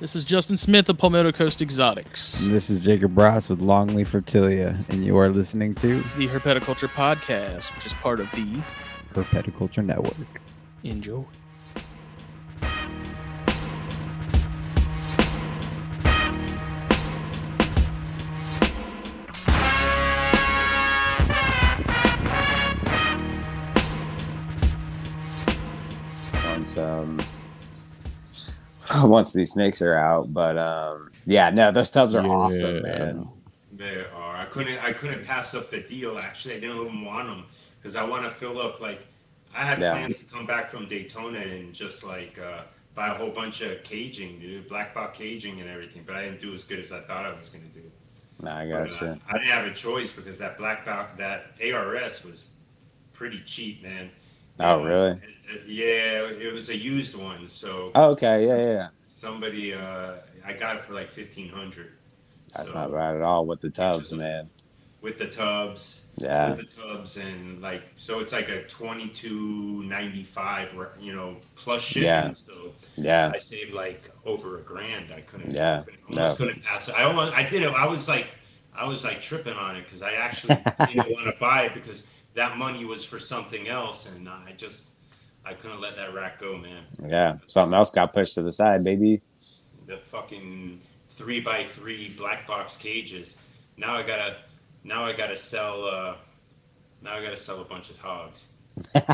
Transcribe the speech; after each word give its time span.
This 0.00 0.16
is 0.16 0.24
Justin 0.24 0.56
Smith 0.56 0.88
of 0.88 0.96
Palmetto 0.96 1.30
Coast 1.30 1.60
Exotics, 1.60 2.46
And 2.46 2.54
this 2.54 2.70
is 2.70 2.82
Jacob 2.82 3.18
Ross 3.18 3.50
with 3.50 3.60
Longleaf 3.60 4.08
Fertilia, 4.08 4.74
and 4.88 5.04
you 5.04 5.18
are 5.18 5.28
listening 5.28 5.74
to 5.74 5.98
the 6.16 6.26
Herpetoculture 6.26 6.88
Podcast, 6.88 7.74
which 7.74 7.84
is 7.84 7.92
part 7.92 8.18
of 8.18 8.30
the 8.30 8.62
Herpetoculture 9.12 9.84
Network. 9.84 10.40
Enjoy. 10.84 11.22
once 26.46 26.78
um 26.78 27.20
once 29.02 29.32
these 29.32 29.52
snakes 29.52 29.82
are 29.82 29.94
out. 29.94 30.32
But 30.32 30.58
um 30.58 31.10
yeah, 31.26 31.50
no, 31.50 31.70
those 31.70 31.90
tubs 31.90 32.14
are 32.14 32.26
awesome, 32.26 32.76
Yeah. 32.76 32.82
man. 32.82 33.28
They 33.72 34.04
are. 34.14 34.36
I 34.36 34.44
couldn't. 34.46 34.78
I 34.78 34.92
couldn't 34.92 35.24
pass 35.24 35.54
up 35.54 35.70
the 35.70 35.80
deal. 35.80 36.16
Actually, 36.22 36.56
I 36.56 36.60
didn't 36.60 36.76
even 36.84 37.04
want 37.04 37.28
them 37.28 37.44
because 37.80 37.96
I 37.96 38.04
want 38.04 38.24
to 38.24 38.30
fill 38.30 38.60
up. 38.60 38.80
Like, 38.80 39.00
I 39.56 39.64
had 39.64 39.78
Yeah. 39.80 39.92
plans 39.92 40.18
to 40.18 40.32
come 40.32 40.44
back 40.46 40.68
from 40.68 40.86
Daytona 40.86 41.38
and 41.38 41.72
just 41.72 42.04
like 42.04 42.38
uh, 42.38 42.62
buy 42.94 43.08
a 43.08 43.14
whole 43.14 43.30
bunch 43.30 43.62
of 43.62 43.82
caging, 43.84 44.38
dude, 44.38 44.68
black 44.68 44.92
box 44.94 45.16
caging 45.18 45.60
and 45.60 45.70
everything. 45.70 46.02
But 46.06 46.16
I 46.16 46.24
didn't 46.24 46.40
do 46.42 46.52
as 46.52 46.64
good 46.64 46.78
as 46.78 46.92
I 46.92 47.00
thought 47.00 47.24
I 47.24 47.32
was 47.32 47.48
gonna 47.48 47.64
do. 47.72 47.82
No, 48.42 48.50
I 48.50 48.68
got 48.68 49.00
you. 49.00 49.18
I 49.28 49.32
didn't 49.38 49.50
have 49.50 49.66
a 49.66 49.74
choice 49.74 50.12
because 50.12 50.38
that 50.38 50.58
black 50.58 50.84
box, 50.84 51.16
that 51.18 51.52
ARS 51.62 52.24
was 52.24 52.48
pretty 53.12 53.40
cheap, 53.46 53.82
man. 53.82 54.10
Oh, 54.60 54.82
really? 54.84 55.20
yeah, 55.66 56.28
it 56.28 56.52
was 56.52 56.68
a 56.68 56.76
used 56.76 57.16
one, 57.20 57.48
so 57.48 57.90
Oh, 57.94 58.10
okay, 58.10 58.46
yeah, 58.46 58.56
yeah, 58.56 58.72
yeah. 58.72 58.88
somebody, 59.04 59.74
uh, 59.74 60.14
I 60.46 60.52
got 60.54 60.76
it 60.76 60.82
for 60.82 60.94
like 60.94 61.08
fifteen 61.08 61.48
hundred. 61.48 61.88
That's 62.56 62.74
not 62.74 62.90
bad 62.92 63.16
at 63.16 63.22
all 63.22 63.46
with 63.46 63.60
the 63.60 63.70
tubs, 63.70 64.12
man. 64.12 64.48
with 65.02 65.18
the 65.18 65.28
tubs. 65.28 66.06
Yeah. 66.16 66.50
With 66.50 66.58
the 66.74 66.82
tubs 66.82 67.16
and 67.16 67.62
like 67.62 67.82
so 67.96 68.20
it's 68.20 68.32
like 68.32 68.48
a 68.50 68.64
twenty 68.64 69.08
two 69.08 69.82
ninety 69.84 70.22
five 70.22 70.68
you 71.00 71.14
know 71.14 71.36
plus 71.56 71.80
shipping. 71.82 72.06
Yeah. 72.08 72.32
So 72.34 72.52
Yeah. 72.96 73.30
I 73.34 73.38
saved 73.38 73.72
like 73.72 74.10
over 74.26 74.58
a 74.58 74.62
grand. 74.62 75.06
I 75.14 75.20
couldn't. 75.22 75.54
Yeah. 75.54 75.82
Couldn't, 75.84 76.00
almost 76.10 76.38
No. 76.40 76.46
couldn't 76.46 76.62
pass 76.64 76.88
it. 76.88 76.94
I 76.96 77.04
almost 77.04 77.32
I 77.34 77.42
did 77.48 77.62
it. 77.62 77.72
I 77.72 77.86
was 77.86 78.08
like 78.08 78.26
I 78.76 78.84
was 78.86 79.04
like 79.04 79.20
tripping 79.22 79.54
on 79.54 79.76
it 79.76 79.84
because 79.84 80.02
I 80.02 80.12
actually 80.12 80.56
didn't 80.86 81.10
want 81.10 81.32
to 81.32 81.36
buy 81.40 81.62
it 81.62 81.74
because 81.74 82.02
that 82.34 82.56
money 82.56 82.84
was 82.84 83.04
for 83.04 83.18
something 83.18 83.68
else 83.68 84.06
and 84.12 84.28
I 84.28 84.52
just 84.56 84.96
I 85.44 85.54
couldn't 85.54 85.80
let 85.80 85.96
that 85.96 86.12
rack 86.14 86.38
go, 86.38 86.56
man. 86.58 86.82
Yeah. 87.02 87.36
Something 87.46 87.74
else 87.74 87.90
got 87.90 88.12
pushed 88.12 88.34
to 88.34 88.42
the 88.42 88.52
side, 88.52 88.84
baby. 88.84 89.22
the 89.86 89.96
fucking 89.96 90.80
three 91.08 91.40
by 91.40 91.64
three 91.64 92.10
black 92.16 92.46
box 92.46 92.76
cages. 92.76 93.38
Now 93.76 93.94
I 93.96 94.02
gotta, 94.02 94.36
now 94.84 95.04
I 95.04 95.12
gotta 95.12 95.36
sell. 95.36 95.84
uh 95.86 96.16
Now 97.02 97.14
I 97.14 97.22
gotta 97.22 97.36
sell 97.36 97.60
a 97.60 97.64
bunch 97.64 97.90
of 97.90 97.98
hogs. 97.98 98.50
Get, 98.94 99.04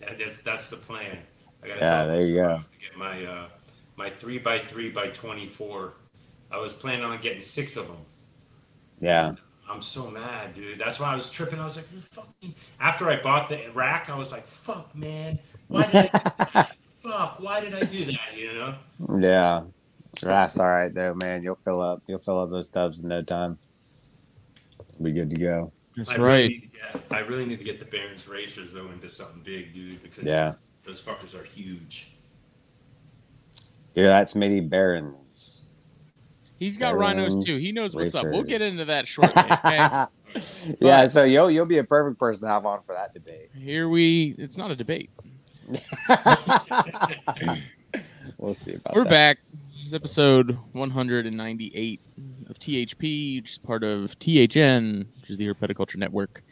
that- 0.00 0.18
that's 0.18 0.42
that's 0.42 0.70
the 0.70 0.76
plan. 0.76 1.18
I 1.62 1.68
gotta 1.68 1.80
Yeah, 1.80 1.90
sell 1.90 2.08
there 2.08 2.22
you 2.24 2.34
go. 2.36 2.60
to 2.60 2.78
get 2.78 2.96
my 2.96 3.24
uh 3.24 3.48
my 3.96 4.10
three 4.10 4.38
by 4.38 4.58
three 4.58 4.90
by 4.90 5.08
twenty 5.08 5.46
four. 5.46 5.94
I 6.50 6.58
was 6.58 6.72
planning 6.72 7.04
on 7.04 7.18
getting 7.20 7.40
six 7.40 7.76
of 7.76 7.86
them. 7.88 7.96
yeah. 9.00 9.34
I'm 9.68 9.82
so 9.82 10.10
mad, 10.10 10.54
dude. 10.54 10.78
That's 10.78 11.00
why 11.00 11.10
I 11.10 11.14
was 11.14 11.28
tripping. 11.28 11.58
I 11.58 11.64
was 11.64 11.76
like, 11.76 11.86
"You 11.92 11.98
fucking. 11.98 12.54
After 12.80 13.08
I 13.10 13.20
bought 13.20 13.48
the 13.48 13.60
rack, 13.74 14.08
I 14.08 14.16
was 14.16 14.30
like, 14.32 14.44
fuck, 14.44 14.94
man. 14.94 15.38
Why 15.68 15.82
did 15.86 15.94
I 15.96 16.02
do 16.02 16.08
that? 16.54 16.76
fuck, 17.02 17.40
why 17.40 17.60
did 17.60 17.74
I 17.74 17.80
do 17.80 18.04
that? 18.06 18.36
You 18.36 18.54
know? 18.54 18.74
Yeah. 19.18 19.62
That's 20.22 20.58
all 20.58 20.68
right 20.68 20.92
though, 20.94 21.14
man. 21.14 21.42
You'll 21.42 21.56
fill 21.56 21.80
up 21.82 22.02
you'll 22.06 22.20
fill 22.20 22.40
up 22.40 22.50
those 22.50 22.68
tubs 22.68 23.00
in 23.00 23.08
no 23.08 23.22
time. 23.22 23.58
Be 25.02 25.12
good 25.12 25.28
to 25.30 25.36
go. 25.36 25.72
That's 25.96 26.08
I 26.10 26.16
right. 26.16 26.22
Really 26.22 26.48
need 26.48 26.62
to 26.62 26.68
get, 26.68 27.02
I 27.10 27.18
really 27.20 27.46
need 27.46 27.58
to 27.58 27.64
get 27.64 27.78
the 27.78 27.84
Barons 27.84 28.28
racers 28.28 28.72
though 28.72 28.88
into 28.90 29.08
something 29.08 29.42
big, 29.44 29.72
dude, 29.74 30.02
because 30.02 30.24
Yeah. 30.24 30.54
those 30.86 31.02
fuckers 31.02 31.38
are 31.38 31.44
huge. 31.44 32.12
Yeah, 33.94 34.08
that's 34.08 34.34
Smitty 34.34 34.68
Barons. 34.68 35.65
He's 36.58 36.78
got 36.78 36.96
rhinos 36.96 37.44
too. 37.44 37.56
He 37.56 37.72
knows 37.72 37.94
what's 37.94 38.14
up. 38.14 38.26
We'll 38.26 38.42
get 38.42 38.62
into 38.62 38.86
that 38.86 39.06
shortly. 39.06 39.42
Okay? 39.42 40.06
yeah, 40.80 41.06
so 41.06 41.24
you'll 41.24 41.50
you'll 41.50 41.66
be 41.66 41.78
a 41.78 41.84
perfect 41.84 42.18
person 42.18 42.42
to 42.42 42.48
have 42.48 42.64
on 42.66 42.82
for 42.86 42.94
that 42.94 43.12
debate. 43.14 43.50
Here 43.54 43.88
we. 43.88 44.34
It's 44.38 44.56
not 44.56 44.70
a 44.70 44.76
debate. 44.76 45.10
we'll 48.38 48.54
see 48.54 48.74
about 48.74 48.94
We're 48.94 49.04
that. 49.04 49.10
back. 49.10 49.38
It's 49.84 49.94
episode 49.94 50.58
198 50.72 52.00
of 52.48 52.58
THP, 52.58 53.40
which 53.40 53.52
is 53.52 53.58
part 53.58 53.84
of 53.84 54.18
THN, 54.18 55.06
which 55.20 55.30
is 55.30 55.36
the 55.36 55.46
Herpetoculture 55.46 55.96
Network, 55.96 56.42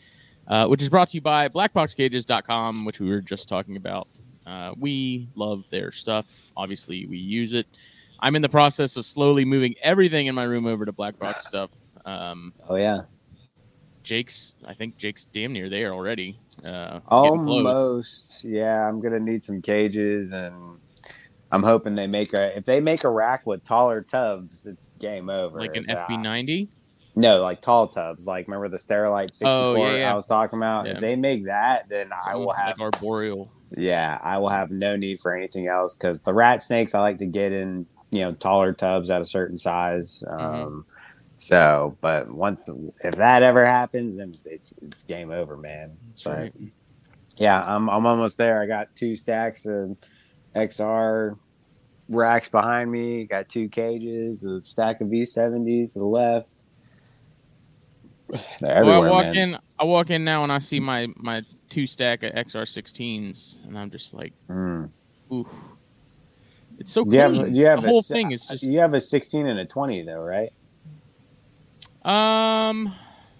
uh, 0.46 0.66
which 0.66 0.82
is 0.82 0.88
brought 0.88 1.08
to 1.08 1.16
you 1.16 1.20
by 1.20 1.48
BlackBoxCages.com, 1.48 2.84
which 2.84 3.00
we 3.00 3.08
were 3.08 3.20
just 3.20 3.48
talking 3.48 3.76
about. 3.76 4.06
Uh, 4.46 4.72
we 4.78 5.28
love 5.34 5.64
their 5.70 5.90
stuff. 5.90 6.52
Obviously, 6.56 7.06
we 7.06 7.18
use 7.18 7.54
it. 7.54 7.66
I'm 8.24 8.34
in 8.36 8.42
the 8.42 8.48
process 8.48 8.96
of 8.96 9.04
slowly 9.04 9.44
moving 9.44 9.74
everything 9.82 10.26
in 10.28 10.34
my 10.34 10.44
room 10.44 10.66
over 10.66 10.84
to 10.86 10.92
Black 10.92 11.18
Box 11.18 11.46
stuff. 11.48 11.70
Um, 12.06 12.52
Oh 12.68 12.76
yeah. 12.76 13.02
Jake's, 14.02 14.54
I 14.66 14.74
think 14.74 14.96
Jake's 14.98 15.24
damn 15.26 15.52
near 15.52 15.68
there 15.70 15.92
already. 15.92 16.38
Uh. 16.64 17.00
Almost. 17.08 18.44
Yeah, 18.44 18.88
I'm 18.88 19.00
gonna 19.00 19.20
need 19.20 19.42
some 19.42 19.62
cages 19.62 20.32
and 20.32 20.78
I'm 21.52 21.62
hoping 21.62 21.94
they 21.94 22.06
make 22.06 22.32
a 22.34 22.56
if 22.56 22.64
they 22.64 22.80
make 22.80 23.04
a 23.04 23.10
rack 23.10 23.46
with 23.46 23.62
taller 23.64 24.00
tubs, 24.02 24.66
it's 24.66 24.92
game 24.92 25.28
over. 25.30 25.58
like 25.58 25.76
an 25.76 25.88
Uh, 25.90 26.06
FB90. 26.06 26.68
No, 27.16 27.42
like 27.42 27.60
tall 27.60 27.86
tubs. 27.88 28.26
Like 28.26 28.48
remember 28.48 28.68
the 28.68 28.76
Sterilite 28.76 29.32
64 29.34 29.50
Oh, 29.52 29.76
yeah, 29.76 29.96
yeah. 29.98 30.12
I 30.12 30.14
was 30.14 30.26
talking 30.26 30.58
about? 30.58 30.86
Yeah. 30.86 30.94
If 30.94 31.00
they 31.00 31.14
make 31.16 31.44
that, 31.46 31.88
then 31.88 32.10
I 32.26 32.34
will 32.36 32.52
have 32.52 32.78
like 32.78 32.94
arboreal. 32.94 33.52
yeah, 33.76 34.18
I 34.22 34.38
will 34.38 34.48
have 34.48 34.70
no 34.70 34.96
need 34.96 35.20
for 35.20 35.34
anything 35.36 35.68
else 35.68 35.94
because 35.94 36.22
the 36.22 36.34
rat 36.34 36.62
snakes 36.62 36.94
I 36.94 37.00
like 37.00 37.18
to 37.18 37.26
get 37.26 37.52
in, 37.52 37.86
you 38.14 38.20
know, 38.22 38.32
taller 38.32 38.72
tubs 38.72 39.10
at 39.10 39.20
a 39.20 39.24
certain 39.24 39.56
size. 39.56 40.22
Mm-hmm. 40.26 40.40
Um, 40.40 40.86
so, 41.40 41.98
but 42.00 42.30
once 42.30 42.70
if 43.02 43.16
that 43.16 43.42
ever 43.42 43.64
happens, 43.66 44.16
then 44.16 44.36
it's 44.46 44.72
it's 44.80 45.02
game 45.02 45.30
over, 45.30 45.56
man. 45.56 45.96
That's 46.08 46.22
But, 46.22 46.38
right. 46.38 46.52
Yeah, 47.36 47.62
I'm 47.62 47.90
I'm 47.90 48.06
almost 48.06 48.38
there. 48.38 48.62
I 48.62 48.66
got 48.66 48.94
two 48.96 49.14
stacks 49.14 49.66
of 49.66 49.98
XR 50.56 51.36
racks 52.10 52.48
behind 52.48 52.90
me. 52.90 53.24
Got 53.24 53.48
two 53.48 53.68
cages, 53.68 54.44
a 54.44 54.62
stack 54.64 55.00
of 55.00 55.08
V70s 55.08 55.92
to 55.94 55.98
the 55.98 56.04
left. 56.04 56.50
They're 58.60 58.84
Well, 58.84 59.02
I 59.02 59.10
walk 59.10 59.24
man. 59.24 59.36
in. 59.36 59.58
I 59.78 59.84
walk 59.84 60.10
in 60.10 60.24
now 60.24 60.44
and 60.44 60.52
I 60.52 60.58
see 60.58 60.80
my 60.80 61.08
my 61.16 61.42
two 61.68 61.86
stack 61.86 62.22
of 62.22 62.32
XR16s, 62.32 63.66
and 63.66 63.76
I'm 63.78 63.90
just 63.90 64.14
like, 64.14 64.32
Mm. 64.48 64.88
ooh, 65.32 65.48
it's 66.78 66.90
so 66.92 67.04
clean. 67.04 67.14
you 67.14 67.20
have 67.20 67.54
you 67.54 67.66
have 67.66 67.82
the 67.82 67.88
a 67.88 67.90
whole 67.90 68.02
si- 68.02 68.14
thing 68.14 68.32
is 68.32 68.46
just 68.46 68.62
you 68.64 68.78
have 68.80 68.94
a 68.94 69.00
16 69.00 69.46
and 69.46 69.58
a 69.60 69.64
20 69.64 70.02
though, 70.02 70.22
right? 70.22 70.50
um. 72.04 72.92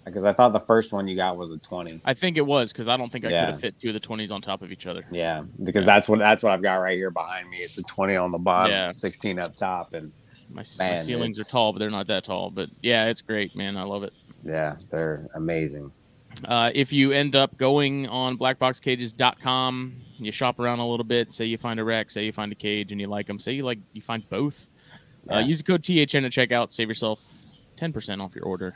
Because 0.05 0.23
I 0.23 0.33
thought 0.33 0.53
the 0.53 0.59
first 0.59 0.93
one 0.93 1.07
you 1.07 1.15
got 1.15 1.35
was 1.35 1.49
a 1.49 1.57
20. 1.57 1.99
I 2.05 2.13
think 2.13 2.37
it 2.37 2.45
was 2.45 2.71
because 2.71 2.87
I 2.87 2.95
don't 2.95 3.11
think 3.11 3.25
I 3.25 3.29
Yeah. 3.29 3.45
could 3.45 3.51
have 3.53 3.59
fit 3.61 3.79
two 3.81 3.87
of 3.89 3.95
the 3.95 3.99
20s 3.99 4.31
on 4.31 4.39
top 4.39 4.61
of 4.61 4.71
each 4.71 4.85
other. 4.85 5.03
Yeah, 5.11 5.45
because 5.63 5.83
that's 5.83 6.07
what 6.07 6.19
that's 6.19 6.43
what 6.43 6.51
I've 6.51 6.61
got 6.61 6.75
right 6.75 6.95
here 6.95 7.09
behind 7.09 7.49
me. 7.49 7.57
It's 7.57 7.79
a 7.79 7.83
20 7.83 8.15
on 8.15 8.29
the 8.31 8.37
bottom, 8.37 8.71
Yeah. 8.71 8.91
16 8.91 9.39
up 9.39 9.55
top, 9.55 9.93
and 9.95 10.11
My, 10.53 10.63
my 10.77 10.85
Man, 10.85 11.03
ceilings 11.03 11.39
are 11.39 11.43
tall, 11.43 11.73
but 11.73 11.79
they're 11.79 11.89
not 11.89 12.05
that 12.05 12.23
tall. 12.23 12.51
But 12.51 12.69
yeah, 12.83 13.05
it's 13.07 13.23
great, 13.23 13.55
man. 13.55 13.77
I 13.77 13.83
love 13.83 14.03
it. 14.03 14.13
yeah, 14.43 14.75
they're 14.91 15.25
amazing. 15.33 15.91
Uh, 16.47 16.69
if 16.75 16.93
you 16.93 17.11
end 17.11 17.35
up 17.35 17.57
going 17.57 18.07
on 18.07 18.37
blackboxcages.com, 18.37 19.93
you 20.17 20.31
shop 20.31 20.59
around 20.59 20.79
a 20.79 20.87
little 20.87 21.03
bit, 21.05 21.33
say 21.33 21.45
you 21.45 21.57
find 21.57 21.79
a 21.79 21.83
rack, 21.83 22.09
say 22.11 22.25
you 22.25 22.31
find 22.31 22.51
a 22.51 22.55
cage 22.55 22.91
and 22.91 22.99
you 23.01 23.07
like 23.07 23.27
them, 23.27 23.39
say 23.39 23.53
you 23.53 23.63
like 23.63 23.79
you 23.93 24.01
find 24.01 24.27
both. 24.29 24.67
Uh, 25.31 25.39
use 25.39 25.57
the 25.57 25.63
code 25.63 25.83
THN 25.83 26.23
to 26.23 26.29
check 26.29 26.51
out, 26.51 26.71
save 26.71 26.87
yourself 26.87 27.19
10% 27.77 28.21
off 28.23 28.35
your 28.35 28.45
order. 28.45 28.75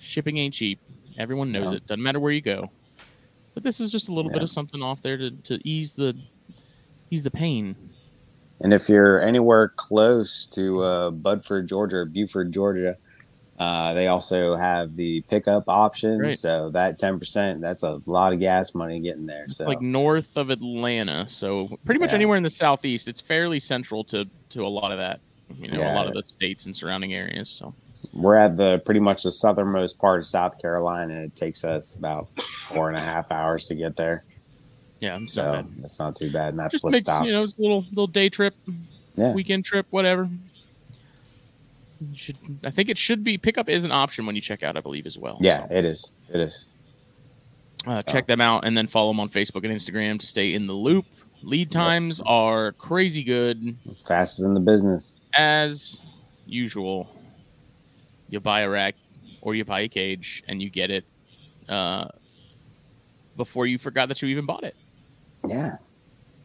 Shipping 0.00 0.36
ain't 0.38 0.54
cheap. 0.54 0.78
Everyone 1.18 1.50
knows 1.50 1.64
No. 1.64 1.72
it. 1.72 1.86
Doesn't 1.86 2.02
matter 2.02 2.20
where 2.20 2.32
you 2.32 2.40
go. 2.40 2.70
But 3.54 3.62
this 3.62 3.80
is 3.80 3.90
just 3.90 4.08
a 4.08 4.12
little 4.12 4.30
bit 4.32 4.42
of 4.42 4.50
something 4.50 4.82
off 4.82 5.00
there 5.02 5.16
to, 5.16 5.30
to 5.30 5.60
ease 5.68 5.92
the 5.92 6.16
ease 7.10 7.22
the 7.22 7.30
pain. 7.30 7.76
And 8.60 8.72
if 8.72 8.88
you're 8.88 9.20
anywhere 9.20 9.68
close 9.76 10.46
to 10.46 10.80
uh, 10.80 11.10
Budford, 11.12 11.68
Georgia, 11.68 11.98
or 11.98 12.04
Buford, 12.04 12.52
Georgia, 12.52 12.96
uh, 13.58 13.94
they 13.94 14.08
also 14.08 14.56
have 14.56 14.94
the 14.96 15.22
pickup 15.30 15.64
option. 15.68 16.18
Great. 16.18 16.38
So 16.38 16.70
that 16.70 16.98
10%, 17.00 17.60
that's 17.60 17.82
a 17.82 18.00
lot 18.06 18.32
of 18.32 18.40
gas 18.40 18.74
money 18.74 19.00
getting 19.00 19.26
there. 19.26 19.44
It's 19.44 19.58
so 19.58 19.64
like 19.64 19.80
north 19.80 20.36
of 20.36 20.50
Atlanta, 20.50 21.28
so 21.28 21.68
pretty 21.84 22.00
much 22.00 22.10
Yeah. 22.10 22.16
anywhere 22.16 22.36
in 22.36 22.42
the 22.42 22.50
southeast. 22.50 23.06
It's 23.08 23.20
fairly 23.20 23.58
central 23.60 24.02
to 24.04 24.24
to 24.50 24.66
a 24.66 24.68
lot 24.68 24.90
of 24.92 24.98
that. 24.98 25.20
You 25.58 25.68
know, 25.70 25.82
a 25.82 25.94
lot 25.94 26.06
of 26.08 26.14
the 26.14 26.22
states 26.22 26.66
and 26.66 26.74
surrounding 26.74 27.12
areas. 27.14 27.48
So 27.48 27.74
we're 28.12 28.34
at 28.36 28.56
the 28.56 28.80
pretty 28.84 29.00
much 29.00 29.22
the 29.22 29.30
southernmost 29.32 29.98
part 29.98 30.18
of 30.20 30.26
South 30.26 30.60
Carolina. 30.60 31.14
It 31.22 31.36
takes 31.36 31.64
us 31.64 31.94
about 31.96 32.28
four 32.68 32.88
and 32.88 32.96
a 32.96 33.00
half 33.00 33.30
hours 33.30 33.66
to 33.68 33.74
get 33.74 33.94
there. 33.96 34.24
yeah, 35.00 35.14
I'm 35.14 35.28
So 35.28 35.42
so 35.62 35.68
that's 35.80 35.98
not 36.00 36.16
too 36.16 36.32
bad. 36.32 36.50
And 36.50 36.58
that's 36.58 36.72
just 36.72 36.84
what 36.84 36.92
makes 36.92 37.04
stops. 37.04 37.26
you 37.26 37.32
know 37.32 37.42
it's 37.44 37.56
a 37.58 37.60
little 37.62 37.84
little 37.90 38.06
day 38.06 38.28
trip. 38.30 38.54
Yeah. 39.16 39.32
weekend 39.32 39.64
trip, 39.64 39.86
whatever. 39.90 40.28
Should 42.14 42.36
I 42.64 42.70
think 42.70 42.88
it 42.88 42.98
should 42.98 43.24
be 43.24 43.38
pickup 43.38 43.68
is 43.68 43.84
an 43.84 43.92
option 43.92 44.26
when 44.26 44.34
you 44.34 44.40
check 44.42 44.62
out, 44.62 44.76
I 44.76 44.80
believe 44.80 45.06
as 45.06 45.18
well. 45.18 45.38
Yeah, 45.40 45.66
So, 45.68 45.74
it 45.74 45.84
is. 45.84 46.14
It 46.32 46.40
is. 46.40 46.68
uh, 47.86 48.02
check 48.02 48.26
them 48.26 48.40
out 48.40 48.64
and 48.64 48.76
then 48.76 48.86
follow 48.86 49.10
them 49.10 49.20
on 49.20 49.28
Facebook 49.28 49.64
and 49.64 49.72
Instagram 49.72 50.18
to 50.20 50.26
stay 50.26 50.54
in 50.54 50.66
the 50.66 50.72
loop. 50.72 51.04
Lead 51.42 51.70
times 51.70 52.20
are 52.24 52.72
crazy 52.72 53.22
good 53.22 53.76
Fastest 54.06 54.46
in 54.46 54.54
the 54.54 54.60
business. 54.60 55.20
as 55.36 56.00
usual. 56.46 57.08
You 58.30 58.40
buy 58.40 58.60
a 58.60 58.68
rack 58.68 58.94
or 59.42 59.54
you 59.54 59.64
buy 59.64 59.80
a 59.80 59.88
cage 59.88 60.42
and 60.48 60.62
you 60.62 60.70
get 60.70 60.90
it 60.90 61.04
uh, 61.68 62.06
before 63.36 63.66
you 63.66 63.76
forgot 63.78 64.08
that 64.08 64.22
you 64.22 64.28
even 64.28 64.46
bought 64.46 64.64
it. 64.64 64.74
Yeah. 65.46 65.72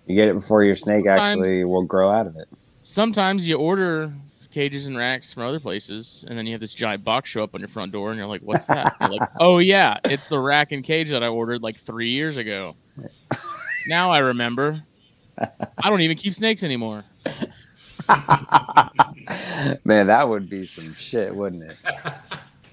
You 0.06 0.16
get 0.16 0.28
it 0.28 0.34
before 0.34 0.64
your 0.64 0.76
snake 0.76 1.06
Sometimes- 1.06 1.40
actually 1.42 1.64
will 1.64 1.84
grow 1.86 2.10
out 2.12 2.28
of 2.28 2.36
it. 2.36 2.48
Sometimes 2.82 3.48
you 3.48 3.56
order 3.56 4.12
cages 4.52 4.88
and 4.88 4.98
racks 4.98 5.32
from 5.32 5.44
other 5.44 5.60
places, 5.60 6.26
and 6.28 6.38
then 6.38 6.46
you 6.46 6.54
have 6.54 6.62
this 6.62 6.74
giant 6.74 7.04
box 7.04 7.30
show 7.30 7.44
up 7.44 7.54
on 7.54 7.62
your 7.62 7.68
front 7.68 7.92
door, 7.92 8.10
and 8.10 8.18
you're 8.18 8.28
like, 8.28 8.42
"What's 8.42 8.66
that?" 8.66 8.96
like, 9.02 9.30
"Oh 9.40 9.60
yeah, 9.60 9.98
it's 10.06 10.28
the 10.28 10.40
rack 10.40 10.72
and 10.72 10.84
cage 10.84 11.10
that 11.12 11.24
I 11.24 11.28
ordered 11.28 11.62
like 11.62 11.78
three 11.78 12.10
years 12.10 12.38
ago." 12.38 12.76
now 13.88 14.12
I 14.12 14.20
remember. 14.20 14.84
I 15.38 15.90
don't 15.90 16.02
even 16.02 16.18
keep 16.18 16.34
snakes 16.34 16.64
anymore. 16.64 17.06
man, 19.86 20.08
that 20.08 20.28
would 20.28 20.50
be 20.50 20.66
some 20.66 20.94
shit, 20.94 21.34
wouldn't 21.34 21.64
it? 21.64 21.78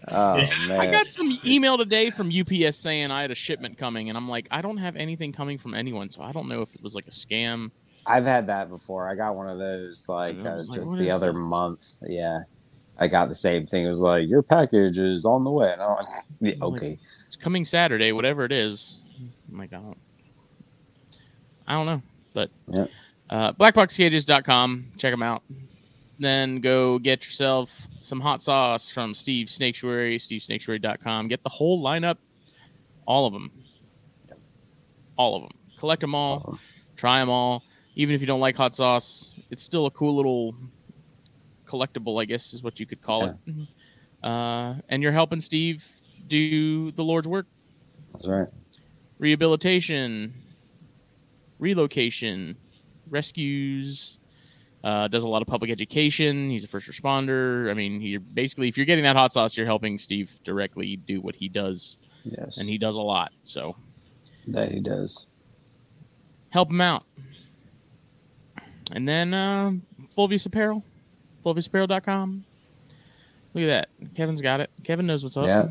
Oh 0.09 0.37
man. 0.69 0.79
I 0.81 0.87
got 0.87 1.09
some 1.09 1.37
email 1.45 1.77
today 1.77 2.11
from 2.11 2.31
UPS 2.31 2.77
saying 2.77 3.11
I 3.11 3.23
had 3.23 3.33
a 3.33 3.35
shipment 3.35 3.77
coming, 3.77 4.09
and 4.09 4.17
I'm 4.17 4.29
like, 4.29 4.47
I 4.53 4.63
don't 4.63 4.77
have 4.77 4.95
anything 4.95 5.33
coming 5.33 5.59
from 5.59 5.75
anyone, 5.75 6.11
so 6.11 6.23
I 6.23 6.31
don't 6.31 6.49
know 6.49 6.63
if 6.63 6.73
it 6.75 6.83
was 6.83 6.95
like 6.95 7.09
a 7.09 7.11
scam. 7.11 7.73
I've 8.07 8.25
had 8.25 8.47
that 8.47 8.69
before. 8.69 9.09
I 9.09 9.15
got 9.15 9.35
one 9.35 9.49
of 9.49 9.59
those 9.59 10.09
like 10.09 10.39
uh, 10.45 10.57
like, 10.59 10.71
just 10.73 10.93
the 10.97 11.11
other 11.11 11.33
that? 11.33 11.39
month. 11.39 11.99
Yeah. 12.03 12.41
I 12.99 13.09
got 13.09 13.29
the 13.29 13.35
same 13.35 13.67
thing. 13.67 13.85
It 13.85 13.89
was 13.89 14.01
like 14.01 14.27
your 14.29 14.43
package 14.43 14.99
is 14.99 15.25
on 15.27 15.45
the 15.45 15.51
way. 15.51 15.73
And 15.73 15.83
I'm 15.83 15.97
like, 15.97 16.07
yeah, 16.41 16.53
I'm 16.63 16.71
like, 16.71 16.83
okay. 16.83 16.99
It's 17.27 17.37
coming 17.37 17.65
Saturday, 17.65 18.13
whatever 18.13 18.45
it 18.45 18.53
is. 18.53 18.99
I'm 19.51 19.59
like, 19.59 19.73
I 19.73 19.77
don't, 19.77 19.99
I 21.67 21.73
don't 21.75 21.87
know, 21.87 22.03
but 22.33 22.51
Yep. 22.69 22.91
uh, 23.31 23.53
blackboxcages.com. 23.53 24.93
Check 24.97 25.13
them 25.13 25.23
out. 25.23 25.43
Then 26.19 26.61
go 26.61 26.99
get 26.99 27.27
yourself 27.27 27.87
some 28.01 28.21
hot 28.21 28.41
sauce 28.41 28.89
from 28.89 29.15
Steve 29.15 29.49
Snaketuary, 29.49 30.15
stevesnaketuary.com. 30.17 31.29
Get 31.29 31.43
the 31.43 31.51
whole 31.51 31.83
lineup, 31.85 32.17
all 33.05 33.27
of 33.27 33.35
them, 33.35 33.51
all 35.19 35.37
of 35.37 35.43
them. 35.43 35.53
Collect 35.79 36.01
them 36.01 36.15
all. 36.15 36.59
Try 36.97 37.21
them 37.21 37.29
all. 37.29 37.63
Even 37.97 38.15
if 38.15 38.21
you 38.21 38.27
don't 38.27 38.41
like 38.41 38.57
hot 38.57 38.75
sauce, 38.75 39.31
it's 39.51 39.63
still 39.63 39.87
a 39.87 39.91
cool 39.91 40.15
little 40.15 40.55
collectible, 41.67 42.21
I 42.23 42.25
guess 42.27 42.53
is 42.53 42.63
what 42.63 42.79
you 42.79 42.87
could 42.87 43.03
call 43.03 43.25
it. 43.25 43.37
Uh, 44.23 44.75
and 44.89 45.03
you're 45.03 45.13
helping 45.13 45.41
Steve 45.41 45.85
do 46.29 46.91
the 46.93 47.03
Lord's 47.03 47.27
work 47.29 47.47
That's 48.13 48.27
right. 48.27 48.49
rehabilitation, 49.19 50.33
relocation, 51.59 52.57
rescues. 53.09 54.19
Uh, 54.85 55.09
does 55.09 55.25
a 55.25 55.29
lot 55.29 55.43
of 55.43 55.49
public 55.49 55.71
education. 55.71 56.49
He's 56.49 56.63
a 56.63 56.69
first 56.69 56.89
responder. 56.89 57.69
I 57.71 57.75
mean, 57.75 58.01
he 58.01 58.19
basically, 58.19 58.69
if 58.69 58.77
you're 58.77 58.87
getting 58.87 59.03
that 59.05 59.17
hot 59.17 59.33
sauce, 59.33 59.57
you're 59.57 59.67
helping 59.67 59.99
Steve 59.99 60.31
directly 60.45 60.97
do 60.97 61.21
what 61.21 61.35
he 61.35 61.49
does, 61.49 61.99
Yes. 62.25 62.59
and 62.59 62.69
he 62.69 62.79
does 62.79 62.95
a 62.95 63.01
lot. 63.01 63.33
So 63.43 63.75
that 64.49 64.71
he 64.71 64.79
does. 64.81 65.27
help 66.51 66.71
him 66.71 66.81
out. 66.81 67.05
And 68.93 69.07
then 69.09 69.35
uh, 69.35 69.73
Fulvius 70.17 70.47
Apparel, 70.47 70.85
fulviusapparel.com. 71.45 72.45
Look 73.55 73.65
at 73.65 73.67
that. 73.67 74.15
Kevin's 74.15 74.43
got 74.43 74.61
it. 74.61 74.71
Kevin 74.85 75.07
knows 75.07 75.23
what's 75.23 75.37
up. 75.37 75.47
Yeah. 75.47 75.63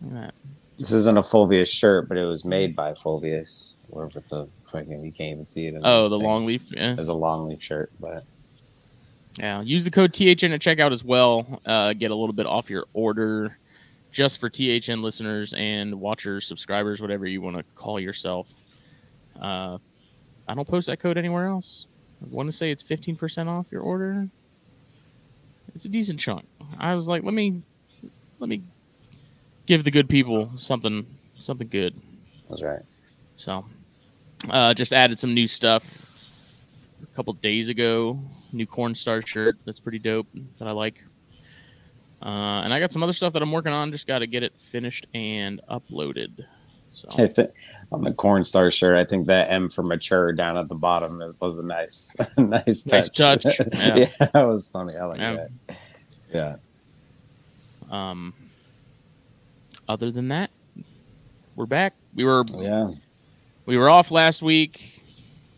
Look 0.00 0.12
at 0.16 0.22
that. 0.22 0.34
This 0.78 0.90
isn't 0.90 1.16
a 1.16 1.22
Fulvius 1.22 1.72
shirt, 1.72 2.08
but 2.08 2.16
it 2.18 2.24
was 2.24 2.44
made 2.44 2.74
by 2.74 2.92
Fulvius. 2.94 3.76
Wherever 3.90 4.18
the 4.28 4.48
fucking 4.64 5.04
you 5.04 5.12
can't 5.12 5.34
even 5.34 5.46
see 5.46 5.66
it. 5.66 5.74
in 5.74 5.82
Oh, 5.84 6.08
the 6.08 6.18
thing. 6.18 6.26
long 6.26 6.46
leaf. 6.46 6.64
Yeah. 6.70 6.96
It's 6.98 7.06
a 7.08 7.12
long 7.14 7.48
leaf 7.48 7.62
shirt, 7.62 7.90
but 8.00 8.24
Yeah, 9.38 9.60
use 9.62 9.84
the 9.84 9.90
code 9.92 10.12
THN 10.12 10.52
at 10.52 10.60
checkout 10.60 10.90
as 10.90 11.04
well. 11.04 11.60
Uh, 11.64 11.92
get 11.92 12.10
a 12.10 12.14
little 12.14 12.32
bit 12.32 12.46
off 12.46 12.70
your 12.70 12.86
order 12.92 13.56
just 14.10 14.38
for 14.40 14.48
THN 14.50 15.00
listeners 15.02 15.52
and 15.56 16.00
watchers, 16.00 16.44
subscribers, 16.46 17.00
whatever 17.00 17.26
you 17.26 17.40
want 17.40 17.56
to 17.56 17.62
call 17.76 18.00
yourself. 18.00 18.48
Uh, 19.40 19.78
I 20.48 20.54
don't 20.54 20.66
post 20.66 20.88
that 20.88 20.98
code 20.98 21.16
anywhere 21.18 21.46
else. 21.46 21.86
I 22.22 22.26
want 22.30 22.48
to 22.48 22.52
say 22.52 22.70
it's 22.70 22.82
15% 22.82 23.48
off 23.48 23.70
your 23.70 23.82
order. 23.82 24.28
It's 25.74 25.84
a 25.84 25.88
decent 25.88 26.20
chunk. 26.20 26.44
I 26.78 26.94
was 26.94 27.08
like, 27.08 27.24
let 27.24 27.34
me 27.34 27.62
let 28.38 28.48
me 28.48 28.62
give 29.66 29.84
the 29.84 29.90
good 29.90 30.08
people 30.08 30.50
something 30.56 31.06
something 31.38 31.68
good. 31.68 31.94
that's 32.48 32.62
right. 32.62 32.82
So, 33.36 33.64
uh, 34.50 34.74
just 34.74 34.92
added 34.92 35.18
some 35.18 35.34
new 35.34 35.46
stuff 35.46 35.84
a 37.02 37.16
couple 37.16 37.32
days 37.34 37.68
ago. 37.68 38.18
New 38.52 38.66
corn 38.66 38.94
star 38.94 39.20
shirt 39.22 39.56
that's 39.64 39.80
pretty 39.80 39.98
dope 39.98 40.28
that 40.58 40.68
I 40.68 40.70
like. 40.70 41.02
Uh, 42.22 42.62
and 42.62 42.72
I 42.72 42.80
got 42.80 42.92
some 42.92 43.02
other 43.02 43.12
stuff 43.12 43.32
that 43.34 43.42
I'm 43.42 43.52
working 43.52 43.72
on. 43.72 43.90
Just 43.92 44.06
got 44.06 44.20
to 44.20 44.26
get 44.26 44.42
it 44.42 44.52
finished 44.58 45.06
and 45.12 45.60
uploaded. 45.68 46.46
So 46.92 47.08
it, 47.18 47.52
on 47.92 48.02
the 48.02 48.12
corn 48.12 48.44
star 48.44 48.70
shirt, 48.70 48.96
I 48.96 49.04
think 49.04 49.26
that 49.26 49.50
M 49.50 49.68
for 49.68 49.82
mature 49.82 50.32
down 50.32 50.56
at 50.56 50.68
the 50.68 50.74
bottom 50.74 51.20
it 51.22 51.34
was 51.40 51.58
a 51.58 51.62
nice, 51.64 52.16
nice 52.38 52.82
touch. 52.82 52.92
Nice 52.92 53.10
touch, 53.10 53.44
yeah. 53.74 53.96
yeah, 53.96 54.06
that 54.32 54.44
was 54.46 54.68
funny. 54.68 54.96
I 54.96 55.04
like 55.04 55.20
Yeah. 55.20 55.36
that. 55.68 55.76
Yeah. 56.32 56.56
um, 57.90 58.32
other 59.88 60.10
than 60.10 60.28
that, 60.28 60.50
we're 61.56 61.66
back. 61.66 61.94
We 62.14 62.24
were 62.24 62.44
Yeah. 62.56 62.90
we 63.66 63.76
were 63.76 63.88
off 63.90 64.10
last 64.10 64.42
week. 64.42 65.02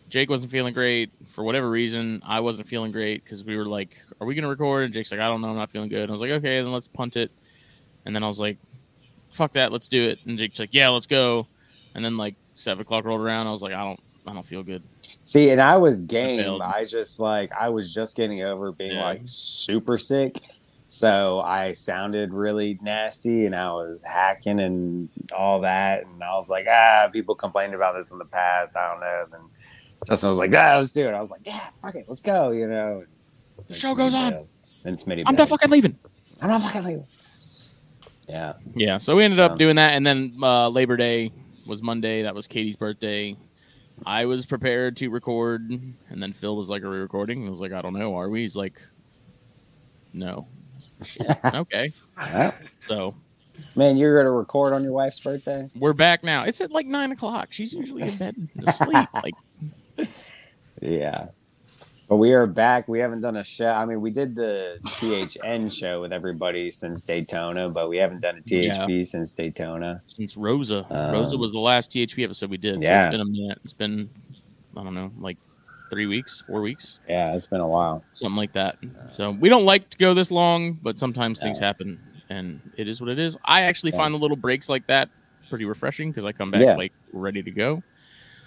Jake 0.09 0.29
wasn't 0.29 0.51
feeling 0.51 0.73
great 0.73 1.11
for 1.31 1.43
whatever 1.43 1.69
reason. 1.69 2.21
I 2.25 2.39
wasn't 2.39 2.67
feeling 2.67 2.91
great 2.91 3.23
because 3.23 3.43
we 3.43 3.57
were 3.57 3.65
like, 3.65 3.97
"Are 4.21 4.27
we 4.27 4.35
gonna 4.35 4.47
record?" 4.47 4.85
And 4.85 4.93
Jake's 4.93 5.11
like, 5.11 5.19
"I 5.19 5.27
don't 5.27 5.41
know. 5.41 5.49
I'm 5.49 5.55
not 5.55 5.69
feeling 5.71 5.89
good." 5.89 6.03
And 6.03 6.11
I 6.11 6.13
was 6.13 6.21
like, 6.21 6.31
"Okay, 6.31 6.61
then 6.61 6.71
let's 6.71 6.87
punt 6.87 7.17
it." 7.17 7.31
And 8.05 8.15
then 8.15 8.23
I 8.23 8.27
was 8.27 8.39
like, 8.39 8.57
"Fuck 9.31 9.53
that, 9.53 9.71
let's 9.71 9.89
do 9.89 10.01
it." 10.09 10.19
And 10.25 10.37
Jake's 10.37 10.59
like, 10.59 10.73
"Yeah, 10.73 10.89
let's 10.89 11.07
go." 11.07 11.47
And 11.97 12.05
then 12.05 12.15
like 12.15 12.35
seven 12.55 12.83
o'clock 12.83 13.03
rolled 13.03 13.21
around. 13.21 13.47
I 13.47 13.51
was 13.51 13.61
like, 13.61 13.73
"I 13.73 13.83
don't, 13.83 13.99
I 14.25 14.33
don't 14.33 14.45
feel 14.45 14.63
good." 14.63 14.83
See, 15.25 15.49
and 15.49 15.59
I 15.61 15.75
was 15.77 16.01
game. 16.01 16.39
failed. 16.39 16.61
I 16.61 16.85
just 16.85 17.19
like 17.19 17.51
I 17.51 17.67
was 17.69 17.93
just 17.93 18.15
getting 18.15 18.41
over 18.43 18.71
being 18.71 18.91
Yeah. 18.95 19.03
like 19.03 19.21
super 19.25 19.97
sick. 19.97 20.37
So 20.89 21.41
I 21.41 21.73
sounded 21.73 22.33
really 22.33 22.79
nasty 22.81 23.45
and 23.45 23.53
I 23.53 23.71
was 23.73 24.03
hacking 24.03 24.61
and 24.61 25.09
all 25.37 25.59
that. 25.61 26.05
And 26.05 26.23
I 26.23 26.31
was 26.35 26.49
like, 26.49 26.65
ah, 26.69 27.09
people 27.11 27.35
complained 27.35 27.73
about 27.73 27.95
this 27.95 28.13
in 28.13 28.17
the 28.19 28.25
past. 28.25 28.77
I 28.77 28.91
don't 28.91 29.01
know. 29.01 29.25
Then 29.31 29.41
Justin 30.07 30.29
was 30.29 30.37
like, 30.37 30.53
ah, 30.55 30.77
let's 30.77 30.93
do 30.93 31.05
it. 31.07 31.11
I 31.11 31.19
was 31.19 31.29
like, 31.29 31.41
yeah, 31.45 31.59
fuck 31.81 31.95
it, 31.95 32.05
let's 32.07 32.21
go, 32.21 32.51
you 32.51 32.67
know. 32.67 33.03
The 33.67 33.73
show 33.73 33.95
goes 33.95 34.13
on. 34.13 34.45
And 34.85 34.95
Smitty 34.95 35.23
I'm 35.25 35.35
not 35.35 35.49
fucking 35.49 35.69
leaving. 35.69 35.97
I'm 36.41 36.47
not 36.47 36.61
fucking 36.61 36.83
leaving. 36.83 37.05
Yeah. 38.29 38.53
Yeah, 38.75 38.97
so 38.97 39.15
we 39.17 39.25
ended 39.25 39.39
up 39.41 39.57
doing 39.57 39.75
that, 39.75 39.93
and 39.93 40.05
then 40.07 40.37
uh, 40.41 40.69
Labor 40.69 40.95
Day 40.95 41.31
was 41.67 41.81
Monday. 41.81 42.23
That 42.23 42.35
was 42.35 42.47
Katie's 42.47 42.75
birthday. 42.75 43.35
I 44.05 44.25
was 44.25 44.45
prepared 44.45 44.97
to 44.97 45.09
record, 45.09 45.61
and 45.69 46.21
then 46.21 46.31
Phil 46.33 46.55
was 46.55 46.69
like, 46.69 46.83
"Are 46.83 46.89
we 46.89 46.97
recording?" 46.97 47.47
I 47.47 47.49
was 47.49 47.59
like, 47.59 47.71
"I 47.73 47.81
don't 47.81 47.93
know. 47.93 48.15
Are 48.15 48.29
we?" 48.29 48.41
He's 48.41 48.55
like, 48.55 48.79
"No." 50.13 50.47
Like, 51.19 51.45
okay, 51.55 51.91
so 52.87 53.15
Man, 53.75 53.97
you're 53.97 54.15
gonna 54.17 54.31
record 54.31 54.73
on 54.73 54.83
your 54.83 54.91
wife's 54.91 55.19
birthday? 55.19 55.67
we're 55.75 55.93
back 55.93 56.23
now. 56.23 56.43
It's 56.43 56.61
at 56.61 56.71
like 56.71 56.85
nine 56.85 57.11
o'clock. 57.11 57.47
She's 57.51 57.73
usually 57.73 58.03
in 58.03 58.15
bed 58.17 58.35
asleep. 58.67 59.09
Like, 59.13 59.33
Yeah. 60.81 61.27
But 62.09 62.17
we 62.17 62.31
are 62.33 62.47
back. 62.47 62.87
We 62.87 62.99
haven't 62.99 63.19
done 63.21 63.35
a 63.35 63.43
show. 63.43 63.69
I 63.69 63.83
mean, 63.85 63.99
we 63.99 64.11
did 64.11 64.33
the 64.33 64.79
THN 64.99 65.67
show 65.69 65.99
with 65.99 66.13
everybody 66.13 66.71
since 66.71 67.01
Daytona, 67.01 67.69
but 67.69 67.89
we 67.89 67.97
haven't 67.97 68.21
done 68.21 68.37
a 68.37 68.41
THP 68.41 69.05
since 69.05 69.33
Daytona. 69.33 70.01
since 70.07 70.37
Rosa, 70.37 70.85
Um, 70.89 71.11
Rosa 71.11 71.35
was 71.37 71.51
the 71.51 71.59
last 71.59 71.91
THP 71.91 72.23
episode 72.23 72.49
we 72.49 72.55
did. 72.57 72.77
So 72.77 72.83
yeah. 72.85 73.07
it's 73.07 73.11
been 73.11 73.21
a 73.21 73.25
minute. 73.25 73.59
It's 73.65 73.73
been, 73.73 74.09
I 74.77 74.83
don't 74.85 74.93
know, 74.93 75.11
like 75.19 75.35
three 75.89 76.07
weeks, 76.07 76.41
four 76.47 76.61
weeks. 76.61 76.99
Yeah, 77.09 77.35
it's 77.35 77.47
been 77.47 77.59
a 77.59 77.67
while. 77.67 78.01
something 78.13 78.37
like 78.37 78.53
that. 78.53 78.77
So 79.11 79.31
we 79.31 79.49
don't 79.49 79.65
like 79.65 79.89
to 79.89 79.97
go 79.97 80.13
this 80.13 80.31
long, 80.31 80.79
but 80.81 80.97
sometimes 80.97 81.39
things 81.41 81.59
happen, 81.59 81.99
and 82.29 82.61
it 82.77 82.87
is 82.87 83.01
what 83.01 83.09
it 83.09 83.19
is. 83.19 83.37
I 83.43 83.63
actually 83.63 83.91
Yeah. 83.91 83.97
find 83.97 84.13
the 84.13 84.17
little 84.19 84.37
breaks 84.37 84.69
like 84.69 84.87
that 84.87 85.09
pretty 85.49 85.65
refreshing 85.65 86.11
because 86.11 86.23
I 86.23 86.31
come 86.31 86.51
back 86.51 86.61
Yeah. 86.61 86.77
like 86.77 86.93
ready 87.11 87.43
to 87.43 87.51
go. 87.51 87.83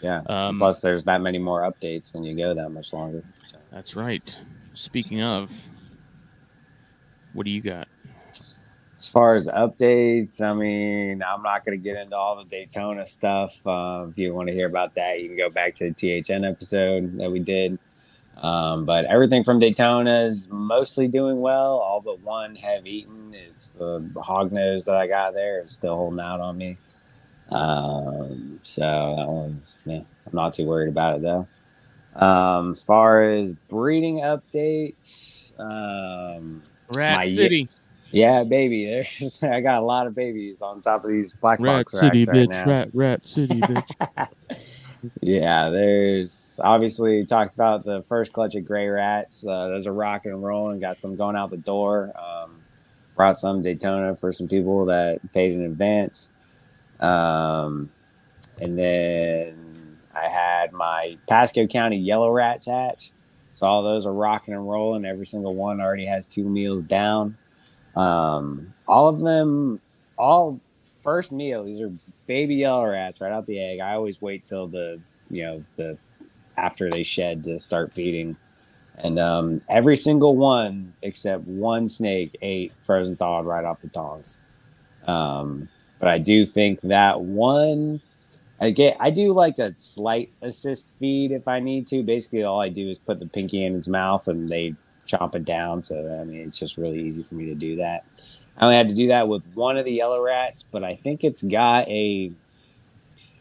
Yeah. 0.03 0.23
Um, 0.27 0.59
Plus, 0.59 0.81
there's 0.81 1.05
that 1.05 1.21
many 1.21 1.39
more 1.39 1.63
updates 1.63 2.15
when 2.15 2.25
you 2.25 2.37
go 2.37 2.55
that 2.55 2.71
much 2.71 2.93
longer. 2.93 3.23
So. 3.45 3.59
that's 3.71 3.97
right. 3.97 4.39
Speaking 4.75 5.23
of, 5.23 5.51
what 7.33 7.45
do 7.45 7.51
you 7.51 7.61
got? 7.61 7.89
As 8.99 9.11
far 9.11 9.35
as 9.35 9.49
updates, 9.49 10.43
I 10.43 10.53
mean, 10.53 11.23
I'm 11.23 11.43
not 11.43 11.65
going 11.65 11.79
to 11.79 11.83
get 11.83 11.97
into 11.97 12.17
all 12.17 12.37
the 12.37 12.45
Daytona 12.45 13.07
stuff. 13.07 13.67
Uh, 13.67 14.07
if 14.11 14.19
you 14.19 14.35
want 14.35 14.49
to 14.49 14.55
hear 14.55 14.67
about 14.67 14.95
that, 14.95 15.21
you 15.21 15.29
can 15.29 15.37
go 15.37 15.49
back 15.49 15.75
to 15.77 15.91
the 15.91 16.23
THN 16.23 16.45
episode 16.45 17.17
that 17.19 17.31
we 17.31 17.41
did. 17.41 17.79
Um, 18.43 18.85
but 18.85 19.05
everything 19.07 19.45
from 19.45 19.59
Daytona 19.59 20.21
is 20.21 20.51
mostly 20.51 21.09
doing 21.09 21.41
well. 21.41 21.79
All 21.79 22.01
but 22.01 22.21
one 22.21 22.57
have 22.57 22.87
eaten. 22.87 23.35
It's 23.35 23.71
the 23.71 24.11
hog 24.23 24.53
nose 24.53 24.85
that 24.87 24.95
I 24.95 25.07
got 25.07 25.35
there. 25.35 25.61
It's 25.61 25.73
still 25.73 25.97
holding 25.97 26.21
out 26.21 26.41
on 26.41 26.57
me. 26.57 26.77
Um, 27.51 28.61
so 28.63 29.15
that 29.17 29.27
one's 29.27 29.79
yeah, 29.85 29.99
I'm 29.99 30.33
not 30.33 30.55
too 30.55 30.67
worried 30.67 30.89
about 30.89 31.17
it 31.17 31.23
though. 31.23 31.49
Um, 32.15 32.73
as 32.73 32.83
far 32.83 33.23
as 33.23 33.53
breeding 33.69 34.17
updates, 34.19 35.59
um, 35.59 36.63
Rat 36.95 37.29
City. 37.29 37.69
yeah, 38.11 38.45
baby, 38.45 38.87
there's 38.87 39.43
I 39.43 39.61
got 39.61 39.83
a 39.83 39.85
lot 39.85 40.07
of 40.07 40.15
babies 40.15 40.63
on 40.63 40.83
top 40.83 41.05
of 41.05 41.11
these 41.11 41.33
black 41.33 41.61
Rat 41.61 41.87
box 41.87 41.93
City, 41.93 42.25
racks 42.25 42.29
right 42.29 42.49
now. 42.49 42.67
Rat, 42.67 42.89
rat 42.95 43.29
City, 43.29 43.61
bitch. 43.61 44.29
yeah, 45.23 45.71
there's 45.71 46.61
obviously 46.63 47.25
talked 47.25 47.55
about 47.55 47.85
the 47.85 48.03
first 48.03 48.33
clutch 48.33 48.55
of 48.55 48.65
gray 48.65 48.89
rats. 48.89 49.47
Uh, 49.47 49.69
those 49.69 49.87
are 49.87 49.95
rocking 49.95 50.33
and 50.33 50.43
rolling. 50.43 50.81
Got 50.81 51.01
some 51.01 51.17
going 51.17 51.37
out 51.37 51.51
the 51.51 51.57
door. 51.57 52.13
Um, 52.19 52.57
brought 53.17 53.39
some 53.39 53.61
Daytona 53.63 54.17
for 54.17 54.33
some 54.33 54.49
people 54.49 54.87
that 54.87 55.21
paid 55.33 55.53
in 55.53 55.63
advance. 55.63 56.33
Um, 57.01 57.91
and 58.61 58.79
then 58.79 59.99
I 60.15 60.29
had 60.29 60.73
my 60.73 61.17
Pasco 61.29 61.67
County 61.67 61.97
yellow 61.97 62.31
rats 62.31 62.67
hatch. 62.67 63.11
So 63.55 63.67
all 63.67 63.83
those 63.83 64.07
are 64.07 64.13
rocking 64.13 64.55
and 64.55 64.69
rolling. 64.69 65.05
Every 65.05 65.27
single 65.27 65.55
one 65.55 65.81
already 65.81 66.07
has 66.07 66.27
two 66.27 66.49
meals 66.49 66.83
down. 66.83 67.37
Um, 67.97 68.73
all 68.87 69.09
of 69.09 69.21
them, 69.21 69.81
all 70.17 70.61
first 71.03 71.33
meal. 71.33 71.65
These 71.65 71.81
are 71.81 71.91
baby 72.27 72.57
yellow 72.57 72.87
rats 72.87 73.21
right 73.21 73.33
out 73.33 73.47
the 73.47 73.61
egg. 73.61 73.81
I 73.81 73.95
always 73.95 74.23
wait 74.23 74.45
till 74.45 74.67
the 74.67 75.01
you 75.29 75.43
know 75.43 75.65
the 75.77 75.99
after 76.57 76.91
they 76.91 77.03
shed 77.03 77.45
to 77.45 77.59
start 77.59 77.93
feeding. 77.93 78.37
And 79.03 79.19
um, 79.19 79.59
every 79.69 79.97
single 79.97 80.37
one 80.37 80.93
except 81.03 81.45
one 81.45 81.89
snake 81.89 82.37
ate 82.43 82.73
frozen 82.83 83.17
thawed 83.17 83.47
right 83.47 83.65
off 83.65 83.81
the 83.81 83.89
tongs. 83.89 84.41
Um, 85.07 85.69
but 86.01 86.09
I 86.09 86.19
do 86.19 86.45
think 86.45 86.81
that 86.81 87.21
one, 87.21 88.01
get, 88.75 88.97
I 88.99 89.11
do 89.11 89.33
like 89.33 89.59
a 89.59 89.73
slight 89.79 90.31
assist 90.43 90.91
feed 90.99 91.31
if 91.31 91.47
I 91.47 91.61
need 91.61 91.87
to. 91.89 92.03
Basically, 92.03 92.43
all 92.43 92.61
I 92.61 92.71
do 92.71 92.89
is 92.89 92.99
put 92.99 93.21
the 93.21 93.27
pinky 93.27 93.65
in 93.65 93.77
its 93.77 93.87
mouth 93.87 94.27
and 94.27 94.49
they 94.49 94.75
chomp 95.07 95.35
it 95.35 95.45
down. 95.45 95.83
So 95.83 95.97
I 96.21 96.25
mean, 96.25 96.41
it's 96.41 96.59
just 96.59 96.79
really 96.79 97.01
easy 97.01 97.23
for 97.23 97.35
me 97.35 97.47
to 97.47 97.55
do 97.55 97.77
that. 97.77 98.05
I 98.57 98.65
only 98.65 98.77
had 98.77 98.89
to 98.89 98.95
do 98.95 99.09
that 99.09 99.29
with 99.29 99.45
one 99.55 99.77
of 99.77 99.85
the 99.85 99.93
yellow 99.93 100.23
rats, 100.23 100.63
but 100.63 100.83
I 100.83 100.95
think 100.95 101.23
it's 101.23 101.43
got 101.43 101.87
a 101.89 102.33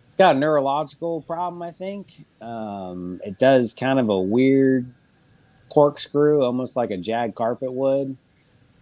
it's 0.08 0.16
got 0.16 0.36
a 0.36 0.39
neurological 0.39 1.22
problem. 1.22 1.62
I 1.62 1.72
think 1.72 2.08
um, 2.42 3.22
it 3.25 3.38
does 3.38 3.74
kind 3.74 4.00
of 4.00 4.10
a 4.10 4.20
weird 4.20 4.86
corkscrew, 5.70 6.44
almost 6.44 6.75
like 6.75 6.92
a 6.92 6.98
jag 6.98 7.36
carpet 7.36 7.72
would. 7.72 8.18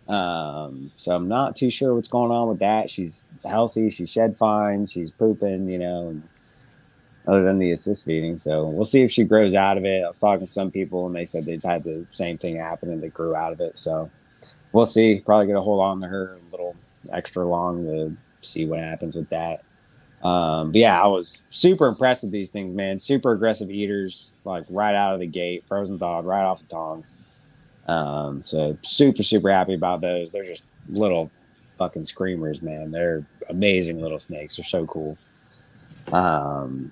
Um, 0.07 0.91
so 0.95 1.15
I'm 1.15 1.27
not 1.27 1.55
too 1.55 1.69
sure 1.69 1.93
what's 1.93 2.07
going 2.07 2.31
on 2.31 2.47
with 2.47 2.59
that. 2.59 2.89
She's 2.89 3.25
healthy. 3.49 3.89
She 3.89 4.05
shed 4.05 4.37
fine. 4.37 4.87
She's 4.87 5.11
pooping, 5.11 5.69
you 5.69 5.79
know, 5.79 6.09
and 6.09 6.23
other 7.27 7.43
than 7.43 7.59
the 7.59 7.71
assist 7.71 8.05
feeding. 8.05 8.37
So 8.37 8.67
we'll 8.67 8.85
see 8.85 9.03
if 9.03 9.11
she 9.11 9.23
grows 9.23 9.53
out 9.53 9.77
of 9.77 9.85
it. 9.85 10.03
I 10.03 10.07
was 10.07 10.19
talking 10.19 10.45
to 10.45 10.51
some 10.51 10.71
people 10.71 11.05
and 11.05 11.15
they 11.15 11.25
said 11.25 11.45
they'd 11.45 11.63
had 11.63 11.83
the 11.83 12.05
same 12.13 12.37
thing 12.37 12.55
happen 12.55 12.89
and 12.89 13.03
they 13.03 13.09
grew 13.09 13.35
out 13.35 13.51
of 13.51 13.59
it. 13.59 13.77
So 13.77 14.09
we'll 14.71 14.85
see. 14.85 15.21
Probably 15.25 15.47
gonna 15.47 15.61
hold 15.61 15.81
on 15.81 16.01
to 16.01 16.07
her 16.07 16.35
a 16.35 16.51
little 16.51 16.75
extra 17.11 17.45
long 17.45 17.83
to 17.83 18.15
see 18.41 18.65
what 18.65 18.79
happens 18.79 19.15
with 19.15 19.29
that. 19.29 19.63
Um, 20.23 20.71
but 20.71 20.79
yeah, 20.79 21.01
I 21.01 21.07
was 21.07 21.45
super 21.49 21.87
impressed 21.87 22.23
with 22.23 22.31
these 22.31 22.49
things, 22.49 22.73
man. 22.73 22.97
Super 22.97 23.33
aggressive 23.33 23.69
eaters, 23.69 24.33
like 24.45 24.65
right 24.69 24.95
out 24.95 25.13
of 25.13 25.19
the 25.19 25.27
gate, 25.27 25.63
frozen 25.65 25.99
thawed, 25.99 26.25
right 26.25 26.43
off 26.43 26.59
the 26.59 26.67
tongs. 26.67 27.17
Um, 27.87 28.43
so 28.43 28.77
super, 28.83 29.21
super 29.21 29.49
happy 29.49 29.73
about 29.73 30.01
those. 30.01 30.31
They're 30.31 30.45
just 30.45 30.67
little 30.89 31.29
fucking 31.77 32.05
screamers, 32.05 32.61
man. 32.61 32.91
They're 32.91 33.25
amazing 33.49 34.01
little 34.01 34.19
snakes. 34.19 34.55
They're 34.57 34.65
so 34.65 34.85
cool. 34.85 35.17
Um, 36.11 36.91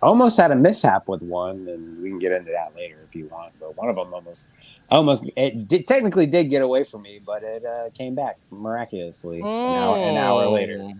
almost 0.00 0.36
had 0.36 0.50
a 0.50 0.56
mishap 0.56 1.08
with 1.08 1.22
one, 1.22 1.66
and 1.68 2.02
we 2.02 2.10
can 2.10 2.18
get 2.18 2.32
into 2.32 2.52
that 2.52 2.74
later 2.74 2.96
if 3.06 3.14
you 3.14 3.26
want. 3.26 3.52
But 3.60 3.76
one 3.76 3.88
of 3.88 3.96
them 3.96 4.12
almost, 4.12 4.48
almost, 4.90 5.30
it 5.36 5.68
did, 5.68 5.86
technically 5.86 6.26
did 6.26 6.50
get 6.50 6.62
away 6.62 6.84
from 6.84 7.02
me, 7.02 7.20
but 7.24 7.42
it 7.42 7.64
uh, 7.64 7.90
came 7.94 8.14
back 8.14 8.36
miraculously 8.50 9.40
an, 9.40 9.46
hour, 9.46 9.96
an 9.96 10.16
hour 10.16 10.46
later. 10.48 10.78
Oh. 10.82 10.92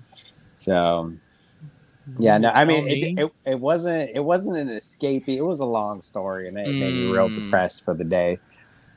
So 0.57 1.13
yeah, 2.19 2.39
no, 2.39 2.51
I 2.51 2.65
mean, 2.65 2.87
it, 2.89 3.19
it, 3.19 3.33
it 3.45 3.61
wasn't 3.61 4.11
it 4.15 4.25
wasn't 4.25 4.57
an 4.59 4.69
escapee. 4.69 5.37
It 5.37 5.43
was 5.43 5.61
a 5.61 5.65
long 5.67 6.03
story, 6.03 6.49
and 6.49 6.59
it 6.59 6.67
made 6.67 6.95
me 6.95 7.11
real 7.11 7.29
Mm. 7.29 7.37
depressed 7.37 7.85
for 7.85 7.95
the 7.95 8.05
day. 8.05 8.39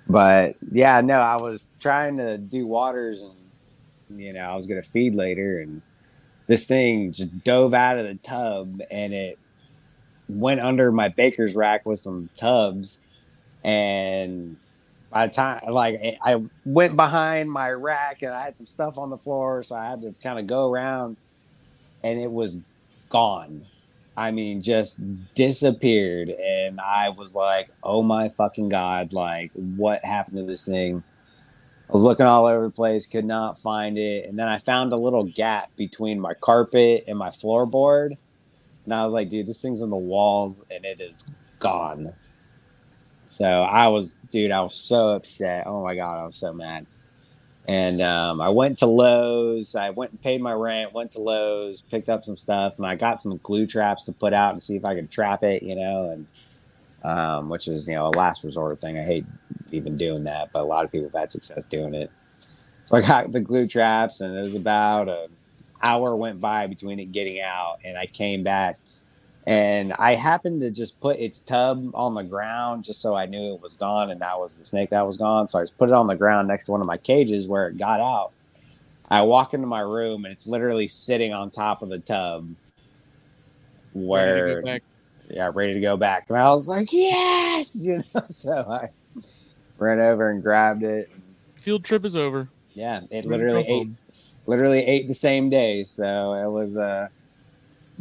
But 0.07 0.55
yeah, 0.71 1.01
no, 1.01 1.19
I 1.19 1.37
was 1.37 1.67
trying 1.79 2.17
to 2.17 2.37
do 2.37 2.67
waters, 2.67 3.21
and 3.21 3.31
you 4.19 4.33
know, 4.33 4.41
I 4.41 4.55
was 4.55 4.67
gonna 4.67 4.81
feed 4.81 5.15
later, 5.15 5.59
and 5.59 5.81
this 6.47 6.65
thing 6.65 7.11
just 7.11 7.43
dove 7.43 7.73
out 7.73 7.97
of 7.97 8.05
the 8.05 8.15
tub, 8.15 8.81
and 8.91 9.13
it 9.13 9.39
went 10.27 10.59
under 10.59 10.91
my 10.91 11.09
baker's 11.09 11.55
rack 11.55 11.85
with 11.85 11.99
some 11.99 12.29
tubs, 12.37 12.99
and 13.63 14.57
by 15.11 15.27
the 15.27 15.33
time 15.33 15.61
like 15.69 16.17
I 16.23 16.41
went 16.65 16.95
behind 16.95 17.51
my 17.51 17.71
rack, 17.71 18.21
and 18.21 18.31
I 18.31 18.43
had 18.43 18.55
some 18.55 18.65
stuff 18.65 18.97
on 18.97 19.09
the 19.09 19.17
floor, 19.17 19.63
so 19.63 19.75
I 19.75 19.89
had 19.89 20.01
to 20.01 20.13
kind 20.21 20.39
of 20.39 20.47
go 20.47 20.71
around, 20.71 21.17
and 22.03 22.19
it 22.19 22.31
was 22.31 22.63
gone. 23.09 23.65
I 24.17 24.31
mean, 24.31 24.61
just 24.61 25.01
disappeared. 25.35 26.29
And 26.29 26.79
I 26.79 27.09
was 27.09 27.35
like, 27.35 27.69
oh 27.83 28.01
my 28.01 28.29
fucking 28.29 28.69
God, 28.69 29.13
like, 29.13 29.51
what 29.53 30.03
happened 30.05 30.37
to 30.37 30.43
this 30.43 30.65
thing? 30.65 31.03
I 31.87 31.91
was 31.91 32.03
looking 32.03 32.25
all 32.25 32.45
over 32.45 32.65
the 32.65 32.71
place, 32.71 33.07
could 33.07 33.25
not 33.25 33.59
find 33.59 33.97
it. 33.97 34.27
And 34.27 34.39
then 34.39 34.47
I 34.47 34.57
found 34.57 34.91
a 34.91 34.97
little 34.97 35.23
gap 35.23 35.69
between 35.77 36.19
my 36.19 36.33
carpet 36.33 37.03
and 37.07 37.17
my 37.17 37.29
floorboard. 37.29 38.17
And 38.85 38.93
I 38.93 39.03
was 39.05 39.13
like, 39.13 39.29
dude, 39.29 39.45
this 39.45 39.61
thing's 39.61 39.81
on 39.81 39.91
the 39.91 39.95
walls 39.95 40.65
and 40.71 40.83
it 40.83 40.99
is 40.99 41.29
gone. 41.59 42.13
So 43.27 43.45
I 43.45 43.87
was, 43.87 44.15
dude, 44.31 44.51
I 44.51 44.61
was 44.61 44.75
so 44.75 45.15
upset. 45.15 45.67
Oh 45.67 45.83
my 45.83 45.95
God, 45.95 46.21
I 46.21 46.25
was 46.25 46.35
so 46.35 46.53
mad. 46.53 46.85
And 47.67 48.01
um, 48.01 48.41
I 48.41 48.49
went 48.49 48.79
to 48.79 48.85
Lowe's. 48.85 49.75
I 49.75 49.89
went 49.89 50.11
and 50.11 50.21
paid 50.21 50.41
my 50.41 50.53
rent. 50.53 50.93
Went 50.93 51.13
to 51.13 51.19
Lowe's, 51.21 51.81
picked 51.81 52.09
up 52.09 52.23
some 52.23 52.37
stuff, 52.37 52.77
and 52.77 52.85
I 52.85 52.95
got 52.95 53.19
some 53.19 53.37
glue 53.37 53.65
traps 53.65 54.03
to 54.05 54.11
put 54.11 54.33
out 54.33 54.51
and 54.51 54.61
see 54.61 54.75
if 54.75 54.85
I 54.85 54.93
could 54.93 55.09
trap 55.09 55.41
it. 55.41 55.63
You 55.63 55.75
know, 55.75 56.11
and 56.11 56.27
um, 57.03 57.49
which 57.49 57.67
is 57.67 57.87
you 57.87 57.95
know 57.95 58.05
a 58.05 58.09
last 58.09 58.43
resort 58.43 58.77
thing. 58.79 58.99
I 58.99 59.03
hate 59.03 59.25
even 59.75 59.97
doing 59.97 60.23
that, 60.25 60.51
but 60.51 60.61
a 60.61 60.65
lot 60.65 60.85
of 60.85 60.91
people 60.91 61.07
have 61.07 61.19
had 61.19 61.31
success 61.31 61.63
doing 61.65 61.93
it. 61.93 62.11
So 62.85 62.97
I 62.97 63.01
got 63.01 63.31
the 63.31 63.39
glue 63.39 63.67
traps, 63.67 64.21
and 64.21 64.35
it 64.35 64.41
was 64.41 64.55
about 64.55 65.09
an 65.09 65.29
hour 65.81 66.15
went 66.15 66.39
by 66.39 66.67
between 66.67 66.99
it 66.99 67.11
getting 67.11 67.39
out, 67.41 67.77
and 67.83 67.97
I 67.97 68.05
came 68.05 68.43
back, 68.43 68.77
and 69.47 69.93
I 69.93 70.15
happened 70.15 70.61
to 70.61 70.71
just 70.71 70.99
put 71.01 71.19
its 71.19 71.41
tub 71.41 71.91
on 71.93 72.15
the 72.15 72.23
ground 72.23 72.83
just 72.83 73.01
so 73.01 73.15
I 73.15 73.25
knew 73.25 73.53
it 73.53 73.61
was 73.61 73.73
gone, 73.73 74.11
and 74.11 74.21
that 74.21 74.39
was 74.39 74.57
the 74.57 74.65
snake 74.65 74.91
that 74.91 75.05
was 75.05 75.17
gone. 75.17 75.47
So 75.47 75.59
I 75.59 75.63
just 75.63 75.77
put 75.77 75.89
it 75.89 75.93
on 75.93 76.07
the 76.07 76.15
ground 76.15 76.47
next 76.47 76.65
to 76.65 76.71
one 76.71 76.81
of 76.81 76.87
my 76.87 76.97
cages 76.97 77.47
where 77.47 77.67
it 77.67 77.77
got 77.77 77.99
out. 77.99 78.31
I 79.09 79.21
walk 79.21 79.53
into 79.53 79.67
my 79.67 79.81
room, 79.81 80.25
and 80.25 80.31
it's 80.31 80.47
literally 80.47 80.87
sitting 80.87 81.33
on 81.33 81.51
top 81.51 81.81
of 81.81 81.89
the 81.89 81.99
tub. 81.99 82.47
Where 83.93 84.61
yeah, 85.29 85.51
ready 85.53 85.73
to 85.73 85.79
go 85.79 85.97
back. 85.97 86.25
And 86.29 86.37
I 86.37 86.49
was 86.49 86.67
like, 86.67 86.91
yes, 86.91 87.75
you 87.79 88.03
know. 88.13 88.21
So 88.29 88.65
I 88.69 88.89
ran 89.77 89.99
over 89.99 90.29
and 90.29 90.41
grabbed 90.41 90.83
it. 90.83 91.09
Field 91.55 91.83
trip 91.83 92.05
is 92.05 92.15
over. 92.15 92.47
Yeah, 92.73 93.01
it 93.09 93.25
literally 93.25 93.63
go 93.63 93.73
home. 93.73 93.87
ate, 93.89 93.97
literally 94.45 94.85
ate 94.85 95.07
the 95.07 95.13
same 95.13 95.49
day. 95.49 95.83
So 95.83 96.33
it 96.33 96.51
was 96.51 96.77
a 96.77 97.09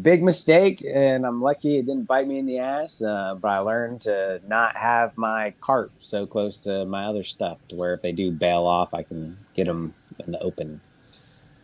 big 0.03 0.23
mistake, 0.23 0.85
and 0.85 1.25
I'm 1.25 1.41
lucky 1.41 1.79
it 1.79 1.87
didn't 1.87 2.05
bite 2.07 2.27
me 2.27 2.39
in 2.39 2.47
the 2.47 2.59
ass. 2.59 3.01
Uh, 3.03 3.37
but 3.41 3.49
I 3.49 3.59
learned 3.59 4.03
to 4.03 4.41
not 4.49 4.77
have 4.77 5.17
my 5.17 5.55
cart 5.61 5.91
so 6.01 6.27
close 6.27 6.59
to 6.61 6.85
my 6.85 7.05
other 7.07 7.23
stuff, 7.23 7.59
to 7.69 7.77
where 7.77 7.95
if 7.95 8.03
they 8.03 8.13
do 8.13 8.31
bail 8.31 8.67
off, 8.67 8.93
I 8.95 9.03
can 9.03 9.37
get 9.55 9.67
them 9.67 9.95
in 10.27 10.33
the 10.33 10.41
open. 10.41 10.81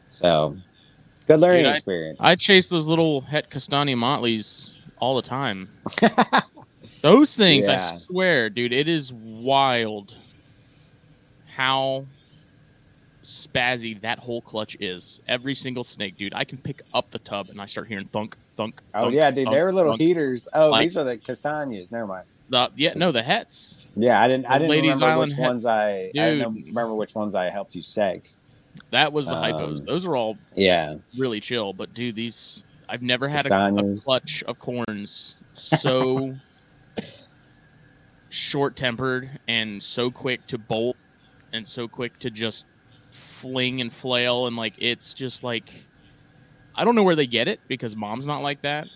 So 0.09 0.57
good 1.27 1.41
learning 1.41 1.65
Dude, 1.65 1.71
I- 1.71 1.75
experience. 1.75 2.21
I 2.21 2.35
chase 2.37 2.69
those 2.69 2.87
little 2.87 3.23
Het 3.23 3.51
Castani 3.51 3.95
Motleys 3.97 4.79
all 4.99 5.17
the 5.17 5.23
time. 5.29 5.69
Those 7.03 7.37
things, 7.37 7.69
I 7.69 7.79
swear, 7.99 8.51
dude, 8.51 8.73
it 8.73 8.89
is 8.89 9.13
wild 9.13 10.15
how 11.57 12.05
spazzy 13.23 14.01
that 14.03 14.19
whole 14.19 14.41
clutch 14.41 14.77
is. 14.81 15.21
Every 15.29 15.55
single 15.55 15.85
snake, 15.85 16.17
dude. 16.17 16.35
I 16.35 16.45
can 16.45 16.59
pick 16.59 16.83
up 16.95 17.11
the 17.11 17.19
tub 17.19 17.49
and 17.51 17.61
I 17.61 17.67
start 17.67 17.89
hearing 17.89 18.07
thunk, 18.07 18.37
thunk. 18.57 18.81
oh 18.95 19.03
thunk, 19.05 19.15
yeah, 19.15 19.31
dude, 19.31 19.45
thunk, 19.47 19.57
they 19.57 19.63
were 19.63 19.73
little 19.73 19.93
thunk. 19.93 20.01
heaters. 20.01 20.49
Oh, 20.55 20.71
Like- 20.71 20.83
these 20.83 20.97
are 20.97 21.05
the 21.05 21.17
castagnas. 21.17 21.91
Never 21.93 22.07
mind. 22.07 22.27
Yeah, 22.77 22.95
no, 22.97 23.13
the 23.13 23.23
hets. 23.23 23.77
Yeah, 23.95 24.21
I 24.21 24.27
didn't. 24.29 24.47
I 24.47 24.59
didn't 24.59 24.71
Ladies 24.71 24.95
remember 24.95 25.07
Island 25.07 25.33
which 25.33 25.39
ones 25.39 25.65
I. 25.67 25.91
I 25.91 26.11
didn't 26.13 26.55
Dude. 26.55 26.67
remember 26.67 26.95
which 26.95 27.15
ones 27.15 27.35
I 27.37 27.49
helped 27.51 27.75
you 27.77 27.83
sex. 27.83 28.41
That 28.91 29.13
was 29.13 29.27
the 29.27 29.35
Um, 29.35 29.45
hypos. 29.45 29.85
Those 29.85 30.05
are 30.05 30.17
all 30.17 30.37
Yeah, 30.57 30.97
really 31.17 31.39
chill. 31.41 31.73
But 31.73 31.95
dude, 31.95 32.17
these 32.17 32.65
I've 32.89 33.03
never 33.03 33.29
had 33.29 33.47
a, 33.47 33.67
a 33.77 33.97
clutch 33.97 34.43
of 34.45 34.59
corns 34.59 35.37
so 35.55 36.35
short 38.31 38.77
tempered 38.77 39.29
and 39.49 39.83
so 39.83 40.11
quick 40.11 40.47
to 40.47 40.57
bolt 40.59 40.97
and 41.53 41.67
so 41.67 41.89
quick 41.89 42.17
to 42.21 42.31
just 42.31 42.67
fling 43.11 43.81
and 43.81 43.93
flail 43.93 44.47
and 44.47 44.57
like 44.57 44.75
it's 44.79 45.15
just 45.15 45.43
like 45.43 45.71
I 46.75 46.85
don't 46.85 46.95
know 46.95 47.03
where 47.03 47.17
they 47.17 47.27
get 47.27 47.49
it 47.49 47.61
because 47.69 47.97
mom's 47.97 48.27
not 48.27 48.43
like 48.43 48.63
that. 48.63 48.87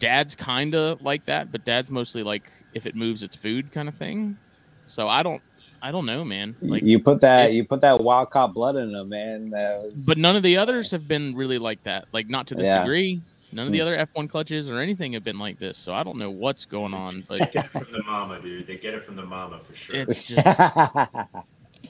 Dad's 0.00 0.34
kind 0.34 0.74
of 0.74 1.02
like 1.02 1.26
that, 1.26 1.52
but 1.52 1.64
dad's 1.64 1.90
mostly 1.90 2.22
like 2.22 2.50
if 2.74 2.86
it 2.86 2.94
moves 2.94 3.22
it's 3.22 3.36
food 3.36 3.70
kind 3.72 3.88
of 3.88 3.94
thing. 3.94 4.38
So 4.86 5.08
I 5.08 5.22
don't 5.22 5.42
I 5.82 5.92
don't 5.92 6.06
know, 6.06 6.24
man. 6.24 6.56
Like 6.60 6.82
you 6.82 6.98
put 6.98 7.20
that 7.20 7.54
you 7.54 7.64
put 7.64 7.82
that 7.82 8.00
wild 8.00 8.30
caught 8.30 8.54
blood 8.54 8.76
in 8.76 8.92
them, 8.92 9.10
man. 9.10 9.50
Was, 9.50 10.06
but 10.06 10.18
none 10.18 10.36
of 10.36 10.42
the 10.42 10.56
others 10.56 10.90
have 10.90 11.06
been 11.06 11.34
really 11.36 11.58
like 11.58 11.82
that. 11.84 12.06
Like 12.12 12.28
not 12.28 12.48
to 12.48 12.54
this 12.54 12.66
Yeah. 12.66 12.80
degree. 12.80 13.22
None 13.50 13.66
of 13.66 13.72
the 13.72 13.80
other 13.80 13.96
F1 13.96 14.28
clutches 14.28 14.68
or 14.68 14.78
anything 14.78 15.14
have 15.14 15.24
been 15.24 15.38
like 15.38 15.58
this. 15.58 15.78
So 15.78 15.94
I 15.94 16.02
don't 16.02 16.18
know 16.18 16.30
what's 16.30 16.66
going 16.66 16.92
on, 16.92 17.22
but 17.26 17.50
Get 17.52 17.64
it 17.64 17.70
from 17.70 17.92
the 17.92 18.02
mama, 18.02 18.40
dude. 18.40 18.66
They 18.66 18.76
get 18.76 18.92
it 18.94 19.02
from 19.04 19.16
the 19.16 19.24
mama 19.24 19.58
for 19.60 19.74
sure. 19.74 19.96
it's 19.96 20.22
just 20.24 20.46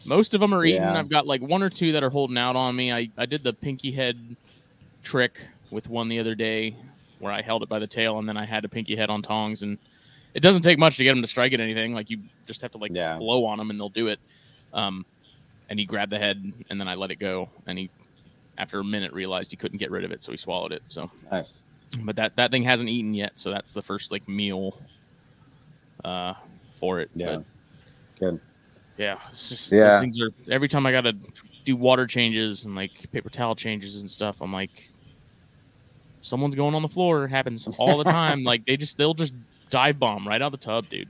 Most 0.07 0.35
of 0.35 0.41
them 0.41 0.55
are 0.55 0.65
eating. 0.65 0.81
Yeah. 0.83 0.97
I've 0.99 1.09
got 1.09 1.27
like 1.27 1.43
one 1.43 1.63
or 1.63 1.71
two 1.71 1.93
that 1.93 2.03
are 2.05 2.11
holding 2.11 2.39
out 2.39 2.55
on 2.57 2.77
me. 2.77 2.93
I, 2.93 3.11
I 3.19 3.27
did 3.27 3.43
the 3.43 3.53
pinky 3.53 3.91
head 3.91 4.17
trick 5.03 5.33
with 5.71 5.89
one 5.89 6.09
the 6.09 6.21
other 6.21 6.35
day 6.35 6.77
where 7.19 7.33
I 7.33 7.43
held 7.43 7.63
it 7.65 7.69
by 7.69 7.79
the 7.81 7.87
tail 7.87 8.19
and 8.19 8.29
then 8.29 8.37
I 8.37 8.45
had 8.45 8.65
a 8.65 8.69
pinky 8.69 8.95
head 8.95 9.11
on 9.11 9.23
tongs. 9.23 9.63
And 9.63 9.79
it 10.35 10.41
doesn't 10.41 10.63
take 10.63 10.79
much 10.79 10.97
to 10.99 11.05
get 11.05 11.13
them 11.13 11.23
to 11.23 11.29
strike 11.29 11.53
at 11.53 11.61
anything. 11.61 11.93
Like 11.93 12.09
you 12.09 12.19
just 12.47 12.63
have 12.63 12.71
to 12.73 12.79
like 12.79 12.93
Yeah. 12.95 13.19
blow 13.19 13.45
on 13.45 13.59
them 13.59 13.71
and 13.71 13.81
they'll 13.81 13.89
do 13.89 14.07
it. 14.09 14.21
Um, 14.73 15.05
and 15.69 15.79
he 15.79 15.85
grabbed 15.87 16.13
the 16.13 16.19
head 16.19 16.41
and 16.71 16.81
then 16.81 16.87
I 16.87 16.95
let 16.95 17.11
it 17.11 17.17
go. 17.17 17.49
And 17.67 17.77
he, 17.79 17.91
after 18.59 18.81
a 18.81 18.85
minute, 18.85 19.13
realized 19.13 19.51
he 19.51 19.57
couldn't 19.57 19.79
get 19.79 19.91
rid 19.91 20.05
of 20.05 20.11
it. 20.11 20.23
So 20.23 20.33
he 20.33 20.37
swallowed 20.39 20.73
it. 20.73 20.83
So, 20.89 21.11
nice. 21.33 21.65
but 22.03 22.17
that, 22.17 22.37
that 22.37 22.51
thing 22.51 22.65
hasn't 22.65 22.91
eaten 22.91 23.15
yet. 23.15 23.39
So 23.39 23.51
that's 23.51 23.73
the 23.73 23.83
first 23.83 24.11
like 24.13 24.29
meal 24.29 24.77
uh, 26.05 26.35
for 26.79 27.01
it. 27.01 27.09
Yeah. 27.15 27.37
But, 27.37 27.45
Good. 28.21 28.41
yeah, 28.99 29.19
it's 29.31 29.49
just 29.49 29.73
Yeah. 29.73 30.01
things 30.01 30.21
are 30.21 30.31
every 30.51 30.69
time 30.69 30.85
I 30.87 30.93
gotta 30.93 31.15
do 31.65 31.77
water 31.77 32.07
changes 32.07 32.65
and 32.67 32.75
like 32.75 33.11
paper 33.13 33.31
towel 33.31 33.55
changes 33.55 34.01
and 34.01 34.11
stuff. 34.11 34.41
I'm 34.43 34.53
like, 34.53 34.91
someone's 36.23 36.57
going 36.57 36.75
on 36.75 36.83
the 36.83 36.89
floor. 36.89 37.25
It 37.25 37.29
happens 37.31 37.67
all 37.79 37.97
the 37.99 38.05
time. 38.05 38.43
like 38.53 38.65
they 38.67 38.77
just 38.77 38.99
they'll 38.99 39.15
just 39.15 39.33
dive 39.71 39.99
bomb 39.99 40.27
right 40.27 40.43
out 40.43 40.53
of 40.53 40.61
the 40.61 40.65
tub, 40.65 40.89
dude. 40.89 41.09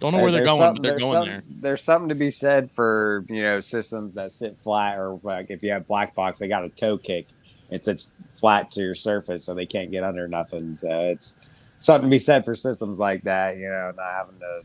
Don't 0.00 0.12
know 0.12 0.20
where 0.20 0.30
they're 0.32 0.44
going, 0.44 0.74
but 0.74 0.82
they're 0.82 0.92
there's 0.92 1.02
going 1.02 1.28
there. 1.28 1.42
There's 1.48 1.82
something 1.82 2.10
to 2.10 2.14
be 2.14 2.30
said 2.30 2.70
for 2.70 3.24
you 3.28 3.42
know 3.42 3.60
systems 3.60 4.14
that 4.14 4.32
sit 4.32 4.56
flat, 4.56 4.98
or 4.98 5.18
like 5.22 5.50
if 5.50 5.62
you 5.62 5.70
have 5.72 5.86
black 5.86 6.14
box, 6.14 6.38
they 6.38 6.48
got 6.48 6.64
a 6.64 6.68
toe 6.68 6.98
kick. 6.98 7.26
It 7.70 7.84
sits 7.84 8.10
flat 8.34 8.70
to 8.72 8.82
your 8.82 8.94
surface, 8.94 9.44
so 9.44 9.54
they 9.54 9.66
can't 9.66 9.90
get 9.90 10.04
under 10.04 10.28
nothing. 10.28 10.74
So 10.74 10.88
it's 11.10 11.46
something 11.78 12.08
to 12.08 12.14
be 12.14 12.18
said 12.18 12.44
for 12.44 12.54
systems 12.54 12.98
like 12.98 13.22
that. 13.22 13.56
You 13.56 13.68
know, 13.68 13.92
not 13.96 14.12
having 14.12 14.38
to, 14.40 14.62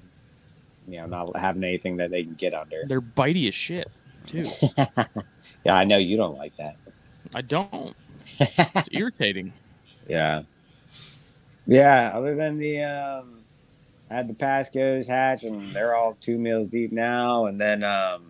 you 0.87 0.97
know, 0.97 1.05
not 1.05 1.37
having 1.37 1.63
anything 1.63 1.97
that 1.97 2.11
they 2.11 2.23
can 2.23 2.35
get 2.35 2.53
under. 2.53 2.83
They're 2.85 3.01
bitey 3.01 3.47
as 3.47 3.55
shit 3.55 3.89
too. 4.25 4.45
yeah, 5.65 5.75
I 5.75 5.85
know 5.85 5.97
you 5.97 6.17
don't 6.17 6.37
like 6.37 6.55
that. 6.57 6.75
I 7.33 7.41
don't. 7.41 7.95
It's 8.39 8.89
irritating. 8.91 9.53
Yeah. 10.07 10.43
Yeah. 11.67 12.11
Other 12.11 12.33
than 12.35 12.57
the, 12.57 12.83
um, 12.83 13.40
had 14.11 14.27
the 14.27 14.33
Pascos 14.33 15.07
hatch, 15.07 15.43
and 15.43 15.73
they're 15.73 15.95
all 15.95 16.17
two 16.19 16.37
meals 16.37 16.67
deep 16.67 16.91
now. 16.91 17.45
And 17.45 17.59
then 17.59 17.83
um, 17.83 18.23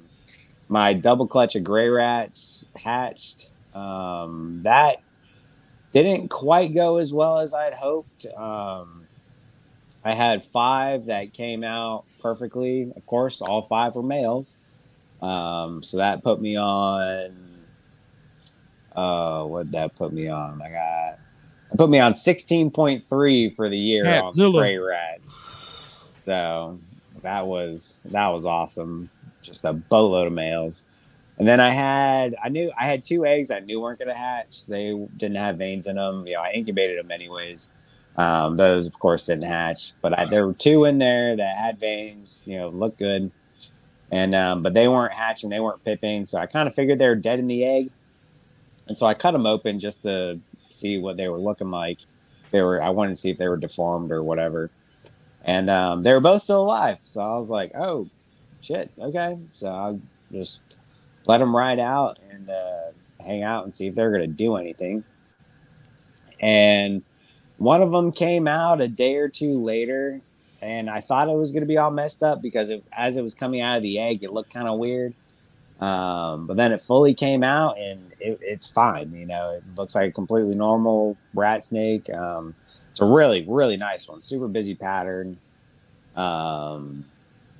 my 0.69 0.93
double 0.93 1.27
clutch 1.27 1.55
of 1.55 1.63
gray 1.63 1.89
rats 1.89 2.65
hatched. 2.75 3.51
Um, 3.73 4.61
that 4.63 5.01
didn't 5.93 6.29
quite 6.29 6.73
go 6.73 6.97
as 6.97 7.11
well 7.11 7.39
as 7.39 7.53
I'd 7.53 7.73
hoped. 7.73 8.25
Um, 8.37 9.05
I 10.03 10.13
had 10.13 10.43
five 10.43 11.05
that 11.05 11.33
came 11.33 11.63
out 11.63 12.05
perfectly. 12.21 12.91
Of 12.95 13.05
course, 13.05 13.41
all 13.41 13.61
five 13.61 13.95
were 13.95 14.03
males. 14.03 14.57
Um, 15.21 15.83
so 15.83 15.97
that 15.97 16.23
put 16.23 16.39
me 16.41 16.57
on. 16.57 17.37
Uh, 18.95 19.45
what 19.45 19.71
that 19.71 19.95
put 19.95 20.11
me 20.11 20.27
on? 20.27 20.61
I 20.61 20.69
got 20.69 21.19
it 21.71 21.77
put 21.77 21.89
me 21.89 21.99
on 21.99 22.13
16.3 22.13 23.55
for 23.55 23.69
the 23.69 23.77
year 23.77 24.03
on 24.21 24.31
gray 24.33 24.77
rats. 24.77 25.50
So 26.21 26.77
that 27.23 27.47
was 27.47 27.99
that 28.05 28.27
was 28.27 28.45
awesome. 28.45 29.09
Just 29.41 29.65
a 29.65 29.73
boatload 29.73 30.27
of 30.27 30.33
males. 30.33 30.85
And 31.39 31.47
then 31.47 31.59
I 31.59 31.71
had 31.71 32.35
I 32.43 32.49
knew 32.49 32.71
I 32.79 32.85
had 32.85 33.03
two 33.03 33.25
eggs 33.25 33.49
I 33.49 33.59
knew 33.59 33.81
weren't 33.81 33.97
gonna 33.97 34.13
hatch. 34.13 34.67
They 34.67 34.93
didn't 35.17 35.37
have 35.37 35.57
veins 35.57 35.87
in 35.87 35.95
them. 35.95 36.27
You 36.27 36.35
know, 36.35 36.41
I 36.41 36.51
incubated 36.51 36.99
them 36.99 37.09
anyways. 37.09 37.71
Um, 38.17 38.55
those 38.57 38.85
of 38.85 38.99
course 38.99 39.25
didn't 39.25 39.45
hatch, 39.45 39.93
but 40.01 40.17
I, 40.17 40.25
there 40.25 40.45
were 40.45 40.53
two 40.53 40.85
in 40.85 40.99
there 40.99 41.35
that 41.35 41.57
had 41.57 41.79
veins. 41.79 42.43
You 42.45 42.57
know, 42.57 42.69
looked 42.69 42.99
good, 42.99 43.31
and 44.11 44.35
um, 44.35 44.61
but 44.61 44.75
they 44.75 44.87
weren't 44.87 45.13
hatching. 45.13 45.49
They 45.49 45.59
weren't 45.59 45.83
pipping. 45.83 46.25
So 46.25 46.37
I 46.37 46.45
kind 46.45 46.67
of 46.67 46.75
figured 46.75 46.99
they 46.99 47.07
were 47.07 47.15
dead 47.15 47.39
in 47.39 47.47
the 47.47 47.65
egg, 47.65 47.89
and 48.87 48.95
so 48.95 49.07
I 49.07 49.15
cut 49.15 49.31
them 49.31 49.47
open 49.47 49.79
just 49.79 50.03
to 50.03 50.39
see 50.69 50.99
what 50.99 51.17
they 51.17 51.27
were 51.29 51.39
looking 51.39 51.71
like. 51.71 51.97
They 52.51 52.61
were 52.61 52.79
I 52.79 52.89
wanted 52.89 53.11
to 53.11 53.15
see 53.15 53.31
if 53.31 53.37
they 53.37 53.47
were 53.47 53.57
deformed 53.57 54.11
or 54.11 54.21
whatever, 54.23 54.69
and 55.45 55.69
um, 55.69 56.01
they 56.01 56.13
were 56.13 56.19
both 56.19 56.41
still 56.41 56.61
alive. 56.61 56.99
So 57.03 57.21
I 57.21 57.37
was 57.37 57.49
like, 57.49 57.71
oh 57.75 58.07
shit, 58.61 58.89
okay. 58.99 59.37
So 59.53 59.69
I 59.69 59.97
just 60.31 60.59
let 61.25 61.39
them 61.39 61.55
ride 61.55 61.79
out 61.79 62.19
and 62.31 62.49
uh, 62.49 62.91
hang 63.23 63.43
out 63.43 63.63
and 63.63 63.73
see 63.73 63.87
if 63.87 63.95
they're 63.95 64.11
gonna 64.11 64.27
do 64.27 64.55
anything. 64.55 65.03
And 66.41 67.03
one 67.57 67.81
of 67.81 67.91
them 67.91 68.11
came 68.11 68.47
out 68.47 68.81
a 68.81 68.87
day 68.87 69.15
or 69.17 69.29
two 69.29 69.63
later, 69.63 70.19
and 70.61 70.89
I 70.89 71.01
thought 71.01 71.29
it 71.29 71.35
was 71.35 71.51
gonna 71.51 71.65
be 71.65 71.77
all 71.77 71.91
messed 71.91 72.23
up 72.23 72.41
because 72.41 72.69
it, 72.69 72.83
as 72.95 73.17
it 73.17 73.21
was 73.21 73.33
coming 73.33 73.61
out 73.61 73.77
of 73.77 73.83
the 73.83 73.99
egg, 73.99 74.23
it 74.23 74.31
looked 74.31 74.53
kind 74.53 74.67
of 74.67 74.79
weird. 74.79 75.13
Um, 75.79 76.45
but 76.45 76.57
then 76.57 76.71
it 76.71 76.81
fully 76.81 77.15
came 77.15 77.43
out 77.43 77.79
and 77.79 78.13
it, 78.19 78.37
it's 78.41 78.71
fine. 78.71 79.09
You 79.09 79.25
know, 79.25 79.53
it 79.55 79.63
looks 79.75 79.95
like 79.95 80.09
a 80.09 80.11
completely 80.11 80.53
normal 80.53 81.17
rat 81.33 81.65
snake. 81.65 82.07
Um, 82.13 82.53
it's 82.91 83.01
a 83.01 83.05
really, 83.05 83.45
really 83.47 83.77
nice 83.77 84.07
one. 84.07 84.21
Super 84.21 84.47
busy 84.47 84.75
pattern. 84.75 85.37
Um, 86.15 87.05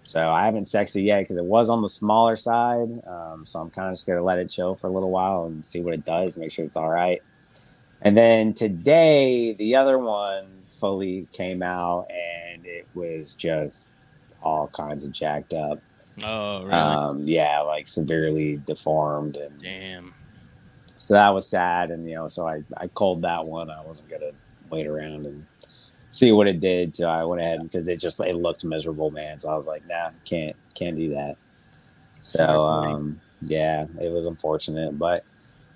so 0.04 0.30
I 0.30 0.46
haven't 0.46 0.66
sexed 0.66 0.96
it 0.98 1.04
yet 1.04 1.22
because 1.22 1.38
it 1.38 1.46
was 1.46 1.70
on 1.70 1.82
the 1.82 1.90
smaller 1.90 2.36
side. 2.36 3.02
Um, 3.08 3.46
so 3.46 3.60
I'm 3.60 3.70
kind 3.70 3.88
of 3.88 3.94
just 3.94 4.06
gonna 4.06 4.24
let 4.24 4.40
it 4.40 4.50
chill 4.50 4.76
for 4.76 4.88
a 4.88 4.92
little 4.92 5.12
while 5.12 5.46
and 5.46 5.66
see 5.66 5.82
what 5.82 5.94
it 5.94 6.06
does, 6.06 6.38
make 6.38 6.52
sure 6.52 6.66
it's 6.66 6.76
all 6.76 6.90
right. 6.90 7.22
And 8.02 8.18
then 8.18 8.54
today, 8.54 9.54
the 9.54 9.76
other 9.76 9.98
one 9.98 10.64
fully 10.70 11.28
came 11.32 11.62
out 11.62 12.08
and 12.10 12.66
it 12.66 12.88
was 12.94 13.34
just 13.34 13.94
all 14.42 14.68
kinds 14.68 15.06
of 15.06 15.12
jacked 15.12 15.54
up. 15.54 15.80
Oh, 16.24 16.64
really? 16.64 16.74
Um, 16.74 17.28
yeah, 17.28 17.62
like 17.62 17.88
severely 17.88 18.58
deformed, 18.66 19.38
and 19.38 19.62
Damn. 19.62 20.14
so 20.98 21.14
that 21.14 21.30
was 21.30 21.48
sad. 21.48 21.90
And 21.90 22.08
you 22.08 22.16
know, 22.16 22.28
so 22.28 22.48
I 22.48 22.64
I 22.76 22.88
called 22.88 23.22
that 23.22 23.46
one. 23.46 23.70
I 23.70 23.82
wasn't 23.82 24.10
gonna 24.10 24.32
wait 24.72 24.88
around 24.88 25.26
and 25.26 25.46
see 26.12 26.32
what 26.32 26.48
it 26.48 26.60
did. 26.60 26.94
So 26.94 27.10
I 27.10 27.24
went 27.24 27.42
ahead 27.42 27.62
because 27.64 27.88
it 27.88 28.00
just 28.00 28.20
it 28.20 28.36
looked 28.36 28.64
miserable, 28.64 29.10
man. 29.12 29.40
So 29.40 29.52
I 29.52 29.56
was 29.56 29.68
like, 29.68 29.88
nah, 29.88 30.12
can't 30.26 30.56
can't 30.76 30.98
do 30.98 31.10
that. 31.10 31.38
So 32.22 32.66
um, 32.66 33.20
yeah, 33.42 33.86
it 34.00 34.12
was 34.12 34.26
unfortunate, 34.26 34.98
but 34.98 35.26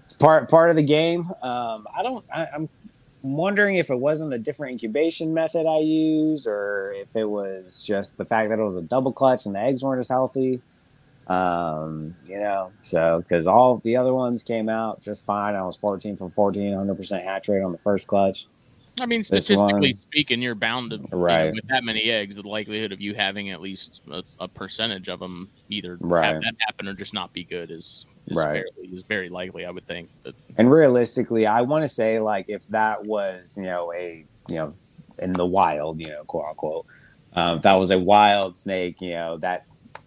it's 0.04 0.14
part 0.14 0.50
part 0.50 0.70
of 0.70 0.76
the 0.76 0.84
game. 0.84 1.32
Um, 1.42 1.88
I 1.96 2.04
don't. 2.04 2.26
I, 2.34 2.48
I'm 2.54 2.70
wondering 3.24 3.78
if 3.78 3.90
it 3.90 3.96
wasn't 3.96 4.34
a 4.34 4.38
different 4.38 4.74
incubation 4.74 5.34
method 5.34 5.66
I 5.66 5.80
used, 5.80 6.46
or 6.46 6.94
if 6.96 7.16
it 7.16 7.28
was 7.28 7.84
just 7.84 8.18
the 8.18 8.26
fact 8.26 8.50
that 8.50 8.60
it 8.60 8.64
was 8.64 8.78
a 8.78 8.84
double 8.84 9.12
clutch 9.12 9.46
and 9.46 9.56
the 9.56 9.60
eggs 9.60 9.84
weren't 9.84 10.00
as 10.00 10.10
healthy. 10.10 10.62
Um, 11.28 12.16
you 12.28 12.40
know, 12.40 12.72
so 12.82 13.18
because 13.18 13.48
all 13.48 13.82
the 13.84 13.98
other 13.98 14.14
ones 14.14 14.44
came 14.44 14.70
out 14.70 15.02
just 15.02 15.26
fine. 15.26 15.56
I 15.56 15.64
was 15.64 15.76
14 15.76 16.18
from 16.18 16.30
14, 16.30 16.76
100% 16.76 17.24
hatch 17.24 17.48
rate 17.48 17.64
on 17.64 17.72
the 17.72 17.80
first 17.80 18.06
clutch. 18.06 18.46
I 19.00 19.06
mean, 19.06 19.24
statistically 19.24 19.94
speaking, 19.94 20.42
you're 20.42 20.56
bound 20.56 20.92
to 20.92 20.98
you 20.98 21.04
know, 21.48 21.52
with 21.54 21.68
that 21.70 21.84
many 21.84 22.10
eggs. 22.12 22.36
The 22.38 22.48
likelihood 22.48 22.92
of 22.92 23.02
you 23.02 23.14
having 23.14 23.50
at 23.50 23.62
least 23.62 24.02
a, 24.10 24.24
a 24.40 24.48
percentage 24.48 25.10
of 25.10 25.20
them 25.20 25.50
either 25.70 25.98
Right. 26.02 26.34
have 26.34 26.42
that 26.42 26.54
happen 26.60 26.88
or 26.88 26.94
just 26.94 27.14
not 27.14 27.34
be 27.34 27.44
good 27.44 27.72
is, 27.72 28.06
is 28.28 28.38
Right. 28.38 28.64
fairly 28.78 28.90
is 28.94 29.04
very 29.10 29.30
likely. 29.30 29.66
I 29.66 29.72
would 29.72 29.86
think. 29.88 30.10
But 30.24 30.36
And 30.58 30.72
realistically, 30.72 31.46
I 31.46 31.62
want 31.62 31.84
to 31.84 31.90
say 31.90 32.20
like 32.20 32.46
if 32.48 32.66
that 32.68 33.04
was 33.06 33.56
you 33.58 33.64
know 33.64 33.92
a 33.94 34.26
you 34.48 34.56
know 34.56 34.74
in 35.20 35.34
the 35.34 35.46
wild, 35.46 36.00
you 36.00 36.12
know, 36.12 36.24
quote 36.24 36.46
unquote, 36.50 36.86
um, 37.34 37.58
if 37.58 37.64
that 37.64 37.74
was 37.74 37.92
a 37.92 38.00
wild 38.00 38.56
snake, 38.56 39.02
you 39.02 39.12
know 39.14 39.38
that 39.40 39.64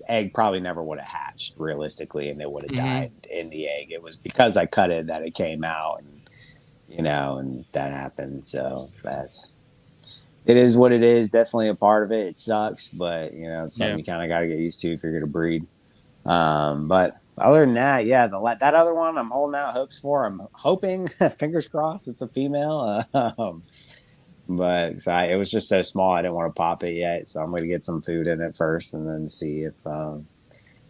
egg 0.09 0.33
probably 0.33 0.61
never 0.61 0.83
would 0.83 0.99
have 0.99 1.09
hatched 1.09 1.55
realistically, 1.59 2.31
and 2.31 2.41
it 2.41 2.51
would 2.51 2.63
have 2.63 2.73
Mhm. 2.73 2.77
died 2.77 3.13
in 3.31 3.49
the 3.49 3.69
egg. 3.69 3.93
It 3.93 4.03
was 4.03 4.17
because 4.17 4.57
I 4.57 4.65
cut 4.65 4.91
it 4.91 5.09
that 5.09 5.23
it 5.23 5.35
came 5.35 5.63
out, 5.65 6.01
and 6.01 6.18
you 6.89 7.03
know, 7.03 7.39
and 7.39 7.65
that 7.73 7.93
happened. 7.93 8.49
So 8.49 8.91
that's 9.03 9.57
it 10.47 10.57
is 10.57 10.77
what 10.77 10.93
it 10.93 11.03
is. 11.03 11.31
Definitely 11.31 11.69
a 11.69 11.75
part 11.75 12.05
of 12.05 12.13
it. 12.13 12.27
It 12.27 12.41
sucks, 12.41 12.89
but 12.89 13.33
you 13.35 13.49
know, 13.49 13.65
it's 13.67 13.77
something 13.77 13.95
Yeah. 13.95 13.99
you 13.99 14.05
kind 14.05 14.23
of 14.23 14.29
got 14.29 14.41
to 14.41 14.49
get 14.49 14.59
used 14.59 14.81
to 14.83 14.93
if 14.93 15.03
you're 15.03 15.13
going 15.13 15.25
to 15.25 15.31
breed. 15.31 15.67
Um, 16.25 16.89
but 16.89 17.17
other 17.39 17.61
than 17.61 17.75
that, 17.75 18.07
yeah, 18.07 18.27
the 18.27 18.41
that 18.61 18.75
other 18.75 18.95
one 18.95 19.17
I'm 19.19 19.31
holding 19.31 19.59
out 19.59 19.73
hopes 19.75 19.99
for. 19.99 20.25
I'm 20.27 20.41
hoping, 20.53 21.07
fingers 21.39 21.69
crossed, 21.69 22.09
it's 22.09 22.23
a 22.23 22.29
female. 22.29 23.05
Um, 23.15 23.65
but 24.51 25.07
I, 25.07 25.27
it 25.33 25.37
was 25.37 25.51
just 25.51 25.69
so 25.69 25.83
small, 25.83 26.13
I 26.13 26.23
didn't 26.23 26.35
want 26.35 26.49
to 26.55 26.59
pop 26.59 26.83
it 26.83 26.95
yet. 26.95 27.29
So 27.29 27.43
I'm 27.43 27.51
gonna 27.51 27.67
get 27.67 27.85
some 27.85 28.01
food 28.01 28.27
in 28.27 28.41
it 28.41 28.57
first, 28.57 28.95
and 28.95 29.07
then 29.07 29.29
see 29.29 29.63
if 29.63 29.87
um, 29.87 30.27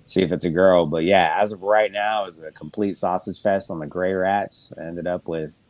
see 0.06 0.22
if 0.22 0.30
it's 0.32 0.44
a 0.44 0.50
girl. 0.50 0.86
But 0.86 1.04
yeah, 1.04 1.36
as 1.40 1.52
of 1.52 1.62
right 1.62 1.90
now, 1.90 2.24
it's 2.24 2.40
a 2.40 2.52
complete 2.52 2.96
sausage 2.96 3.40
fest 3.42 3.70
on 3.70 3.80
the 3.80 3.86
gray 3.86 4.12
rats. 4.14 4.72
I 4.78 4.84
ended 4.84 5.06
up 5.08 5.26
with, 5.28 5.62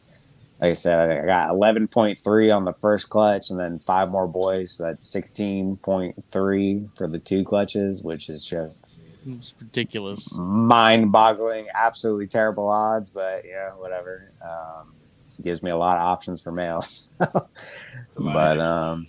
like 0.60 0.70
I 0.70 0.72
said, 0.74 1.10
I 1.10 1.26
got 1.26 1.50
11.3 1.50 2.56
on 2.56 2.64
the 2.64 2.72
first 2.72 3.10
clutch, 3.10 3.50
and 3.50 3.58
then 3.60 3.78
five 3.78 4.10
more 4.10 4.26
boys. 4.26 4.72
So 4.72 4.84
that's 4.84 5.04
16.3 5.14 6.96
for 6.96 7.06
the 7.06 7.18
two 7.18 7.44
clutches, 7.44 8.02
which 8.02 8.28
is 8.28 8.44
just 8.44 8.86
It's 9.26 9.54
ridiculous. 9.60 10.32
mind-boggling, 10.34 11.66
absolutely 11.74 12.26
terrible 12.26 12.68
odds. 12.68 13.10
But 13.10 13.44
yeah, 13.46 13.70
whatever. 13.70 14.30
Um, 14.44 14.94
it 15.38 15.42
gives 15.42 15.62
me 15.62 15.70
a 15.70 15.76
lot 15.76 15.96
of 15.96 16.02
options 16.02 16.40
for 16.42 16.50
males. 16.52 17.14
It's 17.20 18.16
a 18.16 18.20
lot 18.22 18.34
But, 18.34 18.60
um. 18.60 19.06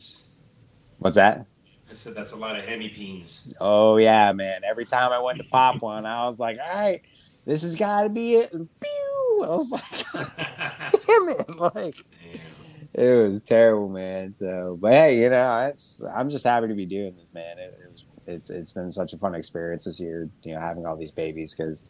What's 0.99 1.15
that? 1.15 1.45
I 1.89 1.93
said 1.93 2.13
that's 2.13 2.33
a 2.33 2.35
lot 2.35 2.55
of 2.57 2.65
hemipenes. 2.65 3.53
Oh 3.59 3.97
yeah, 3.97 4.31
man. 4.33 4.61
Every 4.69 4.85
time 4.85 5.11
I 5.11 5.19
went 5.19 5.37
to 5.39 5.43
pop 5.45 5.81
one, 5.81 6.05
I 6.05 6.25
was 6.25 6.39
like, 6.39 6.59
all 6.63 6.75
right, 6.75 7.01
this 7.49 7.63
has 7.63 7.75
got 7.75 8.03
to 8.03 8.09
be 8.09 8.35
it. 8.35 8.53
And 8.53 8.69
pew! 8.79 9.43
I 9.43 9.49
was 9.49 9.71
like, 9.71 10.05
damn 10.13 11.29
it. 11.29 11.45
Like, 11.57 11.95
it 12.93 13.15
was 13.15 13.41
terrible, 13.41 13.89
man. 13.89 14.33
So, 14.33 14.77
but 14.79 14.93
hey, 14.93 15.19
you 15.19 15.29
know, 15.29 15.59
it's, 15.67 16.01
I'm 16.15 16.29
just 16.29 16.45
happy 16.45 16.67
to 16.67 16.75
be 16.75 16.85
doing 16.85 17.15
this, 17.17 17.33
man. 17.33 17.57
It, 17.57 17.77
it 17.83 17.91
was, 17.91 18.05
it's, 18.27 18.49
it's 18.51 18.71
been 18.71 18.91
such 18.91 19.13
a 19.13 19.17
fun 19.17 19.33
experience 19.33 19.85
this 19.85 19.99
year, 19.99 20.29
you 20.43 20.53
know, 20.53 20.61
having 20.61 20.85
all 20.85 20.95
these 20.95 21.11
babies 21.11 21.55
because 21.55 21.87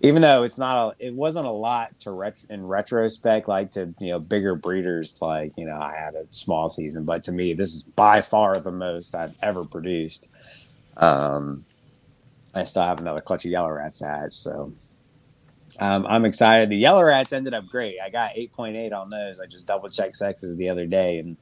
even 0.00 0.22
though 0.22 0.44
it's 0.44 0.58
not, 0.58 0.96
a, 0.98 1.06
it 1.06 1.14
wasn't 1.14 1.46
a 1.46 1.50
lot 1.50 1.98
to 2.00 2.10
ret- 2.10 2.44
in 2.48 2.66
retrospect, 2.66 3.48
like 3.48 3.72
to, 3.72 3.94
you 4.00 4.12
know, 4.12 4.18
bigger 4.18 4.54
breeders, 4.54 5.18
like, 5.20 5.52
you 5.58 5.66
know, 5.66 5.76
I 5.78 5.94
had 5.94 6.14
a 6.14 6.24
small 6.30 6.70
season, 6.70 7.04
but 7.04 7.24
to 7.24 7.32
me, 7.32 7.52
this 7.52 7.74
is 7.74 7.82
by 7.82 8.22
far 8.22 8.54
the 8.56 8.72
most 8.72 9.14
I've 9.14 9.36
ever 9.42 9.64
produced. 9.64 10.28
Um, 10.96 11.66
I 12.54 12.64
still 12.64 12.82
have 12.82 13.00
another 13.00 13.20
clutch 13.20 13.44
of 13.44 13.50
yellow 13.50 13.70
rats 13.70 13.98
to 13.98 14.06
hatch, 14.06 14.34
so 14.34 14.72
um, 15.78 16.06
I'm 16.06 16.24
excited. 16.24 16.68
The 16.68 16.76
yellow 16.76 17.02
rats 17.02 17.32
ended 17.32 17.54
up 17.54 17.66
great. 17.66 17.96
I 18.02 18.10
got 18.10 18.34
8.8 18.34 18.92
on 18.92 19.08
those. 19.08 19.40
I 19.40 19.46
just 19.46 19.66
double 19.66 19.88
checked 19.88 20.16
sexes 20.16 20.56
the 20.56 20.68
other 20.68 20.86
day 20.86 21.18
and 21.18 21.36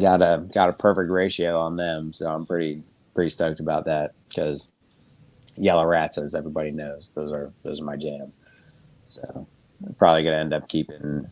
got 0.00 0.22
a 0.22 0.46
got 0.54 0.70
a 0.70 0.72
perfect 0.72 1.10
ratio 1.10 1.58
on 1.58 1.76
them. 1.76 2.12
So 2.12 2.32
I'm 2.32 2.46
pretty 2.46 2.82
pretty 3.14 3.30
stoked 3.30 3.60
about 3.60 3.84
that 3.86 4.14
because 4.28 4.68
yellow 5.56 5.84
rats, 5.84 6.18
as 6.18 6.34
everybody 6.34 6.70
knows, 6.70 7.12
those 7.14 7.32
are 7.32 7.52
those 7.62 7.80
are 7.80 7.84
my 7.84 7.96
jam. 7.96 8.32
So 9.04 9.46
I'm 9.86 9.94
probably 9.94 10.22
gonna 10.22 10.38
end 10.38 10.54
up 10.54 10.68
keeping 10.68 11.28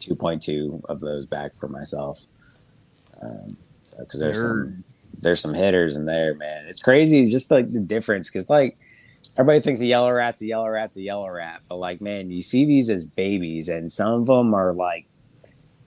2.2 0.00 0.84
of 0.86 1.00
those 1.00 1.26
back 1.26 1.56
for 1.56 1.68
myself 1.68 2.24
because 3.98 4.20
there's 4.20 4.40
some 4.40 4.84
there's 5.20 5.40
some 5.40 5.54
hitters 5.54 5.96
in 5.96 6.06
there, 6.06 6.34
man. 6.34 6.66
It's 6.66 6.80
crazy. 6.80 7.20
It's 7.20 7.30
just 7.30 7.50
like 7.50 7.72
the 7.72 7.80
difference 7.80 8.30
because 8.30 8.50
like 8.50 8.78
everybody 9.38 9.60
thinks 9.60 9.80
a 9.80 9.86
yellow 9.86 10.10
rat's 10.10 10.42
a 10.42 10.46
yellow 10.46 10.68
rat's 10.68 10.96
a 10.96 11.02
yellow 11.02 11.28
rat, 11.28 11.62
but 11.68 11.76
like 11.76 12.00
man, 12.00 12.30
you 12.30 12.42
see 12.42 12.64
these 12.64 12.90
as 12.90 13.06
babies, 13.06 13.68
and 13.68 13.90
some 13.90 14.20
of 14.20 14.26
them 14.26 14.54
are 14.54 14.72
like 14.72 15.06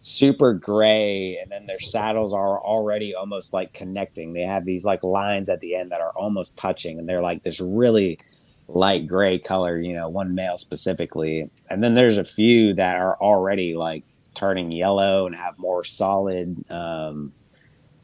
super 0.01 0.53
gray, 0.53 1.37
and 1.41 1.51
then 1.51 1.65
their 1.65 1.79
saddles 1.79 2.33
are 2.33 2.59
already 2.59 3.15
almost 3.15 3.53
like 3.53 3.73
connecting. 3.73 4.33
They 4.33 4.43
have 4.43 4.65
these 4.65 4.85
like 4.85 5.03
lines 5.03 5.49
at 5.49 5.61
the 5.61 5.75
end 5.75 5.91
that 5.91 6.01
are 6.01 6.11
almost 6.11 6.57
touching, 6.57 6.99
and 6.99 7.07
they're 7.07 7.21
like 7.21 7.43
this 7.43 7.59
really 7.61 8.19
light 8.67 9.07
gray 9.07 9.39
color. 9.39 9.79
You 9.79 9.93
know, 9.93 10.09
one 10.09 10.35
male 10.35 10.57
specifically, 10.57 11.49
and 11.69 11.83
then 11.83 11.93
there's 11.93 12.17
a 12.17 12.23
few 12.23 12.73
that 12.75 12.97
are 12.97 13.17
already 13.17 13.75
like 13.75 14.03
turning 14.33 14.71
yellow 14.71 15.25
and 15.25 15.35
have 15.35 15.57
more 15.57 15.83
solid. 15.83 16.69
Um, 16.71 17.33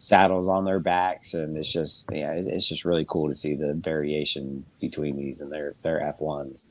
saddles 0.02 0.48
on 0.48 0.66
their 0.66 0.80
backs 0.80 1.36
and 1.36 1.56
it's 1.56 1.72
just 1.72 2.10
yeah 2.12 2.32
it's 2.32 2.68
just 2.68 2.86
really 2.86 3.06
cool 3.06 3.28
to 3.28 3.36
see 3.36 3.54
the 3.54 3.76
variation 3.76 4.66
between 4.80 5.16
these 5.16 5.42
and 5.42 5.52
their 5.52 5.76
their 5.84 6.00
f1s 6.20 6.70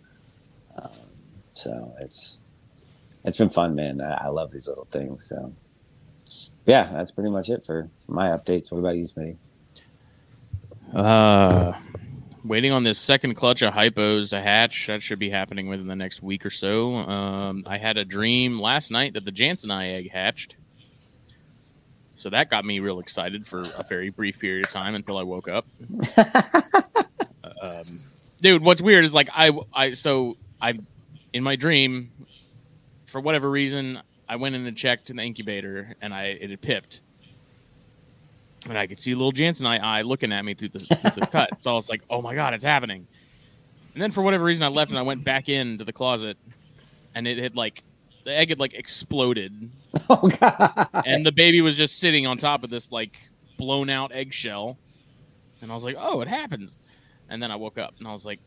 um, 0.77 0.91
so 1.55 1.95
it's 2.01 2.43
it's 3.25 3.37
been 3.37 3.49
fun 3.49 3.77
man 3.77 4.01
I, 4.01 4.25
I 4.25 4.29
love 4.31 4.51
these 4.51 4.67
little 4.67 4.89
things 4.91 5.27
so 5.29 5.55
yeah 6.67 6.91
that's 6.93 7.13
pretty 7.13 7.31
much 7.31 7.51
it 7.51 7.65
for 7.65 7.89
my 8.09 8.31
updates 8.31 8.73
what 8.73 8.79
about 8.79 8.97
you 8.97 9.05
Smitty? 9.05 9.37
Uh, 10.93 11.73
waiting 12.45 12.73
on 12.73 12.83
this 12.83 12.99
second 12.99 13.35
clutch 13.35 13.63
of 13.63 13.73
hypos 13.73 14.31
to 14.31 14.41
hatch. 14.41 14.89
That 14.89 15.05
should 15.05 15.21
be 15.21 15.31
happening 15.31 15.69
within 15.69 15.87
the 15.87 15.95
next 15.95 16.21
week 16.21 16.45
or 16.45 16.51
so. 16.51 16.95
Um, 16.95 17.63
I 17.65 17.79
had 17.79 17.97
a 17.97 18.05
dream 18.05 18.59
last 18.59 18.91
night 18.91 19.15
that 19.15 19.25
the 19.25 19.31
Jansen 19.31 19.71
egg 19.71 20.11
hatched. 20.11 20.57
So 22.21 22.31
that 22.31 22.51
got 22.51 22.65
me 22.65 22.81
real 22.81 23.01
excited 23.01 23.47
for 23.47 23.63
a 23.77 23.83
very 23.83 24.11
brief 24.11 24.39
period 24.39 24.67
of 24.67 24.73
time 24.73 24.95
until 24.95 25.17
I 25.17 25.23
woke 25.23 25.49
up. 25.49 25.67
um, 27.63 27.83
dude, 28.41 28.63
what's 28.63 28.83
weird 28.83 29.05
is 29.05 29.15
like 29.15 29.31
I, 29.33 29.51
I 29.73 29.93
so 29.93 30.37
I, 30.61 30.79
in 31.33 31.43
my 31.43 31.57
dream, 31.57 32.11
for 33.07 33.21
whatever 33.21 33.51
reason, 33.51 34.01
I 34.29 34.37
went 34.37 34.55
in 34.55 34.67
and 34.67 34.77
checked 34.77 35.11
in 35.11 35.17
the 35.17 35.23
incubator 35.23 35.95
and 36.03 36.13
I 36.13 36.25
it 36.25 36.51
had 36.51 36.61
pipped 36.61 37.01
and 38.69 38.77
I 38.77 38.87
could 38.87 38.99
see 38.99 39.15
little 39.15 39.33
Jansen 39.33 39.67
eye, 39.67 39.79
eye 39.79 40.03
looking 40.03 40.33
at 40.33 40.45
me 40.45 40.55
through 40.55 40.71
the, 40.71 40.81
through 40.81 41.23
the 41.23 41.27
cut. 41.27 41.51
So 41.61 41.71
I 41.71 41.75
was 41.75 41.89
like, 41.89 42.03
"Oh 42.11 42.21
my 42.21 42.35
god, 42.35 42.55
it's 42.55 42.65
happening!" 42.65 43.07
And 43.95 44.03
then 44.03 44.11
for 44.11 44.23
whatever 44.23 44.45
reason, 44.45 44.63
I 44.63 44.69
left 44.69 44.91
and 44.91 44.99
I 44.99 45.03
went 45.03 45.25
back 45.25 45.49
into 45.49 45.85
the 45.85 45.93
closet, 45.93 46.37
and 47.15 47.27
it 47.27 47.39
had 47.39 47.57
like 47.57 47.83
the 48.25 48.37
egg 48.37 48.51
had 48.51 48.61
like 48.61 48.75
exploded, 48.75 49.71
oh 50.11 50.29
god 50.41 50.89
and 51.07 51.27
the 51.27 51.33
baby 51.33 51.61
was 51.61 51.77
just 51.77 51.99
sitting 51.99 52.27
on 52.27 52.39
top 52.39 52.63
of 52.63 52.71
this 52.71 52.93
like 52.93 53.19
blown 53.61 53.91
out 53.91 54.11
eggshell, 54.13 54.79
and 55.61 55.71
I 55.71 55.75
was 55.75 55.85
like, 55.85 55.97
"Oh, 55.99 56.23
it 56.23 56.29
happens." 56.29 56.79
And 57.29 57.43
then 57.43 57.51
I 57.51 57.57
woke 57.57 57.77
up 57.77 57.95
and 57.99 58.09
I 58.09 58.13
was 58.13 58.25
like, 58.25 58.41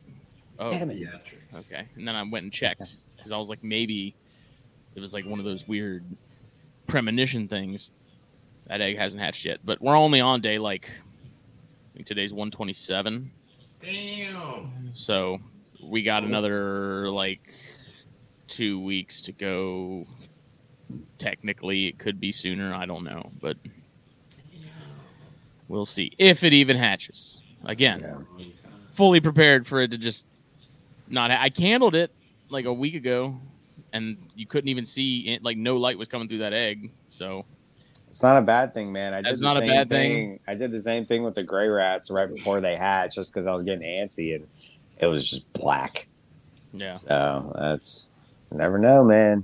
"Oh, 0.58 0.72
Damn 0.72 0.90
it. 0.90 1.08
Okay." 1.56 1.88
And 1.96 2.08
then 2.08 2.16
I 2.16 2.24
went 2.24 2.44
and 2.44 2.52
checked 2.52 2.96
because 3.16 3.32
I 3.32 3.38
was 3.38 3.48
like, 3.48 3.64
maybe 3.64 4.16
it 4.96 5.00
was 5.00 5.14
like 5.14 5.26
one 5.26 5.38
of 5.38 5.46
those 5.46 5.68
weird 5.68 6.04
premonition 6.88 7.48
things. 7.48 7.92
That 8.68 8.82
egg 8.82 8.98
hasn't 8.98 9.22
hatched 9.22 9.46
yet, 9.46 9.60
but 9.64 9.80
we're 9.82 9.96
only 9.96 10.20
on 10.20 10.42
day 10.42 10.58
like 10.58 10.90
I 10.90 11.94
think 11.94 12.08
today's 12.08 12.34
127. 12.34 13.30
Damn. 13.80 14.92
So 14.96 15.40
we 15.84 16.02
got 16.02 16.24
another 16.24 17.10
like 17.12 17.54
two 18.48 18.80
weeks 18.80 19.22
to 19.22 19.32
go. 19.32 20.08
Technically, 21.18 21.88
it 21.88 21.98
could 22.00 22.20
be 22.20 22.32
sooner. 22.32 22.74
I 22.74 22.86
don't 22.86 23.04
know, 23.04 23.32
but 23.42 23.58
we'll 25.68 25.86
see 25.86 26.12
if 26.18 26.44
it 26.44 26.54
even 26.54 26.78
hatches. 26.78 27.40
Again, 27.66 28.26
Yeah. 28.38 28.54
fully 28.94 29.20
prepared 29.22 29.66
for 29.66 29.82
it 29.82 29.92
to 29.92 29.98
just 29.98 30.26
not. 31.08 31.32
Ha- 31.32 31.40
I 31.42 31.50
candled 31.50 31.96
it 31.96 32.12
like 32.50 32.66
a 32.66 32.74
week 32.74 32.96
ago, 32.96 33.40
and 33.94 34.18
you 34.36 34.46
couldn't 34.46 34.68
even 34.68 34.86
see 34.86 35.30
it. 35.30 35.44
Like 35.44 35.58
no 35.58 35.78
light 35.78 35.98
was 35.98 36.08
coming 36.08 36.28
through 36.28 36.40
that 36.40 36.54
egg. 36.54 36.92
So 37.10 37.46
It's 38.10 38.22
not 38.22 38.38
a 38.38 38.42
bad 38.46 38.74
thing, 38.74 38.92
man. 38.92 39.14
I 39.14 39.18
did 39.18 39.26
That's 39.26 39.40
the 39.40 39.46
not 39.46 39.58
a 39.58 39.60
same 39.62 39.70
bad 39.70 39.90
thing. 39.90 40.12
thing. 40.12 40.40
I 40.48 40.54
did 40.56 40.72
the 40.72 40.80
same 40.82 41.06
thing 41.06 41.24
with 41.24 41.34
the 41.36 41.44
gray 41.44 41.68
rats 41.68 42.12
right 42.12 42.32
before 42.32 42.62
they 42.62 42.76
hatched, 42.76 43.16
just 43.16 43.34
because 43.34 43.48
I 43.48 43.54
was 43.54 43.64
getting 43.64 43.82
antsy 43.88 44.36
and 44.36 44.48
it 45.00 45.08
was 45.08 45.28
just 45.30 45.52
black. 45.54 46.08
yeah, 46.74 46.92
So 46.94 47.52
that's 47.58 48.26
never 48.52 48.78
know, 48.78 49.04
man. 49.04 49.44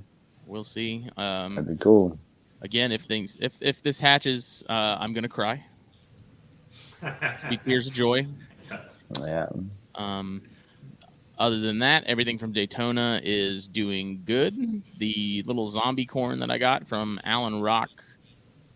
We'll 0.49 0.63
see. 0.63 1.07
Um, 1.15 1.55
That'd 1.55 1.77
be 1.77 1.81
cool. 1.83 2.19
again, 2.61 2.91
if 2.91 3.03
things 3.03 3.37
if 3.39 3.53
if 3.61 3.81
this 3.83 3.99
hatches, 3.99 4.63
uh, 4.69 4.97
I'm 4.99 5.13
gonna 5.13 5.29
cry. 5.29 5.63
Be 7.49 7.57
tears 7.57 7.87
of 7.87 7.93
joy. 7.93 8.27
Yeah. 9.25 9.47
Um, 9.95 10.41
other 11.37 11.59
than 11.59 11.79
that, 11.79 12.03
everything 12.03 12.37
from 12.37 12.51
Daytona 12.51 13.21
is 13.23 13.69
doing 13.69 14.21
good. 14.25 14.83
The 14.97 15.41
little 15.45 15.67
zombie 15.67 16.05
corn 16.05 16.39
that 16.39 16.51
I 16.51 16.57
got 16.57 16.85
from 16.85 17.17
Allen 17.23 17.61
Rock 17.61 17.89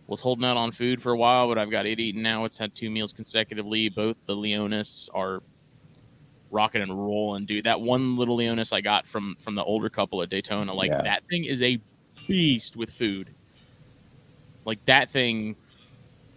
was 0.07 0.21
holding 0.21 0.45
out 0.45 0.55
on 0.55 0.71
food 0.71 1.01
for 1.01 1.11
a 1.11 1.17
while, 1.17 1.49
but 1.49 1.57
I've 1.57 1.69
got 1.69 1.85
it 1.85 1.99
eaten 1.99 2.21
now. 2.21 2.45
It's 2.45 2.57
had 2.57 2.73
two 2.73 2.89
meals 2.89 3.11
consecutively. 3.11 3.89
Both 3.89 4.15
the 4.25 4.35
Leonis 4.35 5.09
are 5.13 5.41
rocking 6.53 6.81
and 6.81 6.91
rolling, 6.97 7.45
dude. 7.45 7.65
That 7.65 7.81
one 7.81 8.15
little 8.15 8.35
Leonis 8.37 8.71
I 8.71 8.79
got 8.81 9.05
from 9.07 9.35
from 9.41 9.55
the 9.55 9.63
older 9.63 9.89
couple 9.89 10.21
at 10.21 10.29
Daytona, 10.29 10.73
like 10.73 10.89
Yeah. 10.91 11.01
that 11.01 11.23
thing 11.27 11.43
is 11.45 11.61
a 11.61 11.79
beast 12.27 12.75
with 12.75 12.89
food. 12.91 13.29
Like 14.65 14.83
that 14.85 15.09
thing 15.09 15.55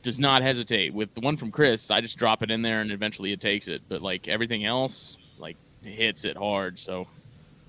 does 0.02 0.18
not 0.18 0.42
hesitate. 0.42 0.92
With 0.94 1.14
the 1.14 1.20
one 1.20 1.36
from 1.36 1.50
Chris, 1.52 1.90
I 1.90 2.00
just 2.00 2.16
drop 2.18 2.42
it 2.42 2.50
in 2.50 2.62
there 2.62 2.80
and 2.80 2.90
eventually 2.90 3.32
it 3.32 3.40
takes 3.40 3.68
it. 3.68 3.82
But 3.88 4.02
like 4.02 4.26
everything 4.26 4.64
else, 4.64 5.18
like 5.38 5.56
hits 5.82 6.24
it 6.24 6.36
hard. 6.36 6.78
So 6.78 7.06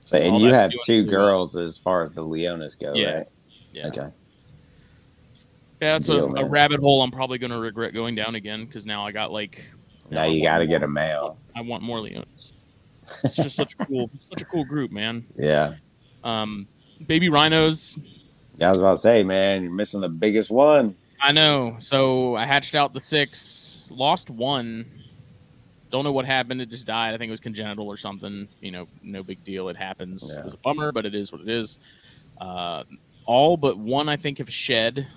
So 0.03 0.17
and 0.17 0.39
you 0.41 0.53
have 0.53 0.71
two 0.85 1.03
well. 1.03 1.11
girls 1.11 1.55
as 1.57 1.77
far 1.77 2.01
as 2.01 2.11
the 2.13 2.23
Leonis 2.23 2.75
go, 2.75 2.93
Yeah. 2.95 3.11
right? 3.17 3.27
yeah, 3.73 3.87
Okay. 3.87 4.07
yeah, 5.81 5.97
it's 5.97 6.09
a, 6.09 6.13
Deal, 6.13 6.35
a 6.37 6.45
rabbit 6.45 6.79
hole. 6.79 7.01
I'm 7.03 7.11
probably 7.11 7.37
gonna 7.37 7.59
regret 7.59 7.93
going 7.93 8.15
down 8.15 8.35
again 8.35 8.65
because 8.65 8.85
now 8.85 9.05
I 9.05 9.11
got 9.11 9.31
like 9.31 9.63
Now 10.09 10.23
you 10.23 10.41
got 10.41 10.59
to 10.59 10.67
get 10.67 10.83
a 10.83 10.87
male. 10.87 11.37
I 11.55 11.61
want 11.61 11.83
more 11.83 11.99
Leonis. 11.99 12.53
It's 13.23 13.37
just 13.37 13.55
such 13.55 13.73
a 13.73 13.85
cool, 13.85 14.09
such 14.19 14.41
a 14.41 14.45
cool 14.45 14.65
group, 14.65 14.91
man. 14.91 15.25
Yeah. 15.37 15.75
Um, 16.25 16.67
baby 17.05 17.29
rhinos 17.29 17.97
Yeah, 18.57 18.67
I 18.67 18.69
was 18.69 18.79
about 18.79 18.93
to 18.93 18.97
say, 18.97 19.23
man, 19.23 19.63
you're 19.63 19.71
missing 19.71 20.01
the 20.01 20.09
biggest 20.09 20.51
one. 20.51 20.95
I 21.21 21.31
know. 21.31 21.77
So 21.79 22.35
I 22.35 22.45
hatched 22.45 22.75
out 22.75 22.93
the 22.93 22.99
six, 22.99 23.85
lost 23.89 24.29
one. 24.29 24.85
Don't 25.89 26.03
know 26.03 26.11
what 26.11 26.25
happened. 26.25 26.61
It 26.61 26.69
just 26.69 26.85
died. 26.85 27.13
I 27.13 27.17
think 27.17 27.29
it 27.29 27.31
was 27.31 27.39
congenital 27.39 27.87
or 27.87 27.95
something. 27.95 28.47
You 28.59 28.71
know, 28.71 28.87
no 29.01 29.23
big 29.23 29.43
deal. 29.45 29.69
It 29.69 29.77
happens. 29.77 30.29
Yeah. 30.29 30.41
It 30.41 30.45
was 30.45 30.53
a 30.53 30.57
bummer, 30.57 30.91
but 30.91 31.05
it 31.05 31.15
is 31.15 31.31
what 31.31 31.41
it 31.41 31.49
is. 31.49 31.79
Uh, 32.39 32.83
all 33.25 33.55
but 33.57 33.77
one, 33.77 34.09
I 34.09 34.17
think, 34.17 34.39
have 34.39 34.51
shed. 34.51 35.07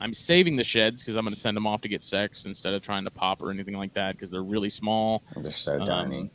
I'm 0.00 0.12
saving 0.14 0.56
the 0.56 0.64
sheds 0.64 1.02
because 1.02 1.16
I'm 1.16 1.24
going 1.24 1.34
to 1.34 1.40
send 1.40 1.56
them 1.56 1.66
off 1.66 1.80
to 1.82 1.88
get 1.88 2.02
sex 2.04 2.44
instead 2.46 2.74
of 2.74 2.82
trying 2.82 3.04
to 3.04 3.10
pop 3.10 3.42
or 3.42 3.50
anything 3.50 3.76
like 3.76 3.94
that 3.94 4.16
because 4.16 4.30
they're 4.30 4.42
really 4.42 4.70
small. 4.70 5.22
They're 5.36 5.52
so 5.52 5.80
Um, 5.80 5.86
tiny. 5.86 6.30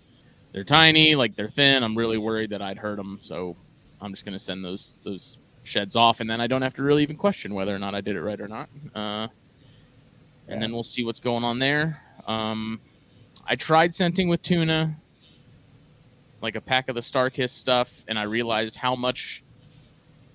They're 0.53 0.63
tiny, 0.63 1.15
like 1.15 1.35
they're 1.35 1.49
thin. 1.49 1.83
I'm 1.83 1.95
really 1.97 2.17
worried 2.17 2.49
that 2.51 2.61
I'd 2.61 2.77
hurt 2.77 2.97
them, 2.97 3.19
so 3.21 3.55
I'm 4.01 4.11
just 4.11 4.25
going 4.25 4.37
to 4.37 4.43
send 4.43 4.63
those 4.65 4.97
those 5.03 5.37
sheds 5.63 5.95
off, 5.95 6.19
and 6.21 6.29
then 6.29 6.41
I 6.41 6.47
don't 6.47 6.61
have 6.63 6.73
to 6.75 6.83
really 6.83 7.03
even 7.03 7.17
question 7.17 7.53
whether 7.53 7.75
or 7.75 7.79
not 7.79 7.93
I 7.93 8.01
did 8.01 8.15
it 8.15 8.21
right 8.21 8.39
or 8.39 8.47
not. 8.47 8.69
Uh, 8.95 9.27
and 10.47 10.59
then 10.61 10.71
we'll 10.71 10.81
see 10.83 11.03
what's 11.03 11.19
going 11.19 11.43
on 11.43 11.59
there. 11.59 12.01
Um, 12.25 12.79
I 13.45 13.55
tried 13.55 13.93
scenting 13.93 14.27
with 14.29 14.41
tuna, 14.41 14.95
like 16.41 16.55
a 16.55 16.61
pack 16.61 16.89
of 16.89 16.95
the 16.95 17.01
StarKist 17.01 17.51
stuff, 17.51 18.03
and 18.07 18.17
I 18.17 18.23
realized 18.23 18.75
how 18.75 18.95
much 18.95 19.43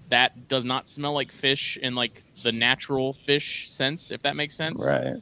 that 0.08 0.48
does 0.48 0.64
not 0.64 0.88
smell 0.88 1.12
like 1.12 1.32
fish 1.32 1.78
in 1.80 1.94
like 1.94 2.22
the 2.42 2.52
natural 2.52 3.12
fish 3.12 3.70
sense, 3.70 4.10
if 4.10 4.22
that 4.22 4.36
makes 4.36 4.54
sense. 4.56 4.84
Right. 4.84 5.16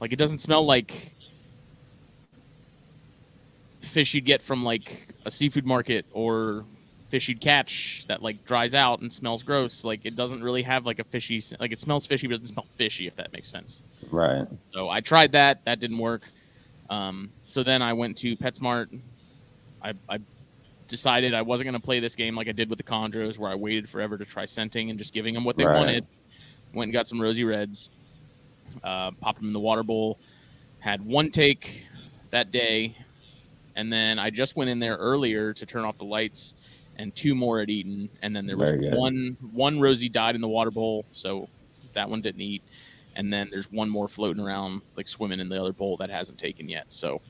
Like 0.00 0.12
it 0.12 0.16
doesn't 0.16 0.38
smell 0.38 0.64
like 0.64 1.12
fish 3.80 4.14
you'd 4.14 4.24
get 4.24 4.42
from 4.42 4.64
like 4.64 5.08
a 5.24 5.30
seafood 5.30 5.66
market 5.66 6.06
or 6.12 6.64
fish 7.08 7.28
you'd 7.28 7.40
catch 7.40 8.06
that 8.08 8.22
like 8.22 8.44
dries 8.44 8.74
out 8.74 9.00
and 9.00 9.12
smells 9.12 9.42
gross. 9.42 9.84
Like 9.84 10.00
it 10.04 10.16
doesn't 10.16 10.42
really 10.42 10.62
have 10.62 10.86
like 10.86 10.98
a 10.98 11.04
fishy 11.04 11.42
like 11.60 11.70
it 11.70 11.78
smells 11.78 12.06
fishy 12.06 12.26
but 12.26 12.34
it 12.34 12.38
doesn't 12.38 12.54
smell 12.54 12.66
fishy 12.76 13.06
if 13.06 13.14
that 13.16 13.32
makes 13.32 13.48
sense. 13.48 13.82
Right. 14.10 14.46
So 14.72 14.88
I 14.88 15.00
tried 15.00 15.32
that, 15.32 15.64
that 15.66 15.78
didn't 15.78 15.98
work. 15.98 16.22
Um, 16.90 17.30
so 17.44 17.62
then 17.62 17.80
I 17.80 17.92
went 17.92 18.18
to 18.18 18.36
PetSmart. 18.36 18.98
I, 19.82 19.94
I 20.08 20.18
decided 20.88 21.34
I 21.34 21.42
wasn't 21.42 21.66
going 21.66 21.80
to 21.80 21.84
play 21.84 22.00
this 22.00 22.14
game 22.14 22.34
like 22.36 22.48
I 22.48 22.52
did 22.52 22.68
with 22.68 22.78
the 22.78 22.84
Chondros, 22.84 23.38
where 23.38 23.50
I 23.50 23.54
waited 23.54 23.88
forever 23.88 24.18
to 24.18 24.24
try 24.24 24.44
scenting 24.44 24.90
and 24.90 24.98
just 24.98 25.12
giving 25.14 25.34
them 25.34 25.44
what 25.44 25.56
they 25.56 25.64
Right. 25.64 25.76
wanted. 25.76 26.06
Went 26.74 26.88
and 26.88 26.92
got 26.92 27.06
some 27.06 27.20
rosy 27.20 27.44
reds, 27.44 27.90
uh, 28.82 29.10
popped 29.20 29.38
them 29.38 29.48
in 29.48 29.52
the 29.52 29.60
water 29.60 29.82
bowl. 29.82 30.18
Had 30.78 31.04
one 31.04 31.30
take 31.30 31.86
that 32.30 32.50
day, 32.50 32.96
and 33.76 33.92
then 33.92 34.18
I 34.18 34.30
just 34.30 34.56
went 34.56 34.70
in 34.70 34.78
there 34.78 34.96
earlier 34.96 35.52
to 35.52 35.66
turn 35.66 35.84
off 35.84 35.98
the 35.98 36.04
lights, 36.04 36.54
and 36.96 37.14
two 37.14 37.34
more 37.34 37.60
had 37.60 37.70
eaten, 37.70 38.08
and 38.22 38.34
then 38.34 38.46
there 38.46 38.56
was 38.56 38.72
one 38.96 39.36
one 39.52 39.80
rosy 39.80 40.08
died 40.08 40.34
in 40.34 40.40
the 40.40 40.48
water 40.48 40.70
bowl, 40.70 41.04
so 41.12 41.48
that 41.92 42.08
one 42.08 42.20
didn't 42.20 42.40
eat, 42.40 42.62
and 43.16 43.32
then 43.32 43.48
there's 43.50 43.70
one 43.70 43.88
more 43.88 44.08
floating 44.08 44.42
around 44.42 44.80
like 44.96 45.06
swimming 45.06 45.40
in 45.40 45.48
the 45.48 45.60
other 45.60 45.72
bowl 45.72 45.96
that 45.98 46.10
hasn't 46.10 46.38
taken 46.38 46.68
yet. 46.68 46.86
So 46.88 47.20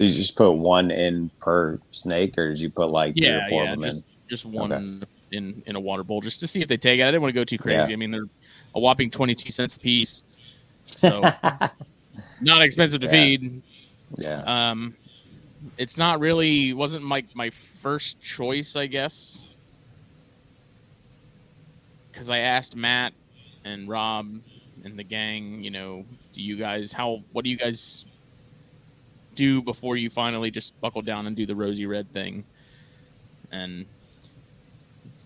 Did 0.00 0.08
you 0.08 0.14
just 0.14 0.34
put 0.34 0.52
one 0.52 0.90
in 0.90 1.30
per 1.40 1.78
snake, 1.90 2.38
or 2.38 2.48
did 2.48 2.58
you 2.58 2.70
put 2.70 2.88
like 2.88 3.14
three 3.14 3.28
or 3.28 3.42
four 3.50 3.64
yeah, 3.64 3.74
of 3.74 3.80
them 3.82 3.90
in? 3.90 4.04
just 4.30 4.46
one 4.46 5.04
in 5.30 5.62
in 5.66 5.76
a 5.76 5.80
water 5.80 6.02
bowl 6.02 6.22
just 6.22 6.40
to 6.40 6.46
see 6.46 6.62
if 6.62 6.68
they 6.68 6.78
take 6.78 7.00
it. 7.00 7.02
I 7.02 7.06
didn't 7.08 7.20
want 7.20 7.34
to 7.34 7.38
go 7.38 7.44
too 7.44 7.58
crazy. 7.58 7.88
Yeah. 7.90 7.92
I 7.92 7.96
mean, 7.96 8.10
they're 8.10 8.24
a 8.74 8.80
whopping 8.80 9.10
twenty 9.10 9.34
two 9.34 9.50
cents 9.50 9.76
a 9.76 9.78
piece, 9.78 10.24
so 10.86 11.20
not 12.40 12.62
expensive 12.62 13.02
to 13.02 13.08
Yeah. 13.08 13.12
feed. 13.12 13.62
yeah. 14.16 14.70
Um, 14.70 14.96
it's 15.76 15.98
not 15.98 16.18
really 16.18 16.72
wasn't 16.72 17.04
my 17.04 17.22
my 17.34 17.50
first 17.82 18.22
choice, 18.22 18.76
I 18.76 18.86
guess, 18.86 19.48
because 22.10 22.30
I 22.30 22.38
asked 22.38 22.74
Matt 22.74 23.12
and 23.66 23.86
Rob 23.86 24.30
and 24.82 24.98
the 24.98 25.04
gang, 25.04 25.62
you 25.62 25.70
know, 25.70 26.06
do 26.32 26.40
you 26.40 26.56
guys 26.56 26.90
how 26.90 27.22
what 27.32 27.44
do 27.44 27.50
you 27.50 27.58
guys 27.58 28.06
do 29.34 29.62
before 29.62 29.96
you 29.96 30.10
finally 30.10 30.50
just 30.50 30.78
buckle 30.80 31.02
down 31.02 31.26
and 31.26 31.36
do 31.36 31.46
the 31.46 31.54
rosy 31.54 31.86
red 31.86 32.12
thing? 32.12 32.44
And 33.52 33.86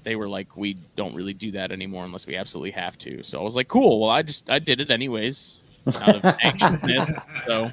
they 0.02 0.16
were 0.16 0.28
like, 0.28 0.56
we 0.56 0.74
don't 0.96 1.14
really 1.14 1.34
do 1.34 1.50
that 1.52 1.72
anymore 1.72 2.04
unless 2.04 2.26
we 2.26 2.36
absolutely 2.36 2.70
have 2.72 2.98
to. 2.98 3.22
So 3.22 3.40
I 3.40 3.42
was 3.42 3.56
like, 3.56 3.68
cool. 3.68 4.00
Well, 4.00 4.10
I 4.10 4.22
just 4.22 4.50
I 4.50 4.58
did 4.58 4.80
it 4.80 4.90
anyways 4.90 5.56
out 6.00 6.16
of 6.16 6.24
anxiousness. 6.42 7.04
So 7.46 7.70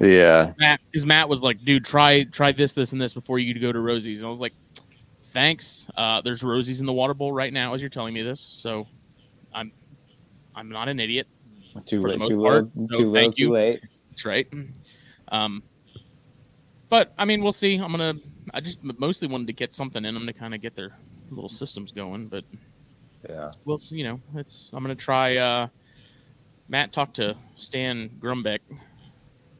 Yeah. 0.00 0.52
Matt, 0.58 0.80
because 0.90 1.06
Matt 1.06 1.28
was 1.28 1.42
like, 1.42 1.64
dude, 1.64 1.84
try 1.84 2.24
try 2.24 2.52
this, 2.52 2.72
this, 2.74 2.92
and 2.92 3.00
this 3.00 3.14
before 3.14 3.38
you 3.38 3.58
go 3.58 3.72
to 3.72 3.80
Rosie's. 3.80 4.20
And 4.20 4.28
I 4.28 4.30
was 4.30 4.40
like, 4.40 4.54
thanks. 5.32 5.88
Uh, 5.96 6.20
there's 6.22 6.42
Rosie's 6.42 6.80
in 6.80 6.86
the 6.86 6.92
water 6.92 7.14
bowl 7.14 7.32
right 7.32 7.52
now 7.52 7.74
as 7.74 7.80
you're 7.82 7.88
telling 7.90 8.14
me 8.14 8.22
this, 8.22 8.40
so 8.40 8.86
I'm 9.52 9.72
I'm 10.54 10.68
not 10.68 10.88
an 10.88 10.98
idiot. 11.00 11.26
Too 11.86 12.00
For 12.00 12.08
the 12.08 12.08
late. 12.10 12.18
most 12.20 12.28
Too 12.28 12.40
part, 12.40 12.64
little. 12.76 12.88
so 12.92 12.98
Too 12.98 13.06
little. 13.10 13.14
thank 13.14 13.38
you. 13.38 13.46
Too 13.48 13.52
late. 13.54 13.80
That's 14.10 14.24
right. 14.24 14.46
Um, 15.28 15.62
but 16.88 17.12
I 17.18 17.24
mean, 17.24 17.42
we'll 17.42 17.52
see. 17.52 17.76
I'm 17.76 17.90
gonna. 17.90 18.14
I 18.52 18.60
just 18.60 18.82
mostly 18.84 19.26
wanted 19.28 19.46
to 19.48 19.52
get 19.52 19.74
something 19.74 20.04
in 20.04 20.14
them 20.14 20.26
to 20.26 20.32
kind 20.32 20.54
of 20.54 20.60
get 20.60 20.74
their 20.76 20.92
little 21.30 21.48
systems 21.48 21.90
going, 21.92 22.26
but 22.28 22.44
Yeah. 23.28 23.52
we'll 23.64 23.78
see. 23.78 23.96
You 23.96 24.04
know, 24.04 24.20
it's. 24.36 24.70
I'm 24.72 24.82
gonna 24.84 24.94
try. 24.94 25.36
Uh, 25.36 25.68
Matt 26.68 26.92
talked 26.92 27.16
to 27.16 27.36
Stan 27.56 28.10
Grumbeck, 28.20 28.60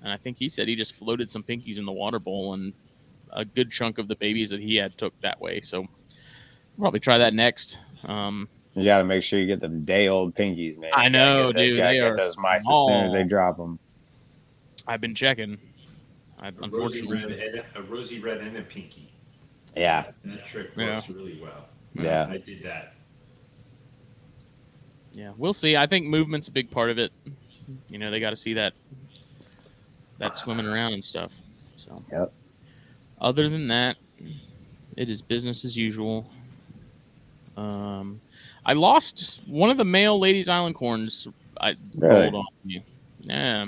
and 0.03 0.12
I 0.12 0.16
think 0.16 0.38
he 0.38 0.48
said 0.48 0.68
he 0.68 0.77
just 0.77 0.92
floated 0.94 1.31
some 1.31 1.42
pinkies 1.42 1.79
in 1.79 1.85
the 1.85 1.92
water 1.92 2.18
bowl, 2.18 2.55
and 2.55 2.72
a 3.33 3.44
good 3.44 3.70
chunk 3.70 3.98
of 3.98 4.07
the 4.09 4.16
babies 4.16 4.50
that 4.50 4.61
he 4.61 4.77
had 4.77 4.96
took 4.96 5.18
that 5.20 5.40
way. 5.40 5.61
So, 5.61 5.87
probably 6.79 7.00
try 7.00 7.18
that 7.18 7.35
next. 7.35 7.79
Um, 8.05 8.48
You 8.77 8.85
got 8.85 8.98
to 8.98 9.05
make 9.05 9.22
sure 9.22 9.38
you 9.40 9.46
get 9.46 9.61
them 9.61 9.85
day 9.85 10.07
old 10.09 10.35
pinkies, 10.35 10.79
man. 10.79 10.90
I 10.94 11.07
You 11.07 11.11
gotta 11.11 11.11
know, 11.11 11.46
get 11.48 11.55
the- 11.55 11.66
dude, 11.68 11.77
gotta 11.79 11.94
get 11.94 12.05
are 12.05 12.16
those 12.16 12.38
mice 12.38 12.68
as 12.70 12.87
soon 12.87 13.05
as 13.05 13.12
they 13.12 13.24
drop 13.24 13.57
them. 13.57 13.79
I've 14.87 15.01
been 15.01 15.14
checking. 15.14 15.59
I, 16.38 16.49
A 16.49 16.53
rosy 16.53 17.01
unfortunately, 17.01 17.37
red 17.37 17.64
a 17.75 17.83
rosy 17.83 18.20
red 18.20 18.38
and 18.38 18.57
a 18.57 18.62
pinky. 18.62 19.11
Yeah. 19.77 20.11
That 20.25 20.44
trick 20.44 20.70
Yeah. 20.77 20.94
works 20.94 21.09
really 21.11 21.40
well. 21.40 21.68
Yeah. 21.94 22.27
I 22.29 22.38
did 22.38 22.62
that. 22.62 22.94
Yeah, 25.12 25.33
we'll 25.37 25.53
see. 25.53 25.77
I 25.77 25.87
think 25.87 26.07
movement's 26.07 26.49
a 26.49 26.53
big 26.53 26.70
part 26.70 26.90
of 26.90 26.99
it. 26.99 27.12
You 27.88 27.99
know, 27.99 28.11
they 28.11 28.20
got 28.20 28.31
to 28.31 28.37
see 28.37 28.53
that 28.55 28.75
that 30.18 30.37
swimming 30.37 30.68
around 30.68 30.92
and 30.92 31.03
stuff. 31.03 31.33
So, 31.77 32.05
Yep. 32.12 32.33
Other 33.20 33.49
than 33.49 33.68
that, 33.68 33.97
it 34.97 35.09
is 35.09 35.23
business 35.23 35.64
as 35.64 35.77
usual. 35.77 36.29
Um, 37.57 38.20
I 38.66 38.73
lost 38.75 39.40
one 39.47 39.70
of 39.70 39.77
the 39.77 39.85
male 39.85 40.18
ladies' 40.18 40.49
island 40.49 40.75
corns. 40.75 41.27
I 41.61 41.77
Really? 41.97 42.23
rolled 42.31 42.35
on 42.35 42.44
you. 42.64 42.83
Yeah, 43.20 43.66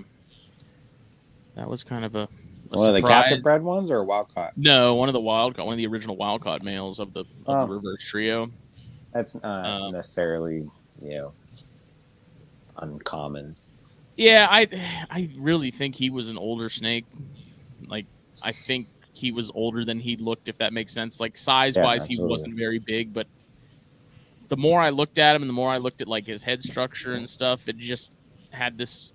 that 1.56 1.68
was 1.68 1.82
kind 1.82 2.04
of 2.04 2.14
a, 2.14 2.20
a 2.22 2.28
One 2.76 2.88
of 2.88 2.94
the 2.94 3.02
captive 3.02 3.42
bred 3.42 3.62
ones 3.62 3.90
or 3.90 4.04
wild 4.04 4.32
caught? 4.34 4.56
No, 4.56 4.94
one 4.94 5.08
of 5.08 5.12
the 5.14 5.20
wild 5.20 5.56
caught, 5.56 5.66
one 5.66 5.72
of 5.74 5.78
the 5.78 5.86
original 5.86 6.16
wild 6.16 6.42
caught 6.42 6.62
males 6.62 6.98
of 7.00 7.12
the, 7.12 7.20
of 7.20 7.26
Oh. 7.46 7.66
the 7.66 7.72
reverse 7.74 8.04
trio. 8.04 8.50
That's 9.12 9.40
not 9.42 9.64
Um, 9.66 9.92
necessarily, 9.92 10.68
you 11.00 11.10
know, 11.10 11.32
uncommon. 12.78 13.56
Yeah, 14.16 14.46
I 14.50 14.66
I 15.10 15.30
really 15.36 15.70
think 15.70 15.94
he 15.94 16.10
was 16.10 16.28
an 16.28 16.38
older 16.38 16.68
snake. 16.68 17.04
Like 17.86 18.06
I 18.42 18.52
think 18.52 18.86
he 19.12 19.32
was 19.32 19.50
older 19.54 19.84
than 19.84 19.98
he 20.00 20.16
looked, 20.16 20.48
if 20.48 20.58
that 20.58 20.72
makes 20.72 20.92
sense. 20.92 21.20
Like 21.20 21.36
size 21.36 21.76
wise, 21.78 22.08
Yeah, 22.08 22.16
he 22.16 22.22
wasn't 22.22 22.54
very 22.54 22.78
big, 22.78 23.12
but 23.12 23.26
the 24.48 24.56
more 24.56 24.80
I 24.80 24.90
looked 24.90 25.18
at 25.18 25.34
him 25.34 25.42
and 25.42 25.48
the 25.48 25.54
more 25.54 25.70
I 25.70 25.78
looked 25.78 26.00
at 26.02 26.08
like 26.08 26.26
his 26.26 26.42
head 26.42 26.62
structure 26.62 27.12
and 27.12 27.28
stuff, 27.28 27.68
it 27.68 27.78
just 27.78 28.12
had 28.50 28.76
this. 28.78 29.12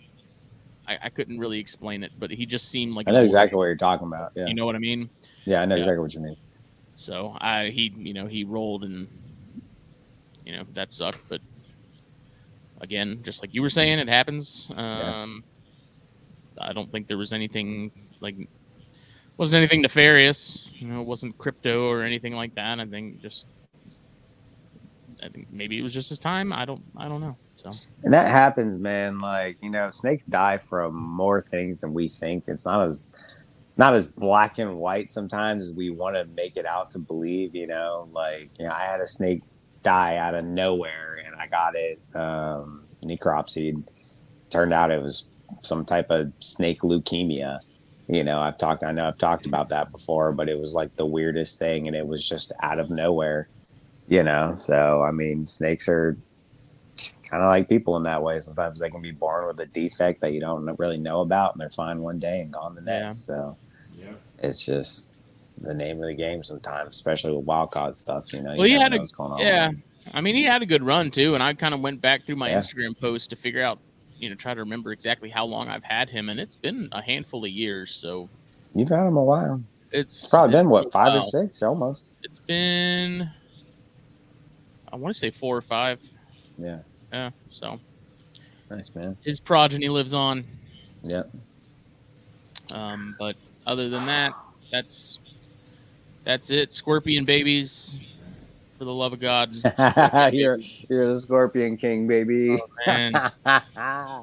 I, 0.88 0.98
I 1.04 1.10
couldn't 1.10 1.38
really 1.40 1.60
explain 1.60 2.04
it, 2.04 2.12
but 2.20 2.32
he 2.32 2.46
just 2.46 2.70
seemed 2.70 2.94
like 2.96 3.08
I 3.08 3.12
know 3.12 3.24
exactly 3.24 3.58
what 3.58 3.66
you're 3.66 3.76
talking 3.76 4.08
about. 4.08 4.32
Yeah. 4.36 4.48
You 4.48 4.54
know 4.56 4.66
what 4.66 4.76
I 4.76 4.80
mean? 4.80 5.10
Yeah, 5.46 5.62
I 5.62 5.66
know 5.66 5.76
Yeah. 5.76 5.80
exactly 5.82 6.00
what 6.02 6.14
you 6.14 6.22
mean. 6.22 6.38
So 6.96 7.36
I 7.40 7.70
he 7.70 7.94
you 7.98 8.14
know 8.14 8.28
he 8.28 8.44
rolled 8.44 8.84
and 8.84 9.08
you 10.46 10.54
know 10.54 10.64
that 10.74 10.92
sucked, 10.92 11.28
but 11.30 11.42
again, 12.82 13.20
just 13.24 13.42
like 13.42 13.54
you 13.54 13.62
were 13.62 13.70
saying, 13.70 14.00
it 14.00 14.08
happens. 14.10 14.70
Um, 14.76 15.44
I 16.60 16.74
don't 16.74 16.92
think 16.92 17.08
there 17.08 17.18
was 17.18 17.32
anything 17.34 17.92
like 18.20 18.36
wasn't 19.38 19.60
anything 19.60 19.82
nefarious. 19.82 20.70
You 20.74 20.88
know, 20.88 21.02
it 21.02 21.08
wasn't 21.08 21.38
crypto 21.38 21.88
or 21.90 22.04
anything 22.04 22.34
like 22.34 22.54
that. 22.56 22.80
I 22.80 22.86
think 22.86 23.22
just 23.22 23.46
I 25.24 25.30
think 25.30 25.48
maybe 25.52 25.80
it 25.80 25.82
was 25.84 25.94
just 25.94 26.10
his 26.10 26.20
time. 26.20 26.52
I 26.54 26.66
don't 26.66 26.84
I 26.98 27.08
don't 27.08 27.22
know. 27.22 27.38
So 27.62 27.74
And 28.04 28.14
that 28.14 28.28
happens, 28.28 28.80
man. 28.80 29.20
Like, 29.20 29.58
you 29.62 29.70
know, 29.70 29.92
snakes 29.92 30.24
die 30.24 30.58
from 30.58 30.96
more 30.96 31.42
things 31.42 31.80
than 31.80 31.94
we 31.94 32.08
think. 32.10 32.46
It's 32.48 32.66
not 32.66 32.86
as 32.86 33.12
not 33.78 33.94
as 33.94 34.06
black 34.06 34.58
and 34.58 34.78
white 34.78 35.12
sometimes 35.12 35.66
as 35.66 35.74
we 35.74 35.90
want 35.90 36.16
to 36.16 36.26
make 36.26 36.58
it 36.58 36.66
out 36.66 36.92
to 36.92 37.00
believe, 37.00 37.56
you 37.56 37.68
know. 37.68 38.10
Like, 38.12 38.52
you 38.58 38.66
know, 38.66 38.72
I 38.72 38.82
had 38.86 39.00
a 39.00 39.08
snake 39.08 39.44
die 39.84 40.18
out 40.18 40.36
of 40.36 40.46
nowhere 40.46 41.18
and 41.26 41.36
I 41.36 41.48
got 41.48 41.76
it 41.76 42.00
um 42.16 42.84
necropsied. 43.04 43.84
Turned 44.50 44.74
out 44.74 44.92
it 44.92 45.02
was 45.02 45.28
some 45.62 45.86
type 45.86 46.10
of 46.10 46.32
snake 46.40 46.82
leukemia. 46.82 47.60
You 48.08 48.24
know, 48.24 48.40
I've 48.40 48.58
talked 48.58 48.84
I 48.84 48.92
know 48.92 49.08
I've 49.08 49.18
talked 49.18 49.46
about 49.46 49.70
that 49.70 49.92
before, 49.92 50.32
but 50.32 50.50
it 50.50 50.60
was 50.60 50.74
like 50.74 50.96
the 50.96 51.06
weirdest 51.06 51.60
thing 51.60 51.88
and 51.88 51.96
it 51.96 52.08
was 52.08 52.28
just 52.28 52.52
out 52.62 52.80
of 52.80 52.90
nowhere. 52.90 53.50
You 54.08 54.24
know, 54.24 54.56
so 54.58 55.04
I 55.04 55.12
mean, 55.12 55.48
snakes 55.48 55.88
are 55.88 56.18
kind 57.24 57.44
of 57.44 57.50
like 57.50 57.70
people 57.70 57.96
in 57.98 58.04
that 58.04 58.22
way. 58.22 58.40
Sometimes 58.40 58.80
they 58.80 58.90
can 58.90 59.02
be 59.02 59.12
born 59.12 59.48
with 59.48 59.60
a 59.60 59.66
defect 59.66 60.22
that 60.22 60.34
you 60.34 60.40
don't 60.42 60.78
really 60.80 60.98
know 60.98 61.22
about, 61.22 61.54
and 61.54 61.62
they're 61.62 61.70
fine 61.70 62.02
one 62.02 62.20
day 62.20 62.42
and 62.42 62.52
gone 62.52 62.76
the 62.76 62.82
next. 62.82 63.28
Yeah. 63.30 63.36
So 63.36 63.58
Yeah. 63.98 64.14
it's 64.40 64.66
just 64.66 65.16
the 65.62 65.74
name 65.74 66.02
of 66.02 66.08
the 66.08 66.16
game 66.16 66.44
sometimes, 66.44 66.96
especially 66.96 67.36
with 67.36 67.46
wild 67.46 67.72
caught 67.72 67.96
stuff. 67.96 68.34
You 68.34 68.42
know, 68.42 68.56
Well, 68.56 68.64
he 68.64 68.74
you 68.74 68.80
never 68.80 68.84
had 68.84 68.94
a- 68.94 68.98
what's 69.00 69.12
going 69.12 69.32
on. 69.34 69.40
Yeah, 69.40 69.72
I 70.14 70.22
mean, 70.22 70.36
he 70.36 70.44
had 70.44 70.62
a 70.62 70.66
good 70.66 70.84
run 70.84 71.12
too, 71.12 71.34
and 71.36 71.44
I 71.44 71.54
kind 71.54 71.74
of 71.74 71.82
went 71.82 72.02
back 72.02 72.26
through 72.26 72.38
my 72.38 72.50
Yeah. 72.50 72.58
Instagram 72.58 73.00
post 73.00 73.30
to 73.30 73.36
figure 73.36 73.62
out, 73.64 73.80
you 74.18 74.30
know, 74.30 74.36
try 74.36 74.54
to 74.54 74.60
remember 74.60 74.92
exactly 74.92 75.30
how 75.30 75.46
long 75.46 75.68
I've 75.70 75.84
had 75.84 76.10
him, 76.10 76.30
and 76.30 76.40
it's 76.40 76.56
been 76.56 76.90
a 76.92 77.02
handful 77.02 77.44
of 77.46 77.52
years. 77.52 77.92
So 77.92 78.30
You've 78.74 78.90
had 78.90 79.06
him 79.08 79.18
a 79.18 79.24
while. 79.24 79.62
it's 79.92 80.24
It's 80.24 80.30
probably 80.30 80.56
been 80.56 80.66
a 80.66 80.70
what 80.70 80.92
five 80.92 81.14
or 81.16 81.22
six, 81.22 81.62
almost. 81.62 82.12
It's 82.24 82.40
been, 82.40 83.30
I 84.92 84.96
want 84.96 85.14
to 85.14 85.20
say 85.20 85.30
four 85.30 85.56
or 85.56 85.62
five. 85.62 86.02
Yeah, 86.62 86.80
Yeah, 87.12 87.30
so 87.50 87.80
nice 88.70 88.94
man. 88.96 89.18
his 89.24 89.40
progeny 89.40 89.90
lives 89.90 90.14
on. 90.14 90.44
Yeah, 91.04 91.24
Um, 92.74 93.16
but 93.20 93.36
other 93.66 93.90
than 93.90 94.06
that, 94.06 94.34
that's 94.72 95.20
that's 96.24 96.52
it. 96.52 96.72
Scorpion 96.72 97.26
babies, 97.26 97.96
for 98.78 98.86
the 98.86 98.94
love 98.94 99.14
of 99.14 99.20
God, 99.20 99.56
you're 100.34 100.60
you're 100.90 101.08
the 101.14 101.20
Scorpion 101.20 101.78
King, 101.78 102.08
baby. 102.08 102.60
and 102.86 103.16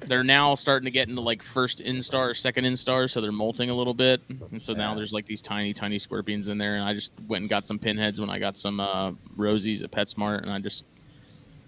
they're 0.00 0.24
now 0.24 0.54
starting 0.54 0.84
to 0.84 0.90
get 0.90 1.08
into 1.08 1.20
like 1.20 1.42
first 1.42 1.78
instar, 1.78 2.36
second 2.36 2.64
instar, 2.64 3.08
so 3.08 3.20
they're 3.20 3.32
molting 3.32 3.70
a 3.70 3.74
little 3.74 3.94
bit, 3.94 4.20
and 4.50 4.62
so 4.62 4.72
now 4.72 4.94
there's 4.94 5.12
like 5.12 5.26
these 5.26 5.40
tiny, 5.40 5.72
tiny 5.72 5.98
scorpions 5.98 6.48
in 6.48 6.58
there. 6.58 6.74
And 6.76 6.84
I 6.84 6.94
just 6.94 7.12
went 7.28 7.42
and 7.42 7.48
got 7.50 7.66
some 7.66 7.78
pinheads 7.78 8.20
when 8.20 8.28
I 8.30 8.38
got 8.38 8.56
some 8.56 8.80
uh, 8.80 9.12
rosies 9.36 9.82
at 9.82 9.90
PetSmart, 9.90 10.42
and 10.42 10.50
I 10.52 10.58
just 10.58 10.84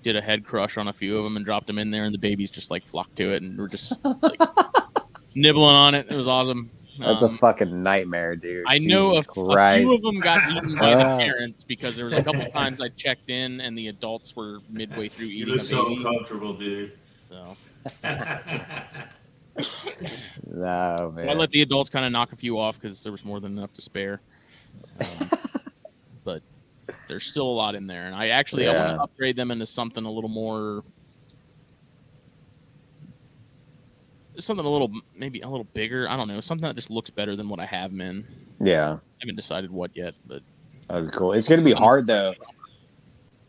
did 0.02 0.16
a 0.16 0.20
head 0.22 0.44
crush 0.44 0.76
on 0.78 0.88
a 0.88 0.92
few 0.92 1.16
of 1.18 1.24
them 1.24 1.36
and 1.36 1.44
dropped 1.44 1.66
them 1.66 1.78
in 1.78 1.90
there, 1.90 2.04
and 2.04 2.14
the 2.14 2.18
babies 2.18 2.50
just 2.50 2.70
like 2.70 2.86
flocked 2.86 3.16
to 3.16 3.32
it 3.32 3.42
and 3.42 3.58
were 3.58 3.68
just 3.68 4.02
like 4.04 4.40
nibbling 5.34 5.74
on 5.74 5.94
it. 5.94 6.06
It 6.10 6.16
was 6.16 6.28
awesome. 6.28 6.70
That's 6.98 7.22
a 7.22 7.26
Um, 7.26 7.38
fucking 7.38 7.82
nightmare, 7.82 8.34
dude. 8.34 8.64
I 8.66 8.78
know 8.78 9.10
a, 9.18 9.22
Jesus 9.22 9.28
a 9.36 9.76
few 9.78 9.94
of 9.94 10.02
them 10.02 10.18
got 10.18 10.50
eaten 10.50 10.74
by 10.76 10.96
the 10.96 11.04
Ah. 11.06 11.16
parents 11.18 11.62
because 11.62 11.94
there 11.94 12.06
was 12.06 12.14
a 12.14 12.22
couple 12.24 12.44
times 12.46 12.80
I 12.80 12.88
checked 12.88 13.30
in 13.30 13.60
and 13.60 13.78
the 13.78 13.86
adults 13.86 14.34
were 14.34 14.58
midway 14.68 15.08
through 15.08 15.26
You 15.26 15.42
eating 15.44 15.54
look 15.54 15.60
a 15.60 15.64
so 15.64 15.84
baby. 15.88 15.96
uncomfortable, 16.04 16.54
dude. 16.54 16.92
So 17.28 17.56
No, 20.46 21.12
man. 21.14 21.28
I 21.28 21.32
let 21.34 21.50
the 21.50 21.62
adults 21.62 21.90
kind 21.90 22.04
of 22.04 22.12
knock 22.12 22.32
a 22.32 22.36
few 22.36 22.58
off 22.58 22.80
because 22.80 23.02
there 23.02 23.12
was 23.12 23.24
more 23.24 23.40
than 23.40 23.52
enough 23.52 23.72
to 23.74 23.82
spare. 23.82 24.20
Um, 25.00 25.30
but 26.24 26.42
there's 27.08 27.24
still 27.24 27.46
a 27.46 27.52
lot 27.52 27.74
in 27.74 27.86
there, 27.86 28.06
and 28.06 28.14
I 28.14 28.28
actually 28.28 28.68
I 28.68 28.74
want 28.74 28.96
to 28.96 29.02
upgrade 29.02 29.36
them 29.36 29.50
into 29.50 29.66
something 29.66 30.04
a 30.04 30.10
little 30.10 30.30
more. 30.30 30.84
Something 34.38 34.64
a 34.64 34.68
little, 34.70 34.92
maybe 35.16 35.40
a 35.40 35.48
little 35.48 35.66
bigger. 35.74 36.08
I 36.08 36.16
don't 36.16 36.28
know. 36.28 36.40
Something 36.40 36.62
that 36.68 36.76
just 36.76 36.90
looks 36.90 37.10
better 37.10 37.34
than 37.34 37.48
what 37.48 37.58
I 37.58 37.66
have 37.66 37.90
them 37.90 38.00
in. 38.00 38.24
yeah, 38.60 38.92
I 38.92 38.98
haven't 39.20 39.36
decided 39.36 39.70
what 39.70 39.96
yet, 39.96 40.14
but 40.26 40.42
that'd 40.88 41.10
be 41.10 41.16
cool. 41.16 41.32
It's 41.32 41.48
gonna 41.48 41.62
be 41.62 41.72
hard 41.72 42.06
though. 42.06 42.34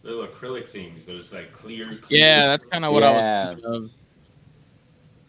Little 0.02 0.26
acrylic 0.26 0.68
things, 0.68 1.06
those 1.06 1.32
like 1.32 1.52
clear. 1.52 1.84
clear 2.02 2.20
yeah, 2.22 2.48
that's 2.48 2.66
kind 2.66 2.86
of 2.86 2.94
what 2.94 3.04
Yeah. 3.04 3.10
I 3.10 3.16
was 3.52 3.56
thinking 3.62 3.76
of. 3.76 3.92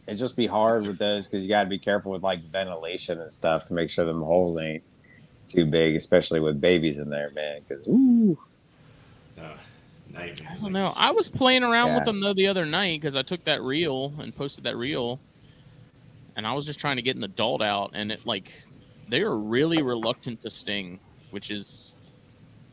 It'd 0.07 0.19
just 0.19 0.37
be 0.37 0.47
hard 0.47 0.87
with 0.87 0.99
those 0.99 1.27
because 1.27 1.45
you 1.45 1.49
got 1.49 1.65
to 1.65 1.69
be 1.69 1.79
careful 1.79 2.11
with 2.11 2.23
like 2.23 2.43
ventilation 2.45 3.21
and 3.21 3.31
stuff 3.31 3.67
to 3.67 3.75
make 3.75 3.91
sure 3.91 4.05
them 4.05 4.23
holes 4.23 4.57
ain't 4.59 4.83
too 5.51 5.67
big, 5.67 5.97
especially 5.97 6.41
with 6.41 6.61
babies 6.61 6.99
in 6.99 7.11
there, 7.11 7.31
man. 7.31 7.61
Because 7.67 7.87
ooh, 7.89 8.39
Uh, 9.41 9.53
I 10.17 10.35
don't 10.61 10.73
know. 10.73 10.93
I 10.97 11.13
was 11.13 11.29
playing 11.29 11.63
around 11.63 11.95
with 11.95 12.05
them 12.05 12.21
though 12.21 12.35
the 12.35 12.49
other 12.49 12.67
night 12.67 13.01
because 13.01 13.17
I 13.17 13.23
took 13.23 13.45
that 13.45 13.63
reel 13.63 14.13
and 14.19 14.35
posted 14.35 14.65
that 14.65 14.77
reel, 14.77 15.21
and 16.37 16.47
I 16.47 16.53
was 16.53 16.67
just 16.67 16.81
trying 16.81 16.97
to 16.97 17.03
get 17.03 17.17
an 17.17 17.25
adult 17.25 17.63
out, 17.63 17.93
and 17.95 18.11
it 18.11 18.27
like 18.27 18.53
they 19.09 19.23
are 19.23 19.37
really 19.37 19.83
reluctant 19.83 20.43
to 20.43 20.51
sting, 20.51 20.99
which 21.31 21.51
is 21.51 21.95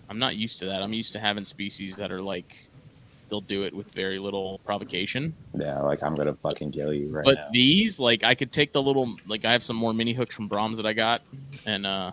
I'm 0.09 0.19
not 0.19 0.35
used 0.35 0.59
to 0.59 0.65
that. 0.65 0.81
I'm 0.81 0.93
used 0.93 1.13
to 1.13 1.19
having 1.19 1.45
species 1.45 1.95
that 1.97 2.11
are 2.11 2.21
like 2.21 2.67
they'll 3.29 3.41
do 3.41 3.63
it 3.63 3.73
with 3.73 3.93
very 3.93 4.19
little 4.19 4.59
provocation. 4.59 5.33
yeah, 5.53 5.79
like 5.81 6.01
I'm 6.01 6.15
gonna 6.15 6.33
fucking 6.35 6.71
kill 6.71 6.93
you 6.93 7.09
right 7.09 7.25
but 7.25 7.35
now. 7.35 7.47
these, 7.51 7.99
like, 7.99 8.23
I 8.23 8.35
could 8.35 8.51
take 8.51 8.71
the 8.71 8.81
little, 8.81 9.15
like, 9.27 9.45
I 9.45 9.51
have 9.51 9.63
some 9.63 9.75
more 9.75 9.93
mini 9.93 10.13
hooks 10.13 10.33
from 10.33 10.47
Brahms 10.47 10.77
that 10.77 10.85
I 10.85 10.93
got, 10.93 11.21
and 11.65 11.85
uh, 11.85 12.11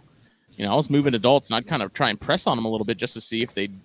you 0.56 0.64
know, 0.64 0.72
I 0.72 0.74
was 0.76 0.88
moving 0.90 1.14
adults, 1.14 1.50
and 1.50 1.56
I'd 1.56 1.66
kind 1.66 1.82
of 1.82 1.92
try 1.92 2.10
and 2.10 2.20
press 2.20 2.46
on 2.46 2.56
them 2.56 2.64
a 2.64 2.68
little 2.68 2.84
bit 2.84 2.96
just 2.96 3.14
to 3.14 3.20
see 3.20 3.42
if 3.42 3.54
they'd 3.54 3.78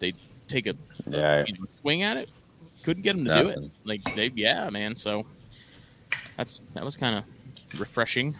they'd 0.00 0.16
take 0.48 0.66
a 0.66 0.74
Yeah. 1.06 1.44
you 1.46 1.54
know, 1.54 1.66
swing 1.80 2.02
at 2.02 2.16
it. 2.16 2.30
Couldn't 2.82 3.02
get 3.02 3.14
them 3.16 3.24
to 3.26 3.42
do 3.42 3.48
it. 3.48 3.70
Like 3.84 4.02
they, 4.16 4.30
yeah, 4.34 4.68
man. 4.70 4.96
So 4.96 5.24
that's 6.36 6.62
that 6.74 6.84
was 6.84 6.96
kind 6.96 7.16
of 7.16 7.80
refreshing. 7.80 8.36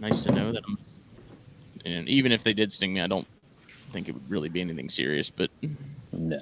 Nice 0.00 0.22
to 0.22 0.32
know 0.32 0.52
that 0.52 0.62
I'm. 0.66 0.78
And 1.84 2.08
even 2.08 2.32
if 2.32 2.44
they 2.44 2.52
did 2.52 2.72
sting 2.72 2.92
me, 2.94 3.00
I 3.00 3.06
don't 3.06 3.26
think 3.92 4.08
it 4.08 4.12
would 4.12 4.28
really 4.30 4.48
be 4.48 4.60
anything 4.60 4.88
serious. 4.88 5.30
But 5.30 5.50
No, 6.12 6.40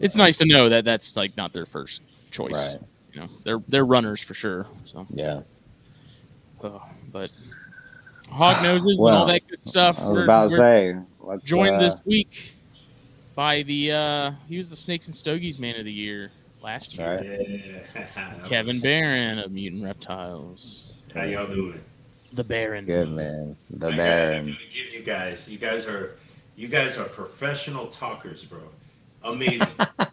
it's 0.00 0.16
nice 0.16 0.38
to 0.38 0.46
know 0.46 0.68
that 0.68 0.84
that's 0.84 1.16
like 1.16 1.36
not 1.36 1.52
their 1.52 1.66
first 1.66 2.02
choice. 2.30 2.52
right? 2.52 2.78
You 3.12 3.20
know, 3.22 3.28
they're 3.44 3.62
they're 3.68 3.86
runners 3.86 4.20
for 4.20 4.34
sure. 4.34 4.66
So, 4.84 5.06
Yeah. 5.10 5.40
uh, 6.62 6.78
but 7.12 7.30
hog 8.34 8.62
noses 8.62 8.86
and 8.98 9.00
all 9.00 9.26
that 9.26 9.46
good 9.48 9.62
stuff. 9.62 10.00
I 10.00 10.06
was 10.08 10.16
We're- 10.16 10.24
about 10.24 10.50
to 10.50 10.56
say, 10.56 10.96
let's 11.20 11.46
joined 11.46 11.76
uh, 11.76 11.80
this 11.80 11.96
week 12.04 12.52
by 13.34 13.62
the 13.62 13.92
uh 13.92 14.30
he 14.48 14.56
was 14.56 14.68
the 14.70 14.76
Snakes 14.76 15.06
and 15.06 15.14
Stogies 15.14 15.58
Man 15.58 15.76
of 15.76 15.84
the 15.84 15.92
Year 15.92 16.30
last 16.62 16.96
year. 16.98 17.84
right. 17.96 18.44
Kevin 18.44 18.80
Baron 18.80 19.38
of 19.38 19.52
Mutant 19.52 19.82
Reptiles. 19.84 21.08
How 21.14 21.22
y'all 21.24 21.46
doing? 21.46 21.80
The 22.32 22.44
Baron. 22.44 22.84
Good 22.84 23.10
man, 23.10 23.56
the 23.70 23.86
I 23.86 23.90
gotta 23.90 23.96
Baron. 23.96 24.46
give 24.46 24.92
you 24.92 25.02
guys. 25.02 25.48
You 25.48 25.58
guys 25.58 25.86
are, 25.86 26.16
you 26.56 26.66
guys 26.68 26.98
are 26.98 27.04
professional 27.04 27.86
talkers, 27.86 28.44
bro. 28.44 28.58
Amazing. 29.22 29.68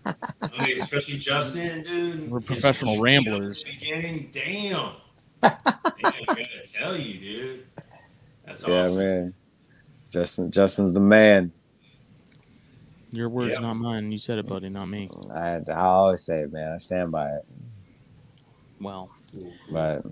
Amazing, 0.57 0.83
especially 0.83 1.17
Justin, 1.17 1.81
dude. 1.83 2.29
We're 2.29 2.39
professional 2.39 3.01
ramblers. 3.01 3.63
Beginning, 3.63 4.29
damn. 4.31 4.93
Damn, 5.41 5.55
I 6.03 6.23
gotta 6.27 6.45
tell 6.65 6.95
you, 6.95 7.19
dude. 7.19 7.65
That's 8.51 8.67
Yeah, 8.67 8.81
awesome. 8.81 8.97
man. 8.97 9.27
Justin, 10.11 10.51
Justin's 10.51 10.93
the 10.93 10.99
man. 10.99 11.53
Your 13.13 13.29
words, 13.29 13.53
Yeah. 13.55 13.61
not 13.61 13.75
mine. 13.75 14.11
You 14.11 14.17
said 14.17 14.37
it, 14.39 14.47
buddy, 14.47 14.67
not 14.69 14.87
me. 14.87 15.09
I, 15.33 15.59
I 15.69 15.79
always 15.81 16.23
say 16.25 16.41
it, 16.41 16.51
man. 16.51 16.73
I 16.73 16.77
stand 16.77 17.11
by 17.11 17.29
it. 17.29 17.45
Well, 18.79 19.09
But 19.71 20.05
uh, 20.05 20.09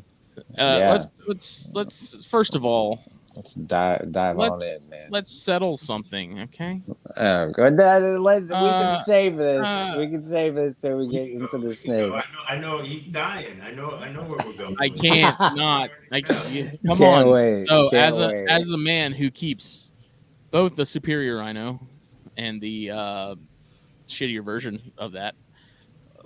Yeah. 0.58 0.92
let's 0.92 1.08
let's 1.28 1.72
let's 1.74 2.26
first 2.26 2.56
of 2.56 2.64
all 2.64 3.00
let's 3.40 3.54
dive 3.56 4.12
dive 4.12 4.36
Let's- 4.38 4.52
on 4.52 4.62
in, 4.64 4.90
man. 4.90 5.08
let's 5.12 5.32
settle 5.32 5.78
something, 5.78 6.42
okay? 6.42 6.82
Oh, 7.16 7.50
go 7.52 7.64
ahead. 7.64 8.20
Let's, 8.20 8.50
we 8.50 8.56
Uh, 8.56 8.94
can 8.96 9.04
save 9.06 9.38
this. 9.38 9.66
uh, 9.66 9.96
we 9.98 10.08
can 10.10 10.22
save 10.22 10.56
this 10.56 10.78
till 10.80 10.98
we 10.98 11.08
get 11.08 11.30
into 11.30 11.58
the 11.58 11.70
We 11.70 11.76
can 11.76 11.92
go. 12.10 12.18
snakes. 12.18 12.28
I 12.50 12.58
know, 12.58 12.74
I 12.74 12.78
know 12.78 12.84
he's 12.84 13.06
dying. 13.14 13.62
I 13.62 13.72
know, 13.72 13.92
I 13.96 14.12
know 14.12 14.24
where 14.24 14.38
we're 14.46 14.58
going. 14.58 14.76
I 14.82 14.90
can't 14.90 15.40
not. 15.56 15.90
I 16.12 16.20
can't, 16.30 16.50
you- 16.50 16.72
come 16.86 16.98
Can't 16.98 17.28
on. 17.28 17.30
wait. 17.34 17.68
So 17.70 17.90
Can't 17.90 18.14
as 18.14 18.20
a 18.20 18.28
wait. 18.28 18.48
as 18.50 18.70
a 18.72 18.78
man 18.78 19.14
who 19.14 19.32
keeps 19.32 19.92
both 20.52 20.76
the 20.76 20.86
superior 20.86 21.38
rhino 21.38 21.80
and 22.36 22.60
the 22.60 22.92
uh, 22.92 23.36
shittier 24.08 24.44
version 24.44 24.92
of 24.98 25.14
that, 25.14 25.36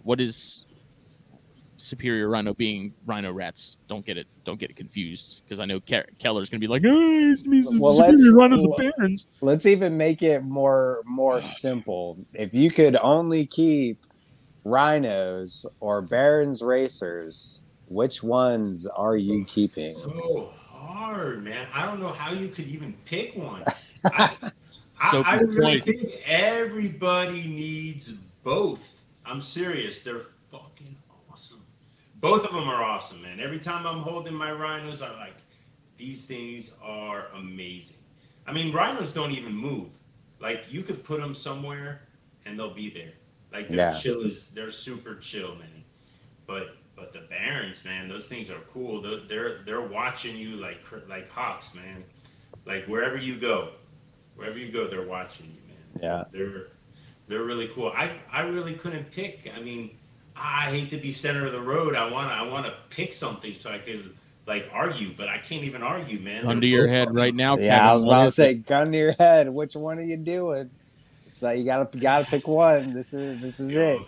what 0.01 0.19
is 0.19 0.65
superior 1.83 2.29
rhino 2.29 2.53
being 2.53 2.93
rhino 3.05 3.31
rats? 3.31 3.77
Don't 3.87 4.05
get 4.05 4.17
it. 4.17 4.27
Don't 4.45 4.59
get 4.59 4.69
it 4.69 4.75
confused 4.75 5.41
because 5.43 5.59
I 5.59 5.65
know 5.65 5.79
Ke- 5.79 6.07
Keller's 6.19 6.49
gonna 6.49 6.59
be 6.59 6.67
like, 6.67 6.83
"Oh, 6.85 7.31
it's 7.31 7.45
me, 7.45 7.63
Well, 7.77 7.93
superior 7.95 8.11
let's- 8.11 8.29
rhino 8.31 8.57
the 8.61 8.69
well- 8.69 8.91
Barons." 8.97 9.25
Let's 9.41 9.65
even 9.65 9.97
make 9.97 10.21
it 10.23 10.41
more 10.43 11.01
more 11.05 11.41
simple. 11.43 12.17
If 12.33 12.53
you 12.53 12.71
could 12.71 12.95
only 12.97 13.45
keep 13.45 14.05
rhinos 14.63 15.65
or 15.79 16.01
Barons 16.01 16.61
racers, 16.61 17.63
which 17.89 18.23
ones 18.23 18.87
are 18.87 19.17
you 19.17 19.45
keeping? 19.45 19.93
So 19.93 20.49
hard, 20.55 21.43
man. 21.43 21.67
I 21.73 21.85
don't 21.85 21.99
know 21.99 22.11
how 22.13 22.31
you 22.31 22.47
could 22.49 22.67
even 22.67 22.93
pick 23.05 23.35
one. 23.35 23.63
I, 24.05 24.31
I, 24.99 25.11
So 25.11 25.21
I 25.25 25.37
good 25.39 25.49
really 25.49 25.79
think 25.81 26.21
everybody 26.25 27.47
needs 27.47 28.13
both. 28.43 29.01
I'm 29.25 29.41
serious. 29.41 30.01
They're 30.01 30.19
fucking 30.19 30.21
awesome. 30.21 30.42
Both 32.23 32.45
of 32.45 32.53
them 32.53 32.69
are 32.69 32.83
awesome, 32.83 33.21
man. 33.23 33.41
Every 33.41 33.59
time 33.59 33.87
I'm 33.87 34.01
holding 34.01 34.35
my 34.35 34.51
rhinos, 34.53 35.03
I'm 35.03 35.17
like 35.19 35.43
these 35.97 36.25
things 36.25 36.73
are 36.83 37.27
amazing. 37.35 37.99
I 38.47 38.53
mean, 38.53 38.73
rhinos 38.73 39.13
don't 39.13 39.31
even 39.33 39.53
move. 39.55 39.99
Like 40.41 40.65
you 40.69 40.83
could 40.83 41.03
put 41.03 41.21
them 41.21 41.35
somewhere 41.35 42.03
and 42.45 42.57
they'll 42.57 42.73
be 42.75 42.89
there. 42.91 43.13
Like 43.53 43.69
their 43.69 43.81
Yeah. 43.81 43.91
chill 43.91 44.21
is 44.25 44.51
they're 44.51 44.71
super 44.71 45.15
chill, 45.17 45.55
man. 45.57 45.85
But 46.47 46.77
but 46.95 47.13
the 47.13 47.21
barons, 47.21 47.85
man, 47.85 48.09
those 48.09 48.27
things 48.27 48.49
are 48.51 48.61
cool. 48.73 49.01
They're 49.01 49.21
they're, 49.27 49.63
they're 49.65 49.81
watching 49.87 50.37
you 50.37 50.57
like 50.57 50.83
like 51.09 51.29
hawks, 51.29 51.75
man. 51.75 52.05
Like 52.65 52.85
wherever 52.87 53.17
you 53.17 53.37
go, 53.39 53.73
Wherever 54.35 54.57
you 54.59 54.71
go, 54.71 54.87
they're 54.87 55.07
watching 55.07 55.47
you, 55.47 55.61
man. 55.67 55.99
Yeah. 56.01 56.23
They're 56.31 56.67
they're 57.27 57.43
really 57.43 57.67
cool. 57.69 57.91
I 57.95 58.19
I 58.31 58.41
really 58.41 58.75
couldn't 58.75 59.11
pick. 59.11 59.51
I 59.55 59.61
mean, 59.61 59.99
I 60.35 60.69
hate 60.71 60.89
to 60.91 60.97
be 60.97 61.11
center 61.11 61.45
of 61.45 61.51
the 61.51 61.61
road. 61.61 61.95
I 61.95 62.09
want 62.11 62.29
to 62.29 62.33
I 62.35 62.41
want 62.43 62.65
to 62.65 62.73
pick 62.89 63.13
something 63.13 63.53
so 63.53 63.71
I 63.71 63.77
can 63.79 64.13
like 64.47 64.69
argue, 64.73 65.13
but 65.15 65.29
I 65.29 65.37
can't 65.37 65.63
even 65.63 65.81
argue, 65.83 66.19
man. 66.19 66.45
Under 66.47 66.61
They're 66.61 66.69
your 66.77 66.87
head 66.87 67.05
fucking- 67.07 67.15
right 67.17 67.35
now. 67.35 67.55
Yeah, 67.57 67.75
Kevin. 67.77 67.89
I 67.89 67.93
was 67.93 68.03
about 68.03 68.21
to 68.21 68.27
is 68.27 68.35
say, 68.35 68.53
gun 68.55 68.91
to 68.91 68.97
your 68.97 69.13
head. 69.13 69.49
Which 69.49 69.75
one 69.75 69.99
are 69.99 70.03
you 70.03 70.17
doing? 70.17 70.69
It's 71.27 71.41
like 71.41 71.57
you 71.59 71.65
gotta 71.65 71.89
you 71.95 72.01
gotta 72.01 72.25
pick 72.25 72.47
one. 72.47 72.93
This 72.93 73.13
is 73.13 73.41
this 73.41 73.59
is 73.59 73.75
it. 73.75 73.99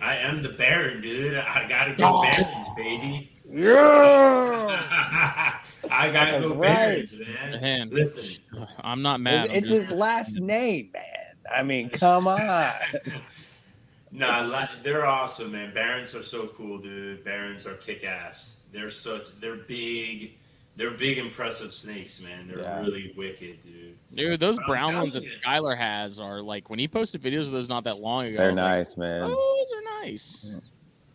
I 0.00 0.14
am 0.16 0.42
the 0.42 0.50
Baron, 0.50 1.00
dude. 1.00 1.34
I 1.36 1.66
gotta 1.68 1.94
go 1.94 2.04
Oh. 2.04 2.22
Barons, 2.30 2.68
baby. 2.76 3.28
Yeah. 3.50 4.80
I 5.90 6.10
gotta 6.12 6.32
That's 6.32 6.44
go 6.46 6.54
right. 6.54 6.68
Barons, 6.68 7.14
man. 7.18 7.60
Man, 7.60 7.90
Listen, 7.90 8.36
I'm 8.82 9.02
not 9.02 9.20
mad. 9.20 9.46
It's, 9.50 9.56
it's 9.56 9.70
his 9.70 9.92
last 9.92 10.38
name, 10.40 10.90
man. 10.92 11.02
I 11.52 11.62
mean, 11.62 11.88
come 11.90 12.28
on. 12.28 12.72
Nah, 14.12 14.66
they're 14.82 15.06
awesome, 15.06 15.52
man. 15.52 15.72
Barons 15.74 16.14
are 16.14 16.22
so 16.22 16.48
cool, 16.48 16.78
dude. 16.78 17.24
Barons 17.24 17.66
are 17.66 17.74
kick 17.74 18.04
ass. 18.04 18.60
They're 18.72 18.90
such, 18.90 19.38
they're 19.40 19.56
big. 19.56 20.32
They're 20.76 20.92
big, 20.92 21.18
impressive 21.18 21.72
snakes, 21.72 22.20
man. 22.20 22.46
They're 22.46 22.60
Yeah. 22.60 22.80
really 22.80 23.12
wicked, 23.16 23.60
dude. 23.62 23.96
Dude, 24.14 24.38
those 24.38 24.58
I'm 24.58 24.66
brown 24.66 24.94
ones 24.94 25.12
that 25.14 25.24
telling. 25.24 25.64
Skylar 25.64 25.76
has 25.76 26.20
are 26.20 26.40
like 26.40 26.70
when 26.70 26.78
he 26.78 26.86
posted 26.86 27.20
videos 27.20 27.46
of 27.46 27.50
those 27.52 27.68
not 27.68 27.82
that 27.84 27.98
long 27.98 28.26
ago. 28.26 28.36
They're 28.36 28.50
was 28.50 28.58
like, 28.58 28.64
nice, 28.78 28.96
man. 28.96 29.22
oh, 29.24 29.66
those 29.68 29.76
are 29.76 30.04
nice. 30.04 30.52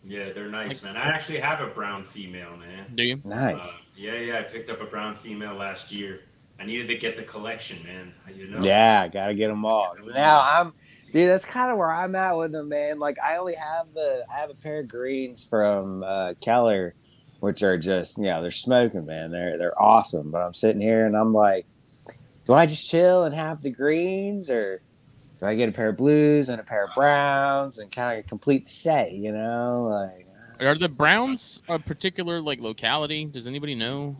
Yeah, 0.04 0.32
they're 0.34 0.50
nice, 0.50 0.84
man. 0.84 0.98
I 0.98 1.06
actually 1.06 1.38
have 1.38 1.60
a 1.62 1.68
brown 1.68 2.04
female, 2.04 2.54
man. 2.58 2.92
Do 2.94 3.04
you? 3.04 3.22
Nice. 3.24 3.66
Uh, 3.66 3.78
yeah, 3.96 4.16
yeah. 4.16 4.38
I 4.40 4.42
picked 4.42 4.68
up 4.68 4.82
a 4.82 4.84
brown 4.84 5.14
female 5.14 5.54
last 5.54 5.90
year. 5.90 6.20
I 6.60 6.66
needed 6.66 6.86
to 6.88 6.98
get 6.98 7.16
the 7.16 7.22
collection, 7.22 7.82
man. 7.84 8.12
You 8.34 8.48
know. 8.48 8.58
Yeah, 8.62 9.08
gotta 9.08 9.32
get 9.32 9.48
them 9.48 9.64
all. 9.64 9.94
Now 10.12 10.42
I'm, 10.42 10.74
dude. 11.14 11.30
That's 11.30 11.46
kind 11.46 11.70
of 11.70 11.78
where 11.78 11.90
I'm 11.90 12.14
at 12.14 12.36
with 12.36 12.52
them, 12.52 12.68
man. 12.68 12.98
Like 12.98 13.18
I 13.20 13.36
only 13.38 13.54
have 13.54 13.94
the, 13.94 14.26
I 14.30 14.36
have 14.40 14.50
a 14.50 14.54
pair 14.54 14.80
of 14.80 14.88
greens 14.88 15.42
from 15.44 16.02
uh, 16.02 16.34
Keller, 16.42 16.94
which 17.40 17.62
are 17.62 17.78
just, 17.78 18.18
you 18.18 18.24
know, 18.24 18.42
they're 18.42 18.50
smoking, 18.50 19.06
man. 19.06 19.30
They're 19.30 19.56
they're 19.56 19.82
awesome. 19.82 20.30
But 20.30 20.42
I'm 20.42 20.52
sitting 20.54 20.82
here 20.82 21.06
and 21.06 21.16
I'm 21.16 21.32
like, 21.32 21.66
do 22.44 22.52
I 22.52 22.66
just 22.66 22.90
chill 22.90 23.24
and 23.24 23.34
have 23.34 23.62
the 23.62 23.70
greens, 23.70 24.50
or 24.50 24.82
do 25.40 25.46
I 25.46 25.54
get 25.54 25.70
a 25.70 25.72
pair 25.72 25.88
of 25.88 25.96
blues 25.96 26.50
and 26.50 26.60
a 26.60 26.64
pair 26.64 26.84
of 26.84 26.94
browns 26.94 27.78
and 27.78 27.90
kind 27.90 28.18
of 28.18 28.26
complete 28.26 28.66
the 28.66 28.70
set? 28.70 29.12
You 29.12 29.32
know, 29.32 29.88
like. 29.90 30.26
Are 30.60 30.78
the 30.78 30.88
Browns 30.88 31.60
a 31.68 31.78
particular 31.80 32.40
like 32.40 32.60
locality? 32.60 33.24
Does 33.24 33.46
anybody 33.48 33.74
know? 33.74 34.16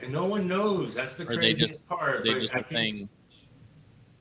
And 0.00 0.10
no 0.10 0.24
one 0.24 0.48
knows. 0.48 0.94
That's 0.94 1.16
the 1.18 1.24
Or 1.24 1.28
they 1.28 1.36
craziest 1.36 1.72
just- 1.72 1.88
part. 1.88 2.24
They 2.24 2.34
just 2.34 2.54
I 2.54 2.60
a 2.60 2.62
think 2.62 2.68
thing? 2.98 3.08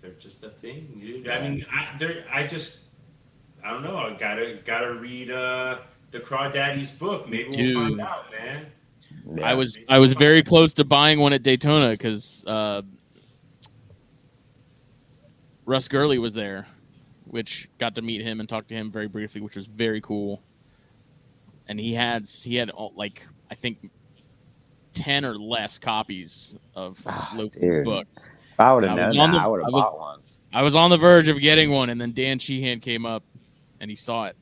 They're 0.06 0.14
just 0.20 0.43
a 0.43 0.49
thing, 0.49 0.99
dude. 1.01 1.28
I 1.28 1.41
mean, 1.41 1.66
I, 1.74 1.95
they're, 1.97 2.24
I 2.32 2.45
just, 2.45 2.82
I 3.64 3.72
don't 3.72 3.82
know. 3.84 3.97
I 3.97 4.14
gotta, 4.14 4.60
gotta 4.64 4.93
read 4.93 5.32
uh, 5.32 5.80
the 6.12 6.20
Crawdaddy's 6.20 6.91
book. 6.91 7.28
Maybe 7.28 7.49
we'll 7.74 7.88
find 7.88 7.99
out, 7.99 8.26
man. 8.32 8.68
yeah. 9.34 9.49
I 9.49 9.56
was 9.56 9.80
I 9.89 9.97
was 9.97 10.14
very 10.14 10.43
close 10.43 10.76
to 10.76 10.84
buying 10.84 11.20
one 11.20 11.34
at 11.34 11.41
Daytona 11.41 11.89
because 11.89 12.45
uh, 12.45 12.84
Russ 15.66 15.88
Gurley 15.88 16.20
was 16.20 16.34
there, 16.36 16.68
which 17.26 17.68
got 17.80 17.95
to 17.95 18.03
meet 18.03 18.22
him 18.22 18.39
and 18.39 18.47
talk 18.47 18.68
to 18.68 18.76
him 18.76 18.91
very 18.91 19.08
briefly, 19.08 19.41
which 19.41 19.56
was 19.56 19.66
very 19.66 20.01
cool. 20.01 20.43
And 21.68 21.80
he 21.80 21.93
had 21.95 22.28
he 22.28 22.56
had 22.58 22.70
all- 22.70 22.93
like 22.95 23.24
I 23.49 23.56
think 23.56 23.89
ten 24.93 25.26
or 25.26 25.36
less 25.36 25.80
copies 25.80 26.56
of 26.76 26.99
Ah, 27.08 27.34
Loki's 27.36 27.78
book. 27.84 28.08
If 28.56 28.60
I 28.62 28.74
would 28.74 28.86
have 28.86 28.97
was 28.97 29.12
known 29.14 29.32
the- 29.34 29.38
I 29.38 29.47
would 29.47 29.62
have 29.64 29.70
bought 29.72 29.99
one. 29.99 30.20
I 30.53 30.62
was 30.62 30.78
on 30.78 30.89
the 30.89 30.95
verge 30.97 31.28
of 31.28 31.38
getting 31.41 31.72
one, 31.72 31.89
and 31.89 31.99
then 31.99 32.14
Dan 32.14 32.39
Sheehan 32.39 32.80
came 32.80 33.06
up 33.06 33.22
and 33.82 33.89
he 33.89 33.97
saw 33.97 34.26
it. 34.28 34.38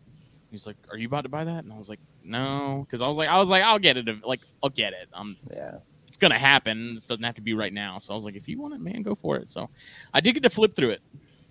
He's 0.51 0.67
like, 0.67 0.75
"Are 0.91 0.97
you 0.97 1.07
about 1.07 1.21
to 1.21 1.29
buy 1.29 1.43
that?" 1.43 1.63
And 1.63 1.73
I 1.73 1.77
was 1.79 1.89
like, 1.89 1.99
"No," 2.23 2.85
because 2.85 3.01
I 3.01 3.07
was 3.07 3.17
like, 3.17 3.27
"I 3.27 3.39
was 3.39 3.49
like, 3.49 3.63
I'll 3.63 3.79
get 3.79 3.97
it. 3.97 4.07
if- 4.07 4.23
Like, 4.23 4.41
I'll 4.61 4.69
get 4.69 4.93
it. 4.93 5.09
I'm 5.13 5.35
Yeah. 5.51 5.77
it's 6.07 6.17
gonna 6.17 6.37
happen. 6.37 6.93
This 6.93 7.07
doesn't 7.07 7.23
have 7.23 7.33
to 7.35 7.41
be 7.41 7.55
right 7.55 7.73
now. 7.73 7.97
So 7.97 8.13
I 8.13 8.15
was 8.15 8.23
like, 8.25 8.35
if 8.35 8.47
you 8.47 8.61
want 8.61 8.75
it, 8.75 8.81
man, 8.81 9.01
go 9.01 9.15
for 9.15 9.37
it. 9.37 9.49
So 9.49 9.71
I 10.13 10.21
did 10.21 10.33
get 10.33 10.43
to 10.43 10.51
flip 10.51 10.75
through 10.75 10.91
it 10.91 11.01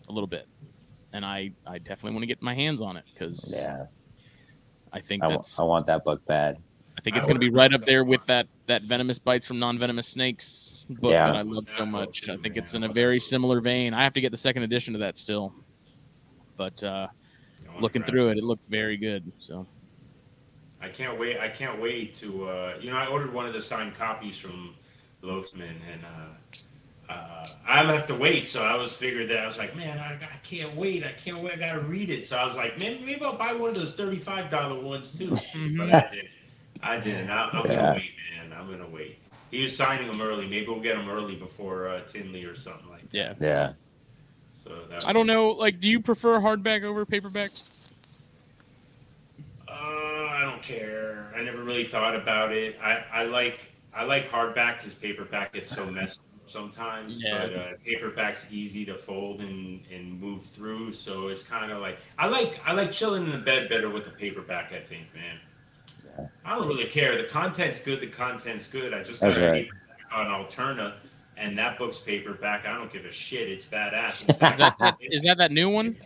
a 0.09 0.13
little 0.13 0.29
bit, 0.29 0.47
and 1.13 1.25
I 1.27 1.51
I 1.67 1.79
definitely 1.79 2.13
want 2.13 2.23
to 2.23 2.29
get 2.29 2.41
my 2.41 2.55
hands 2.55 2.81
on 2.81 2.97
it 2.97 3.05
because 3.13 3.53
Yeah. 3.53 3.87
I 4.93 5.01
think 5.01 5.25
I 5.25 5.65
want 5.65 5.87
that 5.87 6.05
book 6.05 6.25
bad. 6.27 6.59
I 7.03 7.05
think 7.05 7.17
it's 7.17 7.27
gonna 7.27 7.41
be 7.41 7.51
right 7.51 7.67
up 7.67 7.73
myself 7.73 7.87
there 7.87 8.05
with 8.05 8.25
that 8.27 8.47
that 8.67 8.83
venomous 8.83 9.19
bites 9.19 9.45
from 9.45 9.59
non-venomous 9.59 10.07
snakes 10.07 10.87
book 10.89 11.11
Yeah. 11.11 11.27
that 11.27 11.37
I 11.37 11.43
love 11.43 11.67
so 11.77 11.85
much. 11.85 12.29
I 12.29 12.37
think 12.37 12.57
it's 12.57 12.75
in 12.75 12.85
a 12.85 12.89
very 12.89 13.19
similar 13.19 13.61
vein. 13.61 13.93
I 13.93 14.05
have 14.05 14.13
to 14.15 14.21
get 14.21 14.31
the 14.31 14.37
second 14.37 14.63
edition 14.63 14.95
of 14.95 15.01
that 15.01 15.19
still, 15.19 15.53
but 16.57 16.81
uh, 16.85 17.09
looking 17.81 18.05
through 18.05 18.29
it, 18.29 18.39
it 18.39 18.45
looked 18.45 18.69
very 18.69 18.97
good. 18.97 19.33
So 19.39 19.67
I 20.81 20.91
can't 20.91 21.19
wait. 21.19 21.41
I 21.41 21.49
can't 21.49 21.81
wait 21.83 22.15
to. 22.15 22.49
Uh, 22.49 22.75
you 22.81 22.93
know, 22.93 22.97
I 22.97 23.07
ordered 23.07 23.33
one 23.35 23.47
of 23.47 23.53
the 23.53 23.61
signed 23.61 23.95
copies 23.95 24.39
from 24.39 24.77
Loafman, 25.25 25.75
and 25.93 26.05
uh, 26.05 27.13
uh, 27.13 27.45
I 27.67 27.83
have 27.93 28.07
to 28.07 28.15
wait. 28.15 28.47
So 28.47 28.63
I 28.63 28.77
was 28.77 28.97
figured 28.97 29.29
that 29.31 29.39
I 29.39 29.47
was 29.47 29.59
like, 29.59 29.75
man, 29.75 29.99
I, 29.99 30.15
I 30.15 30.39
can't 30.45 30.77
wait. 30.77 31.05
I 31.05 31.11
can't 31.13 31.43
wait. 31.43 31.55
I 31.55 31.57
gotta 31.57 31.81
read 31.81 32.11
it. 32.11 32.25
So 32.25 32.37
I 32.37 32.45
was 32.45 32.57
like, 32.57 32.79
man, 32.79 33.05
maybe 33.05 33.25
I'll 33.25 33.37
buy 33.37 33.55
one 33.55 33.71
of 33.71 33.77
those 33.77 33.97
thirty-five 33.97 34.51
dollar 34.51 34.81
ones 34.81 35.19
too. 35.19 35.31
but 35.79 35.93
I 35.93 36.09
didn't. 36.13 36.29
I 36.83 36.99
didn't. 37.01 37.31
I, 37.31 37.49
I'm 37.53 37.67
Yeah. 37.67 37.77
gonna 37.77 37.95
wait, 37.95 38.11
man. 38.37 38.53
I'm 38.59 38.71
gonna 38.71 38.89
wait. 38.89 39.19
He 39.51 39.63
was 39.63 39.77
signing 39.77 40.11
them 40.11 40.21
early. 40.21 40.47
Maybe 40.49 40.67
we'll 40.67 40.81
get 40.81 40.97
them 40.97 41.09
early 41.11 41.37
before 41.37 41.89
uh, 41.89 42.01
Tinley 42.03 42.45
or 42.45 42.55
something 42.55 42.89
like 42.91 43.09
that. 43.11 43.17
yeah, 43.17 43.35
Yeah. 43.41 43.73
So 44.55 44.85
that 44.91 45.09
I 45.09 45.13
don't 45.13 45.27
know. 45.27 45.51
Like, 45.51 45.81
do 45.81 45.89
you 45.89 46.01
prefer 46.01 46.39
hardback 46.41 46.85
over 46.85 47.05
paperback? 47.05 47.51
Uh, 49.69 49.73
I 49.75 50.41
don't 50.43 50.63
care. 50.63 51.33
I 51.37 51.43
never 51.43 51.63
really 51.63 51.85
thought 51.85 52.15
about 52.15 52.53
it. 52.53 52.79
I, 52.83 53.05
I 53.13 53.23
like 53.25 53.73
I 53.97 54.05
like 54.05 54.29
hardback 54.29 54.79
because 54.79 54.95
paperback 54.95 55.53
gets 55.53 55.69
so 55.71 55.85
messed 55.91 56.21
up 56.21 56.51
sometimes. 56.51 57.23
Yeah. 57.23 57.39
But 57.47 57.55
uh, 57.57 57.67
paperback's 57.85 58.53
easy 58.53 58.85
to 58.87 58.95
fold 58.95 59.41
and, 59.41 59.81
and 59.93 60.21
move 60.21 60.45
through, 60.45 60.93
so 60.93 61.29
it's 61.29 61.43
kind 61.43 61.73
of 61.73 61.81
like 61.81 61.99
I 62.19 62.27
like 62.29 62.61
I 62.65 62.73
like 62.73 62.91
chilling 62.93 63.25
in 63.25 63.31
the 63.33 63.39
bed 63.39 63.69
better 63.69 63.91
with 63.91 64.05
the 64.05 64.11
paperback. 64.13 64.73
I 64.73 64.81
think, 64.81 65.13
man. 65.15 65.39
Yeah. 66.19 66.27
I 66.45 66.59
don't 66.59 66.69
really 66.69 66.87
care. 66.87 67.17
The 67.17 67.29
content's 67.29 67.81
good. 67.83 68.01
The 68.01 68.07
content's 68.07 68.67
good. 68.67 68.95
I 68.95 69.03
just 69.03 69.21
got 69.21 69.37
a 69.37 69.47
right. 69.47 69.69
on 70.13 70.27
Alterna, 70.27 70.95
and 71.37 71.57
that 71.59 71.79
book's 71.79 71.99
paperback. 71.99 72.67
I 72.67 72.75
don't 72.75 72.91
give 72.93 73.05
a 73.05 73.11
shit. 73.11 73.49
It's 73.49 73.65
badass. 73.65 74.25
In 74.25 74.31
Is 74.53 74.59
that, 74.59 74.77
that 74.79 74.97
is 75.01 75.23
that 75.23 75.39
that 75.39 75.53
new 75.53 75.69
one? 75.69 75.97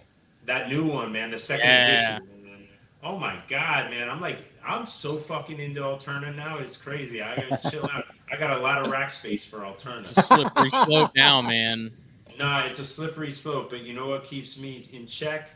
that 0.44 0.68
new 0.68 0.86
one, 0.86 1.12
man, 1.12 1.30
the 1.30 1.38
second 1.38 1.66
Yeah. 1.66 2.16
edition. 2.16 2.44
Man. 2.44 2.68
Oh 3.02 3.18
my 3.18 3.38
god, 3.48 3.90
man! 3.90 4.08
I'm 4.08 4.20
like, 4.20 4.38
I'm 4.64 4.86
so 4.86 5.16
fucking 5.16 5.58
into 5.58 5.80
Alterna 5.80 6.34
now. 6.34 6.58
It's 6.58 6.76
crazy. 6.76 7.22
I 7.22 7.36
gotta 7.36 7.70
chill 7.70 7.88
out. 7.92 8.04
I 8.32 8.36
got 8.36 8.56
a 8.56 8.60
lot 8.60 8.84
of 8.84 8.90
rack 8.90 9.10
space 9.10 9.44
for 9.44 9.58
Alterna. 9.58 10.00
It's 10.00 10.16
a 10.16 10.22
slippery 10.22 10.70
slope 10.70 11.10
now, 11.16 11.42
man. 11.42 11.92
Nah, 12.38 12.64
it's 12.66 12.78
a 12.78 12.84
slippery 12.84 13.30
slope, 13.30 13.70
but 13.70 13.80
you 13.80 13.94
know 13.94 14.08
what 14.08 14.24
keeps 14.24 14.58
me 14.58 14.88
in 14.92 15.06
check 15.06 15.50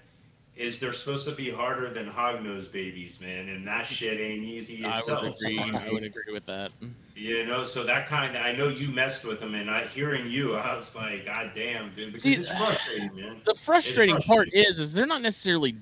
is 0.57 0.79
they're 0.79 0.93
supposed 0.93 1.27
to 1.29 1.35
be 1.35 1.51
harder 1.51 1.91
than 1.91 2.11
hognose 2.11 2.71
babies, 2.71 3.21
man, 3.21 3.49
and 3.49 3.67
that 3.67 3.87
shit 3.87 4.21
ain't 4.21 4.45
easy 4.45 4.85
I 4.85 5.01
would 5.07 5.25
agree. 5.25 5.59
I 5.75 5.91
would 5.91 6.05
agree 6.05 6.33
with 6.33 6.47
that. 6.47 6.73
You 7.15 7.47
know, 7.47 7.63
so 7.63 7.85
that 7.85 8.07
kind 8.07 8.37
of 8.37 8.43
I 8.43 8.53
know 8.53 8.69
you 8.69 8.91
messed 8.91 9.25
with 9.25 9.41
them, 9.41 9.55
and 9.55 9.71
I 9.71 9.87
hearing 9.87 10.31
you, 10.31 10.57
I 10.57 10.75
was 10.75 10.95
like, 10.95 11.27
God 11.27 11.53
damn, 11.55 11.93
dude, 11.93 12.09
because 12.09 12.23
See, 12.23 12.35
it's 12.35 12.51
frustrating, 12.51 13.15
man. 13.17 13.41
The 13.45 13.55
frustrating 13.55 14.17
It's 14.17 14.27
part 14.27 14.49
is, 14.53 14.79
is 14.79 14.95
they're 14.95 15.07
not 15.07 15.23
necessarily 15.23 15.77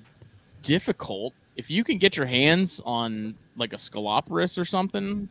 difficult. 0.61 1.33
If 1.55 1.69
you 1.69 1.83
can 1.83 1.97
get 1.97 2.15
your 2.15 2.25
hands 2.25 2.81
on 2.85 3.35
like 3.57 3.73
a 3.73 3.77
Sceloporus 3.77 4.57
or 4.57 4.65
something 4.65 5.27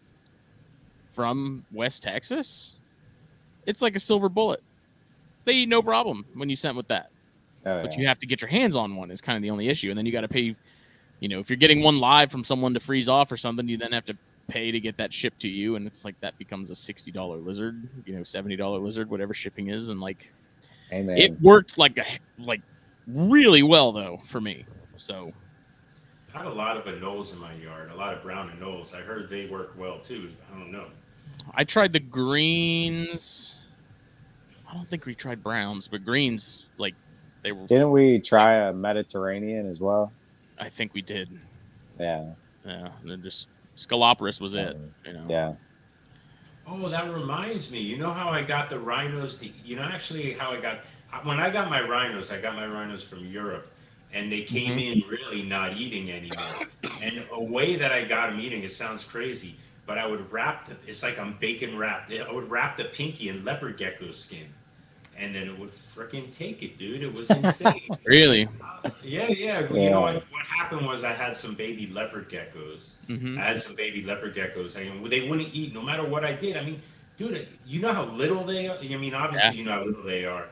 from 1.12 1.64
West 1.72 2.03
Texas, 2.03 2.74
it's 3.66 3.82
like 3.82 3.97
a 3.97 4.01
silver 4.01 4.28
bullet. 4.28 4.62
They 5.45 5.53
eat 5.55 5.68
no 5.68 5.80
problem 5.82 6.26
when 6.34 6.51
you 6.51 6.57
sent 6.57 6.76
with 6.76 6.89
that. 6.89 7.11
Oh, 7.67 7.83
But 7.83 7.95
yeah. 7.95 8.01
you 8.01 8.07
have 8.09 8.19
to 8.21 8.27
get 8.27 8.41
your 8.41 8.49
hands 8.49 8.77
on 8.77 8.97
one 8.97 9.11
is 9.11 9.21
kind 9.21 9.37
of 9.37 9.43
the 9.43 9.51
only 9.51 9.69
issue. 9.69 9.91
And 9.91 9.99
then 9.99 10.07
you 10.07 10.13
got 10.13 10.23
to 10.23 10.29
pay, 10.29 10.55
you 11.21 11.29
know, 11.29 11.41
if 11.41 11.51
you're 11.51 11.57
getting 11.57 11.83
one 11.83 11.99
live 11.99 12.31
from 12.31 12.45
someone 12.45 12.75
to 12.75 12.81
freeze 12.81 13.09
off 13.09 13.31
or 13.33 13.37
something, 13.37 13.69
you 13.69 13.77
then 13.77 13.93
have 13.93 14.07
to 14.07 14.17
pay 14.49 14.71
to 14.71 14.81
get 14.81 14.97
that 14.97 15.13
shipped 15.13 15.41
to 15.41 15.49
you. 15.49 15.77
And 15.77 15.87
it's 15.87 16.05
like 16.05 16.19
that 16.21 16.39
becomes 16.39 16.71
a 16.71 16.75
$60 16.75 17.45
lizard, 17.45 17.89
you 18.07 18.15
know, 18.15 18.23
$70 18.23 18.83
lizard, 18.83 19.11
whatever 19.11 19.35
shipping 19.35 19.69
is. 19.69 19.89
And 19.91 20.01
like, 20.01 20.33
Hey, 20.91 21.03
man. 21.03 21.19
it 21.19 21.41
worked 21.43 21.77
like 21.77 21.99
a 21.99 22.05
like 22.39 22.63
really 23.07 23.63
well 23.63 23.93
though 23.93 24.21
for 24.25 24.41
me. 24.41 24.65
So 24.97 25.33
I 26.35 26.39
had 26.39 26.47
a 26.47 26.53
lot 26.53 26.77
of 26.77 26.85
anoles 26.85 27.33
in 27.35 27.41
my 27.41 27.53
yard, 27.55 27.91
a 27.91 27.95
lot 27.95 28.15
of 28.15 28.23
brown 28.23 28.51
anoles. 28.51 28.95
I 28.95 29.01
heard 29.03 29.29
they 29.29 29.47
work 29.47 29.75
well 29.79 29.99
too. 29.99 30.31
I 30.55 30.59
don't 30.59 30.73
know. 30.73 30.87
I 31.55 31.65
tried 31.65 31.93
the 31.93 32.01
greens. 32.01 33.65
I 34.71 34.75
don't 34.75 34.89
think 34.89 35.07
we 35.07 35.15
tried 35.15 35.43
browns, 35.43 35.89
but 35.89 36.05
greens 36.05 36.67
like 36.79 36.95
they 37.43 37.53
were. 37.53 37.66
Didn't 37.66 37.91
we 37.91 38.18
try 38.20 38.68
a 38.68 38.72
Mediterranean 38.72 39.68
as 39.68 39.80
well? 39.80 40.12
I 40.59 40.68
think 40.68 40.95
we 40.95 41.03
did. 41.03 41.28
Yeah. 41.99 42.30
Yeah, 42.64 42.89
they're 43.05 43.16
just 43.16 43.49
Sceloporus 43.76 44.41
was 44.41 44.55
it. 44.55 44.76
You 45.07 45.12
know. 45.12 45.24
Yeah. 45.28 45.55
Oh, 46.66 46.89
that 46.89 47.11
reminds 47.12 47.70
me. 47.70 47.80
You 47.80 47.97
know 47.97 48.12
how 48.12 48.28
I 48.28 48.43
got 48.43 48.68
the 48.68 48.78
rhinos 48.78 49.36
to? 49.36 49.49
You 49.64 49.76
know, 49.76 49.82
actually, 49.82 50.32
how 50.32 50.53
I 50.53 50.61
got 50.61 50.80
when 51.22 51.41
I 51.41 51.51
got 51.51 51.70
my 51.70 51.80
rhinos. 51.80 52.30
I 52.30 52.41
got 52.41 52.55
my 52.57 52.66
rhinos 52.66 53.03
from 53.03 53.26
Europe, 53.26 53.72
and 54.12 54.30
they 54.30 54.43
came 54.43 54.76
Mhm. 54.76 54.93
in 55.05 55.09
really 55.09 55.43
not 55.43 55.74
eating 55.76 56.11
anymore. 56.11 56.68
And 57.01 57.24
a 57.32 57.43
way 57.43 57.76
that 57.76 57.93
I 57.93 58.05
got 58.05 58.30
them 58.30 58.41
eating, 58.41 58.62
it 58.64 58.72
sounds 58.72 59.03
crazy, 59.05 59.57
but 59.86 59.97
I 59.97 60.07
would 60.07 60.30
wrap 60.30 60.66
them. 60.66 60.76
It's 60.86 61.03
like 61.03 61.18
I'm 61.18 61.34
bacon 61.39 61.78
wrapped. 61.78 62.12
I 62.12 62.30
would 62.30 62.51
wrap 62.51 62.76
the 62.76 62.84
pinky 62.84 63.30
in 63.30 63.45
leopard 63.45 63.78
gecko 63.78 64.11
skin, 64.11 64.53
and 65.19 65.35
then 65.35 65.49
it 65.49 65.59
would 65.59 65.71
freaking 65.71 66.35
take 66.35 66.62
it, 66.62 66.77
dude. 66.77 67.03
It 67.03 67.12
was 67.14 67.31
insane. 67.31 67.89
Really? 68.05 68.49
yeah, 69.03 69.29
yeah. 69.29 69.61
You 69.73 69.91
know 69.91 70.01
what? 70.03 70.14
What 70.31 70.45
happened 70.47 70.87
was 70.87 71.05
I 71.05 71.12
had 71.12 71.37
some 71.37 71.55
baby 71.55 71.89
leopard 71.89 72.29
geckos. 72.31 72.93
hmm 73.07 73.39
I 73.39 73.43
had 73.43 73.61
some 73.61 73.75
baby 73.77 74.03
leopard 74.03 74.35
geckos, 74.35 74.77
and 74.77 75.05
they 75.07 75.29
wouldn't 75.29 75.51
eat 75.53 75.75
no 75.75 75.83
matter 75.83 76.05
what 76.05 76.25
I 76.25 76.33
did. 76.33 76.57
I 76.57 76.64
mean, 76.64 76.81
dude, 77.16 77.47
you 77.66 77.81
know 77.81 77.93
how 77.93 78.05
little 78.05 78.45
they 78.45 78.69
are. 78.69 78.79
I 78.79 78.97
mean, 78.97 79.14
obviously, 79.14 79.59
you 79.59 79.64
know 79.64 79.73
how 79.73 79.85
little 79.85 80.05
they 80.05 80.25
are. 80.25 80.47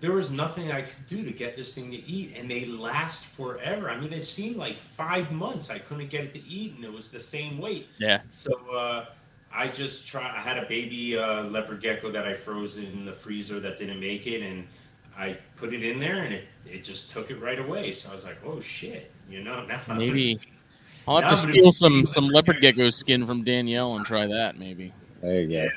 There 0.00 0.12
was 0.12 0.30
nothing 0.30 0.70
I 0.72 0.82
could 0.82 1.06
do 1.06 1.24
to 1.24 1.32
get 1.32 1.56
this 1.56 1.74
thing 1.74 1.90
to 1.90 1.96
eat, 1.96 2.34
and 2.36 2.50
they 2.50 2.66
last 2.66 3.24
forever. 3.24 3.90
I 3.90 3.98
mean, 3.98 4.12
it 4.12 4.24
seemed 4.24 4.56
like 4.56 4.76
five 4.76 5.32
months 5.32 5.70
I 5.70 5.78
couldn't 5.78 6.10
get 6.10 6.24
it 6.24 6.32
to 6.32 6.46
eat, 6.46 6.74
and 6.76 6.84
it 6.84 6.92
was 6.92 7.10
the 7.10 7.20
same 7.20 7.58
weight. 7.58 7.88
Yeah. 7.98 8.20
So 8.28 8.52
uh, 8.74 9.06
I 9.56 9.68
just 9.68 10.06
try. 10.06 10.22
I 10.24 10.40
had 10.40 10.58
a 10.58 10.66
baby 10.66 11.16
uh, 11.16 11.44
leopard 11.44 11.80
gecko 11.80 12.10
that 12.12 12.26
I 12.26 12.34
froze 12.34 12.76
in 12.78 13.04
the 13.04 13.12
freezer 13.12 13.58
that 13.60 13.78
didn't 13.78 14.00
make 14.00 14.26
it, 14.26 14.42
and 14.42 14.66
I 15.16 15.38
put 15.56 15.72
it 15.72 15.82
in 15.82 15.98
there, 15.98 16.22
and 16.24 16.34
it, 16.34 16.44
it 16.70 16.84
just 16.84 17.10
took 17.10 17.30
it 17.30 17.40
right 17.40 17.58
away. 17.58 17.90
So 17.92 18.10
I 18.10 18.14
was 18.14 18.24
like, 18.24 18.38
oh 18.44 18.60
shit, 18.60 19.10
you 19.30 19.42
know. 19.42 19.64
Now 19.64 19.80
I'm 19.88 19.98
Maybe. 19.98 20.34
gonna- 20.34 20.46
I'll 21.08 21.16
have 21.22 21.24
Now 21.24 21.30
to 21.30 21.36
steal 21.36 21.70
some 21.72 21.92
leopard 21.94 22.08
some 22.16 22.26
leopard 22.28 22.56
gecko 22.60 22.76
gecko 22.78 22.90
skin. 22.90 23.20
skin 23.20 23.26
from 23.26 23.44
Danielle 23.44 23.96
and 23.96 24.04
try 24.04 24.26
that 24.26 24.58
maybe. 24.58 24.92
There 25.22 25.40
you 25.40 25.48
go. 25.48 25.68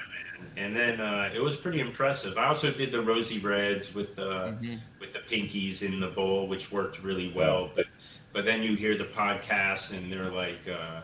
and 0.58 0.76
then 0.76 1.00
uh, 1.00 1.30
it 1.34 1.40
was 1.40 1.56
pretty 1.56 1.80
impressive. 1.80 2.38
I 2.38 2.48
also 2.48 2.72
did 2.72 2.92
the 2.92 3.02
rosy 3.02 3.40
reds 3.40 3.94
with 3.96 4.16
the 4.16 4.58
Mhm. 4.60 4.80
with 5.00 5.14
the 5.14 5.20
pinkies 5.20 5.84
in 5.84 6.00
the 6.00 6.08
bowl, 6.08 6.48
which 6.48 6.72
worked 6.72 7.02
really 7.04 7.32
well. 7.34 7.70
But 7.76 7.86
but 8.34 8.44
then 8.46 8.62
you 8.64 8.76
hear 8.76 8.98
the 8.98 9.06
podcast, 9.06 9.96
and 9.96 10.12
they're 10.12 10.32
like 10.32 10.68
uh, 10.68 11.02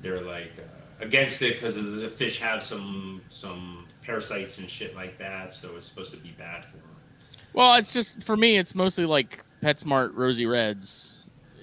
they're 0.00 0.22
like 0.22 0.52
uh, 0.58 0.62
against 1.02 1.42
it 1.42 1.54
because 1.54 1.74
the 1.74 2.08
fish 2.08 2.40
have 2.40 2.62
some 2.62 3.20
some 3.28 3.86
parasites 4.02 4.58
and 4.58 4.68
shit 4.68 4.94
like 4.94 5.18
that. 5.18 5.52
So 5.52 5.76
it's 5.76 5.86
supposed 5.86 6.14
to 6.14 6.22
be 6.22 6.30
bad 6.38 6.64
for 6.64 6.76
them. 6.78 6.96
Well, 7.52 7.74
it's 7.74 7.92
just 7.92 8.22
for 8.22 8.36
me. 8.36 8.56
It's 8.56 8.74
mostly 8.74 9.04
like 9.04 9.44
PetSmart 9.62 10.12
Rosy 10.14 10.46
Reds. 10.46 11.12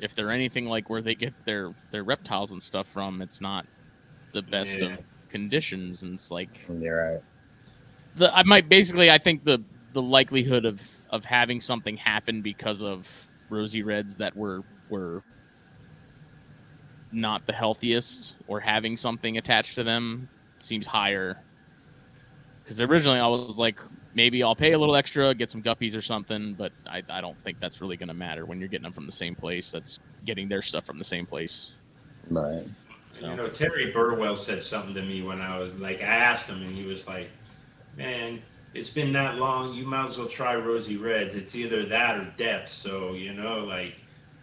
If 0.02 0.16
they're 0.16 0.32
anything 0.32 0.66
like 0.66 0.90
where 0.90 1.02
they 1.02 1.16
get 1.16 1.34
their 1.46 1.74
their 1.92 2.04
reptiles 2.04 2.52
and 2.52 2.62
stuff 2.62 2.88
from, 2.88 3.22
it's 3.22 3.42
not 3.42 3.66
the 4.34 4.42
best 4.42 4.80
Yeah. 4.80 4.94
of 4.94 5.00
conditions, 5.30 6.04
and 6.04 6.14
it's 6.14 6.32
like 6.32 6.50
You're 6.78 7.14
right. 7.14 7.22
the 8.16 8.36
I 8.36 8.44
might 8.44 8.70
basically 8.70 9.10
I 9.10 9.18
think 9.18 9.44
the 9.44 9.64
the 9.94 10.02
likelihood 10.02 10.66
of 10.66 10.82
of 11.10 11.26
having 11.26 11.60
something 11.60 11.98
happen 11.98 12.42
because 12.42 12.84
of 12.84 13.10
rosy 13.50 13.82
reds 13.82 14.18
that 14.18 14.36
were 14.36 14.62
were 14.90 15.24
not 17.12 17.46
the 17.46 17.54
healthiest 17.54 18.36
or 18.48 18.60
having 18.60 18.96
something 18.98 19.38
attached 19.38 19.76
to 19.76 19.84
them 19.84 20.30
seems 20.60 20.86
higher. 20.86 21.38
Because 22.64 22.82
originally 22.82 23.20
I 23.20 23.28
was 23.28 23.58
like, 23.58 23.80
maybe 24.14 24.44
I'll 24.44 24.56
pay 24.56 24.74
a 24.74 24.78
little 24.80 24.96
extra, 24.96 25.34
get 25.34 25.50
some 25.50 25.64
guppies 25.64 25.96
or 25.96 26.02
something, 26.02 26.54
but 26.54 26.72
I, 26.88 27.02
I 27.10 27.22
don't 27.22 27.38
think 27.44 27.60
that's 27.60 27.82
really 27.82 27.98
going 27.98 28.10
to 28.10 28.14
matter 28.14 28.46
when 28.46 28.60
you're 28.60 28.68
getting 28.70 28.84
them 28.84 28.94
from 28.94 29.06
the 29.06 29.12
same 29.12 29.36
place. 29.36 29.72
That's 29.72 30.00
getting 30.26 30.48
their 30.48 30.62
stuff 30.62 30.86
from 30.86 30.98
the 30.98 31.06
same 31.06 31.26
place. 31.26 31.72
Right. 32.30 32.66
So- 33.12 33.30
You 33.30 33.36
know, 33.36 33.48
Terry 33.50 33.92
Burwell 33.92 34.36
said 34.36 34.62
something 34.62 34.94
to 34.94 35.02
me 35.02 35.22
when 35.24 35.42
I 35.42 35.58
was 35.58 35.74
like, 35.80 36.02
I 36.02 36.06
asked 36.06 36.48
him, 36.48 36.62
and 36.62 36.70
he 36.70 36.84
was 36.86 37.08
like, 37.08 37.30
"Man, 37.98 38.40
it's 38.76 38.92
been 38.92 39.12
that 39.14 39.38
long. 39.38 39.74
You 39.74 39.86
might 39.88 40.10
as 40.10 40.18
well 40.20 40.28
try 40.28 40.56
Rosy 40.56 40.96
Reds. 40.96 41.34
It's 41.34 41.56
either 41.56 41.86
that 41.88 42.20
or 42.20 42.32
death." 42.38 42.72
So 42.72 43.14
you 43.14 43.34
know, 43.34 43.64
like, 43.66 43.96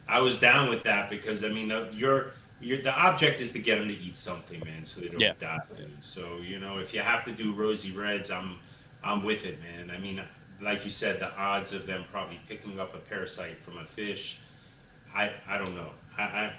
I 0.08 0.20
was 0.20 0.40
down 0.40 0.68
with 0.68 0.82
that 0.82 1.10
because 1.10 1.44
I 1.44 1.48
mean, 1.48 1.70
uh, 1.70 1.88
the, 1.92 2.32
your 2.60 2.76
your 2.76 2.82
the 2.82 2.94
object 2.94 3.40
is 3.40 3.52
to 3.52 3.58
get 3.58 3.78
them 3.78 3.88
to 3.88 3.94
eat 3.94 4.16
something, 4.16 4.60
man, 4.64 4.84
so 4.84 5.00
they 5.00 5.08
don't 5.08 5.20
Yeah. 5.20 5.32
die. 5.38 5.58
Dude. 5.76 5.90
So 6.00 6.38
you 6.38 6.58
know, 6.58 6.78
if 6.78 6.94
you 6.94 7.00
have 7.00 7.24
to 7.24 7.32
do 7.32 7.52
Rosy 7.52 7.92
Reds, 7.92 8.30
I'm 8.30 8.58
I'm 9.04 9.22
with 9.24 9.44
it, 9.44 9.58
man. 9.60 9.90
I 9.94 9.98
mean, 9.98 10.20
like 10.60 10.84
you 10.84 10.90
said, 10.90 11.20
the 11.20 11.32
odds 11.36 11.72
of 11.72 11.86
them 11.86 12.04
probably 12.10 12.40
picking 12.48 12.80
up 12.80 12.94
a 12.94 12.98
parasite 12.98 13.58
from 13.60 13.78
a 13.78 13.84
fish, 13.84 14.38
I 15.14 15.32
I 15.48 15.58
don't 15.58 15.74
know. 15.74 15.90
I, 16.18 16.22
I 16.22 16.52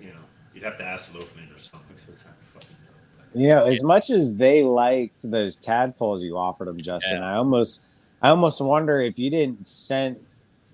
you 0.00 0.08
know. 0.08 0.20
You'd 0.54 0.62
have 0.62 0.76
to 0.78 0.84
ask 0.84 1.12
Loafman 1.12 1.54
or 1.54 1.58
something. 1.58 1.96
Know. 3.34 3.40
You 3.40 3.48
know, 3.48 3.64
as 3.64 3.82
much 3.82 4.10
as 4.10 4.36
they 4.36 4.62
liked 4.62 5.28
those 5.28 5.56
tadpoles 5.56 6.22
you 6.22 6.38
offered 6.38 6.68
them, 6.68 6.80
Justin, 6.80 7.20
I 7.20 7.34
almost, 7.34 7.88
I 8.22 8.28
almost 8.28 8.60
wonder 8.60 9.00
if 9.00 9.18
you 9.18 9.28
didn't 9.28 9.66
send, 9.66 10.24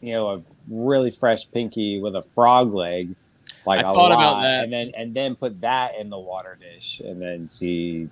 you 0.02 0.12
know, 0.12 0.28
a 0.28 0.42
really 0.68 1.10
fresh 1.10 1.50
pinky 1.50 2.00
with 2.00 2.14
a 2.14 2.20
frog 2.22 2.74
leg, 2.74 3.14
like 3.66 3.78
I 3.84 3.90
a 3.90 3.92
thought 3.92 4.10
lot, 4.10 4.12
about 4.12 4.42
that. 4.42 4.64
and 4.64 4.72
then 4.72 4.92
and 4.96 5.14
then 5.14 5.34
put 5.36 5.60
that 5.60 5.96
in 5.98 6.10
the 6.10 6.18
water 6.18 6.56
dish, 6.60 7.00
and 7.00 7.20
then 7.20 7.46
see 7.46 8.08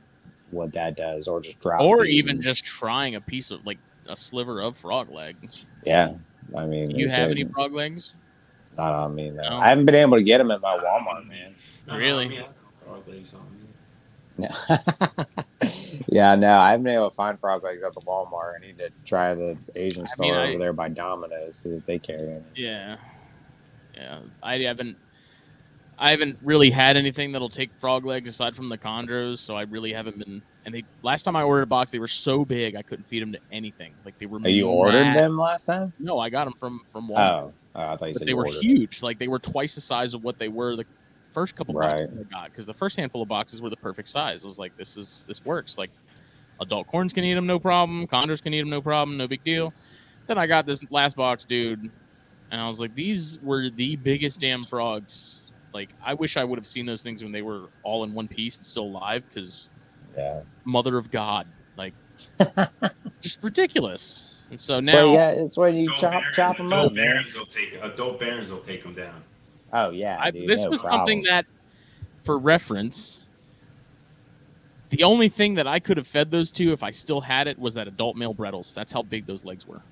what 0.51 0.72
that 0.72 0.96
does, 0.96 1.28
or 1.28 1.40
just 1.40 1.61
drop, 1.61 1.80
or 1.80 2.05
feed 2.05 2.12
even 2.14 2.36
them. 2.36 2.42
just 2.42 2.64
trying 2.64 3.14
a 3.14 3.20
piece 3.20 3.51
of 3.51 3.64
like 3.66 3.78
a 4.09 4.16
sliver 4.16 4.61
of 4.61 4.76
frog 4.76 5.11
leg. 5.11 5.36
yeah. 5.84 6.14
I 6.57 6.64
mean, 6.64 6.90
you 6.90 7.09
have 7.11 7.28
could- 7.28 7.38
any 7.38 7.44
frog 7.44 7.72
legs? 7.74 8.14
Not 8.78 8.94
on 8.94 9.14
me, 9.14 9.28
though. 9.30 9.42
No. 9.42 9.49
Oh. 9.51 9.57
I 9.57 9.68
haven't 9.68 9.84
been 9.86 9.96
able 9.96 10.16
to 10.16 10.22
get 10.22 10.38
them 10.38 10.51
at 10.51 10.61
my 10.62 10.78
Walmart, 10.78 11.26
man. 11.26 11.55
Really? 11.90 12.26
I 12.26 12.28
mean, 12.28 12.44
frog 12.86 13.07
legs 13.09 13.34
on 13.34 13.40
me. 13.51 14.49
yeah, 16.09 16.34
no, 16.36 16.55
I 16.59 16.70
haven't 16.70 16.84
been 16.84 16.94
able 16.94 17.11
to 17.11 17.14
find 17.16 17.38
frog 17.40 17.64
legs 17.64 17.82
at 17.82 17.92
the 17.92 18.01
Walmart. 18.03 18.55
I 18.57 18.66
need 18.66 18.78
to 18.78 18.90
try 19.05 19.34
the 19.34 19.59
Asian 19.74 20.05
I 20.05 20.07
store 20.07 20.26
mean, 20.26 20.34
I- 20.34 20.49
over 20.51 20.59
there 20.59 20.72
by 20.72 20.88
Domino's, 20.88 21.57
see 21.57 21.70
if 21.70 21.84
they 21.86 21.99
carry 21.99 22.30
any. 22.30 22.42
Yeah, 22.57 22.96
yeah. 23.94 24.18
I 24.42 24.59
haven't. 24.59 24.96
I 25.99 26.11
haven't 26.12 26.38
really 26.42 26.70
had 26.70 26.96
anything 26.96 27.32
that'll 27.32 27.49
take 27.49 27.74
frog 27.74 28.05
legs 28.05 28.30
aside 28.30 28.55
from 28.55 28.68
the 28.68 28.78
chondros, 28.78 29.38
so 29.38 29.57
I 29.57 29.62
really 29.62 29.92
haven't 29.92 30.18
been. 30.18 30.42
And 30.64 30.74
they 30.74 30.84
last 31.03 31.24
time 31.24 31.34
I 31.34 31.42
ordered 31.42 31.62
a 31.62 31.66
box, 31.66 31.90
they 31.90 31.99
were 31.99 32.07
so 32.07 32.44
big 32.44 32.76
I 32.76 32.82
couldn't 32.82 33.07
feed 33.07 33.22
them 33.22 33.32
to 33.32 33.40
anything. 33.51 33.94
Like 34.05 34.18
they 34.18 34.26
were. 34.26 34.38
Oh, 34.44 34.49
you 34.49 34.68
ordered 34.68 35.07
mad- 35.07 35.16
them 35.16 35.36
last 35.36 35.64
time? 35.64 35.92
No, 35.99 36.18
I 36.18 36.30
got 36.30 36.44
them 36.44 36.55
from 36.55 36.82
from 36.90 37.11
oh, 37.11 37.14
Walmart. 37.14 37.18
Oh, 37.18 37.53
oh 37.74 37.80
I 37.80 37.96
thought 37.96 38.09
you 38.09 38.12
but 38.12 38.18
said 38.18 38.28
they 38.28 38.32
you 38.32 38.36
were 38.36 38.46
huge. 38.46 39.03
Like 39.03 39.18
they 39.18 39.28
were 39.28 39.38
twice 39.38 39.74
the 39.74 39.80
size 39.80 40.14
of 40.14 40.22
what 40.22 40.38
they 40.38 40.49
were 40.49 40.76
the 40.76 40.84
first 41.34 41.57
couple 41.57 41.74
boxes 41.74 42.11
Right. 42.11 42.26
I 42.26 42.30
got. 42.30 42.51
Because 42.51 42.66
the 42.66 42.74
first 42.74 42.96
handful 42.96 43.22
of 43.22 43.28
boxes 43.28 43.61
were 43.61 43.70
the 43.70 43.76
perfect 43.76 44.09
size. 44.09 44.44
I 44.44 44.46
was 44.46 44.59
like, 44.59 44.76
this 44.76 44.96
is 44.96 45.24
this 45.26 45.44
works. 45.44 45.78
Like 45.78 45.90
adult 46.61 46.86
corns 46.86 47.12
can 47.12 47.24
eat 47.24 47.34
them, 47.34 47.46
no 47.46 47.59
problem. 47.59 48.07
Chondros 48.07 48.42
can 48.42 48.55
eat 48.55 48.61
them, 48.61 48.70
no 48.70 48.80
problem, 48.80 49.16
no 49.16 49.26
big 49.26 49.42
deal. 49.44 49.72
Then 50.26 50.38
I 50.38 50.46
got 50.46 50.66
this 50.66 50.82
last 50.90 51.16
box, 51.16 51.44
dude, 51.44 51.90
and 52.51 52.61
I 52.61 52.68
was 52.68 52.80
like, 52.80 52.94
these 52.94 53.38
were 53.42 53.70
the 53.70 53.96
biggest 53.96 54.40
damn 54.40 54.62
frogs. 54.62 55.38
Like 55.75 55.91
I 56.05 56.14
wish 56.14 56.37
I 56.37 56.45
would 56.45 56.59
have 56.59 56.66
seen 56.66 56.87
those 56.87 57.03
things 57.03 57.23
when 57.23 57.33
they 57.33 57.43
were 57.43 57.69
all 57.83 58.05
in 58.05 58.12
one 58.14 58.29
piece 58.29 58.57
and 58.57 58.64
still 58.66 58.85
alive. 58.85 59.27
Because 59.29 59.71
Yeah. 60.16 60.41
mother 60.64 60.97
of 60.99 61.11
God, 61.11 61.47
like 61.77 61.93
just 63.21 63.43
ridiculous. 63.43 64.35
And 64.51 64.59
so 64.59 64.75
So 64.77 64.81
now. 64.81 65.12
yeah, 65.12 65.29
it's 65.31 65.57
when 65.59 65.75
you 65.77 65.83
Adult 65.85 65.99
chop 65.99 66.12
Barons- 66.12 66.37
chop 66.37 66.57
them 66.57 66.66
adult 66.69 66.87
up. 66.87 66.95
Barons 66.95 67.37
will 67.39 67.47
take 67.47 67.79
adult 67.83 68.19
Barons 68.19 68.51
will 68.51 68.61
take 68.61 68.83
them 68.83 68.95
down. 68.95 69.23
Oh 69.73 69.91
yeah, 69.91 70.16
I, 70.19 70.31
dude, 70.31 70.49
this 70.49 70.64
no 70.64 70.71
was 70.71 70.81
problem. 70.81 71.01
something 71.01 71.23
that, 71.25 71.45
for 72.25 72.39
reference, 72.39 73.27
the 74.89 75.03
only 75.03 75.29
thing 75.29 75.53
that 75.57 75.66
I 75.66 75.79
could 75.81 75.99
have 75.99 76.07
fed 76.07 76.31
those 76.31 76.51
to 76.53 76.73
if 76.73 76.83
I 76.83 76.91
still 76.93 77.21
had 77.21 77.47
it 77.47 77.59
was 77.59 77.75
that 77.75 77.87
adult 77.87 78.16
male 78.16 78.35
Brettles. 78.35 78.73
That's 78.73 78.91
how 78.91 79.03
big 79.03 79.27
those 79.27 79.45
legs 79.45 79.66
were. 79.66 79.83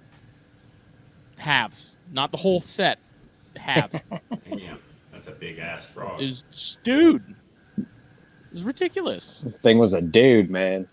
Halves, 1.37 1.97
not 2.11 2.31
the 2.31 2.39
whole 2.39 2.61
set. 2.61 2.99
Halves. 3.57 4.01
Yeah, 4.51 4.77
that's 5.16 5.28
a 5.28 5.32
big 5.32 5.58
ass 5.58 5.84
frog. 5.84 6.20
is 6.20 6.44
dude. 6.84 7.22
It's 8.50 8.60
ridiculous, 8.60 9.40
This 9.40 9.58
thing 9.58 9.78
was 9.78 9.92
a 9.92 10.00
dude, 10.00 10.50
man. 10.50 10.86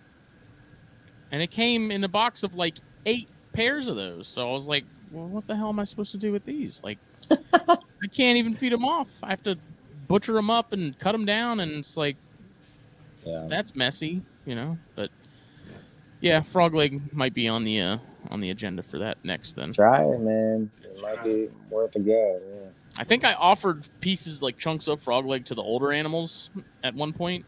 and 1.32 1.41
it 1.41 1.51
came 1.51 1.91
in 1.91 2.03
a 2.03 2.07
box 2.09 2.43
of 2.43 2.55
like 2.55 2.76
eight 3.05 3.28
pairs 3.53 3.88
of 3.88 3.95
those. 3.95 4.28
So 4.28 4.49
I 4.49 4.51
was 4.53 4.65
like, 4.67 4.86
"Well, 5.11 5.28
what 5.28 5.45
the 5.47 5.55
hell 5.55 5.69
am 5.69 5.80
I 5.80 5.84
supposed 5.84 6.11
to 6.11 6.17
do 6.17 6.32
with 6.32 6.45
these? 6.45 6.82
Like, 6.84 6.97
I 7.32 8.07
can't 8.11 8.38
even 8.38 8.53
feed 8.55 8.71
them 8.74 8.84
off. 8.86 9.07
I 9.21 9.30
have 9.30 9.43
to 9.43 9.57
butcher 10.07 10.34
them 10.34 10.49
up 10.49 10.74
and 10.74 10.97
cut 10.99 11.11
them 11.13 11.26
down, 11.26 11.59
and 11.59 11.71
it's 11.74 11.95
like." 11.97 12.17
Yeah. 13.26 13.45
that's 13.49 13.74
messy, 13.74 14.21
you 14.45 14.53
know. 14.55 14.78
But 14.95 15.09
yeah, 16.19 16.41
frog 16.41 16.74
leg 16.74 17.13
might 17.13 17.34
be 17.34 17.47
on 17.47 17.63
the 17.63 17.80
uh, 17.80 17.97
on 18.30 18.39
the 18.41 18.49
agenda 18.49 18.84
for 18.84 18.99
that 18.99 19.17
next. 19.24 19.53
Then 19.55 19.74
Try 19.74 20.03
it, 20.03 20.19
man. 20.19 20.69
It 20.84 21.01
might 21.01 21.24
be 21.24 21.49
worth 21.69 21.95
a 21.95 21.99
go. 21.99 22.39
Yeah. 22.55 22.69
I 22.97 23.03
think 23.03 23.24
I 23.24 23.34
offered 23.34 23.86
pieces 24.01 24.41
like 24.41 24.57
chunks 24.57 24.88
of 24.88 25.01
frog 25.01 25.26
leg 25.26 25.45
to 25.45 25.55
the 25.55 25.61
older 25.61 25.91
animals 25.91 26.49
at 26.84 26.93
one 26.95 27.13
point, 27.13 27.45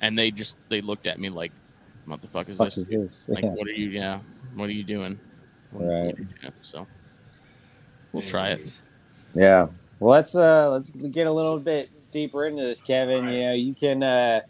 and 0.00 0.18
they 0.18 0.30
just 0.30 0.56
they 0.68 0.80
looked 0.80 1.06
at 1.06 1.18
me 1.18 1.28
like, 1.30 1.52
"What 2.06 2.20
the 2.20 2.28
fuck 2.28 2.48
is 2.48 2.58
Fuck 2.58 2.66
this? 2.68 2.78
is 2.78 2.90
this? 2.90 3.28
Like, 3.34 3.44
Yeah. 3.44 3.50
what 3.50 3.66
are 3.68 3.72
you? 3.72 3.88
Yeah, 3.88 4.20
what 4.54 4.68
are 4.68 4.72
you 4.72 4.84
doing?" 4.84 5.18
Right. 5.72 6.14
yeah, 6.42 6.50
so 6.50 6.86
we'll 8.12 8.22
try 8.22 8.50
it. 8.50 8.78
Yeah. 9.34 9.66
Well, 9.98 10.12
let's 10.12 10.34
uh 10.36 10.70
let's 10.70 10.90
get 10.90 11.26
a 11.26 11.32
little 11.32 11.58
bit 11.58 11.90
deeper 12.12 12.46
into 12.46 12.62
this, 12.62 12.80
Kevin. 12.82 13.26
You 13.28 13.44
know, 13.46 13.52
you 13.54 13.74
can 13.74 14.02
uh 14.02 14.40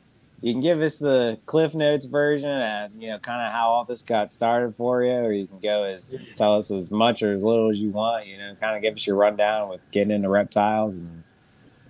you 0.45 0.53
can 0.53 0.61
give 0.61 0.83
us 0.83 0.99
the 0.99 1.39
Cliff 1.47 1.75
Notes 1.75 2.05
version 2.05 2.51
and 2.51 3.03
you 3.03 3.09
know 3.09 3.19
kind 3.19 3.47
of 3.47 3.51
how 3.51 3.69
all 3.71 3.85
this 3.85 4.03
got 4.03 4.31
started 4.31 4.77
for 4.77 5.03
you, 5.03 5.11
or 5.13 5.33
you 5.33 5.47
can 5.47 5.59
go 5.59 5.85
as 5.85 6.15
tell 6.37 6.57
us 6.57 6.71
as 6.71 6.91
much 6.91 7.23
or 7.23 7.33
as 7.33 7.43
little 7.43 7.71
as 7.71 7.81
you 7.83 7.89
want. 7.89 8.27
You 8.27 8.37
know, 8.37 8.55
kind 8.61 8.77
of 8.77 8.83
give 8.83 8.95
us 8.95 9.07
your 9.07 9.17
rundown 9.17 9.71
with 9.71 9.81
getting 9.91 10.11
into 10.11 10.29
reptiles 10.29 10.99
and 10.99 11.25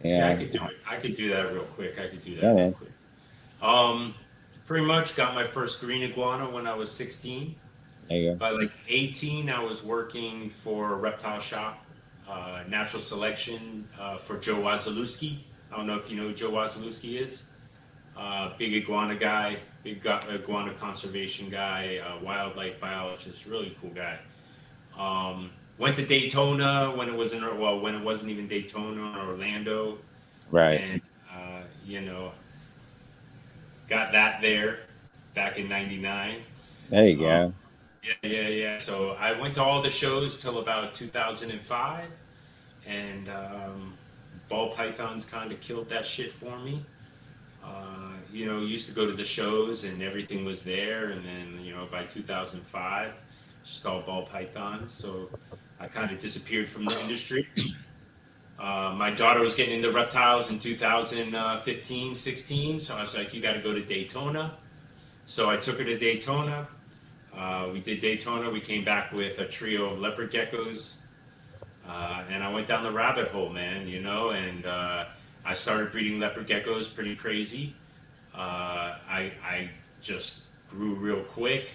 Yeah, 0.04 0.28
I 0.30 0.36
could 0.36 0.52
do 0.52 0.64
it. 0.64 0.76
I 0.88 0.96
could 0.98 1.16
do 1.16 1.30
that 1.30 1.52
real 1.52 1.64
quick. 1.64 1.98
I 1.98 2.06
could 2.06 2.22
do 2.24 2.36
that 2.36 2.42
Yeah, 2.42 2.48
real 2.50 2.56
man. 2.56 2.72
quick. 2.74 2.90
Um, 3.60 4.14
pretty 4.66 4.86
much 4.86 5.16
got 5.16 5.34
my 5.34 5.44
first 5.44 5.80
green 5.80 6.02
iguana 6.08 6.48
when 6.48 6.68
I 6.68 6.74
was 6.74 6.92
16. 6.92 7.56
there 8.08 8.18
you 8.18 8.30
go. 8.32 8.36
By 8.36 8.50
like 8.50 8.70
18, 8.88 9.50
I 9.50 9.62
was 9.64 9.82
working 9.82 10.48
for 10.48 10.92
a 10.92 10.96
reptile 10.96 11.40
shop, 11.40 11.84
uh, 12.28 12.62
natural 12.68 13.02
selection 13.02 13.88
uh, 13.98 14.16
for 14.16 14.38
Joe 14.38 14.58
Wasilewski. 14.58 15.38
I 15.72 15.76
don't 15.76 15.88
know 15.88 15.96
if 15.96 16.08
you 16.08 16.16
know 16.16 16.28
who 16.28 16.34
Joe 16.34 16.50
Wasilewski 16.52 17.20
is. 17.20 17.68
Uh, 18.16 18.50
big 18.58 18.72
iguana 18.74 19.16
guy, 19.16 19.56
big 19.82 20.04
iguana 20.06 20.72
conservation 20.74 21.50
guy, 21.50 21.98
uh, 21.98 22.22
wildlife 22.24 22.80
biologist, 22.80 23.46
really 23.46 23.76
cool 23.80 23.90
guy. 23.90 24.18
Um, 24.98 25.50
went 25.78 25.96
to 25.96 26.06
Daytona 26.06 26.92
when 26.96 27.08
it 27.08 27.16
wasn't 27.16 27.42
well 27.58 27.80
when 27.80 27.96
it 27.96 28.04
wasn't 28.04 28.30
even 28.30 28.46
Daytona 28.46 29.18
or 29.18 29.30
Orlando 29.32 29.98
Right. 30.50 30.80
and 30.80 31.00
uh, 31.34 31.62
you 31.84 32.00
know 32.02 32.30
got 33.88 34.12
that 34.12 34.40
there 34.40 34.78
back 35.34 35.58
in 35.58 35.68
99 35.68 36.38
There 36.90 37.08
you 37.08 37.16
go. 37.16 37.52
yeah 38.04 38.12
yeah 38.22 38.48
yeah 38.48 38.78
so 38.78 39.16
i 39.18 39.32
went 39.32 39.54
to 39.54 39.62
all 39.62 39.82
the 39.82 39.90
shows 39.90 40.40
till 40.40 40.58
about 40.60 40.94
2005 40.94 42.04
and 42.86 43.28
um, 43.28 43.94
ball 44.48 44.70
pythons 44.70 45.24
kind 45.24 45.50
of 45.50 45.60
killed 45.60 45.88
that 45.88 46.04
shit 46.06 46.30
for 46.30 46.56
me 46.60 46.84
uh, 47.64 48.03
you 48.34 48.46
know 48.46 48.58
used 48.58 48.88
to 48.88 48.94
go 48.94 49.06
to 49.06 49.12
the 49.12 49.24
shows 49.24 49.84
and 49.84 50.02
everything 50.02 50.44
was 50.44 50.64
there. 50.64 51.10
And 51.10 51.24
then 51.24 51.64
you 51.64 51.72
know 51.72 51.86
by 51.90 52.04
2005 52.04 53.12
just 53.64 53.86
all 53.86 54.02
ball 54.02 54.26
pythons. 54.26 54.90
So 54.90 55.30
i 55.80 55.86
kind 55.86 56.10
of 56.10 56.18
disappeared 56.18 56.68
from 56.68 56.84
the 56.84 57.00
industry. 57.00 57.48
Uh, 58.58 58.92
my 58.96 59.10
daughter 59.10 59.40
was 59.40 59.54
getting 59.54 59.74
into 59.74 59.90
reptiles 59.90 60.50
in 60.50 60.58
2015 60.58 62.14
16 62.14 62.78
so 62.78 62.94
i 62.94 63.00
was 63.00 63.16
like 63.16 63.34
you 63.34 63.42
got 63.42 63.54
to 63.54 63.60
go 63.60 63.72
to 63.72 63.82
daytona. 63.82 64.56
So 65.26 65.48
i 65.48 65.56
took 65.56 65.78
her 65.78 65.84
to 65.84 65.96
daytona. 65.96 66.66
Uh, 67.36 67.70
we 67.72 67.80
did 67.80 68.00
daytona. 68.00 68.50
We 68.50 68.60
came 68.60 68.84
back 68.84 69.12
with 69.12 69.38
a 69.38 69.46
trio 69.46 69.92
of 69.92 69.98
leopard 69.98 70.32
geckos. 70.32 70.94
Uh, 71.88 72.24
and 72.30 72.42
i 72.42 72.52
went 72.52 72.66
down 72.66 72.82
the 72.82 72.90
rabbit 72.90 73.28
hole 73.28 73.50
man 73.50 73.86
you 73.86 74.00
know 74.00 74.30
and 74.30 74.66
uh, 74.66 75.04
i 75.44 75.52
started 75.52 75.92
breeding 75.92 76.18
leopard 76.18 76.48
geckos 76.48 76.92
pretty 76.92 77.14
crazy 77.14 77.74
uh, 78.34 78.98
I, 79.08 79.32
I 79.44 79.70
just 80.00 80.44
grew 80.68 80.94
real 80.94 81.22
quick 81.22 81.70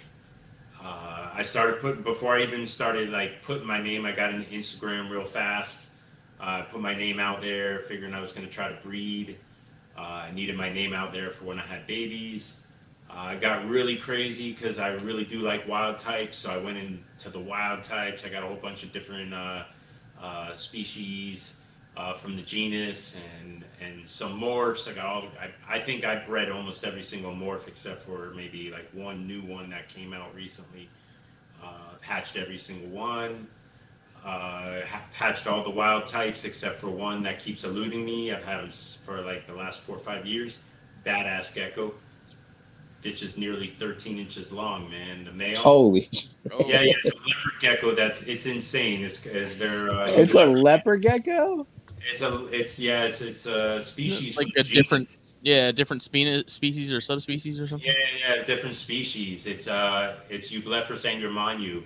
uh, 0.82 1.30
I 1.34 1.44
started 1.44 1.80
putting 1.80 2.04
before 2.04 2.36
I 2.36 2.44
even 2.44 2.66
started 2.66 3.10
like 3.10 3.42
putting 3.42 3.68
my 3.68 3.82
name. 3.82 4.06
I 4.06 4.12
got 4.12 4.34
into 4.34 4.50
Instagram 4.50 5.10
real 5.10 5.24
fast. 5.24 5.90
Uh, 6.40 6.62
put 6.64 6.80
my 6.80 6.96
name 6.96 7.20
out 7.20 7.42
there, 7.42 7.80
figuring 7.80 8.14
I 8.14 8.22
was 8.22 8.32
going 8.32 8.48
to 8.48 8.54
try 8.54 8.70
to 8.70 8.82
breed. 8.82 9.38
Uh, 9.98 10.02
I 10.02 10.32
needed 10.32 10.56
my 10.56 10.72
name 10.72 10.94
out 10.94 11.12
there 11.12 11.32
for 11.32 11.44
when 11.46 11.60
I 11.60 11.66
had 11.66 11.86
babies. 11.86 12.66
Uh, 13.10 13.16
I 13.16 13.36
got 13.36 13.68
really 13.68 13.98
crazy 13.98 14.54
because 14.54 14.80
I 14.80 14.92
really 14.92 15.26
do 15.26 15.40
like 15.40 15.68
wild 15.68 15.98
types, 15.98 16.38
so 16.38 16.52
I 16.52 16.58
went 16.58 16.78
into 16.78 17.30
the 17.30 17.40
wild 17.40 17.84
types. 17.84 18.26
I 18.26 18.30
got 18.30 18.44
a 18.44 18.48
whole 18.48 18.56
bunch 18.56 18.84
of 18.84 18.94
different 18.94 19.34
uh, 19.34 19.64
uh, 20.22 20.54
species 20.54 21.59
uh, 22.00 22.14
from 22.14 22.36
the 22.38 22.42
genus 22.42 23.18
and 23.42 23.64
and 23.82 24.06
some 24.06 24.40
morphs. 24.40 24.90
I 24.90 24.94
got 24.94 25.06
all. 25.06 25.26
I, 25.40 25.76
I 25.76 25.80
think 25.80 26.06
I 26.06 26.16
bred 26.24 26.50
almost 26.50 26.86
every 26.86 27.02
single 27.04 27.34
morph 27.34 27.68
except 27.68 28.04
for 28.04 28.32
maybe 28.36 28.72
like 28.72 28.88
one 28.94 29.28
new 29.28 29.42
one 29.42 29.70
that 29.72 29.90
came 29.90 30.14
out 30.14 30.34
recently. 30.34 30.88
Uh, 31.62 31.68
I've 31.96 32.02
hatched 32.02 32.38
every 32.38 32.58
single 32.58 32.90
one. 32.90 33.48
Uh, 34.24 34.82
ha- 34.86 35.02
hatched 35.14 35.48
all 35.48 35.64
the 35.64 35.70
wild 35.70 36.06
types 36.06 36.44
except 36.46 36.76
for 36.78 36.90
one 36.90 37.24
that 37.24 37.40
keeps 37.40 37.64
eluding 37.64 38.04
me. 38.06 38.32
I've 38.34 38.44
had 38.44 38.60
them 38.60 38.68
s- 38.68 38.98
for 39.04 39.22
like 39.22 39.46
the 39.48 39.54
last 39.54 39.82
four 39.82 39.96
or 39.96 40.00
five 40.00 40.26
years. 40.26 40.60
Badass 41.06 41.54
gecko. 41.56 41.94
Bitch 43.02 43.24
is 43.24 43.38
nearly 43.38 43.68
13 43.68 44.20
inches 44.20 44.52
long, 44.52 44.90
man. 44.92 45.24
The 45.24 45.32
male. 45.32 45.58
Holy, 45.58 46.10
Oh, 46.52 46.60
Yeah, 46.68 46.82
yeah, 46.82 46.92
it's 47.02 47.06
a 47.06 47.14
leopard 47.18 47.60
gecko. 47.62 47.96
That's 47.96 48.24
it's 48.24 48.46
insane. 48.46 49.04
It's, 49.06 49.26
it's 49.26 49.58
they're 49.58 49.90
uh, 49.90 50.08
it's 50.10 50.34
a 50.34 50.46
leopard 50.46 51.02
gecko. 51.02 51.66
It's 52.08 52.22
a 52.22 52.46
it's 52.48 52.80
yeah 52.80 53.04
it's 53.04 53.22
it's 53.22 53.46
a 53.46 53.80
species 53.82 54.38
Like 54.38 54.48
a 54.58 54.64
different- 54.64 55.08
genus. 55.10 55.20
Yeah, 55.42 55.72
different 55.72 56.02
spe- 56.04 56.50
species 56.50 56.92
or 56.92 57.00
subspecies 57.00 57.62
or 57.62 57.68
something. 57.68 57.88
Yeah, 57.88 57.94
yeah, 58.28 58.36
yeah, 58.36 58.44
different 58.44 58.76
species. 58.76 59.48
It's 59.48 59.70
uh, 59.70 60.18
it's 60.30 60.52
Eublepharis 60.52 61.06
angramainyu, 61.10 61.84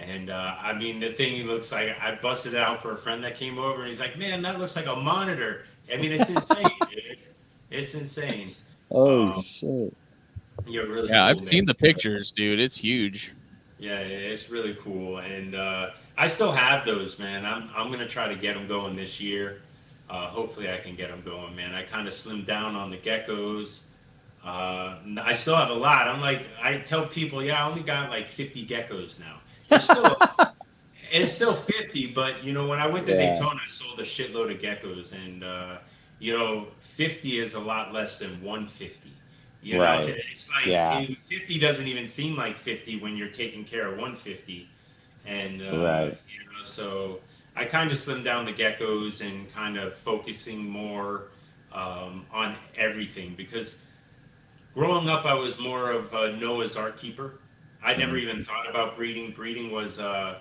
and 0.00 0.30
uh, 0.30 0.56
I 0.60 0.72
mean 0.72 0.98
the 0.98 1.10
thing 1.12 1.46
looks 1.46 1.70
like 1.70 1.96
I 2.02 2.16
busted 2.16 2.54
it 2.54 2.60
out 2.60 2.82
for 2.82 2.90
a 2.92 2.96
friend 2.96 3.22
that 3.22 3.36
came 3.36 3.56
over, 3.56 3.78
and 3.78 3.86
he's 3.86 4.00
like, 4.00 4.18
"Man, 4.18 4.42
that 4.42 4.58
looks 4.58 4.74
like 4.74 4.86
a 4.86 4.96
monitor." 4.96 5.62
I 5.92 5.96
mean, 5.96 6.10
it's 6.10 6.28
insane, 6.28 6.66
dude. 6.90 7.18
It's 7.70 7.94
insane. 7.94 8.56
Oh 8.90 9.28
Um, 9.32 9.42
shit! 9.42 9.96
You're 10.66 10.88
really 10.88 11.08
Yeah, 11.10 11.24
I've 11.24 11.38
cool, 11.38 11.46
seen 11.46 11.66
the 11.66 11.74
pictures, 11.74 12.32
dude. 12.32 12.58
It's 12.58 12.76
huge. 12.78 13.32
Yeah, 13.78 14.00
it's 14.00 14.50
really 14.50 14.74
cool, 14.74 15.18
and 15.18 15.54
uh, 15.54 15.90
I 16.16 16.26
still 16.26 16.50
have 16.50 16.84
those, 16.84 17.18
man. 17.18 17.44
I'm 17.46 17.70
I'm 17.76 17.90
gonna 17.92 18.08
try 18.08 18.26
to 18.28 18.34
get 18.34 18.54
them 18.54 18.66
going 18.66 18.96
this 18.96 19.20
year. 19.20 19.62
Uh, 20.10 20.26
hopefully, 20.28 20.70
I 20.70 20.78
can 20.78 20.96
get 20.96 21.08
them 21.10 21.22
going, 21.24 21.54
man. 21.54 21.74
I 21.74 21.84
kind 21.84 22.08
of 22.08 22.14
slimmed 22.14 22.46
down 22.46 22.74
on 22.74 22.90
the 22.90 22.96
geckos. 22.96 23.86
Uh, 24.44 24.96
I 25.22 25.32
still 25.32 25.56
have 25.56 25.70
a 25.70 25.74
lot. 25.74 26.08
I'm 26.08 26.20
like, 26.20 26.46
I 26.62 26.78
tell 26.78 27.06
people, 27.06 27.42
yeah, 27.42 27.62
I 27.64 27.68
only 27.68 27.82
got 27.82 28.10
like 28.10 28.26
50 28.28 28.66
geckos 28.66 29.20
now. 29.20 29.36
It's 29.70 29.84
still, 29.84 30.16
it's 31.12 31.32
still 31.32 31.54
50, 31.54 32.12
but 32.14 32.42
you 32.42 32.52
know, 32.52 32.66
when 32.66 32.78
I 32.80 32.86
went 32.86 33.06
to 33.06 33.12
Yeah. 33.12 33.34
Daytona, 33.34 33.60
I 33.64 33.68
sold 33.68 33.98
a 34.00 34.02
shitload 34.02 34.50
of 34.54 34.60
geckos, 34.60 35.12
and 35.12 35.44
uh, 35.44 35.78
you 36.18 36.36
know, 36.36 36.68
50 36.80 37.38
is 37.38 37.54
a 37.54 37.60
lot 37.60 37.92
less 37.92 38.18
than 38.18 38.30
150. 38.42 39.17
You 39.60 39.80
know, 39.80 40.00
Right. 40.00 40.14
it's 40.30 40.50
like 40.50 40.72
Yeah. 40.72 41.06
50 41.16 41.58
doesn't 41.58 41.86
even 41.86 42.06
seem 42.06 42.36
like 42.36 42.56
50 42.56 42.98
when 43.00 43.16
you're 43.16 43.28
taking 43.30 43.64
care 43.64 43.86
of 43.88 43.98
150, 43.98 44.68
and 45.26 45.62
uh, 45.62 45.64
Right. 45.70 46.18
you 46.28 46.38
know, 46.44 46.62
so 46.62 47.20
I 47.56 47.64
kind 47.64 47.90
of 47.90 47.96
slimmed 47.98 48.24
down 48.24 48.44
the 48.44 48.52
geckos 48.52 49.20
and 49.26 49.50
kind 49.52 49.76
of 49.76 49.94
focusing 49.94 50.68
more 50.68 51.28
um, 51.72 52.26
on 52.32 52.56
everything 52.76 53.34
because 53.36 53.82
growing 54.74 55.08
up, 55.08 55.24
I 55.24 55.34
was 55.34 55.60
more 55.60 55.90
of 55.90 56.12
a 56.14 56.36
Noah's 56.36 56.76
Ark 56.76 56.98
keeper. 56.98 57.34
I 57.82 57.94
never 57.96 58.16
even 58.16 58.42
thought 58.42 58.68
about 58.68 58.96
breeding. 58.96 59.32
Breeding 59.32 59.70
was 59.70 59.98
uh, 59.98 60.40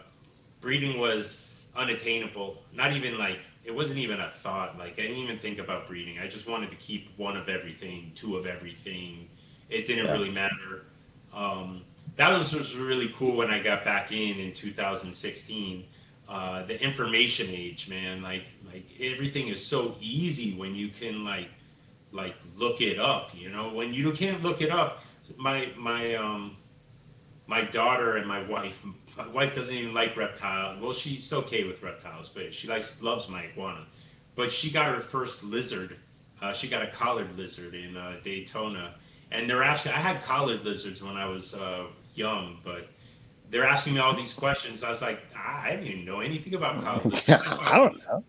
breeding 0.62 1.00
was 1.00 1.70
unattainable. 1.76 2.58
Not 2.74 2.94
even 2.94 3.18
like 3.18 3.40
it 3.68 3.76
wasn't 3.76 4.00
even 4.00 4.22
a 4.22 4.30
thought. 4.30 4.80
Like 4.80 4.94
I 4.94 5.04
didn't 5.04 5.18
even 5.18 5.40
think 5.40 5.60
about 5.60 5.88
breeding. 5.88 6.20
I 6.20 6.28
just 6.28 6.50
wanted 6.50 6.72
to 6.72 6.78
keep 6.78 7.12
one 7.18 7.38
of 7.38 7.50
everything, 7.50 8.14
two 8.16 8.38
of 8.38 8.48
everything. 8.48 9.30
It 9.70 9.86
didn't 9.86 10.08
Yeah. 10.08 10.14
really 10.14 10.32
matter. 10.32 10.86
Um, 11.34 11.86
that 12.16 12.32
was, 12.34 12.54
was 12.56 12.76
really 12.76 13.10
cool 13.16 13.38
when 13.38 13.52
I 13.52 13.62
got 13.62 13.86
back 13.86 14.12
in 14.12 14.40
in 14.40 14.54
2016. 14.54 15.86
Uh, 16.30 16.64
the 16.64 16.82
information 16.82 17.48
age, 17.50 17.90
man. 17.90 18.22
Like 18.24 18.46
like 18.66 18.86
everything 19.02 19.50
is 19.50 19.66
so 19.66 19.98
easy 20.02 20.56
when 20.58 20.76
you 20.76 20.90
can 20.90 21.26
like 21.26 21.50
like 22.14 22.38
look 22.58 22.82
it 22.82 23.00
up. 23.00 23.32
You 23.36 23.50
know, 23.50 23.74
when 23.74 23.94
you 23.94 24.12
can't 24.14 24.42
look 24.44 24.62
it 24.62 24.72
up, 24.72 25.04
my 25.38 25.72
my 25.78 26.16
um 26.16 26.56
my 27.48 27.62
daughter 27.64 28.18
and 28.18 28.28
my 28.28 28.44
wife. 28.44 28.84
My 29.18 29.28
wife 29.28 29.56
doesn't 29.56 29.74
even 29.74 29.94
like 29.94 30.16
reptile. 30.16 30.78
Well, 30.80 30.94
she's 30.94 31.34
okay 31.34 31.64
with 31.64 31.82
reptiles, 31.82 32.30
but 32.30 32.54
she 32.54 32.68
likes 32.68 33.02
loves 33.02 33.28
my 33.30 33.46
iguana. 33.46 33.86
But 34.36 34.52
she 34.52 34.70
got 34.70 34.94
her 34.94 35.00
first 35.00 35.44
lizard. 35.44 35.98
Uh, 36.42 36.54
she 36.54 36.68
got 36.68 36.84
a 36.84 36.88
collared 36.88 37.36
lizard 37.36 37.74
in 37.74 37.98
uh, 37.98 38.18
Daytona, 38.24 38.94
and 39.32 39.50
they're 39.50 39.64
actually. 39.64 39.94
I 39.94 40.00
had 40.00 40.22
collared 40.22 40.64
lizards 40.64 41.02
when 41.02 41.18
I 41.18 41.26
was 41.26 41.56
uh, 41.56 41.86
young, 42.14 42.58
but 42.64 42.90
they're 43.50 43.66
asking 43.66 43.96
me 43.96 44.00
all 44.00 44.16
these 44.16 44.34
questions. 44.34 44.84
I 44.84 44.92
was 44.92 45.02
like, 45.02 45.20
I 45.36 45.72
didn't 45.72 45.88
even 45.88 46.06
know 46.06 46.20
anything 46.20 46.54
about 46.54 46.82
collared 46.84 47.06
lizards. 47.06 47.42
I 47.48 47.78
don't 47.78 47.98
know. 48.08 48.24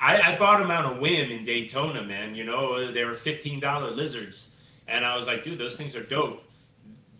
I, 0.00 0.34
I 0.34 0.38
bought 0.38 0.60
them 0.60 0.70
out 0.70 0.84
a 0.84 1.00
whim 1.00 1.30
in 1.30 1.44
Daytona, 1.44 2.02
man. 2.02 2.34
You 2.34 2.44
know, 2.44 2.92
they 2.92 3.04
were 3.04 3.14
fifteen 3.14 3.60
dollar 3.60 3.90
lizards, 3.90 4.56
and 4.88 5.06
I 5.06 5.16
was 5.16 5.26
like, 5.26 5.42
dude, 5.42 5.58
those 5.58 5.78
things 5.78 5.96
are 5.96 6.02
dope. 6.02 6.42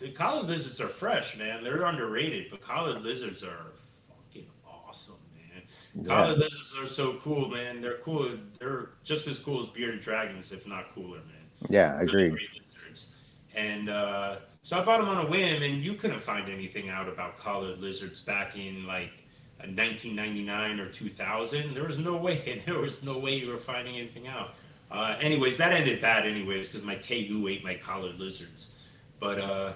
The 0.05 0.11
collared 0.11 0.49
lizards 0.49 0.83
are 0.83 0.87
fresh, 0.89 1.39
man. 1.39 1.65
They're 1.65 1.85
underrated, 1.85 2.49
but 2.51 2.61
collared 2.61 3.01
lizards 3.01 3.43
are 3.43 3.73
fucking 4.07 4.47
awesome, 4.67 5.15
man. 5.35 6.05
Collared 6.07 6.37
lizards 6.39 6.77
are 6.79 6.87
so 6.87 7.15
cool, 7.23 7.49
man. 7.49 7.81
They're 7.81 7.97
cool. 7.97 8.37
They're 8.61 8.91
just 9.03 9.27
as 9.29 9.39
cool 9.39 9.61
as 9.61 9.71
bearded 9.71 10.03
dragons, 10.03 10.53
if 10.53 10.67
not 10.69 10.95
cooler, 10.95 11.21
man 11.21 11.71
Yeah, 11.71 11.99
agreed. 11.99 12.33
great. 12.33 13.07
And 13.55 13.89
uh, 13.89 14.37
so 14.63 14.79
I 14.79 14.85
bought 14.85 14.99
them 14.99 15.09
on 15.09 15.25
a 15.25 15.31
whim, 15.31 15.63
and 15.63 15.83
you 15.83 15.95
couldn't 15.95 16.21
find 16.21 16.51
anything 16.51 16.91
out 16.91 17.09
about 17.09 17.39
collared 17.39 17.79
lizards 17.79 18.21
back 18.21 18.59
in 18.59 18.87
like 18.87 19.13
uh, 19.59 19.73
1999 19.73 20.81
or 20.81 20.91
2000. 20.91 21.73
There 21.73 21.85
was 21.85 21.99
no 21.99 22.15
way. 22.19 22.63
There 22.67 22.79
was 22.79 23.03
no 23.03 23.17
way 23.17 23.37
you 23.37 23.49
were 23.49 23.57
finding 23.57 23.97
anything 23.97 24.29
out. 24.29 24.57
Uh, 24.91 25.17
anyways, 25.19 25.57
that 25.57 25.73
ended 25.73 26.03
bad, 26.03 26.27
anyways, 26.27 26.69
because 26.69 26.85
my 26.85 26.97
tegu 26.97 27.51
ate 27.51 27.65
my 27.65 27.75
collared 27.75 28.19
lizards. 28.19 28.79
But 29.19 29.39
uh, 29.41 29.73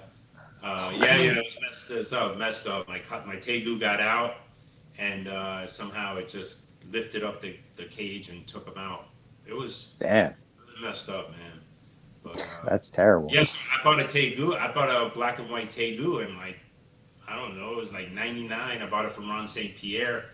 uh, 0.63 0.91
yeah, 0.95 1.17
yeah, 1.17 1.31
it 1.39 1.57
messed 1.61 1.89
this 1.89 2.11
up, 2.13 2.37
messed 2.37 2.67
up. 2.67 2.87
My 2.87 3.01
my 3.25 3.35
tegu 3.35 3.79
got 3.79 3.99
out, 3.99 4.35
and 4.97 5.27
uh, 5.27 5.65
somehow 5.67 6.17
it 6.17 6.27
just 6.27 6.73
lifted 6.91 7.23
up 7.23 7.39
the, 7.41 7.55
the 7.75 7.85
cage 7.85 8.29
and 8.29 8.45
took 8.47 8.67
him 8.67 8.77
out. 8.77 9.05
It 9.47 9.53
was 9.55 9.93
Damn, 9.99 10.33
messed 10.81 11.09
up, 11.09 11.31
man. 11.31 11.59
But 12.23 12.41
uh, 12.41 12.69
that's 12.69 12.89
terrible. 12.89 13.29
yes, 13.31 13.57
I 13.73 13.83
bought 13.83 13.99
a 13.99 14.03
tegu. 14.03 14.57
I 14.57 14.71
bought 14.73 14.89
a 14.89 15.09
black 15.13 15.39
and 15.39 15.49
white 15.49 15.67
tegu, 15.69 16.25
and 16.25 16.35
like 16.37 16.59
I 17.27 17.35
don't 17.35 17.57
know, 17.57 17.71
it 17.71 17.77
was 17.77 17.93
like 17.93 18.11
ninety 18.11 18.47
nine. 18.47 18.81
I 18.81 18.89
bought 18.89 19.05
it 19.05 19.11
from 19.11 19.29
Ron 19.29 19.47
St. 19.47 19.75
Pierre. 19.75 20.25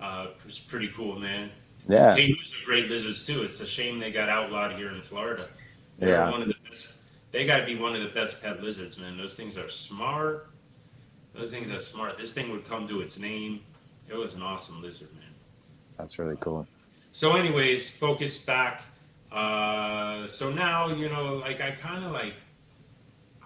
Uh, 0.00 0.28
it 0.30 0.44
was 0.46 0.58
pretty 0.58 0.88
cool, 0.88 1.18
man. 1.18 1.50
Yeah, 1.88 2.14
Tegus 2.16 2.62
are 2.62 2.66
great 2.66 2.88
lizards 2.90 3.26
too. 3.26 3.42
It's 3.42 3.60
a 3.60 3.66
shame 3.66 3.98
they 3.98 4.10
got 4.10 4.28
outlawed 4.28 4.72
here 4.72 4.90
in 4.90 5.00
Florida. 5.00 5.46
They're 5.98 6.10
Yeah. 6.10 6.30
one 6.30 6.42
of 6.42 6.48
the. 6.48 6.54
They 7.32 7.46
got 7.46 7.58
to 7.58 7.66
be 7.66 7.76
one 7.76 7.94
of 7.94 8.02
the 8.02 8.08
best 8.08 8.42
pet 8.42 8.62
lizards, 8.62 8.98
man. 8.98 9.16
Those 9.16 9.34
things 9.34 9.56
are 9.56 9.68
smart. 9.68 10.48
Those 11.34 11.50
things 11.50 11.70
are 11.70 11.78
smart. 11.78 12.16
This 12.16 12.34
thing 12.34 12.50
would 12.50 12.66
come 12.66 12.88
to 12.88 13.00
its 13.00 13.18
name. 13.18 13.60
It 14.08 14.16
was 14.16 14.34
an 14.34 14.42
awesome 14.42 14.82
lizard, 14.82 15.08
man. 15.14 15.28
that's 15.96 16.18
really 16.18 16.36
cool. 16.40 16.66
So, 17.12 17.36
anyways, 17.36 17.88
focus 17.88 18.38
back. 18.38 18.82
Uh, 19.30 20.26
so 20.26 20.50
now, 20.50 20.88
you 20.88 21.08
know, 21.08 21.36
like 21.36 21.60
I 21.60 21.70
kind 21.70 22.04
of 22.04 22.10
like, 22.10 22.34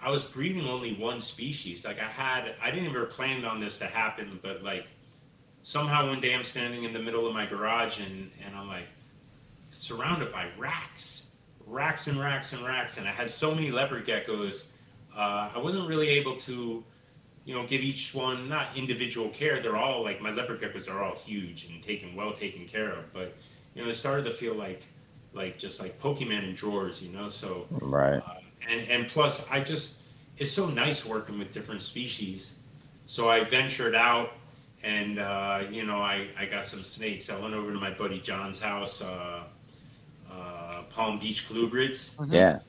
I 0.01 0.11
was 0.11 0.25
breeding 0.25 0.67
only 0.67 0.95
one 0.95 1.21
species. 1.21 1.85
Like 1.85 1.99
I 1.99 2.09
had, 2.09 2.55
I 2.63 2.71
didn't 2.71 2.89
ever 2.89 3.05
plan 3.07 3.45
on 3.45 3.61
this 3.61 3.79
to 3.79 3.87
happen, 3.87 4.39
but 4.43 4.63
like 4.63 4.87
somehow 5.63 6.09
one 6.09 6.21
day 6.21 6.35
I'm 6.35 6.45
standing 6.45 6.85
in 6.85 6.93
the 6.93 6.99
middle 6.99 7.27
of 7.27 7.35
my 7.35 7.47
garage 7.47 8.01
and, 8.01 8.31
and 8.45 8.55
I'm 8.55 8.69
like 8.69 8.87
surrounded 9.71 10.31
by 10.31 10.49
racks, 10.59 11.24
racks 11.67 12.07
and 12.07 12.19
racks 12.21 12.53
and 12.53 12.65
racks. 12.65 12.99
And 12.99 13.09
I 13.09 13.13
had 13.13 13.29
so 13.29 13.55
many 13.55 13.71
leopard 13.71 14.07
geckos. 14.07 14.67
Uh, 15.17 15.51
I 15.55 15.59
wasn't 15.59 15.89
really 15.89 16.09
able 16.11 16.37
to, 16.39 16.85
you 17.45 17.55
know, 17.55 17.67
give 17.67 17.81
each 17.81 18.15
one 18.15 18.49
not 18.49 18.77
individual 18.77 19.29
care. 19.31 19.61
They're 19.61 19.77
all 19.77 20.03
like 20.03 20.21
my 20.21 20.31
leopard 20.31 20.61
geckos 20.61 20.91
are 20.93 21.03
all 21.03 21.17
huge 21.17 21.67
and 21.71 21.83
taken 21.83 22.15
well 22.15 22.33
taken 22.33 22.67
care 22.67 22.91
of. 22.93 23.13
But 23.13 23.35
you 23.75 23.83
know, 23.85 23.89
it 23.91 23.95
started 23.95 24.25
to 24.25 24.31
feel 24.33 24.55
like 24.55 24.83
like 25.33 25.59
just 25.59 25.81
like 25.81 26.01
Pokemon 26.01 26.45
in 26.45 26.55
drawers, 26.55 27.03
you 27.03 27.13
know. 27.13 27.29
So 27.29 27.67
Right. 27.71 28.23
uh, 28.27 28.41
and 28.69 28.89
and 28.89 29.09
plus 29.09 29.47
I 29.51 29.61
just 29.61 30.03
it's 30.39 30.51
so 30.51 30.69
nice 30.69 31.05
working 31.05 31.39
with 31.39 31.53
different 31.53 31.83
species. 31.83 32.59
So 33.07 33.29
I 33.29 33.45
ventured 33.45 33.95
out 33.95 34.33
and 34.83 35.19
uh, 35.19 35.65
you 35.71 35.85
know 35.85 35.99
I, 36.01 36.29
I 36.39 36.47
got 36.47 36.65
some 36.65 36.83
snakes. 36.83 37.31
I 37.31 37.39
went 37.41 37.55
over 37.55 37.73
to 37.73 37.79
my 37.79 37.91
buddy 37.91 38.21
John's 38.21 38.61
house, 38.61 39.03
uh, 39.03 39.07
uh, 39.07 39.43
Palm 40.95 41.19
Beach 41.19 41.49
Colubrids, 41.49 42.15
Yeah. 42.31 42.61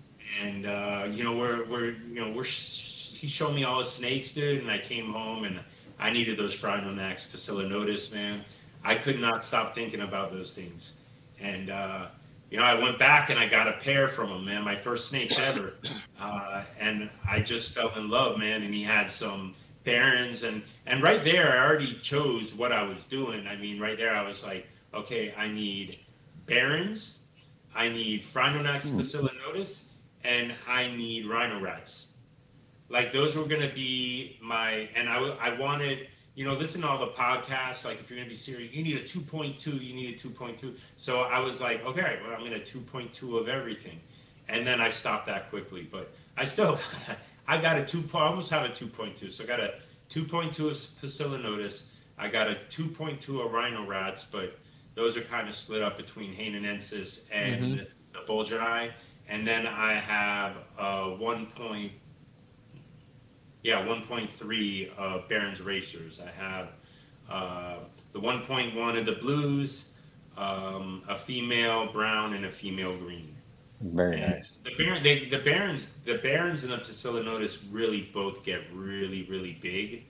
and 0.41 0.65
uh, 0.65 1.07
you 1.11 1.23
know 1.23 1.36
we're 1.36 1.63
we're 1.65 1.91
you 1.91 2.15
know 2.21 2.32
we're 2.32 2.43
sh- 2.43 3.11
he 3.13 3.28
showed 3.28 3.53
me 3.53 3.63
all 3.63 3.80
his 3.80 3.89
snakes, 3.89 4.34
dude, 4.34 4.61
and 4.61 4.69
I 4.71 4.80
came 4.80 5.11
home 5.13 5.43
and 5.45 5.59
I 5.99 6.11
needed 6.11 6.38
those 6.38 6.55
Phrynonax 6.59 7.32
poecilonotus, 7.32 8.13
man. 8.13 8.43
I 8.84 8.95
could 8.95 9.19
not 9.19 9.43
stop 9.43 9.73
thinking 9.73 10.01
about 10.01 10.32
those 10.32 10.53
things, 10.53 10.93
and 11.39 11.69
uh, 11.69 12.07
you 12.49 12.57
know 12.57 12.63
I 12.65 12.73
went 12.73 12.97
back 12.99 13.30
and 13.30 13.39
I 13.39 13.47
got 13.47 13.67
a 13.67 13.73
pair 13.73 14.07
from 14.07 14.30
him, 14.30 14.45
man, 14.45 14.63
my 14.63 14.76
first 14.76 15.07
snakes 15.09 15.38
ever, 15.39 15.73
uh, 16.19 16.63
and 16.80 17.09
I 17.30 17.39
just 17.39 17.73
fell 17.73 17.93
in 17.95 18.09
love, 18.09 18.38
man. 18.39 18.63
And 18.63 18.73
he 18.73 18.84
had 18.84 19.09
some 19.09 19.53
barons, 19.84 20.43
and 20.43 20.63
and 20.88 21.03
right 21.03 21.23
there 21.23 21.53
I 21.59 21.63
already 21.65 21.93
chose 22.01 22.53
what 22.55 22.71
I 22.71 22.84
was 22.84 23.05
doing. 23.05 23.45
I 23.47 23.55
mean, 23.55 23.80
right 23.80 23.97
there 23.97 24.15
I 24.15 24.23
was 24.28 24.43
like, 24.43 24.67
okay, 24.93 25.34
I 25.38 25.47
need 25.47 25.99
barons. 26.47 27.21
I 27.76 27.89
need 27.89 28.21
Phrynonax 28.21 28.88
poecilonotus, 28.88 29.89
hmm. 29.89 30.28
and 30.28 30.53
I 30.67 30.88
need 30.88 31.28
rhino 31.28 31.59
rats. 31.59 32.13
Like 32.89 33.11
those 33.11 33.36
were 33.36 33.45
gonna 33.45 33.71
be 33.73 34.39
my, 34.41 34.89
and 34.95 35.09
I, 35.09 35.17
I 35.17 35.59
wanted, 35.59 36.07
you 36.36 36.45
know, 36.45 36.53
listen 36.53 36.82
to 36.82 36.88
all 36.88 36.99
the 36.99 37.11
podcasts. 37.11 37.84
Like 37.84 37.99
if 37.99 38.09
you're 38.09 38.17
gonna 38.17 38.30
be 38.30 38.36
serious, 38.36 38.73
you 38.73 38.84
need 38.84 38.95
a 38.97 39.03
2.2. 39.03 39.82
You 39.82 39.93
need 39.93 40.15
a 40.15 40.17
2.2. 40.17 40.78
So 40.95 41.21
I 41.21 41.39
was 41.39 41.59
like, 41.61 41.84
okay, 41.86 42.19
well, 42.23 42.34
I'm 42.34 42.43
gonna 42.43 42.59
2.2 42.59 43.39
of 43.39 43.49
everything, 43.49 43.99
and 44.47 44.65
then 44.65 44.80
I 44.80 44.89
stopped 44.89 45.26
that 45.28 45.49
quickly. 45.49 45.88
But 45.91 46.13
I 46.38 46.45
still, 46.45 46.80
I 47.47 47.59
got 47.59 47.78
a 47.78 47.86
two. 47.86 48.03
I 48.13 48.19
almost 48.19 48.51
have 48.51 48.65
a 48.65 48.69
2.2. 48.69 49.32
So 49.32 49.43
I 49.43 49.47
got 49.47 49.59
a 49.59 49.73
2.2 50.09 50.45
of 50.47 50.55
poecilonotus. 50.55 51.88
I 52.17 52.30
got 52.30 52.47
a 52.47 52.57
2.2 52.69 53.45
of 53.45 53.51
rhino 53.51 53.86
rats, 53.86 54.26
but 54.32 54.57
those 54.95 55.17
are 55.17 55.21
kind 55.21 55.47
of 55.47 55.53
split 55.53 55.83
up 55.83 55.97
between 55.97 56.33
Hainanensis 56.33 57.25
and 57.31 57.85
the 58.13 58.19
Bulgari. 58.27 58.59
eye. 58.59 58.93
And 59.27 59.45
then 59.45 59.67
I 59.67 59.93
have 59.93 60.57
uh, 60.77 61.05
one 61.17 61.47
point, 61.47 61.91
yeah, 63.63 63.85
1.3 63.85 64.95
of 64.97 65.27
Baron's 65.27 65.61
Racers. 65.61 66.21
I 66.21 66.31
have 66.41 66.69
uh, 67.29 67.77
the 68.13 68.19
1.1 68.19 68.99
of 68.99 69.05
the 69.05 69.13
Blues, 69.13 69.93
um, 70.37 71.03
a 71.09 71.15
female 71.15 71.91
brown, 71.91 72.33
and 72.33 72.45
a 72.45 72.51
female 72.51 72.95
green. 72.97 73.35
Very 73.81 74.21
And 74.21 74.35
nice. 74.35 74.59
The 74.63 74.71
Baron, 74.77 75.03
they, 75.03 75.25
the 75.25 75.39
Barons, 75.39 75.97
the 76.05 76.15
Barons 76.15 76.63
and 76.63 76.71
the 76.71 76.77
Poecilonotus 76.77 77.65
really 77.71 78.09
both 78.13 78.43
get 78.43 78.61
really, 78.71 79.23
really 79.23 79.57
big. 79.61 80.05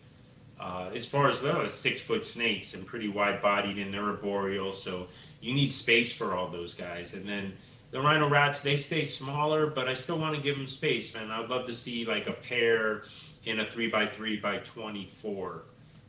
Uh, 0.60 0.90
as 0.96 1.06
far 1.06 1.28
as 1.28 1.42
those 1.42 1.74
six 1.74 2.02
foot 2.02 2.24
snakes 2.24 2.74
and 2.76 2.86
pretty 2.86 3.10
wide 3.10 3.42
bodied 3.42 3.78
and 3.78 3.94
they're 3.94 4.04
arboreal, 4.04 4.72
so 4.72 5.08
you 5.42 5.54
need 5.54 5.68
space 5.68 6.14
for 6.16 6.34
all 6.34 6.48
those 6.48 6.74
guys. 6.74 7.14
And 7.14 7.28
then 7.28 7.54
the 7.92 8.00
rhino 8.00 8.30
rats, 8.30 8.62
they 8.62 8.78
stay 8.78 9.04
smaller, 9.04 9.68
but 9.68 9.88
I 9.90 9.94
still 9.94 10.18
want 10.18 10.36
to 10.36 10.42
give 10.42 10.56
them 10.56 10.66
space, 10.66 11.14
man. 11.14 11.30
I'd 11.30 11.50
love 11.50 11.66
to 11.66 11.74
see 11.74 12.06
like 12.06 12.28
a 12.28 12.34
pair 12.34 13.04
in 13.44 13.60
a 13.60 13.66
three 13.70 13.90
by 13.90 14.06
three 14.08 14.38
by 14.38 14.58
twenty 14.60 15.06
four. 15.06 15.64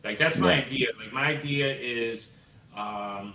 Like 0.05 0.17
that's 0.19 0.39
my 0.39 0.55
Yeah. 0.55 0.65
idea. 0.65 0.89
Like 0.99 1.13
my 1.13 1.27
idea 1.27 1.75
is, 1.75 2.37
um, 2.77 3.35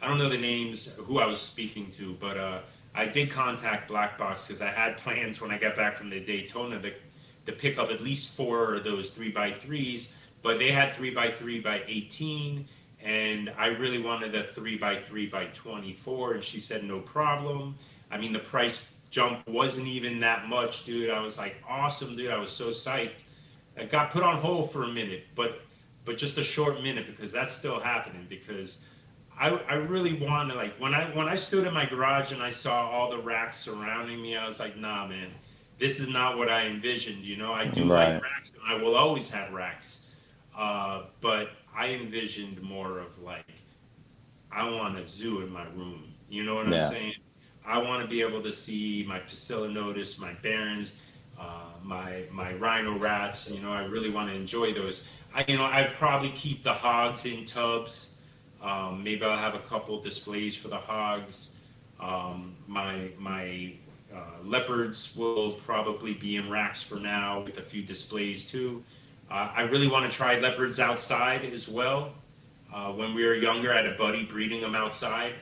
I 0.00 0.06
don't 0.06 0.18
know 0.18 0.28
the 0.28 0.38
names 0.38 0.94
who 0.98 1.18
I 1.20 1.26
was 1.26 1.40
speaking 1.40 1.90
to, 1.92 2.14
but 2.20 2.36
uh, 2.36 2.58
I 2.94 3.06
did 3.06 3.30
contact 3.30 3.88
Black 3.88 4.18
Box 4.18 4.46
because 4.46 4.60
I 4.60 4.68
had 4.70 4.98
plans 4.98 5.40
when 5.40 5.50
I 5.50 5.58
got 5.58 5.74
back 5.74 5.94
from 5.94 6.10
the 6.10 6.20
Daytona 6.20 6.80
to, 6.82 6.92
to 7.46 7.52
pick 7.52 7.78
up 7.78 7.90
at 7.90 8.00
least 8.02 8.36
four 8.36 8.74
of 8.74 8.84
those 8.84 9.10
three 9.10 9.30
by 9.30 9.52
threes, 9.52 10.12
but 10.42 10.58
they 10.58 10.70
had 10.72 10.94
three 10.94 11.14
by 11.14 11.30
three 11.30 11.60
by 11.60 11.82
eighteen, 11.86 12.68
and 13.02 13.52
I 13.58 13.66
really 13.68 14.02
wanted 14.02 14.34
a 14.34 14.44
three 14.44 14.76
by 14.78 14.96
three 14.96 15.26
by 15.26 15.46
twenty 15.46 15.92
four, 15.92 16.34
and 16.34 16.42
she 16.42 16.60
said 16.60 16.84
no 16.84 17.00
problem. 17.00 17.76
I 18.10 18.18
mean 18.18 18.32
the 18.32 18.38
price 18.40 18.88
jump 19.10 19.46
wasn't 19.48 19.88
even 19.88 20.20
that 20.20 20.48
much, 20.48 20.84
dude. 20.84 21.10
I 21.10 21.20
was 21.20 21.38
like, 21.38 21.62
awesome, 21.68 22.16
dude. 22.16 22.30
I 22.30 22.38
was 22.38 22.50
so 22.50 22.68
psyched. 22.68 23.24
I 23.78 23.84
got 23.84 24.10
put 24.10 24.22
on 24.22 24.38
hold 24.38 24.70
for 24.72 24.84
a 24.84 24.88
minute, 24.88 25.24
but 25.34 25.60
but 26.04 26.16
just 26.16 26.38
a 26.38 26.44
short 26.44 26.82
minute 26.82 27.06
because 27.06 27.32
that's 27.32 27.54
still 27.54 27.78
happening 27.80 28.26
because 28.28 28.84
I, 29.38 29.50
I 29.68 29.74
really 29.74 30.14
wanted 30.14 30.56
like 30.56 30.74
when 30.80 30.94
I 30.94 31.04
when 31.16 31.28
I 31.28 31.34
stood 31.36 31.66
in 31.66 31.72
my 31.74 31.84
garage 31.86 32.32
and 32.32 32.42
I 32.42 32.50
saw 32.50 32.88
all 32.90 33.10
the 33.10 33.18
racks 33.18 33.56
surrounding 33.56 34.20
me, 34.20 34.36
I 34.36 34.46
was 34.46 34.58
like, 34.58 34.76
nah, 34.76 35.06
man, 35.06 35.30
this 35.78 36.00
is 36.00 36.08
not 36.08 36.36
what 36.38 36.48
I 36.48 36.66
envisioned. 36.66 37.24
You 37.24 37.36
know, 37.36 37.52
I 37.52 37.66
do 37.66 37.88
Right. 37.88 38.14
like 38.14 38.22
racks 38.22 38.52
and 38.52 38.62
I 38.66 38.82
will 38.82 38.96
always 38.96 39.30
have 39.30 39.52
racks, 39.52 40.07
uh, 40.58 41.04
but 41.22 41.50
I 41.76 41.90
envisioned 41.90 42.62
more 42.62 43.00
of 43.00 43.18
like 43.20 43.54
I 44.52 44.68
want 44.70 44.98
a 44.98 45.06
zoo 45.06 45.40
in 45.42 45.50
my 45.50 45.64
room. 45.74 46.14
You 46.28 46.44
know 46.44 46.56
what 46.56 46.66
Yeah. 46.66 46.78
I'm 46.78 46.80
saying? 46.80 47.14
I 47.66 47.78
want 47.78 48.02
to 48.02 48.08
be 48.08 48.22
able 48.22 48.42
to 48.42 48.52
see 48.52 49.04
my 49.08 49.20
Poecilonotus, 49.20 50.20
my 50.20 50.34
Barons, 50.34 50.94
uh, 51.38 51.72
my 51.82 52.24
my 52.32 52.54
Rhino 52.54 52.98
rats. 52.98 53.50
You 53.50 53.60
know, 53.60 53.72
I 53.72 53.82
really 53.84 54.10
want 54.10 54.30
to 54.30 54.34
enjoy 54.34 54.72
those. 54.74 55.08
I, 55.34 55.44
you 55.48 55.56
know, 55.58 55.64
I'd 55.64 55.94
probably 55.94 56.30
keep 56.30 56.62
the 56.62 56.72
hogs 56.74 57.26
in 57.26 57.44
tubs. 57.44 58.18
Um, 58.62 59.02
maybe 59.04 59.24
I'll 59.24 59.38
have 59.38 59.54
a 59.54 59.60
couple 59.60 60.00
displays 60.00 60.56
for 60.56 60.68
the 60.68 60.78
hogs. 60.78 61.56
Um, 62.00 62.56
my 62.66 63.10
my 63.18 63.74
uh, 64.14 64.42
leopards 64.44 65.14
will 65.16 65.52
probably 65.52 66.14
be 66.14 66.36
in 66.36 66.48
racks 66.48 66.82
for 66.82 66.96
now 66.96 67.40
with 67.40 67.58
a 67.58 67.62
few 67.62 67.82
displays 67.82 68.46
too. 68.50 68.84
Uh, 69.30 69.50
I 69.54 69.62
really 69.62 69.88
want 69.88 70.10
to 70.10 70.16
try 70.16 70.38
leopards 70.38 70.80
outside 70.80 71.44
as 71.44 71.68
well. 71.68 72.12
Uh, 72.72 72.92
when 72.92 73.14
we 73.14 73.24
were 73.24 73.34
younger, 73.34 73.72
I 73.72 73.76
had 73.76 73.86
a 73.86 73.96
buddy 73.96 74.24
breeding 74.24 74.60
them 74.60 74.74
outside, 74.74 75.34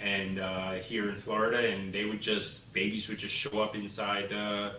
and 0.00 0.38
uh, 0.38 0.72
here 0.72 1.08
in 1.08 1.16
Florida, 1.16 1.68
and 1.70 1.92
they 1.92 2.04
would 2.04 2.20
just 2.20 2.72
babies 2.72 3.08
would 3.08 3.18
just 3.18 3.34
show 3.34 3.60
up 3.60 3.74
inside 3.74 4.28
the, 4.28 4.76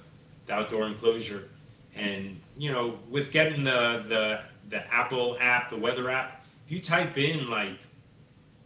outdoor 0.49 0.85
enclosure, 0.87 1.49
and 1.95 2.39
you 2.57 2.71
know, 2.71 2.99
with 3.09 3.31
getting 3.31 3.63
the 3.63 4.03
the 4.07 4.41
the 4.69 4.93
Apple 4.93 5.37
app, 5.39 5.69
the 5.69 5.77
weather 5.77 6.09
app, 6.09 6.45
if 6.65 6.71
you 6.71 6.79
type 6.79 7.17
in 7.17 7.47
like 7.47 7.79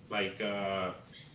like 0.10 0.42
uh, 0.42 0.92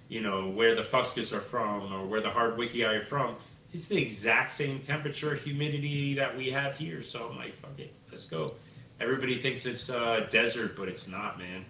you 0.09 0.21
know 0.21 0.49
where 0.49 0.75
the 0.75 0.83
fuscus 0.83 1.33
are 1.33 1.41
from 1.41 1.93
or 1.93 2.07
where 2.07 2.21
the 2.21 2.29
hardwickii 2.29 2.87
are 2.87 3.01
from, 3.01 3.37
it's 3.73 3.89
the 3.89 4.01
exact 4.01 4.51
same 4.51 4.79
temperature, 4.81 5.35
humidity 5.35 6.15
that 6.15 6.37
we 6.37 6.51
have 6.51 6.77
here. 6.77 7.03
So 7.03 7.29
I'm 7.31 7.37
like, 7.37 7.55
fuck 7.55 7.79
it, 7.79 7.93
let's 8.15 8.27
go. 8.27 8.53
Everybody 9.01 9.39
thinks 9.39 9.67
it's 9.67 9.91
uh, 9.91 10.29
desert, 10.31 10.77
but 10.77 10.87
it's 10.89 11.09
not, 11.09 11.37
man. 11.37 11.65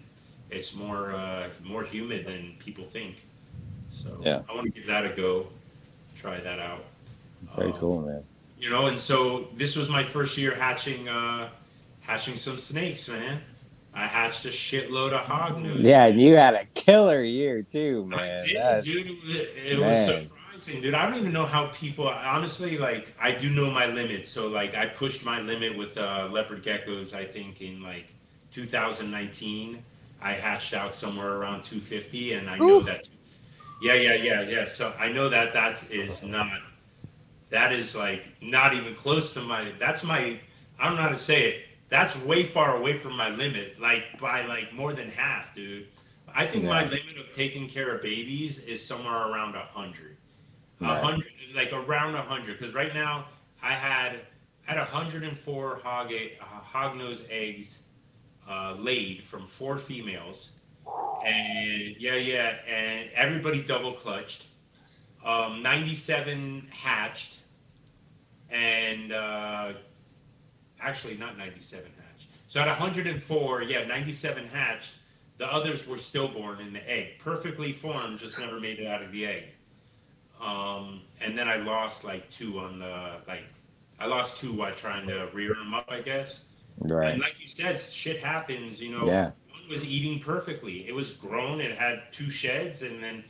It's 0.51 0.75
more 0.75 1.11
uh, 1.15 1.49
more 1.63 1.83
humid 1.83 2.23
than 2.27 2.53
people 2.59 2.83
think. 2.83 3.15
So 3.89 4.09
Yeah. 4.21 4.41
I 4.47 4.53
want 4.53 4.65
to 4.67 4.71
give 4.71 4.85
that 4.85 5.05
a 5.05 5.09
go. 5.09 5.47
Try 6.15 6.39
that 6.39 6.59
out. 6.59 6.83
Very 7.55 7.71
Um, 7.71 7.77
cool, 7.77 8.01
man. 8.01 8.23
You 8.59 8.69
know, 8.69 8.85
and 8.85 8.99
so 8.99 9.47
this 9.55 9.75
was 9.75 9.89
my 9.89 10.03
first 10.03 10.37
year 10.37 10.53
hatching, 10.53 11.09
uh, 11.09 11.49
hatching 12.01 12.37
some 12.37 12.57
snakes, 12.59 13.09
man. 13.09 13.41
I 13.95 14.05
hatched 14.05 14.45
a 14.45 14.49
shitload 14.49 15.13
of 15.13 15.21
hognose. 15.25 15.83
Yeah, 15.83 16.05
and 16.05 16.21
you 16.21 16.35
had 16.35 16.53
a 16.53 16.65
killer 16.75 17.23
year 17.23 17.63
too, 17.63 18.05
man. 18.05 18.19
I 18.19 18.45
did, 18.45 18.55
That's- 18.57 18.85
dude. 18.85 19.07
It 19.07 19.09
was, 19.23 19.29
it 19.65 19.79
was 19.79 20.07
Man. 20.09 20.34
Dude. 20.63 20.93
I 20.93 21.07
don't 21.09 21.19
even 21.19 21.33
know 21.33 21.45
how 21.45 21.67
people. 21.67 22.07
Honestly, 22.07 22.77
like 22.77 23.13
I 23.19 23.31
do 23.31 23.49
know 23.49 23.71
my 23.71 23.85
limit. 23.87 24.27
So 24.27 24.47
like 24.47 24.75
I 24.75 24.87
pushed 24.87 25.25
my 25.25 25.39
limit 25.39 25.77
with 25.77 25.97
uh, 25.97 26.27
leopard 26.31 26.63
geckos. 26.63 27.13
I 27.13 27.25
think 27.25 27.61
in 27.61 27.81
like 27.81 28.07
2019, 28.51 29.83
I 30.21 30.33
hatched 30.33 30.73
out 30.73 30.95
somewhere 30.95 31.33
around 31.33 31.63
250, 31.63 32.33
and 32.33 32.49
I 32.49 32.57
know 32.57 32.79
that. 32.81 33.07
Yeah, 33.81 33.95
yeah, 33.95 34.15
yeah, 34.15 34.41
yeah. 34.41 34.65
So 34.65 34.93
I 34.99 35.09
know 35.09 35.29
that 35.29 35.53
that 35.53 35.83
is 35.91 36.23
not. 36.23 36.61
That 37.49 37.71
is 37.71 37.95
like 37.95 38.25
not 38.41 38.73
even 38.73 38.95
close 38.95 39.33
to 39.33 39.41
my. 39.41 39.71
That's 39.79 40.03
my. 40.03 40.39
I 40.79 40.87
don't 40.87 40.95
know 40.95 41.03
how 41.03 41.09
to 41.09 41.17
say 41.17 41.49
it. 41.49 41.65
That's 41.89 42.17
way 42.19 42.43
far 42.43 42.77
away 42.77 42.93
from 42.93 43.15
my 43.15 43.29
limit, 43.29 43.79
like 43.79 44.19
by 44.19 44.45
like 44.45 44.73
more 44.73 44.93
than 44.93 45.09
half, 45.09 45.53
dude. 45.53 45.87
I 46.33 46.45
think 46.45 46.65
my 46.65 46.83
limit 46.83 47.17
of 47.17 47.31
taking 47.31 47.69
care 47.69 47.95
of 47.95 48.01
babies 48.01 48.59
is 48.59 48.85
somewhere 48.85 49.29
around 49.29 49.55
a 49.55 49.61
hundred. 49.61 50.17
A 50.81 50.83
Right. 50.85 51.03
hundred, 51.03 51.27
like 51.55 51.71
around 51.71 52.15
a 52.15 52.21
hundred, 52.21 52.59
because 52.59 52.73
right 52.73 52.93
now 52.93 53.27
I 53.61 53.73
had 53.73 54.19
I 54.67 54.71
had 54.73 54.77
104 54.79 55.79
hog 55.83 56.11
uh, 56.11 56.43
hog 56.45 56.97
nose 56.97 57.25
eggs 57.29 57.87
uh, 58.49 58.75
laid 58.77 59.23
from 59.23 59.47
four 59.47 59.77
females, 59.77 60.51
and 61.25 61.95
yeah, 61.97 62.15
yeah, 62.15 62.55
and 62.67 63.09
everybody 63.13 63.63
double 63.63 63.93
clutched. 63.93 64.47
Um, 65.23 65.63
97 65.63 66.67
hatched, 66.71 67.37
and 68.49 69.11
uh, 69.11 69.73
actually 70.79 71.17
not 71.17 71.37
97 71.37 71.83
hatched. 71.97 72.27
So 72.47 72.59
at 72.59 72.67
104, 72.67 73.63
yeah, 73.63 73.85
97 73.85 74.47
hatched. 74.47 74.93
The 75.37 75.51
others 75.51 75.87
were 75.87 75.97
stillborn 75.97 76.59
in 76.61 76.71
the 76.73 76.89
egg, 76.89 77.17
perfectly 77.19 77.73
formed, 77.73 78.19
just 78.19 78.39
never 78.39 78.59
made 78.59 78.79
it 78.79 78.87
out 78.87 79.01
of 79.01 79.11
the 79.11 79.25
egg. 79.25 79.43
Um, 80.41 81.01
and 81.21 81.37
then 81.37 81.47
I 81.47 81.57
lost 81.57 82.03
like 82.03 82.29
two 82.29 82.59
on 82.59 82.79
the 82.79 83.17
like, 83.27 83.43
I 83.99 84.05
lost 84.05 84.37
two 84.37 84.53
while 84.53 84.73
trying 84.73 85.07
to 85.07 85.29
rear 85.33 85.53
them 85.53 85.73
up, 85.73 85.85
I 85.89 86.01
guess. 86.01 86.45
Right. 86.79 87.11
And 87.11 87.21
like 87.21 87.39
you 87.39 87.47
said, 87.47 87.77
shit 87.77 88.19
happens. 88.21 88.81
You 88.81 88.97
know, 88.99 89.05
Yeah. 89.05 89.31
one 89.49 89.67
was 89.69 89.89
eating 89.89 90.19
perfectly. 90.19 90.87
It 90.87 90.93
was 90.93 91.13
grown. 91.13 91.61
It 91.61 91.77
had 91.77 92.11
two 92.11 92.29
sheds, 92.29 92.83
and 92.83 93.01
then 93.01 93.23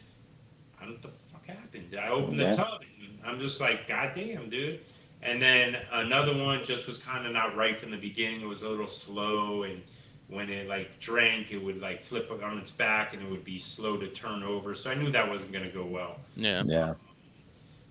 I 0.80 0.86
don't 0.86 0.90
know 0.90 0.94
what 0.94 1.02
the 1.04 1.08
fuck 1.10 1.46
happened. 1.46 1.96
I 2.00 2.10
opened 2.10 2.38
Yeah. 2.38 2.52
the 2.52 2.58
tub, 2.58 2.82
and 3.00 3.20
I'm 3.24 3.40
just 3.40 3.62
like, 3.62 3.88
God 3.88 4.12
damn, 4.16 4.50
dude. 4.50 4.80
And 5.22 5.42
then 5.42 5.78
another 5.92 6.36
one 6.36 6.64
just 6.64 6.88
was 6.88 6.98
kind 6.98 7.26
of 7.26 7.32
not 7.34 7.56
right 7.56 7.76
from 7.78 7.92
the 7.92 7.98
beginning. 7.98 8.42
It 8.42 8.48
was 8.48 8.64
a 8.64 8.70
little 8.70 8.88
slow, 8.88 9.64
and 9.64 9.82
when 10.28 10.50
it 10.50 10.68
like 10.68 11.00
drank, 11.00 11.52
it 11.52 11.58
would 11.64 11.82
like 11.82 12.02
flip 12.02 12.32
on 12.44 12.58
its 12.58 12.72
back, 12.72 13.14
and 13.14 13.22
it 13.22 13.30
would 13.30 13.44
be 13.46 13.60
slow 13.60 13.98
to 13.98 14.08
turn 14.08 14.44
over. 14.44 14.74
So 14.74 14.90
I 14.92 14.96
knew 14.96 15.12
that 15.12 15.28
wasn't 15.30 15.52
going 15.52 15.66
to 15.66 15.72
go 15.72 15.86
well. 15.86 16.18
Yeah. 16.36 16.64
Yeah. 16.66 16.94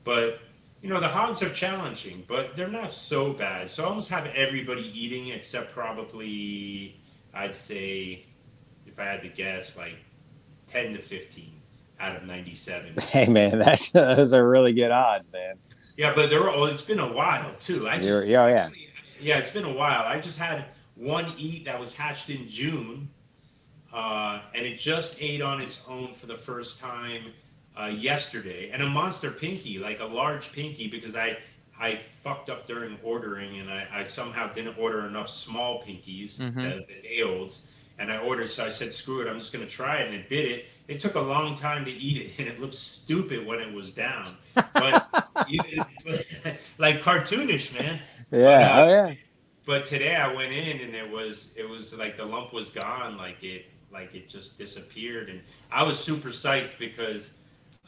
But 0.05 0.41
you 0.83 0.91
know, 0.91 1.01
the 1.01 1.09
hogs 1.09 1.43
are 1.43 1.49
challenging, 1.51 2.25
but 2.27 2.57
they're 2.57 2.69
not 2.69 2.93
so 2.93 3.33
bad. 3.33 3.71
So 3.71 3.85
I 3.85 3.87
almost 3.87 4.11
have 4.11 4.27
everybody 4.27 4.83
eating 4.99 5.29
except 5.29 5.73
probably 5.73 7.01
I'd 7.33 7.55
say 7.55 8.25
if 8.87 8.99
I 8.99 9.05
had 9.05 9.23
to 9.23 9.29
guess, 9.29 9.77
like 9.79 9.97
ten 10.67 10.93
to 10.93 10.99
fifteen 11.01 11.53
out 12.01 12.17
of 12.17 12.25
ninety 12.25 12.55
seven. 12.55 12.95
Hey, 13.01 13.27
man, 13.27 13.59
that's 13.59 13.93
those 13.93 14.33
are 14.33 14.47
really 14.49 14.73
good 14.73 14.91
odds, 14.91 15.33
man. 15.33 15.55
yeah, 15.97 16.13
but 16.15 16.29
they're 16.29 16.51
all 16.51 16.67
it's 16.67 16.83
been 16.83 16.99
a 17.01 17.13
while 17.13 17.53
too. 17.55 17.89
I 17.89 17.97
just 17.97 18.09
You're- 18.09 18.37
oh, 18.37 18.47
yeah. 18.49 18.55
actually- 18.65 18.89
yeah, 19.21 19.39
it's 19.39 19.53
been 19.53 19.65
a 19.65 19.73
while. 19.73 20.03
I 20.05 20.21
just 20.21 20.39
had 20.39 20.67
one 20.97 21.33
eat 21.39 21.65
that 21.65 21.79
was 21.79 21.95
hatched 21.95 22.31
in 22.31 22.49
June. 22.49 23.09
Uh, 23.93 24.41
and 24.55 24.67
it 24.67 24.77
just 24.77 25.17
ate 25.21 25.41
on 25.41 25.61
its 25.61 25.83
own 25.89 26.13
for 26.13 26.27
the 26.27 26.35
first 26.35 26.81
time 26.81 27.27
uh, 27.81 27.87
yesterday, 27.87 28.71
and 28.73 28.83
a 28.83 28.89
monster 28.89 29.31
pinky, 29.31 29.79
like 29.79 30.01
a 30.01 30.05
large 30.05 30.53
pinky, 30.53 30.89
because 30.89 31.15
I 31.17 31.39
I 31.79 31.97
fucked 31.97 32.51
up 32.51 32.67
during 32.67 32.99
ordering, 33.05 33.59
and 33.61 33.71
I, 33.71 33.87
I 33.93 34.05
somehow 34.05 34.53
didn't 34.53 34.79
order 34.79 35.07
enough 35.07 35.29
small 35.29 35.81
pinkies, 35.83 36.39
Mhm. 36.41 36.55
the, 36.55 36.93
the 36.93 37.01
day 37.01 37.23
olds, 37.23 37.69
and 37.99 38.11
I 38.13 38.19
ordered. 38.19 38.49
So 38.49 38.65
I 38.65 38.69
said, 38.69 38.93
"Screw 38.93 39.21
it, 39.23 39.29
I'm 39.29 39.39
just 39.39 39.53
gonna 39.53 39.67
try 39.67 39.99
it," 39.99 40.07
and 40.07 40.15
it 40.15 40.29
bit 40.29 40.45
it. 40.49 40.67
It 40.89 40.99
took 41.01 41.15
a 41.17 41.21
long 41.21 41.55
time 41.55 41.85
to 41.85 41.91
eat 41.93 42.19
it, 42.27 42.31
and 42.41 42.49
it 42.49 42.61
looked 42.61 42.75
stupid 42.75 43.47
when 43.47 43.61
it 43.61 43.73
was 43.73 43.93
down, 43.93 44.29
but, 44.55 44.73
but 45.13 45.27
like 46.79 47.01
cartoonish, 47.01 47.79
man. 47.79 48.01
Yeah. 48.33 48.77
uh, 48.77 48.85
Oh, 48.85 48.89
yeah. 48.89 49.15
But 49.67 49.85
today 49.85 50.15
I 50.17 50.33
went 50.33 50.53
in 50.53 50.81
and 50.81 50.95
it 50.95 51.11
was 51.11 51.55
it 51.57 51.69
was 51.69 51.97
like 51.99 52.17
the 52.17 52.25
lump 52.25 52.53
was 52.53 52.71
gone, 52.71 53.17
like 53.17 53.43
it 53.43 53.67
like 53.93 54.15
it 54.15 54.29
just 54.29 54.59
disappeared, 54.59 55.29
and 55.31 55.41
I 55.71 55.83
was 55.83 55.99
super 55.99 56.29
psyched 56.29 56.79
because 56.79 57.39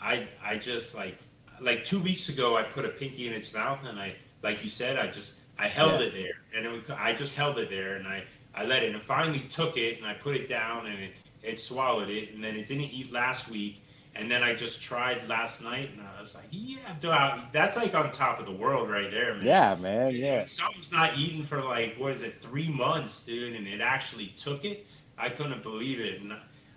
I 0.01 0.27
I 0.43 0.57
just 0.57 0.95
like 0.95 1.19
like 1.61 1.85
two 1.85 2.01
weeks 2.01 2.29
ago 2.29 2.57
I 2.57 2.63
put 2.63 2.85
a 2.85 2.91
pinky 2.91 3.27
in 3.29 3.35
its 3.35 3.53
mouth 3.53 3.85
and 3.87 3.99
I 3.99 4.15
like 4.43 4.63
you 4.63 4.69
said 4.71 4.99
I 4.99 5.07
just 5.09 5.41
I 5.59 5.69
held 5.69 6.01
Yeah. 6.01 6.07
it 6.07 6.13
there. 6.13 6.35
And 6.55 6.67
it 6.67 6.73
would, 6.73 6.91
I 6.91 7.13
just 7.15 7.35
held 7.37 7.59
it 7.59 7.69
there 7.71 7.97
and 7.97 8.07
I 8.07 8.25
I 8.55 8.65
let 8.65 8.83
it. 8.83 8.95
And 8.95 9.03
finally 9.03 9.41
took 9.41 9.77
it 9.77 9.99
and 9.99 10.07
I 10.07 10.15
put 10.15 10.35
it 10.35 10.49
down 10.49 10.87
and 10.87 10.99
it, 10.99 11.13
it 11.43 11.59
swallowed 11.61 12.09
it. 12.09 12.33
And 12.35 12.43
then 12.43 12.57
it 12.57 12.67
didn't 12.67 12.85
eat 12.85 13.13
last 13.13 13.51
week 13.51 13.83
and 14.19 14.31
then 14.31 14.43
I 14.43 14.55
just 14.55 14.83
tried 14.83 15.27
last 15.29 15.63
night 15.63 15.91
and 15.93 16.01
I 16.17 16.21
was 16.21 16.35
like 16.35 16.47
yeah 16.51 16.79
dude, 17.01 17.11
I- 17.11 17.43
that's 17.53 17.77
like 17.77 17.95
on 17.95 18.11
top 18.11 18.39
of 18.41 18.47
the 18.47 18.53
world 18.53 18.89
right 18.91 19.11
there 19.11 19.35
man 19.35 19.45
Yeah, 19.47 19.77
man. 19.81 20.13
Yeah. 20.15 20.45
Something's 20.45 20.93
not 20.93 21.17
eaten 21.19 21.43
for 21.45 21.63
like 21.63 21.97
what 21.99 22.13
is 22.13 22.23
it, 22.23 22.35
three 22.35 22.69
months, 22.69 23.25
dude, 23.25 23.55
and 23.55 23.67
it 23.67 23.81
actually 23.81 24.29
took 24.37 24.65
it. 24.65 24.87
I 25.19 25.29
couldn't 25.31 25.63
believe 25.63 26.01
it. 26.01 26.21
And 26.21 26.35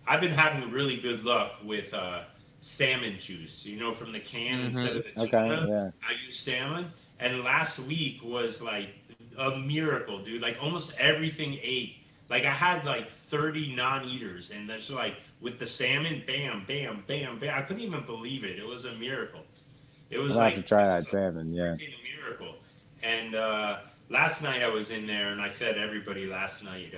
I've 0.07 0.21
been 0.21 0.31
having 0.31 0.71
really 0.71 0.97
good 0.97 1.23
luck 1.23 1.53
with 1.63 1.93
uh, 1.93 2.21
salmon 2.61 3.17
juice. 3.17 3.65
You 3.65 3.77
know, 3.79 3.91
from 3.91 4.11
the 4.11 4.19
can 4.19 4.59
Mhm. 4.61 4.65
instead 4.65 4.95
of 4.97 5.03
the 5.03 5.09
Mm-hmm. 5.11 5.35
Okay. 5.35 5.67
Yeah. 5.69 5.91
I 6.07 6.11
use 6.25 6.37
salmon. 6.39 6.91
And 7.19 7.43
last 7.43 7.79
week 7.79 8.21
was 8.23 8.61
like 8.61 8.89
a 9.37 9.57
miracle, 9.57 10.19
dude. 10.19 10.41
Like 10.41 10.57
almost 10.61 10.97
everything 10.99 11.57
ate. 11.61 11.97
Like 12.29 12.45
I 12.45 12.51
had 12.53 12.85
like 12.85 13.09
30 13.09 13.75
non-eaters, 13.75 14.51
and 14.51 14.69
there's 14.69 14.89
like 14.91 15.15
with 15.41 15.59
the 15.59 15.67
salmon, 15.67 16.23
bam, 16.27 16.63
bam, 16.67 17.03
bam, 17.07 17.39
bam. 17.39 17.57
I 17.57 17.61
couldn't 17.61 17.81
even 17.81 18.05
believe 18.05 18.43
it. 18.43 18.59
It 18.59 18.67
was 18.67 18.85
a 18.85 18.93
miracle. 18.95 19.41
It 20.09 20.17
was 20.17 20.33
I'll 20.33 20.39
like 20.39 20.55
have 20.55 20.63
to 20.63 20.67
try 20.67 20.85
that 20.85 21.01
a 21.01 21.03
salmon. 21.03 21.53
Yeah. 21.53 21.75
freaking 21.75 21.95
miracle. 22.17 22.55
And 23.03 23.35
uh, 23.35 23.79
last 24.09 24.43
night 24.43 24.61
I 24.61 24.67
was 24.67 24.91
in 24.91 25.07
there 25.07 25.31
and 25.31 25.41
I 25.41 25.49
fed 25.49 25.77
everybody 25.77 26.25
last 26.25 26.63
night 26.63 26.93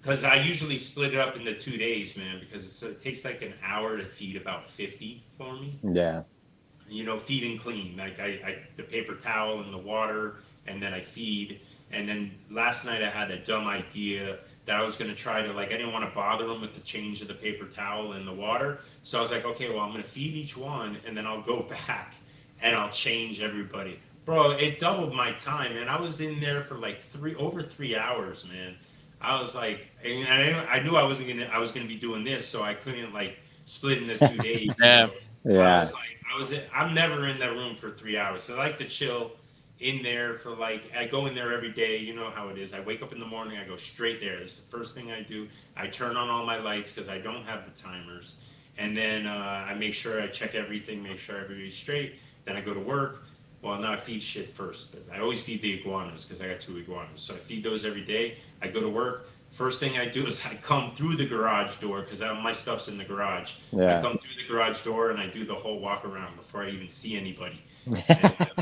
because 0.00 0.24
I 0.24 0.36
usually 0.36 0.78
split 0.78 1.14
it 1.14 1.20
up 1.20 1.36
into 1.36 1.54
two 1.54 1.76
days, 1.76 2.16
man, 2.16 2.40
because 2.40 2.64
it's, 2.64 2.82
it 2.82 3.00
takes 3.00 3.24
like 3.24 3.42
an 3.42 3.54
hour 3.62 3.96
to 3.96 4.04
feed 4.04 4.36
about 4.36 4.64
50 4.64 5.22
for 5.36 5.54
me. 5.54 5.78
Yeah. 5.82 6.22
You 6.88 7.04
know, 7.04 7.18
feed 7.18 7.50
and 7.50 7.60
clean. 7.60 7.96
Like 7.96 8.20
I, 8.20 8.26
I 8.44 8.58
the 8.76 8.82
paper 8.82 9.14
towel 9.14 9.60
and 9.60 9.72
the 9.72 9.78
water, 9.78 10.36
and 10.66 10.82
then 10.82 10.92
I 10.92 11.00
feed. 11.00 11.60
And 11.90 12.08
then 12.08 12.32
last 12.50 12.84
night 12.84 13.02
I 13.02 13.08
had 13.08 13.30
a 13.30 13.38
dumb 13.38 13.66
idea 13.66 14.38
that 14.64 14.76
I 14.76 14.82
was 14.82 14.96
going 14.96 15.10
to 15.10 15.16
try 15.16 15.42
to 15.42 15.52
like 15.52 15.68
I 15.68 15.76
didn't 15.76 15.92
want 15.92 16.08
to 16.08 16.14
bother 16.14 16.46
them 16.46 16.60
with 16.60 16.74
the 16.74 16.80
change 16.80 17.20
of 17.22 17.28
the 17.28 17.34
paper 17.34 17.66
towel 17.66 18.12
and 18.12 18.26
the 18.26 18.32
water. 18.32 18.78
So 19.02 19.18
I 19.18 19.20
was 19.22 19.30
like, 19.30 19.44
okay, 19.44 19.68
well 19.68 19.80
I'm 19.80 19.90
going 19.90 20.02
to 20.02 20.08
feed 20.08 20.34
each 20.34 20.56
one, 20.56 20.98
and 21.06 21.16
then 21.16 21.26
I'll 21.26 21.42
go 21.42 21.62
back 21.86 22.14
and 22.60 22.74
I'll 22.76 22.88
change 22.90 23.40
everybody. 23.40 23.98
Bro, 24.24 24.52
it 24.52 24.78
doubled 24.78 25.14
my 25.14 25.32
time, 25.32 25.76
and 25.76 25.88
I 25.90 26.00
was 26.00 26.20
in 26.20 26.40
there 26.40 26.60
for 26.62 26.76
like 26.76 27.00
three 27.00 27.34
over 27.36 27.62
three 27.62 27.96
hours, 27.96 28.46
man. 28.48 28.74
I 29.20 29.40
was 29.40 29.54
like, 29.54 29.90
and 30.04 30.26
I, 30.28 30.64
I 30.78 30.82
knew 30.82 30.96
I 30.96 31.04
wasn't 31.04 31.28
gonna, 31.28 31.46
I 31.52 31.58
was 31.58 31.72
gonna 31.72 31.86
be 31.86 31.96
doing 31.96 32.24
this, 32.24 32.46
so 32.46 32.62
I 32.62 32.74
couldn't 32.74 33.12
like 33.12 33.38
split 33.64 33.98
into 34.02 34.18
two 34.18 34.38
days. 34.40 34.86
you 34.88 34.98
Yeah. 34.98 35.08
I 35.58 35.76
Yeah. 35.76 35.78
was 35.78 35.92
like, 35.92 36.18
I 36.34 36.38
was, 36.38 36.52
I'm 36.74 36.94
never 36.94 37.26
in 37.26 37.38
that 37.40 37.52
room 37.52 37.74
for 37.74 37.90
three 37.90 38.18
hours. 38.18 38.42
So 38.42 38.54
I 38.56 38.58
like 38.58 38.78
to 38.78 38.86
chill 38.86 39.32
in 39.82 40.02
there 40.02 40.34
for 40.34 40.50
like, 40.50 40.90
I 40.96 41.06
go 41.06 41.26
in 41.26 41.34
there 41.34 41.52
every 41.52 41.72
day. 41.72 41.98
You 41.98 42.14
know 42.14 42.30
how 42.30 42.48
it 42.48 42.58
is. 42.58 42.72
I 42.72 42.80
wake 42.80 43.02
up 43.02 43.12
in 43.12 43.18
the 43.18 43.26
morning, 43.26 43.58
I 43.58 43.64
go 43.64 43.76
straight 43.76 44.20
there. 44.20 44.38
It's 44.38 44.58
the 44.58 44.70
first 44.70 44.94
thing 44.94 45.10
I 45.10 45.22
do. 45.22 45.48
I 45.76 45.88
turn 45.88 46.16
on 46.16 46.28
all 46.28 46.46
my 46.46 46.58
lights 46.58 46.92
because 46.92 47.08
I 47.08 47.18
don't 47.18 47.44
have 47.44 47.64
the 47.64 47.82
timers. 47.82 48.36
And 48.78 48.96
then 48.96 49.26
uh, 49.26 49.66
I 49.68 49.74
make 49.74 49.92
sure 49.92 50.22
I 50.22 50.28
check 50.28 50.54
everything, 50.54 51.02
make 51.02 51.18
sure 51.18 51.36
everybody's 51.38 51.76
straight. 51.76 52.14
Then 52.44 52.56
I 52.56 52.60
go 52.60 52.72
to 52.72 52.80
work. 52.80 53.24
Well, 53.60 53.78
no, 53.78 53.92
I 53.92 53.96
feed 53.96 54.22
shit 54.22 54.48
first, 54.48 54.92
but 54.92 55.02
I 55.14 55.20
always 55.20 55.42
feed 55.42 55.62
the 55.62 55.78
iguanas 55.78 56.24
because 56.24 56.40
I 56.40 56.48
got 56.48 56.58
two 56.60 56.78
iguanas. 56.78 57.20
So 57.20 57.34
I 57.34 57.36
feed 57.36 57.62
those 57.62 57.84
every 57.84 58.04
day. 58.04 58.38
I 58.60 58.68
go 58.68 58.80
to 58.80 58.88
work. 58.88 59.28
First 59.50 59.78
thing 59.80 59.98
I 59.98 60.06
do 60.06 60.26
is 60.26 60.44
I 60.46 60.54
come 60.56 60.90
through 60.92 61.16
the 61.16 61.26
garage 61.26 61.76
door 61.76 62.00
because 62.00 62.20
my 62.20 62.52
stuff's 62.52 62.88
in 62.88 62.96
the 62.96 63.04
garage. 63.04 63.56
I 63.98 64.00
come 64.00 64.16
through 64.18 64.42
the 64.42 64.48
garage 64.48 64.80
door 64.80 65.10
and 65.10 65.20
I 65.20 65.26
do 65.28 65.44
the 65.44 65.54
whole 65.54 65.78
walk 65.78 66.04
around 66.06 66.36
before 66.36 66.62
I 66.64 66.70
even 66.70 66.88
see 66.88 67.16
anybody. 67.16 67.62
And, 68.08 68.36
uh, 68.58 68.61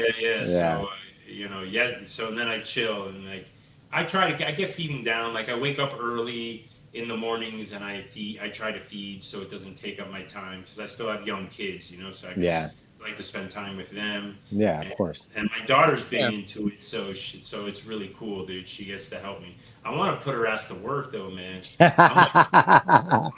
yeah, 0.00 0.04
yeah. 0.18 0.38
Yeah. 0.38 0.44
So 0.44 0.86
uh, 0.86 0.88
you 1.26 1.48
know, 1.48 1.62
yeah. 1.62 1.98
So 2.04 2.30
then 2.30 2.48
I 2.48 2.58
chill 2.60 3.08
and 3.08 3.24
like 3.26 3.46
I 3.92 4.04
try 4.04 4.30
to 4.30 4.36
get, 4.36 4.48
I 4.48 4.52
get 4.52 4.70
feeding 4.70 5.02
down. 5.04 5.34
Like 5.34 5.48
I 5.48 5.58
wake 5.58 5.78
up 5.78 5.92
early 6.00 6.68
in 6.94 7.08
the 7.08 7.16
mornings 7.16 7.72
and 7.72 7.82
I 7.84 8.02
feed. 8.02 8.38
I 8.40 8.48
try 8.48 8.70
to 8.72 8.80
feed 8.80 9.22
so 9.22 9.40
it 9.40 9.50
doesn't 9.50 9.76
take 9.76 10.00
up 10.00 10.10
my 10.10 10.22
time 10.22 10.60
because 10.60 10.78
I 10.78 10.86
still 10.86 11.08
have 11.10 11.26
young 11.26 11.46
kids, 11.48 11.90
you 11.90 12.02
know. 12.02 12.10
So 12.10 12.28
I 12.28 12.30
just 12.32 12.42
Yeah. 12.42 12.68
like 13.02 13.16
to 13.16 13.22
spend 13.22 13.50
time 13.50 13.76
with 13.76 13.90
them. 13.90 14.36
Yeah, 14.50 14.80
of 14.82 14.94
course. 14.96 15.26
And 15.34 15.48
my 15.58 15.64
daughter's 15.66 16.04
big 16.04 16.20
Yeah. 16.20 16.28
into 16.30 16.68
it, 16.68 16.82
so 16.82 17.12
she, 17.14 17.38
so 17.40 17.66
it's 17.66 17.84
really 17.86 18.12
cool, 18.16 18.46
dude. 18.46 18.68
She 18.68 18.84
gets 18.84 19.08
to 19.10 19.18
help 19.18 19.40
me. 19.42 19.56
I 19.84 19.90
want 19.90 20.18
to 20.18 20.24
put 20.24 20.34
her 20.34 20.46
ass 20.46 20.68
to 20.68 20.74
work 20.74 21.12
though, 21.12 21.30
man. 21.30 21.62
I'm 21.80 23.22
like, 23.24 23.32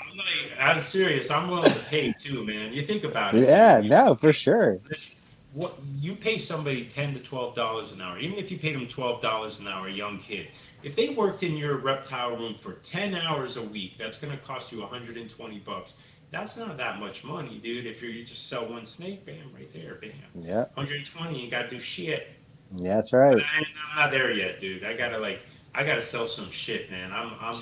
I'm 0.61 0.81
serious. 0.81 1.31
I'm 1.31 1.49
willing 1.49 1.73
to 1.73 1.81
pay 1.87 2.13
too, 2.13 2.45
man. 2.45 2.73
You 2.73 2.83
think 2.83 3.05
about 3.05 3.35
it. 3.35 3.45
yeah, 3.49 3.79
You- 3.79 3.91
no, 3.91 4.15
for 4.15 4.33
sure. 4.33 4.79
this- 4.89 5.15
what 5.55 5.75
you 6.01 6.15
pay 6.15 6.37
somebody 6.37 6.85
ten 6.85 7.15
to 7.15 7.21
twelve 7.21 7.55
dollars 7.55 7.93
an 7.93 8.01
hour, 8.03 8.19
even 8.19 8.39
if 8.39 8.51
you 8.51 8.59
paid 8.59 8.75
them 8.75 8.87
twelve 8.87 9.21
dollars 9.23 9.61
an 9.61 9.69
hour, 9.69 9.87
a 9.87 9.93
young 9.93 10.19
kid. 10.19 10.49
If 10.83 10.95
they 10.97 11.09
worked 11.11 11.43
in 11.43 11.57
your 11.57 11.79
reptile 11.79 12.37
room 12.37 12.55
for 12.55 12.75
ten 12.83 13.15
hours 13.15 13.57
a 13.57 13.63
week, 13.63 13.97
that's 13.97 14.19
going 14.19 14.37
to 14.37 14.43
cost 14.45 14.71
you 14.73 14.81
120 14.81 15.59
bucks. 15.61 15.95
That's 16.31 16.57
not 16.59 16.77
that 16.79 16.99
much 16.99 17.25
money, 17.25 17.59
dude. 17.63 17.87
If 17.87 18.03
you're, 18.03 18.11
you 18.11 18.25
just 18.25 18.49
sell 18.49 18.67
one 18.67 18.85
snake, 18.85 19.25
bam, 19.25 19.53
right 19.55 19.73
there, 19.73 19.95
bam, 20.01 20.11
Yeah, 20.35 20.65
120. 20.75 21.45
You 21.45 21.51
got 21.51 21.63
to 21.63 21.69
do 21.69 21.79
shit. 21.79 22.29
yeah, 22.77 22.97
that's 22.97 23.13
right. 23.13 23.37
I, 23.37 23.59
I'm 23.59 23.97
not 23.97 24.11
there 24.11 24.33
yet, 24.33 24.59
dude. 24.59 24.85
I 24.85 24.95
gotta 24.95 25.19
like, 25.19 25.47
I 25.75 25.85
gotta 25.85 26.01
sell 26.01 26.27
some 26.27 26.51
shit, 26.51 26.91
man. 26.91 27.13
I'm, 27.13 27.33
I'm, 27.41 27.55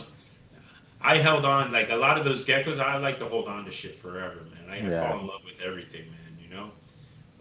I 1.03 1.19
held 1.19 1.45
on 1.45 1.71
like 1.73 1.91
a 1.91 1.97
lot 1.97 2.17
of 2.17 2.25
those 2.25 2.45
geckos. 2.47 2.79
I 2.79 2.97
like 2.97 3.19
to 3.19 3.27
hold 3.27 3.47
on 3.49 3.65
to 3.67 3.71
shit 3.73 3.95
forever, 3.97 4.37
man. 4.55 4.71
I, 4.71 4.77
I 4.87 4.89
Yeah. 4.91 5.11
fall 5.11 5.21
in 5.21 5.27
love 5.27 5.43
with 5.45 5.61
everything, 5.61 6.07
man. 6.11 6.39
You 6.41 6.55
know, 6.57 6.71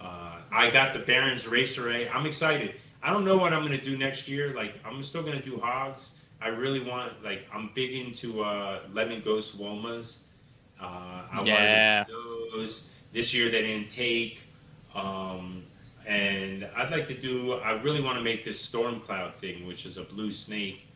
uh, 0.01 0.30
I 0.51 0.69
got 0.69 0.93
the 0.93 0.99
Barons 0.99 1.47
Racer 1.47 1.89
I'm 2.13 2.25
excited. 2.25 2.75
I 3.03 3.11
don't 3.11 3.25
know 3.25 3.37
what 3.37 3.53
I'm 3.53 3.63
gonna 3.63 3.81
do 3.81 3.97
next 3.97 4.27
year. 4.27 4.53
Like, 4.53 4.75
I'm 4.85 5.01
still 5.01 5.23
gonna 5.23 5.41
do 5.41 5.59
hogs. 5.59 6.15
I 6.41 6.49
really 6.49 6.81
want 6.81 7.23
like 7.23 7.47
I'm 7.53 7.69
big 7.73 7.93
into 7.93 8.41
uh, 8.43 8.79
lemon 8.93 9.21
ghost 9.21 9.59
womas. 9.59 10.23
Uh, 10.79 11.23
I 11.31 11.41
Yeah. 11.43 12.03
to 12.03 12.11
do 12.11 12.49
those 12.55 12.91
this 13.13 13.33
year. 13.33 13.49
They 13.49 13.61
didn't 13.61 13.89
take. 13.89 14.41
Um, 14.95 15.63
and 16.05 16.67
I'd 16.75 16.89
like 16.91 17.07
to 17.07 17.13
do. 17.13 17.53
I 17.53 17.71
really 17.81 18.01
want 18.01 18.17
to 18.17 18.23
make 18.23 18.43
this 18.43 18.59
storm 18.59 18.99
cloud 18.99 19.35
thing, 19.35 19.67
which 19.67 19.85
is 19.85 19.97
a 19.97 20.03
blue 20.03 20.31
snake. 20.31 20.87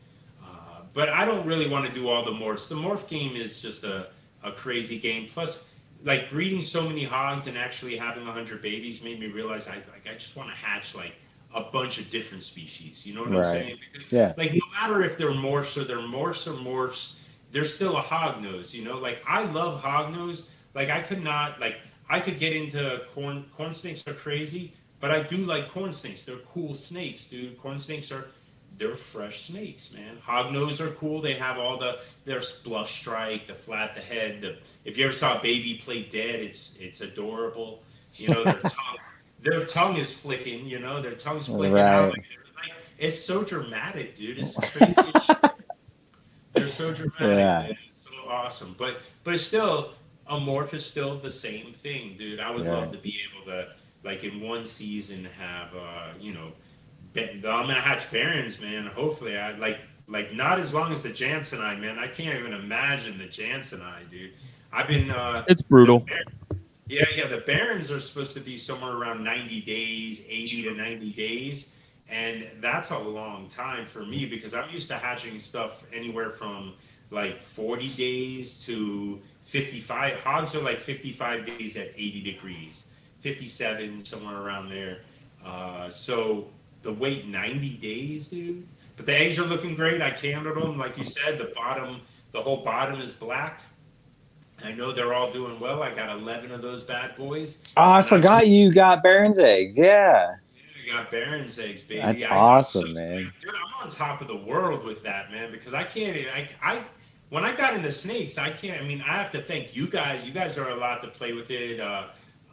Uh, 0.44 0.82
but 0.94 1.10
I 1.10 1.26
don't 1.26 1.46
really 1.46 1.70
want 1.70 1.86
to 1.86 1.94
do 1.94 2.10
all 2.10 2.24
the 2.26 2.32
morphs. 2.32 2.68
The 2.68 2.76
morph 2.76 3.08
game 3.08 3.36
is 3.36 3.62
just 3.62 3.84
a, 3.84 4.08
a 4.44 4.52
crazy 4.52 5.00
game. 5.00 5.28
Plus, 5.28 5.70
like 6.06 6.30
breeding 6.32 6.62
so 6.64 6.88
many 6.88 7.06
hogs 7.06 7.48
and 7.48 7.58
actually 7.58 7.98
having 7.98 8.26
hundred 8.26 8.64
babies 8.64 9.04
made 9.04 9.20
me 9.20 9.28
realize 9.28 9.70
I 9.70 9.76
like 9.76 10.08
I 10.10 10.14
just 10.16 10.38
want 10.38 10.50
to 10.52 10.56
hatch 10.56 10.96
like 10.96 11.16
a 11.56 11.64
bunch 11.64 12.00
of 12.00 12.10
different 12.12 12.44
species. 12.44 13.06
You 13.08 13.16
know 13.16 13.24
what 13.24 13.32
Right. 13.32 13.36
I'm 13.36 13.44
saying? 13.44 13.78
Because 13.80 14.12
Yeah. 14.12 14.36
like 14.38 14.52
no 14.54 14.60
matter 14.82 15.02
if 15.04 15.18
they're 15.18 15.32
morphs 15.32 15.78
or 15.78 15.86
they're 15.86 15.98
morphs 16.00 16.48
or 16.48 16.54
morphs, 16.58 17.18
they're 17.52 17.66
still 17.66 17.98
a 17.98 18.02
hog 18.02 18.42
nose. 18.42 18.76
You 18.76 18.86
know, 18.86 18.98
like 19.00 19.22
I 19.28 19.46
love 19.52 19.82
hog 19.82 20.14
nose. 20.14 20.52
Like 20.76 20.90
I 20.90 21.02
could 21.02 21.24
not 21.24 21.60
like 21.60 21.78
I 22.10 22.20
could 22.20 22.40
get 22.40 22.54
into 22.56 23.02
corn 23.14 23.46
corn 23.52 23.74
snakes 23.74 24.06
are 24.08 24.14
crazy, 24.14 24.74
but 25.00 25.12
I 25.12 25.24
do 25.24 25.38
like 25.38 25.70
corn 25.70 25.94
snakes. 25.94 26.24
They're 26.24 26.38
cool 26.38 26.74
snakes, 26.74 27.28
dude. 27.28 27.58
Corn 27.58 27.80
snakes 27.80 28.12
are 28.12 28.28
they're 28.78 28.96
fresh 28.96 29.44
snakes, 29.44 29.94
man. 29.94 30.18
Hognose 30.26 30.80
are 30.82 30.92
cool. 30.92 31.22
They 31.22 31.34
have 31.36 31.58
all 31.58 31.78
the 31.78 32.00
there's 32.26 32.60
bluff 32.62 32.90
strike, 32.90 33.48
the 33.48 33.56
flat, 33.56 33.96
the 33.96 34.02
head. 34.02 34.42
The, 34.42 34.58
if 34.84 34.98
you 34.98 35.06
ever 35.06 35.14
saw 35.14 35.38
a 35.40 35.42
baby 35.42 35.76
play 35.84 36.04
dead, 36.04 36.40
it's 36.42 36.76
it's 36.80 37.02
adorable. 37.02 37.84
You 38.14 38.30
know 38.30 38.44
their 38.44 38.62
tongue, 38.62 38.98
their 39.42 39.66
tongue 39.66 39.98
is 39.98 40.14
flicking. 40.14 40.66
You 40.66 40.80
know 40.80 41.02
their 41.02 41.16
tongue's 41.16 41.48
flicking 41.48 41.78
out. 41.78 42.06
Right. 42.06 42.14
Like, 42.14 42.26
like, 42.56 42.72
it's 42.98 43.20
so 43.20 43.44
dramatic, 43.44 44.16
dude. 44.16 44.40
It's 44.40 44.56
crazy. 44.78 45.12
they're 46.54 46.68
so 46.68 46.94
dramatic. 46.94 47.20
Yeah. 47.22 47.60
man. 47.60 47.72
It's 47.86 48.04
so 48.10 48.30
awesome. 48.30 48.76
But 48.78 49.02
but 49.24 49.40
still, 49.40 49.92
a 50.28 50.36
morph 50.38 50.74
is 50.74 50.86
still 50.86 51.18
the 51.18 51.32
same 51.32 51.72
thing, 51.74 52.16
dude. 52.18 52.40
I 52.40 52.52
would 52.52 52.66
Yeah. 52.66 52.74
love 52.74 52.92
to 52.92 52.98
be 52.98 53.20
able 53.32 53.46
to 53.46 53.70
like 54.04 54.24
in 54.24 54.42
one 54.42 54.66
season 54.66 55.26
have 55.38 55.76
uh 55.76 56.10
you 56.20 56.34
know 56.34 56.52
I'm 57.18 57.42
gonna 57.42 57.82
hatch 57.82 58.12
Barons, 58.12 58.60
man. 58.60 58.88
Hopefully, 58.88 59.38
I 59.38 59.58
like 59.58 59.80
like 60.08 60.34
not 60.34 60.60
as 60.60 60.74
long 60.74 60.92
as 60.92 61.04
the 61.04 61.10
janseni, 61.10 61.80
man. 61.80 61.98
I 61.98 62.08
can't 62.08 62.38
even 62.38 62.54
imagine 62.54 63.18
the 63.18 63.26
janseni, 63.26 64.10
dude. 64.10 64.34
I've 64.72 64.88
been 64.88 65.12
uh 65.12 65.44
It's 65.48 65.62
brutal. 65.62 66.06
Yeah, 66.88 67.06
yeah. 67.16 67.28
The 67.28 67.42
Barons 67.46 67.90
are 67.92 68.00
supposed 68.00 68.34
to 68.36 68.40
be 68.40 68.58
somewhere 68.58 68.92
around 68.94 69.24
90 69.24 69.62
days, 69.62 70.26
80 70.30 70.64
to 70.64 70.74
90 70.76 71.14
days, 71.14 71.74
and 72.10 72.48
that's 72.62 72.92
a 72.92 73.00
long 73.00 73.48
time 73.48 73.86
for 73.86 74.06
me 74.06 74.26
because 74.26 74.54
I'm 74.54 74.70
used 74.70 74.88
to 74.90 74.96
hatching 74.96 75.40
stuff 75.40 75.88
anywhere 75.94 76.30
from 76.30 76.74
like 77.12 77.42
40 77.42 77.90
days 77.90 78.64
to 78.66 79.20
55. 79.46 80.20
Hogs 80.20 80.56
are 80.56 80.62
like 80.62 80.80
55 80.80 81.46
days 81.46 81.78
at 81.78 81.90
80 81.96 82.22
degrees, 82.22 82.88
57 83.20 84.06
somewhere 84.06 84.38
around 84.38 84.70
there. 84.70 85.00
Uh, 85.44 85.90
so 85.90 86.48
the 86.86 86.94
wait 86.94 87.28
90 87.28 87.78
days, 87.78 88.30
dude. 88.30 88.66
But 88.96 89.06
the 89.08 89.14
eggs 89.14 89.38
are 89.40 89.46
looking 89.46 89.76
great. 89.76 90.02
I 90.02 90.12
candled 90.12 90.56
them, 90.56 90.78
like 90.78 90.98
you 90.98 91.04
said. 91.04 91.38
The 91.38 91.52
bottom, 91.54 92.00
the 92.32 92.42
whole 92.42 92.64
bottom 92.64 93.02
is 93.02 93.16
black. 93.16 93.60
I 94.64 94.72
know 94.72 94.94
they're 94.94 95.14
all 95.14 95.34
doing 95.34 95.60
well. 95.60 95.84
I 95.84 95.94
got 95.94 96.10
11 96.18 96.52
of 96.52 96.62
those 96.62 96.82
bad 96.84 97.16
boys. 97.16 97.62
Oh, 97.76 97.92
I 97.92 98.02
forgot 98.02 98.48
you 98.48 98.72
got 98.72 99.04
Baron's 99.04 99.40
eggs. 99.40 99.78
Yeah. 99.78 100.36
I 100.56 100.94
got 100.94 101.12
Baron's 101.12 101.60
eggs, 101.60 101.82
baby. 101.82 102.02
That's 102.02 102.24
I- 102.24 102.30
awesome, 102.30 102.94
man. 102.94 103.34
Dude, 103.42 103.52
I'm 103.54 103.84
on 103.84 103.90
top 103.90 104.22
of 104.22 104.28
the 104.28 104.38
world 104.38 104.86
with 104.86 105.04
that, 105.04 105.30
man, 105.32 105.52
because 105.52 105.74
I 105.74 105.84
can't. 105.84 106.16
I, 106.34 106.48
I 106.62 106.84
when 107.30 107.44
I 107.44 107.56
got 107.56 107.74
into 107.74 107.92
snakes, 107.92 108.38
I 108.38 108.52
can't. 108.52 108.82
I 108.82 108.86
mean, 108.86 109.02
I 109.02 109.18
have 109.18 109.32
to 109.32 109.42
thank 109.42 109.76
you 109.76 109.88
guys. 109.88 110.26
You 110.26 110.34
guys 110.34 110.58
are 110.58 110.70
allowed 110.70 111.00
to 111.00 111.08
play 111.08 111.34
with 111.34 111.50
it. 111.50 111.80
Uh, 111.80 112.04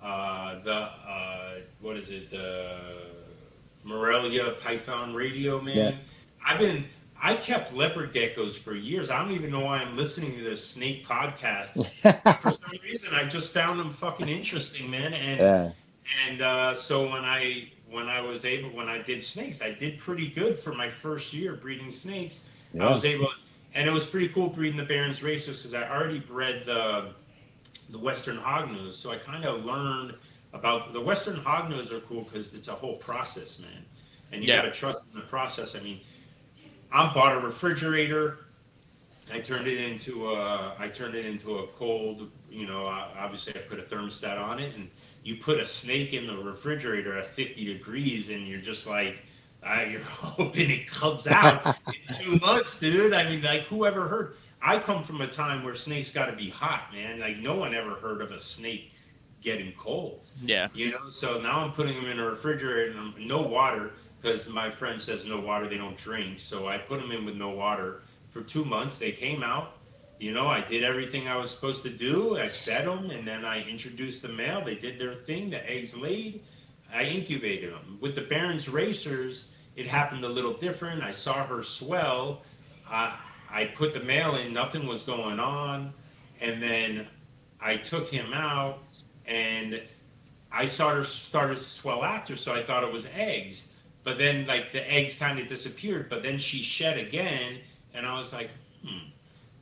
uh, 0.02 0.60
the 0.64 0.74
uh, 0.74 1.54
what 1.80 1.96
is 1.96 2.10
it? 2.10 2.30
The 2.30 2.78
Morelia 3.84 4.52
Python 4.60 5.14
Radio, 5.14 5.60
man. 5.60 5.76
Yeah. 5.76 5.94
I've 6.44 6.58
been. 6.58 6.84
I 7.24 7.36
kept 7.36 7.72
leopard 7.72 8.12
geckos 8.12 8.58
for 8.58 8.74
years. 8.74 9.08
I 9.08 9.22
don't 9.22 9.30
even 9.30 9.52
know 9.52 9.60
why 9.60 9.78
I'm 9.78 9.96
listening 9.96 10.36
to 10.38 10.42
the 10.42 10.56
snake 10.56 11.06
podcasts. 11.06 12.00
for 12.40 12.50
some 12.50 12.78
reason, 12.82 13.14
I 13.14 13.24
just 13.28 13.54
found 13.54 13.78
them 13.78 13.90
fucking 13.90 14.28
interesting, 14.28 14.90
man. 14.90 15.14
And 15.14 15.40
yeah. 15.40 15.70
and 16.28 16.40
uh, 16.40 16.74
so 16.74 17.08
when 17.08 17.24
I 17.24 17.70
when 17.88 18.08
I 18.08 18.20
was 18.20 18.44
able 18.44 18.70
when 18.70 18.88
I 18.88 19.00
did 19.00 19.22
snakes, 19.22 19.62
I 19.62 19.72
did 19.72 19.98
pretty 19.98 20.28
good 20.28 20.58
for 20.58 20.74
my 20.74 20.88
first 20.88 21.32
year 21.32 21.54
breeding 21.54 21.90
snakes. 21.90 22.48
I 22.80 22.90
was 22.90 23.04
able, 23.04 23.28
and 23.74 23.86
it 23.86 23.92
was 23.92 24.06
pretty 24.06 24.28
cool 24.28 24.48
breeding 24.48 24.78
the 24.78 24.84
Barons 24.84 25.22
racers 25.22 25.58
because 25.58 25.74
I 25.74 25.88
already 25.88 26.18
bred 26.18 26.64
the 26.64 27.10
the 27.90 27.98
Western 27.98 28.38
Hognose, 28.38 28.94
so 28.94 29.10
I 29.10 29.16
kind 29.16 29.44
of 29.44 29.64
learned 29.64 30.14
about 30.52 30.92
the 30.92 31.00
Western 31.00 31.36
Hognose 31.36 31.90
are 31.92 32.00
cool 32.00 32.24
because 32.24 32.54
it's 32.54 32.68
a 32.68 32.72
whole 32.72 32.96
process, 32.96 33.60
man, 33.60 33.84
and 34.32 34.42
you 34.42 34.48
Yeah. 34.48 34.56
got 34.62 34.62
to 34.62 34.70
trust 34.72 35.14
in 35.14 35.20
the 35.20 35.26
process. 35.26 35.74
I 35.76 35.80
mean, 35.80 36.00
I 36.90 37.12
bought 37.12 37.36
a 37.36 37.40
refrigerator. 37.40 38.38
I 39.32 39.38
turned 39.40 39.66
it 39.66 39.78
into 39.80 40.30
a 40.32 40.74
I 40.78 40.88
turned 40.88 41.14
it 41.14 41.24
into 41.24 41.58
a 41.58 41.66
cold. 41.68 42.30
You 42.50 42.66
know, 42.66 42.84
obviously 42.84 43.54
I 43.56 43.60
put 43.60 43.78
a 43.78 43.82
thermostat 43.82 44.38
on 44.38 44.58
it, 44.58 44.74
and 44.74 44.90
you 45.24 45.36
put 45.36 45.58
a 45.58 45.64
snake 45.64 46.12
in 46.12 46.26
the 46.26 46.36
refrigerator 46.36 47.16
at 47.16 47.24
50 47.24 47.64
degrees, 47.64 48.28
and 48.30 48.46
you're 48.46 48.60
just 48.60 48.86
like, 48.86 49.24
uh, 49.62 49.84
you're 49.90 50.00
hoping 50.02 50.70
it 50.70 50.86
comes 50.86 51.26
out 51.26 51.64
in 51.86 51.94
two 52.14 52.36
months, 52.38 52.78
dude. 52.78 53.14
I 53.14 53.24
mean, 53.24 53.42
like 53.42 53.62
whoever 53.62 54.06
heard? 54.06 54.34
I 54.60 54.78
come 54.78 55.02
from 55.02 55.20
a 55.22 55.26
time 55.26 55.64
where 55.64 55.74
snakes 55.74 56.12
got 56.12 56.26
to 56.26 56.36
be 56.36 56.50
hot, 56.50 56.92
man. 56.92 57.18
Like 57.18 57.38
no 57.38 57.56
one 57.56 57.74
ever 57.74 57.94
heard 57.94 58.20
of 58.20 58.30
a 58.32 58.38
snake 58.38 58.91
getting 59.42 59.72
cold. 59.72 60.26
Yeah. 60.42 60.68
You 60.74 60.92
know, 60.92 61.10
so 61.10 61.40
now 61.40 61.60
I'm 61.60 61.72
putting 61.72 61.96
them 61.96 62.06
in 62.06 62.18
a 62.18 62.24
refrigerator 62.24 62.96
and 62.96 63.26
no 63.26 63.42
water 63.42 63.92
because 64.20 64.48
my 64.48 64.70
friend 64.70 65.00
says 65.00 65.26
no 65.26 65.40
water, 65.40 65.68
they 65.68 65.76
don't 65.76 65.96
drink. 65.96 66.38
So 66.38 66.68
I 66.68 66.78
put 66.78 67.00
them 67.00 67.10
in 67.10 67.26
with 67.26 67.34
no 67.34 67.50
water 67.50 68.02
for 68.30 68.40
two 68.42 68.64
months. 68.64 68.98
They 68.98 69.12
came 69.12 69.42
out. 69.42 69.76
You 70.20 70.32
know, 70.32 70.46
I 70.46 70.60
did 70.60 70.84
everything 70.84 71.26
I 71.26 71.36
was 71.36 71.50
supposed 71.50 71.82
to 71.82 71.90
do. 71.90 72.38
I 72.38 72.46
fed 72.46 72.86
them 72.86 73.10
and 73.10 73.26
then 73.26 73.44
I 73.44 73.64
introduced 73.64 74.22
the 74.22 74.28
male. 74.28 74.62
They 74.64 74.76
did 74.76 74.96
their 74.96 75.14
thing. 75.14 75.50
The 75.50 75.68
eggs 75.68 75.96
laid. 75.96 76.42
I 76.94 77.02
incubated 77.04 77.72
them. 77.72 77.98
With 78.00 78.14
the 78.14 78.20
Barons 78.20 78.68
Racers, 78.68 79.52
it 79.74 79.86
happened 79.86 80.24
a 80.24 80.28
little 80.28 80.52
different. 80.52 81.02
I 81.02 81.10
saw 81.10 81.44
her 81.44 81.64
swell. 81.64 82.42
I, 82.88 83.18
I 83.50 83.64
put 83.66 83.94
the 83.94 84.00
male 84.04 84.36
in, 84.36 84.52
nothing 84.52 84.86
was 84.86 85.02
going 85.02 85.40
on. 85.40 85.92
And 86.40 86.62
then 86.62 87.08
I 87.60 87.76
took 87.76 88.08
him 88.08 88.32
out 88.32 88.82
and 89.26 89.80
I 90.50 90.66
saw 90.66 90.90
her 90.94 91.04
started 91.04 91.56
to 91.56 91.62
swell 91.62 92.04
after, 92.04 92.36
so 92.36 92.54
I 92.54 92.62
thought 92.62 92.82
it 92.84 92.92
was 92.92 93.06
eggs. 93.14 93.72
But 94.04 94.18
then, 94.18 94.46
like, 94.46 94.72
the 94.72 94.88
eggs 94.90 95.16
kind 95.18 95.38
of 95.38 95.46
disappeared, 95.46 96.08
but 96.08 96.22
then 96.22 96.38
she 96.38 96.62
shed 96.62 96.98
again, 96.98 97.60
and 97.94 98.06
I 98.06 98.16
was 98.16 98.32
like, 98.32 98.50
hmm, 98.84 99.08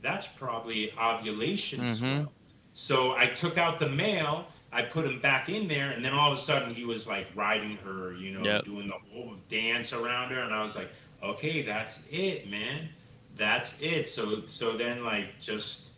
that's 0.02 0.26
probably 0.26 0.92
ovulation 0.98 1.84
Mhm. 1.84 1.86
swell. 1.86 2.32
So 2.72 3.14
I 3.16 3.26
took 3.26 3.58
out 3.58 3.78
the 3.78 3.88
male, 3.88 4.46
I 4.72 4.82
put 4.82 5.04
him 5.04 5.20
back 5.20 5.48
in 5.48 5.68
there, 5.68 5.90
and 5.90 6.04
then 6.04 6.12
all 6.14 6.30
of 6.32 6.38
a 6.38 6.40
sudden 6.40 6.74
he 6.74 6.84
was 6.84 7.06
like 7.06 7.28
riding 7.34 7.76
her, 7.78 8.14
you 8.14 8.32
know, 8.32 8.44
Yep. 8.44 8.64
doing 8.64 8.88
the 8.88 8.98
whole 9.12 9.36
dance 9.48 9.92
around 9.92 10.30
her, 10.30 10.40
and 10.40 10.54
I 10.54 10.62
was 10.62 10.76
like, 10.76 10.90
okay, 11.22 11.62
that's 11.62 12.06
it, 12.11 12.48
man. 12.50 12.88
that's 13.36 13.80
it. 13.80 14.06
So 14.08 14.42
so 14.46 14.76
then 14.76 15.04
like 15.04 15.40
just 15.40 15.89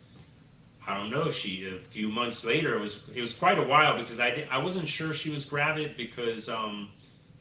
I 0.87 0.97
don't 0.97 1.09
know. 1.09 1.29
She 1.29 1.67
a 1.67 1.79
few 1.79 2.09
months 2.09 2.43
later 2.45 2.75
it 2.75 2.79
was 2.81 3.09
it 3.15 3.21
was 3.21 3.33
quite 3.37 3.57
a 3.59 3.63
while 3.63 3.97
because 3.97 4.19
I 4.19 4.47
I 4.51 4.57
wasn't 4.57 4.87
sure 4.87 5.13
she 5.13 5.29
was 5.29 5.45
gravid 5.45 5.95
because 5.97 6.49
um 6.49 6.89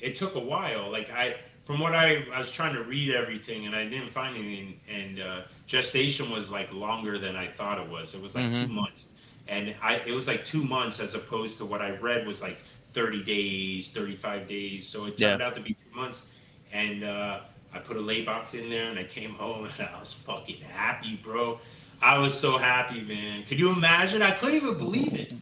it 0.00 0.14
took 0.14 0.34
a 0.36 0.40
while. 0.40 0.90
Like 0.90 1.10
I 1.10 1.36
from 1.64 1.80
what 1.80 1.94
I 1.94 2.24
I 2.32 2.38
was 2.38 2.52
trying 2.52 2.74
to 2.74 2.82
read 2.82 3.14
everything 3.14 3.66
and 3.66 3.74
I 3.74 3.84
didn't 3.88 4.10
find 4.10 4.36
anything 4.36 4.80
and 4.88 5.20
uh, 5.20 5.40
gestation 5.66 6.30
was 6.30 6.50
like 6.50 6.72
longer 6.72 7.18
than 7.18 7.36
I 7.36 7.46
thought 7.48 7.78
it 7.78 7.88
was. 7.88 8.14
It 8.14 8.22
was 8.22 8.34
like 8.34 8.46
Mhm. 8.46 8.66
two 8.66 8.72
months 8.72 9.10
and 9.48 9.74
I 9.82 9.96
it 10.06 10.12
was 10.12 10.26
like 10.28 10.44
two 10.44 10.64
months 10.64 11.00
as 11.00 11.14
opposed 11.14 11.58
to 11.58 11.64
what 11.64 11.82
I 11.82 11.90
read 11.96 12.26
was 12.26 12.42
like 12.42 12.58
30 12.92 13.22
days, 13.24 13.90
35 13.90 14.46
days. 14.46 14.86
So 14.86 15.06
it 15.06 15.16
turned 15.18 15.42
out 15.42 15.54
to 15.54 15.60
be 15.60 15.74
two 15.74 15.96
months. 15.96 16.26
And 16.72 17.04
uh, 17.04 17.40
I 17.74 17.78
put 17.78 17.96
a 17.96 18.00
lay 18.00 18.22
box 18.22 18.54
in 18.54 18.68
there 18.70 18.90
and 18.90 18.98
I 18.98 19.04
came 19.04 19.34
home 19.34 19.64
and 19.78 19.88
I 19.88 19.98
was 19.98 20.12
fucking 20.12 20.60
happy, 20.60 21.16
bro. 21.22 21.58
I 22.02 22.18
was 22.18 22.38
so 22.38 22.58
happy, 22.58 23.02
man. 23.02 23.44
Could 23.44 23.60
you 23.60 23.72
imagine? 23.72 24.22
I 24.22 24.32
couldn't 24.32 24.56
even 24.56 24.76
believe 24.76 25.14
it. 25.14 25.32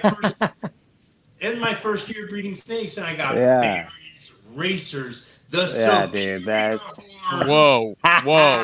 First, 0.00 0.36
in 1.40 1.58
my 1.58 1.74
first 1.74 2.14
year 2.14 2.28
breeding 2.28 2.54
snakes, 2.54 2.96
and 2.96 3.06
I 3.06 3.14
got 3.16 3.36
Yeah. 3.36 3.60
berries, 3.60 4.34
racers, 4.54 5.36
the 5.50 5.58
Yeah, 5.76 6.06
superior 6.06 6.38
dude, 6.38 6.46
that's- 6.46 7.00
horn. 7.22 7.48
Whoa, 7.48 7.96
whoa! 8.24 8.52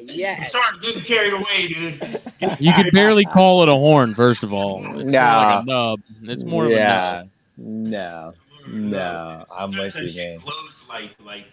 I'm 0.00 0.04
yes. 0.04 0.52
sorry, 0.52 0.64
getting 0.82 1.02
carried 1.02 1.32
away, 1.32 1.68
dude. 1.68 2.60
You 2.60 2.72
could 2.72 2.92
barely 2.92 3.24
call 3.24 3.62
it 3.62 3.68
a 3.68 3.74
horn. 3.74 4.14
First 4.14 4.42
of 4.42 4.52
all, 4.54 4.78
it's 4.98 5.12
more 5.12 5.20
like 5.20 5.62
a 5.62 5.66
nub. 5.66 6.00
It's 6.22 6.44
more 6.44 6.64
of 6.66 6.70
a 6.72 6.74
yeah. 6.74 7.22
nub. 7.56 8.34
No. 8.34 8.34
No, 8.70 9.44
I'm 9.56 9.70
with 9.70 9.78
you, 9.78 9.90
Sometimes 9.90 10.12
she 10.12 10.18
man. 10.18 10.38
Glows 10.40 10.84
like 10.88 11.14
like 11.24 11.46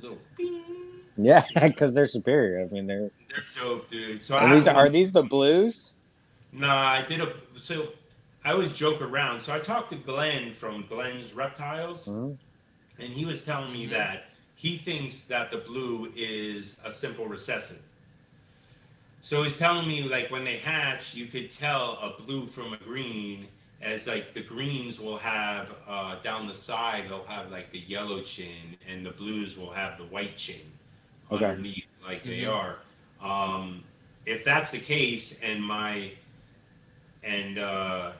little. 0.00 0.18
Bing. 0.36 0.62
Yeah, 1.22 1.44
because 1.62 1.94
they're 1.94 2.06
superior. 2.06 2.60
I 2.60 2.68
mean, 2.72 2.86
they're. 2.86 3.10
They're 3.28 3.44
dope, 3.62 3.88
dude. 3.88 4.22
So 4.22 4.36
Are 4.36 4.46
I 4.48 4.54
these 4.54 4.66
have 4.66 4.76
are 4.76 4.88
these 4.88 5.12
the 5.12 5.22
blues? 5.22 5.94
Nah, 6.52 6.92
I 6.92 7.02
did 7.02 7.20
a 7.20 7.32
so 7.54 7.88
I 8.44 8.52
always 8.52 8.72
joke 8.72 9.00
around. 9.02 9.40
So 9.40 9.54
I 9.54 9.58
talked 9.58 9.90
to 9.90 9.96
Glenn 9.96 10.52
from 10.52 10.86
Glenn's 10.86 11.34
Reptiles, 11.34 12.06
Mhm. 12.06 12.36
and 12.98 13.08
he 13.08 13.24
was 13.24 13.44
telling 13.44 13.72
me 13.72 13.86
that 13.86 14.24
he 14.54 14.76
thinks 14.76 15.24
that 15.24 15.50
the 15.50 15.58
blue 15.58 16.10
is 16.16 16.78
a 16.84 16.90
simple 16.90 17.26
recessive. 17.26 17.82
So 19.20 19.42
he's 19.42 19.58
telling 19.58 19.86
me 19.86 20.02
like 20.08 20.30
when 20.30 20.44
they 20.44 20.56
hatch, 20.58 21.14
you 21.14 21.26
could 21.26 21.50
tell 21.50 21.98
a 22.02 22.20
blue 22.22 22.46
from 22.46 22.72
a 22.72 22.78
green, 22.78 23.46
as 23.82 24.06
like 24.06 24.34
the 24.34 24.42
greens 24.42 24.98
will 25.00 25.18
have 25.18 25.74
uh, 25.86 26.16
down 26.20 26.46
the 26.46 26.54
side, 26.54 27.08
they'll 27.08 27.24
have 27.26 27.50
like 27.50 27.70
the 27.70 27.80
yellow 27.80 28.22
chin, 28.22 28.76
and 28.88 29.04
the 29.04 29.10
blues 29.10 29.56
will 29.56 29.70
have 29.72 29.98
the 29.98 30.04
white 30.04 30.36
chin 30.36 30.72
Okay. 31.30 31.44
underneath, 31.44 31.88
like 32.04 32.22
they 32.24 32.42
Mhm. 32.42 32.52
are. 32.52 32.78
Um, 33.20 33.84
if 34.26 34.44
that's 34.44 34.70
the 34.70 34.78
case, 34.78 35.40
and 35.40 35.62
my 35.64 36.12
and 37.22 37.58
uh, 37.58 38.12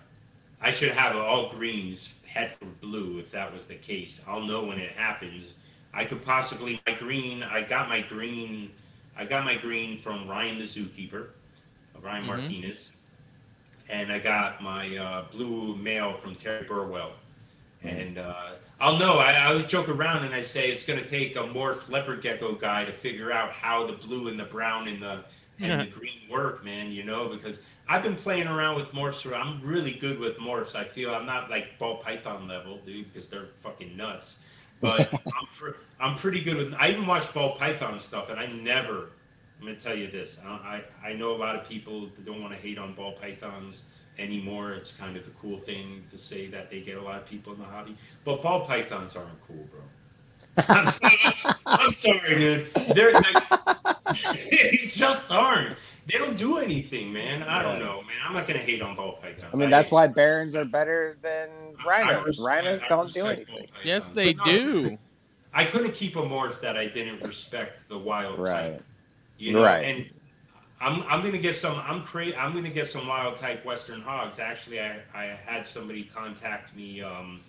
I 0.61 0.70
should 0.70 0.92
have 0.92 1.16
all 1.16 1.50
greens 1.50 2.14
head 2.26 2.50
for 2.52 2.66
blue 2.66 3.18
if 3.18 3.30
that 3.32 3.52
was 3.52 3.66
the 3.66 3.74
case. 3.74 4.22
I'll 4.28 4.42
know 4.42 4.64
when 4.64 4.78
it 4.78 4.92
happens. 4.92 5.52
I 5.92 6.04
could 6.04 6.24
possibly 6.24 6.80
my 6.86 6.94
green. 6.94 7.42
I 7.42 7.62
got 7.62 7.88
my 7.88 8.00
green. 8.00 8.70
I 9.16 9.24
got 9.24 9.44
my 9.44 9.56
green 9.56 9.98
from 9.98 10.28
Ryan 10.28 10.58
the 10.58 10.64
zookeeper, 10.64 11.28
uh, 11.96 12.00
Ryan 12.00 12.24
Mhm. 12.24 12.26
Martinez, 12.26 12.96
and 13.90 14.12
I 14.12 14.18
got 14.18 14.62
my 14.62 14.96
uh, 14.96 15.24
blue 15.30 15.76
male 15.76 16.14
from 16.14 16.34
Terry 16.36 16.64
Burwell. 16.64 17.12
And 17.82 18.18
uh, 18.18 18.52
I'll 18.80 18.96
know. 18.98 19.18
I, 19.18 19.32
I 19.32 19.46
always 19.46 19.66
joke 19.66 19.88
around 19.88 20.24
and 20.24 20.34
I 20.34 20.40
say 20.40 20.70
it's 20.70 20.84
going 20.84 20.98
to 20.98 21.06
take 21.06 21.36
a 21.36 21.40
morph 21.40 21.90
leopard 21.90 22.22
gecko 22.22 22.54
guy 22.54 22.84
to 22.84 22.92
figure 22.92 23.30
out 23.30 23.50
how 23.50 23.86
the 23.86 23.92
blue 23.92 24.28
and 24.28 24.40
the 24.40 24.44
brown 24.44 24.88
and 24.88 25.02
the 25.02 25.24
and 25.62 25.82
the 25.82 25.86
green 25.86 26.20
work, 26.30 26.64
man. 26.64 26.90
You 26.90 27.04
know, 27.04 27.28
because 27.28 27.60
I've 27.86 28.02
been 28.02 28.16
playing 28.16 28.46
around 28.46 28.76
with 28.76 28.90
morphs. 28.92 29.30
I'm 29.38 29.60
really 29.62 29.92
good 29.92 30.18
with 30.18 30.38
morphs. 30.38 30.74
I 30.74 30.84
feel 30.84 31.14
I'm 31.14 31.26
not 31.26 31.50
like 31.50 31.78
ball 31.78 31.98
python 31.98 32.48
level, 32.48 32.78
dude, 32.86 33.12
because 33.12 33.28
they're 33.28 33.48
fucking 33.56 33.94
nuts. 33.96 34.40
But 34.80 35.12
I'm 35.26 35.46
pr- 35.52 35.76
I'm 36.00 36.14
pretty 36.14 36.42
good 36.42 36.56
with. 36.56 36.74
I 36.74 36.88
even 36.88 37.06
watch 37.06 37.32
ball 37.34 37.54
python 37.56 37.98
stuff, 37.98 38.30
and 38.30 38.40
I 38.40 38.46
never. 38.46 39.10
I'm 39.60 39.66
gonna 39.66 39.78
tell 39.78 39.94
you 39.94 40.10
this. 40.10 40.40
I 40.42 40.82
I, 41.04 41.10
I 41.10 41.12
know 41.12 41.32
a 41.32 41.36
lot 41.36 41.54
of 41.54 41.68
people 41.68 42.06
that 42.06 42.24
don't 42.24 42.40
want 42.40 42.54
to 42.54 42.58
hate 42.58 42.78
on 42.78 42.94
ball 42.94 43.12
pythons 43.12 43.89
anymore. 44.20 44.72
It's 44.72 44.94
kind 44.96 45.16
of 45.16 45.24
the 45.24 45.30
cool 45.30 45.56
thing 45.56 46.04
to 46.10 46.18
say 46.18 46.46
that 46.48 46.70
they 46.70 46.80
get 46.80 46.96
a 46.98 47.02
lot 47.02 47.16
of 47.22 47.26
people 47.26 47.52
in 47.54 47.58
the 47.58 47.64
hobby. 47.64 47.96
But 48.24 48.42
ball 48.42 48.66
pythons 48.66 49.16
aren't 49.16 49.40
cool, 49.46 49.66
bro. 49.70 49.80
I'm, 50.68 50.86
sorry, 50.86 51.54
I'm 51.66 51.90
sorry, 51.90 52.34
dude. 52.38 52.74
They're 52.94 53.12
they 54.50 54.76
just 54.86 55.30
aren't. 55.30 55.76
They 56.06 56.18
don't 56.18 56.36
do 56.36 56.58
anything, 56.58 57.12
man. 57.12 57.42
I 57.44 57.62
don't 57.62 57.78
know, 57.78 58.02
man. 58.02 58.16
I'm 58.26 58.32
not 58.34 58.46
gonna 58.48 58.58
hate 58.58 58.82
on 58.82 58.96
ball 58.96 59.12
pythons. 59.22 59.44
I 59.52 59.56
mean, 59.56 59.70
that's 59.70 59.92
why 59.92 60.06
barons 60.08 60.56
are 60.56 60.64
better 60.64 61.16
than 61.22 61.48
I- 61.78 61.82
I 61.82 61.86
rhinos. 61.86 62.26
respect- 62.26 62.46
Rhinos 62.64 62.82
I 62.82 62.88
don't 62.88 63.12
do 63.12 63.26
anything. 63.26 63.66
Yes, 63.84 64.10
they 64.10 64.32
But 64.34 64.46
no, 64.46 64.52
do. 64.52 64.98
I 65.54 65.64
couldn't 65.64 65.92
keep 65.94 66.16
a 66.16 66.22
morph 66.22 66.60
that 66.62 66.76
I 66.76 66.88
didn't 66.88 67.22
respect 67.26 67.88
the 67.88 67.98
wild 67.98 68.38
Right. 68.40 68.72
type. 68.72 68.84
You 69.38 69.52
know, 69.54 69.62
Right. 69.64 69.84
and 69.84 70.10
I'm 70.80 71.02
I'm 71.08 71.22
gonna 71.22 71.38
get 71.38 71.54
some 71.56 71.78
I'm 71.84 72.02
cra- 72.02 72.36
I'm 72.36 72.54
gonna 72.54 72.70
get 72.70 72.88
some 72.88 73.06
wild 73.06 73.36
type 73.36 73.64
western 73.64 74.00
hogs. 74.00 74.38
Actually, 74.38 74.80
I, 74.80 75.02
I 75.14 75.24
had 75.44 75.66
somebody 75.66 76.04
contact 76.04 76.74
me 76.74 77.02
um, 77.02 77.42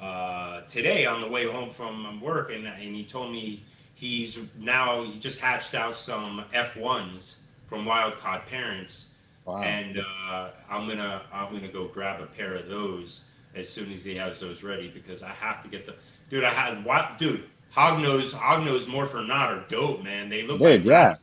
uh, 0.00 0.62
today 0.62 1.06
on 1.06 1.20
the 1.20 1.28
way 1.28 1.46
home 1.46 1.70
from 1.70 2.20
work, 2.20 2.50
and 2.50 2.66
and 2.66 2.94
he 2.94 3.04
told 3.04 3.32
me 3.32 3.64
he's 3.94 4.38
now 4.56 5.04
he 5.04 5.18
just 5.18 5.40
hatched 5.40 5.74
out 5.74 5.96
some 5.96 6.44
F 6.52 6.76
ones 6.76 7.42
from 7.66 7.84
wild 7.84 8.18
caught 8.18 8.46
parents, 8.46 9.14
Wow. 9.44 9.62
and 9.62 9.98
uh, 9.98 10.50
I'm 10.68 10.86
gonna 10.86 11.22
I'm 11.32 11.52
gonna 11.52 11.68
go 11.68 11.88
grab 11.88 12.20
a 12.20 12.26
pair 12.26 12.54
of 12.54 12.68
those 12.68 13.30
as 13.54 13.68
soon 13.68 13.90
as 13.92 14.04
he 14.04 14.14
has 14.16 14.40
those 14.40 14.62
ready 14.62 14.88
because 14.88 15.22
I 15.22 15.30
have 15.30 15.60
to 15.62 15.68
get 15.68 15.86
the 15.86 15.94
dude. 16.28 16.44
I 16.44 16.52
had 16.52 16.84
what 16.84 17.18
dude 17.18 17.44
hog 17.70 17.98
hognose 18.00 18.34
hognose 18.34 18.86
morph 18.86 19.14
or 19.14 19.22
not 19.24 19.52
are 19.52 19.64
dope, 19.68 20.02
man. 20.02 20.28
They 20.28 20.46
look 20.46 20.62
Dude, 20.62 20.84
like 20.84 20.84
yeah. 20.84 21.14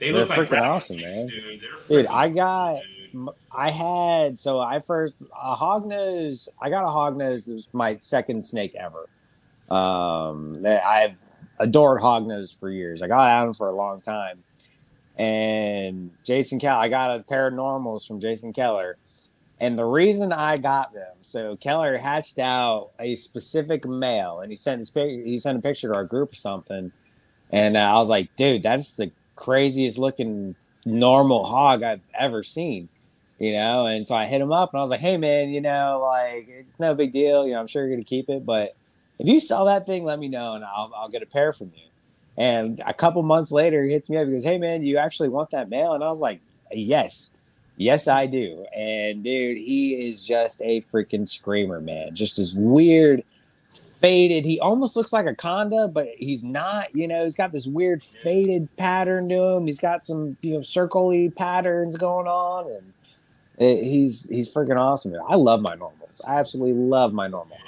They 0.00 0.10
They're 0.12 0.20
look 0.24 0.30
like 0.30 0.48
freaking 0.48 0.62
awesome, 0.62 0.96
man. 1.00 1.26
dude. 1.28 1.60
They're 1.88 1.98
Dude, 2.02 2.06
I 2.06 2.28
got- 2.30 2.80
dude. 3.12 3.28
I 3.52 3.70
had 3.70 4.38
so 4.38 4.60
I 4.60 4.78
first 4.80 5.14
a 5.32 5.54
hog 5.56 5.84
nose. 5.86 6.48
I 6.60 6.70
got 6.70 6.84
a 6.84 6.88
hog 6.90 7.16
nose. 7.16 7.48
It 7.48 7.54
was 7.54 7.68
my 7.72 7.96
second 7.96 8.44
snake 8.44 8.74
ever. 8.76 9.08
Um, 9.68 10.64
I've 10.64 11.24
adored 11.58 12.00
hognose 12.00 12.56
for 12.58 12.70
years. 12.70 13.02
I 13.02 13.08
got 13.08 13.20
out 13.28 13.42
of 13.42 13.46
them 13.48 13.54
for 13.54 13.68
a 13.68 13.74
long 13.74 13.98
time. 13.98 14.42
And 15.16 16.12
Jason 16.24 16.58
Keller, 16.60 16.78
I 16.80 16.88
got 16.88 17.16
a 17.18 17.22
pair 17.22 17.48
of 17.48 17.54
normals 17.54 18.06
from 18.06 18.20
Jason 18.20 18.52
Keller. 18.52 18.96
And 19.58 19.78
the 19.78 19.84
reason 19.84 20.32
I 20.32 20.56
got 20.56 20.94
them, 20.94 21.16
so 21.20 21.56
Keller 21.56 21.98
hatched 21.98 22.38
out 22.38 22.92
a 22.98 23.14
specific 23.16 23.86
male, 23.86 24.40
and 24.40 24.50
he 24.50 24.56
sent 24.56 24.78
this 24.80 24.88
pic- 24.88 25.26
he 25.26 25.36
sent 25.36 25.58
a 25.58 25.60
picture 25.60 25.88
to 25.92 25.94
our 25.98 26.04
group 26.04 26.32
or 26.32 26.36
something, 26.36 26.92
and 27.50 27.76
uh, 27.76 27.80
I 27.80 27.98
was 27.98 28.08
like, 28.08 28.34
dude, 28.36 28.62
that's 28.62 28.94
the 28.94 29.10
craziest 29.40 29.98
looking 29.98 30.54
normal 30.84 31.44
hog 31.44 31.82
I've 31.82 32.02
ever 32.18 32.42
seen 32.42 32.88
you 33.40 33.54
know? 33.54 33.86
And 33.86 34.06
so 34.06 34.14
i 34.14 34.26
hit 34.26 34.40
him 34.40 34.52
up 34.52 34.72
and 34.72 34.78
i 34.78 34.82
was 34.82 34.90
like 34.90 35.00
hey 35.00 35.16
man 35.16 35.48
you 35.48 35.60
know 35.60 36.00
like 36.04 36.46
it's 36.48 36.78
no 36.78 36.94
big 36.94 37.10
deal 37.10 37.46
you 37.46 37.54
know 37.54 37.60
i'm 37.60 37.66
sure 37.66 37.82
you're 37.82 37.96
gonna 37.96 38.04
keep 38.04 38.28
it 38.28 38.44
but 38.46 38.76
if 39.18 39.26
you 39.26 39.40
sell 39.40 39.64
that 39.64 39.86
thing 39.86 40.04
let 40.04 40.18
me 40.18 40.28
know 40.28 40.52
and 40.52 40.64
i'll, 40.64 40.92
I'll 40.94 41.08
get 41.08 41.22
a 41.22 41.26
pair 41.26 41.52
from 41.52 41.72
you. 41.74 41.82
And 42.36 42.80
a 42.86 42.94
couple 42.94 43.22
months 43.22 43.50
later 43.50 43.82
he 43.84 43.92
hits 43.92 44.08
me 44.08 44.18
up 44.18 44.26
he 44.26 44.32
goes 44.32 44.44
hey 44.44 44.58
man 44.58 44.84
you 44.84 44.98
actually 44.98 45.30
want 45.30 45.50
that 45.50 45.68
male 45.68 45.94
and 45.94 46.04
i 46.04 46.10
was 46.10 46.20
like 46.20 46.40
yes. 46.70 47.36
Yes 47.76 48.08
i 48.08 48.26
do. 48.26 48.66
And 48.76 49.24
dude 49.24 49.56
he 49.56 50.08
is 50.08 50.26
just 50.26 50.60
a 50.60 50.82
freaking 50.82 51.26
screamer 51.26 51.80
man. 51.80 52.14
Just 52.14 52.38
as 52.38 52.54
weird 52.54 53.24
faded 54.00 54.44
he 54.44 54.58
almost 54.60 54.96
looks 54.96 55.12
like 55.12 55.26
a 55.26 55.34
conda 55.34 55.92
but 55.92 56.08
he's 56.18 56.42
not 56.42 56.94
you 56.96 57.06
know 57.06 57.24
he's 57.24 57.34
got 57.34 57.52
this 57.52 57.66
weird 57.66 58.02
faded 58.02 58.68
pattern 58.76 59.28
to 59.28 59.36
him 59.36 59.66
he's 59.66 59.80
got 59.80 60.04
some 60.04 60.36
you 60.42 60.54
know 60.54 60.62
circle-y 60.62 61.30
patterns 61.36 61.96
going 61.96 62.26
on 62.26 62.66
and 62.70 62.92
it, 63.60 63.84
he's 63.84 64.28
he's 64.28 64.52
freaking 64.52 64.80
awesome. 64.80 65.14
I 65.28 65.36
love 65.36 65.60
my 65.60 65.74
normals. 65.74 66.22
I 66.26 66.36
absolutely 66.36 66.72
love 66.72 67.12
my 67.12 67.28
normals. 67.28 67.60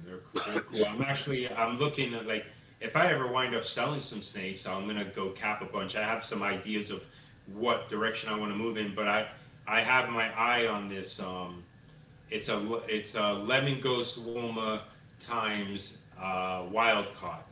They're. 0.00 0.20
They're 0.46 0.60
cool. 0.62 0.86
I'm 0.86 1.02
actually 1.02 1.52
I'm 1.52 1.78
looking 1.78 2.14
at 2.14 2.26
like 2.26 2.46
if 2.80 2.96
I 2.96 3.12
ever 3.12 3.26
wind 3.26 3.54
up 3.54 3.64
selling 3.64 4.00
some 4.00 4.22
snakes, 4.22 4.66
I'm 4.66 4.86
gonna 4.86 5.04
go 5.04 5.30
cap 5.30 5.60
a 5.60 5.66
bunch. 5.66 5.94
I 5.94 6.02
have 6.02 6.24
some 6.24 6.42
ideas 6.42 6.90
of 6.90 7.04
what 7.52 7.88
direction 7.90 8.30
I 8.30 8.38
want 8.38 8.50
to 8.50 8.56
move 8.56 8.78
in, 8.78 8.94
but 8.94 9.08
I 9.08 9.28
I 9.68 9.82
have 9.82 10.08
my 10.08 10.32
eye 10.34 10.66
on 10.68 10.88
this. 10.88 11.20
Um, 11.20 11.62
it's 12.30 12.48
a 12.48 12.80
it's 12.88 13.14
a 13.14 13.34
lemon 13.34 13.78
ghost 13.80 14.24
woma 14.26 14.80
times 15.18 15.98
uh, 16.20 16.64
wild 16.70 17.12
caught. 17.14 17.46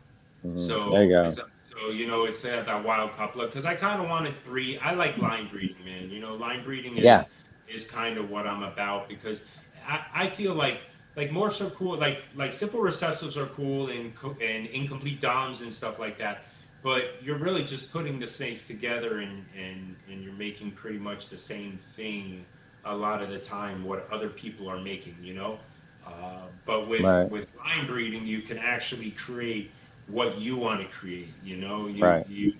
Mhm. 0.45 0.59
So 0.59 0.91
there 0.91 1.05
you 1.05 1.09
go. 1.11 1.37
So 1.63 1.91
you 1.91 2.07
know, 2.07 2.25
it's 2.25 2.45
uh, 2.45 2.63
that 2.65 2.85
wild 2.85 3.13
couplet 3.13 3.51
because 3.51 3.65
I 3.65 3.75
kind 3.75 4.01
of 4.01 4.09
wanted 4.09 4.43
three. 4.45 4.79
I 4.79 4.95
like 4.95 5.19
line 5.19 5.49
breeding, 5.49 5.85
man. 5.85 6.11
You 6.11 6.21
know, 6.21 6.35
line 6.35 6.63
breeding 6.63 6.97
is 6.99 7.05
Yeah. 7.05 7.25
is 7.67 7.85
kind 7.85 8.19
of 8.19 8.31
what 8.31 8.47
I'm 8.47 8.63
about 8.63 9.09
because 9.09 9.47
I, 9.87 10.01
I 10.15 10.29
feel 10.29 10.55
like 10.55 10.81
like 11.17 11.31
morphs 11.31 11.61
are 11.65 11.71
cool. 11.71 11.99
Like 11.99 12.23
like 12.35 12.53
simple 12.53 12.81
recessives 12.81 13.37
are 13.37 13.47
cool 13.47 13.89
and 13.89 14.15
co- 14.15 14.37
and 14.41 14.67
incomplete 14.67 15.21
doms 15.21 15.61
and 15.63 15.71
stuff 15.71 15.99
like 15.99 16.19
that. 16.19 16.45
but 16.83 17.03
you're 17.23 17.39
really 17.39 17.65
just 17.65 17.91
putting 17.93 18.19
the 18.21 18.27
snakes 18.29 18.67
together 18.67 19.19
and 19.19 19.47
and 19.57 19.97
and 20.09 20.23
you're 20.23 20.33
making 20.49 20.71
pretty 20.73 20.99
much 20.99 21.29
the 21.29 21.39
same 21.39 21.77
thing 21.79 22.45
a 22.85 22.95
lot 22.95 23.23
of 23.23 23.31
the 23.31 23.39
time 23.39 23.83
what 23.85 24.07
other 24.11 24.29
people 24.29 24.69
are 24.69 24.81
making 24.81 25.17
you 25.23 25.35
know 25.35 25.59
uh, 26.07 26.47
but 26.67 26.89
with 26.89 27.03
Right. 27.03 27.31
with 27.31 27.51
line 27.57 27.87
breeding 27.87 28.27
you 28.27 28.41
can 28.41 28.59
actually 28.59 29.11
create 29.13 29.71
what 30.07 30.39
you 30.39 30.57
want 30.57 30.81
to 30.81 30.87
create 30.89 31.29
you 31.43 31.57
know? 31.57 31.87
You, 31.89 32.05
Right. 32.05 32.27
you 32.29 32.53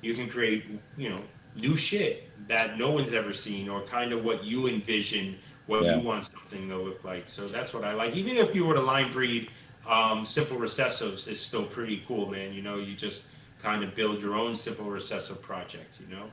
you 0.00 0.14
can 0.14 0.28
create 0.28 0.66
you 0.96 1.10
know 1.10 1.18
new 1.60 1.76
shit 1.76 2.28
that 2.48 2.78
no 2.78 2.90
one's 2.90 3.12
ever 3.12 3.32
seen 3.32 3.68
or 3.68 3.82
kind 3.82 4.12
of 4.12 4.24
what 4.24 4.44
you 4.44 4.68
envision 4.68 5.36
what 5.66 5.84
Yeah. 5.84 5.96
you 5.96 6.00
want 6.00 6.24
something 6.24 6.68
to 6.68 6.76
look 6.76 7.04
like. 7.04 7.28
So 7.28 7.46
that's 7.46 7.72
what 7.72 7.84
i 7.84 7.94
like. 7.94 8.14
Even 8.14 8.36
if 8.36 8.54
you 8.54 8.64
were 8.66 8.74
to 8.74 8.80
line 8.80 9.12
breed 9.12 9.50
um, 9.86 10.24
simple 10.24 10.56
recessives 10.58 11.28
is 11.28 11.40
still 11.40 11.64
pretty 11.64 12.04
cool 12.06 12.30
man. 12.30 12.52
You 12.52 12.62
know 12.62 12.76
you 12.78 12.94
just 12.94 13.28
kind 13.58 13.82
of 13.84 13.94
build 13.94 14.20
your 14.20 14.34
own 14.34 14.54
simple 14.54 14.86
recessive 14.90 15.40
project 15.42 16.00
you 16.00 16.14
know? 16.14 16.30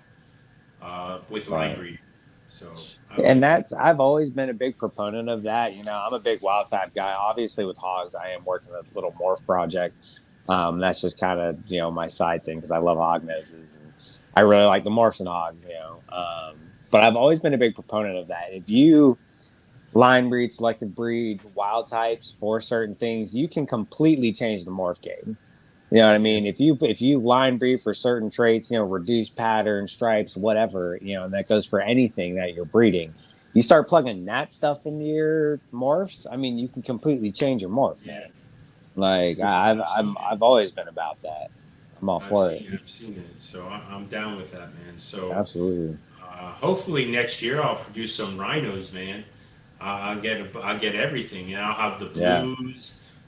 Uh, 0.81 1.19
with 1.29 1.47
line 1.49 1.75
breeding 1.75 1.99
so 2.49 2.73
and 3.23 3.41
that's 3.41 3.73
I've 3.73 3.99
always 3.99 4.29
been 4.29 4.49
a 4.49 4.53
big 4.53 4.77
proponent 4.77 5.29
of 5.29 5.43
that. 5.43 5.75
You 5.75 5.83
know, 5.83 5.93
I'm 5.93 6.13
a 6.13 6.19
big 6.19 6.41
wild 6.41 6.69
type 6.69 6.93
guy. 6.93 7.13
Obviously, 7.13 7.65
with 7.65 7.77
hogs, 7.77 8.15
I 8.15 8.29
am 8.29 8.43
working 8.43 8.71
a 8.73 8.81
little 8.95 9.11
morph 9.13 9.45
project. 9.45 9.95
Um, 10.47 10.79
that's 10.79 10.99
just 11.01 11.19
kind 11.19 11.39
of 11.39 11.59
you 11.67 11.79
know 11.79 11.91
my 11.91 12.07
side 12.07 12.43
thing 12.43 12.57
because 12.57 12.71
I 12.71 12.79
love 12.79 12.97
hog 12.97 13.23
noses 13.23 13.75
and 13.75 13.93
I 14.35 14.41
really 14.41 14.65
like 14.65 14.83
the 14.83 14.89
morphs 14.89 15.19
and 15.19 15.29
hogs. 15.29 15.63
You 15.63 15.75
know, 15.75 15.99
um, 16.09 16.55
but 16.91 17.03
I've 17.03 17.15
always 17.15 17.39
been 17.39 17.53
a 17.53 17.57
big 17.57 17.75
proponent 17.75 18.17
of 18.17 18.27
that. 18.27 18.47
If 18.51 18.69
you 18.69 19.17
line 19.93 20.29
breed, 20.29 20.51
selective 20.51 20.95
breed, 20.95 21.41
wild 21.55 21.87
types 21.87 22.31
for 22.31 22.59
certain 22.61 22.95
things, 22.95 23.35
you 23.37 23.47
can 23.47 23.65
completely 23.65 24.31
change 24.31 24.65
the 24.65 24.71
morph 24.71 25.01
game. 25.01 25.37
You 25.91 25.97
know 25.97 26.07
what 26.07 26.15
I 26.15 26.19
mean? 26.19 26.45
If 26.45 26.59
you 26.59 26.77
if 26.81 27.01
you 27.01 27.19
line 27.19 27.57
breed 27.57 27.81
for 27.81 27.93
certain 27.93 28.29
traits, 28.29 28.69
you 28.69 28.77
know, 28.77 28.83
reduced 28.83 29.35
pattern, 29.35 29.87
stripes, 29.87 30.37
whatever, 30.37 30.99
you 31.01 31.15
know, 31.15 31.23
and 31.23 31.33
that 31.33 31.47
goes 31.47 31.65
for 31.65 31.81
anything 31.81 32.35
that 32.35 32.53
you're 32.53 32.65
breeding. 32.65 33.13
You 33.53 33.63
start 33.63 33.87
plugging 33.87 34.25
that 34.25 34.51
stuff 34.51 34.85
into 34.85 35.07
your 35.07 35.59
morphs. 35.73 36.27
I 36.31 36.35
mean, 36.35 36.59
you 36.59 36.67
can 36.67 36.83
completely 36.83 37.31
change 37.31 37.61
your 37.63 37.71
morph. 37.71 37.99
yeah 38.03 38.27
Like 38.95 39.39
I've 39.39 39.81
I've, 39.81 40.15
I've 40.31 40.41
always 40.43 40.71
been 40.71 40.87
about 40.87 41.19
that. 41.23 41.49
I'm 41.99 42.09
all 42.09 42.17
I've 42.17 42.27
for 42.27 42.49
seen, 42.49 42.67
it. 42.73 42.79
I've 42.81 42.89
seen 42.89 43.13
it 43.13 43.41
so 43.41 43.67
i'm 43.67 44.05
down 44.05 44.37
with 44.37 44.51
that 44.51 44.69
man 44.73 44.97
so 44.97 45.33
Absolutely. 45.33 45.97
Uh, 46.21 46.51
hopefully 46.53 47.11
next 47.11 47.41
year 47.41 47.61
I'll 47.61 47.75
produce 47.75 48.15
some 48.15 48.37
rhinos, 48.37 48.93
man. 48.93 49.25
Uh, 49.81 49.83
I'll 49.83 50.21
get 50.21 50.39
a, 50.39 50.59
I'll 50.59 50.79
get 50.79 50.95
everything, 50.95 51.53
and 51.53 51.61
I'll 51.61 51.73
have 51.91 51.99
the 51.99 52.17
Yeah. 52.17 52.55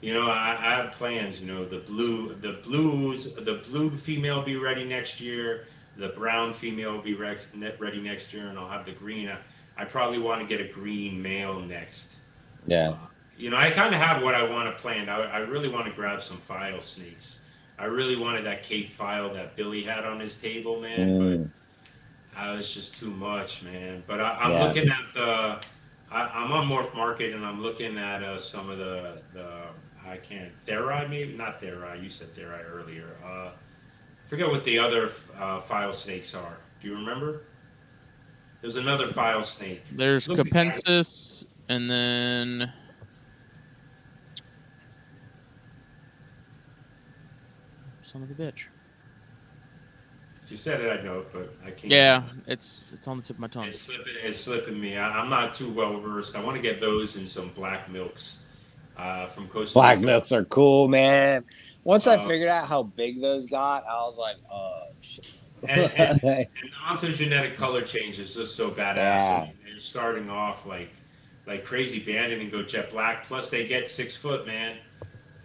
You 0.02 0.12
know, 0.12 0.28
I, 0.28 0.50
I 0.60 0.74
have 0.74 0.92
plans. 0.92 1.40
You 1.40 1.46
know, 1.46 1.64
the 1.64 1.78
blue, 1.78 2.34
the 2.34 2.54
blues, 2.64 3.32
the 3.34 3.62
blue 3.70 3.90
female 3.90 4.36
will 4.38 4.42
be 4.42 4.56
ready 4.56 4.84
next 4.84 5.20
year. 5.20 5.64
The 5.96 6.08
brown 6.08 6.52
female 6.52 6.92
will 6.94 7.02
be 7.02 7.14
rex, 7.14 7.50
ready 7.78 8.00
next 8.00 8.34
year, 8.34 8.48
and 8.48 8.58
I'll 8.58 8.68
have 8.68 8.84
the 8.84 8.92
green. 8.92 9.28
I, 9.28 9.38
I 9.76 9.84
probably 9.84 10.18
want 10.18 10.40
to 10.40 10.46
get 10.46 10.60
a 10.60 10.70
green 10.72 11.22
male 11.22 11.60
next. 11.60 12.18
Yeah. 12.66 12.96
You 13.38 13.50
know, 13.50 13.56
I 13.56 13.70
kind 13.70 13.94
of 13.94 14.00
have 14.00 14.22
what 14.22 14.34
I 14.34 14.48
want 14.48 14.76
to 14.76 14.82
plan. 14.82 15.08
I, 15.08 15.20
I 15.22 15.38
really 15.38 15.68
want 15.68 15.86
to 15.86 15.92
grab 15.92 16.22
some 16.22 16.36
file 16.38 16.80
snakes. 16.80 17.44
I 17.78 17.84
really 17.86 18.16
wanted 18.16 18.44
that 18.44 18.62
Cape 18.62 18.88
file 18.88 19.32
that 19.34 19.56
Billy 19.56 19.82
had 19.82 20.04
on 20.04 20.20
his 20.20 20.36
table, 20.40 20.80
man. 20.80 21.18
But 21.18 21.24
Mm. 21.24 21.50
uh, 22.36 22.56
it's 22.58 22.74
just 22.74 22.96
too 22.96 23.10
much, 23.10 23.62
man. 23.62 24.02
But 24.06 24.20
I, 24.20 24.36
I'm 24.40 24.52
Yeah. 24.52 24.64
looking 24.64 24.88
at 24.88 25.12
the. 25.14 25.62
I, 26.10 26.22
I'm 26.28 26.52
on 26.52 26.68
Morph 26.68 26.94
Market 26.94 27.34
and 27.34 27.44
I'm 27.44 27.62
looking 27.62 27.96
at 27.98 28.22
uh, 28.22 28.38
some 28.38 28.68
of 28.70 28.78
the 28.78 29.22
the. 29.32 29.71
I 30.06 30.16
can't 30.16 30.52
Theri 30.64 31.08
maybe 31.08 31.34
not 31.34 31.60
Theri. 31.60 32.02
You 32.02 32.08
said 32.08 32.34
Theri 32.34 32.64
earlier. 32.70 33.16
Uh, 33.24 33.50
forget 34.26 34.48
what 34.48 34.64
the 34.64 34.78
other 34.78 35.10
uh, 35.38 35.60
file 35.60 35.92
snakes 35.92 36.34
are. 36.34 36.58
Do 36.80 36.88
you 36.88 36.94
remember? 36.94 37.42
There's 38.60 38.76
another 38.76 39.08
file 39.08 39.42
snake. 39.42 39.82
There's 39.92 40.28
Capensis, 40.28 41.46
and 41.68 41.90
then 41.90 42.72
son 48.02 48.22
of 48.22 48.30
a 48.30 48.34
bitch. 48.34 48.66
If 50.42 50.50
you 50.50 50.56
said 50.56 50.80
it, 50.80 50.92
I'd 50.92 51.04
know 51.04 51.20
it, 51.20 51.32
but 51.32 51.54
I 51.64 51.70
can't. 51.70 51.92
Yeah, 51.92 52.22
it's 52.46 52.82
it's 52.92 53.06
on 53.08 53.16
the 53.16 53.22
tip 53.22 53.36
of 53.36 53.40
my 53.40 53.48
tongue. 53.48 53.66
It's 53.66 53.78
slipping. 53.78 54.14
It's 54.22 54.38
slipping 54.38 54.80
me. 54.80 54.96
I, 54.96 55.20
I'm 55.20 55.30
not 55.30 55.54
too 55.54 55.70
well 55.70 55.98
versed. 55.98 56.36
I 56.36 56.44
want 56.44 56.56
to 56.56 56.62
get 56.62 56.80
those 56.80 57.16
in 57.16 57.26
some 57.26 57.48
black 57.50 57.88
milks 57.88 58.41
uh, 58.96 59.26
from 59.26 59.48
Costa 59.48 59.74
Black 59.74 59.96
Rica. 59.96 60.06
milks 60.06 60.32
are 60.32 60.44
cool, 60.44 60.88
man. 60.88 61.44
Once 61.84 62.06
I 62.06 62.16
Uh, 62.16 62.26
figured 62.28 62.48
out 62.48 62.66
how 62.68 62.82
big 62.84 63.20
those 63.20 63.46
got, 63.46 63.84
I 63.86 63.94
was 64.02 64.18
like, 64.18 64.36
oh 64.50 64.82
shit. 65.00 65.30
And- 65.68 65.92
and- 65.92 66.22
And 66.24 66.48
ontogenetic 66.88 67.54
color 67.56 67.82
change 67.82 68.18
is 68.18 68.34
just 68.34 68.56
so 68.56 68.70
badass. 68.70 68.96
Yeah. 68.96 69.40
Mean, 69.44 69.52
they're 69.64 69.78
starting 69.78 70.28
off 70.30 70.66
like 70.66 70.90
like 71.46 71.64
crazy 71.64 71.98
bandit 71.98 72.40
and 72.40 72.50
go 72.52 72.62
jet 72.62 72.90
black. 72.90 73.24
Plus 73.24 73.50
they 73.50 73.66
get 73.66 73.88
six 73.88 74.14
foot, 74.16 74.46
man. 74.46 74.76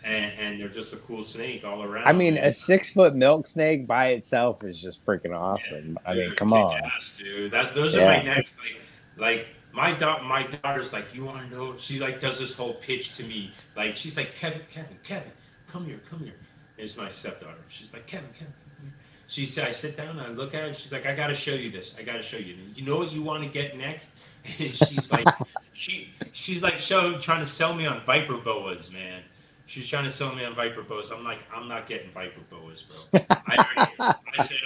And, 0.04 0.32
and 0.40 0.62
they're 0.62 0.70
just 0.70 0.94
a 0.94 0.98
cool 0.98 1.22
snake 1.24 1.66
all 1.66 1.84
around. 1.84 2.08
I 2.08 2.14
mean, 2.14 2.36
man. 2.36 2.44
a 2.46 2.52
six 2.52 2.92
foot 2.94 3.14
milk 3.16 3.46
snake 3.48 3.88
by 3.88 4.10
itself 4.10 4.64
is 4.64 4.82
just 4.82 5.04
freaking 5.06 5.38
awesome. 5.38 5.98
I 6.06 6.14
mean, 6.14 6.32
come 6.36 6.54
on. 6.54 6.78
ass, 6.78 7.18
dude. 7.22 7.52
That 7.52 7.74
those 7.74 7.96
are 7.96 8.06
my 8.06 8.22
next 8.24 8.58
like 8.60 8.80
like 9.18 9.48
my 9.74 9.94
da- 9.94 10.22
my 10.24 10.44
daughter's 10.48 10.94
like, 10.94 11.14
you 11.16 11.26
want 11.26 11.50
to 11.50 11.56
know? 11.56 11.76
She 11.78 12.00
like 12.00 12.20
does 12.20 12.40
this 12.40 12.56
whole 12.56 12.74
pitch 12.76 13.16
to 13.18 13.24
me. 13.24 13.52
Like 13.76 13.96
she's 13.96 14.18
like, 14.18 14.36
Kevin, 14.36 14.62
Kevin, 14.70 14.98
Kevin, 15.04 15.32
come 15.68 15.86
here, 15.86 16.00
come 16.10 16.20
here. 16.20 16.34
It's 16.78 16.98
my 16.98 17.10
stepdaughter. 17.10 17.58
She's 17.68 17.94
like, 17.94 18.06
Kevin, 18.08 18.30
Kevin. 18.34 18.54
Come 18.78 18.86
here. 18.86 18.94
She 19.28 19.46
said, 19.46 19.68
I 19.68 19.72
sit 19.72 19.98
down 19.98 20.10
and 20.20 20.22
I 20.22 20.30
look 20.30 20.54
at 20.54 20.62
her. 20.62 20.74
She's 20.74 20.94
like, 20.94 21.06
I 21.06 21.16
got 21.16 21.28
to 21.28 21.34
show 21.34 21.54
you 21.54 21.70
this. 21.72 21.96
I 22.00 22.04
got 22.04 22.14
to 22.18 22.22
show 22.24 22.38
you. 22.38 22.56
You 22.76 22.86
know 22.86 22.98
what 22.98 23.12
you 23.12 23.22
want 23.24 23.44
to 23.44 23.50
get 23.50 23.78
next? 23.78 24.16
And 24.60 24.70
she's 24.74 25.12
like, 25.12 25.26
she 25.74 26.14
she's 26.32 26.64
like 26.64 26.78
show, 26.78 27.18
trying 27.18 27.42
to 27.42 27.46
sell 27.46 27.74
me 27.74 27.86
on 27.86 28.00
viper 28.02 28.38
boas, 28.38 28.90
man. 28.92 29.22
She's 29.66 29.90
trying 29.90 30.06
to 30.06 30.10
sell 30.10 30.34
me 30.34 30.46
on 30.46 30.56
viper 30.56 30.82
boas. 30.84 31.12
I'm 31.12 31.26
like, 31.26 31.40
I'm 31.54 31.68
not 31.68 31.86
getting 31.88 32.10
viper 32.12 32.40
boas, 32.50 32.84
bro. 33.12 33.20
I, 33.46 34.16
I 34.40 34.44
said, 34.44 34.58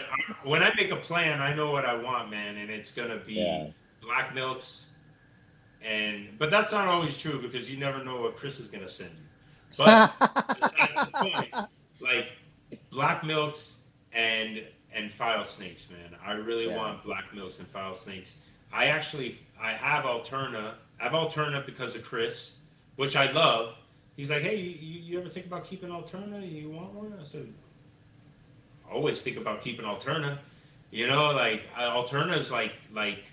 when 0.44 0.62
I 0.62 0.72
make 0.76 0.92
a 0.92 0.98
plan, 0.98 1.42
I 1.42 1.56
know 1.56 1.72
what 1.72 1.86
I 1.86 1.96
want, 1.96 2.30
man, 2.30 2.58
and 2.58 2.70
it's 2.70 2.94
gonna 2.94 3.18
be 3.18 3.36
Yeah. 3.36 3.68
black 4.02 4.36
milks, 4.36 4.88
and 5.84 6.38
but 6.38 6.50
that's 6.52 6.72
not 6.72 6.88
always 6.88 7.18
true 7.18 7.42
because 7.42 7.70
you 7.72 7.78
never 7.80 8.04
know 8.04 8.22
what 8.22 8.36
Chris 8.36 8.60
is 8.60 8.68
gonna 8.68 8.88
send 8.90 9.12
you. 9.12 9.26
But 9.78 10.14
besides 10.54 11.06
the 11.06 11.12
point, 11.14 11.54
like 12.02 12.28
black 12.90 13.24
milks 13.24 13.82
and 14.14 14.64
and 14.94 15.12
file 15.12 15.44
snakes, 15.44 15.90
man. 15.90 16.18
I 16.26 16.34
really 16.34 16.70
Yeah. 16.70 16.76
want 16.78 17.04
black 17.04 17.34
milks 17.34 17.60
and 17.60 17.68
file 17.68 17.96
snakes. 17.96 18.40
I 18.74 18.88
actually 18.88 19.38
I 19.60 19.72
have 19.74 20.04
Alterna. 20.06 20.74
I 21.00 21.04
have 21.04 21.14
Alterna 21.14 21.66
because 21.66 21.96
of 21.96 22.04
Chris, 22.04 22.58
which 22.98 23.16
I 23.16 23.32
love. 23.32 23.76
He's 24.18 24.30
like, 24.30 24.42
hey, 24.44 24.56
you, 24.58 25.00
you 25.02 25.20
ever 25.20 25.30
think 25.30 25.46
about 25.46 25.66
keeping 25.66 25.90
Alterna? 25.90 26.40
You 26.50 26.70
want 26.70 26.94
one? 26.94 27.14
I 27.20 27.24
said, 27.24 27.48
always 28.92 29.22
think 29.22 29.38
about 29.38 29.62
keeping 29.62 29.86
Alterna. 29.86 30.38
You 30.92 31.08
know, 31.08 31.32
like 31.32 31.64
Alterna 31.78 32.38
is 32.38 32.52
like 32.52 32.74
like 32.94 33.24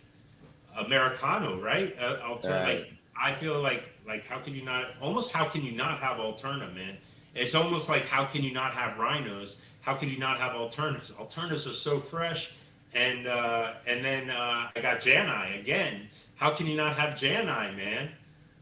Americano, 0.85 1.61
right? 1.61 1.95
Uh, 1.99 2.17
Alterna, 2.23 2.63
Right. 2.65 2.79
like 2.79 2.93
I 3.21 3.33
feel 3.33 3.61
like 3.61 3.85
like 4.07 4.27
how 4.27 4.39
can 4.39 4.55
you 4.55 4.65
not? 4.65 4.87
Almost 5.01 5.33
how 5.33 5.45
can 5.45 5.63
you 5.63 5.73
not 5.73 5.99
have 6.01 6.19
Alterna, 6.19 6.75
man? 6.75 6.97
It's 7.35 7.55
almost 7.55 7.89
like 7.89 8.07
how 8.07 8.25
can 8.25 8.43
you 8.43 8.53
not 8.53 8.73
have 8.73 8.99
rhinos? 8.99 9.61
How 9.83 9.95
can 9.95 10.09
you 10.09 10.19
not 10.19 10.39
have 10.39 10.53
Alternas? 10.53 11.13
Alternas 11.13 11.69
are 11.69 11.73
so 11.73 11.99
fresh, 11.99 12.53
and 12.95 13.27
uh, 13.27 13.75
and 13.87 14.05
then 14.05 14.31
uh, 14.31 14.71
I 14.75 14.81
got 14.81 15.01
Janai 15.01 15.61
again. 15.61 16.09
How 16.37 16.51
can 16.51 16.67
you 16.67 16.77
not 16.77 16.97
have 16.97 17.15
Janai, 17.15 17.77
man? 17.77 18.11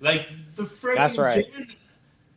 Like 0.01 0.29
the 0.57 0.65
freaking 0.65 0.97
That's 0.97 1.19
right. 1.19 1.45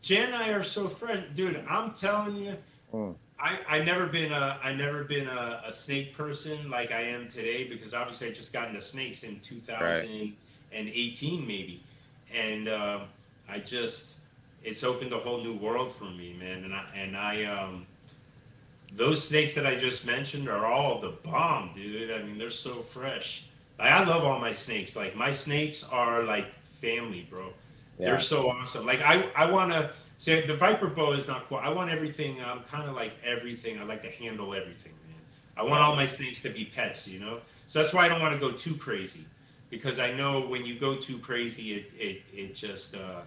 Jan, 0.02 0.32
Janai 0.32 0.60
are 0.60 0.64
so 0.64 0.88
fresh, 0.88 1.24
dude. 1.34 1.64
I'm 1.70 1.92
telling 1.92 2.38
you. 2.38 2.56
Mm. 2.94 3.16
I, 3.42 3.60
I 3.68 3.84
never 3.84 4.06
been 4.06 4.34
a 4.34 4.60
I 4.62 4.74
never 4.74 5.04
been 5.04 5.28
a, 5.28 5.64
a 5.66 5.72
snake 5.72 6.14
person 6.14 6.70
like 6.70 6.92
I 6.92 7.02
am 7.02 7.28
today 7.28 7.64
because 7.64 7.94
obviously 7.94 8.28
I 8.28 8.32
just 8.32 8.52
got 8.52 8.68
into 8.68 8.82
snakes 8.82 9.24
in 9.24 9.40
2018 9.40 11.48
maybe, 11.48 11.82
and 12.34 12.68
uh, 12.68 13.00
I 13.48 13.60
just 13.60 14.18
it's 14.64 14.84
opened 14.84 15.14
a 15.14 15.18
whole 15.18 15.42
new 15.42 15.56
world 15.56 15.92
for 15.92 16.06
me, 16.06 16.36
man. 16.38 16.66
And 16.66 16.74
I 16.74 16.84
and 16.96 17.16
I 17.16 17.44
um, 17.46 17.86
those 18.94 19.26
snakes 19.26 19.56
that 19.56 19.66
I 19.66 19.76
just 19.76 20.06
mentioned 20.06 20.50
are 20.50 20.66
all 20.66 21.00
the 21.00 21.14
bomb, 21.24 21.72
dude. 21.74 22.12
I 22.12 22.22
mean 22.24 22.38
they're 22.38 22.50
so 22.50 22.76
fresh. 22.76 23.46
Like, 23.78 23.94
I 23.94 24.04
love 24.04 24.26
all 24.26 24.40
my 24.40 24.52
snakes. 24.52 24.98
Like 24.98 25.16
my 25.16 25.32
snakes 25.32 25.88
are 25.90 26.24
like 26.24 26.54
family, 26.62 27.26
bro. 27.30 27.54
Yeah. 27.98 28.06
They're 28.06 28.20
so 28.20 28.50
awesome. 28.50 28.86
Like 28.86 29.02
I, 29.02 29.30
I 29.36 29.50
want 29.50 29.72
to 29.72 29.92
say 30.20 30.48
the 30.48 30.56
Viper 30.56 30.90
boa 30.90 31.18
is 31.18 31.28
not 31.30 31.50
cool. 31.50 31.60
I 31.60 31.70
want 31.72 31.92
everything. 31.92 32.44
I'm 32.44 32.64
kind 32.64 32.90
of 32.90 32.96
like 32.96 33.18
everything. 33.26 33.80
I 33.82 33.86
like 33.86 34.04
to 34.04 34.12
handle 34.12 34.56
everything, 34.56 34.94
man. 35.08 35.22
I 35.58 35.64
want 35.64 35.82
all 35.82 35.96
my 35.98 36.08
snakes 36.08 36.44
to 36.44 36.52
be 36.52 36.66
pets, 36.66 37.08
you 37.10 37.20
know. 37.22 37.42
So 37.68 37.80
that's 37.82 37.94
why 37.94 38.06
I 38.06 38.10
don't 38.10 38.22
want 38.22 38.36
to 38.36 38.42
go 38.42 38.54
too 38.54 38.76
crazy, 38.78 39.28
because 39.72 40.00
I 40.00 40.14
know 40.14 40.48
when 40.48 40.66
you 40.66 40.80
go 40.80 40.98
too 40.98 41.20
crazy, 41.20 41.74
it 41.76 41.92
it, 41.98 42.24
it 42.34 42.56
just 42.56 42.96
uh, 42.96 43.24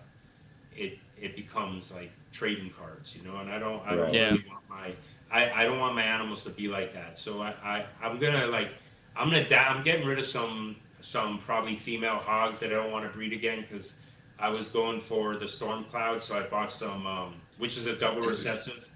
it 0.72 0.98
it 1.16 1.36
becomes 1.36 1.92
like 1.92 2.12
trading 2.32 2.70
cards, 2.70 3.16
you 3.16 3.22
know. 3.24 3.38
And 3.38 3.50
I 3.50 3.58
don't 3.58 3.86
I 3.86 3.96
don't 3.96 4.16
Right. 4.16 4.20
really 4.20 4.44
want 4.48 4.62
my 4.68 4.96
I, 5.30 5.50
I 5.62 5.64
don't 5.64 5.80
want 5.80 5.94
my 5.96 6.02
animals 6.02 6.44
to 6.44 6.50
be 6.50 6.68
like 6.68 6.94
that. 6.94 7.18
So 7.18 7.42
I, 7.42 7.54
I 7.64 7.86
I'm 8.02 8.18
gonna 8.18 8.46
like 8.46 8.74
I'm 9.16 9.30
gonna 9.30 9.48
da- 9.48 9.68
I'm 9.68 9.82
getting 9.84 10.06
rid 10.06 10.18
of 10.18 10.26
some 10.26 10.76
some 11.00 11.38
probably 11.38 11.76
female 11.76 12.16
hogs 12.18 12.60
that 12.60 12.70
I 12.70 12.74
don't 12.76 12.92
want 12.92 13.04
to 13.06 13.10
breed 13.12 13.32
again 13.32 13.62
because 13.62 13.96
I 14.42 14.50
was 14.50 14.68
going 14.68 15.00
for 15.00 15.36
the 15.36 15.46
storm 15.46 15.84
cloud, 15.84 16.20
so 16.20 16.36
I 16.36 16.42
bought 16.42 16.72
some 16.72 17.06
um, 17.06 17.34
which 17.58 17.78
is 17.78 17.86
a 17.86 17.94
double 17.94 18.22
recessive 18.22 18.88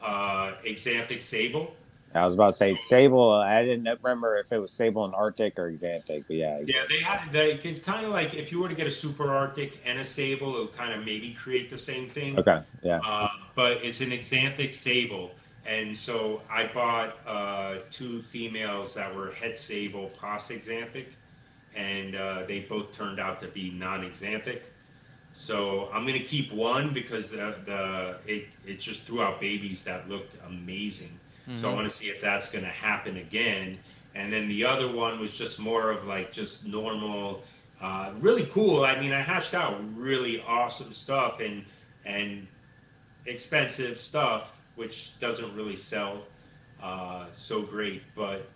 uh, 0.00 0.52
Axanthic 0.64 1.20
sable. 1.20 1.74
I 2.14 2.24
was 2.24 2.34
about 2.34 2.46
to 2.46 2.52
say 2.52 2.74
sable. 2.76 3.32
I 3.32 3.62
didn't 3.64 3.98
remember 4.00 4.36
if 4.36 4.52
it 4.52 4.58
was 4.58 4.72
sable 4.72 5.04
and 5.04 5.12
Arctic 5.12 5.58
or 5.58 5.70
Xanthic, 5.72 6.24
but 6.28 6.36
yeah. 6.36 6.62
Yeah, 6.64 6.84
they 6.88 7.00
have. 7.00 7.32
They, 7.32 7.54
it's 7.54 7.80
kind 7.80 8.06
of 8.06 8.12
like 8.12 8.32
if 8.32 8.52
you 8.52 8.60
were 8.60 8.68
to 8.68 8.76
get 8.76 8.86
a 8.86 8.90
super 8.90 9.28
Arctic 9.28 9.80
and 9.84 9.98
a 9.98 10.04
sable, 10.04 10.56
it 10.56 10.60
would 10.60 10.72
kind 10.72 10.94
of 10.94 11.04
maybe 11.04 11.32
create 11.32 11.68
the 11.68 11.76
same 11.76 12.08
thing. 12.08 12.38
Okay. 12.38 12.62
Yeah. 12.82 13.00
Uh, 13.04 13.28
but 13.54 13.78
it's 13.82 14.00
an 14.00 14.10
Xanthic 14.10 14.72
sable, 14.72 15.32
and 15.66 15.94
so 15.94 16.40
I 16.48 16.70
bought 16.72 17.18
uh, 17.26 17.78
two 17.90 18.22
females 18.22 18.94
that 18.94 19.14
were 19.14 19.32
het 19.32 19.58
sable 19.58 20.10
pos 20.18 20.50
Xanthic, 20.50 21.06
and 21.74 22.14
uh, 22.14 22.44
they 22.46 22.60
both 22.60 22.96
turned 22.96 23.18
out 23.18 23.40
to 23.40 23.48
be 23.48 23.70
non-Xanthic. 23.72 24.60
So 25.38 25.90
I'm 25.92 26.06
gonna 26.06 26.20
keep 26.20 26.50
one 26.50 26.94
because 26.94 27.30
the, 27.30 27.54
the 27.66 28.16
it 28.26 28.48
it 28.66 28.80
just 28.80 29.06
threw 29.06 29.20
out 29.22 29.38
babies 29.38 29.84
that 29.84 30.08
looked 30.08 30.36
amazing. 30.46 31.20
So 31.54 31.70
I 31.70 31.74
want 31.74 31.86
to 31.88 31.94
see 31.94 32.06
if 32.06 32.20
that's 32.20 32.50
going 32.50 32.64
to 32.64 32.70
happen 32.72 33.18
again. 33.18 33.78
And 34.16 34.32
then 34.32 34.48
the 34.48 34.64
other 34.64 34.90
one 34.90 35.20
was 35.20 35.32
just 35.38 35.60
more 35.60 35.92
of 35.92 36.04
like 36.04 36.32
just 36.32 36.66
normal, 36.66 37.44
uh, 37.80 38.10
really 38.18 38.46
cool. 38.46 38.84
I 38.84 38.98
mean, 38.98 39.12
I 39.12 39.20
hatched 39.20 39.54
out 39.54 39.78
really 39.96 40.42
awesome 40.42 40.90
stuff 40.90 41.38
and 41.38 41.64
and 42.04 42.48
expensive 43.26 43.98
stuff, 43.98 44.64
which 44.74 45.16
doesn't 45.20 45.54
really 45.54 45.76
sell 45.76 46.22
uh, 46.82 47.26
so 47.30 47.62
great. 47.62 48.02
But 48.16 48.48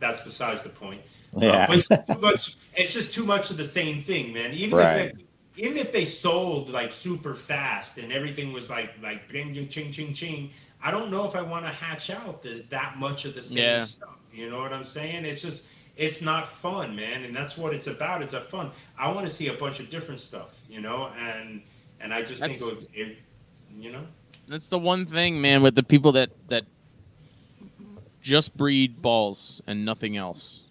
that's 0.00 0.22
besides 0.22 0.62
the 0.62 0.70
point. 0.70 1.02
Uh, 1.36 1.40
Yeah. 1.44 1.66
but 1.66 1.76
it's 1.78 1.88
too 1.88 2.20
much. 2.20 2.56
It's 2.76 2.94
just 2.94 3.12
too 3.12 3.26
much 3.26 3.50
of 3.50 3.58
the 3.58 3.64
same 3.64 4.00
thing, 4.00 4.32
man. 4.32 4.54
Even 4.54 4.78
Right. 4.78 5.00
if 5.00 5.14
it, 5.18 5.27
even 5.58 5.76
if 5.76 5.92
they 5.92 6.04
sold 6.04 6.70
like 6.70 6.92
super 6.92 7.34
fast 7.34 7.98
and 7.98 8.12
everything 8.12 8.52
was 8.52 8.70
like 8.70 8.90
like 9.02 9.28
bring 9.28 9.54
you 9.54 9.64
ching 9.64 9.90
ching 9.92 10.12
ching, 10.12 10.50
I 10.82 10.90
don't 10.90 11.10
know 11.10 11.26
if 11.26 11.34
I 11.34 11.42
want 11.42 11.64
to 11.66 11.70
hatch 11.72 12.10
out 12.10 12.42
the, 12.42 12.64
that 12.70 12.96
much 12.98 13.24
of 13.24 13.34
the 13.34 13.42
same 13.42 13.58
Yeah. 13.64 13.80
stuff. 13.80 14.30
You 14.32 14.48
know 14.48 14.58
what 14.60 14.72
I'm 14.72 14.84
saying? 14.84 15.24
It's 15.24 15.42
just 15.42 15.68
it's 15.96 16.22
not 16.22 16.48
fun, 16.48 16.94
man, 16.94 17.24
and 17.24 17.34
that's 17.34 17.58
what 17.58 17.74
it's 17.74 17.88
about. 17.88 18.22
It's 18.22 18.32
a 18.32 18.40
fun. 18.40 18.70
I 18.96 19.10
want 19.10 19.26
to 19.26 19.32
see 19.32 19.48
a 19.48 19.54
bunch 19.54 19.80
of 19.80 19.90
different 19.90 20.20
stuff, 20.20 20.60
you 20.70 20.80
know, 20.80 21.10
and 21.18 21.62
and 22.00 22.14
I 22.14 22.22
just 22.22 22.40
think 22.40 22.54
it, 22.60 22.74
was, 22.74 22.88
it 22.94 23.18
you 23.76 23.90
know. 23.90 24.04
That's 24.46 24.68
the 24.68 24.78
one 24.78 25.04
thing, 25.06 25.40
man, 25.40 25.62
with 25.62 25.74
the 25.74 25.82
people 25.82 26.12
that 26.12 26.30
that 26.48 26.64
just 28.20 28.56
breed 28.56 29.00
balls 29.02 29.60
and 29.66 29.84
nothing 29.84 30.16
else. 30.16 30.62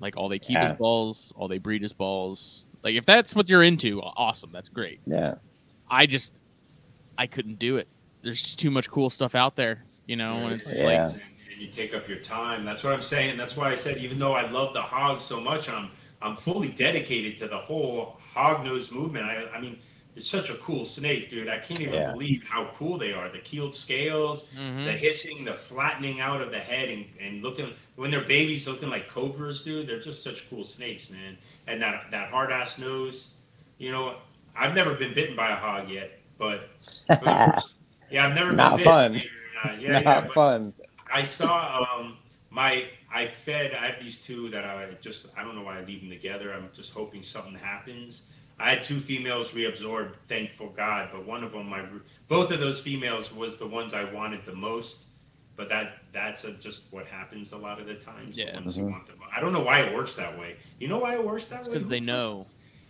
Like 0.00 0.16
all 0.16 0.28
they 0.28 0.38
keep 0.38 0.56
Yeah. 0.56 0.72
is 0.72 0.78
balls, 0.78 1.32
all 1.36 1.48
they 1.48 1.58
breed 1.58 1.82
is 1.82 1.92
balls. 1.92 2.65
Like 2.86 2.94
if 2.94 3.04
that's 3.04 3.34
what 3.34 3.48
you're 3.48 3.64
into, 3.64 4.00
awesome, 4.00 4.50
that's 4.52 4.68
great. 4.68 5.00
Yeah. 5.06 5.34
I 5.90 6.06
just 6.06 6.38
I 7.18 7.26
couldn't 7.26 7.58
do 7.58 7.78
it. 7.78 7.88
There's 8.22 8.40
just 8.40 8.60
too 8.60 8.70
much 8.70 8.88
cool 8.88 9.10
stuff 9.10 9.34
out 9.34 9.56
there, 9.56 9.82
you 10.06 10.14
know, 10.14 10.36
and 10.44 10.52
it's 10.52 10.78
Yeah. 10.78 10.84
like 10.84 11.14
and, 11.14 11.22
and 11.50 11.60
you 11.60 11.66
take 11.66 11.94
up 11.94 12.06
your 12.08 12.18
time. 12.20 12.64
That's 12.64 12.84
what 12.84 12.92
I'm 12.92 13.00
saying. 13.00 13.38
That's 13.38 13.56
why 13.56 13.72
I 13.72 13.74
said 13.74 13.96
even 13.98 14.20
though 14.20 14.34
I 14.34 14.48
love 14.48 14.72
the 14.72 14.82
hogs 14.82 15.24
so 15.24 15.40
much, 15.40 15.68
I'm 15.68 15.90
I'm 16.22 16.36
fully 16.36 16.68
dedicated 16.68 17.34
to 17.38 17.48
the 17.48 17.58
whole 17.58 18.20
hog 18.32 18.64
nose 18.64 18.92
movement. 18.92 19.24
I 19.26 19.48
I 19.52 19.60
mean, 19.60 19.80
it's 20.16 20.28
such 20.28 20.50
a 20.50 20.54
cool 20.56 20.84
snake, 20.84 21.28
dude. 21.28 21.48
I 21.48 21.58
can't 21.58 21.80
even 21.82 22.02
Yeah. 22.02 22.04
believe 22.04 22.42
how 22.48 22.70
cool 22.74 22.98
they 22.98 23.12
are. 23.12 23.28
The 23.28 23.38
keeled 23.38 23.74
scales, 23.74 24.48
Mhm. 24.56 24.84
the 24.84 24.92
hissing, 24.92 25.44
the 25.44 25.54
flattening 25.54 26.20
out 26.20 26.40
of 26.42 26.50
the 26.50 26.58
head, 26.60 26.88
and, 26.88 27.06
and 27.20 27.42
looking 27.42 27.72
when 27.96 28.10
they're 28.10 28.24
babies, 28.24 28.66
looking 28.66 28.90
like 28.90 29.08
cobras, 29.08 29.62
dude. 29.62 29.86
They're 29.86 30.00
just 30.00 30.22
such 30.24 30.48
cool 30.50 30.64
snakes, 30.64 31.10
man. 31.10 31.36
And 31.66 31.82
that 31.82 32.10
that 32.10 32.30
hard 32.30 32.52
ass 32.52 32.78
nose. 32.78 33.34
You 33.78 33.92
know, 33.92 34.16
I've 34.56 34.74
never 34.74 34.94
been 34.94 35.14
bitten 35.14 35.36
by 35.36 35.50
a 35.50 35.56
hog 35.56 35.88
yet, 35.90 36.18
but 36.38 36.70
first, 37.18 37.78
yeah, 38.10 38.26
I've 38.26 38.34
never 38.34 38.52
It's 38.52 38.56
been 38.56 38.56
not 38.56 38.76
bitten. 38.76 38.82
fun. 38.82 39.12
believe 39.12 39.26
it 39.26 39.54
not. 39.54 39.76
It's 39.76 39.82
Yeah, 39.82 39.98
not 40.00 40.28
yeah, 40.28 40.28
fun. 40.32 40.74
I 41.12 41.22
saw 41.22 41.84
um 41.98 42.18
my 42.50 42.88
I 43.12 43.26
fed 43.26 43.74
I 43.74 43.86
have 43.88 44.00
these 44.00 44.20
two 44.20 44.48
that 44.50 44.64
I 44.64 44.88
just 45.00 45.26
I 45.36 45.44
don't 45.44 45.54
know 45.56 45.62
why 45.62 45.78
I 45.78 45.84
leave 45.84 46.00
them 46.00 46.10
together. 46.10 46.52
I'm 46.52 46.68
just 46.72 46.92
hoping 46.92 47.22
something 47.22 47.54
happens. 47.54 48.30
I 48.58 48.70
had 48.70 48.82
two 48.82 48.98
females 49.00 49.50
reabsorbed, 49.52 50.16
thankful 50.28 50.70
God, 50.70 51.10
but 51.12 51.26
one 51.26 51.44
of 51.44 51.52
them 51.52 51.68
my 51.68 51.82
both 52.28 52.50
of 52.50 52.58
those 52.60 52.80
females 52.80 53.32
was 53.34 53.58
the 53.58 53.66
ones 53.66 53.92
I 53.94 54.04
wanted 54.12 54.44
the 54.44 54.54
most. 54.54 55.06
But 55.56 55.68
that 55.70 55.98
that's 56.12 56.44
a, 56.44 56.52
just 56.52 56.92
what 56.92 57.06
happens 57.06 57.52
a 57.52 57.56
lot 57.56 57.80
of 57.80 57.86
the 57.86 57.94
times. 57.94 58.36
Yeah. 58.36 58.52
The 58.56 58.60
ones 58.60 58.76
you 58.76 58.84
Mhm. 58.84 58.90
want 58.92 59.06
the 59.06 59.16
mo- 59.16 59.24
I 59.34 59.40
don't 59.40 59.52
know 59.54 59.62
why 59.62 59.80
it 59.80 59.94
works 59.94 60.14
that 60.16 60.38
way. 60.38 60.56
You 60.78 60.88
know 60.88 60.98
why 60.98 61.14
it 61.14 61.24
works 61.24 61.48
that 61.48 61.62
way? 61.62 61.68
because 61.68 61.86
they 61.86 62.00
know. 62.00 62.46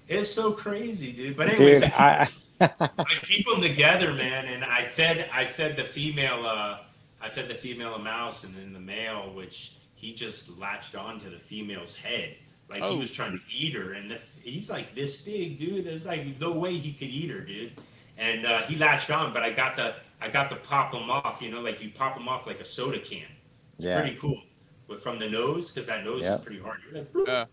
It's 0.08 0.30
so 0.30 0.52
crazy, 0.52 1.12
dude. 1.12 1.36
But 1.36 1.48
anyways, 1.50 1.80
Dude, 1.82 1.92
I 1.92 2.28
I 2.60 3.18
keep 3.22 3.46
them 3.46 3.60
together, 3.60 4.12
man. 4.14 4.46
And 4.46 4.64
I 4.64 4.84
fed 4.84 5.28
I 5.32 5.44
fed 5.44 5.76
the 5.76 5.84
female 5.84 6.44
uh, 6.46 6.78
I 7.20 7.28
fed 7.28 7.48
the 7.48 7.54
female 7.54 7.94
a 7.94 7.98
mouse, 8.00 8.44
and 8.44 8.54
then 8.56 8.72
the 8.72 8.80
male, 8.80 9.32
which 9.34 9.72
he 9.94 10.12
just 10.14 10.58
latched 10.58 10.94
onto 10.96 11.30
the 11.30 11.38
female's 11.38 11.94
head, 11.96 12.36
like 12.68 12.82
he 12.82 12.88
Oh. 12.88 12.96
was 12.96 13.10
trying 13.10 13.32
to 13.32 13.40
eat 13.50 13.74
her. 13.74 13.92
And 13.92 14.10
the, 14.10 14.20
he's 14.42 14.70
like 14.70 14.94
this 14.94 15.20
big, 15.20 15.56
dude. 15.56 15.84
There's 15.86 16.06
like 16.06 16.40
no 16.40 16.52
way 16.52 16.76
he 16.76 16.92
could 16.92 17.08
eat 17.08 17.30
her, 17.30 17.40
dude. 17.40 17.72
And 18.18 18.46
uh, 18.46 18.62
he 18.62 18.76
latched 18.76 19.10
on, 19.10 19.32
but 19.32 19.42
I 19.42 19.50
got 19.50 19.76
the 19.76 19.94
I 20.20 20.28
got 20.28 20.48
to 20.50 20.56
pop 20.56 20.94
him 20.94 21.10
off. 21.10 21.42
You 21.42 21.50
know, 21.50 21.60
like 21.60 21.82
you 21.82 21.90
pop 21.90 22.16
him 22.16 22.28
off 22.28 22.46
like 22.46 22.60
a 22.60 22.64
soda 22.64 22.98
can. 22.98 23.22
It's 23.74 23.84
yeah. 23.84 24.00
pretty 24.00 24.16
cool. 24.16 24.40
But 24.88 25.02
from 25.02 25.18
the 25.18 25.28
nose, 25.28 25.70
because 25.70 25.86
that 25.88 26.04
nose 26.04 26.22
Yep. 26.22 26.38
is 26.40 26.44
pretty 26.44 26.60
hard. 26.60 26.78
You're 26.90 27.00
like. 27.02 27.28
Uh. 27.28 27.44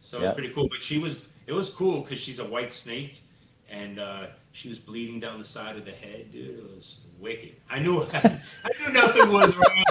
so 0.00 0.18
Yep. 0.20 0.28
it's 0.30 0.38
pretty 0.38 0.54
cool. 0.54 0.68
But 0.68 0.82
she 0.82 0.98
was, 0.98 1.26
it 1.46 1.52
was 1.52 1.70
cool 1.70 2.02
because 2.02 2.20
she's 2.20 2.38
a 2.38 2.44
white 2.44 2.72
snake, 2.72 3.22
and 3.70 3.98
uh, 3.98 4.26
she 4.52 4.68
was 4.68 4.78
bleeding 4.78 5.18
down 5.18 5.38
the 5.38 5.44
side 5.44 5.76
of 5.76 5.84
the 5.86 5.90
head, 5.92 6.30
dude. 6.30 6.58
It 6.58 6.76
was 6.76 7.00
wicked. 7.18 7.54
I 7.70 7.80
knew, 7.80 8.02
I 8.12 8.70
knew 8.78 8.92
nothing 8.92 9.32
was 9.32 9.56
wrong. 9.56 9.84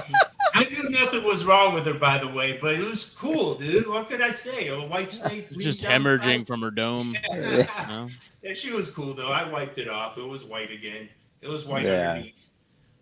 I 0.55 0.65
knew 0.65 0.89
nothing 0.89 1.23
was 1.23 1.45
wrong 1.45 1.73
with 1.73 1.85
her, 1.87 1.93
by 1.95 2.17
the 2.19 2.27
way. 2.27 2.57
But 2.61 2.75
it 2.75 2.85
was 2.87 3.15
cool, 3.17 3.55
dude. 3.55 3.87
What 3.87 4.09
could 4.09 4.21
I 4.21 4.29
say? 4.29 4.67
A 4.69 4.79
white 4.81 5.11
snake 5.11 5.49
Just 5.57 5.81
hemorrhaging 5.83 6.39
side? 6.39 6.47
from 6.47 6.61
her 6.61 6.71
dome. 6.71 7.15
Yeah. 7.33 7.41
You 7.81 7.87
know? 7.87 8.07
Yeah, 8.43 8.53
she 8.53 8.71
was 8.71 8.89
cool 8.91 9.13
though. 9.13 9.31
I 9.31 9.49
wiped 9.49 9.77
it 9.77 9.87
off. 9.89 10.17
It 10.17 10.27
was 10.27 10.43
white 10.43 10.69
again. 10.71 11.09
It 11.41 11.47
was 11.47 11.65
white 11.65 11.85
Yeah. 11.85 12.11
underneath. 12.11 12.49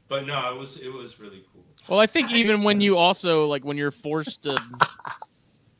But 0.07 0.26
no, 0.28 0.53
it 0.53 0.57
was 0.60 0.78
it 0.78 0.94
was 0.94 1.19
really 1.19 1.44
cool. 1.53 1.64
Well, 1.88 1.99
I 1.99 2.06
think 2.06 2.32
even 2.32 2.64
when 2.64 2.80
you 2.80 2.98
also 2.98 3.48
like 3.48 3.65
when 3.65 3.76
you're 3.78 3.91
forced 3.91 4.44
to 4.44 4.61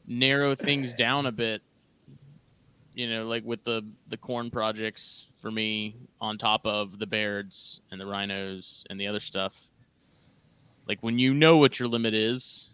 narrow 0.08 0.56
things 0.56 0.94
down 0.94 1.26
a 1.26 1.32
bit, 1.32 1.62
you 2.94 3.10
know, 3.10 3.28
like 3.28 3.44
with 3.46 3.64
the 3.64 3.86
the 4.08 4.18
corn 4.18 4.50
projects 4.50 5.28
for 5.38 5.52
me 5.52 5.96
on 6.20 6.38
top 6.38 6.66
of 6.66 6.98
the 7.00 7.06
Bairds 7.08 7.82
and 7.92 8.00
the 8.02 8.06
rhinos 8.06 8.84
and 8.90 9.00
the 9.00 9.08
other 9.08 9.20
stuff. 9.20 9.56
Like 10.92 11.02
when 11.04 11.18
you 11.18 11.34
know 11.34 11.56
what 11.56 11.80
your 11.80 11.88
limit 11.88 12.14
is 12.14 12.70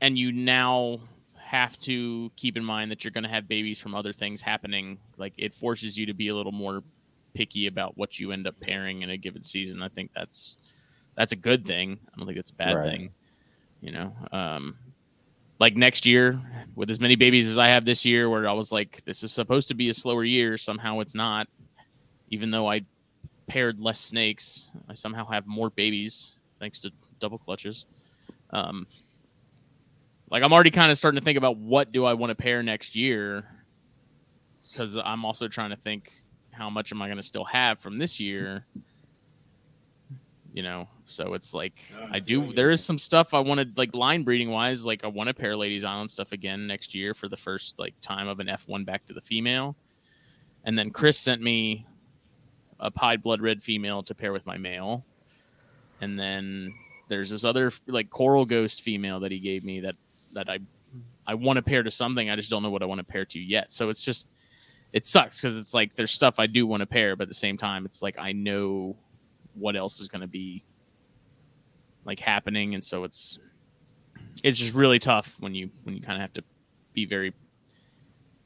and 0.00 0.18
you 0.18 0.32
now 0.32 0.98
have 1.38 1.78
to 1.78 2.28
keep 2.34 2.56
in 2.56 2.64
mind 2.64 2.90
that 2.90 3.04
you're 3.04 3.12
going 3.12 3.22
to 3.22 3.30
have 3.30 3.46
babies 3.46 3.78
from 3.78 3.94
other 3.94 4.12
things 4.12 4.42
happening, 4.42 4.98
like 5.16 5.32
it 5.38 5.54
forces 5.54 5.96
you 5.96 6.04
to 6.06 6.12
be 6.12 6.26
a 6.26 6.34
little 6.34 6.50
more 6.50 6.82
picky 7.34 7.68
about 7.68 7.96
what 7.96 8.18
you 8.18 8.32
end 8.32 8.48
up 8.48 8.56
pairing 8.60 9.02
in 9.02 9.10
a 9.10 9.16
given 9.16 9.44
season. 9.44 9.80
I 9.80 9.88
think 9.88 10.10
that's 10.12 10.58
that's 11.16 11.30
a 11.30 11.36
good 11.36 11.64
thing. 11.64 12.00
I 12.08 12.18
don't 12.18 12.26
think 12.26 12.38
it's 12.40 12.50
a 12.50 12.54
bad 12.54 12.74
Right. 12.74 12.90
thing. 12.90 13.10
You 13.80 13.92
know, 13.92 14.12
um, 14.32 14.76
like 15.60 15.76
next 15.76 16.04
year 16.04 16.40
with 16.74 16.90
as 16.90 16.98
many 16.98 17.14
babies 17.14 17.46
as 17.46 17.58
I 17.58 17.68
have 17.68 17.84
this 17.84 18.04
year, 18.04 18.28
where 18.28 18.48
I 18.48 18.52
was 18.54 18.72
like, 18.72 19.04
this 19.04 19.22
is 19.22 19.32
supposed 19.32 19.68
to 19.68 19.74
be 19.74 19.88
a 19.88 19.94
slower 19.94 20.24
year. 20.24 20.58
Somehow 20.58 20.98
it's 20.98 21.14
not. 21.14 21.46
Even 22.30 22.50
though 22.50 22.68
I 22.68 22.84
paired 23.46 23.80
less 23.80 24.00
snakes, 24.00 24.68
I 24.88 24.94
somehow 24.94 25.26
have 25.26 25.46
more 25.46 25.70
babies 25.70 26.36
thanks 26.58 26.80
to 26.80 26.92
double 27.20 27.38
clutches. 27.38 27.86
Um, 28.50 28.86
like 30.30 30.42
I'm 30.42 30.52
already 30.52 30.70
kind 30.70 30.90
of 30.90 30.98
starting 30.98 31.20
to 31.20 31.24
think 31.24 31.38
about 31.38 31.56
what 31.56 31.92
do 31.92 32.04
I 32.04 32.14
want 32.14 32.30
to 32.30 32.34
pair 32.34 32.62
next 32.62 32.96
year 32.96 33.44
because 34.60 34.96
I'm 34.96 35.24
also 35.24 35.48
trying 35.48 35.70
to 35.70 35.76
think 35.76 36.12
how 36.50 36.70
much 36.70 36.90
am 36.92 37.02
I 37.02 37.06
going 37.06 37.18
to 37.18 37.22
still 37.22 37.44
have 37.44 37.78
from 37.78 37.98
this 37.98 38.18
year. 38.18 38.66
You 40.52 40.62
know, 40.62 40.88
so 41.04 41.34
it's 41.34 41.52
like 41.52 41.74
I 42.10 42.16
I 42.16 42.18
do. 42.18 42.52
There 42.52 42.70
is 42.70 42.82
some 42.82 42.98
stuff 42.98 43.34
I 43.34 43.40
wanted, 43.40 43.76
like 43.76 43.94
line 43.94 44.22
breeding 44.22 44.50
wise. 44.50 44.86
Like 44.86 45.04
I 45.04 45.08
want 45.08 45.28
to 45.28 45.34
pair 45.34 45.54
Ladies 45.54 45.84
Island 45.84 46.10
stuff 46.10 46.32
again 46.32 46.66
next 46.66 46.94
year 46.94 47.12
for 47.12 47.28
the 47.28 47.36
first 47.36 47.78
like 47.78 47.94
time 48.00 48.26
of 48.26 48.40
an 48.40 48.46
F1 48.46 48.86
back 48.86 49.06
to 49.06 49.12
the 49.12 49.20
female. 49.20 49.76
And 50.64 50.78
then 50.78 50.90
Chris 50.90 51.18
sent 51.18 51.42
me 51.42 51.86
a 52.80 52.90
pied 52.90 53.22
blood 53.22 53.40
red 53.40 53.62
female 53.62 54.02
to 54.04 54.14
pair 54.14 54.32
with 54.32 54.46
my 54.46 54.56
male. 54.56 55.04
And 56.00 56.18
then 56.18 56.72
there's 57.08 57.30
this 57.30 57.44
other 57.44 57.72
like 57.86 58.10
coral 58.10 58.44
ghost 58.44 58.82
female 58.82 59.20
that 59.20 59.32
he 59.32 59.38
gave 59.38 59.64
me 59.64 59.80
that 59.80 59.96
that 60.34 60.48
I 60.48 60.58
I 61.26 61.34
want 61.34 61.56
to 61.56 61.62
pair 61.62 61.82
to 61.82 61.90
something. 61.90 62.30
I 62.30 62.36
just 62.36 62.50
don't 62.50 62.62
know 62.62 62.70
what 62.70 62.82
I 62.82 62.86
want 62.86 62.98
to 62.98 63.04
pair 63.04 63.24
to 63.24 63.40
yet. 63.40 63.70
So 63.70 63.88
it's 63.88 64.02
just 64.02 64.28
it 64.92 65.06
sucks 65.06 65.40
because 65.40 65.56
it's 65.56 65.74
like 65.74 65.92
there's 65.94 66.10
stuff 66.10 66.38
I 66.38 66.46
do 66.46 66.66
want 66.66 66.80
to 66.80 66.86
pair, 66.86 67.16
but 67.16 67.24
at 67.24 67.28
the 67.28 67.34
same 67.34 67.56
time, 67.56 67.84
it's 67.84 68.02
like 68.02 68.16
I 68.18 68.32
know 68.32 68.96
what 69.54 69.76
else 69.76 70.00
is 70.00 70.08
going 70.08 70.20
to 70.20 70.28
be 70.28 70.62
like 72.04 72.20
happening, 72.20 72.74
and 72.74 72.84
so 72.84 73.04
it's 73.04 73.38
it's 74.42 74.58
just 74.58 74.74
really 74.74 74.98
tough 74.98 75.36
when 75.40 75.54
you 75.54 75.70
when 75.84 75.94
you 75.94 76.00
kind 76.00 76.16
of 76.16 76.20
have 76.20 76.32
to 76.34 76.42
be 76.92 77.04
very 77.04 77.34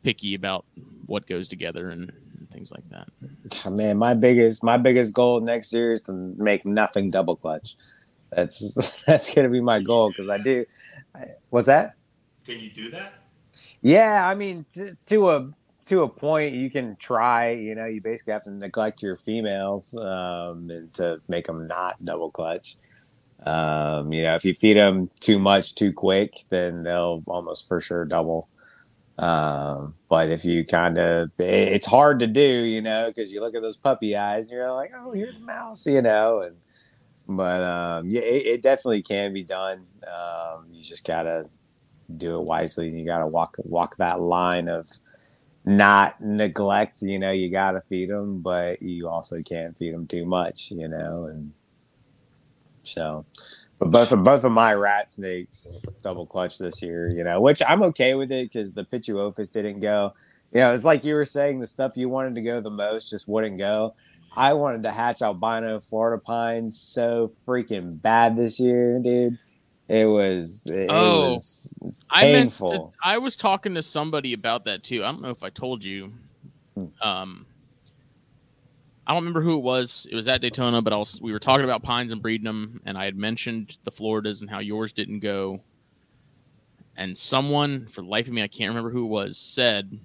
picky 0.03 0.35
about 0.35 0.65
what 1.07 1.27
goes 1.27 1.47
together 1.47 1.91
and, 1.91 2.11
and 2.11 2.30
things 2.51 2.73
like 2.73 2.85
that. 2.91 3.71
Man, 3.71 3.97
my 3.97 4.15
biggest 4.15 4.63
my 4.63 4.77
biggest 4.77 5.15
goal 5.15 5.41
next 5.41 5.73
year 5.73 5.93
is 5.93 6.03
to 6.05 6.13
make 6.13 6.65
nothing 6.65 7.11
double 7.11 7.37
clutch. 7.37 7.77
That's 8.31 9.03
that's 9.07 9.35
gonna 9.35 9.49
be 9.49 9.61
my 9.61 9.81
goal 9.81 10.11
because 10.11 10.29
I 10.29 10.39
do. 10.39 10.65
What's 11.51 11.67
that? 11.67 11.95
Can 12.45 12.61
you 12.61 12.71
do 12.71 12.91
that? 12.91 13.15
Yeah, 13.83 14.27
I 14.27 14.35
mean, 14.35 14.67
to, 14.75 14.97
to 15.07 15.31
a 15.31 15.51
to 15.87 16.03
a 16.03 16.09
point, 16.09 16.55
you 16.55 16.71
can 16.71 16.97
try. 16.97 17.51
You 17.51 17.75
know, 17.75 17.87
you 17.87 18.01
basically 18.01 18.33
have 18.33 18.43
to 18.45 18.51
neglect 18.51 19.03
your 19.03 19.17
females 19.17 19.97
um, 19.97 20.71
and 20.71 20.93
to 20.95 21.21
make 21.29 21.47
them 21.47 21.67
not 21.67 22.05
double 22.05 22.31
clutch. 22.31 22.77
Um, 23.45 24.13
you 24.13 24.23
know, 24.23 24.35
if 24.35 24.45
you 24.45 24.55
feed 24.55 24.77
them 24.77 25.11
too 25.21 25.39
much 25.39 25.75
too 25.75 25.93
quick, 25.93 26.45
then 26.51 26.83
they'll 26.83 27.23
almost 27.27 27.69
for 27.69 27.81
sure 27.81 28.05
double. 28.05 28.49
Um, 29.21 29.97
but 30.09 30.31
if 30.31 30.47
you 30.47 30.65
kind 30.65 30.97
of, 30.97 31.31
it's 31.39 31.87
hard 31.87 32.21
to 32.21 32.27
do, 32.27 32.41
you 32.41 32.81
know, 32.81 33.09
because 33.09 33.31
you 33.31 33.41
look 33.41 33.55
at 33.55 33.61
those 33.61 33.77
puppy 33.77 34.17
eyes 34.17 34.47
and 34.47 34.53
you're 34.53 34.73
like, 34.73 34.93
oh, 34.97 35.13
here's 35.13 35.41
a 35.41 35.43
mouse, 35.43 35.87
you 35.87 36.01
know, 36.01 36.41
and 36.41 36.57
but 37.29 37.63
um, 37.63 38.09
yeah, 38.09 38.23
it, 38.23 38.47
it, 38.47 38.63
definitely 38.63 39.03
can 39.03 39.33
be 39.33 39.45
done. 39.45 39.87
Um, 40.05 40.67
you 40.71 40.83
just 40.83 41.07
gotta 41.07 41.49
do 42.17 42.41
it 42.41 42.45
wisely. 42.45 42.89
You 42.89 43.05
gotta 43.05 43.27
walk 43.27 43.57
walk 43.59 43.97
that 43.99 44.21
line 44.21 44.69
of 44.69 44.89
not 45.65 46.21
neglect. 46.21 47.03
You 47.03 47.21
know, 47.21 47.31
you 47.31 47.49
gotta 47.51 47.81
feed 47.83 48.11
them, 48.11 48.41
but 48.41 48.83
you 48.83 49.09
also 49.09 49.43
can't 49.43 49.79
feed 49.79 49.95
them 49.95 50.09
too 50.09 50.25
much. 50.25 50.73
You 50.73 50.89
know, 50.89 51.27
and 51.27 51.53
so 52.83 53.27
but 53.81 53.91
both 53.91 54.13
of 54.13 54.23
both 54.23 54.45
of 54.45 54.53
my 54.53 54.75
rat 54.75 55.11
snakes 55.11 55.73
double 56.03 56.27
clutch 56.27 56.59
this 56.59 56.83
year, 56.83 57.09
you 57.09 57.25
know, 57.25 57.41
which 57.41 57.63
I'm 57.67 57.83
okay 57.85 58.15
with 58.15 58.31
it 58.31 58.53
because 58.53 58.75
the 58.75 58.85
Pituophis 58.85 59.51
didn't 59.51 59.81
go. 59.81 60.13
You 60.53 60.61
know, 60.61 60.75
it's 60.75 60.85
like 60.85 61.03
you 61.05 61.15
were 61.15 61.25
saying, 61.25 61.61
the 61.61 61.67
stuff 61.67 61.97
you 61.97 62.09
wanted 62.09 62.35
to 62.35 62.43
go 62.43 62.61
the 62.61 62.71
most 62.71 63.09
just 63.09 63.27
wouldn't 63.27 63.57
go. 63.59 63.95
I 64.37 64.53
wanted 64.53 64.83
to 64.83 64.91
hatch 64.91 65.23
albino 65.23 65.81
Florida 65.81 66.23
pines 66.23 66.79
so 66.79 67.33
freaking 67.47 68.01
bad 68.01 68.37
this 68.37 68.61
year, 68.61 69.01
dude. 69.01 69.39
It 69.89 70.05
was 70.05 70.67
it, 70.67 70.87
oh, 70.91 71.27
it 71.27 71.31
was 71.31 71.75
painful. 72.13 72.95
I, 73.03 73.13
to, 73.13 73.15
I 73.15 73.19
was 73.19 73.35
talking 73.35 73.75
to 73.75 73.83
somebody 73.83 74.35
about 74.35 74.67
that 74.67 74.83
too. 74.83 75.03
I 75.03 75.11
don't 75.11 75.23
know 75.23 75.31
if 75.31 75.43
I 75.43 75.49
told 75.49 75.85
you. 75.85 76.13
Hmm. 76.75 76.87
Um, 77.03 77.47
I 79.11 79.13
don't 79.13 79.25
remember 79.25 79.41
who 79.41 79.57
it 79.57 79.63
was. 79.63 80.07
It 80.09 80.15
was 80.15 80.29
at 80.29 80.41
Daytona, 80.41 80.81
but 80.81 80.93
I 80.93 80.97
was, 80.97 81.21
we 81.21 81.33
were 81.33 81.41
talking 81.41 81.65
about 81.65 81.83
pines 81.83 82.13
and 82.13 82.23
breeding 82.23 82.45
them, 82.45 82.81
and 82.87 82.97
I 82.97 83.07
had 83.07 83.17
mentioned 83.17 83.77
the 83.83 83.91
Floridas 83.91 84.41
and 84.41 84.49
how 84.49 84.61
yours 84.61 84.93
didn't 84.93 85.19
go. 85.19 85.59
And 86.97 87.19
someone, 87.19 87.89
for 87.89 88.03
the 88.03 88.07
life 88.07 88.29
of 88.29 88.33
me, 88.33 88.41
I 88.41 88.47
can't 88.47 88.69
remember 88.69 88.91
who 88.91 89.07
it 89.07 89.09
was, 89.09 89.37
said 89.37 89.99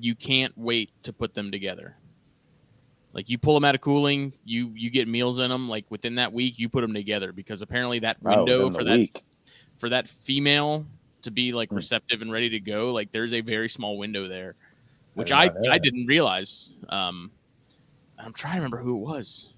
you 0.00 0.16
can't 0.16 0.52
wait 0.58 0.90
to 1.04 1.12
put 1.12 1.32
them 1.32 1.52
together. 1.52 1.94
Like 3.12 3.30
you 3.30 3.38
pull 3.38 3.54
them 3.54 3.64
out 3.64 3.76
of 3.76 3.80
cooling, 3.80 4.32
you 4.44 4.72
you 4.74 4.90
get 4.90 5.06
meals 5.06 5.38
in 5.38 5.48
them. 5.48 5.68
Like 5.68 5.84
within 5.88 6.16
that 6.16 6.32
week, 6.32 6.58
you 6.58 6.68
put 6.68 6.80
them 6.80 6.94
together 6.94 7.30
because 7.32 7.62
apparently 7.62 8.00
that 8.00 8.16
oh, 8.24 8.38
window 8.38 8.62
oh, 8.62 8.70
for 8.72 8.82
that 8.82 8.98
week. 8.98 9.22
for 9.78 9.88
that 9.90 10.08
female 10.08 10.84
to 11.22 11.30
be 11.30 11.52
like 11.52 11.68
hmm. 11.68 11.76
receptive 11.76 12.20
and 12.20 12.32
ready 12.32 12.48
to 12.48 12.58
go, 12.58 12.92
like 12.92 13.12
there's 13.12 13.32
a 13.32 13.42
very 13.42 13.68
small 13.68 13.96
window 13.96 14.26
there, 14.26 14.56
which 15.14 15.30
I 15.30 15.44
I, 15.44 15.74
I 15.74 15.78
didn't 15.78 16.06
realize. 16.06 16.70
Um, 16.88 17.30
I'm 18.24 18.32
trying 18.32 18.54
to 18.54 18.58
remember 18.58 18.78
who 18.78 18.96
it 18.96 19.00
was. 19.00 19.52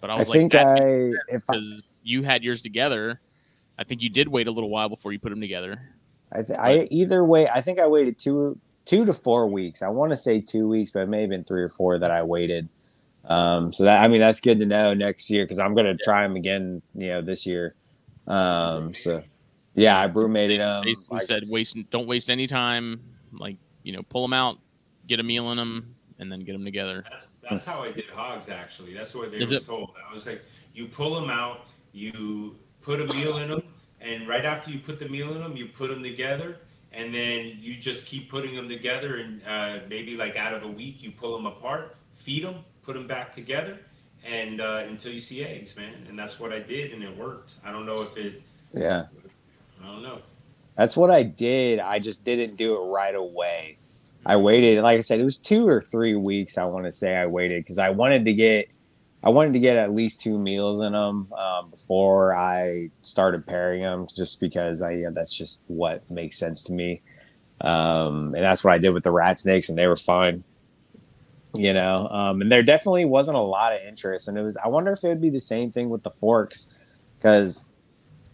But 0.00 0.10
I 0.10 0.16
was 0.16 0.28
I 0.28 0.30
like, 0.30 0.38
think 0.38 0.54
I 0.54 1.12
because 1.30 2.00
you 2.02 2.22
had 2.22 2.42
yours 2.42 2.62
together. 2.62 3.20
I 3.78 3.84
think 3.84 4.02
you 4.02 4.10
did 4.10 4.28
wait 4.28 4.46
a 4.46 4.50
little 4.50 4.70
while 4.70 4.88
before 4.88 5.12
you 5.12 5.18
put 5.18 5.30
them 5.30 5.40
together. 5.40 5.80
I, 6.32 6.42
th- 6.42 6.58
I 6.58 6.88
either 6.90 7.24
way. 7.24 7.48
I 7.48 7.60
think 7.60 7.78
I 7.78 7.86
waited 7.86 8.18
two 8.18 8.58
two 8.84 9.04
to 9.04 9.12
four 9.12 9.46
weeks. 9.48 9.82
I 9.82 9.88
want 9.88 10.10
to 10.12 10.16
say 10.16 10.40
two 10.40 10.68
weeks, 10.68 10.90
but 10.90 11.00
it 11.00 11.08
may 11.08 11.22
have 11.22 11.30
been 11.30 11.44
three 11.44 11.62
or 11.62 11.68
four 11.68 11.98
that 11.98 12.10
I 12.10 12.22
waited. 12.22 12.68
Um, 13.24 13.72
so 13.72 13.84
that 13.84 14.02
I 14.02 14.08
mean 14.08 14.20
that's 14.20 14.40
good 14.40 14.60
to 14.60 14.66
know 14.66 14.94
next 14.94 15.30
year 15.30 15.44
because 15.44 15.58
I'm 15.58 15.74
gonna 15.74 15.96
try 15.96 16.22
them 16.22 16.36
again. 16.36 16.82
You 16.94 17.08
know 17.08 17.22
this 17.22 17.46
year. 17.46 17.74
Um, 18.26 18.94
so 18.94 19.22
yeah, 19.74 19.98
I 19.98 20.08
brumated 20.08 20.60
them. 20.60 20.84
Basically 20.84 21.16
like, 21.16 21.26
said 21.26 21.48
waste 21.48 21.76
don't 21.90 22.06
waste 22.06 22.30
any 22.30 22.46
time. 22.46 23.00
Like 23.32 23.56
you 23.82 23.92
know, 23.92 24.02
pull 24.02 24.22
them 24.22 24.32
out, 24.32 24.58
get 25.06 25.20
a 25.20 25.22
meal 25.22 25.50
in 25.50 25.58
them, 25.58 25.95
and 26.18 26.30
then 26.30 26.40
get 26.40 26.52
them 26.52 26.64
together. 26.64 27.04
That's 27.08 27.32
that's 27.48 27.64
how 27.64 27.82
I 27.82 27.92
did 27.92 28.06
hogs 28.06 28.48
actually. 28.48 28.94
That's 28.94 29.14
what 29.14 29.30
they 29.30 29.38
Is 29.38 29.50
was 29.50 29.62
it? 29.62 29.66
told. 29.66 29.90
I 30.08 30.12
was 30.12 30.26
like, 30.26 30.42
you 30.74 30.86
pull 30.86 31.18
them 31.18 31.30
out, 31.30 31.66
you 31.92 32.56
put 32.82 33.00
a 33.00 33.06
meal 33.06 33.38
in 33.38 33.48
them, 33.48 33.62
and 34.00 34.28
right 34.28 34.44
after 34.44 34.70
you 34.70 34.78
put 34.78 34.98
the 34.98 35.08
meal 35.08 35.34
in 35.34 35.40
them, 35.40 35.56
you 35.56 35.66
put 35.66 35.90
them 35.90 36.02
together, 36.02 36.58
and 36.92 37.14
then 37.14 37.58
you 37.60 37.74
just 37.74 38.06
keep 38.06 38.30
putting 38.30 38.54
them 38.54 38.68
together, 38.68 39.16
and 39.16 39.40
uh, 39.46 39.80
maybe 39.88 40.16
like 40.16 40.36
out 40.36 40.54
of 40.54 40.62
a 40.62 40.68
week, 40.68 41.02
you 41.02 41.10
pull 41.10 41.36
them 41.36 41.46
apart, 41.46 41.96
feed 42.14 42.44
them, 42.44 42.56
put 42.82 42.94
them 42.94 43.06
back 43.06 43.32
together, 43.32 43.78
and 44.24 44.60
uh, 44.60 44.84
until 44.86 45.12
you 45.12 45.20
see 45.20 45.44
eggs, 45.44 45.76
man. 45.76 46.06
And 46.08 46.18
that's 46.18 46.40
what 46.40 46.52
I 46.52 46.60
did, 46.60 46.92
and 46.92 47.02
it 47.02 47.16
worked. 47.16 47.54
I 47.64 47.72
don't 47.72 47.86
know 47.86 48.02
if 48.02 48.16
it. 48.16 48.42
Yeah. 48.74 49.06
I 49.82 49.86
don't 49.86 50.02
know. 50.02 50.20
That's 50.76 50.96
what 50.96 51.10
I 51.10 51.22
did. 51.22 51.80
I 51.80 51.98
just 51.98 52.24
didn't 52.24 52.56
do 52.56 52.76
it 52.76 52.86
right 52.86 53.14
away. 53.14 53.78
I 54.26 54.36
waited, 54.36 54.82
like 54.82 54.98
I 54.98 55.00
said, 55.00 55.20
it 55.20 55.24
was 55.24 55.36
two 55.36 55.68
or 55.68 55.80
three 55.80 56.16
weeks. 56.16 56.58
I 56.58 56.64
want 56.64 56.84
to 56.84 56.92
say 56.92 57.16
I 57.16 57.26
waited 57.26 57.62
because 57.62 57.78
I 57.78 57.90
wanted 57.90 58.24
to 58.24 58.34
get, 58.34 58.68
I 59.22 59.30
wanted 59.30 59.52
to 59.52 59.60
get 59.60 59.76
at 59.76 59.94
least 59.94 60.20
two 60.20 60.36
meals 60.36 60.80
in 60.80 60.92
them 60.92 61.32
um, 61.32 61.70
before 61.70 62.36
I 62.36 62.90
started 63.02 63.46
pairing 63.46 63.82
them, 63.82 64.08
just 64.14 64.40
because 64.40 64.82
I, 64.82 64.90
yeah, 64.92 65.10
that's 65.12 65.32
just 65.32 65.62
what 65.68 66.10
makes 66.10 66.38
sense 66.38 66.64
to 66.64 66.72
me. 66.72 67.02
Um, 67.60 68.34
and 68.34 68.44
that's 68.44 68.64
what 68.64 68.74
I 68.74 68.78
did 68.78 68.90
with 68.90 69.04
the 69.04 69.12
rat 69.12 69.38
snakes, 69.38 69.68
and 69.68 69.78
they 69.78 69.86
were 69.86 69.96
fine. 69.96 70.42
You 71.54 71.72
know, 71.72 72.08
um, 72.08 72.42
and 72.42 72.52
there 72.52 72.62
definitely 72.62 73.06
wasn't 73.06 73.36
a 73.36 73.40
lot 73.40 73.72
of 73.72 73.80
interest, 73.80 74.28
and 74.28 74.36
it 74.36 74.42
was. 74.42 74.58
I 74.58 74.68
wonder 74.68 74.92
if 74.92 75.02
it 75.04 75.08
would 75.08 75.22
be 75.22 75.30
the 75.30 75.40
same 75.40 75.70
thing 75.70 75.88
with 75.88 76.02
the 76.02 76.10
forks, 76.10 76.74
because 77.16 77.66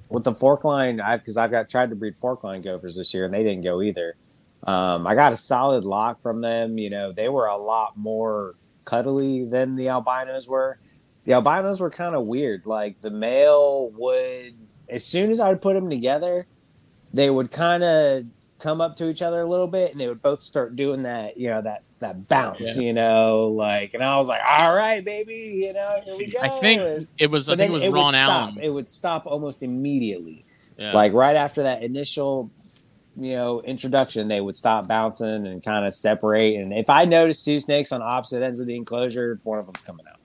with 0.09 0.24
the 0.24 0.35
fork 0.35 0.64
line, 0.64 1.01
I've 1.01 1.20
because 1.20 1.36
I've 1.36 1.52
got 1.52 1.69
tried 1.69 1.90
to 1.90 1.97
breed 1.97 2.16
fork 2.16 2.43
line 2.43 2.62
gophers 2.62 2.97
this 2.97 3.14
year, 3.14 3.27
and 3.27 3.32
they 3.32 3.44
didn't 3.44 3.62
go 3.62 3.81
either. 3.81 4.16
Um, 4.64 5.06
I 5.06 5.14
got 5.14 5.32
a 5.32 5.36
solid 5.36 5.84
lock 5.84 6.20
from 6.20 6.40
them. 6.40 6.78
You 6.78 6.90
know, 6.90 7.12
they 7.12 7.28
were 7.28 7.47
a 7.47 7.56
lot 7.56 7.97
more 7.97 8.55
cuddly 8.84 9.44
than 9.44 9.74
the 9.74 9.89
albinos 9.89 10.47
were. 10.47 10.78
The 11.24 11.34
albinos 11.34 11.80
were 11.80 11.90
kind 11.90 12.14
of 12.14 12.26
weird. 12.26 12.66
Like 12.66 13.01
the 13.01 13.10
male 13.10 13.90
would, 13.90 14.55
as 14.89 15.05
soon 15.05 15.30
as 15.30 15.40
I 15.40 15.48
would 15.48 15.62
put 15.62 15.74
them 15.74 15.90
together, 15.90 16.47
they 17.12 17.30
would 17.30 17.51
kind 17.51 17.82
of 17.82 18.24
come 18.59 18.80
up 18.80 18.97
to 18.97 19.10
each 19.10 19.22
other 19.22 19.40
a 19.43 19.47
little 19.47 19.66
bit, 19.66 19.93
and 19.93 20.01
they 20.01 20.09
would 20.09 20.22
both 20.22 20.43
start 20.43 20.76
doing 20.76 21.02
that. 21.02 21.36
You 21.36 21.51
know 21.51 21.62
that 21.62 21.82
that 21.98 22.28
bounce. 22.28 22.76
Yeah. 22.76 22.82
You 22.82 22.93
know, 22.93 23.48
like, 23.48 23.94
and 23.94 24.02
I 24.02 24.16
was 24.16 24.28
like, 24.28 24.40
all 24.47 24.74
right, 24.74 25.05
baby. 25.05 25.64
You 25.66 25.72
know, 25.72 26.01
here 26.05 26.16
we 26.16 26.26
go. 26.26 26.39
I 26.40 26.48
think 26.60 27.09
it 27.18 27.30
was. 27.30 27.48
I 27.48 27.56
think 27.56 27.70
it 27.70 27.74
was 27.74 27.82
it 27.82 27.90
Ron 27.90 28.14
Allen. 28.14 28.59
It 28.60 28.70
would 28.70 28.89
stop 28.89 29.26
almost 29.26 29.62
immediately. 29.62 30.44
Yeah. 30.78 30.93
Like 30.93 31.12
right 31.12 31.36
after 31.36 31.64
that 31.64 31.82
initial 31.82 32.51
you 33.16 33.32
know 33.32 33.60
introduction 33.62 34.28
they 34.28 34.40
would 34.40 34.56
stop 34.56 34.89
bouncing 34.89 35.47
and 35.47 35.64
kind 35.64 35.86
of 35.86 35.93
separate. 35.93 36.56
And 36.56 36.72
if 36.72 36.89
i 36.90 37.05
notice 37.05 37.44
two 37.44 37.60
snakes 37.60 37.93
on 37.93 38.02
opposite 38.02 38.43
ends 38.43 38.60
of 38.60 38.66
the 38.66 38.76
enclosure 38.76 39.39
one 39.43 39.59
of 39.59 39.66
them's 39.66 39.82
coming 39.82 40.06
out. 40.09 40.18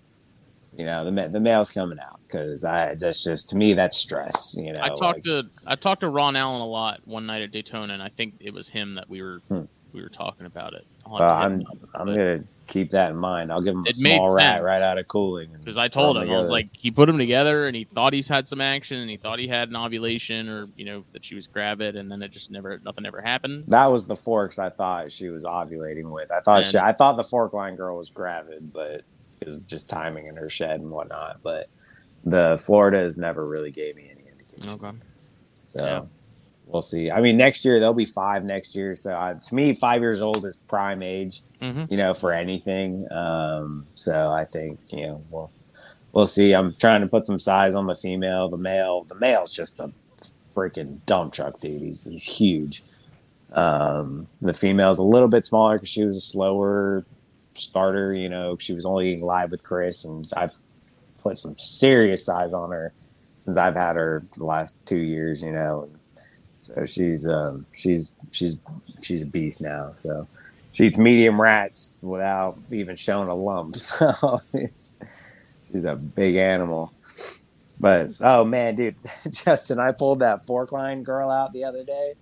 You 0.78 0.86
know 0.86 1.06
the, 1.06 1.30
the 1.30 1.40
male's 1.40 1.72
coming 1.72 2.00
out 2.00 2.22
because 2.22 2.64
i 2.64 2.94
that's 2.96 3.24
just 3.24 3.50
to 3.50 3.58
me 3.58 3.74
that's 3.74 3.98
stress 3.98 4.56
you 4.60 4.72
know 4.72 4.82
i 4.82 4.90
talked 4.90 5.02
like, 5.02 5.24
to 5.24 5.44
i 5.66 5.76
talked 5.76 6.02
to 6.02 6.10
ron 6.10 6.36
allen 6.36 6.62
a 6.62 6.68
lot 6.68 7.02
one 7.06 7.26
night 7.26 7.42
at 7.42 7.52
daytona 7.52 7.94
and 7.94 8.04
i 8.04 8.10
think 8.10 8.36
it 8.40 8.54
was 8.54 8.70
him 8.70 8.94
that 8.94 9.10
we 9.10 9.24
were 9.24 9.42
hmm. 9.48 9.62
we 9.92 10.04
were 10.04 10.10
talking 10.10 10.46
about 10.46 10.74
it. 10.74 10.86
Well, 11.10 11.24
i'm 11.24 11.64
i'm 11.96 12.06
gonna 12.06 12.44
keep 12.68 12.92
that 12.92 13.12
in 13.12 13.18
mind. 13.18 13.52
I'll 13.52 13.62
give 13.62 13.74
him 13.74 13.86
a 13.88 13.94
small 13.94 14.34
rat 14.34 14.62
right 14.62 14.82
out 14.82 14.98
of 14.98 15.08
cooling. 15.08 15.50
Because 15.58 15.78
I 15.78 15.88
told 15.88 16.18
him, 16.18 16.30
I 16.30 16.36
was 16.36 16.50
like, 16.50 16.70
he 16.74 16.92
put 16.92 17.08
them 17.08 17.18
together 17.18 17.66
and 17.68 17.76
he 17.76 17.86
thought 17.86 18.14
he's 18.14 18.28
had 18.28 18.48
some 18.48 18.62
action 18.62 19.00
and 19.00 19.10
he 19.10 19.18
thought 19.18 19.40
he 19.40 19.48
had 19.48 19.70
an 19.70 19.76
ovulation 19.76 20.50
or, 20.50 20.68
you 20.76 20.86
know, 20.86 21.04
that 21.14 21.26
she 21.26 21.36
was 21.36 21.48
gravid 21.48 21.96
and 21.96 22.12
then 22.12 22.22
it 22.22 22.30
just 22.30 22.52
never, 22.52 22.80
nothing 22.84 23.06
ever 23.06 23.22
happened. 23.22 23.64
That 23.68 23.92
was 23.92 24.08
the 24.08 24.16
forks 24.16 24.60
I 24.60 24.70
thought 24.70 25.12
she 25.12 25.30
was 25.30 25.46
ovulating 25.46 26.12
with. 26.12 26.32
I 26.32 26.42
thought 26.42 26.58
and, 26.58 26.66
she, 26.66 26.78
I 26.78 26.94
thought 26.94 27.18
the 27.18 27.24
fork 27.24 27.54
line 27.54 27.76
girl 27.76 27.98
was 27.98 28.10
gravid, 28.10 28.72
but 28.74 29.02
it's 29.42 29.60
just 29.60 29.90
timing 29.90 30.28
in 30.28 30.36
her 30.36 30.50
shed 30.50 30.80
and 30.80 30.92
whatnot. 30.92 31.40
But 31.42 31.70
the 32.26 32.62
Florida 32.64 32.98
has 32.98 33.18
never 33.18 33.48
really 33.48 33.72
gave 33.72 33.96
me 33.96 34.12
any 34.12 34.28
indication. 34.30 34.70
Okay. 34.72 34.98
So. 35.64 35.86
Yeah 35.86 36.02
we'll 36.68 36.82
see. 36.82 37.10
I 37.10 37.22
mean, 37.22 37.38
next 37.38 37.66
year 37.66 37.80
they'll 37.80 37.94
be 37.94 38.06
five 38.06 38.44
next 38.44 38.76
year. 38.76 38.94
So 38.96 39.16
uh, 39.16 39.34
to 39.36 39.56
me, 39.56 39.74
five 39.74 40.02
years 40.02 40.22
old 40.22 40.46
is 40.46 40.58
prime 40.68 41.02
age, 41.02 41.42
mm-hmm. 41.62 41.86
you 41.90 41.98
know, 41.98 42.14
for 42.14 42.32
anything. 42.32 43.12
Um, 43.12 43.88
so 43.96 44.32
I 44.32 44.46
think 44.46 44.80
you 44.90 45.08
know 45.08 45.24
we'll 45.30 45.52
we'll 46.12 46.26
see. 46.26 46.54
I'm 46.54 46.74
trying 46.76 47.02
to 47.02 47.08
put 47.08 47.26
some 47.26 47.40
size 47.40 47.76
on 47.76 47.88
the 47.88 47.96
female. 47.96 48.50
The 48.50 48.58
male, 48.58 49.04
the 49.04 49.16
male's 49.16 49.52
just 49.52 49.80
a 49.80 49.92
freaking 50.54 51.00
dump 51.06 51.34
truck, 51.34 51.60
dude. 51.60 51.82
He's 51.82 52.04
he's 52.04 52.26
huge. 52.26 52.84
Um, 53.54 54.28
the 54.42 54.54
female's 54.54 55.00
a 55.00 55.04
little 55.04 55.30
bit 55.30 55.46
smaller 55.46 55.78
because 55.78 55.90
she 55.90 56.04
was 56.06 56.18
a 56.18 56.22
slower 56.22 57.06
starter. 57.56 58.14
You 58.14 58.30
know, 58.30 58.58
she 58.58 58.74
was 58.74 58.86
only 58.86 59.12
eating 59.12 59.26
live 59.26 59.52
with 59.52 59.64
Chris, 59.64 60.06
and 60.06 60.28
I've 60.36 60.56
put 61.24 61.38
some 61.38 61.58
serious 61.58 62.26
size 62.26 62.54
on 62.54 62.72
her 62.72 62.94
since 63.38 63.58
I've 63.58 63.76
had 63.76 63.96
her 63.96 64.24
the 64.36 64.46
last 64.46 64.86
two 64.86 64.98
years. 64.98 65.42
You 65.42 65.54
know, 65.54 65.90
so 66.58 66.86
she's 66.86 67.28
um, 67.28 67.66
she's 67.72 68.12
she's 68.32 68.58
she's 69.02 69.22
a 69.22 69.26
beast 69.26 69.62
now. 69.62 69.92
So 69.94 70.28
she 70.74 70.86
eats 70.86 70.98
medium 70.98 71.40
rats 71.40 72.00
without 72.02 72.58
even 72.72 72.96
showing 72.96 73.30
a 73.30 73.36
lump. 73.36 73.76
So 74.00 74.40
it's 74.54 75.00
she's 75.72 75.86
a 75.86 75.96
big 75.96 76.36
animal. 76.36 76.92
But 77.80 78.12
oh 78.20 78.44
man, 78.44 78.76
dude, 78.76 78.96
Justin, 79.30 79.80
I 79.80 79.92
pulled 79.92 80.20
that 80.20 80.46
fork 80.46 80.72
line 80.72 81.04
girl 81.04 81.30
out 81.30 81.54
the 81.54 81.64
other 81.64 81.84
day. 81.84 82.14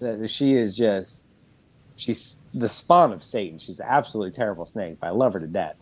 That 0.00 0.28
she 0.30 0.54
is 0.56 0.76
just 0.76 1.24
she's 1.96 2.38
the 2.52 2.68
spawn 2.68 3.12
of 3.12 3.22
Satan. 3.22 3.58
She's 3.58 3.80
an 3.80 3.86
absolutely 3.88 4.32
terrible 4.32 4.66
snake, 4.66 4.98
but 5.00 5.06
I 5.06 5.10
love 5.10 5.32
her 5.32 5.40
to 5.40 5.46
death. 5.46 5.76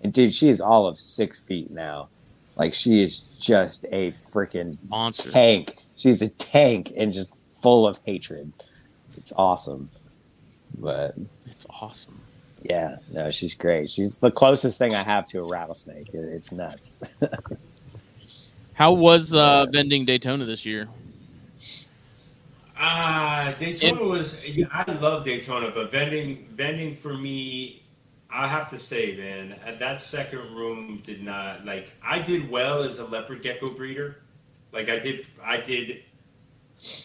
And 0.00 0.12
dude, 0.12 0.34
she 0.34 0.48
is 0.48 0.60
all 0.60 0.86
of 0.86 0.98
six 0.98 1.38
feet 1.38 1.70
now. 1.70 2.08
Like 2.56 2.72
she 2.74 3.02
is 3.02 3.20
just 3.20 3.84
a 3.92 4.12
freaking 4.32 4.78
Monster. 4.88 5.30
tank. 5.30 5.76
She's 5.96 6.20
a 6.22 6.28
tank 6.28 6.92
and 6.96 7.12
just 7.12 7.36
full 7.38 7.86
of 7.86 7.98
hatred. 8.04 8.52
It's 9.16 9.32
awesome. 9.36 9.90
But 10.78 11.14
It's 11.46 11.66
awesome. 11.70 12.20
yeah, 12.62 12.96
no, 13.12 13.30
she's 13.30 13.54
great. 13.54 13.88
She's 13.88 14.18
the 14.18 14.30
closest 14.30 14.78
thing 14.78 14.94
I 14.94 15.02
have 15.02 15.26
to 15.28 15.40
a 15.40 15.44
rattlesnake. 15.44 16.08
It- 16.12 16.16
It's 16.34 16.52
nuts. 16.52 17.02
How 18.74 18.92
was 18.92 19.34
uh, 19.34 19.64
vending 19.70 20.04
Daytona 20.04 20.44
this 20.44 20.66
year? 20.66 20.86
Ah, 22.78 23.54
Daytona 23.56 24.02
was. 24.04 24.56
yeah, 24.58 24.66
I 24.70 24.90
love 24.92 25.24
Daytona, 25.24 25.70
but 25.74 25.90
vending, 25.90 26.46
vending 26.52 26.92
for 26.92 27.14
me, 27.14 27.82
I 28.30 28.46
have 28.46 28.68
to 28.70 28.78
say, 28.78 29.16
man, 29.16 29.58
that 29.78 29.98
second 29.98 30.40
room 30.54 31.00
did 31.06 31.22
not 31.24 31.64
like. 31.64 31.92
I 32.04 32.18
did 32.18 32.50
well 32.50 32.82
as 32.82 32.98
a 32.98 33.06
leopard 33.06 33.40
gecko 33.40 33.70
breeder. 33.70 34.16
Like 34.76 34.90
I 34.90 34.98
did, 34.98 35.26
I 35.42 35.58
did 35.58 36.02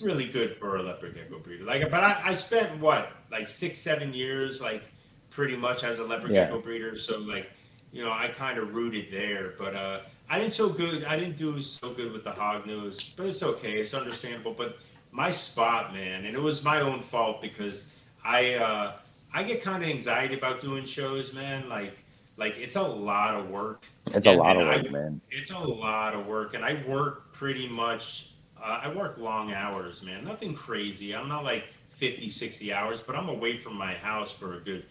really 0.03 0.27
good 0.27 0.53
for 0.53 0.75
a 0.75 0.83
leopard 0.83 1.15
gecko 1.15 1.39
breeder. 1.39 1.63
Like, 1.63 1.89
but 1.89 2.03
I, 2.03 2.21
I 2.25 2.33
spent 2.33 2.77
what, 2.81 3.13
like 3.31 3.47
six, 3.47 3.79
seven 3.79 4.13
years, 4.13 4.61
like 4.61 4.83
pretty 5.29 5.55
much 5.55 5.85
as 5.85 5.99
a 5.99 6.03
leopard 6.03 6.31
Yeah. 6.31 6.45
gecko 6.47 6.59
breeder. 6.59 6.97
So 6.97 7.19
like, 7.19 7.49
you 7.93 8.03
know, 8.03 8.11
I 8.11 8.27
kind 8.27 8.57
of 8.59 8.75
rooted 8.75 9.05
there, 9.09 9.53
but 9.57 9.73
uh, 9.73 10.01
I 10.29 10.37
didn't 10.37 10.51
so 10.53 10.67
good. 10.67 11.05
I 11.05 11.17
didn't 11.17 11.37
do 11.37 11.61
so 11.61 11.93
good 11.93 12.11
with 12.11 12.25
the 12.25 12.31
hog 12.31 12.65
nose, 12.67 13.13
but 13.15 13.25
it's 13.27 13.41
okay. 13.41 13.79
It's 13.79 13.93
understandable. 13.93 14.53
But 14.53 14.77
my 15.11 15.31
spot, 15.31 15.93
man, 15.93 16.25
and 16.25 16.35
it 16.35 16.41
was 16.41 16.63
my 16.65 16.81
own 16.81 16.99
fault 17.01 17.41
because 17.41 17.93
I 18.23 18.55
uh, 18.55 18.97
I 19.33 19.43
get 19.43 19.61
kind 19.61 19.81
of 19.83 19.89
anxiety 19.89 20.35
about 20.37 20.59
doing 20.61 20.85
shows, 20.85 21.33
man. 21.33 21.67
Like 21.67 21.97
like 22.37 22.55
it's 22.57 22.77
a 22.77 22.81
lot 22.81 23.35
of 23.35 23.49
work. 23.49 23.83
It's 24.13 24.25
a 24.27 24.31
lot 24.33 24.55
of 24.55 24.61
and 24.61 24.71
I- 24.71 24.75
work, 24.83 24.91
man. 24.91 25.21
It's 25.29 25.51
a 25.51 25.59
lot 25.59 26.13
of 26.13 26.25
work, 26.27 26.53
and 26.53 26.63
I 26.63 26.81
work 26.87 27.30
pretty 27.41 27.67
much. 27.67 28.33
Uh, 28.63 28.81
I 28.83 28.93
work 28.93 29.17
long 29.17 29.51
hours, 29.51 30.03
man. 30.03 30.23
Nothing 30.23 30.53
crazy. 30.53 31.15
I'm 31.15 31.27
not 31.27 31.43
like 31.43 31.63
50, 31.89 32.29
60 32.29 32.71
hours, 32.71 33.01
but 33.01 33.15
I'm 33.15 33.29
away 33.29 33.57
from 33.57 33.75
my 33.75 33.95
house 33.95 34.31
for 34.31 34.57
a 34.57 34.59
good 34.59 34.85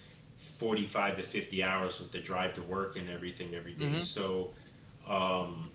45 0.59 1.19
to 1.19 1.23
50 1.23 1.63
hours 1.63 2.01
with 2.01 2.11
the 2.11 2.19
drive 2.19 2.57
to 2.57 2.63
work 2.63 2.97
and 2.97 3.09
everything 3.09 3.55
every 3.55 3.75
day. 3.75 3.85
Mhm. 3.85 4.03
So, 4.03 4.53
um, 5.07 5.71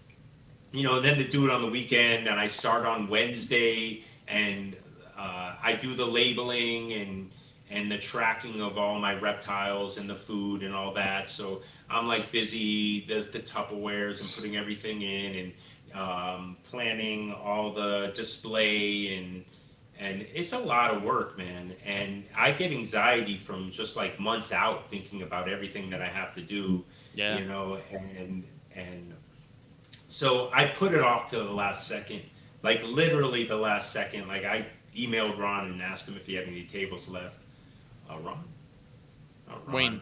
you 0.74 0.84
know, 0.84 1.00
then 1.00 1.18
to 1.18 1.24
do 1.24 1.46
it 1.46 1.50
on 1.52 1.62
the 1.62 1.70
weekend, 1.70 2.28
and 2.28 2.38
I 2.38 2.48
start 2.48 2.86
on 2.86 3.08
Wednesday, 3.08 4.04
and 4.28 4.76
uh, 5.18 5.56
I 5.64 5.80
do 5.82 5.96
the 5.96 6.06
labeling 6.06 6.92
and 6.92 7.32
and 7.72 7.92
the 7.92 7.98
tracking 7.98 8.62
of 8.62 8.78
all 8.78 9.00
my 9.00 9.16
reptiles 9.16 9.98
and 9.98 10.08
the 10.08 10.16
food 10.16 10.62
and 10.62 10.76
all 10.76 10.94
that. 10.94 11.30
So 11.30 11.62
I'm 11.90 12.08
like 12.08 12.32
busy 12.32 13.06
the 13.08 13.22
the 13.32 13.40
Tupperwares 13.40 14.20
and 14.20 14.30
putting 14.36 14.56
everything 14.58 15.02
in 15.02 15.36
and 15.36 15.54
um, 15.96 16.58
planning 16.64 17.34
all 17.34 17.72
the 17.72 18.12
display 18.14 19.18
and 19.18 19.44
and 19.98 20.26
it's 20.34 20.52
a 20.52 20.60
lot 20.60 20.94
of 20.94 21.04
work, 21.04 21.38
man. 21.38 21.74
And 21.86 22.26
I 22.38 22.52
get 22.52 22.72
anxiety 22.74 23.38
from 23.38 23.72
just 23.72 23.96
like 23.96 24.20
months 24.20 24.52
out 24.52 24.86
thinking 24.86 25.22
about 25.22 25.48
everything 25.48 25.90
that 25.92 26.02
I 26.02 26.08
have 26.08 26.34
to 26.34 26.42
do 26.42 26.84
Yeah. 27.14 27.38
you 27.40 27.46
know 27.46 27.80
and 27.94 28.44
and 28.76 29.14
so 30.08 30.50
i 30.54 30.66
put 30.66 30.94
it 30.94 31.02
off 31.02 31.30
to 31.32 31.38
the 31.38 31.52
last 31.52 31.88
second 31.88 32.22
like 32.62 32.84
literally 32.84 33.44
the 33.46 33.56
last 33.56 33.92
second 33.92 34.28
like 34.28 34.44
i 34.46 34.66
emailed 34.96 35.38
ron 35.40 35.72
and 35.72 35.82
asked 35.82 36.08
him 36.08 36.16
if 36.16 36.26
he 36.26 36.36
had 36.36 36.46
any 36.46 36.64
tables 36.64 37.10
left 37.10 37.46
uh, 38.10 38.18
ron? 38.20 38.44
Uh, 39.50 39.54
ron 39.66 39.74
Wayne. 39.74 40.02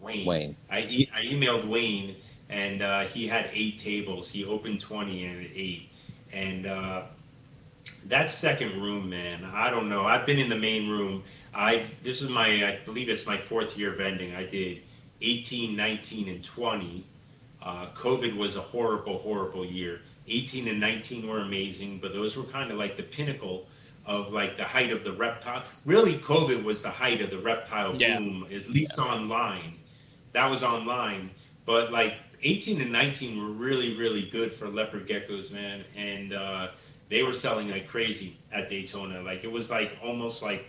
wayne 0.00 0.26
Wayne. 0.26 0.56
I, 0.70 0.80
e- 0.80 1.10
I 1.14 1.20
emailed 1.26 1.66
wayne 1.68 2.16
and 2.48 2.82
uh, 2.82 3.00
he 3.04 3.26
had 3.26 3.50
eight 3.52 3.78
tables. 3.78 4.30
He 4.30 4.44
opened 4.44 4.80
20 4.80 5.24
and 5.24 5.48
eight. 5.54 5.90
And 6.32 6.66
uh, 6.66 7.02
that 8.06 8.30
second 8.30 8.80
room 8.80 9.08
man 9.10 9.44
i 9.44 9.70
don't 9.70 9.88
know. 9.88 10.04
I've 10.06 10.26
been 10.26 10.38
in 10.38 10.48
the 10.48 10.56
main 10.58 10.88
room. 10.88 11.22
I 11.54 11.84
this 12.02 12.22
is 12.22 12.28
my 12.28 12.46
i 12.46 12.78
believe 12.84 13.08
it's 13.08 13.26
my 13.26 13.36
fourth 13.36 13.76
year 13.78 13.92
vending. 13.92 14.34
I 14.34 14.44
did 14.46 14.82
18 15.22 15.74
19 15.76 16.28
and 16.28 16.44
20 16.44 17.04
uh, 17.62 17.86
covid 17.94 18.36
was 18.36 18.56
a 18.56 18.60
horrible 18.60 19.18
horrible 19.18 19.64
year. 19.64 20.00
18 20.28 20.68
and 20.68 20.80
19 20.80 21.26
were 21.28 21.40
amazing 21.40 21.98
but 22.00 22.12
those 22.12 22.36
were 22.36 22.44
kind 22.44 22.70
of 22.70 22.78
like 22.78 22.96
the 22.96 23.02
pinnacle 23.02 23.66
of 24.04 24.32
like 24.32 24.56
the 24.56 24.64
height 24.64 24.92
of 24.92 25.02
the 25.02 25.12
reptile. 25.12 25.64
Really 25.84 26.14
covid 26.14 26.62
was 26.62 26.82
the 26.82 26.90
height 26.90 27.20
of 27.20 27.30
the 27.30 27.38
reptile 27.38 27.96
Yeah. 27.96 28.18
boom 28.18 28.46
at 28.52 28.68
least 28.68 28.98
online. 28.98 29.74
That 30.32 30.48
was 30.50 30.62
online. 30.62 31.30
But 31.64 31.90
like 31.90 32.14
18 32.46 32.80
and 32.80 32.92
19 32.92 33.42
were 33.42 33.50
really 33.50 33.96
really 33.96 34.30
good 34.30 34.52
for 34.52 34.68
leopard 34.68 35.08
geckos 35.08 35.52
man. 35.52 35.84
And 35.96 36.32
uh, 36.32 36.68
they 37.08 37.24
were 37.24 37.32
selling 37.32 37.70
like 37.70 37.88
crazy 37.88 38.38
at 38.52 38.68
daytona. 38.68 39.20
Like 39.20 39.42
it 39.42 39.50
was 39.50 39.68
like 39.70 39.98
almost 40.02 40.42
like 40.44 40.66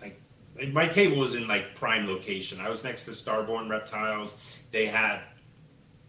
like 0.00 0.20
like, 0.58 0.72
my 0.72 0.86
table 0.86 1.18
was 1.18 1.36
in 1.36 1.46
like 1.46 1.74
prime 1.76 2.08
location. 2.08 2.60
I 2.60 2.68
was 2.68 2.82
next 2.82 3.04
to 3.04 3.12
starborn 3.12 3.70
reptiles. 3.70 4.38
They 4.72 4.86
had 4.86 5.20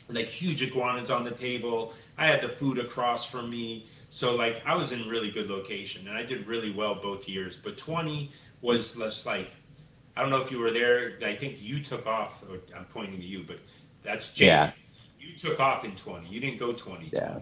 like 0.09 0.25
huge 0.25 0.63
iguanas 0.63 1.11
on 1.11 1.23
the 1.23 1.31
table. 1.31 1.93
I 2.17 2.25
had 2.25 2.41
the 2.41 2.49
food 2.49 2.79
across 2.79 3.29
from 3.29 3.49
me. 3.49 3.87
So 4.09 4.35
like 4.35 4.63
i 4.65 4.75
was 4.75 4.91
in 4.91 5.07
really 5.07 5.29
good 5.29 5.49
location 5.49 6.07
and 6.07 6.17
i 6.17 6.23
did 6.23 6.47
really 6.47 6.71
well 6.71 6.95
both 6.95 7.29
years. 7.29 7.57
But 7.57 7.77
20 7.77 8.31
was 8.61 8.97
less 8.97 9.27
like 9.27 9.51
i 10.17 10.21
don't 10.21 10.31
know 10.31 10.41
if 10.41 10.51
you 10.51 10.57
were 10.57 10.71
there. 10.71 11.13
I 11.23 11.35
think 11.35 11.61
you 11.61 11.79
took 11.83 12.07
off 12.07 12.43
i'm 12.75 12.85
pointing 12.85 13.19
to 13.19 13.25
you 13.25 13.43
but 13.43 13.59
that's 14.01 14.31
Jake. 14.33 14.47
Yeah. 14.47 14.71
You 15.25 15.35
took 15.37 15.59
off 15.59 15.83
in 15.85 15.95
20 15.95 16.27
you 16.29 16.39
didn't 16.39 16.59
go 16.59 16.71
20 16.73 17.09
Yeah. 17.13 17.39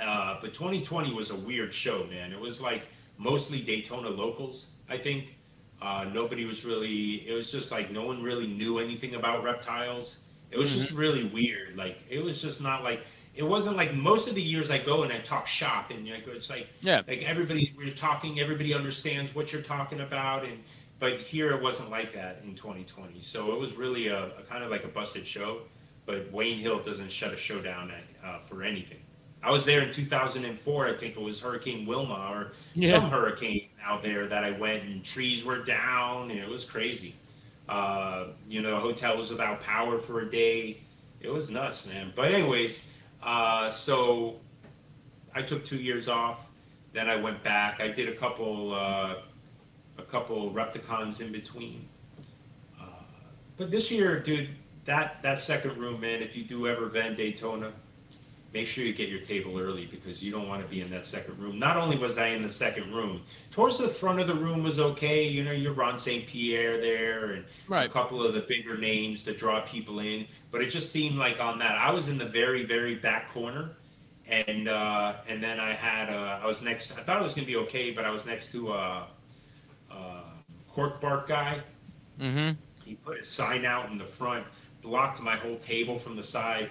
uh, 0.00 0.38
but 0.40 0.52
2020 0.54 1.12
was 1.14 1.30
a 1.30 1.36
weird 1.36 1.72
show, 1.72 2.06
man. 2.10 2.32
It 2.32 2.40
was 2.40 2.60
like 2.60 2.86
mostly 3.16 3.60
Daytona 3.62 4.08
locals, 4.08 4.72
I 4.88 4.96
think. 4.96 5.34
Uh, 5.80 6.06
nobody 6.12 6.44
was 6.44 6.64
really, 6.64 7.28
it 7.28 7.34
was 7.34 7.50
just 7.52 7.70
like 7.70 7.90
no 7.90 8.04
one 8.04 8.22
really 8.22 8.46
knew 8.46 8.78
anything 8.78 9.14
about 9.14 9.42
reptiles. 9.44 10.24
It 10.50 10.58
was 10.58 10.72
just 10.72 10.92
really 10.92 11.24
weird. 11.26 11.76
Like, 11.76 12.04
it 12.08 12.22
was 12.22 12.40
just 12.40 12.62
not 12.62 12.82
like, 12.82 13.04
it 13.34 13.42
wasn't 13.42 13.76
like 13.76 13.94
most 13.94 14.28
of 14.28 14.34
the 14.34 14.42
years 14.42 14.70
I 14.70 14.78
go 14.78 15.02
and 15.02 15.12
I 15.12 15.18
talk 15.18 15.46
shop 15.46 15.90
and 15.90 16.08
like, 16.08 16.26
it's 16.26 16.48
like, 16.50 16.68
Yeah. 16.80 17.02
like 17.06 17.22
everybody, 17.22 17.74
we're 17.76 17.92
talking, 17.94 18.40
everybody 18.40 18.74
understands 18.74 19.34
what 19.34 19.52
you're 19.52 19.62
talking 19.62 20.00
about. 20.00 20.44
And, 20.44 20.58
but 20.98 21.20
here 21.20 21.50
it 21.52 21.62
wasn't 21.62 21.90
like 21.90 22.12
that 22.14 22.40
in 22.44 22.54
2020. 22.54 23.20
So 23.20 23.52
it 23.52 23.60
was 23.60 23.76
really 23.76 24.08
a, 24.08 24.26
a 24.38 24.42
kind 24.48 24.64
of 24.64 24.70
like 24.70 24.84
a 24.84 24.88
busted 24.88 25.26
show. 25.26 25.60
But 26.08 26.32
Wayne 26.32 26.58
Hill 26.58 26.80
doesn't 26.82 27.12
shut 27.12 27.34
a 27.34 27.36
show 27.36 27.60
down 27.60 27.92
uh, 28.24 28.38
for 28.38 28.62
anything. 28.62 28.96
I 29.42 29.50
was 29.50 29.66
there 29.66 29.82
in 29.82 29.90
2004. 29.92 30.86
I 30.86 30.94
think 30.94 31.16
it 31.16 31.20
was 31.20 31.38
Hurricane 31.38 31.84
Wilma 31.84 32.30
or 32.32 32.52
Yeah. 32.74 32.98
some 32.98 33.10
hurricane 33.10 33.68
out 33.84 34.00
there 34.00 34.26
that 34.26 34.42
I 34.42 34.52
went 34.52 34.84
and 34.84 35.04
trees 35.04 35.44
were 35.44 35.62
down 35.62 36.30
and 36.30 36.40
it 36.40 36.48
was 36.48 36.64
crazy. 36.64 37.14
Uh, 37.68 38.28
you 38.48 38.62
know, 38.62 38.70
the 38.70 38.80
hotel 38.80 39.18
was 39.18 39.28
without 39.30 39.60
power 39.60 39.98
for 39.98 40.20
a 40.20 40.30
day. 40.30 40.80
It 41.20 41.28
was 41.28 41.50
nuts, 41.50 41.86
man. 41.86 42.10
But 42.16 42.32
anyways, 42.32 42.90
uh, 43.22 43.68
so 43.68 44.36
I 45.34 45.42
took 45.42 45.62
two 45.62 45.76
years 45.76 46.08
off. 46.08 46.48
Then 46.94 47.10
I 47.10 47.16
went 47.16 47.44
back. 47.44 47.80
I 47.82 47.88
did 47.88 48.08
a 48.08 48.14
couple, 48.16 48.72
uh, 48.74 49.16
a 49.98 50.02
couple 50.08 50.50
Repticons 50.52 51.20
in 51.20 51.30
between. 51.32 51.86
Uh, 52.80 52.84
but 53.58 53.70
this 53.70 53.90
year, 53.90 54.18
dude, 54.18 54.48
that 54.88 55.22
that 55.22 55.38
second 55.38 55.76
room, 55.76 56.00
man. 56.00 56.22
If 56.22 56.34
you 56.34 56.42
do 56.42 56.66
ever 56.66 56.86
vend 56.86 57.18
Daytona, 57.18 57.72
make 58.54 58.66
sure 58.66 58.84
you 58.84 58.94
get 58.94 59.10
your 59.10 59.20
table 59.20 59.58
early 59.58 59.84
because 59.84 60.24
you 60.24 60.32
don't 60.32 60.48
want 60.48 60.62
to 60.62 60.68
be 60.68 60.80
in 60.80 60.90
that 60.90 61.04
second 61.04 61.38
room. 61.38 61.58
Not 61.58 61.76
only 61.76 61.98
was 61.98 62.16
I 62.16 62.28
in 62.28 62.40
the 62.40 62.48
second 62.48 62.92
room, 62.94 63.22
towards 63.50 63.76
the 63.76 63.88
front 63.88 64.18
of 64.18 64.26
the 64.26 64.34
room 64.34 64.62
was 64.62 64.80
okay. 64.80 65.28
You 65.28 65.44
know, 65.44 65.52
you're 65.52 65.74
Ron 65.74 65.98
St. 65.98 66.26
Pierre 66.26 66.80
there 66.80 67.32
and 67.32 67.44
a 67.70 67.88
couple 67.88 68.24
of 68.24 68.32
the 68.32 68.40
bigger 68.40 68.78
names 68.78 69.24
that 69.24 69.36
draw 69.36 69.60
people 69.60 70.00
in. 70.00 70.26
But 70.50 70.62
it 70.62 70.70
just 70.70 70.90
seemed 70.90 71.16
like 71.16 71.38
on 71.38 71.58
that, 71.58 71.76
I 71.76 71.90
was 71.90 72.08
in 72.08 72.16
the 72.16 72.24
very, 72.24 72.64
very 72.64 72.94
back 72.94 73.28
corner. 73.28 73.72
And 74.26 74.68
uh, 74.68 75.14
and 75.26 75.42
then 75.42 75.58
I 75.58 75.72
had 75.72 76.10
uh, 76.10 76.40
I 76.42 76.46
was 76.46 76.62
next. 76.62 76.98
I 76.98 77.02
thought 77.02 77.18
it 77.18 77.22
was 77.22 77.32
gonna 77.32 77.46
be 77.46 77.56
okay, 77.56 77.92
but 77.92 78.04
I 78.04 78.10
was 78.10 78.26
next 78.26 78.52
to 78.52 78.72
a, 78.72 79.06
a 79.90 80.22
cork 80.66 81.00
bark 81.00 81.28
guy. 81.28 81.60
Mm-hmm. 82.20 82.60
He 82.84 82.94
put 82.94 83.18
a 83.18 83.24
sign 83.24 83.64
out 83.64 83.90
in 83.90 83.96
the 83.96 84.04
front, 84.04 84.46
blocked 84.88 85.20
my 85.22 85.36
whole 85.36 85.56
table 85.56 85.98
from 85.98 86.16
the 86.16 86.22
side. 86.22 86.70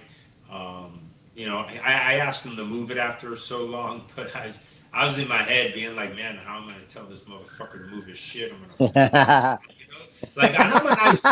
Um, 0.50 1.00
you 1.34 1.46
know, 1.46 1.58
I, 1.58 1.92
I 1.92 2.14
asked 2.14 2.44
him 2.44 2.56
to 2.56 2.64
move 2.64 2.90
it 2.90 2.98
after 2.98 3.34
so 3.36 3.64
long, 3.64 4.02
but 4.16 4.34
I, 4.34 4.52
I 4.92 5.04
was 5.06 5.18
in 5.18 5.28
my 5.28 5.42
head 5.42 5.72
being 5.72 5.94
like, 5.94 6.14
man, 6.14 6.36
how 6.36 6.58
am 6.58 6.64
I 6.64 6.72
going 6.72 6.84
to 6.84 6.92
tell 6.92 7.04
this 7.04 7.24
motherfucker 7.24 7.84
to 7.84 7.94
move 7.94 8.06
his 8.06 8.18
shit? 8.18 8.52
I'm 8.52 8.58
going 8.76 8.92
to, 8.92 9.58
you 9.78 9.86
know, 9.86 10.32
like 10.36 10.58
I'm 10.58 10.86
a 10.86 10.90
nice, 10.90 11.22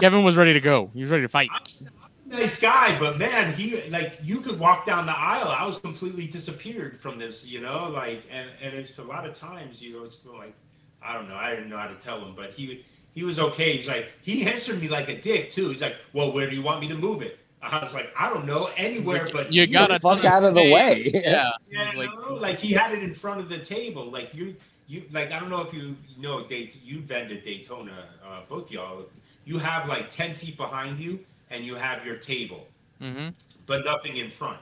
Kevin 0.00 0.24
was 0.24 0.36
ready 0.36 0.54
to 0.54 0.60
go. 0.60 0.90
He 0.94 1.02
was 1.02 1.10
ready 1.10 1.22
to 1.22 1.28
fight. 1.28 1.50
nice 2.26 2.58
guy, 2.58 2.98
but 2.98 3.18
man, 3.18 3.52
he 3.52 3.82
like 3.90 4.18
you 4.22 4.40
could 4.40 4.58
walk 4.58 4.86
down 4.86 5.06
the 5.06 5.16
aisle. 5.16 5.48
I 5.48 5.66
was 5.66 5.78
completely 5.78 6.26
disappeared 6.26 6.96
from 6.96 7.18
this, 7.18 7.46
you 7.46 7.60
know, 7.60 7.90
like 7.90 8.22
and 8.30 8.48
and 8.62 8.74
it's 8.74 8.98
a 8.98 9.02
lot 9.02 9.26
of 9.26 9.34
times, 9.34 9.82
you 9.82 9.96
know, 9.96 10.04
it's 10.04 10.24
like 10.24 10.54
I 11.02 11.12
don't 11.12 11.28
know, 11.28 11.36
I 11.36 11.50
didn't 11.50 11.68
know 11.68 11.76
how 11.76 11.88
to 11.88 11.98
tell 11.98 12.24
him, 12.24 12.34
but 12.34 12.50
he 12.50 12.84
he 13.14 13.22
was 13.24 13.38
okay. 13.38 13.76
He's 13.76 13.88
like 13.88 14.08
he 14.22 14.46
answered 14.46 14.80
me 14.80 14.88
like 14.88 15.08
a 15.08 15.18
dick 15.20 15.50
too. 15.50 15.68
He's 15.68 15.82
like, 15.82 15.96
well, 16.12 16.32
where 16.32 16.48
do 16.48 16.56
you 16.56 16.62
want 16.62 16.80
me 16.80 16.88
to 16.88 16.94
move 16.96 17.22
it? 17.22 17.38
I 17.62 17.78
was 17.78 17.94
like, 17.94 18.12
I 18.18 18.28
don't 18.28 18.44
know, 18.44 18.68
anywhere 18.76 19.28
but 19.32 19.50
you 19.52 19.66
gotta 19.66 19.98
fuck 19.98 20.24
out 20.24 20.44
of 20.44 20.54
the 20.54 20.70
way. 20.72 21.10
Yeah. 21.14 21.50
Yeah, 21.70 21.92
Like- 21.96 22.10
no, 22.14 22.34
like 22.34 22.58
he 22.58 22.72
had 22.74 22.92
it 22.92 23.02
in 23.02 23.14
front 23.14 23.40
of 23.40 23.48
the 23.48 23.58
table. 23.58 24.10
Like 24.10 24.34
you, 24.34 24.54
you 24.86 25.04
like 25.12 25.32
I 25.32 25.40
don't 25.40 25.48
know 25.48 25.62
if 25.62 25.72
you 25.72 25.96
know 26.18 26.44
Dayt- 26.46 26.76
you 26.84 27.00
vended 27.00 27.42
Daytona, 27.44 28.04
uh, 28.26 28.40
both 28.48 28.70
y'all. 28.70 29.06
You 29.46 29.58
have 29.58 29.88
like 29.88 30.10
ten 30.10 30.34
feet 30.34 30.56
behind 30.58 30.98
you, 31.00 31.20
and 31.50 31.64
you 31.64 31.74
have 31.76 32.04
your 32.04 32.16
table, 32.16 32.66
hmm 33.00 33.28
but 33.66 33.82
nothing 33.84 34.18
in 34.18 34.28
front. 34.28 34.58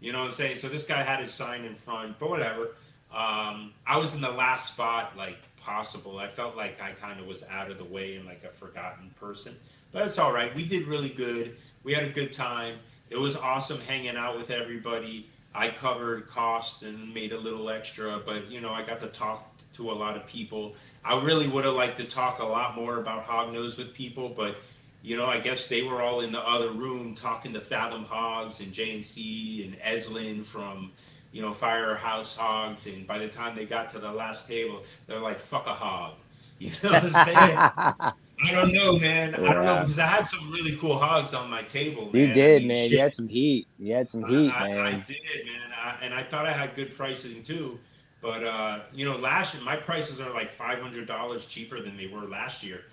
You 0.00 0.12
know 0.12 0.20
what 0.20 0.26
I'm 0.26 0.32
saying? 0.32 0.56
So 0.56 0.68
this 0.68 0.86
guy 0.86 1.02
had 1.02 1.18
his 1.18 1.32
sign 1.32 1.64
in 1.64 1.74
front, 1.74 2.20
but 2.20 2.30
whatever. 2.30 2.68
Um, 3.12 3.72
I 3.84 3.96
was 3.96 4.14
in 4.14 4.20
the 4.20 4.30
last 4.30 4.74
spot, 4.74 5.16
like 5.16 5.38
possible. 5.60 6.18
I 6.18 6.28
felt 6.28 6.56
like 6.56 6.80
I 6.80 6.92
kind 6.92 7.20
of 7.20 7.26
was 7.26 7.44
out 7.50 7.70
of 7.70 7.78
the 7.78 7.84
way 7.84 8.16
and 8.16 8.26
like 8.26 8.44
a 8.44 8.48
forgotten 8.48 9.10
person, 9.18 9.54
but 9.92 10.06
it's 10.06 10.18
all 10.18 10.32
right. 10.32 10.54
We 10.54 10.64
did 10.64 10.86
really 10.86 11.10
good. 11.10 11.56
We 11.84 11.92
had 11.94 12.04
a 12.04 12.10
good 12.10 12.32
time. 12.32 12.76
It 13.10 13.18
was 13.18 13.36
awesome 13.36 13.80
hanging 13.80 14.16
out 14.16 14.36
with 14.36 14.50
everybody. 14.50 15.28
I 15.54 15.70
covered 15.70 16.28
costs 16.28 16.82
and 16.82 17.12
made 17.12 17.32
a 17.32 17.38
little 17.38 17.70
extra, 17.70 18.20
but 18.24 18.50
you 18.50 18.60
know, 18.60 18.70
I 18.70 18.82
got 18.82 19.00
to 19.00 19.08
talk 19.08 19.56
to 19.74 19.90
a 19.90 19.94
lot 19.94 20.16
of 20.16 20.26
people. 20.26 20.74
I 21.04 21.20
really 21.22 21.48
would 21.48 21.64
have 21.64 21.74
liked 21.74 21.96
to 21.98 22.04
talk 22.04 22.40
a 22.40 22.44
lot 22.44 22.76
more 22.76 22.98
about 22.98 23.24
Hognose 23.24 23.78
with 23.78 23.94
people, 23.94 24.28
but 24.28 24.56
you 25.02 25.16
know, 25.16 25.26
I 25.26 25.38
guess 25.38 25.68
they 25.68 25.82
were 25.82 26.02
all 26.02 26.20
in 26.20 26.32
the 26.32 26.40
other 26.40 26.70
room 26.70 27.14
talking 27.14 27.52
to 27.54 27.60
Fathom 27.60 28.04
Hogs 28.04 28.60
and 28.60 28.72
JNC 28.72 29.64
and 29.64 29.78
Eslin 29.80 30.44
from, 30.44 30.90
you 31.32 31.42
know, 31.42 31.52
Firehouse 31.52 32.36
Hogs. 32.36 32.86
And 32.86 33.06
by 33.06 33.18
the 33.18 33.28
time 33.28 33.54
they 33.54 33.66
got 33.66 33.88
to 33.90 33.98
the 33.98 34.10
last 34.10 34.46
table, 34.48 34.82
they're 35.06 35.20
like, 35.20 35.38
fuck 35.38 35.66
a 35.66 35.74
hog. 35.74 36.14
You 36.60 36.70
know 36.82 36.90
what 36.90 37.04
I'm 37.04 37.10
saying? 37.10 38.14
I 38.44 38.50
don't 38.50 38.72
know, 38.72 38.98
man. 38.98 39.34
I 39.34 39.52
don't 39.52 39.64
know 39.64 39.76
because 39.76 40.00
I 40.00 40.06
had 40.06 40.26
some 40.26 40.50
really 40.50 40.76
cool 40.76 40.96
hogs 40.96 41.34
on 41.34 41.48
my 41.48 41.62
table. 41.62 42.10
you 42.12 42.22
man. 42.22 42.30
I 42.30 42.34
did, 42.34 42.62
mean, 42.62 42.68
man. 42.68 42.82
shit. 42.82 42.92
You 42.92 42.98
had 42.98 43.14
some 43.14 43.28
heat. 43.28 43.68
You 43.78 43.94
had 43.94 44.10
some 44.10 44.24
heat, 44.24 44.50
I, 44.50 44.72
I, 44.72 44.88
I 44.88 44.92
did, 44.92 45.46
man, 45.46 45.70
I, 45.80 45.96
and 46.02 46.14
I 46.14 46.24
thought 46.24 46.46
I 46.46 46.52
had 46.52 46.74
good 46.74 46.96
pricing 46.96 47.42
too. 47.42 47.78
But 48.20 48.44
uh, 48.44 48.80
you 48.92 49.04
know, 49.04 49.16
last 49.16 49.54
year 49.54 49.62
my 49.62 49.76
prices 49.76 50.20
are 50.20 50.32
like 50.32 50.50
five 50.50 50.80
hundred 50.80 51.06
dollars 51.06 51.46
cheaper 51.46 51.80
than 51.80 51.96
they 51.96 52.06
were 52.08 52.26
last 52.26 52.64
year. 52.64 52.84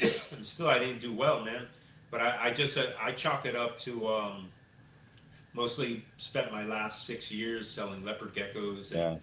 and 0.00 0.10
still, 0.42 0.68
I 0.68 0.78
didn't 0.78 1.00
do 1.00 1.12
well, 1.12 1.44
man. 1.44 1.66
But 2.10 2.20
I, 2.20 2.46
I 2.46 2.52
just 2.52 2.76
uh, 2.76 2.86
I 3.00 3.12
chalk 3.12 3.46
it 3.46 3.56
up 3.56 3.78
to 3.78 4.06
um, 4.06 4.48
mostly 5.54 6.04
spent 6.16 6.50
my 6.52 6.64
last 6.64 7.06
six 7.06 7.30
years 7.30 7.68
selling 7.68 8.04
leopard 8.04 8.34
geckos 8.34 8.92
and, 8.92 9.20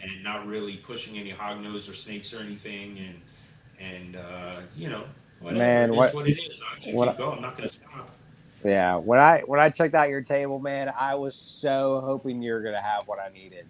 Yeah. 0.00 0.04
and 0.14 0.22
not 0.22 0.46
really 0.46 0.76
pushing 0.76 1.18
any 1.18 1.32
hognose 1.32 1.88
or 1.90 1.94
snakes 1.94 2.32
or 2.34 2.40
anything, 2.40 2.98
and 2.98 3.20
and 3.80 4.16
uh, 4.16 4.60
you 4.76 4.88
know. 4.88 5.04
Whatever. 5.40 5.58
Man, 5.58 5.96
what- 5.96 6.14
what 6.14 6.28
it 6.28 6.38
is. 6.38 6.62
I'm 6.86 6.94
what- 6.94 7.08
keep 7.08 7.18
going. 7.18 7.36
I'm 7.38 7.42
not 7.42 7.56
gonna 7.56 7.68
stop. 7.68 8.08
Yeah, 8.64 8.94
when 8.96 9.18
I 9.18 9.40
when 9.40 9.58
I 9.58 9.70
checked 9.70 9.96
out 9.96 10.08
your 10.08 10.22
table, 10.22 10.60
man, 10.60 10.92
I 10.96 11.16
was 11.16 11.34
so 11.34 12.00
hoping 12.00 12.40
you 12.42 12.52
were 12.52 12.60
gonna 12.60 12.80
have 12.80 13.08
what 13.08 13.18
I 13.18 13.28
needed 13.34 13.66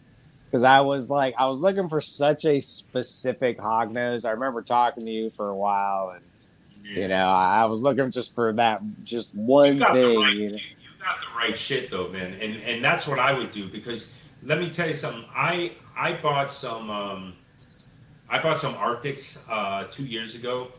because 0.50 0.64
I 0.64 0.82
was 0.82 1.08
like, 1.08 1.34
I 1.38 1.46
was 1.46 1.62
looking 1.62 1.88
for 1.88 2.02
such 2.02 2.44
a 2.44 2.60
specific 2.60 3.58
hog 3.58 3.90
nose. 3.90 4.26
I 4.26 4.32
remember 4.32 4.60
talking 4.60 5.06
to 5.06 5.10
you 5.10 5.30
for 5.30 5.48
a 5.48 5.56
while, 5.56 6.10
and 6.14 6.22
you 6.94 7.08
know, 7.08 7.26
I 7.30 7.64
was 7.64 7.82
looking 7.82 8.10
just 8.10 8.34
for 8.34 8.52
that, 8.52 8.82
just 9.02 9.34
one 9.34 9.78
you 9.78 9.84
thing. 9.94 10.20
right, 10.20 10.34
you, 10.34 10.50
know? 10.50 10.58
Got 11.04 11.20
the 11.20 11.26
right 11.36 11.56
shit 11.56 11.90
though, 11.90 12.08
man, 12.08 12.34
and 12.34 12.56
and 12.62 12.84
that's 12.84 13.06
what 13.06 13.18
I 13.18 13.32
would 13.32 13.50
do 13.50 13.68
because 13.68 14.14
let 14.42 14.58
me 14.58 14.70
tell 14.70 14.88
you 14.88 14.94
something. 14.94 15.24
I 15.34 15.72
I 15.96 16.14
bought 16.14 16.50
some 16.52 16.90
um, 16.90 17.34
I 18.28 18.40
bought 18.42 18.58
some 18.60 18.74
Arctics 18.74 19.44
uh, 19.48 19.84
two 19.90 20.04
years 20.06 20.34
ago, 20.34 20.72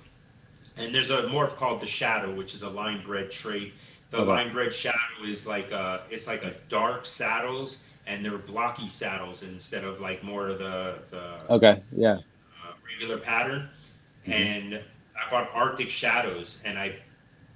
and 0.78 0.94
there's 0.94 1.12
a 1.12 1.24
morph 1.24 1.56
called 1.56 1.82
the 1.82 1.88
Shadow, 1.88 2.34
which 2.34 2.54
is 2.54 2.64
a 2.64 2.70
line 2.70 3.02
bred 3.04 3.32
trait. 3.32 3.74
The 4.12 4.20
Okay. 4.20 4.28
line 4.30 4.52
bred 4.52 4.74
Shadow 4.74 5.24
is 5.26 5.46
like 5.48 5.72
a 5.72 6.04
it's 6.10 6.28
like 6.28 6.44
a 6.44 6.56
dark 6.70 7.06
saddles, 7.06 7.84
and 8.08 8.24
they're 8.26 8.38
blocky 8.38 8.90
saddles 8.90 9.44
instead 9.44 9.84
of 9.84 10.00
like 10.02 10.24
more 10.24 10.50
of 10.50 10.60
the 10.60 11.04
the 11.10 11.40
Okay, 11.50 11.84
yeah, 11.96 12.20
uh, 12.64 12.74
regular 12.86 13.18
pattern, 13.18 13.70
Mhm. 14.28 14.34
and 14.34 14.76
I 14.76 15.30
bought 15.30 15.50
Arctic 15.54 15.90
Shadows, 15.90 16.62
and 16.66 16.78
I 16.80 16.96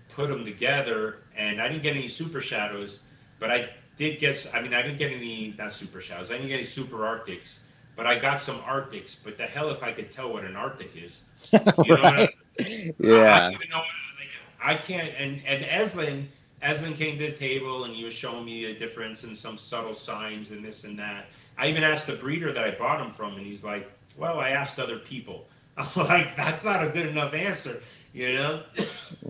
put 0.09 0.29
them 0.29 0.43
together, 0.45 1.19
and 1.37 1.61
I 1.61 1.67
didn't 1.67 1.83
get 1.83 1.95
any 1.95 2.07
Super 2.07 2.41
Shadows, 2.41 3.01
but 3.39 3.51
I 3.51 3.69
did 3.95 4.19
get. 4.19 4.49
I 4.53 4.61
mean, 4.61 4.73
I 4.73 4.81
didn't 4.81 4.97
get 4.97 5.11
any 5.11 5.53
not 5.57 5.71
Super 5.71 6.01
Shadows. 6.01 6.29
I 6.31 6.33
didn't 6.33 6.47
get 6.49 6.55
any 6.55 6.63
Super 6.63 7.05
Arctics, 7.05 7.67
but 7.95 8.05
I 8.07 8.17
got 8.19 8.39
some 8.41 8.59
Arctics. 8.65 9.15
But 9.15 9.37
the 9.37 9.45
hell 9.45 9.69
if 9.69 9.83
I 9.83 9.91
could 9.91 10.11
tell 10.11 10.31
what 10.33 10.43
an 10.43 10.55
Arctic 10.55 10.91
is? 10.95 11.23
You 11.53 11.95
know 11.95 12.01
what 12.01 12.05
I- 12.05 12.17
Right. 12.17 12.29
I, 12.59 12.63
I 12.63 12.93
yeah, 12.99 13.49
know. 13.71 13.77
Like, 14.19 14.29
I 14.63 14.75
can't. 14.75 15.13
And 15.17 15.39
and 15.45 15.63
Eslin, 15.65 16.25
Eslin 16.63 16.95
came 16.95 17.17
to 17.19 17.27
the 17.27 17.31
table 17.35 17.83
and 17.83 17.93
he 17.93 18.03
was 18.03 18.13
showing 18.13 18.45
me 18.45 18.65
a 18.65 18.77
difference 18.77 19.23
and 19.23 19.37
some 19.37 19.57
subtle 19.57 19.93
signs 19.93 20.49
and 20.51 20.65
this 20.65 20.83
and 20.83 20.97
that. 20.97 21.27
I 21.59 21.67
even 21.67 21.83
asked 21.83 22.07
the 22.07 22.13
breeder 22.15 22.51
that 22.53 22.63
I 22.63 22.71
bought 22.71 22.99
him 22.99 23.11
from, 23.11 23.33
and 23.37 23.45
he's 23.45 23.63
like, 23.63 23.91
"Well, 24.17 24.39
I 24.39 24.49
asked 24.49 24.79
other 24.79 24.97
people." 24.97 25.47
I'm 25.77 25.85
like, 26.07 26.35
"That's 26.35 26.65
not 26.65 26.83
a 26.83 26.89
good 26.89 27.05
enough 27.05 27.33
answer," 27.35 27.79
you 28.13 28.33
know. 28.33 28.63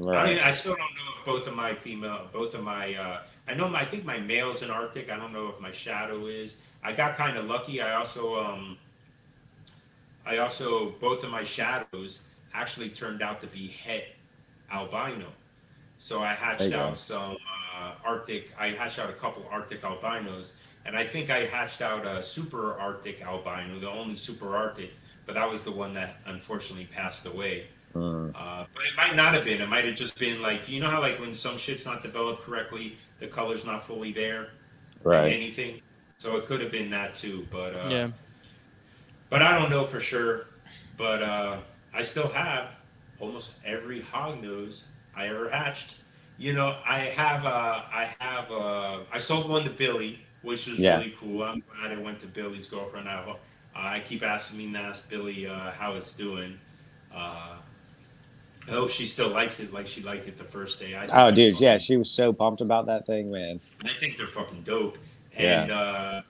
I 0.08 0.26
mean. 0.26 0.40
I 0.40 0.52
still 0.52 0.76
don't 0.76 0.96
know 0.96 1.12
if 1.20 1.26
both 1.26 1.48
of 1.48 1.56
my 1.56 1.74
female, 1.74 2.28
both 2.32 2.54
of 2.54 2.64
my, 2.64 2.96
uh, 2.96 3.22
I 3.48 3.54
know 3.54 3.68
my, 3.68 3.82
I 3.82 3.86
think 3.86 4.06
my 4.06 4.20
male's 4.20 4.64
in 4.64 4.70
Arctic. 4.70 5.10
I 5.10 5.18
don't 5.18 5.34
know 5.34 5.50
if 5.50 5.60
my 5.60 5.72
shadow 5.72 6.26
is. 6.28 6.58
I 6.84 6.94
got 6.94 7.16
kind 7.16 7.38
of 7.38 7.46
lucky. 7.46 7.82
I 7.82 7.96
also, 7.96 8.40
um, 8.44 8.78
I 10.26 10.38
also, 10.38 10.92
both 11.00 11.24
of 11.24 11.32
my 11.32 11.44
shadows 11.44 12.22
actually 12.54 12.90
turned 12.90 13.22
out 13.22 13.42
to 13.42 13.48
be 13.48 13.68
het 13.68 14.16
albino. 14.72 15.28
So 15.98 16.22
I 16.22 16.34
hatched 16.34 16.64
you 16.64 16.72
go. 16.72 16.80
out 16.80 16.98
some 16.98 17.38
uh, 17.78 17.94
Arctic. 18.04 18.52
I 18.60 18.70
hatched 18.70 19.00
out 19.00 19.10
a 19.10 19.14
couple 19.14 19.46
Arctic 19.52 19.84
albinos, 19.84 20.58
and 20.86 20.96
I 20.96 21.04
think 21.04 21.30
I 21.30 21.46
hatched 21.46 21.82
out 21.82 22.06
a 22.06 22.22
super 22.22 22.80
Arctic 22.80 23.22
albino, 23.22 23.80
the 23.80 23.90
only 23.90 24.16
super 24.16 24.56
Arctic. 24.56 24.92
But 25.26 25.36
that 25.36 25.50
was 25.50 25.64
the 25.64 25.72
one 25.72 25.94
that 25.94 26.22
unfortunately 26.26 26.86
passed 26.86 27.26
away. 27.26 27.66
Mm, 27.98 28.36
Uh, 28.36 28.66
but 28.74 28.84
it 28.86 28.96
might 28.98 29.16
not 29.16 29.34
have 29.34 29.44
been. 29.44 29.62
It 29.62 29.70
might 29.70 29.86
have 29.86 29.96
just 29.96 30.20
been 30.20 30.42
like 30.42 30.68
you 30.70 30.80
know 30.80 30.90
how 30.90 31.02
like 31.02 31.20
when 31.20 31.34
some 31.34 31.58
shit's 31.58 31.86
not 31.86 32.02
developed 32.02 32.42
correctly, 32.42 32.98
the 33.20 33.28
color's 33.28 33.66
not 33.66 33.84
fully 33.86 34.12
there. 34.14 34.50
right. 35.04 35.32
Anything. 35.34 35.82
So 36.20 36.36
it 36.38 36.46
could 36.46 36.62
have 36.62 36.72
been 36.72 36.90
that 36.92 37.16
too. 37.16 37.48
But 37.52 37.76
uh, 37.76 37.90
Yeah. 37.90 38.10
But 39.30 39.42
I 39.42 39.58
don't 39.58 39.70
know 39.70 39.86
for 39.86 40.00
sure. 40.00 40.48
But 40.98 41.22
uh, 41.24 41.58
I 41.94 42.02
still 42.02 42.28
have 42.30 42.76
almost 43.20 43.60
every 43.66 44.02
hog 44.02 44.42
nose 44.42 44.88
I 45.16 45.28
ever 45.28 45.50
hatched. 45.50 45.98
You 46.38 46.54
know, 46.54 46.78
I 46.86 47.00
have. 47.00 47.46
Uh, 47.46 47.82
I 47.92 48.16
have. 48.20 48.52
Uh, 48.52 49.00
I 49.12 49.18
sold 49.20 49.50
one 49.50 49.64
to 49.64 49.70
Billy, 49.70 50.26
which 50.42 50.68
was 50.68 50.80
Yeah. 50.80 50.98
really 50.98 51.12
cool. 51.18 51.44
I'm 51.44 51.62
glad 51.62 51.92
it 51.92 52.00
went 52.02 52.20
to 52.22 52.28
Billy's 52.28 52.68
girlfriend. 52.68 53.10
I, 53.10 53.16
uh, 53.24 53.36
I 53.76 54.02
keep 54.06 54.24
asking 54.24 54.58
me 54.58 54.72
to 54.74 54.80
ask 54.80 55.10
Billy 55.10 55.48
uh, 55.48 55.72
how 55.72 55.96
it's 55.96 56.16
doing. 56.16 56.60
Uh, 57.14 57.58
I 58.68 58.72
hope 58.72 58.90
she 58.90 59.06
still 59.06 59.30
likes 59.30 59.60
it 59.60 59.74
like 59.74 59.88
she 59.88 60.02
liked 60.02 60.28
it 60.28 60.38
the 60.38 60.44
first 60.44 60.80
day. 60.80 60.96
I 60.98 61.06
think 61.06 61.18
Oh, 61.18 61.32
dude, 61.32 61.60
yeah, 61.60 61.78
she 61.78 61.96
was 61.98 62.10
so 62.12 62.34
pumped 62.34 62.62
about 62.62 62.86
that 62.88 63.06
thing, 63.06 63.32
man. 63.32 63.60
I 63.84 63.88
think 63.90 64.18
they're 64.18 64.28
fucking 64.28 64.64
dope. 64.64 64.98
And 65.36 65.72
uh, 65.72 66.22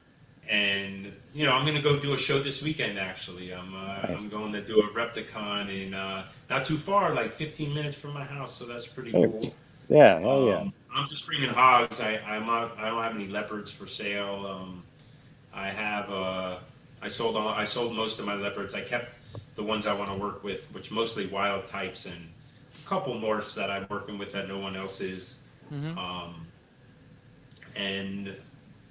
and 0.49 1.11
you 1.33 1.45
know, 1.45 1.53
I'm 1.53 1.65
gonna 1.65 1.81
go 1.81 1.99
do 1.99 2.13
a 2.13 2.17
show 2.17 2.39
this 2.39 2.61
weekend. 2.61 2.99
Actually, 2.99 3.53
I'm 3.53 3.73
uh, 3.73 4.05
I'm 4.07 4.29
going 4.29 4.51
to 4.51 4.61
do 4.61 4.79
a 4.81 4.87
Repticon 4.89 5.69
in 5.69 5.93
uh, 5.93 6.27
not 6.49 6.65
too 6.65 6.77
far, 6.77 7.13
like 7.15 7.31
15 7.31 7.73
minutes 7.73 7.97
from 7.97 8.13
my 8.13 8.23
house. 8.23 8.53
So 8.53 8.65
that's 8.65 8.85
pretty 8.87 9.11
Hey, 9.11 9.23
cool. 9.25 9.41
Yeah, 9.89 10.19
hell 10.19 10.45
yeah. 10.45 10.57
Um, 10.57 10.73
I'm 10.93 11.07
just 11.07 11.25
bringing 11.25 11.49
hogs. 11.49 12.01
I 12.01 12.17
I'm 12.25 12.45
not, 12.45 12.77
I 12.77 12.89
don't 12.89 13.01
have 13.01 13.15
any 13.15 13.27
leopards 13.27 13.71
for 13.71 13.87
sale. 13.87 14.45
Um, 14.47 14.83
I 15.53 15.69
have 15.69 16.09
uh, 16.11 16.57
I 17.01 17.07
sold 17.07 17.35
all 17.35 17.47
I 17.49 17.63
sold 17.63 17.95
most 17.95 18.19
of 18.19 18.25
my 18.25 18.35
leopards. 18.35 18.73
I 18.75 18.81
kept 18.81 19.15
the 19.57 19.63
ones 19.63 19.87
I 19.87 19.93
want 19.93 20.09
to 20.11 20.15
work 20.15 20.43
with, 20.43 20.67
which 20.71 20.91
mostly 20.91 21.25
wild 21.25 21.65
types 21.65 22.05
and 22.05 22.15
a 22.15 22.87
couple 22.87 23.13
morphs 23.15 23.55
that 23.55 23.71
I'm 23.71 23.87
working 23.89 24.17
with 24.19 24.31
that 24.33 24.47
no 24.47 24.59
one 24.59 24.75
else 24.77 25.01
is. 25.01 25.41
Mhm. 25.73 25.97
Um, 25.97 26.45
and 27.75 28.27
I'm 28.29 28.35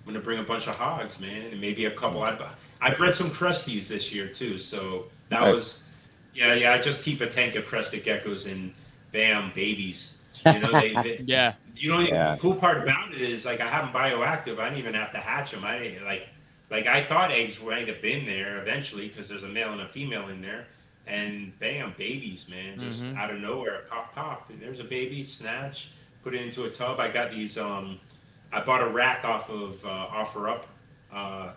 gonna 0.04 0.20
bring 0.20 0.40
a 0.40 0.42
bunch 0.42 0.66
of 0.66 0.76
hogs, 0.76 1.20
man, 1.20 1.42
and 1.52 1.60
maybe 1.60 1.86
a 1.86 1.90
couple. 1.92 2.22
I 2.22 2.36
I 2.80 2.92
bred 2.92 3.14
some 3.14 3.30
cresties 3.30 3.88
this 3.88 4.12
year 4.12 4.26
too, 4.28 4.58
so 4.58 5.06
that 5.30 5.40
Nice. 5.40 5.52
was 5.52 5.82
yeah, 6.34 6.52
yeah. 6.54 6.72
I 6.74 6.78
just 6.78 7.02
keep 7.04 7.20
a 7.22 7.26
tank 7.26 7.54
of 7.54 7.64
crested 7.64 8.04
geckos, 8.04 8.50
and 8.50 8.74
bam, 9.12 9.52
babies. 9.54 10.12
You 10.44 10.58
know, 10.58 10.70
they, 10.72 10.92
they 10.92 11.20
Yeah. 11.24 11.54
you 11.76 11.90
know 11.90 12.00
Yeah. 12.00 12.32
the 12.34 12.38
cool 12.40 12.56
part 12.56 12.82
about 12.82 13.14
it 13.14 13.20
is 13.22 13.46
like 13.46 13.60
I 13.60 13.68
have 13.68 13.90
them 13.90 13.94
bioactive. 13.94 14.58
I 14.58 14.64
didn't 14.64 14.80
even 14.80 14.94
have 14.94 15.12
to 15.12 15.18
hatch 15.18 15.52
them. 15.52 15.64
I 15.64 15.78
didn't 15.78 16.04
like 16.04 16.28
like 16.70 16.86
I 16.86 17.04
thought 17.04 17.30
eggs 17.30 17.62
might 17.62 17.88
have 17.88 18.02
been 18.02 18.26
there 18.26 18.60
eventually 18.60 19.08
because 19.08 19.28
there's 19.28 19.42
a 19.44 19.48
male 19.48 19.72
and 19.72 19.80
a 19.82 19.88
female 19.88 20.28
in 20.28 20.40
there, 20.40 20.66
and 21.06 21.56
bam, 21.60 21.94
babies, 21.96 22.48
man, 22.48 22.78
just 22.80 23.04
Mhm. 23.04 23.16
out 23.16 23.30
of 23.30 23.40
nowhere, 23.40 23.82
pop, 23.88 24.14
pop. 24.14 24.50
And 24.50 24.60
there's 24.60 24.80
a 24.80 24.84
baby, 24.84 25.22
snatch, 25.22 25.88
put 26.22 26.34
it 26.34 26.42
into 26.42 26.64
a 26.64 26.70
tub. 26.70 26.98
I 26.98 27.08
got 27.08 27.30
these. 27.30 27.56
Um, 27.58 28.00
I 28.52 28.60
bought 28.60 28.82
a 28.82 28.88
rack 28.88 29.24
off 29.24 29.48
of 29.50 29.84
uh, 29.84 29.88
Offer 29.88 30.48
Up, 30.48 30.66
uh, 31.12 31.50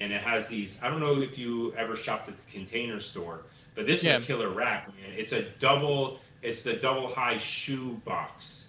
and 0.00 0.12
it 0.12 0.20
has 0.22 0.48
these. 0.48 0.82
I 0.82 0.88
don't 0.90 1.00
know 1.00 1.20
if 1.20 1.38
you 1.38 1.72
ever 1.76 1.96
shopped 1.96 2.28
at 2.28 2.36
the 2.36 2.52
Container 2.52 3.00
Store, 3.00 3.42
but 3.74 3.86
this 3.86 4.02
Yeah. 4.04 4.18
is 4.18 4.24
a 4.24 4.26
killer 4.26 4.48
rack, 4.50 4.88
man. 4.88 5.12
It's 5.16 5.32
a 5.32 5.42
double. 5.58 6.20
It's 6.42 6.62
the 6.62 6.74
double 6.74 7.06
high 7.08 7.36
shoe 7.38 8.00
box. 8.04 8.68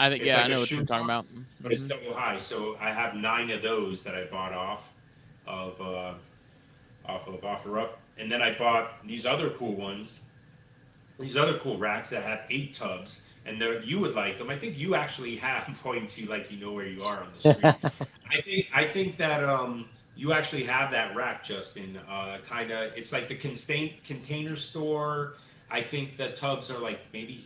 I 0.00 0.08
think 0.08 0.22
It's 0.22 0.28
yeah, 0.28 0.36
like 0.36 0.44
I 0.44 0.48
know 0.48 0.60
what 0.60 0.70
you're 0.70 0.84
talking 0.84 1.04
about. 1.04 1.24
but 1.60 1.72
it's 1.72 1.86
Mhm. 1.86 1.88
double 1.88 2.14
high. 2.14 2.36
So 2.36 2.76
I 2.80 2.90
have 2.92 3.16
nine 3.16 3.50
of 3.50 3.62
those 3.62 4.04
that 4.04 4.14
I 4.14 4.24
bought 4.24 4.52
off 4.52 4.92
of 5.48 5.80
uh, 5.80 6.14
off 7.06 7.26
of 7.26 7.40
OfferUp, 7.40 7.90
and 8.18 8.30
then 8.30 8.42
I 8.42 8.56
bought 8.56 9.06
these 9.06 9.26
other 9.26 9.50
cool 9.50 9.74
ones, 9.74 10.24
these 11.18 11.36
other 11.36 11.58
cool 11.58 11.78
racks 11.78 12.10
that 12.10 12.22
have 12.22 12.42
eight 12.50 12.74
tubs, 12.74 13.28
and 13.46 13.60
you 13.84 13.98
would 14.00 14.14
like 14.14 14.38
them. 14.38 14.50
I 14.50 14.58
think 14.58 14.78
you 14.78 14.94
actually 14.94 15.36
have 15.36 15.64
points. 15.82 16.18
You 16.18 16.28
like 16.28 16.50
you 16.50 16.58
know 16.58 16.72
where 16.72 16.86
you 16.86 17.02
are 17.02 17.20
on 17.22 17.28
the 17.34 17.54
street. 17.54 18.08
I 18.30 18.40
think 18.42 18.66
I 18.74 18.84
think 18.86 19.16
that 19.16 19.42
um, 19.42 19.88
you 20.16 20.32
actually 20.32 20.64
have 20.64 20.90
that 20.90 21.14
rack, 21.16 21.42
Justin. 21.42 21.98
Uh, 22.10 22.38
kind 22.44 22.70
of, 22.70 22.92
it's 22.96 23.12
like 23.12 23.28
the 23.28 23.36
contain, 23.36 23.94
container 24.04 24.56
store. 24.56 25.34
I 25.70 25.80
think 25.80 26.16
the 26.16 26.30
tubs 26.30 26.70
are 26.70 26.78
like 26.78 27.00
maybe 27.12 27.40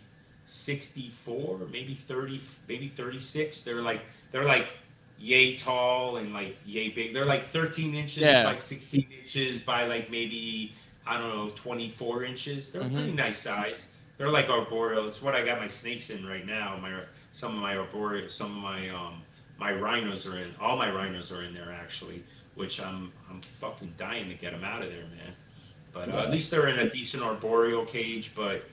64, 0.47 1.61
maybe 1.71 1.95
30, 1.95 2.41
maybe 2.69 2.89
36. 2.89 3.63
They're 3.63 3.83
like 3.83 4.03
they're 4.33 4.45
like 4.45 4.69
yay 5.19 5.57
tall 5.57 6.17
and 6.17 6.33
like 6.33 6.57
yay 6.67 6.91
big. 6.91 7.15
They're 7.15 7.27
like 7.27 7.45
13 7.45 7.95
inches 7.95 8.19
Yeah. 8.23 8.45
by 8.45 8.55
16 8.55 9.07
inches 9.21 9.61
by 9.61 9.87
like 9.87 10.11
maybe 10.11 10.73
I 11.07 11.19
don't 11.19 11.29
know 11.31 11.51
24 11.55 12.25
inches. 12.25 12.73
They're 12.73 12.83
Mhm. 12.83 12.91
a 12.91 12.95
pretty 12.95 13.13
nice 13.13 13.39
size. 13.39 13.93
They're 14.19 14.31
like 14.31 14.49
arboreal. 14.49 15.09
It's 15.09 15.21
what 15.23 15.35
I 15.35 15.45
got 15.45 15.59
my 15.59 15.69
snakes 15.69 16.11
in 16.11 16.27
right 16.27 16.47
now. 16.47 16.77
My 16.81 16.93
some 17.33 17.55
of 17.55 17.61
my 17.61 17.77
arboreal, 17.77 18.29
some 18.29 18.57
of 18.57 18.63
my 18.63 18.89
um 18.91 19.23
my 19.59 19.73
rhinos 19.73 20.27
are 20.27 20.39
in. 20.39 20.55
All 20.61 20.77
my 20.77 20.91
rhinos 20.91 21.31
are 21.33 21.43
in 21.43 21.55
there 21.55 21.73
actually, 21.73 22.23
which 22.55 22.81
I'm 22.81 23.13
I'm 23.31 23.41
fucking 23.41 23.95
dying 23.97 24.29
to 24.29 24.35
get 24.35 24.53
them 24.53 24.65
out 24.65 24.83
of 24.83 24.91
there, 24.91 25.03
man. 25.17 25.35
But 25.93 26.09
uh, 26.09 26.19
at 26.19 26.31
least 26.31 26.51
they're 26.51 26.69
in 26.69 26.79
a 26.81 26.89
decent 26.91 27.23
arboreal 27.23 27.85
cage, 27.85 28.33
but 28.35 28.65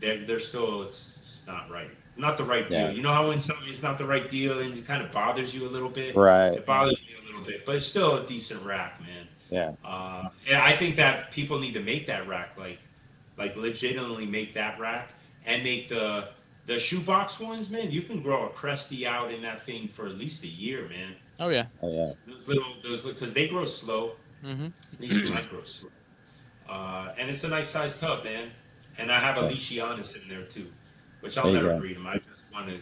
they're 0.00 0.24
they're 0.24 0.40
still 0.40 0.82
it's, 0.82 1.20
it's 1.24 1.46
not 1.46 1.70
right. 1.70 1.90
Not 2.16 2.38
the 2.38 2.44
right 2.44 2.68
deal. 2.68 2.80
Yeah. 2.80 2.90
You 2.90 3.02
know 3.02 3.12
how 3.12 3.28
when 3.28 3.38
something's 3.38 3.82
not 3.82 3.98
the 3.98 4.06
right 4.06 4.28
deal 4.28 4.60
and 4.60 4.76
it 4.76 4.86
kind 4.86 5.02
of 5.02 5.12
bothers 5.12 5.54
you 5.54 5.66
a 5.66 5.70
little 5.70 5.90
bit. 5.90 6.16
Right. 6.16 6.52
It 6.52 6.66
bothers 6.66 7.02
me 7.02 7.14
a 7.20 7.24
little 7.26 7.44
bit, 7.44 7.66
but 7.66 7.76
it's 7.76 7.86
still 7.86 8.16
a 8.16 8.26
decent 8.26 8.64
rack, 8.64 9.00
man. 9.00 9.28
Yeah. 9.50 9.72
Uh, 9.84 10.28
and 10.48 10.56
I 10.56 10.72
think 10.72 10.96
that 10.96 11.30
people 11.30 11.58
need 11.58 11.74
to 11.74 11.82
make 11.82 12.06
that 12.06 12.26
rack, 12.26 12.56
like, 12.56 12.78
like 13.38 13.54
legitimately 13.54 14.26
make 14.26 14.54
that 14.54 14.80
rack 14.80 15.10
and 15.44 15.62
make 15.62 15.88
the 15.88 16.28
the 16.66 16.78
shoebox 16.78 17.38
ones, 17.38 17.70
man. 17.70 17.92
You 17.92 18.02
can 18.02 18.20
grow 18.22 18.46
a 18.46 18.48
cresty 18.50 19.06
out 19.06 19.32
in 19.32 19.40
that 19.42 19.64
thing 19.64 19.86
for 19.86 20.06
at 20.06 20.16
least 20.18 20.42
a 20.42 20.48
year, 20.48 20.88
man. 20.88 21.14
Oh 21.38 21.48
yeah. 21.48 21.66
Oh, 21.82 21.92
yeah. 21.92 22.12
Those 22.26 22.48
little, 22.48 22.74
those 22.82 23.04
because 23.04 23.32
they 23.34 23.48
grow 23.48 23.64
slow. 23.66 24.12
Mm-hmm. 24.44 24.68
These 24.98 25.30
might 25.30 25.48
grow 25.48 25.62
slow. 25.62 25.90
Uh, 26.68 27.12
and 27.18 27.30
it's 27.30 27.44
a 27.44 27.48
nice 27.48 27.68
sized 27.68 28.00
tub, 28.00 28.24
man. 28.24 28.50
And 28.98 29.12
I 29.12 29.20
have 29.20 29.36
a 29.36 29.42
Leachianus 29.42 30.20
in 30.20 30.28
there 30.28 30.42
too, 30.42 30.66
which 31.20 31.38
I'll 31.38 31.52
never 31.52 31.74
go. 31.74 31.78
breed 31.80 31.96
them. 31.96 32.06
I 32.06 32.16
just 32.18 32.52
want 32.52 32.68
to, 32.68 32.80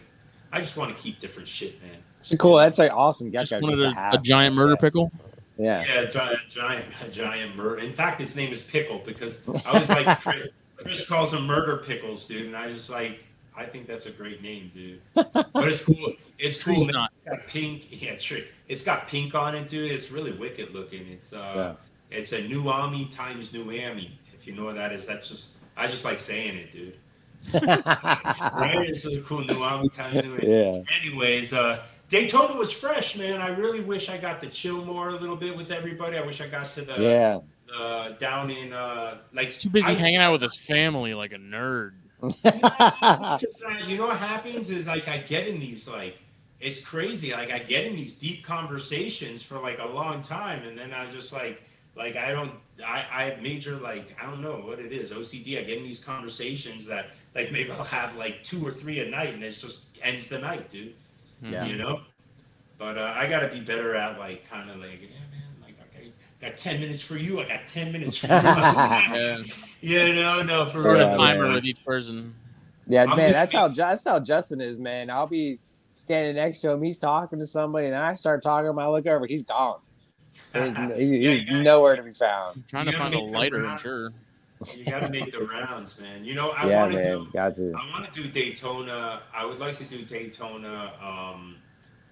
I 0.51 0.59
just 0.59 0.77
want 0.77 0.95
to 0.95 1.01
keep 1.01 1.19
different 1.19 1.47
shit, 1.47 1.81
man. 1.81 1.97
It's 2.19 2.35
cool. 2.37 2.55
That's 2.55 2.79
like 2.79 2.91
awesome 2.91 3.31
Just 3.31 3.51
gecko. 3.51 3.61
wanted 3.63 3.75
just 3.77 3.87
a, 3.87 3.93
to 3.93 3.95
have. 3.95 4.13
a 4.15 4.17
giant 4.17 4.55
murder 4.55 4.73
yeah. 4.73 4.81
pickle. 4.81 5.11
Yeah. 5.57 5.85
Yeah, 5.87 6.01
a 6.01 6.09
giant, 6.09 6.39
a 6.45 6.49
giant, 6.49 6.85
a 7.05 7.07
giant 7.09 7.55
murder. 7.55 7.77
In 7.77 7.93
fact, 7.93 8.19
his 8.19 8.35
name 8.35 8.51
is 8.51 8.61
Pickle 8.61 8.99
because 9.05 9.47
I 9.65 9.79
was 9.79 9.89
like, 9.89 10.19
Chris, 10.21 10.47
Chris 10.75 11.07
calls 11.07 11.33
him 11.33 11.45
Murder 11.45 11.77
Pickles, 11.77 12.27
dude, 12.27 12.47
and 12.47 12.57
I 12.57 12.67
was 12.67 12.89
like, 12.89 13.23
I 13.55 13.65
think 13.65 13.87
that's 13.87 14.05
a 14.05 14.11
great 14.11 14.41
name, 14.41 14.69
dude. 14.73 15.01
But 15.13 15.69
it's 15.69 15.85
cool. 15.85 16.13
It's 16.37 16.61
cool. 16.61 16.79
Man. 16.79 16.87
not. 16.87 17.13
It's 17.25 17.37
got 17.37 17.47
pink. 17.47 17.87
Yeah, 17.89 18.17
tree. 18.17 18.45
It's 18.67 18.83
got 18.83 19.07
pink 19.07 19.33
on 19.35 19.55
it, 19.55 19.69
dude. 19.69 19.91
It's 19.91 20.11
really 20.11 20.33
wicked 20.33 20.73
looking. 20.73 21.07
It's 21.07 21.31
uh, 21.31 21.75
it's 22.11 22.33
a 22.33 22.43
Nuu 22.43 22.65
Ami 22.65 23.05
times 23.05 23.51
Nuu 23.51 23.89
Ami. 23.89 24.19
If 24.33 24.45
you 24.45 24.53
know 24.53 24.65
what 24.65 24.75
that 24.75 24.91
is, 24.91 25.07
that's 25.07 25.29
just 25.29 25.53
I 25.77 25.87
just 25.87 26.03
like 26.03 26.19
saying 26.19 26.57
it, 26.57 26.71
dude. 26.71 26.97
Right? 27.53 28.85
This 28.87 29.05
is 29.05 29.17
a 29.17 29.21
cool 29.21 29.43
Nuu 29.43 29.61
Ami 29.61 29.89
times 29.89 30.21
Nuu 30.21 30.37
Ami. 30.39 30.47
yeah. 30.47 30.81
Anyways, 31.01 31.53
uh, 31.53 31.85
Daytona 32.07 32.55
was 32.55 32.71
fresh, 32.71 33.17
man. 33.17 33.41
I 33.41 33.49
really 33.49 33.81
wish 33.81 34.09
I 34.09 34.17
got 34.17 34.41
to 34.41 34.47
chill 34.49 34.83
more 34.85 35.09
a 35.09 35.15
little 35.15 35.35
bit 35.35 35.55
with 35.55 35.71
everybody. 35.71 36.17
I 36.17 36.21
wish 36.25 36.41
I 36.41 36.47
got 36.47 36.67
to 36.73 36.81
the 36.81 36.95
Yeah. 37.01 37.39
uh, 37.75 38.09
down 38.17 38.51
in 38.51 38.73
uh, 38.73 39.17
like 39.33 39.47
He's 39.47 39.57
too 39.57 39.69
busy 39.69 39.91
I- 39.91 39.95
hanging 39.95 40.17
out 40.17 40.31
with 40.33 40.41
his 40.41 40.55
family 40.57 41.13
like 41.13 41.31
a 41.31 41.37
nerd. 41.37 41.93
Just, 43.39 43.63
uh, 43.65 43.77
you 43.85 43.97
know 43.97 44.07
what 44.07 44.17
happens 44.17 44.71
is 44.71 44.87
like 44.87 45.07
I 45.07 45.17
get 45.19 45.47
in 45.47 45.59
these 45.59 45.87
like 45.87 46.17
it's 46.59 46.79
crazy. 46.83 47.31
Like 47.33 47.51
I 47.51 47.59
get 47.59 47.85
in 47.85 47.95
these 47.95 48.15
deep 48.15 48.43
conversations 48.43 49.43
for 49.43 49.59
like 49.59 49.79
a 49.79 49.85
long 49.85 50.21
time, 50.21 50.63
and 50.63 50.77
then 50.77 50.93
I 50.93 51.11
just 51.11 51.33
like 51.33 51.61
like 51.95 52.15
I 52.15 52.31
don't 52.31 52.53
I 52.85 53.05
I 53.11 53.23
have 53.25 53.41
major 53.41 53.75
like 53.77 54.15
I 54.21 54.25
don't 54.25 54.41
know 54.41 54.55
what 54.65 54.79
it 54.79 54.91
is 54.91 55.11
OCD. 55.11 55.59
I 55.59 55.63
get 55.63 55.77
in 55.77 55.83
these 55.83 56.03
conversations 56.03 56.85
that 56.87 57.11
like 57.33 57.51
maybe 57.51 57.71
I'll 57.71 57.83
have 57.83 58.15
like 58.15 58.43
two 58.43 58.65
or 58.65 58.71
three 58.71 58.99
a 59.01 59.09
night, 59.09 59.33
and 59.33 59.43
it 59.43 59.51
just 59.51 59.97
ends 60.01 60.27
the 60.27 60.39
night, 60.39 60.69
dude. 60.69 60.93
Yeah. 61.41 61.65
You 61.65 61.77
know. 61.77 62.01
But 62.77 62.97
uh, 62.97 63.13
I 63.15 63.27
got 63.27 63.39
to 63.39 63.47
be 63.47 63.61
better 63.61 63.95
at 63.95 64.19
like 64.19 64.49
kind 64.49 64.69
of 64.69 64.77
like 64.77 65.01
yeah 65.01 65.07
man 65.31 65.43
like 65.61 65.75
okay 65.93 66.11
got 66.41 66.57
ten 66.57 66.79
minutes 66.81 67.03
for 67.03 67.15
you. 67.17 67.39
I 67.39 67.47
got 67.47 67.65
ten 67.65 67.91
minutes 67.91 68.17
for 68.17 68.27
you. 68.27 68.33
Yeah. 68.33 69.41
you 69.81 70.15
know 70.15 70.41
no 70.43 70.65
for 70.65 70.81
Put 70.83 70.93
real. 70.93 71.13
a 71.13 71.17
timer 71.17 71.43
man. 71.43 71.53
with 71.53 71.65
each 71.65 71.83
person. 71.85 72.35
Yeah, 72.87 73.05
I'm 73.09 73.17
man, 73.17 73.31
that's 73.31 73.51
be- 73.53 73.57
how 73.57 73.69
that's 73.69 74.03
how 74.03 74.19
Justin 74.19 74.61
is, 74.61 74.77
man. 74.77 75.09
I'll 75.09 75.27
be 75.27 75.59
standing 75.95 76.35
next 76.35 76.59
to 76.59 76.71
him, 76.71 76.83
he's 76.83 76.99
talking 76.99 77.39
to 77.39 77.47
somebody, 77.47 77.87
and 77.87 77.95
I 77.95 78.13
start 78.13 78.43
talking 78.43 78.65
to 78.65 78.69
him. 78.71 78.79
I 78.79 78.87
look 78.87 79.07
over, 79.07 79.25
he's 79.25 79.43
gone. 79.43 79.79
He's, 80.53 80.63
he- 80.97 81.17
Yeah, 81.17 81.31
he's 81.31 81.43
you 81.45 81.51
gotta- 81.51 81.63
nowhere 81.63 81.95
to 81.95 82.03
be 82.03 82.11
found. 82.11 82.55
I'm 82.57 82.63
trying 82.67 82.85
You 82.87 82.91
to 82.93 82.97
find 82.97 83.13
a 83.15 83.19
lighter, 83.19 83.65
I'm 83.65 83.77
sure. 83.77 84.11
You 84.75 84.85
got 84.85 85.01
to 85.01 85.09
make 85.09 85.31
the 85.31 85.41
rounds, 85.45 85.99
man. 85.99 86.23
You 86.23 86.33
know, 86.33 86.51
I 86.51 86.67
yeah, 86.69 86.79
want 86.81 86.91
to 86.93 86.97
man, 86.99 87.17
do. 87.25 87.29
got 87.33 87.55
to. 87.55 87.73
I 87.75 87.89
want 87.91 88.05
to 88.11 88.23
do 88.23 88.29
Daytona. 88.29 89.21
I 89.33 89.45
would 89.45 89.59
like 89.59 89.73
to 89.75 89.97
do 89.97 90.03
Daytona 90.05 90.93
um, 91.01 91.57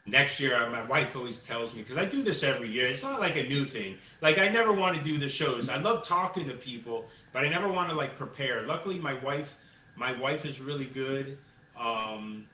next 0.05 0.39
year. 0.41 0.69
My 0.69 0.83
wife 0.83 1.15
always 1.15 1.41
tells 1.41 1.73
me 1.73 1.81
because 1.81 1.97
I 1.97 2.03
do 2.05 2.21
this 2.21 2.43
every 2.43 2.67
year. 2.69 2.87
It's 2.87 3.01
not 3.01 3.19
like 3.21 3.37
a 3.37 3.43
new 3.43 3.63
thing. 3.63 3.97
Like 4.21 4.37
I 4.39 4.49
never 4.49 4.73
want 4.73 4.95
to 4.97 5.01
do 5.01 5.17
the 5.17 5.29
shows. 5.29 5.69
I 5.69 5.77
love 5.77 6.03
talking 6.05 6.45
to 6.49 6.53
people, 6.53 7.05
but 7.31 7.45
I 7.45 7.49
never 7.49 7.69
want 7.71 7.89
to 7.89 7.95
like 7.95 8.15
prepare. 8.15 8.63
Luckily, 8.67 8.99
my 8.99 9.13
wife, 9.23 9.57
my 9.95 10.11
wife 10.19 10.45
is 10.45 10.59
really 10.59 10.85
good. 10.87 11.37
Um, 11.79 12.45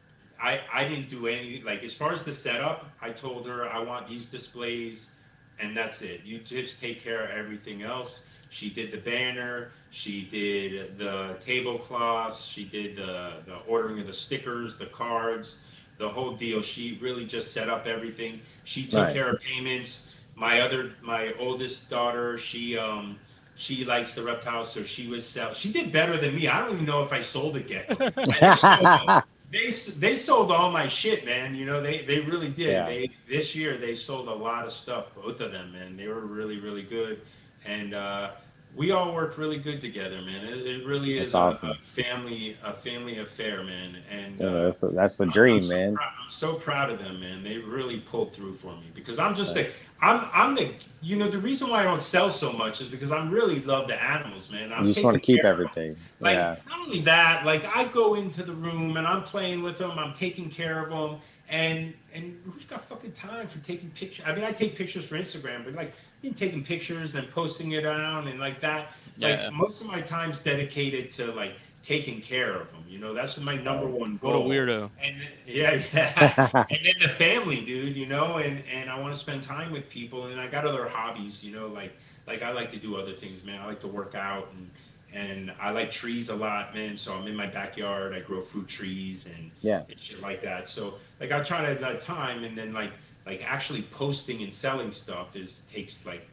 I 0.41 0.61
I 0.71 0.87
didn't 0.87 1.09
do 1.09 1.25
any 1.27 1.61
like 1.63 1.83
as 1.83 1.95
far 1.95 2.13
as 2.13 2.23
the 2.23 2.31
setup. 2.31 2.89
I 3.01 3.09
told 3.09 3.47
her 3.47 3.67
I 3.67 3.79
want 3.79 4.07
these 4.07 4.27
displays, 4.27 5.11
and 5.59 5.75
that's 5.75 6.01
it. 6.01 6.21
You 6.25 6.39
just 6.39 6.79
take 6.79 7.03
care 7.03 7.23
of 7.23 7.31
everything 7.31 7.83
else. 7.83 8.25
She 8.49 8.69
did 8.69 8.91
the 8.91 8.97
banner. 8.97 9.71
She 9.91 10.23
did 10.25 10.97
the 10.97 11.37
tablecloths. 11.39 12.45
She 12.45 12.65
did 12.65 12.95
the, 12.95 13.33
the 13.45 13.57
ordering 13.67 13.99
of 13.99 14.07
the 14.07 14.13
stickers, 14.13 14.77
the 14.77 14.87
cards, 14.87 15.59
the 15.97 16.09
whole 16.09 16.31
deal. 16.33 16.61
She 16.61 16.97
really 17.01 17.25
just 17.25 17.53
set 17.53 17.69
up 17.69 17.85
everything. 17.85 18.41
She 18.63 18.83
took 18.83 19.03
Nice. 19.07 19.13
care 19.13 19.31
of 19.31 19.41
payments. 19.41 20.19
My 20.35 20.61
other, 20.61 20.93
my 21.01 21.33
oldest 21.39 21.89
daughter, 21.89 22.37
she 22.37 22.77
um, 22.77 23.17
she 23.55 23.83
likes 23.83 24.15
the 24.15 24.23
reptiles, 24.23 24.71
so 24.71 24.83
she 24.83 25.07
was 25.07 25.27
sell. 25.27 25.53
She 25.53 25.71
did 25.73 25.91
better 25.91 26.15
than 26.17 26.33
me. 26.33 26.47
I 26.47 26.61
don't 26.61 26.73
even 26.73 26.85
know 26.85 27.03
if 27.03 27.11
I 27.11 27.19
sold 27.19 27.57
a 27.57 27.59
gecko. 27.59 28.09
They, 28.09 28.55
sold, 28.55 29.23
they 29.51 29.69
they 29.97 30.15
sold 30.15 30.51
all 30.51 30.71
my 30.71 30.87
shit, 30.87 31.25
man. 31.25 31.55
You 31.55 31.65
know 31.65 31.81
they 31.81 32.03
they 32.03 32.19
really 32.19 32.49
did. 32.49 32.69
Yeah. 32.69 32.85
They 32.85 33.09
this 33.27 33.55
year 33.55 33.77
they 33.77 33.95
sold 33.95 34.27
a 34.27 34.33
lot 34.33 34.65
of 34.65 34.71
stuff. 34.71 35.15
Both 35.15 35.41
of 35.41 35.51
them, 35.51 35.71
man. 35.71 35.97
They 35.97 36.07
were 36.07 36.21
really 36.21 36.59
really 36.59 36.83
good, 36.83 37.21
and 37.65 37.93
uh, 37.93 38.31
we 38.75 38.91
all 38.91 39.13
work 39.13 39.37
really 39.37 39.57
good 39.57 39.81
together, 39.81 40.21
man. 40.21 40.45
It, 40.45 40.65
it 40.65 40.85
really 40.85 41.17
is 41.17 41.33
awesome. 41.33 41.69
a, 41.69 41.71
a 41.73 41.75
family 41.75 42.55
a 42.63 42.71
family 42.71 43.19
affair, 43.19 43.63
man. 43.63 43.97
And 44.09 44.39
Yeah, 44.39 44.47
uh, 44.47 44.63
that's 44.63 44.79
the, 44.79 44.89
that's 44.91 45.15
the 45.17 45.25
dream, 45.25 45.55
I'm 45.57 45.61
so 45.63 45.75
man. 45.75 45.95
prou- 45.95 46.11
I'm 46.23 46.29
so 46.29 46.53
proud 46.55 46.89
of 46.91 46.99
them, 46.99 47.19
man. 47.19 47.43
They 47.43 47.57
really 47.57 47.99
pulled 47.99 48.31
through 48.31 48.53
for 48.53 48.75
me 48.75 48.91
because 48.93 49.17
I'm 49.19 49.33
just 49.33 49.55
the, 49.55 49.67
I'm 50.01 50.27
I'm 50.33 50.55
the 50.55 50.73
you 51.01 51.15
know 51.15 51.27
the 51.27 51.39
reason 51.39 51.69
why 51.69 51.81
I 51.81 51.83
don't 51.83 52.01
sell 52.01 52.29
so 52.29 52.53
much 52.53 52.79
is 52.81 52.87
because 52.87 53.11
I'm 53.11 53.31
really 53.31 53.59
love 53.61 53.87
the 53.87 54.01
animals, 54.01 54.51
man. 54.51 54.71
I'm 54.71 54.83
You 54.85 54.93
just 54.93 55.03
want 55.03 55.15
to 55.15 55.19
keep 55.19 55.41
care 55.41 55.51
of 55.51 55.57
them. 55.57 55.67
everything. 55.67 55.95
Like 56.19 56.35
yeah, 56.35 56.55
not 56.69 56.79
only 56.81 57.01
that, 57.01 57.45
like 57.45 57.65
I 57.75 57.85
go 57.85 58.15
into 58.15 58.43
the 58.43 58.53
room 58.53 58.97
and 58.97 59.07
I'm 59.07 59.23
playing 59.23 59.63
with 59.63 59.77
them, 59.79 59.97
I'm 59.97 60.13
taking 60.13 60.49
care 60.49 60.83
of 60.83 60.89
them, 60.89 61.19
and 61.49 61.93
and 62.13 62.39
who's 62.45 62.65
got 62.65 62.81
fucking 62.81 63.13
time 63.13 63.47
for 63.47 63.59
taking 63.59 63.89
pictures? 63.91 64.25
I 64.27 64.33
mean, 64.35 64.43
I 64.43 64.51
take 64.51 64.75
pictures 64.75 65.07
for 65.07 65.15
Instagram, 65.17 65.65
but 65.65 65.73
like 65.73 65.93
taking 66.33 66.63
pictures 66.63 67.15
and 67.15 67.29
posting 67.31 67.71
it 67.71 67.85
on 67.85 68.27
and 68.27 68.39
like 68.39 68.59
that. 68.61 68.91
Like 69.17 69.39
Yeah. 69.39 69.49
most 69.49 69.81
of 69.81 69.87
my 69.87 70.01
time's 70.01 70.41
dedicated 70.43 71.09
to 71.11 71.31
like 71.31 71.53
taking 71.81 72.21
care 72.21 72.53
of 72.59 72.69
them. 72.71 72.83
You 72.89 72.99
know, 72.99 73.13
that's 73.13 73.39
my 73.39 73.55
number 73.55 73.85
oh, 73.85 73.89
one 73.95 74.17
What 74.21 74.31
a 74.31 74.33
goal. 74.39 74.49
weirdo. 74.49 74.89
And 75.01 75.15
yeah, 75.47 75.81
yeah. 75.93 76.49
and 76.69 76.79
then 76.83 76.93
the 77.01 77.07
family, 77.09 77.63
dude. 77.63 77.95
You 77.95 78.07
know, 78.07 78.37
and 78.37 78.63
and 78.71 78.89
I 78.89 78.99
want 78.99 79.13
to 79.13 79.19
spend 79.19 79.43
time 79.43 79.71
with 79.71 79.89
people, 79.89 80.27
and 80.27 80.39
I 80.39 80.47
got 80.47 80.65
other 80.65 80.87
hobbies. 80.89 81.43
You 81.43 81.55
know, 81.55 81.67
like 81.67 81.93
like 82.27 82.41
I 82.41 82.51
like 82.51 82.69
to 82.71 82.77
do 82.77 82.97
other 82.97 83.13
things, 83.13 83.43
man. 83.43 83.61
I 83.61 83.65
like 83.65 83.79
to 83.81 83.87
work 83.87 84.15
out 84.15 84.49
and. 84.55 84.69
And 85.11 85.51
I 85.59 85.71
like 85.71 85.89
trees 85.89 86.29
a 86.29 86.35
lot, 86.35 86.75
man. 86.75 86.95
So 86.95 87.15
I'm 87.15 87.25
in 87.25 87.35
my 87.35 87.47
backyard. 87.47 88.13
I 88.13 88.19
grow 88.19 88.41
fruit 88.41 88.67
trees 88.67 89.25
and 89.25 89.49
Yeah. 89.61 89.81
and 89.89 89.99
shit 89.99 90.21
like 90.21 90.39
that. 90.43 90.69
So 90.69 90.99
like 91.19 91.31
I 91.31 91.41
try 91.41 91.61
to 91.61 91.67
have 91.67 91.79
that 91.81 91.99
time, 91.99 92.43
and 92.43 92.55
then 92.55 92.73
like 92.73 92.91
like 93.29 93.43
actually 93.45 93.83
posting 93.83 94.41
and 94.41 94.51
selling 94.51 94.91
stuff 94.91 95.35
is 95.35 95.69
takes 95.71 96.05
like 96.05 96.27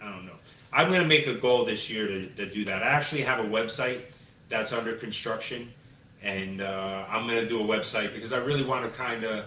I 0.00 0.04
don't 0.10 0.24
know. 0.24 0.36
I'm 0.72 0.92
gonna 0.92 1.04
make 1.04 1.26
a 1.26 1.34
goal 1.34 1.64
this 1.64 1.90
year 1.90 2.06
to, 2.06 2.26
to 2.26 2.46
do 2.48 2.64
that. 2.66 2.82
I 2.82 2.86
actually 2.86 3.22
have 3.22 3.40
a 3.40 3.48
website 3.48 4.00
that's 4.48 4.72
under 4.72 4.94
construction, 4.94 5.72
and 6.22 6.60
uh, 6.60 7.04
I'm 7.08 7.26
gonna 7.26 7.48
do 7.48 7.60
a 7.60 7.66
website 7.66 8.14
because 8.14 8.32
I 8.32 8.38
really 8.38 8.64
want 8.64 8.84
to 8.84 8.96
kind 8.96 9.24
of. 9.24 9.46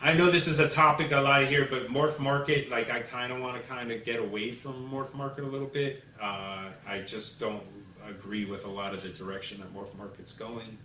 I 0.00 0.14
know 0.14 0.30
this 0.30 0.46
is 0.46 0.60
a 0.60 0.68
topic 0.68 1.10
a 1.10 1.20
lot 1.20 1.44
here, 1.46 1.66
but 1.68 1.88
Morph 1.88 2.20
Market, 2.20 2.70
like 2.70 2.88
I 2.88 3.00
kind 3.00 3.32
of 3.32 3.40
want 3.40 3.60
to 3.60 3.68
kind 3.68 3.90
of 3.90 4.04
get 4.04 4.20
away 4.20 4.52
from 4.52 4.88
Morph 4.88 5.12
Market 5.12 5.42
a 5.42 5.48
little 5.48 5.66
bit. 5.66 6.04
Uh, 6.22 6.66
I 6.86 7.00
just 7.04 7.40
don't 7.40 7.64
agree 8.08 8.44
with 8.44 8.64
a 8.64 8.70
lot 8.70 8.94
of 8.94 9.02
the 9.02 9.08
direction 9.08 9.58
that 9.58 9.74
Morph 9.74 9.92
Market's 9.98 10.32
going. 10.32 10.78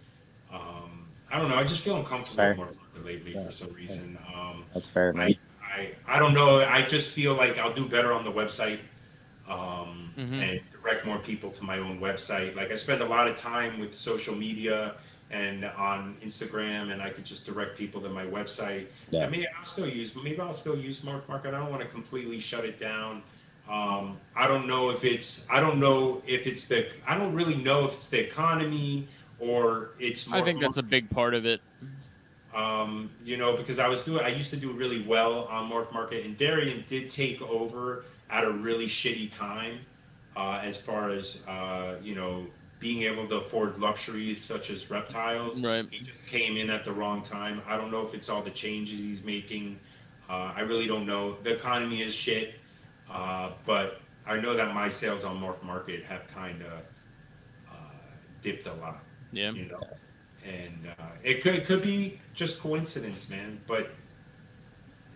Um, 0.52 1.06
I 1.32 1.38
don't 1.38 1.50
know. 1.50 1.58
I 1.58 1.64
just 1.64 1.84
feel 1.84 1.96
uncomfortable 1.98 2.38
Fair. 2.38 2.56
with 2.56 2.60
Morph 2.60 2.78
Market 2.78 2.83
lately 3.04 3.34
Yeah. 3.34 3.46
for 3.46 3.52
some 3.52 3.74
reason. 3.74 4.18
Um, 4.34 4.66
That's 4.74 4.90
fair, 4.90 5.14
man. 5.14 5.28
I, 5.28 5.38
I, 5.64 5.92
I 6.08 6.20
don't 6.20 6.34
know. 6.34 6.62
I 6.64 6.84
just 6.84 7.10
feel 7.12 7.36
like 7.36 7.58
I'll 7.58 7.74
do 7.74 7.88
better 7.88 8.14
on 8.14 8.24
the 8.24 8.32
website 8.32 8.80
um, 9.48 10.14
Mhm. 10.18 10.32
and 10.42 10.62
direct 10.72 11.06
more 11.06 11.18
people 11.20 11.52
to 11.52 11.64
my 11.64 11.80
own 11.80 12.00
website. 12.00 12.56
Like 12.56 12.72
I 12.72 12.76
spend 12.76 13.02
a 13.02 13.06
lot 13.06 13.28
of 13.28 13.36
time 13.36 13.80
with 13.80 13.94
social 13.94 14.36
media 14.36 14.96
and 15.32 15.66
on 15.66 16.16
Instagram, 16.24 16.92
and 16.92 17.02
I 17.02 17.10
could 17.10 17.26
just 17.26 17.46
direct 17.46 17.78
people 17.78 18.00
to 18.02 18.10
my 18.10 18.24
website. 18.26 18.86
Yeah. 19.10 19.26
I 19.26 19.30
mean, 19.30 19.46
I'll 19.58 19.66
still 19.66 19.88
use. 19.88 20.16
Maybe 20.16 20.40
I'll 20.40 20.54
still 20.54 20.78
use 20.78 21.04
Mark 21.04 21.28
Market. 21.28 21.54
I 21.54 21.60
don't 21.60 21.72
want 21.72 21.82
to 21.82 21.88
completely 21.88 22.40
shut 22.40 22.64
it 22.66 22.80
down. 22.80 23.24
Um, 23.68 24.18
I 24.36 24.48
don't 24.48 24.68
know 24.68 24.92
if 24.92 25.04
it's. 25.04 25.48
I 25.50 25.60
don't 25.60 25.80
know 25.80 26.22
if 26.28 26.46
it's 26.46 26.68
the. 26.68 26.88
I 27.08 27.18
don't 27.18 27.34
really 27.34 27.56
know 27.64 27.86
if 27.86 27.94
it's 27.94 28.08
the 28.10 28.20
economy 28.20 29.08
or 29.40 29.92
it's. 30.00 30.32
I 30.32 30.42
think 30.42 30.62
that's 30.62 30.78
a 30.78 30.84
big 30.84 31.10
part 31.10 31.34
of 31.34 31.46
it. 31.46 31.62
Um, 32.54 33.10
you 33.24 33.38
know, 33.38 33.58
because 33.58 33.80
I 33.80 33.88
was 33.88 34.04
doing, 34.04 34.24
I 34.24 34.30
used 34.30 34.52
to 34.52 34.58
do 34.58 34.72
really 34.74 35.02
well 35.04 35.46
on 35.46 35.70
Morph 35.70 35.92
Market, 35.92 36.26
and 36.26 36.38
Darian 36.38 36.84
did 36.88 37.10
take 37.10 37.42
over 37.42 38.06
at 38.30 38.44
a 38.44 38.52
really 38.52 38.86
shitty 38.86 39.36
time, 39.36 39.80
uh, 40.36 40.60
as 40.64 40.80
far 40.80 41.12
as 41.12 41.42
uh, 41.48 41.96
you 42.02 42.14
know, 42.16 42.46
being 42.80 43.04
able 43.04 43.28
to 43.28 43.38
afford 43.38 43.78
luxuries 43.80 44.44
such 44.44 44.70
as 44.70 44.92
reptiles. 44.92 45.62
Right. 45.62 45.88
He 45.90 46.04
just 46.04 46.28
came 46.30 46.58
in 46.58 46.70
at 46.70 46.86
the 46.86 46.92
wrong 46.92 47.22
time. 47.24 47.62
I 47.68 47.78
don't 47.78 47.92
know 47.92 48.06
if 48.06 48.14
it's 48.14 48.30
all 48.30 48.42
the 48.42 48.52
changes 48.52 49.00
he's 49.00 49.24
making. 49.24 49.80
Uh, 50.30 50.54
I 50.56 50.62
really 50.62 50.88
don't 50.88 51.06
know. 51.06 51.38
The 51.44 51.54
economy 51.54 52.02
is 52.02 52.14
shit, 52.14 52.56
uh, 53.10 53.52
but 53.66 54.02
I 54.26 54.40
know 54.40 54.56
that 54.56 54.74
my 54.74 54.90
sales 54.90 55.24
on 55.26 55.40
Morph 55.40 55.62
Market 55.64 56.04
have 56.06 56.28
kind 56.28 56.62
of 56.62 56.72
uh, 57.72 57.74
dipped 58.42 58.68
a 58.68 58.74
lot 58.74 59.04
Yeah. 59.32 59.52
you 59.52 59.66
know 59.66 59.82
and 60.46 60.88
uh, 61.00 61.04
it 61.24 61.42
could 61.42 61.56
it 61.56 61.66
could 61.66 61.82
be 61.82 62.20
just 62.34 62.60
coincidence 62.60 63.30
man 63.30 63.62
but 63.68 63.92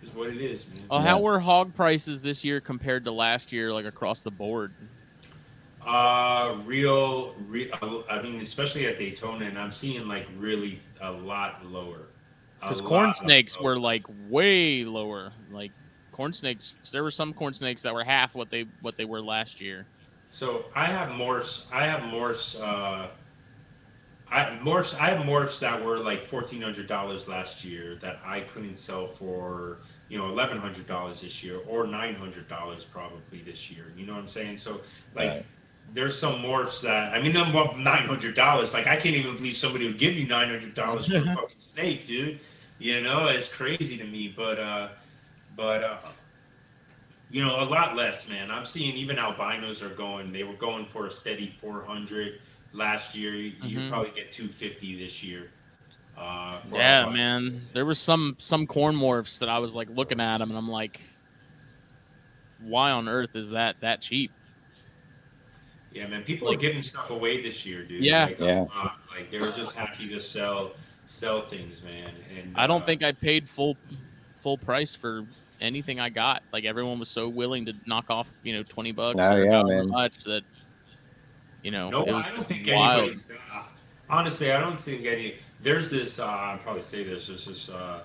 is 0.01 0.13
what 0.13 0.29
it 0.29 0.37
is 0.37 0.67
man 0.69 0.79
Oh, 0.89 0.99
Yeah. 0.99 1.01
how 1.01 1.19
were 1.19 1.39
hog 1.39 1.73
prices 1.73 2.21
this 2.21 2.43
year 2.43 2.61
compared 2.61 3.05
to 3.05 3.11
last 3.11 3.51
year, 3.51 3.73
like 3.73 3.85
across 3.85 4.21
the 4.21 4.31
board? 4.31 4.75
uh 5.85 6.59
real 6.65 7.35
real 7.41 8.03
i 8.09 8.21
mean 8.21 8.39
especially 8.41 8.85
at 8.87 8.97
daytona 8.97 9.45
and 9.45 9.59
i'm 9.59 9.71
seeing 9.71 10.07
like 10.07 10.27
really 10.35 10.81
a 11.01 11.11
lot 11.11 11.63
lower 11.65 12.09
Because 12.59 12.81
corn 12.81 13.13
snakes 13.13 13.59
lower. 13.59 13.63
were 13.63 13.79
like 13.79 14.03
way 14.09 14.83
lower. 14.83 15.33
Like 15.47 15.73
corn 16.11 16.33
snakes, 16.33 16.77
there 16.91 17.03
were 17.03 17.11
some 17.11 17.33
corn 17.33 17.53
snakes 17.53 17.83
that 17.83 17.93
were 17.93 18.03
half 18.03 18.35
what 18.35 18.49
they 18.49 18.65
what 18.81 18.97
they 18.97 19.05
were 19.05 19.21
last 19.21 19.61
year. 19.61 19.87
So 20.29 20.65
I 20.75 20.85
have 20.87 21.09
morphs. 21.09 21.71
I 21.71 21.85
have 21.85 22.01
morphs. 22.01 22.59
Uh, 22.59 23.09
I 24.29 24.57
morphs. 24.63 24.99
I 24.99 25.09
have 25.09 25.25
morphs 25.25 25.59
that 25.59 25.83
were 25.83 25.99
like 25.99 26.21
fourteen 26.23 26.61
hundred 26.61 26.87
dollars 26.87 27.27
last 27.27 27.63
year 27.63 27.95
that 27.95 28.19
I 28.25 28.41
couldn't 28.41 28.77
sell 28.77 29.07
for 29.07 29.79
you 30.09 30.17
know 30.17 30.27
eleven 30.27 30.57
hundred 30.57 30.87
dollars 30.87 31.21
this 31.21 31.43
year 31.43 31.59
or 31.67 31.87
nine 31.87 32.15
hundred 32.15 32.47
dollars 32.47 32.83
probably 32.83 33.41
this 33.41 33.71
year. 33.71 33.85
You 33.95 34.05
know 34.05 34.13
what 34.13 34.19
I'm 34.19 34.27
saying? 34.27 34.57
So 34.57 34.81
like. 35.15 35.29
Right. 35.29 35.45
There's 35.93 36.19
some 36.19 36.41
morphs 36.41 36.81
that 36.81 37.13
I 37.13 37.21
mean, 37.21 37.37
I'm 37.37 37.55
up 37.55 37.77
nine 37.77 38.05
hundred 38.05 38.35
dollars. 38.35 38.73
Like 38.73 38.87
I 38.87 38.97
can't 38.97 39.15
even 39.15 39.37
believe 39.37 39.55
somebody 39.55 39.87
would 39.87 39.97
give 39.97 40.15
you 40.15 40.27
nine 40.27 40.49
hundred 40.49 40.73
dollars 40.73 41.07
for 41.09 41.15
a 41.15 41.21
fucking 41.35 41.59
snake, 41.59 42.05
dude. 42.05 42.41
You 42.77 43.01
know, 43.01 43.27
it's 43.27 43.47
crazy 43.47 43.97
to 43.97 44.03
me. 44.03 44.33
But 44.35 44.59
uh, 44.59 44.89
but 45.55 45.85
uh, 45.85 45.97
you 47.29 47.41
know, 47.41 47.61
a 47.61 47.63
lot 47.63 47.95
less, 47.95 48.29
man. 48.29 48.51
I'm 48.51 48.65
seeing 48.65 48.97
even 48.97 49.17
albinos 49.17 49.81
are 49.81 49.89
going. 49.89 50.33
They 50.33 50.43
were 50.43 50.55
going 50.55 50.85
for 50.85 51.07
a 51.07 51.11
steady 51.11 51.47
400 51.47 52.39
last 52.73 53.15
year. 53.15 53.33
You 53.33 53.51
Mhm. 53.79 53.89
probably 53.89 54.11
get 54.11 54.31
250 54.31 54.97
this 54.97 55.23
year. 55.23 55.51
Uh, 56.17 56.59
for 56.61 56.75
Yeah, 56.77 57.09
man. 57.09 57.55
There 57.73 57.85
was 57.85 57.99
some 57.99 58.35
some 58.39 58.65
corn 58.65 58.95
morphs 58.95 59.39
that 59.39 59.49
I 59.49 59.59
was 59.59 59.75
like 59.75 59.89
looking 59.89 60.19
at 60.19 60.39
them, 60.39 60.49
and 60.49 60.57
I'm 60.57 60.67
like, 60.67 60.99
why 62.61 62.91
on 62.91 63.07
earth 63.07 63.35
is 63.35 63.51
that 63.51 63.79
that 63.81 64.01
cheap? 64.01 64.31
Yeah, 65.91 66.07
man. 66.07 66.23
People 66.23 66.47
Like- 66.47 66.57
are 66.57 66.61
giving 66.61 66.81
stuff 66.81 67.09
away 67.09 67.41
this 67.41 67.65
year, 67.65 67.83
dude. 67.83 68.03
Yeah. 68.03 68.25
Like, 68.25 68.39
Yeah. 68.39 68.65
a 68.73 68.91
like 69.15 69.31
they 69.31 69.39
were 69.39 69.51
just 69.51 69.75
happy 69.75 70.07
to 70.09 70.19
sell 70.19 70.73
sell 71.05 71.41
things, 71.41 71.81
man. 71.83 72.11
And 72.37 72.53
I 72.57 72.67
don't 72.67 72.81
uh, 72.81 72.85
think 72.85 73.03
I 73.03 73.11
paid 73.13 73.47
full 73.47 73.77
full 74.41 74.57
price 74.57 74.93
for 74.95 75.25
anything 75.61 75.99
I 75.99 76.09
got. 76.09 76.43
Like 76.51 76.65
everyone 76.65 76.99
was 76.99 77.09
so 77.09 77.29
willing 77.29 77.65
to 77.67 77.73
knock 77.85 78.09
off, 78.09 78.27
you 78.43 78.53
know, 78.53 78.63
twenty 78.63 78.91
bucks 78.91 79.19
Oh, 79.19 79.35
or 79.35 79.43
yeah, 79.45 79.63
man. 79.63 79.87
much 79.89 80.23
that 80.25 80.43
you 81.67 81.71
know. 81.71 81.89
No, 81.89 82.03
it 82.05 82.13
was 82.13 82.25
I 82.25 82.29
don't 82.31 82.45
think 82.45 82.65
wild. 82.65 82.99
anybody's. 82.99 83.31
Uh, 83.53 83.63
honestly, 84.09 84.53
I 84.53 84.59
don't 84.61 84.79
think 84.79 85.05
any. 85.05 85.35
There's 85.59 85.91
this. 85.91 86.17
Uh, 86.17 86.25
I'll 86.25 86.57
probably 86.57 86.81
say 86.81 87.03
this. 87.03 87.27
There's 87.27 87.45
this. 87.45 87.69
Uh, 87.69 88.03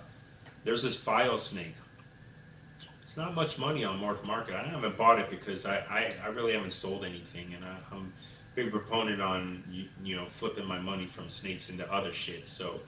there's 0.64 0.82
this 0.82 0.96
file 0.96 1.38
snake. 1.38 1.76
It's 3.02 3.16
not 3.16 3.34
much 3.36 3.60
money 3.60 3.84
on 3.84 4.00
Morph 4.00 4.26
Market. 4.26 4.56
I 4.56 4.64
haven't 4.64 4.96
bought 4.96 5.20
it 5.20 5.30
because 5.30 5.64
I, 5.64 5.76
I, 5.88 6.12
I 6.24 6.28
really 6.28 6.54
haven't 6.54 6.72
sold 6.72 7.04
anything, 7.04 7.54
and 7.54 7.64
I, 7.64 7.76
I'm 7.92 7.98
a 7.98 8.56
big 8.56 8.72
proponent 8.72 9.22
on 9.22 9.62
you, 9.70 9.84
you 10.02 10.16
know 10.16 10.26
flipping 10.26 10.66
my 10.66 10.80
money 10.80 11.06
from 11.06 11.28
snakes 11.28 11.70
into 11.70 11.90
other 11.92 12.12
shit. 12.12 12.48
So, 12.48 12.80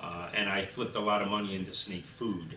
uh, 0.00 0.30
and 0.34 0.48
I 0.48 0.64
flipped 0.64 0.96
a 0.96 1.00
lot 1.00 1.20
of 1.20 1.28
money 1.28 1.56
into 1.56 1.74
snake 1.74 2.06
food. 2.06 2.56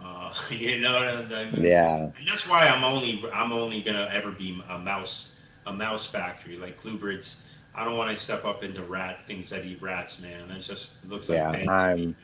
Uh, 0.00 0.32
you 0.50 0.80
know, 0.80 0.92
what 0.92 1.08
I 1.08 1.50
mean? 1.50 1.54
Yeah. 1.56 1.96
and 2.16 2.28
that's 2.28 2.48
why 2.48 2.68
I'm 2.68 2.84
only 2.84 3.24
I'm 3.32 3.50
only 3.50 3.80
gonna 3.80 4.08
ever 4.12 4.30
be 4.30 4.62
a 4.68 4.78
mouse 4.78 5.29
a 5.66 5.72
mouse 5.72 6.06
factory 6.06 6.56
like 6.56 6.80
Colubrids. 6.80 7.40
I 7.74 7.84
don't 7.84 7.96
want 7.96 8.16
to 8.16 8.22
step 8.22 8.44
up 8.44 8.64
into 8.64 8.82
rat 8.82 9.20
things 9.20 9.48
that 9.50 9.64
eat 9.64 9.80
rats, 9.80 10.20
man. 10.20 10.48
That 10.48 10.60
just 10.60 11.04
looks 11.08 11.28
like 11.28 11.38
Yeah, 11.38 11.52
bad 11.52 11.68
I'm- 11.68 12.16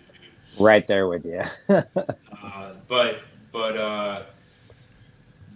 Right 0.59 0.87
there 0.87 1.07
with 1.09 1.25
you. 1.27 1.43
Uh, 2.43 2.75
but 2.87 3.21
but 3.51 3.77
uh, 3.77 4.23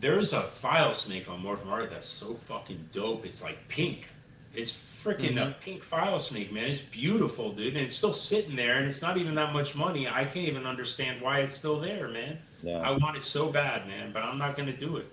there's 0.00 0.32
a 0.32 0.40
file 0.42 0.92
snake 0.92 1.28
on 1.30 1.42
Morph 1.42 1.64
Market 1.64 1.90
that's 1.90 2.08
so 2.08 2.34
fucking 2.34 2.88
dope. 2.92 3.24
It's 3.24 3.42
like 3.44 3.56
pink. 3.68 4.08
It's 4.54 4.72
freaking 4.72 5.40
a 5.40 5.54
pink 5.60 5.82
file 5.84 6.18
snake, 6.18 6.52
man. 6.52 6.64
It's 6.64 6.80
beautiful, 6.80 7.52
dude, 7.52 7.76
and 7.76 7.84
it's 7.84 7.94
still 7.94 8.12
sitting 8.12 8.56
there, 8.56 8.78
and 8.78 8.86
it's 8.88 9.02
not 9.02 9.16
even 9.18 9.34
that 9.36 9.52
much 9.52 9.76
money. 9.76 10.08
I 10.08 10.24
can't 10.24 10.48
even 10.48 10.66
understand 10.66 11.20
why 11.20 11.40
it's 11.40 11.54
still 11.54 11.78
there, 11.78 12.08
man. 12.08 12.38
yeah. 12.62 12.78
I 12.80 12.90
want 12.90 13.16
it 13.16 13.22
so 13.22 13.50
bad, 13.52 13.86
man, 13.86 14.10
but 14.12 14.22
I'm 14.24 14.38
not 14.38 14.56
gonna 14.56 14.72
do 14.76 14.96
it. 14.96 15.06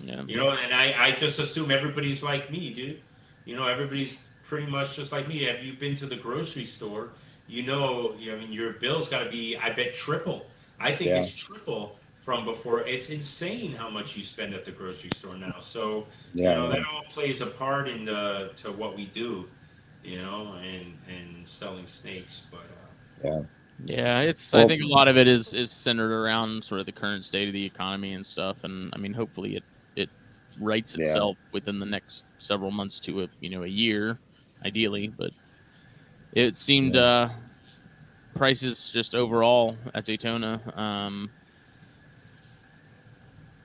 Yeah. 0.00 0.22
You 0.26 0.36
know, 0.36 0.50
and 0.50 0.72
I, 0.74 0.94
I 0.98 1.12
just 1.12 1.38
assume 1.38 1.70
everybody's 1.70 2.22
like 2.22 2.50
me, 2.50 2.72
dude. 2.72 3.00
You 3.44 3.56
know, 3.56 3.66
everybody's 3.66 4.32
pretty 4.42 4.70
much 4.70 4.96
just 4.96 5.12
like 5.12 5.28
me. 5.28 5.44
Have 5.44 5.62
you 5.62 5.74
been 5.74 5.94
to 5.96 6.06
the 6.06 6.16
grocery 6.16 6.64
store? 6.64 7.10
You 7.48 7.64
know, 7.64 8.14
I 8.14 8.36
mean, 8.36 8.52
your 8.52 8.74
bill's 8.74 9.08
got 9.08 9.24
to 9.24 9.30
be, 9.30 9.56
I 9.56 9.70
bet, 9.70 9.92
triple. 9.94 10.46
I 10.80 10.92
think 10.92 11.10
Yeah. 11.10 11.18
it's 11.18 11.32
triple 11.32 11.98
from 12.16 12.44
before. 12.44 12.80
It's 12.80 13.10
insane 13.10 13.72
how 13.72 13.90
much 13.90 14.16
you 14.16 14.22
spend 14.22 14.54
at 14.54 14.64
the 14.64 14.70
grocery 14.72 15.10
store 15.14 15.36
now. 15.36 15.58
So, 15.58 16.06
Yeah. 16.34 16.52
you 16.52 16.56
know, 16.58 16.70
that 16.70 16.84
all 16.86 17.02
plays 17.10 17.40
a 17.40 17.46
part 17.46 17.88
in 17.88 18.04
the 18.04 18.52
to 18.56 18.72
what 18.72 18.96
we 18.96 19.06
do. 19.06 19.48
You 20.04 20.20
know, 20.22 20.54
and 20.62 20.98
and 21.08 21.46
selling 21.46 21.86
snakes, 21.86 22.48
but. 22.50 23.28
Uh, 23.28 23.42
Yeah, 23.84 24.20
it's. 24.20 24.52
I 24.54 24.66
think 24.66 24.82
a 24.82 24.86
lot 24.86 25.06
of 25.08 25.16
it 25.16 25.28
is 25.28 25.54
is 25.54 25.70
centered 25.70 26.10
around 26.12 26.64
sort 26.64 26.80
of 26.80 26.86
the 26.86 26.92
current 26.92 27.24
state 27.24 27.46
of 27.48 27.54
the 27.54 27.64
economy 27.64 28.12
and 28.14 28.24
stuff. 28.26 28.64
And 28.64 28.92
I 28.94 28.98
mean, 28.98 29.12
hopefully 29.12 29.56
it 29.56 29.64
rights 30.60 30.96
Yeah. 30.96 31.04
itself 31.06 31.38
within 31.52 31.78
the 31.78 31.86
next 31.86 32.24
several 32.38 32.70
months 32.70 33.00
to 33.00 33.22
a 33.24 33.28
you 33.40 33.50
know 33.50 33.64
a 33.64 33.68
year, 33.68 34.20
ideally. 34.64 35.08
But 35.08 35.32
it 36.32 36.56
seemed 36.58 36.96
uh, 36.96 37.30
prices 38.34 38.90
just 38.90 39.14
overall 39.14 39.76
at 39.94 40.04
Daytona. 40.04 40.60
Um, 40.76 41.32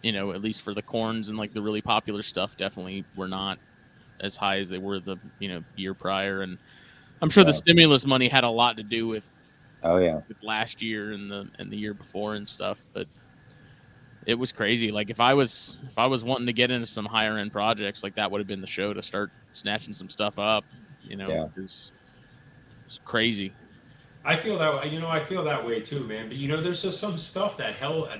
you 0.03 0.11
know, 0.11 0.31
at 0.31 0.41
least 0.41 0.61
for 0.61 0.73
the 0.73 0.81
corns 0.81 1.29
and 1.29 1.37
like 1.37 1.53
the 1.53 1.61
really 1.61 1.81
popular 1.81 2.21
stuff, 2.23 2.55
definitely 2.57 3.05
were 3.15 3.27
not 3.27 3.59
as 4.21 4.35
high 4.35 4.59
as 4.59 4.69
they 4.69 4.77
were 4.77 4.99
the 4.99 5.17
you 5.39 5.49
know 5.49 5.63
year 5.75 5.93
prior, 5.93 6.41
and 6.41 6.57
I'm 7.21 7.29
sure 7.29 7.43
the 7.43 7.53
stimulus 7.53 8.05
money 8.05 8.29
had 8.29 8.43
a 8.43 8.49
lot 8.49 8.77
to 8.77 8.83
do 8.83 9.07
with 9.07 9.29
Oh 9.83 9.97
yeah. 9.97 10.21
with 10.27 10.37
last 10.43 10.81
year 10.81 11.11
and 11.13 11.29
the 11.31 11.49
and 11.59 11.71
the 11.71 11.77
year 11.77 11.93
before 11.93 12.35
and 12.35 12.47
stuff. 12.47 12.85
But 12.93 13.07
it 14.27 14.37
was 14.37 14.51
crazy. 14.51 14.91
Like 14.91 15.09
if 15.09 15.19
I 15.21 15.33
was 15.33 15.77
if 15.87 15.97
I 15.97 16.05
was 16.05 16.23
wanting 16.23 16.45
to 16.47 16.53
get 16.53 16.69
into 16.69 16.85
some 16.85 17.05
higher 17.05 17.37
end 17.37 17.51
projects, 17.51 18.03
like 18.03 18.13
that 18.15 18.29
would 18.29 18.39
have 18.39 18.47
been 18.47 18.61
the 18.61 18.67
show 18.67 18.93
to 18.93 19.01
start 19.01 19.31
snatching 19.53 19.93
some 19.93 20.09
stuff 20.09 20.37
up. 20.37 20.65
You 21.01 21.15
know, 21.15 21.27
Yeah. 21.27 21.47
it's 21.55 21.91
it's 22.85 22.99
crazy. 23.05 23.53
I 24.25 24.35
feel 24.35 24.57
that 24.59 24.73
way. 24.73 24.89
You 24.89 24.99
know, 24.99 25.07
I 25.07 25.21
feel 25.21 25.45
that 25.45 25.65
way 25.65 25.79
too, 25.79 26.01
man. 26.03 26.27
But 26.27 26.35
you 26.35 26.49
know, 26.49 26.59
there's 26.59 26.81
just 26.81 26.99
some 26.99 27.17
stuff 27.17 27.55
that 27.57 27.75
hell 27.75 28.09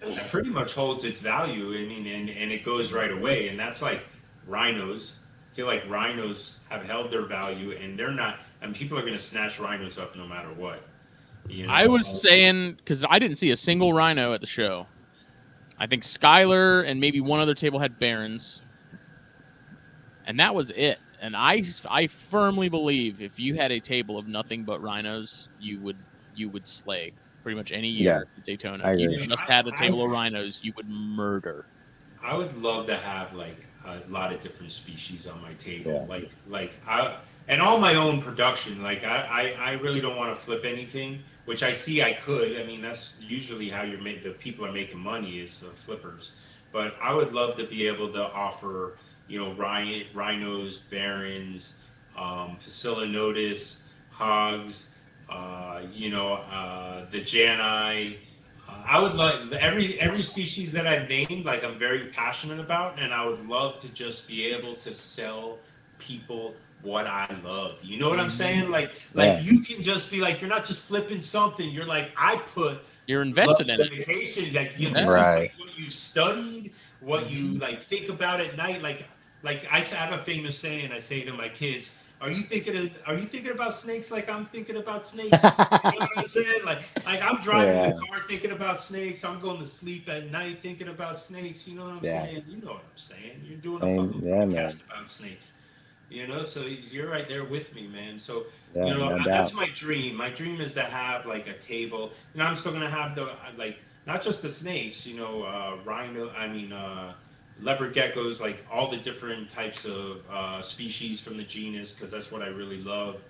that 0.00 0.28
pretty 0.28 0.50
much 0.50 0.74
holds 0.74 1.04
its 1.04 1.20
value. 1.20 1.68
I 1.68 1.86
mean, 1.86 2.06
and 2.08 2.28
and 2.28 2.50
it 2.50 2.64
goes 2.64 2.92
right 2.92 3.12
away, 3.12 3.48
and 3.48 3.58
that's 3.58 3.80
like 3.80 4.04
rhinos. 4.48 5.20
I 5.52 5.54
feel 5.54 5.66
like 5.66 5.88
rhinos 5.88 6.58
have 6.68 6.84
held 6.84 7.12
their 7.12 7.26
value, 7.26 7.76
and 7.80 7.96
they're 7.96 8.10
not. 8.10 8.40
And 8.60 8.74
people 8.74 8.98
are 8.98 9.02
going 9.02 9.12
to 9.12 9.18
snatch 9.20 9.60
rhinos 9.60 9.98
up 9.98 10.16
no 10.16 10.26
matter 10.26 10.52
what. 10.52 10.82
You 11.48 11.68
know? 11.68 11.72
I 11.72 11.86
was 11.86 12.06
saying 12.20 12.72
because 12.72 13.04
I 13.08 13.20
didn't 13.20 13.36
see 13.36 13.52
a 13.52 13.56
single 13.56 13.92
rhino 13.92 14.32
at 14.34 14.40
the 14.40 14.46
show. 14.46 14.86
I 15.78 15.86
think 15.86 16.02
Skyler 16.02 16.84
and 16.88 17.00
maybe 17.00 17.20
one 17.20 17.40
other 17.40 17.54
table 17.54 17.78
had 17.78 17.98
Barons, 17.98 18.62
and 20.26 20.38
that 20.40 20.54
was 20.54 20.70
it. 20.70 20.98
And 21.20 21.36
I 21.36 21.62
I 21.88 22.06
firmly 22.06 22.68
believe 22.68 23.20
if 23.20 23.38
you 23.40 23.54
had 23.54 23.72
a 23.72 23.80
table 23.80 24.18
of 24.18 24.28
nothing 24.28 24.64
but 24.64 24.82
rhinos, 24.82 25.48
you 25.60 25.80
would 25.80 25.96
you 26.34 26.48
would 26.50 26.66
slay 26.66 27.12
pretty 27.42 27.56
much 27.56 27.72
any 27.72 27.88
year 27.88 28.26
at 28.36 28.44
Daytona. 28.44 28.84
I 28.84 28.92
If 28.92 28.98
you 29.00 29.10
agree. 29.12 29.26
just 29.26 29.42
had 29.42 29.66
a 29.66 29.72
table 29.72 30.04
of 30.04 30.10
I- 30.10 30.14
rhinos, 30.14 30.60
you 30.62 30.72
would 30.76 30.88
murder. 30.88 31.66
I 32.22 32.36
would 32.36 32.56
love 32.60 32.86
to 32.88 32.96
have 32.96 33.32
like 33.34 33.66
a 33.86 34.00
lot 34.08 34.32
of 34.32 34.40
different 34.40 34.70
species 34.72 35.26
on 35.26 35.40
my 35.42 35.52
table, 35.54 35.92
Yeah. 35.92 36.04
like 36.08 36.30
like 36.48 36.76
I 36.86 37.16
and 37.48 37.60
all 37.62 37.78
my 37.78 37.94
own 37.94 38.20
production. 38.20 38.82
Like 38.82 39.04
I, 39.04 39.54
I, 39.58 39.70
I 39.70 39.72
really 39.74 40.00
don't 40.00 40.16
want 40.16 40.30
to 40.36 40.40
flip 40.40 40.64
anything, 40.64 41.22
which 41.48 41.62
I 41.62 41.72
see 41.72 42.02
I 42.02 42.12
could. 42.12 42.60
I 42.60 42.64
mean, 42.64 42.82
that's 42.82 43.24
usually 43.26 43.70
how 43.70 43.80
you're 43.80 44.02
make 44.02 44.22
the 44.22 44.32
people 44.32 44.66
are 44.66 44.72
making 44.72 44.98
money 44.98 45.40
is 45.40 45.60
the 45.60 45.68
flippers. 45.68 46.32
But 46.72 46.94
I 47.00 47.14
would 47.14 47.32
love 47.32 47.56
to 47.56 47.64
be 47.64 47.86
able 47.86 48.12
to 48.12 48.22
offer, 48.22 48.98
you 49.28 49.38
know, 49.38 49.52
rhin- 49.54 50.04
rhinos, 50.12 50.76
barons, 50.76 51.78
um, 52.18 52.58
Poecilonotus, 52.60 53.84
hogs, 54.10 54.94
uh, 55.30 55.80
you 55.90 56.10
know, 56.10 56.34
uh, 56.34 57.06
the 57.06 57.20
Jani. 57.20 58.18
Uh, 58.68 58.82
I 58.84 59.00
would 59.00 59.14
like 59.14 59.50
every 59.52 59.98
every 59.98 60.22
species 60.22 60.70
that 60.72 60.86
I've 60.86 61.08
named. 61.08 61.46
Like 61.46 61.64
I'm 61.64 61.78
very 61.78 62.08
passionate 62.08 62.60
about, 62.60 63.00
and 63.00 63.10
I 63.10 63.24
would 63.24 63.48
love 63.48 63.78
to 63.78 63.88
just 63.94 64.28
be 64.28 64.44
able 64.52 64.74
to 64.74 64.92
sell 64.92 65.56
people 65.98 66.54
what 66.82 67.06
I 67.06 67.26
love. 67.44 67.78
You 67.82 67.98
know 67.98 68.08
what 68.08 68.18
I'm 68.20 68.26
mm-hmm. 68.26 68.30
saying? 68.30 68.70
Like 68.70 68.90
like 69.14 69.34
Yeah. 69.34 69.40
you 69.40 69.60
can 69.60 69.82
just 69.82 70.10
be 70.10 70.20
like 70.20 70.40
you're 70.40 70.50
not 70.50 70.64
just 70.64 70.82
flipping 70.82 71.20
something. 71.20 71.68
You're 71.70 71.86
like 71.86 72.12
I 72.16 72.36
put 72.36 72.84
You're 73.06 73.22
invested 73.22 73.68
love, 73.68 73.78
in 73.80 73.86
it. 73.86 73.90
dedication. 73.90 74.54
Like 74.54 74.78
you, 74.78 74.88
Yeah. 74.88 74.94
this 74.94 75.08
Right. 75.08 75.44
is 75.44 75.50
like 75.50 75.58
what 75.58 75.78
you 75.78 75.90
studied, 75.90 76.72
what 77.00 77.30
you 77.30 77.44
mm-hmm. 77.54 77.58
like 77.62 77.80
think 77.82 78.08
about 78.08 78.40
at 78.40 78.56
night. 78.56 78.82
Like 78.82 79.06
like 79.42 79.66
I 79.70 79.78
have 79.80 80.12
a 80.12 80.18
famous 80.18 80.58
saying. 80.58 80.92
I 80.92 80.98
say 80.98 81.22
to 81.24 81.32
my 81.32 81.48
kids. 81.48 81.96
Are 82.20 82.30
you 82.30 82.42
thinking 82.42 82.76
of, 82.76 82.90
Are 83.06 83.14
you 83.14 83.22
thinking 83.26 83.52
about 83.52 83.74
snakes 83.74 84.10
like 84.10 84.28
I'm 84.28 84.44
thinking 84.44 84.76
about 84.76 85.06
snakes? 85.06 85.42
you 85.42 85.50
know 85.50 85.98
what 85.98 86.18
I'm 86.18 86.26
saying? 86.38 86.64
Like, 86.64 86.82
like 87.06 87.22
I'm 87.22 87.38
driving 87.38 87.76
Yeah. 87.76 87.90
the 87.90 87.92
car 87.94 88.20
thinking 88.26 88.50
about 88.50 88.78
snakes. 88.80 89.24
I'm 89.24 89.38
going 89.40 89.58
to 89.58 89.64
sleep 89.66 90.08
at 90.08 90.30
night 90.30 90.58
thinking 90.60 90.88
about 90.88 91.16
snakes. 91.16 91.66
You 91.68 91.76
know 91.76 91.84
what 91.84 91.94
I'm 91.94 92.04
Yeah. 92.04 92.24
saying? 92.24 92.44
You 92.48 92.56
know 92.60 92.72
what 92.72 92.84
I'm 92.84 92.96
saying? 92.96 93.40
You're 93.44 93.58
doing 93.58 93.78
Same. 93.78 93.98
a 93.98 94.06
fucking 94.08 94.22
Yeah, 94.26 94.34
podcast 94.34 94.50
man. 94.52 94.72
about 94.90 95.08
snakes. 95.08 95.52
You 96.10 96.26
know, 96.26 96.42
so 96.42 96.62
you're 96.62 97.10
right 97.10 97.28
there 97.28 97.44
with 97.44 97.74
me, 97.74 97.86
man. 97.86 98.18
So 98.18 98.46
Yeah, 98.74 98.86
you 98.86 98.94
know, 98.94 99.16
no 99.16 99.24
that's 99.24 99.52
my 99.52 99.68
dream. 99.74 100.16
My 100.16 100.30
dream 100.30 100.60
is 100.60 100.72
to 100.74 100.82
have 100.82 101.26
like 101.26 101.46
a 101.46 101.58
table. 101.58 102.12
and 102.32 102.42
I'm 102.42 102.54
still 102.54 102.72
gonna 102.72 102.90
have 102.90 103.14
the 103.14 103.32
like 103.58 103.78
not 104.06 104.22
just 104.22 104.40
the 104.42 104.48
snakes. 104.48 105.06
You 105.06 105.18
know, 105.18 105.42
uh, 105.42 105.76
rhino. 105.84 106.30
I 106.30 106.48
mean, 106.48 106.72
uh, 106.72 107.12
leopard 107.60 107.94
geckos. 107.94 108.40
Like 108.40 108.64
all 108.72 108.90
the 108.90 108.96
different 108.96 109.50
types 109.50 109.84
of 109.84 110.22
uh, 110.30 110.62
species 110.62 111.20
from 111.20 111.36
the 111.36 111.44
genus, 111.44 111.92
because 111.92 112.10
that's 112.10 112.32
what 112.32 112.40
I 112.40 112.48
really 112.48 112.82
love. 112.82 113.22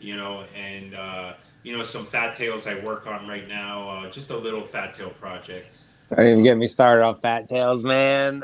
You 0.00 0.16
know, 0.16 0.44
and 0.56 0.94
uh, 0.94 1.34
you 1.62 1.76
know 1.76 1.84
some 1.84 2.04
fat 2.04 2.34
tails 2.34 2.66
I 2.66 2.80
work 2.80 3.06
on 3.06 3.28
right 3.28 3.46
now. 3.46 3.88
Uh, 3.88 4.10
just 4.10 4.30
a 4.30 4.36
little 4.36 4.62
fat 4.62 4.92
tail 4.92 5.10
project. 5.10 5.88
Don't 6.08 6.26
even 6.26 6.42
get 6.42 6.58
me 6.58 6.66
started 6.66 7.02
on 7.02 7.14
fat 7.14 7.48
tails, 7.48 7.82
man. 7.82 8.42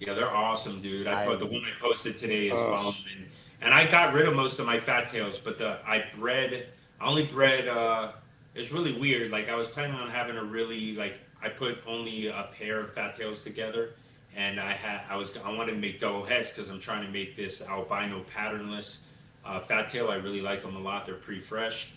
Yeah, 0.00 0.14
they're 0.14 0.34
awesome, 0.34 0.80
dude. 0.80 1.06
I, 1.06 1.22
I- 1.22 1.26
put 1.26 1.38
the 1.38 1.46
one 1.46 1.62
I 1.64 1.70
posted 1.80 2.16
today 2.16 2.46
is 2.48 2.54
Ugh. 2.54 2.70
bomb, 2.70 2.96
and, 3.14 3.26
and 3.60 3.74
I 3.74 3.88
got 3.90 4.14
rid 4.14 4.26
of 4.26 4.34
most 4.34 4.58
of 4.58 4.66
my 4.66 4.80
fat 4.80 5.08
tails, 5.08 5.38
but 5.38 5.58
the 5.58 5.78
I 5.86 6.06
bred, 6.16 6.66
I 7.00 7.06
only 7.06 7.26
bred. 7.26 7.68
Uh, 7.68 8.12
it's 8.54 8.72
really 8.72 8.98
weird. 8.98 9.30
Like 9.30 9.48
I 9.48 9.54
was 9.54 9.68
planning 9.68 9.96
on 9.96 10.10
having 10.10 10.36
a 10.36 10.42
really 10.44 10.96
like 10.96 11.20
I 11.42 11.48
put 11.50 11.78
only 11.86 12.26
a 12.28 12.48
pair 12.58 12.80
of 12.80 12.92
fat 12.94 13.14
tails 13.16 13.42
together, 13.42 13.90
and 14.34 14.58
I 14.58 14.72
had 14.72 15.02
I 15.10 15.16
was 15.16 15.36
I 15.44 15.52
wanted 15.54 15.72
to 15.72 15.78
make 15.78 16.00
double 16.00 16.24
heads 16.24 16.50
because 16.50 16.70
I'm 16.70 16.80
trying 16.80 17.04
to 17.04 17.12
make 17.12 17.36
this 17.36 17.60
albino 17.62 18.24
patternless 18.34 19.06
uh, 19.44 19.60
fat 19.60 19.90
tail. 19.90 20.10
I 20.10 20.16
really 20.16 20.40
like 20.40 20.62
them 20.62 20.76
a 20.76 20.80
lot. 20.80 21.04
They're 21.04 21.14
pretty 21.16 21.40
fresh. 21.42 21.92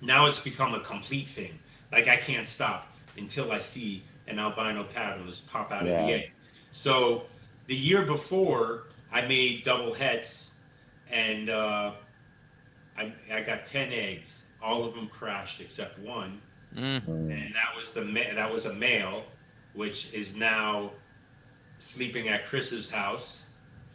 Now 0.00 0.26
it's 0.26 0.40
become 0.40 0.72
a 0.74 0.80
complete 0.80 1.26
thing. 1.28 1.58
Like 1.92 2.08
I 2.08 2.16
can't 2.16 2.46
stop 2.46 2.90
until 3.18 3.52
I 3.52 3.58
see 3.58 4.02
an 4.26 4.38
albino 4.38 4.84
patternless 4.84 5.40
pop 5.40 5.72
out 5.72 5.84
Yeah. 5.86 6.00
of 6.00 6.06
the 6.06 6.12
egg. 6.14 6.30
So 6.70 7.24
the 7.66 7.74
year 7.74 8.02
before, 8.02 8.84
I 9.12 9.22
made 9.26 9.64
double 9.64 9.92
heads, 9.92 10.54
and 11.10 11.48
uh, 11.50 11.92
I, 12.96 13.12
I 13.32 13.40
got 13.42 13.64
ten 13.64 13.92
eggs. 13.92 14.44
All 14.62 14.84
of 14.84 14.94
them 14.94 15.08
crashed 15.08 15.60
except 15.60 15.98
one, 16.00 16.40
Mm. 16.76 17.06
and 17.08 17.54
that 17.54 17.74
was 17.74 17.92
the 17.94 18.04
ma- 18.04 18.34
that 18.34 18.52
was 18.52 18.66
a 18.66 18.74
male, 18.74 19.24
which 19.72 20.12
is 20.12 20.36
now 20.36 20.90
sleeping 21.78 22.28
at 22.28 22.44
Chris's 22.44 22.90
house, 22.90 23.46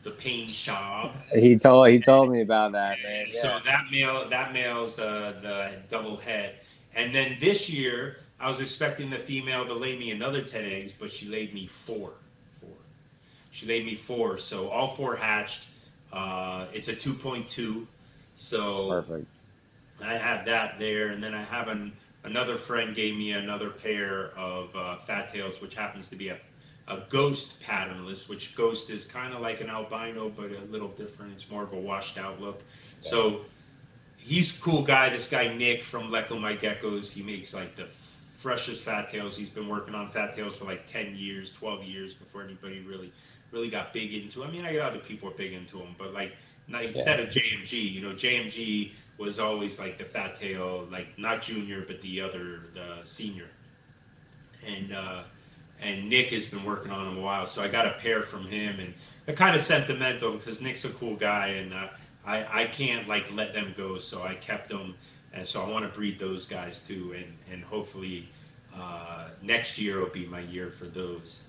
the 0.02 0.10
pain 0.10 0.48
shop. 0.48 1.18
he 1.36 1.56
told 1.58 1.90
he 1.90 2.00
told 2.00 2.32
me 2.32 2.42
about 2.42 2.72
that, 2.72 2.98
man. 3.04 3.26
And 3.26 3.34
So 3.34 3.60
that 3.66 3.86
male, 3.92 4.28
that 4.30 4.54
male's 4.54 4.96
the 4.96 5.36
the 5.44 5.72
double 5.88 6.18
head, 6.18 6.60
and 6.96 7.14
then 7.14 7.38
this 7.40 7.70
year 7.70 8.18
I 8.40 8.48
was 8.48 8.60
expecting 8.62 9.10
the 9.12 9.18
female 9.18 9.66
to 9.68 9.74
lay 9.74 9.96
me 9.98 10.10
another 10.12 10.42
ten 10.42 10.66
eggs, 10.66 10.94
but 10.94 11.12
she 11.12 11.28
laid 11.28 11.54
me 11.54 11.68
four. 11.68 11.94
Four. 12.00 12.14
She 13.54 13.68
laid 13.68 13.86
me 13.86 13.94
four, 13.94 14.40
so 14.40 14.68
all 14.70 14.88
four 14.88 15.16
hatched. 15.16 15.68
Uh, 16.12 16.66
it's 16.74 16.88
a 16.88 16.96
two 16.96 17.14
point 17.14 17.48
two, 17.48 17.88
so 18.34 18.90
Perfect. 18.90 19.28
I 20.02 20.16
had 20.16 20.48
that 20.48 20.80
there, 20.80 21.10
and 21.10 21.24
then 21.24 21.36
I 21.36 21.44
have 21.44 21.68
an 21.68 21.94
another 22.24 22.58
friend 22.58 22.96
gave 22.96 23.16
me 23.16 23.34
another 23.34 23.70
pair 23.70 24.32
of 24.36 24.76
uh, 24.76 24.98
fat 24.98 25.32
tails, 25.32 25.62
which 25.62 25.76
happens 25.76 26.10
to 26.10 26.16
be 26.16 26.30
a 26.30 26.38
a 26.88 27.04
ghost 27.10 27.62
patternless, 27.62 28.28
which 28.28 28.56
ghost 28.56 28.90
is 28.90 29.06
kind 29.06 29.36
of 29.36 29.42
like 29.42 29.62
an 29.62 29.70
albino, 29.70 30.30
but 30.30 30.52
a 30.52 30.60
little 30.72 30.90
different. 30.90 31.34
It's 31.34 31.50
more 31.50 31.62
of 31.62 31.74
a 31.74 31.80
washed 31.80 32.18
out 32.18 32.42
look. 32.42 32.62
So 33.02 33.42
he's 34.18 34.58
a 34.58 34.62
cool 34.62 34.82
guy. 34.82 35.10
This 35.10 35.30
guy 35.30 35.54
Nick 35.54 35.84
from 35.84 36.12
Lecco 36.12 36.42
My 36.42 36.56
Geckos, 36.56 37.14
he 37.14 37.22
makes 37.22 37.54
like 37.54 37.76
the 37.76 37.86
freshest 37.86 38.82
fat 38.84 39.10
tails. 39.10 39.38
He's 39.38 39.50
been 39.50 39.70
working 39.70 39.96
on 39.96 40.10
fat 40.10 40.36
tails 40.36 40.58
for 40.58 40.66
like 40.66 40.88
ten 40.88 41.16
years, 41.16 41.54
twelve 41.54 41.84
years 41.84 42.16
before 42.16 42.44
anybody 42.44 42.82
really 42.82 43.14
really 43.54 43.70
got 43.70 43.94
big 43.94 44.14
into. 44.14 44.44
I 44.44 44.50
mean, 44.50 44.66
I 44.66 44.74
got 44.74 44.92
other 44.92 45.00
people 45.00 45.30
are 45.30 45.34
big 45.34 45.54
into 45.54 45.78
them, 45.78 45.96
but 45.98 46.14
like 46.14 46.36
instead 46.68 47.20
of 47.20 47.30
JMG, 47.30 47.92
you 47.92 48.02
know, 48.02 48.14
JMG 48.14 48.92
was 49.18 49.40
always 49.40 49.80
like 49.80 49.98
the 49.98 50.04
fat 50.04 50.36
tail, 50.36 50.88
like 50.92 51.18
not 51.18 51.42
junior, 51.42 51.84
but 51.86 52.02
the 52.02 52.20
other, 52.20 52.62
the 52.74 53.02
senior. 53.06 53.48
And 54.68 54.94
uh, 54.94 55.24
and 55.82 56.10
Nick 56.10 56.30
has 56.30 56.48
been 56.48 56.64
working 56.64 56.92
on 56.92 57.08
him 57.08 57.18
a 57.18 57.22
while, 57.22 57.46
so 57.46 57.62
I 57.62 57.68
got 57.68 57.86
a 57.86 57.92
pair 57.92 58.24
from 58.24 58.48
him, 58.48 58.80
and 58.80 58.94
they're 59.26 59.36
kind 59.36 59.56
of 59.56 59.62
sentimental 59.62 60.34
because 60.34 60.62
Nick's 60.62 60.86
a 60.86 60.90
cool 60.90 61.16
guy, 61.16 61.48
and 61.48 61.74
uh, 61.74 61.88
I 62.26 62.64
I 62.64 62.66
can't 62.66 63.08
like 63.08 63.32
let 63.34 63.54
them 63.54 63.74
go, 63.78 63.98
so 63.98 64.24
I 64.24 64.36
kept 64.36 64.70
them, 64.70 64.96
and 65.34 65.46
so 65.46 65.62
I 65.62 65.70
want 65.70 65.86
to 65.86 65.92
breed 65.96 66.18
those 66.18 66.48
guys 66.48 66.88
too, 66.88 67.14
and 67.16 67.38
and 67.52 67.64
hopefully 67.64 68.30
uh, 68.76 69.28
next 69.42 69.78
year 69.78 70.00
will 70.00 70.10
be 70.10 70.26
my 70.26 70.40
year 70.40 70.70
for 70.70 70.86
those. 70.86 71.48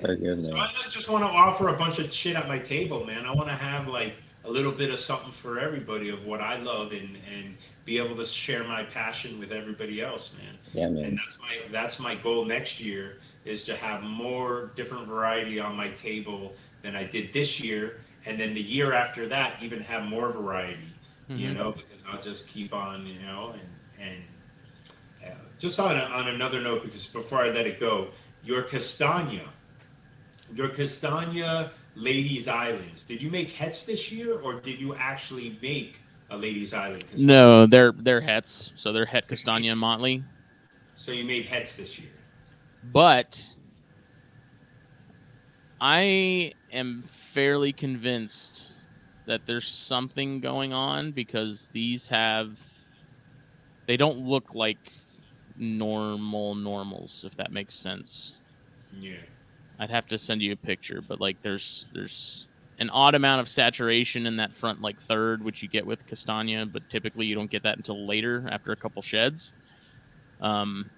Very 0.00 0.16
good, 0.16 0.44
So 0.44 0.54
man. 0.54 0.62
I 0.62 0.88
just 0.90 1.08
want 1.08 1.24
to 1.24 1.28
offer 1.28 1.68
a 1.68 1.76
bunch 1.76 1.98
of 1.98 2.12
shit 2.12 2.36
at 2.36 2.48
my 2.48 2.58
table, 2.58 3.04
man. 3.04 3.26
I 3.26 3.32
want 3.32 3.48
to 3.48 3.54
have 3.54 3.88
like 3.88 4.14
a 4.44 4.50
little 4.50 4.72
bit 4.72 4.90
of 4.90 4.98
something 4.98 5.32
for 5.32 5.58
everybody 5.58 6.08
of 6.10 6.24
what 6.24 6.40
I 6.40 6.56
love 6.58 6.92
and 6.92 7.16
and 7.34 7.56
be 7.84 7.98
able 7.98 8.16
to 8.16 8.24
share 8.24 8.64
my 8.64 8.84
passion 8.84 9.38
with 9.38 9.52
everybody 9.52 10.00
else, 10.00 10.34
man. 10.38 10.54
Yeah, 10.72 10.88
man. 10.88 11.04
And 11.04 11.14
man. 11.14 11.16
that's 11.16 11.38
my 11.38 11.58
that's 11.72 11.98
my 11.98 12.14
goal 12.14 12.44
next 12.44 12.80
year 12.80 13.18
is 13.44 13.64
to 13.66 13.76
have 13.76 14.02
more 14.02 14.72
different 14.76 15.06
variety 15.06 15.58
on 15.58 15.76
my 15.76 15.88
table 15.90 16.54
than 16.82 16.94
I 16.94 17.04
did 17.04 17.32
this 17.32 17.60
year, 17.60 18.00
and 18.26 18.38
then 18.38 18.54
the 18.54 18.62
year 18.62 18.92
after 18.92 19.26
that 19.28 19.62
even 19.62 19.80
have 19.80 20.04
more 20.04 20.30
variety. 20.30 20.92
You 21.28 21.50
Mhm. 21.50 21.56
know, 21.56 21.72
because 21.72 21.98
I'll 22.10 22.22
just 22.22 22.48
keep 22.48 22.72
on, 22.72 23.06
you 23.06 23.18
know, 23.20 23.52
and 23.52 24.08
and 24.08 24.22
uh, 25.26 25.34
just 25.58 25.78
on 25.78 25.96
a, 25.98 26.04
on 26.04 26.28
another 26.28 26.60
note, 26.60 26.82
because 26.82 27.04
before 27.06 27.40
I 27.40 27.50
let 27.50 27.66
it 27.66 27.78
go, 27.80 28.08
your 28.44 28.62
castagna 28.62 29.42
your 30.54 30.68
Castagna 30.68 31.70
Ladies 31.94 32.48
Islands. 32.48 33.04
Did 33.04 33.22
you 33.22 33.30
make 33.30 33.50
hets 33.50 33.84
this 33.84 34.12
year, 34.12 34.38
or 34.38 34.60
did 34.60 34.80
you 34.80 34.94
actually 34.94 35.58
make 35.60 36.00
a 36.30 36.36
Ladies 36.36 36.74
Island? 36.74 37.02
Castagna? 37.02 37.26
No, 37.26 37.66
they're 37.66 37.92
they're 37.92 38.20
hets, 38.20 38.72
so 38.76 38.92
they're 38.92 39.06
het 39.06 39.28
Castagna 39.28 39.70
and 39.70 39.80
Motley. 39.80 40.22
So 40.94 41.12
you 41.12 41.24
made 41.24 41.46
hets 41.46 41.76
this 41.76 41.98
year. 41.98 42.10
But 42.92 43.54
I 45.80 46.54
am 46.72 47.04
fairly 47.06 47.72
convinced 47.72 48.72
that 49.26 49.46
there's 49.46 49.68
something 49.68 50.40
going 50.40 50.72
on 50.72 51.12
because 51.12 51.68
these 51.72 52.08
have 52.08 52.58
they 53.86 53.96
don't 53.96 54.18
look 54.18 54.54
like 54.54 54.92
normal 55.56 56.54
normals 56.54 57.24
if 57.26 57.36
that 57.36 57.52
makes 57.52 57.74
sense. 57.74 58.34
Yeah. 58.98 59.16
I'd 59.78 59.90
have 59.90 60.06
to 60.08 60.18
send 60.18 60.42
you 60.42 60.52
a 60.52 60.56
picture, 60.56 61.00
but 61.06 61.20
like 61.20 61.40
there's 61.42 61.86
there's 61.92 62.46
an 62.80 62.90
odd 62.90 63.14
amount 63.14 63.40
of 63.40 63.48
saturation 63.48 64.26
in 64.26 64.36
that 64.36 64.52
front 64.52 64.80
like 64.80 65.00
third, 65.00 65.42
which 65.42 65.62
you 65.62 65.68
get 65.68 65.84
with 65.86 66.06
Castagna, 66.06 66.66
but 66.66 66.88
typically 66.88 67.26
you 67.26 67.34
don't 67.34 67.50
get 67.50 67.62
that 67.64 67.76
until 67.76 68.06
later 68.06 68.46
after 68.50 68.72
a 68.72 68.76
couple 68.76 69.02
sheds. 69.02 69.52
Um, 70.40 70.88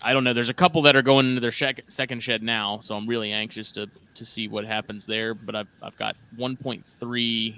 I 0.00 0.12
don't 0.12 0.22
know. 0.22 0.32
There's 0.32 0.48
a 0.48 0.54
couple 0.54 0.82
that 0.82 0.94
are 0.94 1.02
going 1.02 1.26
into 1.26 1.40
their 1.40 1.50
second 1.50 2.20
shed 2.20 2.42
now, 2.42 2.78
so 2.78 2.94
I'm 2.96 3.06
really 3.06 3.32
anxious 3.32 3.72
to 3.72 3.88
to 4.14 4.24
see 4.24 4.48
what 4.48 4.64
happens 4.64 5.06
there. 5.06 5.34
But 5.34 5.56
I've 5.56 5.68
I've 5.82 5.96
got 5.96 6.16
1.3 6.36 7.56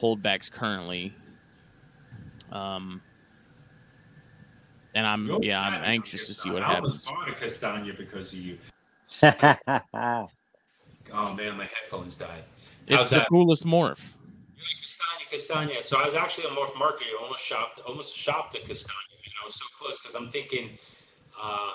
holdbacks 0.00 0.50
currently. 0.50 1.12
Um, 2.52 3.02
and 4.94 5.06
I'm 5.06 5.26
You 5.26 5.32
almost 5.34 5.48
yeah, 5.48 5.60
I'm 5.60 5.82
anxious 5.82 6.26
to 6.28 6.34
see 6.34 6.50
what 6.50 6.62
I 6.62 6.72
happens. 6.74 7.04
bought 7.04 7.28
a 7.28 7.32
Castagna 7.32 7.92
because 7.92 8.32
of 8.32 8.38
you. 8.38 8.58
Oh 11.12 11.34
man, 11.34 11.56
my 11.56 11.64
headphones 11.64 12.16
died. 12.16 12.42
It's 12.86 12.96
How's 12.96 13.10
the 13.10 13.16
that? 13.16 13.28
coolest 13.28 13.64
morph. 13.64 14.00
You're 14.56 14.66
like 14.66 14.80
Castagna, 14.80 15.24
Castagna. 15.30 15.82
So 15.82 15.98
I 16.00 16.04
was 16.04 16.14
actually 16.14 16.46
on 16.46 16.56
Morph 16.56 16.78
Market. 16.78 17.06
Almost 17.20 17.44
shopped, 17.44 17.80
almost 17.86 18.16
shopped 18.16 18.54
at 18.54 18.64
Castagna. 18.64 18.98
Man, 19.12 19.34
I 19.40 19.44
was 19.44 19.54
so 19.54 19.64
close 19.78 20.00
because 20.00 20.14
I'm 20.14 20.28
thinking, 20.28 20.70
uh, 21.40 21.72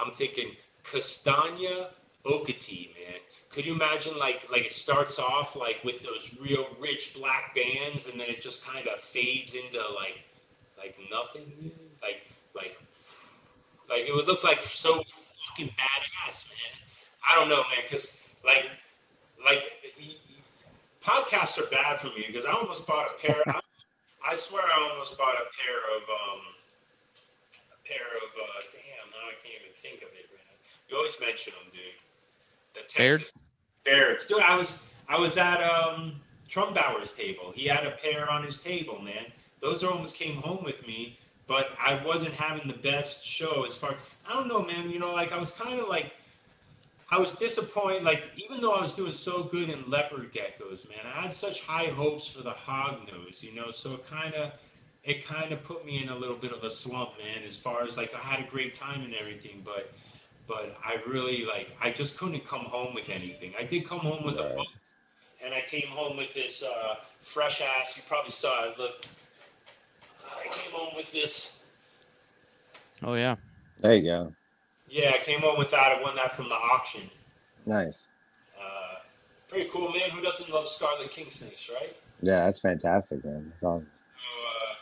I'm 0.00 0.12
thinking 0.12 0.52
Castagna 0.84 1.90
Okeetee, 2.24 2.94
man. 2.94 3.20
Could 3.50 3.66
you 3.66 3.74
imagine 3.74 4.18
like 4.18 4.46
like 4.50 4.66
it 4.66 4.72
starts 4.72 5.18
off 5.18 5.56
like 5.56 5.82
with 5.84 6.02
those 6.02 6.36
real 6.40 6.66
rich 6.80 7.14
black 7.18 7.54
bands, 7.54 8.06
and 8.06 8.20
then 8.20 8.28
it 8.28 8.40
just 8.40 8.64
kind 8.64 8.86
of 8.88 9.00
fades 9.00 9.54
into 9.54 9.78
like 9.94 10.22
like 10.78 10.96
nothing, 11.10 11.72
like 12.02 12.26
like 12.54 12.78
like 13.90 14.00
it 14.00 14.14
would 14.14 14.26
look 14.26 14.44
like 14.44 14.60
so 14.60 15.02
fucking 15.58 15.74
badass, 15.74 16.50
man. 16.50 16.78
I 17.28 17.34
don't 17.34 17.48
know, 17.48 17.56
man, 17.56 17.82
because 17.82 18.24
like 18.44 18.70
like 19.44 19.62
podcasts 21.02 21.58
are 21.58 21.68
bad 21.70 21.98
for 21.98 22.08
me 22.08 22.24
because 22.26 22.46
I 22.46 22.52
almost 22.52 22.86
bought 22.86 23.06
a 23.06 23.26
pair. 23.26 23.36
I, 23.46 23.60
I 24.26 24.34
swear, 24.34 24.62
I 24.62 24.90
almost 24.90 25.18
bought 25.18 25.34
a 25.34 25.46
pair 25.56 25.96
of 25.96 26.02
um, 26.02 26.40
a 27.72 27.88
pair 27.88 28.06
of 28.22 28.30
uh, 28.36 28.60
damn. 28.72 29.10
Now 29.10 29.28
I 29.28 29.34
can't 29.42 29.54
even 29.60 29.74
think 29.76 29.96
of 30.02 30.08
it, 30.16 30.28
man. 30.30 30.56
You 30.88 30.96
always 30.96 31.16
mention 31.20 31.52
them, 31.54 31.72
dude. 31.72 31.82
The 32.74 32.88
Texas 32.88 33.38
Barretts, 33.84 34.28
dude. 34.28 34.42
I 34.42 34.56
was 34.56 34.88
I 35.08 35.18
was 35.18 35.36
at 35.36 35.62
um 35.62 36.20
Trumbauer's 36.48 37.12
table. 37.12 37.52
He 37.54 37.66
had 37.66 37.84
a 37.84 37.90
pair 37.90 38.30
on 38.30 38.42
his 38.42 38.58
table, 38.58 39.00
man. 39.00 39.26
Those 39.60 39.82
almost 39.82 40.16
came 40.16 40.36
home 40.36 40.62
with 40.62 40.86
me, 40.86 41.18
but 41.48 41.72
I 41.80 42.00
wasn't 42.04 42.34
having 42.34 42.68
the 42.68 42.78
best 42.78 43.24
show 43.24 43.64
as 43.64 43.76
far. 43.76 43.96
I 44.28 44.34
don't 44.34 44.46
know, 44.46 44.62
man. 44.62 44.90
You 44.90 45.00
know, 45.00 45.12
like 45.12 45.32
I 45.32 45.38
was 45.38 45.50
kind 45.50 45.80
of 45.80 45.88
like. 45.88 46.12
I 47.10 47.18
was 47.18 47.32
disappointed. 47.32 48.02
Like 48.02 48.28
even 48.36 48.60
though 48.60 48.74
I 48.74 48.82
was 48.82 48.92
doing 48.92 49.12
so 49.12 49.42
good 49.42 49.70
in 49.70 49.82
leopard 49.90 50.30
geckos, 50.30 50.86
man, 50.90 50.98
I 51.06 51.22
had 51.22 51.32
such 51.32 51.66
high 51.66 51.86
hopes 51.86 52.30
for 52.30 52.42
the 52.42 52.50
hog 52.50 53.08
nose, 53.10 53.42
you 53.42 53.54
know. 53.54 53.70
So 53.70 53.94
it 53.94 54.06
kind 54.06 54.34
of, 54.34 54.52
it 55.04 55.24
kind 55.24 55.50
of 55.50 55.62
put 55.62 55.86
me 55.86 56.02
in 56.02 56.10
a 56.10 56.14
little 56.14 56.36
bit 56.36 56.52
of 56.52 56.62
a 56.64 56.68
slump, 56.68 57.12
man. 57.16 57.44
As 57.46 57.56
far 57.56 57.82
as 57.82 57.96
like 57.96 58.14
I 58.14 58.18
had 58.18 58.40
a 58.46 58.48
great 58.50 58.74
time 58.74 59.00
and 59.00 59.14
everything, 59.14 59.62
but, 59.64 59.90
but 60.46 60.76
I 60.84 60.98
really 61.06 61.46
like 61.46 61.74
I 61.80 61.90
just 61.90 62.18
couldn't 62.18 62.44
come 62.44 62.66
home 62.66 62.94
with 62.94 63.08
anything. 63.08 63.54
I 63.58 63.64
did 63.64 63.86
come 63.86 64.00
home 64.00 64.22
with 64.22 64.38
a 64.38 64.52
book, 64.54 64.66
and 65.42 65.54
I 65.54 65.62
came 65.66 65.88
home 65.88 66.18
with 66.18 66.34
this 66.34 66.62
uh, 66.62 66.96
fresh 67.20 67.62
ass. 67.62 67.96
You 67.96 68.02
probably 68.06 68.32
saw 68.32 68.68
it. 68.68 68.78
Look, 68.78 69.06
I 70.48 70.54
came 70.54 70.72
home 70.72 70.94
with 70.96 71.12
this. 71.12 71.60
Oh 73.02 73.14
yeah. 73.14 73.36
there 73.80 73.94
you 73.96 74.02
go. 74.02 74.32
Yeah, 74.88 75.12
I 75.14 75.22
came 75.22 75.40
home 75.40 75.58
with 75.58 75.70
that. 75.70 75.98
I 75.98 76.02
won 76.02 76.16
that 76.16 76.32
from 76.32 76.48
the 76.48 76.54
auction. 76.54 77.02
Nice. 77.66 78.10
Uh, 78.58 79.00
pretty 79.48 79.68
cool, 79.70 79.90
man. 79.92 80.10
Who 80.10 80.22
doesn't 80.22 80.50
love 80.50 80.66
Scarlet 80.66 81.10
King 81.10 81.28
snakes, 81.28 81.70
right? 81.72 81.94
Yeah, 82.22 82.46
that's 82.46 82.60
fantastic, 82.60 83.24
man. 83.24 83.50
That's 83.50 83.62
awesome. 83.64 83.86
So, 84.16 84.46
uh, 84.48 84.74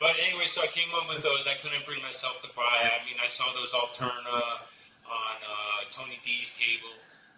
but 0.00 0.12
anyway, 0.26 0.46
so 0.46 0.62
I 0.62 0.66
came 0.68 0.88
home 0.90 1.06
with 1.14 1.22
those. 1.22 1.46
I 1.46 1.54
couldn't 1.62 1.84
bring 1.86 2.02
myself 2.02 2.40
to 2.42 2.48
buy. 2.56 2.62
I 2.62 3.04
mean, 3.04 3.16
I 3.22 3.26
saw 3.26 3.52
those 3.52 3.72
Alterna 3.74 4.10
on 4.32 5.36
uh, 5.44 5.84
Tony 5.90 6.18
D's 6.22 6.56
table, 6.58 6.94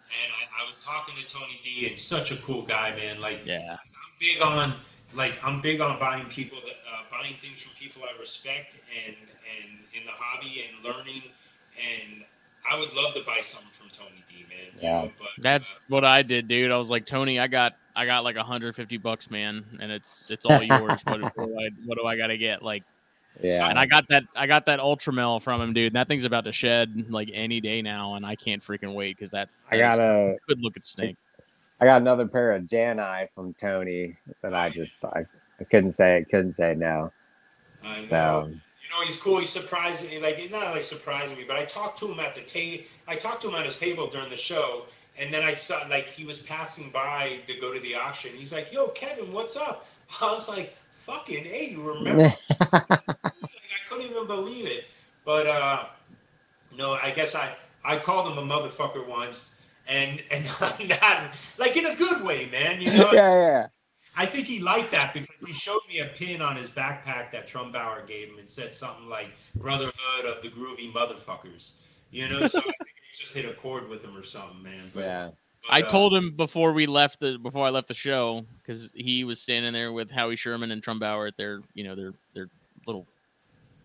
and 0.06 0.32
I, 0.32 0.64
I 0.64 0.66
was 0.68 0.78
talking 0.84 1.14
to 1.16 1.26
Tony 1.26 1.58
D, 1.62 1.88
and 1.88 1.98
such 1.98 2.30
a 2.30 2.36
cool 2.36 2.62
guy, 2.62 2.94
man. 2.96 3.20
Like, 3.20 3.44
Yeah. 3.44 3.72
I'm 3.72 3.78
big 4.20 4.40
on 4.40 4.72
like 5.14 5.38
I'm 5.42 5.60
big 5.60 5.80
on 5.80 5.98
buying 5.98 6.26
people 6.26 6.58
that 6.64 6.76
uh, 6.90 7.02
buying 7.10 7.34
things 7.34 7.62
from 7.62 7.74
people 7.76 8.02
I 8.04 8.18
respect 8.20 8.78
and 9.06 9.16
and 9.16 9.78
in 9.94 10.04
the 10.04 10.12
hobby 10.12 10.64
and 10.68 10.84
learning 10.84 11.22
and 11.76 12.24
I 12.70 12.78
would 12.78 12.92
love 12.94 13.14
to 13.14 13.22
buy 13.24 13.40
something 13.40 13.70
from 13.70 13.88
Tony 13.90 14.22
D, 14.28 14.44
man. 14.48 14.58
you 14.74 14.82
Yeah. 14.82 15.02
know, 15.02 15.12
but 15.18 15.28
That's 15.38 15.70
uh, 15.70 15.74
what 15.88 16.04
I 16.04 16.22
did, 16.22 16.48
dude. 16.48 16.70
I 16.70 16.76
was 16.76 16.90
like, 16.90 17.06
Tony, 17.06 17.38
I 17.38 17.46
got 17.46 17.74
I 17.96 18.04
got 18.04 18.24
like 18.24 18.36
150 18.36 18.96
bucks, 18.98 19.30
man, 19.30 19.64
and 19.80 19.90
it's 19.90 20.30
it's 20.30 20.44
all 20.44 20.62
yours. 20.62 21.04
what, 21.04 21.20
what, 21.20 21.34
do 21.34 21.58
I, 21.58 21.70
what 21.86 21.98
do 21.98 22.06
I 22.06 22.16
got 22.16 22.28
to 22.28 22.36
get? 22.38 22.62
Like, 22.62 22.82
Yeah. 23.42 23.68
and 23.68 23.78
I 23.78 23.86
got 23.86 24.06
that 24.08 24.24
I 24.36 24.46
got 24.46 24.66
that 24.66 24.80
Ultramel 24.80 25.40
from 25.42 25.60
him, 25.60 25.72
dude. 25.72 25.88
And 25.88 25.96
that 25.96 26.08
thing's 26.08 26.24
about 26.24 26.44
to 26.44 26.52
shed 26.52 27.06
like 27.08 27.30
any 27.32 27.60
day 27.60 27.80
now, 27.80 28.14
and 28.14 28.26
I 28.26 28.36
can't 28.36 28.62
freaking 28.62 28.94
wait 28.94 29.16
because 29.16 29.30
that 29.30 29.48
I 29.70 29.78
got 29.78 29.98
a 29.98 30.36
good 30.46 30.60
look 30.60 30.76
at 30.76 30.84
snake. 30.84 31.16
I 31.80 31.84
got 31.84 32.00
another 32.00 32.26
pair 32.26 32.52
of 32.52 32.64
Janai 32.64 33.30
from 33.30 33.54
Tony 33.54 34.16
that 34.42 34.54
I 34.54 34.70
just 34.70 35.04
I, 35.04 35.24
I 35.60 35.64
couldn't 35.64 35.90
say 35.90 36.16
I 36.16 36.24
couldn't 36.24 36.54
say 36.54 36.74
no. 36.74 37.12
I 37.84 38.00
know. 38.02 38.08
So 38.08 38.48
You 38.48 38.54
know, 38.90 39.04
he's 39.04 39.20
cool. 39.20 39.38
He's 39.38 39.50
surprising 39.50 40.10
me. 40.10 40.20
Like, 40.20 40.50
not 40.50 40.74
like 40.74 40.82
surprising 40.82 41.36
me, 41.36 41.44
but 41.46 41.56
I 41.56 41.64
talked 41.64 41.98
to 41.98 42.10
him 42.10 42.18
at 42.20 42.34
the 42.34 42.42
table. 42.42 42.84
I 43.06 43.16
talked 43.16 43.42
to 43.42 43.48
him 43.48 43.54
at 43.54 43.66
his 43.66 43.78
table 43.78 44.08
during 44.08 44.30
the 44.30 44.36
show, 44.36 44.86
and 45.18 45.32
then 45.32 45.44
I 45.44 45.52
saw 45.52 45.86
like 45.88 46.08
he 46.08 46.24
was 46.24 46.42
passing 46.42 46.90
by 46.90 47.40
to 47.46 47.54
go 47.60 47.72
to 47.72 47.80
the 47.80 47.94
auction. 47.94 48.32
He's 48.34 48.52
like, 48.52 48.72
"Yo, 48.72 48.88
Kevin, 48.88 49.32
what's 49.32 49.56
up?" 49.56 49.86
I 50.22 50.32
was 50.32 50.48
like, 50.48 50.76
"Fucking 50.92 51.44
hey, 51.44 51.70
you 51.70 51.82
remember?" 51.82 52.22
like, 52.72 52.90
I 52.90 53.88
couldn't 53.88 54.10
even 54.10 54.26
believe 54.26 54.66
it. 54.66 54.86
But 55.24 55.46
uh, 55.46 55.84
no, 56.76 56.94
I 56.94 57.12
guess 57.12 57.34
I 57.36 57.54
I 57.84 57.98
called 57.98 58.32
him 58.32 58.38
a 58.38 58.54
motherfucker 58.54 59.06
once, 59.06 59.54
and 59.88 60.22
and 60.30 60.44
not 60.88 61.34
like 61.58 61.76
in 61.76 61.86
a 61.86 61.94
good 61.96 62.24
way, 62.24 62.48
man. 62.50 62.80
You 62.80 62.92
know, 62.92 63.10
yeah, 63.12 63.40
yeah. 63.40 63.66
I 64.16 64.26
think 64.26 64.46
he 64.46 64.60
liked 64.60 64.90
that 64.92 65.14
because 65.14 65.46
he 65.46 65.52
showed 65.52 65.80
me 65.88 66.00
a 66.00 66.06
pin 66.06 66.42
on 66.42 66.56
his 66.56 66.68
backpack 66.68 67.30
that 67.30 67.46
Trumbauer 67.46 68.06
gave 68.06 68.28
him 68.28 68.38
and 68.38 68.50
said 68.50 68.74
something 68.74 69.08
like 69.08 69.30
"Brotherhood 69.56 70.26
of 70.26 70.42
the 70.42 70.48
Groovy 70.48 70.92
Motherfuckers." 70.92 71.72
You 72.10 72.28
know, 72.28 72.46
so 72.46 72.58
I 72.58 72.62
think 72.62 72.76
he 72.78 73.20
just 73.22 73.34
hit 73.34 73.44
a 73.44 73.52
chord 73.52 73.88
with 73.88 74.02
him 74.02 74.16
or 74.16 74.22
something, 74.22 74.62
man. 74.62 74.90
But, 74.94 75.00
Yeah. 75.00 75.30
but, 75.62 75.72
I 75.72 75.82
uh, 75.82 75.88
told 75.88 76.14
him 76.14 76.34
before 76.36 76.72
we 76.72 76.86
left 76.86 77.20
the 77.20 77.38
before 77.38 77.66
I 77.66 77.70
left 77.70 77.88
the 77.88 77.94
show 77.94 78.44
because 78.58 78.90
he 78.94 79.24
was 79.24 79.40
standing 79.40 79.72
there 79.72 79.92
with 79.92 80.10
Howie 80.10 80.36
Sherman 80.36 80.70
and 80.70 80.82
Trumbauer 80.82 81.28
at 81.28 81.36
their 81.36 81.60
you 81.74 81.84
know 81.84 81.94
their 81.94 82.12
their 82.34 82.48
little 82.86 83.06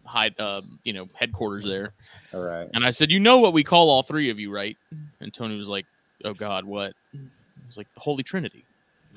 high 0.05 0.31
uh, 0.39 0.61
you 0.83 0.93
know 0.93 1.07
headquarters 1.13 1.63
there. 1.63 1.93
All 2.33 2.41
right. 2.41 2.69
And 2.73 2.83
I 2.85 2.89
said, 2.89 3.11
"You 3.11 3.19
know 3.19 3.37
what 3.37 3.53
we 3.53 3.63
call 3.63 3.89
all 3.89 4.03
three 4.03 4.29
of 4.31 4.39
you, 4.39 4.51
right?" 4.51 4.77
And 5.19 5.33
Tony 5.33 5.57
was 5.57 5.69
like, 5.69 5.85
"Oh 6.23 6.33
God, 6.33 6.65
what?" 6.65 6.93
I 7.13 7.19
was 7.67 7.77
like, 7.77 7.93
"The 7.93 7.99
Holy 7.99 8.23
Trinity." 8.23 8.63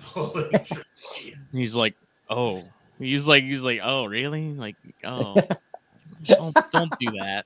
Holy 0.03 0.51
shit. 0.97 1.35
He's 1.53 1.74
like, 1.74 1.95
"Oh." 2.31 2.62
He's 2.99 3.28
like, 3.28 3.45
he's 3.45 3.62
like, 3.62 3.81
"Oh, 3.83 4.07
really?" 4.07 4.53
Like, 4.55 4.77
"Oh, 5.05 5.35
don't 6.24 6.57
don't 6.73 6.93
do 6.99 7.07
that." 7.20 7.45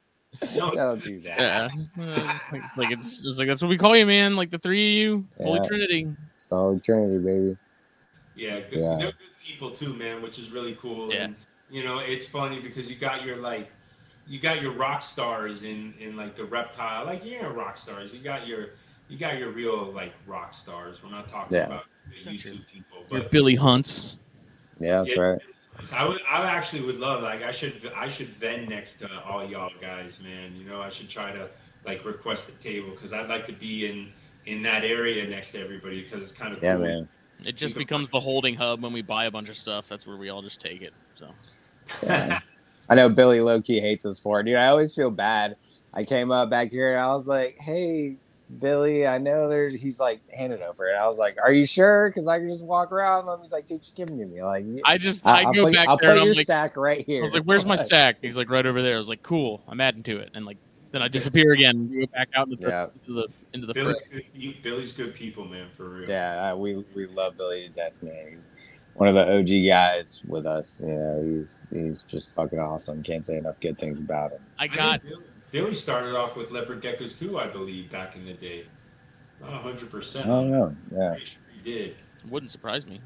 No, 0.57 0.70
Don't 0.73 1.03
do 1.03 1.19
that. 1.20 1.39
Yeah, 1.41 1.69
Uh, 2.03 2.39
like, 2.53 2.77
like 2.77 2.91
it's, 2.93 3.27
it's 3.27 3.39
like 3.39 3.49
that's 3.49 3.61
what 3.61 3.69
we 3.69 3.77
call 3.77 3.97
you, 3.97 4.07
man. 4.07 4.37
Like 4.37 4.51
the 4.51 4.59
three 4.61 4.91
of 4.91 4.95
you, 5.03 5.27
Holy 5.39 5.59
Yeah. 5.59 5.66
Trinity. 5.69 6.09
Solid 6.39 6.82
Trinity, 6.85 7.19
baby. 7.19 7.57
Yeah, 8.37 8.61
good, 8.61 8.78
Yeah. 8.78 8.97
they're 8.97 9.07
good 9.12 9.37
people 9.45 9.70
too, 9.73 9.93
man, 9.95 10.23
which 10.23 10.39
is 10.39 10.51
really 10.53 10.77
cool. 10.77 11.12
Yeah. 11.12 11.24
And 11.24 11.37
you 11.69 11.82
know, 11.85 11.99
it's 11.99 12.27
funny 12.27 12.61
because 12.61 12.89
you 12.89 12.97
got 12.97 13.24
your 13.24 13.37
like, 13.39 13.70
you 14.28 14.39
got 14.39 14.62
your 14.62 14.73
rock 14.73 15.03
stars 15.03 15.65
in 15.65 15.95
in 15.99 16.16
like 16.16 16.37
the 16.37 16.45
reptile, 16.45 17.05
like 17.07 17.23
yeah, 17.24 17.47
rock 17.47 17.77
stars. 17.77 18.15
You 18.15 18.20
got 18.20 18.47
your 18.47 18.69
you 19.11 19.19
got 19.19 19.39
your 19.39 19.51
real 19.51 19.87
like 19.93 20.12
rock 20.27 20.55
stars. 20.55 21.03
We're 21.03 21.11
not 21.11 21.27
talking 21.28 21.57
Yeah. 21.57 21.66
about 21.66 21.85
the 22.09 22.31
YouTube 22.31 22.66
people, 22.69 23.05
Your 23.11 23.23
but 23.23 23.31
Billy 23.31 23.57
Hunts. 23.57 24.20
Yeah, 24.78 25.03
that's 25.03 25.16
Yeah. 25.16 25.23
right. 25.23 25.41
So 25.82 25.97
I 25.97 26.07
would, 26.07 26.20
I 26.31 26.45
actually 26.47 26.82
would 26.82 26.99
love 26.99 27.23
like 27.23 27.43
I 27.43 27.51
should 27.51 27.74
I 27.97 28.09
should 28.09 28.28
vend 28.28 28.69
next 28.69 28.99
to 28.99 29.09
all 29.24 29.45
y'all 29.45 29.70
guys, 29.81 30.20
man. 30.23 30.55
You 30.57 30.65
know, 30.65 30.81
I 30.81 30.89
should 30.89 31.09
try 31.09 31.32
to 31.32 31.49
like 31.85 32.05
request 32.05 32.49
a 32.51 32.53
table 32.59 32.91
because 32.91 33.12
I'd 33.12 33.28
like 33.28 33.47
to 33.47 33.53
be 33.53 33.89
in 33.89 34.12
in 34.47 34.62
that 34.62 34.85
area 34.85 35.27
next 35.28 35.53
to 35.53 35.61
everybody 35.61 36.03
because 36.03 36.23
it's 36.23 36.32
kind 36.32 36.55
of 36.55 36.62
Yeah, 36.62 36.77
cool. 36.77 36.85
man. 36.85 37.09
It 37.47 37.57
just 37.57 37.74
becomes 37.77 38.11
the 38.11 38.20
holding 38.20 38.55
hub 38.55 38.82
when 38.82 38.93
we 38.93 39.01
buy 39.03 39.24
a 39.24 39.31
bunch 39.31 39.49
of 39.49 39.57
stuff. 39.57 39.89
That's 39.89 40.07
where 40.07 40.16
we 40.19 40.28
all 40.28 40.43
just 40.43 40.61
take 40.61 40.82
it. 40.82 40.93
So 41.15 41.31
Yeah. 42.03 42.41
I 42.89 42.95
know 42.95 43.09
Billy 43.09 43.41
low 43.41 43.62
key 43.62 43.81
hates 43.81 44.05
us 44.05 44.19
for 44.19 44.41
it, 44.41 44.45
dude. 44.45 44.57
I 44.57 44.66
always 44.66 44.95
feel 44.95 45.11
bad. 45.11 45.57
I 45.95 46.05
came 46.05 46.31
up 46.31 46.51
back 46.51 46.70
here 46.70 46.93
and 46.93 47.01
I 47.01 47.12
was 47.15 47.27
like, 47.27 47.57
"Hey, 47.61 48.16
Billy, 48.59 49.06
I 49.06 49.18
know 49.18 49.48
there's." 49.48 49.74
He's 49.81 50.01
like, 50.01 50.20
"Hand 50.31 50.52
it 50.52 50.60
over," 50.62 50.89
and 50.89 50.97
I 50.98 51.06
was 51.06 51.18
like, 51.18 51.36
"Are 51.43 51.52
you 51.52 51.66
sure?" 51.66 52.09
Because 52.10 52.27
I 52.27 52.39
can 52.39 52.48
just 52.48 52.64
walk 52.64 52.90
around. 52.93 53.28
And 53.28 53.40
he's 53.40 53.52
like, 53.52 53.66
"Dude, 53.66 53.82
just 53.82 53.97
give 53.97 54.09
them 54.09 54.18
to 54.18 54.27
me." 54.27 54.43
Like, 54.43 54.64
I 54.85 54.98
just 54.98 55.27
I- 55.27 55.43
I, 55.43 55.43
I'll 55.44 55.52
go 55.55 55.64
put, 55.64 55.74
back 55.74 55.89
I'll 55.89 55.98
there 55.98 56.14
put 56.16 56.24
your 56.24 56.35
like, 56.35 56.44
stack 56.44 56.77
right 56.77 57.05
here. 57.06 57.20
I 57.20 57.22
was 57.22 57.35
like, 57.35 57.44
"Where's 57.44 57.64
my 57.64 57.77
stack?" 57.77 58.16
He's 58.22 58.36
like, 58.36 58.51
"Right 58.51 58.66
over 58.66 58.82
there." 58.82 58.97
I 58.97 58.98
was 58.98 59.09
like, 59.09 59.22
"Cool." 59.22 59.62
I'm 59.68 59.81
adding 59.81 60.02
to 60.05 60.18
it, 60.18 60.31
and 60.35 60.44
like 60.47 60.59
then 60.93 61.02
I 61.02 61.09
disappear 61.09 61.52
again. 61.52 61.89
Go 62.01 62.06
back 62.06 62.28
out 62.35 62.48
into 62.48 62.60
the 62.62 62.68
Yeah. 62.68 62.86
into 63.06 63.12
the 63.12 63.28
into 63.55 63.66
the 63.68 63.74
Billy's 63.74 64.09
good, 64.09 64.24
you, 64.35 64.55
Billy's 64.62 64.93
good 64.93 65.14
people, 65.14 65.44
man, 65.44 65.68
for 65.70 65.89
real. 65.89 66.09
Yeah, 66.09 66.51
I- 66.51 66.55
we 66.55 66.85
we 66.94 67.06
love 67.06 67.36
Billy 67.36 67.62
to 67.62 67.68
death, 67.68 68.02
man. 68.02 68.27
He's 68.32 68.48
one 68.94 69.09
of 69.09 69.14
the 69.14 69.39
OG 69.39 69.68
guys 69.68 70.20
with 70.27 70.47
us. 70.47 70.82
You 70.85 70.93
know, 70.93 71.22
he's 71.39 71.68
he's 71.72 72.02
just 72.02 72.31
fucking 72.32 72.59
awesome. 72.59 73.02
Can't 73.05 73.24
say 73.24 73.36
enough 73.39 73.60
good 73.60 73.78
things 73.78 74.01
about 74.01 74.32
him. 74.32 74.40
I 74.59 74.64
I 74.64 74.66
got 74.66 75.02
Billy, 75.05 75.24
Billy 75.51 75.74
started 75.74 76.14
off 76.16 76.36
with 76.36 76.51
leopard 76.51 76.81
geckos 76.82 77.18
too, 77.18 77.39
I 77.39 77.47
believe, 77.48 77.90
back 77.90 78.16
in 78.16 78.24
the 78.24 78.35
day. 78.35 78.64
Not 79.40 79.52
hundred 79.62 79.89
I 79.89 79.90
percent. 79.90 80.27
don't 80.27 80.51
know. 80.51 80.74
Yeah, 80.93 81.10
Pretty 81.10 81.24
sure 81.27 81.43
he 81.52 81.60
did. 81.72 81.97
wouldn't 82.28 82.51
surprise 82.52 82.86
me. 82.86 83.01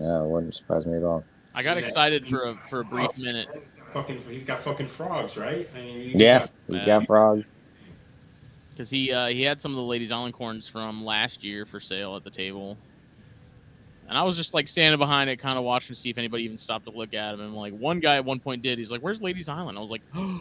yeah, 0.00 0.22
it 0.22 0.26
wouldn't 0.26 0.54
surprise 0.54 0.86
me 0.86 0.96
at 0.96 1.02
all. 1.02 1.24
I 1.54 1.62
got 1.62 1.76
excited 1.78 2.26
for 2.26 2.44
a 2.50 2.54
for 2.56 2.80
a 2.80 2.84
brief 2.84 3.06
Frogs. 3.06 3.22
minute. 3.24 3.48
He's 3.54 3.74
got 3.74 3.88
fucking, 3.88 4.18
he's 4.28 4.44
got 4.44 4.58
fucking 4.58 4.86
frogs, 4.86 5.36
right? 5.36 5.66
I 5.74 5.78
mean, 5.80 6.00
he's 6.10 6.14
Yeah, 6.20 6.40
got- 6.40 6.50
he's 6.68 6.80
Yeah. 6.82 6.98
got 6.98 7.06
frogs. 7.06 7.56
because 8.70 8.90
he 8.90 9.10
uh, 9.12 9.26
he 9.28 9.42
had 9.42 9.60
some 9.60 9.72
of 9.72 9.76
the 9.76 9.82
ladies 9.82 10.12
island 10.12 10.34
corns 10.34 10.68
from 10.68 11.04
last 11.04 11.42
year 11.42 11.64
for 11.66 11.80
sale 11.80 12.14
at 12.16 12.22
the 12.22 12.30
table, 12.30 12.76
and 14.08 14.16
I 14.16 14.22
was 14.22 14.36
just 14.36 14.54
like 14.54 14.68
standing 14.68 14.98
behind 15.00 15.30
it, 15.30 15.38
kind 15.38 15.58
of 15.58 15.64
watching 15.64 15.94
to 15.96 16.00
see 16.00 16.10
if 16.10 16.18
anybody 16.18 16.44
even 16.44 16.58
stopped 16.58 16.84
to 16.84 16.92
look 16.92 17.12
at 17.14 17.34
him. 17.34 17.40
And 17.40 17.54
like 17.54 17.72
one 17.72 17.98
guy 17.98 18.16
at 18.16 18.24
one 18.24 18.38
point 18.38 18.62
did. 18.62 18.78
He's 18.78 18.90
like, 18.92 19.00
"Where's 19.00 19.20
Ladies 19.22 19.48
Island?" 19.48 19.76
I 19.78 19.80
was 19.80 19.90
like, 19.90 20.02
oh, 20.14 20.40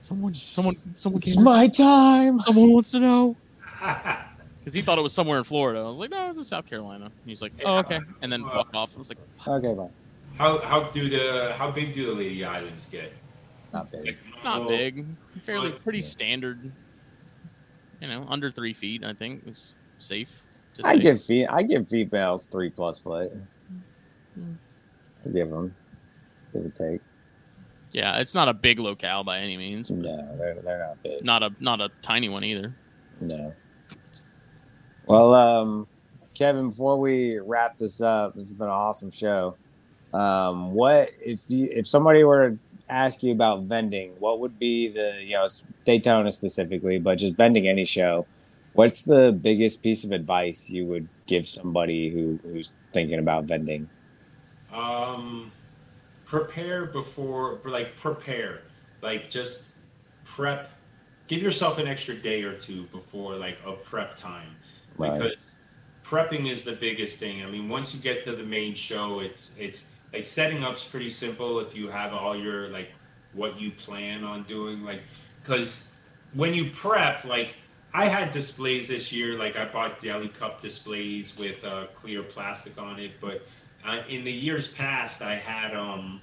"Someone, 0.00 0.34
someone, 0.34 0.76
someone, 0.96 1.20
It's 1.22 1.34
came 1.36 1.44
my 1.44 1.68
time. 1.68 2.40
someone 2.40 2.72
wants 2.72 2.90
to 2.90 2.98
know." 3.00 3.36
Because 4.60 4.74
he 4.74 4.82
thought 4.82 4.98
it 4.98 5.02
was 5.02 5.14
somewhere 5.14 5.38
in 5.38 5.44
Florida. 5.44 5.80
I 5.80 5.84
was 5.88 5.96
like, 5.96 6.10
"No, 6.10 6.28
it's 6.28 6.36
in 6.36 6.44
South 6.44 6.66
Carolina." 6.66 7.06
And 7.06 7.12
he's 7.24 7.40
like, 7.40 7.52
"Oh, 7.64 7.78
okay," 7.78 7.98
and 8.20 8.30
then 8.30 8.42
fuck 8.44 8.68
off. 8.74 8.92
I 8.94 8.98
was 8.98 9.08
like, 9.08 9.16
Okay, 9.48 9.72
bye. 9.72 9.88
how 10.36 10.58
how 10.60 10.82
do 10.90 11.08
the 11.08 11.54
how 11.56 11.70
big 11.70 11.94
do 11.94 12.04
the 12.04 12.12
Lady 12.12 12.44
Islands 12.44 12.84
get? 12.90 13.10
Not 13.72 13.90
big. 13.90 14.04
Like, 14.04 14.44
"Not 14.44 14.68
big, 14.68 15.06
fairly 15.44 15.70
Fine. 15.70 15.80
pretty 15.80 16.02
standard. 16.02 16.70
You 18.02 18.08
know, 18.08 18.26
under 18.28 18.50
three 18.50 18.74
feet. 18.74 19.02
I 19.02 19.14
think 19.14 19.46
is 19.46 19.72
safe." 19.98 20.44
To 20.74 20.86
I 20.86 20.96
say. 20.96 21.00
give 21.00 21.22
fe- 21.24 21.46
I 21.46 21.62
give 21.62 21.88
females 21.88 22.44
three 22.44 22.68
plus 22.68 22.98
foot. 22.98 23.32
Hmm. 24.34 24.52
I 25.24 25.28
give 25.30 25.48
them, 25.50 25.74
give 26.52 26.66
or 26.66 26.68
take. 26.68 27.00
Yeah, 27.92 28.18
it's 28.18 28.34
not 28.34 28.48
a 28.48 28.54
big 28.54 28.78
locale 28.78 29.24
by 29.24 29.38
any 29.38 29.56
means. 29.56 29.90
No, 29.90 30.36
they're 30.36 30.54
they're 30.62 30.78
not 30.78 31.02
big. 31.02 31.24
Not 31.24 31.42
a 31.42 31.50
not 31.60 31.80
a 31.80 31.90
tiny 32.02 32.28
one 32.28 32.44
either. 32.44 32.74
No. 33.20 33.52
Well, 35.06 35.34
um, 35.34 35.88
Kevin, 36.34 36.68
before 36.70 36.98
we 36.98 37.38
wrap 37.38 37.76
this 37.76 38.00
up, 38.00 38.34
this 38.34 38.46
has 38.46 38.52
been 38.52 38.68
an 38.68 38.72
awesome 38.72 39.10
show. 39.10 39.56
Um, 40.12 40.72
what 40.72 41.10
if 41.20 41.42
you 41.48 41.68
if 41.70 41.86
somebody 41.86 42.22
were 42.24 42.50
to 42.50 42.58
ask 42.88 43.22
you 43.22 43.32
about 43.32 43.62
vending, 43.64 44.12
what 44.18 44.40
would 44.40 44.58
be 44.58 44.88
the 44.88 45.20
you 45.22 45.34
know 45.34 45.44
it's 45.44 45.64
Daytona 45.84 46.30
specifically, 46.30 46.98
but 46.98 47.16
just 47.18 47.34
vending 47.34 47.68
any 47.68 47.84
show? 47.84 48.26
What's 48.74 49.02
the 49.02 49.32
biggest 49.32 49.82
piece 49.82 50.04
of 50.04 50.12
advice 50.12 50.70
you 50.70 50.86
would 50.86 51.08
give 51.26 51.48
somebody 51.48 52.08
who 52.08 52.38
who's 52.44 52.72
thinking 52.92 53.18
about 53.18 53.44
vending? 53.44 53.88
Um, 54.72 55.50
prepare 56.30 56.86
before, 56.86 57.58
like 57.64 57.96
prepare, 57.96 58.62
like 59.02 59.28
just 59.28 59.70
prep. 60.24 60.70
Give 61.26 61.42
yourself 61.42 61.78
an 61.78 61.88
extra 61.88 62.14
day 62.14 62.44
or 62.44 62.56
two 62.56 62.84
before 62.84 63.34
like 63.36 63.58
a 63.66 63.72
prep 63.72 64.16
time, 64.16 64.54
Right. 64.96 65.12
because 65.12 65.56
prepping 66.04 66.48
is 66.48 66.62
the 66.62 66.74
biggest 66.74 67.18
thing. 67.18 67.42
I 67.42 67.50
mean, 67.50 67.68
once 67.68 67.92
you 67.92 68.00
get 68.00 68.22
to 68.24 68.32
the 68.36 68.44
main 68.44 68.74
show, 68.74 69.18
it's 69.18 69.56
it's 69.58 69.86
like 70.12 70.24
setting 70.24 70.62
up's 70.62 70.86
pretty 70.86 71.10
simple 71.10 71.58
if 71.58 71.74
you 71.76 71.88
have 71.88 72.14
all 72.14 72.36
your 72.36 72.68
like 72.68 72.92
what 73.32 73.60
you 73.60 73.72
plan 73.72 74.22
on 74.22 74.44
doing, 74.44 74.84
like 74.84 75.02
because 75.42 75.88
when 76.34 76.54
you 76.54 76.70
prep, 76.70 77.24
like 77.24 77.56
I 77.92 78.06
had 78.06 78.30
displays 78.30 78.86
this 78.86 79.12
year, 79.12 79.36
like 79.36 79.56
I 79.56 79.64
bought 79.64 79.98
deli 79.98 80.28
cup 80.28 80.60
displays 80.60 81.36
with 81.36 81.64
uh, 81.64 81.86
clear 81.96 82.22
plastic 82.22 82.80
on 82.80 83.00
it, 83.00 83.12
but 83.20 83.42
uh, 83.84 84.02
in 84.08 84.24
the 84.24 84.32
years 84.32 84.68
past, 84.68 85.22
I 85.22 85.34
had 85.34 85.74
um, 85.74 86.20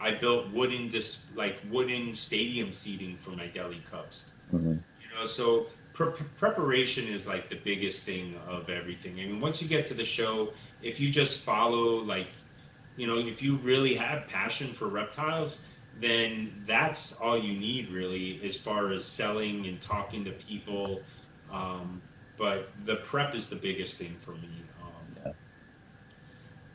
I 0.00 0.12
built 0.14 0.50
wooden 0.52 0.88
dis- 0.88 1.24
like 1.34 1.58
wooden 1.70 2.14
stadium 2.14 2.72
seating 2.72 3.16
for 3.16 3.30
my 3.30 3.46
deli 3.46 3.82
cups. 3.90 4.32
Mhm. 4.52 4.82
You 5.00 5.16
know, 5.16 5.26
so 5.26 5.66
pre- 5.92 6.12
preparation 6.38 7.06
is 7.06 7.26
like 7.26 7.48
the 7.48 7.56
biggest 7.56 8.04
thing 8.04 8.38
of 8.48 8.68
everything. 8.70 9.20
I 9.20 9.26
mean, 9.26 9.40
once 9.40 9.62
you 9.62 9.68
get 9.68 9.86
to 9.86 9.94
the 9.94 10.04
show, 10.04 10.52
if 10.82 11.00
you 11.00 11.10
just 11.10 11.40
follow 11.40 11.98
like, 11.98 12.28
you 12.96 13.06
know, 13.06 13.18
if 13.18 13.42
you 13.42 13.56
really 13.56 13.94
have 13.94 14.28
passion 14.28 14.72
for 14.72 14.88
reptiles, 14.88 15.64
then 16.00 16.62
that's 16.64 17.12
all 17.14 17.36
you 17.38 17.58
need 17.58 17.90
really 17.90 18.40
as 18.44 18.56
far 18.56 18.90
as 18.90 19.04
selling 19.04 19.66
and 19.66 19.80
talking 19.80 20.24
to 20.24 20.32
people. 20.32 21.02
Um, 21.52 22.00
but 22.36 22.70
the 22.86 22.96
prep 22.96 23.34
is 23.34 23.48
the 23.48 23.56
biggest 23.56 23.98
thing 23.98 24.16
for 24.20 24.32
me. 24.32 24.48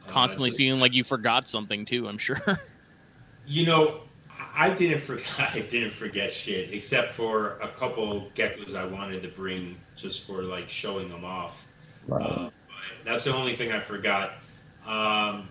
Yeah. 0.06 0.12
Constantly 0.12 0.50
just- 0.50 0.58
feeling 0.60 0.80
like 0.80 0.94
you 0.94 1.04
forgot 1.04 1.48
something 1.48 1.86
too. 1.86 2.08
I'm 2.08 2.18
sure. 2.18 2.42
You 3.48 3.64
know, 3.68 4.02
I 4.56 4.72
didn't 4.72 5.02
forget. 5.02 5.40
I 5.54 5.60
didn't 5.60 5.92
forget 5.92 6.32
shit, 6.34 6.74
except 6.74 7.10
for 7.12 7.60
a 7.60 7.68
couple 7.68 8.32
geckos 8.34 8.76
I 8.76 8.86
wanted 8.86 9.22
to 9.22 9.28
bring 9.30 9.78
just 9.96 10.26
for 10.26 10.42
like 10.42 10.68
showing 10.68 11.10
them 11.10 11.24
off. 11.24 11.68
Right. 12.08 12.26
Uh, 12.26 12.50
but 12.68 13.06
that's 13.06 13.24
the 13.26 13.36
only 13.36 13.56
thing 13.56 13.72
I 13.72 13.80
forgot. 13.80 14.32
Um, 14.88 15.48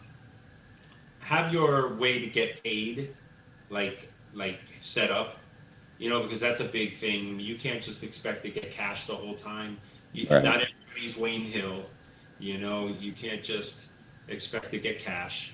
have 1.21 1.53
your 1.53 1.95
way 1.95 2.19
to 2.21 2.27
get 2.27 2.65
paid, 2.65 3.15
like 3.71 4.09
like 4.35 4.59
set 4.77 5.13
up. 5.13 5.37
You 5.99 6.11
know, 6.11 6.25
because 6.25 6.41
that's 6.41 6.59
a 6.59 6.65
big 6.65 6.97
thing. 6.97 7.39
You 7.39 7.55
can't 7.55 7.81
just 7.81 8.03
expect 8.03 8.43
to 8.43 8.51
get 8.51 8.73
cash 8.73 9.07
the 9.07 9.15
whole 9.15 9.37
time. 9.37 9.79
You, 10.13 10.27
Right. 10.29 10.43
Not 10.43 10.63
everybody's 10.63 11.17
Wayne 11.17 11.45
Hill. 11.45 11.85
You 12.41 12.59
know, 12.59 12.89
you 12.89 13.13
can't 13.13 13.41
just 13.41 13.91
expect 14.29 14.71
to 14.71 14.79
get 14.79 14.99
cash. 14.99 15.53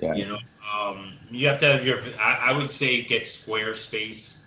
yeah. 0.00 0.14
You 0.14 0.26
know, 0.26 0.38
um, 0.72 1.14
you 1.30 1.48
have 1.48 1.58
to 1.58 1.66
have 1.66 1.86
your. 1.86 1.98
I, 2.20 2.50
I 2.50 2.56
would 2.56 2.70
say 2.70 3.02
get 3.02 3.24
Squarespace 3.24 4.42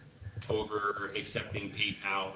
over 0.49 1.11
accepting 1.15 1.72
PayPal 1.72 2.34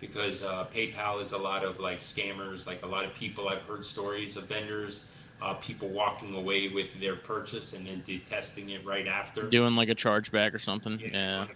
because 0.00 0.42
uh, 0.42 0.66
PayPal 0.72 1.20
is 1.20 1.32
a 1.32 1.38
lot 1.38 1.64
of 1.64 1.78
like 1.78 2.00
scammers. 2.00 2.66
Like 2.66 2.82
a 2.82 2.86
lot 2.86 3.04
of 3.04 3.14
people, 3.14 3.48
I've 3.48 3.62
heard 3.62 3.84
stories 3.84 4.36
of 4.36 4.44
vendors, 4.44 5.10
uh, 5.42 5.54
people 5.54 5.88
walking 5.88 6.34
away 6.34 6.68
with 6.68 6.98
their 7.00 7.16
purchase 7.16 7.74
and 7.74 7.86
then 7.86 8.02
detesting 8.04 8.70
it 8.70 8.84
right 8.84 9.06
after. 9.06 9.48
Doing 9.48 9.76
like 9.76 9.88
a 9.88 9.94
chargeback 9.94 10.54
or 10.54 10.58
something. 10.58 10.98
Yeah, 11.00 11.08
Yeah. 11.12 11.46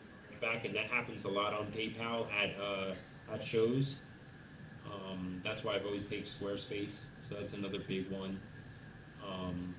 Back 0.41 0.67
and 0.67 0.75
that 0.77 0.87
happens 0.87 1.25
a 1.25 1.31
lot 1.31 1.55
on 1.55 1.67
PayPal 1.69 2.27
at 2.33 2.55
uh, 2.61 2.95
at 3.33 3.43
shows. 3.43 4.01
Um, 4.85 5.41
that's 5.43 5.65
why 5.65 5.75
I've 5.75 5.87
always 5.87 6.07
taken 6.07 6.25
Squarespace. 6.25 7.07
So 7.27 7.37
that's 7.37 7.55
another 7.55 7.79
big 7.79 8.11
one. 8.11 8.39
Um, 9.29 9.75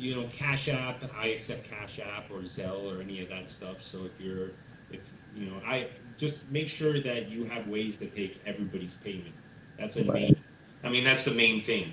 you 0.00 0.16
know, 0.16 0.26
Cash 0.28 0.68
App. 0.68 1.04
I 1.16 1.26
accept 1.26 1.70
Cash 1.70 2.00
App 2.00 2.30
or 2.30 2.38
Zelle 2.38 2.96
or 2.96 3.02
any 3.02 3.22
of 3.22 3.28
that 3.28 3.50
stuff. 3.50 3.82
So 3.82 4.06
if 4.06 4.18
you're, 4.18 4.50
if 4.90 5.10
you 5.36 5.46
know, 5.46 5.60
I 5.66 5.88
just 6.16 6.50
make 6.50 6.68
sure 6.68 7.00
that 7.00 7.28
you 7.30 7.44
have 7.44 7.68
ways 7.68 7.98
to 7.98 8.06
take 8.06 8.40
everybody's 8.46 8.94
payment. 8.94 9.34
That's 9.78 9.96
a 9.96 10.04
main. 10.04 10.36
I 10.82 10.88
mean, 10.88 11.04
that's 11.04 11.24
the 11.24 11.32
main 11.32 11.60
thing. 11.60 11.92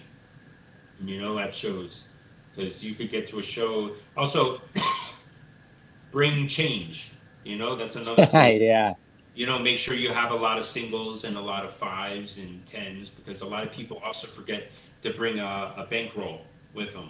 You 1.02 1.20
know, 1.20 1.38
at 1.38 1.54
shows, 1.54 2.08
because 2.56 2.84
you 2.84 2.96
could 2.96 3.12
get 3.12 3.28
to 3.28 3.40
a 3.40 3.44
show. 3.44 3.92
Also, 4.16 4.62
bring 6.12 6.48
change. 6.48 7.12
You 7.44 7.58
know, 7.58 7.76
that's 7.76 7.96
another. 7.96 8.26
thing. 8.26 8.62
yeah. 8.62 8.94
you 9.36 9.46
know, 9.46 9.60
make 9.60 9.78
sure 9.78 9.94
you 9.94 10.14
have 10.14 10.32
a 10.32 10.36
lot 10.36 10.58
of 10.58 10.66
singles 10.66 11.24
and 11.24 11.38
a 11.38 11.42
lot 11.42 11.64
of 11.64 11.72
fives 11.72 12.38
and 12.40 12.66
tens 12.66 13.10
because 13.10 13.42
a 13.42 13.46
lot 13.46 13.64
of 13.64 13.72
people 13.72 14.02
also 14.04 14.28
forget 14.28 14.72
to 15.02 15.12
bring 15.12 15.40
a, 15.40 15.74
a 15.78 15.86
bankroll 15.90 16.42
with 16.74 16.94
them. 16.94 17.10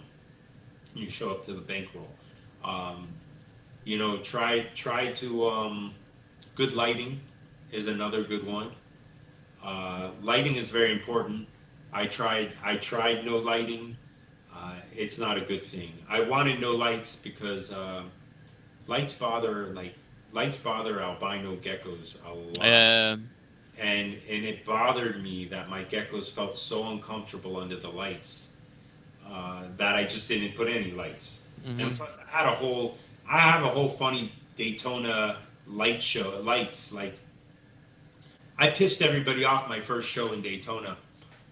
You 0.93 1.09
show 1.09 1.31
up 1.31 1.43
to 1.45 1.53
the 1.53 1.61
bankroll. 1.61 2.09
Um, 2.63 3.07
you 3.83 3.97
know, 3.97 4.17
try 4.17 4.67
try 4.73 5.11
to 5.13 5.47
um, 5.47 5.93
good 6.55 6.73
lighting 6.73 7.19
is 7.71 7.87
another 7.87 8.23
good 8.23 8.45
one. 8.45 8.71
Uh, 9.63 10.11
lighting 10.21 10.55
is 10.55 10.69
very 10.69 10.91
important. 10.91 11.47
I 11.93 12.07
tried 12.07 12.53
I 12.63 12.77
tried 12.77 13.25
no 13.25 13.37
lighting. 13.37 13.97
Uh, 14.53 14.73
it's 14.95 15.19
not 15.19 15.37
a 15.37 15.41
good 15.41 15.63
thing. 15.63 15.93
I 16.09 16.21
wanted 16.21 16.59
no 16.59 16.75
lights 16.75 17.15
because 17.15 17.71
uh, 17.71 18.03
lights 18.87 19.13
bother 19.13 19.67
like 19.67 19.93
lights 20.33 20.57
bother 20.57 21.01
albino 21.01 21.55
geckos 21.57 22.17
a 22.25 22.33
lot 22.33 22.61
and 23.77 24.17
and 24.29 24.45
it 24.45 24.65
bothered 24.65 25.21
me 25.23 25.45
that 25.45 25.69
my 25.69 25.83
geckos 25.83 26.29
felt 26.29 26.55
so 26.55 26.89
uncomfortable 26.89 27.57
under 27.57 27.77
the 27.77 27.89
lights 27.89 28.56
uh, 29.31 29.63
that 29.77 29.95
I 29.95 30.03
just 30.03 30.27
didn't 30.27 30.55
put 30.55 30.67
any 30.67 30.91
lights. 30.91 31.43
Mhm. 31.65 31.81
And 31.81 31.95
plus, 31.95 32.17
I 32.17 32.37
had 32.37 32.47
a 32.47 32.55
whole, 32.55 32.97
I 33.29 33.39
have 33.39 33.63
a 33.63 33.69
whole 33.69 33.89
funny 33.89 34.31
Daytona 34.55 35.37
light 35.67 36.01
show, 36.01 36.39
lights. 36.41 36.93
Like, 36.93 37.17
I 38.57 38.69
pissed 38.69 39.01
everybody 39.01 39.43
off 39.43 39.69
my 39.69 39.79
first 39.79 40.09
show 40.09 40.33
in 40.33 40.41
Daytona. 40.41 40.97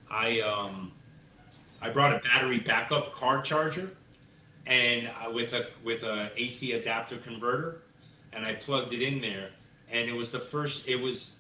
I 0.10 0.42
um, 0.42 0.92
I 1.82 1.90
brought 1.90 2.14
a 2.14 2.20
battery 2.20 2.60
backup 2.60 3.14
car 3.14 3.42
charger, 3.42 3.92
and 4.66 5.08
uh, 5.08 5.32
with 5.32 5.54
a 5.54 5.68
with 5.84 6.04
a 6.04 6.32
AC 6.36 6.74
adapter 6.74 7.18
converter, 7.18 7.82
and 8.34 8.46
I 8.46 8.54
plugged 8.54 8.94
it 8.94 9.02
in 9.02 9.22
there, 9.22 9.50
and 9.92 10.10
it 10.10 10.16
was 10.16 10.32
the 10.32 10.40
first. 10.40 10.88
It 10.88 10.96
was 11.00 11.40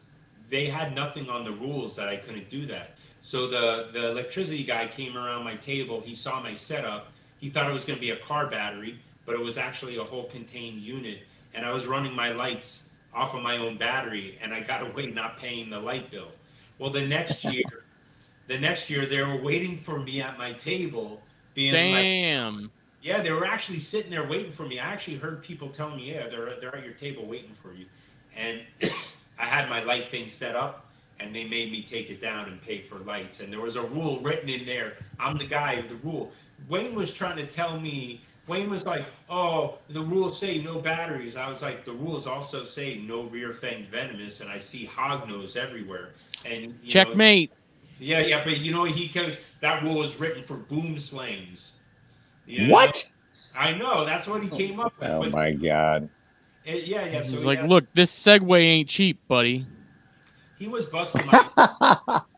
they 0.49 0.67
had 0.67 0.93
nothing 0.93 1.29
on 1.29 1.43
the 1.43 1.51
rules 1.51 1.95
that 1.95 2.09
I 2.09 2.17
couldn't 2.17 2.47
do 2.47 2.65
that. 2.67 2.94
So 3.25 3.47
the 3.47 3.87
the 3.91 4.11
electricity 4.11 4.63
guy 4.63 4.85
came 4.85 5.17
around 5.17 5.43
my 5.45 5.55
table. 5.55 5.99
He 5.99 6.13
saw 6.13 6.43
my 6.43 6.53
setup. 6.53 7.11
He 7.39 7.49
thought 7.49 7.67
it 7.67 7.73
was 7.73 7.83
going 7.83 7.97
to 7.97 8.01
be 8.01 8.11
a 8.11 8.17
car 8.17 8.45
battery, 8.45 8.99
but 9.25 9.33
it 9.33 9.41
was 9.41 9.57
actually 9.57 9.97
a 9.97 10.03
whole 10.03 10.25
contained 10.25 10.79
unit. 10.79 11.23
And 11.55 11.65
I 11.65 11.71
was 11.71 11.87
running 11.87 12.13
my 12.13 12.29
lights 12.29 12.93
off 13.15 13.33
of 13.33 13.41
my 13.41 13.57
own 13.57 13.77
battery, 13.79 14.37
and 14.43 14.53
I 14.53 14.59
got 14.61 14.87
away 14.87 15.07
not 15.07 15.39
paying 15.39 15.71
the 15.71 15.79
light 15.79 16.11
bill. 16.11 16.27
Well, 16.77 16.91
the 16.91 17.07
next 17.07 17.43
year, 17.43 17.63
the 18.45 18.59
next 18.59 18.91
year 18.91 19.07
they 19.07 19.23
were 19.23 19.41
waiting 19.41 19.75
for 19.75 19.99
me 19.99 20.21
at 20.21 20.37
my 20.37 20.53
table, 20.53 21.19
being 21.55 21.73
like, 21.73 22.03
Damn. 22.03 22.69
yeah, 23.01 23.23
they 23.23 23.31
were 23.31 23.47
actually 23.47 23.79
sitting 23.79 24.11
there 24.11 24.27
waiting 24.27 24.51
for 24.51 24.67
me. 24.67 24.79
I 24.79 24.85
actually 24.93 25.17
heard 25.17 25.41
people 25.41 25.69
telling 25.69 25.97
me, 25.97 26.13
yeah, 26.13 26.27
they're 26.27 26.59
they're 26.59 26.75
at 26.75 26.85
your 26.85 26.93
table 26.93 27.25
waiting 27.25 27.55
for 27.55 27.73
you. 27.73 27.87
And 28.37 28.61
I 29.39 29.45
had 29.45 29.67
my 29.67 29.83
light 29.83 30.09
thing 30.09 30.27
set 30.27 30.55
up, 30.55 30.84
and 31.19 31.33
they 31.35 31.45
made 31.45 31.71
me 31.71 31.81
take 31.81 32.09
it 32.09 32.19
down 32.19 32.47
and 32.47 32.61
pay 32.61 32.81
for 32.81 32.99
lights. 32.99 33.39
And 33.39 33.51
there 33.51 33.61
was 33.61 33.75
a 33.75 33.81
rule 33.83 34.19
written 34.19 34.49
in 34.49 34.65
there. 34.65 34.93
I'm 35.19 35.37
the 35.37 35.45
guy 35.45 35.73
of 35.73 35.87
the 35.89 35.95
rule. 35.95 36.31
Wayne 36.69 36.95
was 36.95 37.13
trying 37.13 37.37
to 37.37 37.47
tell 37.47 37.79
me. 37.79 38.21
Wayne 38.47 38.69
was 38.69 38.85
like, 38.85 39.05
"Oh, 39.29 39.79
the 39.89 40.01
rules 40.01 40.37
say 40.39 40.61
no 40.61 40.79
batteries." 40.79 41.35
I 41.35 41.49
was 41.49 41.61
like, 41.63 41.83
"The 41.83 41.93
rules 41.93 42.27
also 42.27 42.63
say 42.63 42.97
no 42.99 43.23
rear 43.23 43.49
fanged 43.49 43.87
venomous," 43.87 44.41
and 44.41 44.49
I 44.51 44.59
see 44.59 44.85
hognose 44.87 45.57
everywhere. 45.57 46.11
And 46.45 46.61
you 46.61 46.67
know, 46.69 46.75
Checkmate. 46.87 47.51
yeah, 47.99 48.19
yeah, 48.19 48.43
but 48.43 48.59
you 48.59 48.71
know 48.71 48.83
he 48.83 49.07
goes. 49.07 49.53
That 49.61 49.81
rule 49.81 50.03
is 50.03 50.19
written 50.19 50.43
for 50.43 50.57
boomslangs. 50.57 51.79
You 52.45 52.67
know? 52.67 52.73
What? 52.73 53.11
I 53.57 53.73
know. 53.77 54.05
That's 54.05 54.27
what 54.27 54.43
he 54.43 54.49
came 54.49 54.79
up 54.79 54.93
with. 54.99 55.09
Oh 55.09 55.27
my 55.31 55.51
god. 55.51 56.07
eh, 56.67 56.81
yeah, 56.85 57.05
yeah. 57.05 57.21
So 57.21 57.31
He's 57.31 57.39
he 57.41 57.45
like, 57.47 57.59
had- 57.59 57.69
look, 57.69 57.85
this 57.95 58.13
Segway 58.13 58.61
ain't 58.61 58.89
cheap, 58.89 59.19
buddy. 59.27 59.65
He 60.57 60.67
was 60.67 60.85
busting 60.85 61.25
my. 61.27 62.21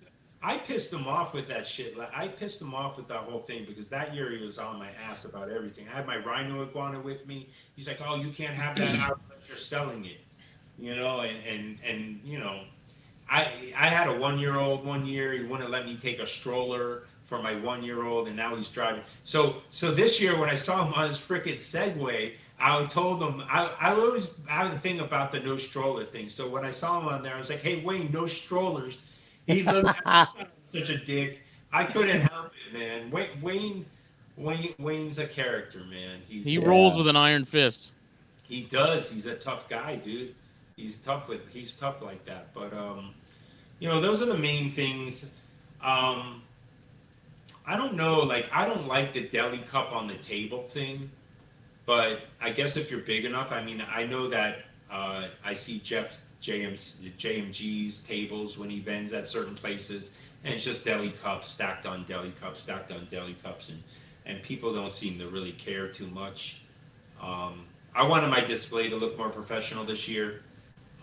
I 0.44 0.60
pissed 0.60 0.94
him 0.94 1.07
off 1.07 1.34
with 1.34 1.48
that 1.49 1.68
shit. 1.68 1.98
Like, 1.98 2.15
I 2.15 2.27
pissed 2.27 2.61
him 2.61 2.73
off 2.73 2.95
with 2.95 3.07
that 3.07 3.18
whole 3.18 3.39
thing 3.39 3.65
because 3.68 3.89
that 3.89 4.15
year 4.15 4.30
he 4.31 4.41
was 4.41 4.57
on 4.60 4.80
my 4.80 4.89
ass 5.10 5.26
about 5.26 5.49
everything. 5.49 5.88
I 5.91 5.95
had 5.98 6.07
my 6.07 6.18
rhino 6.18 6.64
iguana 6.64 6.99
with 6.99 7.27
me. 7.27 7.49
He's 7.76 7.88
like, 7.88 7.99
"Oh, 8.06 8.15
you 8.15 8.30
can't 8.31 8.53
have 8.53 8.77
that 8.77 8.95
out 8.99 9.19
unless 9.26 9.48
you're 9.48 9.57
selling 9.57 10.06
it," 10.06 10.19
you 10.77 10.95
know. 10.95 11.22
And 11.22 11.38
and 11.45 11.77
and 11.84 12.22
you 12.23 12.39
know, 12.39 12.61
I 13.30 13.73
I 13.76 13.88
had 13.88 14.07
a 14.07 14.14
one 14.14 14.39
year 14.39 14.56
old 14.57 14.85
one 14.85 15.06
year. 15.06 15.34
He 15.34 15.44
wouldn't 15.44 15.69
let 15.69 15.85
me 15.85 15.98
take 15.98 16.19
a 16.19 16.27
stroller 16.27 17.03
for 17.26 17.41
my 17.41 17.56
one 17.56 17.84
year 17.84 18.06
old, 18.06 18.27
and 18.27 18.38
now 18.38 18.56
he's 18.56 18.69
driving. 18.69 19.02
So 19.23 19.57
so 19.69 19.91
this 19.91 20.22
year 20.22 20.39
when 20.39 20.49
I 20.49 20.56
saw 20.56 20.85
him 20.85 20.94
on 20.94 21.07
his 21.07 21.18
frickin' 21.18 21.56
Segway, 21.56 22.35
I 22.60 22.86
told 22.88 23.22
him 23.22 23.44
I 23.50 23.72
I 23.80 23.92
always 23.94 24.34
I 24.50 24.54
have 24.64 24.72
the 24.72 24.80
thing 24.80 25.00
about 25.00 25.32
the 25.32 25.40
no 25.40 25.58
stroller 25.58 26.06
thing. 26.06 26.30
So 26.30 26.48
when 26.50 26.66
I 26.66 26.72
saw 26.72 27.00
him 27.00 27.08
on 27.08 27.22
there, 27.22 27.36
I 27.36 27.40
was 27.40 27.50
like, 27.50 27.62
"Hey 27.62 27.84
Wayne, 27.84 28.12
no 28.12 28.26
strollers." 28.28 29.12
He 29.46 29.64
looked 29.72 29.98
such 30.66 30.90
a 30.90 30.98
dick. 30.98 31.42
I 31.72 31.84
couldn't 31.84 32.22
help 32.22 32.52
it, 32.68 32.74
man. 32.74 33.12
Wayne 33.12 33.40
Wayne 33.42 33.86
Wayne 34.38 34.74
Wayne's 34.80 35.20
a 35.20 35.28
character, 35.28 35.80
man. 35.90 36.22
He's 36.28 36.46
He 36.46 36.56
Yeah. 36.56 36.66
rolls 36.68 36.98
with 36.98 37.08
an 37.08 37.16
iron 37.16 37.46
fist. 37.46 37.94
he 38.48 38.64
does. 38.64 39.12
He's 39.12 39.26
a 39.26 39.36
tough 39.36 39.68
guy, 39.70 39.96
dude. 39.98 40.34
He's 40.76 40.98
tough 40.98 41.28
with. 41.28 41.48
He's 41.50 41.74
tough 41.76 42.02
like 42.02 42.24
that. 42.26 42.54
But 42.54 42.74
um, 42.74 43.14
you 43.80 43.88
know, 43.90 44.02
those 44.02 44.22
are 44.22 44.26
the 44.26 44.38
main 44.38 44.72
things. 44.72 45.30
Um, 45.82 46.42
I 47.66 47.76
don't 47.78 47.96
know. 47.96 48.22
Like, 48.22 48.50
I 48.54 48.66
don't 48.66 48.88
like 48.88 49.14
the 49.14 49.28
deli 49.28 49.60
cup 49.60 49.92
on 49.92 50.08
the 50.08 50.16
table 50.16 50.64
thing. 50.64 51.12
But 51.88 52.24
I 52.42 52.50
guess 52.52 52.76
if 52.76 52.92
you're 52.92 53.00
big 53.00 53.24
enough, 53.24 53.54
I 53.54 53.64
mean, 53.64 53.82
I 53.90 54.04
know 54.04 54.28
that 54.28 54.72
uh, 54.92 55.28
I 55.44 55.54
see 55.54 55.80
Jeff's 55.80 56.22
JMG's 56.42 58.04
tables 58.04 58.58
when 58.58 58.70
he 58.70 58.82
vends 58.82 59.14
at 59.14 59.28
certain 59.28 59.56
places, 59.56 60.12
and 60.44 60.54
it's 60.54 60.66
just 60.66 60.86
deli 60.86 61.12
cups 61.12 61.48
stacked 61.48 61.86
on 61.86 62.04
deli 62.04 62.32
cups, 62.32 62.62
stacked 62.62 62.92
on 62.92 63.08
deli 63.10 63.36
cups, 63.42 63.70
and 63.70 63.82
and 64.26 64.44
people 64.44 64.74
don't 64.74 64.92
seem 64.92 65.18
to 65.20 65.30
really 65.30 65.54
care 65.54 65.88
too 65.88 66.08
much. 66.08 66.62
Um, 67.22 67.66
I 67.96 68.06
wanted 68.06 68.28
my 68.30 68.42
display 68.42 68.90
to 68.90 68.98
look 68.98 69.18
more 69.18 69.30
professional 69.30 69.86
this 69.86 70.10
year. 70.10 70.42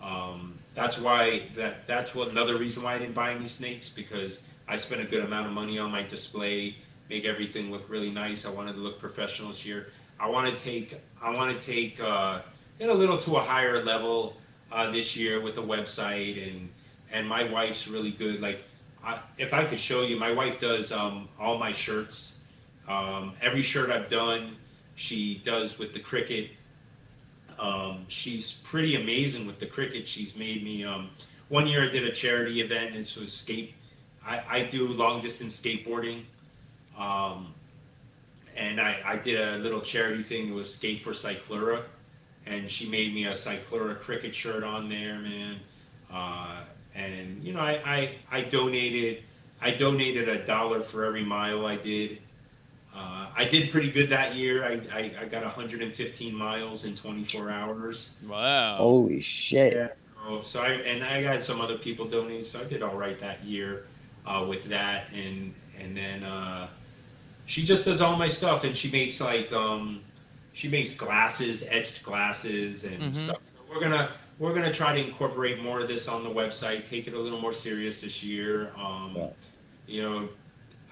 Um, 0.01 0.57
that's 0.75 0.99
why 0.99 1.49
that 1.55 1.87
that's 1.87 2.13
what 2.13 2.29
another 2.29 2.57
reason 2.57 2.83
why 2.83 2.93
I 2.93 2.99
didn't 2.99 3.15
buy 3.15 3.31
any 3.31 3.45
snakes 3.47 3.89
because 3.89 4.43
I 4.67 4.75
spent 4.75 5.01
a 5.01 5.05
good 5.05 5.23
amount 5.23 5.47
of 5.47 5.53
money 5.53 5.79
on 5.79 5.91
my 5.91 6.03
display, 6.03 6.77
make 7.09 7.25
everything 7.25 7.71
look 7.71 7.89
really 7.89 8.11
nice. 8.11 8.45
I 8.45 8.51
wanted 8.51 8.73
to 8.73 8.81
look 8.81 8.99
professional 8.99 9.49
this 9.49 9.65
year. 9.65 9.87
I 10.19 10.29
want 10.29 10.47
to 10.47 10.63
take 10.63 10.99
I 11.21 11.31
want 11.31 11.59
to 11.59 11.71
take 11.71 11.99
uh, 11.99 12.41
it 12.79 12.89
a 12.89 12.93
little 12.93 13.17
to 13.19 13.37
a 13.37 13.41
higher 13.41 13.83
level 13.83 14.37
uh, 14.71 14.91
this 14.91 15.15
year 15.15 15.41
with 15.41 15.55
the 15.55 15.63
website 15.63 16.49
and 16.49 16.69
and 17.11 17.27
my 17.27 17.43
wife's 17.49 17.87
really 17.87 18.11
good. 18.11 18.41
Like 18.41 18.63
I, 19.03 19.19
if 19.37 19.53
I 19.53 19.63
could 19.65 19.79
show 19.79 20.01
you, 20.01 20.19
my 20.19 20.31
wife 20.31 20.59
does 20.59 20.91
um, 20.91 21.29
all 21.39 21.57
my 21.57 21.71
shirts. 21.71 22.41
Um, 22.87 23.33
every 23.41 23.63
shirt 23.63 23.89
I've 23.89 24.09
done, 24.09 24.57
she 24.95 25.41
does 25.43 25.79
with 25.79 25.93
the 25.93 25.99
Cricut. 25.99 26.49
Um, 27.57 28.05
she's 28.07 28.51
pretty 28.51 29.01
amazing 29.01 29.47
with 29.47 29.59
the 29.59 29.65
Cricut. 29.65 30.05
She's 30.05 30.37
made 30.37 30.63
me. 30.63 30.83
Um, 30.83 31.09
one 31.49 31.67
year 31.67 31.83
I 31.83 31.89
did 31.89 32.03
a 32.03 32.11
charity 32.11 32.61
event. 32.61 32.95
and 32.95 32.99
was 33.19 33.31
skate. 33.31 33.73
I, 34.25 34.41
I 34.49 34.63
do 34.63 34.87
long 34.93 35.21
distance 35.21 35.59
skateboarding, 35.59 36.23
um, 36.97 37.53
and 38.57 38.79
I, 38.79 39.01
I 39.05 39.17
did 39.17 39.39
a 39.39 39.57
little 39.57 39.81
charity 39.81 40.23
thing. 40.23 40.49
It 40.49 40.53
was 40.53 40.73
skate 40.73 41.01
for 41.01 41.11
Cyclura, 41.11 41.83
and 42.45 42.69
she 42.69 42.89
made 42.89 43.13
me 43.13 43.25
a 43.25 43.31
Cyclura 43.31 43.99
Cricut 43.99 44.33
shirt 44.33 44.63
on 44.63 44.89
there, 44.89 45.19
man. 45.19 45.59
Uh, 46.11 46.61
and 46.93 47.43
you 47.43 47.53
know, 47.53 47.59
I, 47.59 47.81
I 47.85 48.15
I 48.31 48.41
donated. 48.41 49.23
I 49.61 49.71
donated 49.71 50.29
a 50.29 50.45
dollar 50.45 50.81
for 50.81 51.05
every 51.05 51.23
mile 51.23 51.65
I 51.65 51.77
did. 51.77 52.19
Uh, 52.95 53.27
I 53.35 53.45
did 53.45 53.71
pretty 53.71 53.91
good 53.91 54.09
that 54.09 54.35
year. 54.35 54.63
I, 54.63 54.79
I, 54.93 55.15
I 55.21 55.25
got 55.25 55.43
115 55.43 56.33
miles 56.33 56.85
in 56.85 56.95
24 56.95 57.49
hours. 57.49 58.21
Wow. 58.27 58.75
Holy 58.75 59.19
shit. 59.19 59.73
Yeah. 59.73 59.87
Oh, 60.27 60.41
so 60.41 60.61
I 60.61 60.69
and 60.69 61.03
I 61.03 61.21
got 61.21 61.41
some 61.43 61.61
other 61.61 61.77
people 61.77 62.05
donating, 62.05 62.43
so 62.43 62.59
I 62.59 62.63
did 62.63 62.81
all 62.81 62.95
right 62.95 63.19
that 63.19 63.43
year 63.43 63.85
uh, 64.25 64.45
with 64.47 64.65
that, 64.65 65.11
and 65.13 65.53
and 65.79 65.95
then 65.95 66.23
uh, 66.23 66.67
she 67.45 67.63
just 67.63 67.85
does 67.85 68.01
all 68.01 68.15
my 68.15 68.27
stuff, 68.27 68.63
and 68.63 68.75
she 68.75 68.89
makes 68.91 69.21
like 69.21 69.51
um, 69.53 70.01
she 70.53 70.67
makes 70.67 70.91
glasses, 70.93 71.63
etched 71.69 72.03
glasses, 72.03 72.85
and 72.85 73.01
Mhm. 73.03 73.15
stuff. 73.15 73.37
So 73.45 73.61
we're 73.69 73.79
gonna 73.81 74.11
we're 74.39 74.53
gonna 74.53 74.73
try 74.73 74.93
to 74.93 74.99
incorporate 75.05 75.61
more 75.61 75.79
of 75.81 75.87
this 75.87 76.07
on 76.07 76.23
the 76.23 76.29
website, 76.29 76.85
take 76.85 77.07
it 77.07 77.13
a 77.13 77.19
little 77.19 77.39
more 77.39 77.53
serious 77.53 78.01
this 78.01 78.23
year. 78.23 78.71
Um, 78.77 79.13
Yeah. 79.15 79.27
You 79.87 80.01
know, 80.01 80.29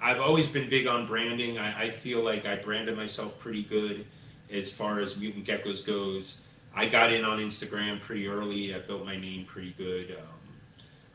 I've 0.00 0.20
always 0.20 0.46
been 0.46 0.68
big 0.68 0.86
on 0.86 1.04
branding. 1.06 1.58
I, 1.58 1.84
I 1.86 1.90
feel 1.90 2.22
like 2.22 2.46
I 2.46 2.54
branded 2.56 2.96
myself 2.96 3.36
pretty 3.38 3.62
good 3.64 4.06
as 4.52 4.70
far 4.70 5.00
as 5.00 5.16
Mutant 5.16 5.44
Geckos 5.44 5.84
goes. 5.84 6.42
I 6.76 6.86
got 6.86 7.12
in 7.12 7.24
on 7.24 7.38
Instagram 7.38 8.00
pretty 8.00 8.28
early. 8.28 8.72
I 8.74 8.78
built 8.78 9.04
my 9.04 9.16
name 9.16 9.46
pretty 9.46 9.74
good. 9.76 10.12
Um, 10.12 10.52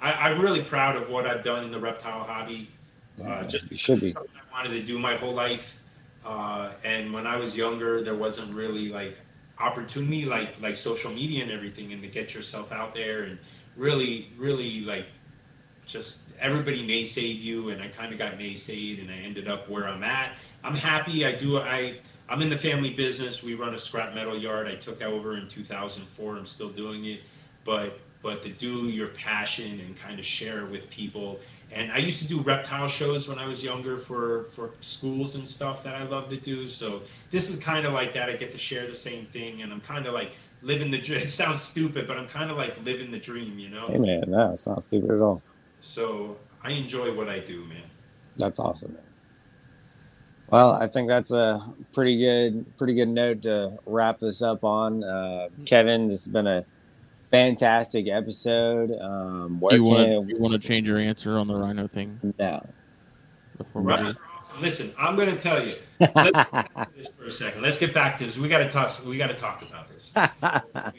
I, 0.02 0.11
I'm 0.30 0.41
really 0.41 0.61
proud 0.61 0.95
of 0.98 1.10
what 1.10 1.26
I've 1.26 1.44
done 1.44 1.64
in 1.64 1.72
the 1.72 1.80
reptile 1.80 2.24
hobby. 2.26 2.70
Uh, 3.26 3.44
just 3.44 3.70
you 3.72 3.78
should 3.78 4.00
be. 4.00 4.10
something 4.10 4.32
I 4.36 4.54
wanted 4.54 4.80
to 4.80 4.86
do 4.86 5.00
my 5.00 5.16
whole 5.16 5.34
life. 5.34 5.82
Uh, 6.26 6.72
and 6.84 7.14
when 7.14 7.26
I 7.26 7.38
was 7.38 7.56
younger, 7.56 8.02
there 8.02 8.16
wasn't 8.16 8.54
really 8.54 8.90
like 8.90 9.20
opportunity 9.58 10.26
like 10.26 10.60
like 10.62 10.76
social 10.76 11.12
media 11.12 11.44
and 11.44 11.52
everything, 11.52 11.94
and 11.94 12.02
to 12.02 12.08
get 12.08 12.34
yourself 12.34 12.72
out 12.72 12.94
there 12.94 13.24
and 13.24 13.40
really, 13.76 14.32
really 14.38 14.82
like 14.82 15.08
just 15.86 16.22
everybody 16.40 16.86
may 16.86 17.04
naysayed 17.04 17.41
you, 17.41 17.70
and 17.70 17.82
I 17.82 17.88
kind 17.88 18.12
of 18.12 18.20
got 18.20 18.38
may 18.38 18.54
naysayed, 18.54 19.02
and 19.02 19.10
I 19.10 19.16
ended 19.16 19.48
up 19.48 19.70
where 19.70 19.88
I'm 19.88 20.04
at. 20.04 20.36
I'm 20.64 20.76
happy. 20.76 21.26
I 21.26 21.36
do. 21.36 21.58
I 21.60 22.00
I'm 22.28 22.41
in 22.41 22.50
the 22.50 22.58
family 22.58 22.94
business. 22.94 23.41
We 23.41 23.56
run 23.56 23.74
a 23.74 23.78
scrap 23.78 24.14
metal 24.14 24.38
yard. 24.38 24.68
I 24.68 24.76
took 24.76 25.02
over 25.02 25.38
in 25.38 25.48
2004. 25.48 26.38
I'm 26.38 26.46
still 26.46 26.70
doing 26.70 27.06
it, 27.06 27.22
but 27.64 28.00
but 28.22 28.41
to 28.44 28.50
do 28.50 28.90
your 28.90 29.08
passion 29.08 29.80
and 29.80 29.96
kind 29.96 30.20
of 30.20 30.26
share 30.26 30.66
it 30.66 30.70
with 30.70 30.90
people. 30.90 31.40
And 31.72 31.91
I 31.91 31.98
used 31.98 32.22
to 32.24 32.28
do 32.28 32.41
reptile 32.41 32.88
shows 32.88 33.30
when 33.30 33.38
I 33.38 33.48
was 33.48 33.64
younger 33.64 33.98
for 33.98 34.46
for 34.46 34.72
schools 34.82 35.36
and 35.36 35.48
stuff 35.48 35.84
that 35.84 35.96
I 35.96 36.04
love 36.04 36.30
to 36.30 36.38
do. 36.38 36.68
So 36.68 37.02
this 37.30 37.50
is 37.50 37.62
kind 37.62 37.86
of 37.86 37.94
like 37.94 38.14
that. 38.14 38.28
I 38.30 38.36
get 38.36 38.52
to 38.54 38.58
share 38.58 38.88
the 38.88 38.94
same 38.94 39.26
thing, 39.26 39.62
and 39.62 39.72
I'm 39.72 39.82
kind 39.82 40.08
of 40.08 40.14
like 40.14 40.32
living 40.62 40.90
the 40.90 40.98
dream. 40.98 41.22
It 41.24 41.30
sounds 41.30 41.62
stupid, 41.62 42.08
but 42.08 42.18
I'm 42.18 42.28
kind 42.28 42.50
of 42.50 42.58
like 42.58 42.84
living 42.84 43.12
the 43.12 43.20
dream, 43.20 43.60
you 43.60 43.70
know. 43.70 43.88
Hey 43.88 44.00
man, 44.00 44.24
no, 44.28 44.52
it's 44.52 44.68
not 44.68 44.82
stupid 44.82 45.12
at 45.12 45.22
all. 45.22 45.41
So 45.82 46.38
I 46.64 46.72
enjoy 46.72 47.14
what 47.16 47.30
I 47.30 47.40
do, 47.40 47.64
man. 47.66 47.84
That's 48.38 48.60
awesome, 48.60 48.94
man. 48.94 49.04
Well, 50.50 50.72
I 50.72 50.88
think 50.88 51.08
that's 51.08 51.32
a 51.32 51.62
pretty 51.94 52.18
good, 52.18 52.76
pretty 52.78 52.96
good 52.96 53.10
note 53.10 53.44
to 53.44 53.78
wrap 53.86 54.18
this 54.18 54.41
up 54.41 54.64
on. 54.64 55.04
Uh, 55.04 55.50
Kevin, 55.66 56.08
this 56.08 56.26
has 56.26 56.34
been 56.34 56.48
a 56.48 56.66
fantastic 57.32 58.08
episode. 58.08 58.98
Um, 59.00 59.60
where 59.60 59.76
You 59.76 59.84
can 59.84 59.92
want, 59.92 60.30
you 60.30 60.38
want 60.40 60.54
to 60.54 60.60
change 60.60 60.88
your 60.88 60.98
answer 60.98 61.38
on 61.38 61.48
the 61.48 61.56
rhino 61.56 61.88
thing 61.88 62.20
no? 62.40 62.66
before 63.58 63.82
we 63.82 63.94
Right. 63.94 64.16
Listen, 64.60 64.92
I'm 64.98 65.16
going 65.16 65.30
to 65.30 65.38
tell 65.38 65.64
you. 65.64 65.72
Let's 66.00 66.32
get 66.32 66.34
back 66.34 66.74
to 66.74 66.98
this 66.98 67.10
for 67.18 67.26
a 67.26 67.32
second. 67.32 67.62
Let's 67.62 67.78
get 67.78 67.94
back 67.94 68.18
to 68.18 68.26
this. 68.26 68.38
We 68.38 68.50
got 68.50 68.60
to 68.60 68.68
talk. 68.68 69.06
We 69.06 69.18
got 69.18 69.30
to 69.30 69.36
talk 69.36 69.62
about 69.62 69.88
this. 69.88 70.12
Here 70.14 70.32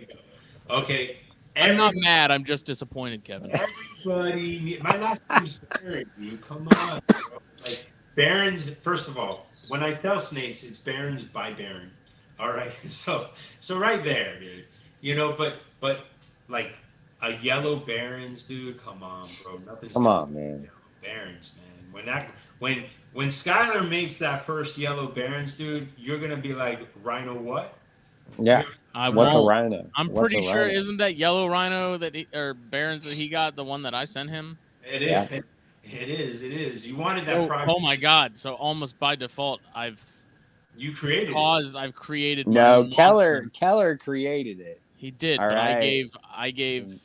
we. 0.68 0.74
Okay. 0.74 1.16
I'm 1.56 1.76
not 1.76 1.94
mad. 1.96 2.30
I'm 2.30 2.44
just 2.44 2.64
disappointed, 2.64 3.24
Kevin. 3.24 3.50
Everybody, 3.52 4.78
my 4.82 4.96
last 4.98 5.22
name's 5.28 5.60
Baron. 5.82 6.10
Dude. 6.18 6.40
Come 6.40 6.68
on, 6.68 7.00
bro. 7.06 7.20
like 7.64 7.86
Barons. 8.14 8.70
First 8.70 9.08
of 9.08 9.18
all, 9.18 9.46
when 9.68 9.82
I 9.82 9.90
sell 9.90 10.20
snakes, 10.20 10.62
it's 10.62 10.78
Barons 10.78 11.24
by 11.24 11.52
Baron. 11.52 11.90
All 12.38 12.48
right, 12.52 12.72
so 12.84 13.28
so 13.58 13.78
right 13.78 14.02
there, 14.02 14.38
dude. 14.40 14.64
You 15.00 15.16
know, 15.16 15.34
but 15.36 15.56
but 15.80 16.06
like 16.50 16.72
a 17.22 17.32
yellow 17.36 17.76
Barons, 17.76 18.42
dude. 18.44 18.78
Come 18.78 19.02
on, 19.02 19.22
bro. 19.44 19.58
Nothing's 19.66 19.92
Come 19.92 20.06
on, 20.06 20.34
man. 20.34 20.68
Barons, 21.02 21.52
man. 21.56 21.92
When 21.92 22.06
that 22.06 22.30
when 22.58 22.84
when 23.12 23.28
Skylar 23.28 23.88
makes 23.88 24.18
that 24.18 24.42
first 24.44 24.76
yellow 24.78 25.06
Barons, 25.06 25.54
dude, 25.54 25.88
you're 25.96 26.18
gonna 26.18 26.36
be 26.36 26.54
like 26.54 26.86
Rhino 27.02 27.38
what? 27.40 27.76
Yeah. 28.38 28.62
I 28.94 29.08
What's 29.08 29.34
a 29.34 29.38
won't. 29.38 29.48
rhino? 29.48 29.90
I'm 29.96 30.08
What's 30.08 30.32
pretty 30.32 30.46
sure 30.46 30.62
rhino? 30.66 30.78
isn't 30.78 30.96
that 30.98 31.16
yellow 31.16 31.48
rhino 31.48 31.96
that 31.96 32.14
he, 32.14 32.26
or 32.34 32.54
Barons 32.54 33.04
that 33.08 33.14
he 33.16 33.28
got 33.28 33.54
the 33.56 33.64
one 33.64 33.82
that 33.82 33.94
I 33.94 34.04
sent 34.04 34.30
him? 34.30 34.58
It 34.84 35.02
is. 35.02 35.10
Yeah. 35.10 35.28
It 35.82 36.08
is. 36.08 36.42
It 36.42 36.52
is. 36.52 36.86
You 36.86 36.96
wanted 36.96 37.24
that 37.24 37.36
Oh, 37.38 37.64
oh 37.76 37.80
my 37.80 37.96
god! 37.96 38.36
So 38.36 38.54
almost 38.54 38.98
by 38.98 39.16
default, 39.16 39.60
I've 39.74 40.04
You 40.76 40.92
created 40.92 41.30
it. 41.30 41.76
I've 41.76 41.94
created. 41.94 42.46
No, 42.46 42.88
Keller. 42.92 43.42
monster. 43.42 43.58
Keller 43.58 43.96
created 43.96 44.60
it. 44.60 44.80
He 45.00 45.10
did, 45.10 45.38
All 45.40 45.48
but 45.48 45.56
I 45.56 45.80
gave. 45.80 46.16
I 46.30 46.50
gave. 46.50 46.82
Mm. 46.84 46.98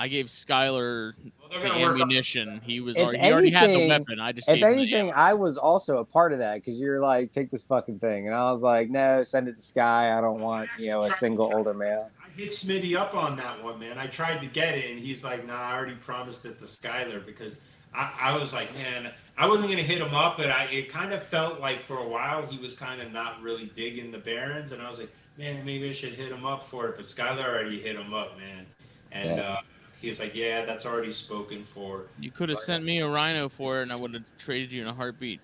I 0.00 0.08
gave 0.08 0.26
Skylar 0.26 1.14
Well, 1.40 1.62
the 1.62 1.68
gonna 1.68 1.80
work 1.80 1.94
on- 1.94 2.02
ammunition. 2.02 2.60
He 2.62 2.80
was. 2.80 2.98
If 2.98 3.02
Already, 3.02 3.18
he 3.18 3.32
already 3.32 3.50
had 3.50 3.70
the 3.70 3.88
weapon. 3.88 4.20
I 4.20 4.32
just. 4.32 4.46
If 4.46 4.56
gave 4.56 4.64
him 4.64 4.76
the 4.76 4.82
anything. 4.82 5.12
I 5.16 5.32
was 5.32 5.56
also 5.56 5.98
a 5.98 6.04
part 6.04 6.34
of 6.34 6.40
that 6.40 6.56
because 6.56 6.78
you're 6.78 7.00
like, 7.00 7.32
take 7.32 7.50
this 7.50 7.62
fucking 7.62 7.98
thing, 7.98 8.26
and 8.26 8.36
I 8.36 8.52
was 8.52 8.60
like, 8.60 8.90
no, 8.90 9.22
send 9.22 9.48
it 9.48 9.56
to 9.56 9.62
Sky. 9.62 10.16
I 10.16 10.20
don't 10.20 10.40
want 10.40 10.68
you 10.78 10.88
know 10.88 11.00
a 11.00 11.10
single 11.10 11.50
older 11.54 11.72
male. 11.72 12.10
I 12.22 12.28
hit 12.38 12.50
Smitty 12.50 12.94
up 12.94 13.14
on 13.14 13.36
that 13.36 13.64
one, 13.64 13.78
man. 13.80 13.96
I 13.96 14.06
tried 14.06 14.42
to 14.42 14.46
get 14.46 14.74
it, 14.76 14.90
and 14.90 15.00
he's 15.00 15.24
like, 15.24 15.46
"Nah, 15.46 15.54
I 15.58 15.74
already 15.74 15.94
promised 15.94 16.44
it 16.44 16.58
to 16.58 16.66
Skyler 16.66 17.24
because 17.24 17.58
I, 17.94 18.12
I 18.20 18.38
was 18.38 18.52
like, 18.52 18.72
man, 18.74 19.10
I 19.38 19.48
wasn't 19.48 19.70
gonna 19.70 19.82
hit 19.82 20.02
him 20.02 20.14
up, 20.14 20.36
but 20.36 20.50
I 20.50 20.64
it 20.66 20.90
kind 20.90 21.14
of 21.14 21.22
felt 21.22 21.58
like 21.58 21.80
for 21.80 21.96
a 21.96 22.06
while 22.06 22.46
he 22.46 22.58
was 22.58 22.74
kind 22.76 23.00
of 23.00 23.10
not 23.12 23.40
really 23.40 23.72
digging 23.74 24.10
the 24.10 24.18
Barons, 24.18 24.72
and 24.72 24.82
I 24.82 24.90
was 24.90 24.98
like, 24.98 25.10
man, 25.38 25.64
maybe 25.64 25.88
I 25.88 25.92
should 25.92 26.12
hit 26.14 26.30
him 26.30 26.44
up 26.44 26.62
for 26.64 26.88
it. 26.88 26.96
But 26.96 27.04
Skyler 27.06 27.44
already 27.44 27.80
hit 27.80 27.96
him 27.96 28.12
up, 28.12 28.36
man, 28.36 28.66
and 29.12 29.38
Yeah. 29.38 29.42
uh, 29.52 29.60
he 30.00 30.08
was 30.08 30.20
like, 30.20 30.34
yeah, 30.34 30.64
that's 30.64 30.84
already 30.84 31.12
spoken 31.12 31.62
for. 31.64 32.06
you 32.20 32.30
could 32.30 32.48
have 32.48 32.58
sent 32.58 32.84
me 32.84 33.00
a 33.00 33.08
rhino 33.08 33.48
for 33.48 33.80
it, 33.80 33.82
and 33.84 33.92
I 33.92 33.96
would 33.96 34.14
have 34.14 34.24
traded 34.36 34.72
you 34.72 34.82
in 34.82 34.88
a 34.88 34.92
heartbeat. 34.94 35.40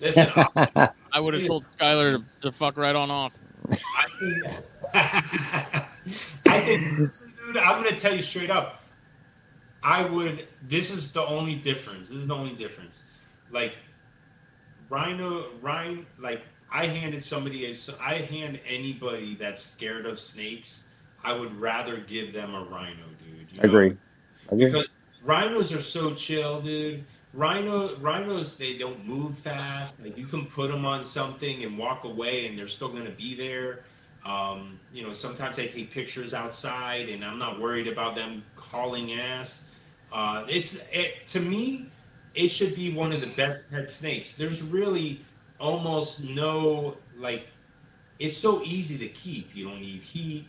Listen, 0.00 0.28
I, 0.56 0.90
I 1.12 1.20
would 1.20 1.34
have 1.34 1.46
told 1.46 1.66
Skylar 1.68 2.20
to, 2.20 2.28
to 2.42 2.52
fuck 2.52 2.76
right 2.76 2.96
on 2.96 3.10
off. 3.10 3.38
I 3.70 4.06
think, 4.20 4.64
I 4.94 6.60
think, 6.60 6.82
dude, 6.98 7.56
I'm 7.56 7.82
gonna 7.82 7.96
tell 7.96 8.14
you 8.14 8.20
straight 8.20 8.50
up. 8.50 8.82
I 9.82 10.04
would. 10.04 10.48
This 10.62 10.90
is 10.90 11.12
the 11.12 11.22
only 11.22 11.56
difference. 11.56 12.08
This 12.08 12.18
is 12.18 12.26
the 12.26 12.34
only 12.34 12.54
difference. 12.54 13.02
Like 13.50 13.74
Rhino, 14.90 15.46
Ryan, 15.62 16.06
like 16.18 16.42
I 16.74 16.86
handed 16.86 17.22
somebody. 17.22 17.70
A, 17.70 17.74
I 18.02 18.14
hand 18.14 18.58
anybody 18.66 19.36
that's 19.36 19.62
scared 19.62 20.06
of 20.06 20.18
snakes. 20.18 20.88
I 21.22 21.38
would 21.38 21.54
rather 21.58 21.98
give 21.98 22.32
them 22.32 22.52
a 22.52 22.64
rhino, 22.64 23.04
dude. 23.24 23.46
you 23.52 23.62
know? 23.62 23.62
Agree. 23.62 23.96
Agree. 24.48 24.66
Because 24.66 24.90
rhinos 25.22 25.72
are 25.72 25.80
so 25.80 26.14
chill, 26.14 26.60
dude. 26.60 27.04
Rhino, 27.32 27.96
rhinos, 27.98 28.56
they 28.56 28.76
don't 28.76 29.06
move 29.06 29.38
fast. 29.38 30.02
Like 30.02 30.18
you 30.18 30.26
can 30.26 30.46
put 30.46 30.70
them 30.70 30.84
on 30.84 31.04
something 31.04 31.62
and 31.62 31.78
walk 31.78 32.02
away, 32.02 32.48
and 32.48 32.58
they're 32.58 32.68
still 32.68 32.88
gonna 32.88 33.10
be 33.10 33.36
there. 33.36 33.84
Um, 34.26 34.80
you 34.92 35.06
know, 35.06 35.12
sometimes 35.12 35.60
I 35.60 35.66
take 35.66 35.92
pictures 35.92 36.34
outside, 36.34 37.08
and 37.08 37.24
I'm 37.24 37.38
not 37.38 37.60
worried 37.60 37.86
about 37.86 38.16
them 38.16 38.42
hauling 38.56 39.12
ass. 39.12 39.70
Uh, 40.12 40.44
it's 40.48 40.78
it, 40.92 41.24
to 41.26 41.40
me, 41.40 41.86
it 42.34 42.48
should 42.48 42.74
be 42.74 42.92
one 42.92 43.12
of 43.12 43.20
the 43.20 43.34
best 43.36 43.60
pet 43.70 43.88
snakes. 43.88 44.36
There's 44.36 44.60
really 44.62 45.24
almost 45.58 46.24
no 46.24 46.96
like. 47.18 47.48
It's 48.18 48.36
so 48.36 48.62
easy 48.62 48.96
to 48.98 49.08
keep. 49.12 49.54
You 49.54 49.68
don't 49.68 49.80
need 49.80 50.02
heat. 50.02 50.46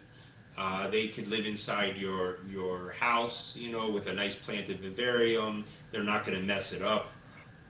Uh, 0.58 0.88
they 0.88 1.08
could 1.08 1.28
live 1.28 1.46
inside 1.46 1.98
your 1.98 2.38
your 2.50 2.92
house, 2.92 3.56
you 3.58 3.72
know, 3.72 3.90
with 3.90 4.08
a 4.08 4.14
nice 4.14 4.36
planted 4.36 4.80
vivarium. 4.80 5.66
They're 5.92 6.04
not 6.04 6.26
going 6.26 6.38
to 6.40 6.44
mess 6.44 6.74
it 6.74 6.82
up. 6.82 7.12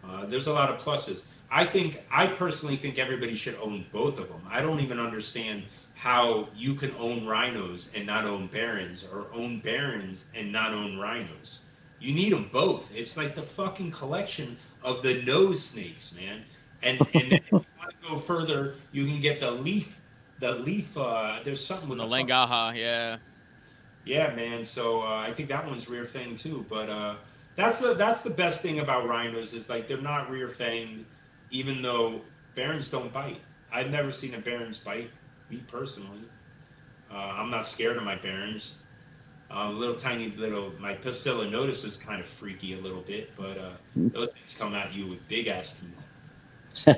Uh, 0.03 0.25
there's 0.25 0.47
a 0.47 0.53
lot 0.53 0.69
of 0.69 0.79
pluses. 0.79 1.25
I 1.49 1.65
think 1.65 2.03
I 2.11 2.27
personally 2.27 2.75
think 2.75 2.99
everybody 2.99 3.35
should 3.35 3.55
own 3.61 3.85
both 3.91 4.19
of 4.19 4.27
them. 4.27 4.41
I 4.49 4.61
don't 4.61 4.79
even 4.79 4.99
understand 4.99 5.63
how 5.95 6.49
you 6.55 6.75
can 6.75 6.93
own 6.99 7.25
rhinos 7.25 7.91
and 7.95 8.05
not 8.05 8.25
own 8.25 8.47
barons, 8.47 9.05
or 9.11 9.27
own 9.33 9.59
barons 9.61 10.29
and 10.35 10.51
not 10.51 10.73
own 10.73 10.97
rhinos. 10.97 11.61
You 11.99 12.13
need 12.13 12.33
them 12.33 12.49
both. 12.51 12.93
It's 12.93 13.17
like 13.17 13.33
the 13.33 13.41
fucking 13.41 13.91
collection 13.91 14.57
of 14.83 15.01
the 15.01 15.23
nose 15.23 15.63
snakes, 15.63 16.15
man. 16.15 16.43
And 16.81 16.99
and 17.13 17.33
if 17.33 17.51
you 17.51 17.65
want 17.79 17.91
to 17.91 18.09
go 18.09 18.17
further, 18.17 18.75
you 18.91 19.05
can 19.05 19.19
get 19.21 19.39
the 19.39 19.51
leaf. 19.51 20.01
The 20.39 20.53
leaf. 20.55 20.97
Uh, 20.97 21.39
there's 21.43 21.63
something 21.65 21.89
with 21.89 21.99
The 21.99 22.05
the 22.05 22.05
Langaha, 22.05 22.75
yeah. 22.75 23.17
yeah, 24.05 24.33
man. 24.35 24.63
So 24.65 25.01
uh, 25.01 25.17
I 25.17 25.33
think 25.33 25.49
that 25.49 25.65
one's 25.65 25.89
rear 25.89 26.05
fanged 26.05 26.41
too. 26.41 26.65
But 26.69 26.89
uh, 26.89 27.15
that's 27.55 27.79
the 27.79 27.93
that's 27.93 28.21
the 28.23 28.29
best 28.29 28.61
thing 28.61 28.79
about 28.79 29.07
rhinos 29.07 29.53
is 29.53 29.69
like 29.69 29.87
they're 29.87 30.01
not 30.01 30.29
rear 30.29 30.47
fanged, 30.47 31.05
even 31.51 31.81
though 31.81 32.21
barons 32.55 32.89
don't 32.89 33.11
bite. 33.11 33.41
I've 33.71 33.89
never 33.91 34.11
seen 34.11 34.33
a 34.35 34.39
barons 34.39 34.79
bite. 34.79 35.11
Me 35.49 35.63
personally, 35.67 36.29
uh, 37.11 37.15
I'm 37.15 37.49
not 37.49 37.67
scared 37.67 37.97
of 37.97 38.03
my 38.03 38.15
barons. 38.15 38.81
Uh, 39.51 39.69
little 39.71 39.95
tiny 39.95 40.31
little 40.31 40.73
my 40.79 40.95
poecilonotus 40.95 41.85
is 41.85 41.97
kind 41.97 42.19
of 42.21 42.27
freaky 42.27 42.73
a 42.73 42.77
little 42.81 43.01
bit, 43.01 43.35
but 43.35 43.57
uh, 43.57 43.73
those 44.13 44.31
things 44.31 44.57
come 44.57 44.73
at 44.75 44.93
you 44.93 45.07
with 45.07 45.27
big 45.27 45.47
ass 45.47 45.79
teeth. 45.79 46.09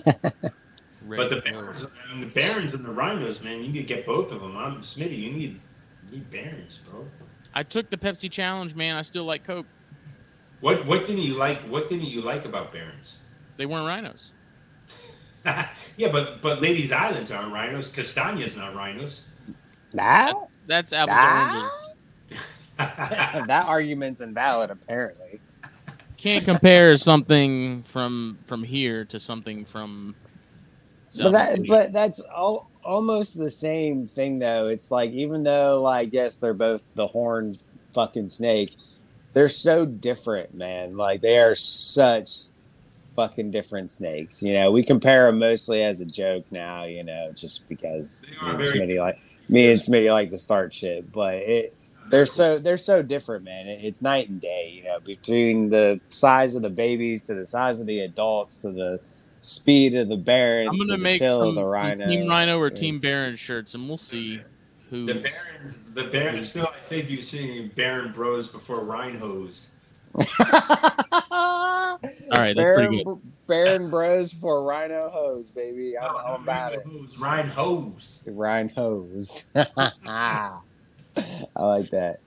But 1.10 1.30
the 1.30 1.41
barons, 1.41 1.86
I 1.86 2.14
mean, 2.14 2.30
the 2.30 2.34
barons 2.34 2.74
and 2.74 2.84
the 2.84 2.91
rhinos, 2.91 3.41
man, 3.41 3.62
you 3.62 3.70
need 3.70 3.80
to 3.80 3.84
get 3.84 4.06
both 4.06 4.32
of 4.32 4.41
them. 4.41 4.58
I'm 4.58 4.82
Smitty. 4.82 5.18
You 5.18 5.32
need 5.32 5.62
you 6.08 6.18
need 6.18 6.30
barons, 6.30 6.80
bro. 6.80 7.06
I 7.54 7.64
took 7.64 7.90
the 7.90 7.98
Pepsi 7.98 8.30
challenge, 8.30 8.76
man. 8.76 8.95
I 8.95 9.02
still 9.04 9.24
like 9.24 9.45
Coke. 9.45 9.68
What 10.60 10.86
what 10.86 11.06
didn't 11.06 11.22
you 11.22 11.36
like? 11.36 11.60
What 11.70 11.88
didn't 11.88 12.08
you 12.08 12.22
like 12.22 12.45
about 12.45 12.74
Barons? 12.74 13.20
They 13.58 13.66
weren't 13.66 13.88
rhinos. 13.88 14.32
yeah, 15.45 16.12
but 16.12 16.41
but 16.41 16.62
Ladies 16.62 16.91
Islands 16.91 17.32
aren't 17.32 17.54
rhinos. 17.54 17.90
Castaña's 17.90 18.58
not 18.58 18.76
rhinos. 18.76 19.30
That 19.94 20.36
That's 20.66 20.94
apples 20.94 21.18
to 21.18 22.38
oranges. 22.38 22.48
that 23.48 23.66
argument's 23.66 24.22
invalid, 24.22 24.72
apparently. 24.72 25.40
Can't 26.18 26.44
compare 26.45 26.98
something 26.98 27.84
from 27.84 28.39
from 28.45 28.64
here 28.64 29.06
to 29.06 29.19
something 29.19 29.65
from. 29.65 30.15
But 31.18 31.31
that, 31.31 31.60
Asia. 31.60 31.64
but 31.68 31.94
that's 31.94 32.19
all, 32.19 32.69
almost 32.84 33.38
the 33.38 33.49
same 33.49 34.07
thing, 34.07 34.39
though. 34.39 34.68
It's 34.68 34.91
like 34.91 35.11
even 35.11 35.44
though, 35.44 35.81
like, 35.81 36.11
yes, 36.11 36.35
they're 36.35 36.53
both 36.53 36.84
the 36.95 37.07
horned 37.07 37.60
fucking 37.94 38.30
snake, 38.30 38.76
they're 39.34 39.48
so 39.48 39.85
different, 39.85 40.53
man. 40.56 40.98
Like 40.98 41.22
they 41.22 41.38
are 41.38 41.56
such 41.56 42.30
fucking 43.15 43.52
different 43.52 43.91
snakes. 43.91 44.41
You 44.41 44.53
know, 44.53 44.72
we 44.72 44.84
compare 44.84 45.27
them 45.27 45.39
mostly 45.39 45.84
as 45.84 46.02
a 46.02 46.06
joke 46.06 46.45
now. 46.52 46.85
You 46.85 47.03
know, 47.03 47.31
just 47.34 47.69
because 47.69 48.22
They 48.22 48.31
me 48.31 48.38
are 48.41 48.56
and 48.56 48.64
Smitty 48.64 48.99
like 48.99 49.19
me 49.49 49.72
and 49.72 49.80
Smitty 49.80 50.11
like 50.11 50.30
to 50.30 50.38
start 50.39 50.73
shit, 50.73 51.11
but 51.11 51.35
it. 51.35 51.77
They're 52.09 52.25
so 52.25 52.57
they're 52.59 52.77
so 52.77 53.01
different, 53.01 53.43
man. 53.43 53.67
It's 53.67 54.01
night 54.01 54.29
and 54.29 54.39
day, 54.41 54.71
you 54.75 54.84
know, 54.84 54.99
between 54.99 55.69
the 55.69 55.99
size 56.09 56.55
of 56.55 56.61
the 56.61 56.69
babies 56.69 57.23
to 57.23 57.34
the 57.35 57.45
size 57.45 57.79
of 57.81 57.88
the 57.88 57.99
adults 58.01 58.59
to 58.59 58.71
the 58.71 58.99
speed 59.41 59.95
of 59.95 60.07
the 60.09 60.17
barons. 60.17 60.69
I'm 60.71 60.77
gonna 60.79 60.91
the 60.93 60.97
make 60.97 61.19
tail 61.19 61.39
some, 61.39 61.47
of 61.49 61.55
the 61.55 61.65
some. 61.65 62.07
Team 62.07 62.27
Rhino 62.29 62.59
or 62.59 62.69
Team 62.69 62.95
It's- 62.95 63.01
Baron 63.01 63.35
shirts, 63.35 63.75
and 63.75 63.88
we'll 63.88 63.97
see. 63.97 64.41
who 64.89 65.05
The 65.05 65.15
Barons, 65.15 65.85
the 65.93 66.03
Barons. 66.05 66.49
Still, 66.49 66.67
I 66.73 66.79
think 66.88 67.09
you've 67.09 67.23
seen 67.23 67.71
Baron 67.75 68.11
Bros 68.13 68.49
before 68.51 68.79
Rhinehose. 68.81 69.69
All 70.17 71.99
right, 72.35 72.55
that's 72.55 72.73
pretty 72.75 73.03
good. 73.03 73.19
Baron 73.47 73.89
Bros 73.89 74.31
for 74.34 74.63
Rhino 74.63 75.09
Hose, 75.09 75.49
baby. 75.49 75.97
I'm 75.97 76.11
No, 76.11 76.17
all 76.17 76.31
not 76.39 76.41
about 76.41 76.73
it. 76.73 76.85
Rhinehose. 76.85 78.27
Rhinehose. 78.27 78.34
Rhino 78.35 78.73
Hose. 78.75 79.53
I 81.56 81.65
like 81.65 81.89
that. 81.89 82.19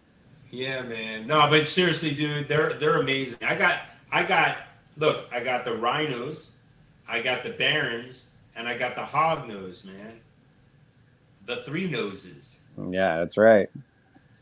Yeah, 0.51 0.83
man. 0.83 1.27
No, 1.27 1.47
but 1.49 1.67
seriously, 1.67 2.15
dude, 2.15 2.49
they're 2.49 2.75
they're 2.75 3.01
amazing. 3.01 3.39
I 3.43 3.55
got 3.55 3.81
I 4.11 4.25
got 4.25 4.59
look, 4.97 5.29
I 5.33 5.41
got 5.41 5.65
the 5.65 5.77
rhinos, 5.77 6.57
I 7.09 7.23
got 7.23 7.43
the 7.43 7.51
barons, 7.51 8.33
and 8.57 8.69
I 8.69 8.77
got 8.77 8.95
the 8.95 9.05
hog 9.05 9.49
nose, 9.49 9.85
man. 9.85 10.21
The 11.47 11.57
three 11.57 11.89
noses. 11.91 12.63
Yeah, 12.91 13.19
that's 13.19 13.37
right. 13.37 13.69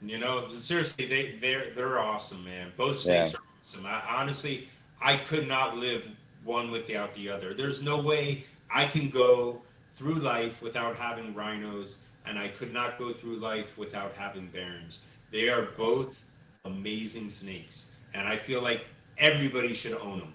You 0.00 0.18
know, 0.18 0.50
seriously, 0.54 1.06
they 1.06 1.38
they're 1.40 1.72
they're 1.74 1.98
awesome, 1.98 2.44
man. 2.44 2.72
Both 2.76 2.98
snakes 2.98 3.34
are 3.34 3.40
awesome. 3.62 3.86
I, 3.86 4.02
honestly, 4.08 4.68
I 5.00 5.16
could 5.16 5.46
not 5.46 5.76
live 5.76 6.08
one 6.44 6.70
without 6.70 7.12
the 7.14 7.28
other. 7.28 7.52
There's 7.52 7.82
no 7.82 8.00
way 8.00 8.44
I 8.70 8.86
can 8.86 9.10
go 9.10 9.60
through 9.94 10.14
life 10.14 10.62
without 10.62 10.96
having 10.96 11.34
rhinos, 11.34 11.98
and 12.28 12.38
I 12.38 12.48
could 12.48 12.72
not 12.72 12.98
go 12.98 13.12
through 13.12 13.36
life 13.36 13.78
without 13.78 14.12
having 14.14 14.48
barons. 14.48 15.02
They 15.32 15.48
are 15.48 15.62
both 15.76 16.22
amazing 16.64 17.30
snakes, 17.30 17.92
and 18.14 18.28
I 18.28 18.36
feel 18.36 18.62
like 18.62 18.86
everybody 19.18 19.72
should 19.72 19.94
own 19.94 20.18
them. 20.20 20.34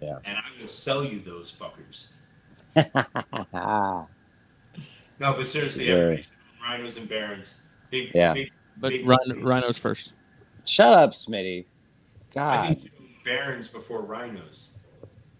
Yeah. 0.00 0.18
And 0.24 0.36
I 0.38 0.60
will 0.60 0.66
sell 0.68 1.04
you 1.04 1.18
those 1.20 1.52
fuckers. 1.54 2.12
No, 5.20 5.34
but 5.34 5.46
seriously, 5.46 5.84
Sure. 5.84 5.98
everybody 5.98 6.22
should 6.22 6.32
own 6.64 6.68
rhinos 6.70 6.96
and 6.96 7.08
barons. 7.08 7.60
Big, 7.90 8.10
Yeah. 8.14 8.34
big, 8.34 8.50
But 8.78 8.88
big- 8.90 9.06
rhino, 9.06 9.36
rhinos 9.40 9.78
first. 9.78 10.14
Shut 10.66 10.92
up, 10.92 11.10
Smitty. 11.12 11.64
I 11.64 12.34
God. 12.34 12.66
think 12.68 12.84
you 12.84 12.90
own 12.98 13.08
barons 13.24 13.68
before 13.68 14.02
rhinos. 14.02 14.70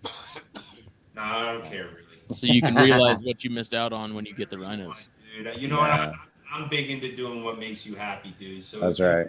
No, 0.05 1.23
I 1.23 1.53
don't 1.53 1.65
care 1.65 1.87
really. 1.89 2.21
So 2.33 2.47
you 2.47 2.61
can 2.63 2.75
realize 2.77 3.23
what 3.25 3.43
you 3.43 3.51
missed 3.51 3.75
out 3.75 3.93
on 3.93 4.15
when 4.15 4.25
you 4.25 4.35
get 4.35 4.51
the 4.51 4.59
rhinos. 4.59 4.97
Dude, 5.33 5.57
you 5.57 5.69
know? 5.69 5.81
Yeah. 5.81 6.13
I'm, 6.53 6.63
I'm 6.65 6.69
big 6.69 6.91
into 6.91 7.15
doing 7.15 7.43
what 7.43 7.59
makes 7.59 7.87
you 7.87 7.95
happy, 7.95 8.35
dude. 8.39 8.63
So 8.63 8.81
That's 8.81 9.01
right. 9.01 9.27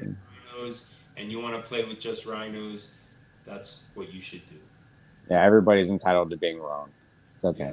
Rhinos, 0.53 0.91
and 1.17 1.31
you 1.31 1.39
want 1.39 1.55
to 1.55 1.61
play 1.61 1.85
with 1.85 1.99
just 1.99 2.25
rhinos, 2.25 2.91
that's 3.45 3.91
what 3.95 4.13
you 4.13 4.19
should 4.19 4.45
do. 4.47 4.55
Yeah, 5.29 5.43
everybody's 5.43 5.89
entitled 5.89 6.29
to 6.31 6.37
being 6.37 6.59
wrong. 6.59 6.89
It's 7.35 7.45
okay. 7.45 7.71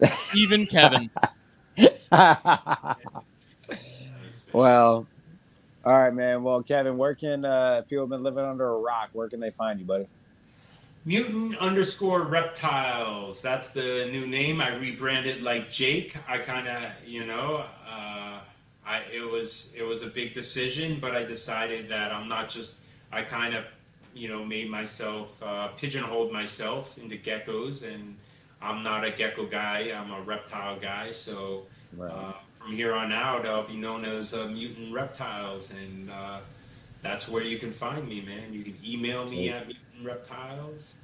Even 0.36 0.66
Kevin. 0.66 1.10
well, 4.52 5.06
all 5.84 5.98
right, 5.98 6.14
man. 6.14 6.42
Well, 6.42 6.62
Kevin, 6.62 6.96
where 6.96 7.14
can 7.14 7.44
uh, 7.44 7.80
if 7.82 7.88
people 7.88 8.04
have 8.04 8.10
been 8.10 8.22
living 8.22 8.44
under 8.44 8.68
a 8.68 8.78
rock? 8.78 9.10
Where 9.12 9.28
can 9.28 9.40
they 9.40 9.50
find 9.50 9.78
you, 9.78 9.86
buddy? 9.86 10.08
Mutant 11.04 11.56
underscore 11.58 12.22
reptiles. 12.22 13.42
That's 13.42 13.70
the 13.70 14.08
new 14.12 14.26
name. 14.28 14.60
I 14.60 14.76
rebranded 14.76 15.42
like 15.42 15.68
Jake. 15.68 16.16
I 16.28 16.38
kind 16.38 16.68
of, 16.68 16.92
you 17.04 17.26
know, 17.26 17.64
uh, 17.88 18.38
I 18.86 19.02
it 19.12 19.28
was 19.28 19.74
it 19.76 19.82
was 19.82 20.02
a 20.02 20.06
big 20.06 20.32
decision, 20.32 20.98
but 21.00 21.16
I 21.16 21.24
decided 21.24 21.88
that 21.88 22.12
I'm 22.12 22.28
not 22.28 22.48
just. 22.48 22.80
I 23.14 23.22
kind 23.22 23.54
of, 23.54 23.64
you 24.14 24.28
know, 24.28 24.44
made 24.44 24.70
myself 24.70 25.42
uh, 25.42 25.68
pigeonholed 25.76 26.32
myself 26.32 26.96
into 26.98 27.16
geckos, 27.16 27.86
and 27.86 28.16
I'm 28.62 28.82
not 28.82 29.04
a 29.04 29.10
gecko 29.10 29.46
guy. 29.46 29.90
I'm 29.90 30.12
a 30.12 30.20
reptile 30.22 30.78
guy. 30.78 31.10
So 31.10 31.64
uh, 32.00 32.32
from 32.54 32.72
here 32.72 32.94
on 32.94 33.12
out, 33.12 33.44
I'll 33.44 33.66
be 33.66 33.76
known 33.76 34.04
as 34.04 34.34
uh, 34.34 34.46
Mutant 34.46 34.94
Reptiles, 34.94 35.72
and 35.72 36.10
uh, 36.10 36.38
that's 37.02 37.28
where 37.28 37.42
you 37.42 37.58
can 37.58 37.72
find 37.72 38.08
me, 38.08 38.20
man. 38.20 38.52
You 38.52 38.62
can 38.62 38.76
email 38.84 39.26
me 39.26 39.48
at 39.50 39.66
Mutant 39.66 39.81
Reptiles. 40.04 40.96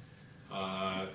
Uh, 0.51 1.05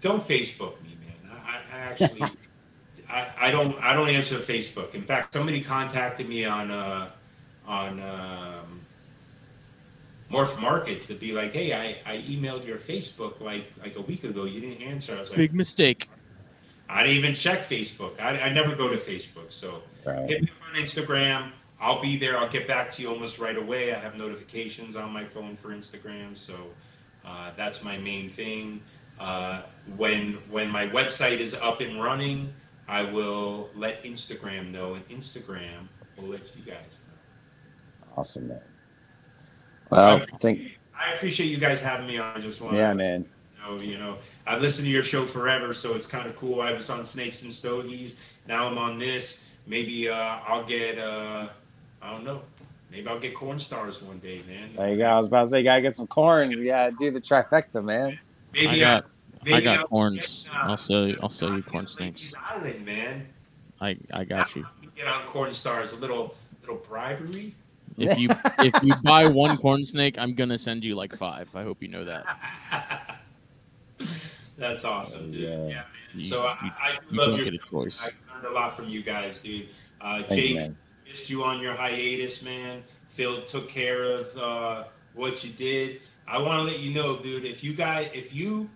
don't 0.00 0.22
Facebook 0.22 0.80
me, 0.82 0.96
man. 1.00 1.36
I, 1.44 1.76
I 1.76 1.78
actually, 1.80 2.22
I, 3.10 3.28
I 3.38 3.50
don't, 3.50 3.76
I 3.82 3.94
don't 3.94 4.08
answer 4.08 4.36
Facebook. 4.36 4.94
In 4.94 5.02
fact, 5.02 5.34
somebody 5.34 5.60
contacted 5.60 6.28
me 6.28 6.44
on, 6.44 6.70
uh, 6.70 7.10
on 7.66 8.00
um, 8.00 8.80
Morph 10.30 10.60
Market 10.60 11.02
to 11.02 11.14
be 11.14 11.32
like, 11.32 11.52
hey, 11.52 11.72
I, 11.72 12.12
I 12.12 12.18
emailed 12.18 12.66
your 12.66 12.78
Facebook 12.78 13.40
like 13.40 13.70
like 13.82 13.96
a 13.96 14.00
week 14.00 14.24
ago. 14.24 14.44
You 14.44 14.60
didn't 14.60 14.82
answer. 14.82 15.16
I 15.16 15.20
was 15.20 15.30
like, 15.30 15.38
Big 15.38 15.54
mistake. 15.54 16.08
I 16.88 17.02
didn't 17.02 17.16
even 17.16 17.34
check 17.34 17.60
Facebook. 17.60 18.20
I, 18.20 18.38
I 18.40 18.52
never 18.52 18.74
go 18.76 18.88
to 18.88 18.96
Facebook. 18.96 19.50
So 19.50 19.82
Right. 20.04 20.28
hit 20.28 20.42
me 20.42 20.48
up 20.48 20.68
on 20.76 20.80
Instagram. 20.80 21.50
I'll 21.80 22.00
be 22.00 22.16
there. 22.16 22.38
I'll 22.38 22.48
get 22.48 22.68
back 22.68 22.90
to 22.92 23.02
you 23.02 23.08
almost 23.10 23.38
right 23.38 23.56
away. 23.56 23.92
I 23.92 23.98
have 23.98 24.16
notifications 24.16 24.94
on 24.96 25.12
my 25.12 25.24
phone 25.24 25.56
for 25.56 25.68
Instagram, 25.70 26.36
so 26.36 26.54
uh, 27.26 27.50
that's 27.56 27.82
my 27.82 27.98
main 27.98 28.28
thing. 28.28 28.80
Uh, 29.18 29.62
when 29.96 30.34
when 30.50 30.70
my 30.70 30.86
website 30.86 31.38
is 31.38 31.54
up 31.54 31.80
and 31.80 32.02
running, 32.02 32.52
I 32.88 33.02
will 33.02 33.70
let 33.74 34.04
Instagram 34.04 34.70
know, 34.70 34.94
and 34.94 35.08
Instagram 35.08 35.88
will 36.16 36.28
let 36.28 36.54
you 36.56 36.62
guys 36.62 37.02
know. 37.08 38.08
Awesome, 38.16 38.48
man. 38.48 38.60
Well, 39.90 40.16
I 40.16 40.20
I 40.20 40.38
think 40.38 40.78
I 40.98 41.12
appreciate 41.12 41.46
you 41.46 41.58
guys 41.58 41.80
having 41.80 42.06
me 42.06 42.18
on. 42.18 42.36
I 42.36 42.40
just 42.40 42.60
want 42.60 42.76
yeah, 42.76 42.92
man. 42.92 43.26
know, 43.66 43.78
you 43.80 43.98
know, 43.98 44.18
I've 44.46 44.62
listened 44.62 44.86
to 44.86 44.92
your 44.92 45.02
show 45.02 45.24
forever, 45.24 45.72
so 45.74 45.94
it's 45.94 46.06
kind 46.06 46.28
of 46.28 46.36
cool. 46.36 46.60
I 46.60 46.72
was 46.72 46.88
on 46.90 47.04
Snakes 47.04 47.42
and 47.42 47.52
Stogies. 47.52 48.22
Now 48.46 48.66
I'm 48.66 48.78
on 48.78 48.98
this. 48.98 49.56
Maybe 49.66 50.08
uh, 50.08 50.14
I'll 50.14 50.64
get, 50.64 50.98
uh, 50.98 51.48
I 52.00 52.10
don't 52.10 52.24
know. 52.24 52.42
Maybe 52.90 53.06
I'll 53.08 53.18
get 53.20 53.34
corn 53.34 53.58
stars 53.58 54.00
one 54.02 54.18
day, 54.18 54.42
man. 54.48 54.70
There 54.76 54.88
you 54.90 54.96
go. 54.96 55.04
I 55.04 55.16
was 55.18 55.26
about 55.26 55.42
to 55.44 55.48
say, 55.50 55.58
you 55.58 55.64
gotta 55.64 55.82
get 55.82 55.96
some 55.96 56.06
corns. 56.06 56.58
Yeah, 56.60 56.90
do 56.90 57.10
the 57.10 57.20
trifecta, 57.20 57.84
man. 57.84 58.18
Maybe 58.54 58.68
I 58.68 58.78
got 58.78 59.06
maybe 59.44 59.56
I 59.56 59.60
got 59.60 59.78
I'll 59.80 59.86
corns. 59.88 60.44
get, 60.44 60.54
uh, 60.54 60.58
I'll 60.70 60.76
sell 60.76 61.06
you 61.08 61.16
I'll 61.22 61.28
sell 61.28 61.52
you 61.54 61.62
corn 61.62 61.84
get 61.84 61.90
snakes. 61.90 62.20
Lakey's 62.20 62.34
Island, 62.50 62.86
man. 62.86 63.26
I 63.80 63.96
I 64.12 64.24
got 64.24 64.54
you. 64.56 64.64
Get 64.94 65.06
on 65.08 65.26
corn 65.26 65.52
stars, 65.52 65.92
a 65.92 65.96
little 65.96 66.34
little 66.62 66.76
bribery. 66.76 67.54
If 67.98 68.18
you 68.18 68.28
if 68.60 68.82
you 68.82 68.92
buy 69.02 69.26
one 69.28 69.56
corn 69.58 69.84
snake, 69.84 70.18
I'm 70.18 70.34
gonna 70.34 70.56
send 70.58 70.84
you 70.84 70.94
like 70.94 71.14
five. 71.16 71.48
I 71.54 71.62
hope 71.64 71.82
you 71.82 71.88
know 71.88 72.04
that. 72.04 72.24
That's 74.58 74.84
awesome, 74.84 75.30
dude. 75.30 75.40
Yeah. 75.40 75.48
Yeah, 75.50 75.74
man. 75.74 75.84
You- 76.14 76.22
so 76.22 76.42
I, 76.46 76.58
you- 76.64 76.70
I 76.78 76.98
You 77.10 77.18
love 77.18 77.28
don't 77.30 77.36
your 77.38 77.44
get 77.46 77.54
a 77.54 77.58
choice. 77.70 78.00
I 78.02 78.10
learned 78.32 78.46
a 78.46 78.50
lot 78.52 78.74
from 78.76 78.88
you 78.88 79.02
guys, 79.02 79.38
dude. 79.40 79.68
Uh, 80.00 80.22
Thank 80.22 80.30
you, 80.30 80.36
Jake, 80.48 80.56
man. 80.56 80.76
Missed 81.08 81.30
you 81.30 81.44
on 81.44 81.60
your 81.60 81.74
hiatus, 81.74 82.42
man. 82.42 82.82
Phil 83.08 83.42
took 83.42 83.68
care 83.68 84.04
of 84.04 84.36
uh, 84.36 84.84
what 85.14 85.44
you 85.44 85.50
did. 85.52 86.00
I 86.28 86.38
want 86.38 86.66
to 86.66 86.72
let 86.72 86.80
you 86.80 86.92
know, 86.94 87.18
dude. 87.18 87.44
If 87.44 87.62
you 87.62 87.72
guys, 87.72 88.10
if 88.12 88.34
you, 88.34 88.68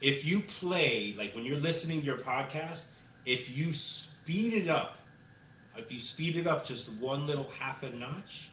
if 0.00 0.24
you 0.24 0.40
play 0.40 1.14
like 1.16 1.34
when 1.34 1.44
you're 1.44 1.58
listening 1.58 2.00
to 2.00 2.06
your 2.06 2.18
podcast, 2.18 2.86
if 3.24 3.56
you 3.56 3.72
speed 3.72 4.54
it 4.54 4.68
up, 4.68 4.98
if 5.76 5.92
you 5.92 5.98
speed 5.98 6.36
it 6.36 6.46
up 6.46 6.66
just 6.66 6.90
one 6.94 7.26
little 7.26 7.50
half 7.58 7.82
a 7.82 7.90
notch, 7.90 8.50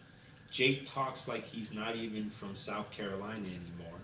Jake 0.52 0.86
talks 0.86 1.28
like 1.28 1.46
he's 1.46 1.74
not 1.74 1.96
even 1.96 2.30
from 2.30 2.56
South 2.56 2.92
Carolina 2.92 3.48
anymore. 3.48 4.00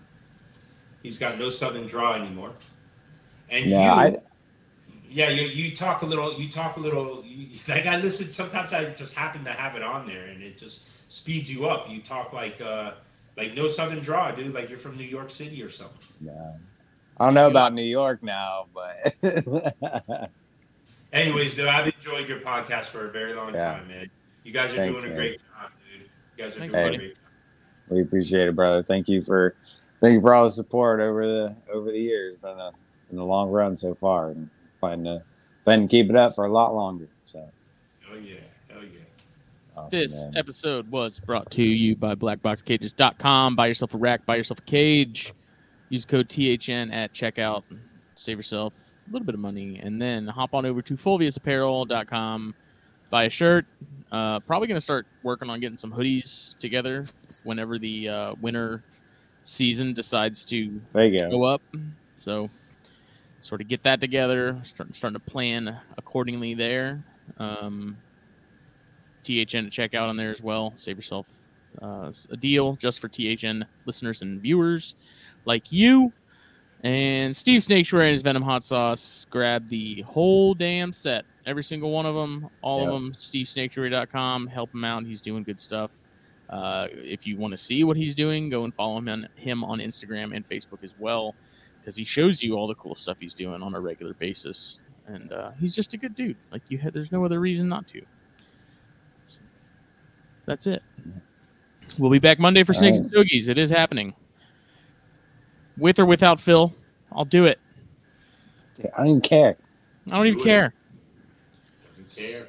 He's 1.02 1.18
got 1.18 1.38
no 1.38 1.48
southern 1.48 1.86
draw 1.86 2.14
anymore. 2.14 2.52
And 3.48 3.66
Yeah, 3.66 3.94
you, 3.94 4.00
I 4.00 4.16
yeah, 5.12 5.28
you, 5.28 5.42
you 5.46 5.74
talk 5.74 6.02
a 6.02 6.06
little. 6.06 6.38
You 6.40 6.48
talk 6.48 6.76
a 6.76 6.80
little. 6.80 7.22
You, 7.24 7.48
like 7.68 7.86
I 7.86 7.96
listen. 8.00 8.28
Sometimes 8.30 8.72
I 8.72 8.92
just 8.94 9.14
happen 9.14 9.44
to 9.44 9.52
have 9.52 9.76
it 9.76 9.82
on 9.82 10.06
there, 10.06 10.24
and 10.26 10.42
it 10.42 10.56
just 10.58 11.10
speeds 11.12 11.52
you 11.52 11.66
up. 11.66 11.88
You 11.90 12.00
talk 12.00 12.32
like 12.32 12.60
uh 12.60 12.92
like 13.36 13.54
no 13.54 13.68
southern 13.68 14.00
draw, 14.00 14.30
dude. 14.30 14.54
Like 14.54 14.68
you're 14.68 14.78
from 14.78 14.96
New 14.96 15.04
York 15.04 15.30
City 15.30 15.62
or 15.62 15.70
something. 15.70 15.98
Yeah, 16.20 16.54
I 17.18 17.26
don't 17.26 17.34
know 17.34 17.48
about 17.48 17.72
New 17.74 17.82
York 17.82 18.22
now, 18.22 18.66
but 18.74 19.14
Anyways, 21.12 21.56
dude, 21.56 21.66
I've 21.68 21.86
enjoyed 21.86 22.28
your 22.28 22.38
podcast 22.38 22.84
for 22.86 23.06
a 23.06 23.10
very 23.12 23.34
long 23.34 23.52
Yeah. 23.54 23.74
time, 23.74 23.88
man. 23.88 24.10
You 24.44 24.52
guys 24.52 24.72
are 24.72 24.76
Thanks, 24.76 24.94
doing 24.94 25.04
a 25.04 25.08
man. 25.08 25.16
great 25.16 25.38
job, 25.40 25.70
dude. 25.90 26.08
You 26.36 26.44
guys 26.44 26.56
are 26.56 26.60
Thanks, 26.60 26.74
doing 26.74 26.84
buddy. 26.86 26.94
a 26.94 26.98
great. 26.98 27.14
Job. 27.14 27.22
we 27.90 28.00
appreciate 28.02 28.48
it, 28.48 28.56
brother. 28.56 28.82
Thank 28.82 29.08
you 29.08 29.22
for 29.22 29.54
thank 30.00 30.14
you 30.14 30.20
for 30.22 30.34
all 30.34 30.44
the 30.44 30.50
support 30.50 31.00
over 31.00 31.26
the 31.26 31.56
over 31.72 31.90
the 31.90 31.98
years. 32.00 32.36
Been 32.38 32.58
a 32.58 32.72
been 33.10 33.18
a 33.18 33.24
long 33.24 33.50
run 33.50 33.76
so 33.76 33.94
far, 33.94 34.30
and 34.30 34.48
plan 34.82 35.04
to 35.04 35.22
plan 35.64 35.82
to 35.82 35.86
keep 35.86 36.10
it 36.10 36.16
up 36.16 36.34
for 36.34 36.44
a 36.44 36.52
lot 36.52 36.74
longer. 36.74 37.08
So 37.24 37.48
Oh 38.10 38.16
yeah, 38.16 38.34
hell 38.68 38.82
yeah. 38.82 38.98
awesome, 39.76 39.98
This 39.98 40.24
man. 40.24 40.36
episode 40.36 40.90
was 40.90 41.20
brought 41.20 41.50
to 41.52 41.62
you 41.62 41.94
by 41.94 42.16
blackboxcages.com. 42.16 43.54
Buy 43.54 43.68
yourself 43.68 43.94
a 43.94 43.98
rack, 43.98 44.26
buy 44.26 44.34
yourself 44.36 44.58
a 44.58 44.62
cage. 44.62 45.32
Use 45.88 46.04
code 46.04 46.28
THN 46.28 46.90
at 46.90 47.12
checkout. 47.12 47.62
Save 48.16 48.38
yourself 48.38 48.74
a 49.08 49.12
little 49.12 49.24
bit 49.26 49.34
of 49.34 49.40
money. 49.40 49.78
And 49.82 50.00
then 50.02 50.26
hop 50.26 50.52
on 50.54 50.66
over 50.66 50.82
to 50.82 50.94
fulviusapparel.com. 50.94 52.54
Buy 53.10 53.24
a 53.24 53.30
shirt. 53.30 53.66
Uh, 54.10 54.40
probably 54.40 54.68
going 54.68 54.76
to 54.76 54.80
start 54.82 55.06
working 55.22 55.48
on 55.50 55.60
getting 55.60 55.76
some 55.76 55.92
hoodies 55.92 56.58
together 56.58 57.04
whenever 57.44 57.78
the 57.78 58.08
uh, 58.08 58.34
winter 58.40 58.82
season 59.44 59.92
decides 59.92 60.44
to 60.46 60.80
There 60.92 61.04
you 61.06 61.20
go. 61.20 61.30
go 61.30 61.44
up. 61.44 61.62
So, 62.14 62.48
sort 63.42 63.60
of 63.60 63.68
get 63.68 63.82
that 63.82 64.00
together. 64.00 64.58
Start, 64.64 64.94
starting 64.96 65.20
to 65.20 65.30
plan 65.30 65.78
accordingly 65.98 66.54
there. 66.54 67.04
Um, 67.38 67.96
THN 69.24 69.64
to 69.64 69.70
check 69.70 69.94
out 69.94 70.08
on 70.08 70.16
there 70.16 70.30
as 70.30 70.42
well. 70.42 70.72
Save 70.76 70.96
yourself 70.96 71.26
uh, 71.80 72.12
a 72.30 72.36
deal 72.36 72.74
just 72.76 72.98
for 72.98 73.08
THN 73.08 73.64
listeners 73.86 74.22
and 74.22 74.40
viewers 74.40 74.96
like 75.44 75.70
you. 75.70 76.12
And 76.84 77.34
Steve 77.34 77.60
Snaketuary 77.60 78.06
and 78.06 78.12
his 78.12 78.22
Venom 78.22 78.42
Hot 78.42 78.64
Sauce 78.64 79.24
grab 79.30 79.68
the 79.68 80.00
whole 80.02 80.52
damn 80.54 80.92
set. 80.92 81.24
Every 81.46 81.62
single 81.62 81.90
one 81.92 82.06
of 82.06 82.14
them, 82.16 82.48
all 82.60 82.80
Yep. 82.80 82.88
of 82.88 82.94
them, 82.94 83.12
stevessnaketuary.com. 83.12 84.48
Help 84.48 84.74
him 84.74 84.84
out. 84.84 85.04
He's 85.04 85.20
doing 85.20 85.44
good 85.44 85.60
stuff. 85.60 85.92
Uh, 86.50 86.88
if 86.92 87.26
you 87.26 87.36
want 87.36 87.52
to 87.52 87.56
see 87.56 87.84
what 87.84 87.96
he's 87.96 88.14
doing, 88.14 88.50
go 88.50 88.64
and 88.64 88.74
follow 88.74 88.98
him 88.98 89.08
on, 89.08 89.28
him 89.36 89.62
on 89.64 89.78
Instagram 89.78 90.34
and 90.34 90.46
Facebook 90.46 90.82
as 90.82 90.94
well, 90.98 91.34
because 91.82 91.96
he 91.96 92.04
shows 92.04 92.42
you 92.42 92.54
all 92.54 92.68
the 92.68 92.76
cool 92.76 92.94
stuff 92.94 93.18
he's 93.18 93.34
doing 93.34 93.60
on 93.60 93.74
a 93.74 93.80
regular 93.80 94.14
basis. 94.14 94.78
And 95.08 95.32
uh, 95.32 95.50
he's 95.58 95.74
just 95.74 95.92
a 95.94 95.96
good 95.96 96.14
dude. 96.14 96.36
Like 96.52 96.62
you, 96.68 96.78
had, 96.78 96.94
there's 96.94 97.10
no 97.10 97.24
other 97.24 97.40
reason 97.40 97.68
not 97.68 97.88
to. 97.88 98.02
That's 100.46 100.68
it. 100.68 100.80
We'll 101.98 102.10
be 102.10 102.20
back 102.20 102.38
Monday 102.38 102.62
for 102.62 102.72
All 102.72 102.78
Snakes 102.78 102.98
right. 102.98 103.04
and 103.04 103.12
Stogies. 103.12 103.48
It 103.48 103.58
is 103.58 103.68
happening. 103.68 104.14
With 105.76 105.98
or 105.98 106.06
without 106.06 106.38
Phil, 106.40 106.72
I'll 107.10 107.24
do 107.24 107.46
it. 107.46 107.58
I 108.94 108.98
don't 108.98 109.06
even 109.08 109.20
care. 109.20 109.56
I 110.10 110.16
don't 110.16 110.26
even 110.26 110.40
it. 110.40 110.44
care. 110.44 110.74
Doesn't 111.88 112.16
care. 112.16 112.46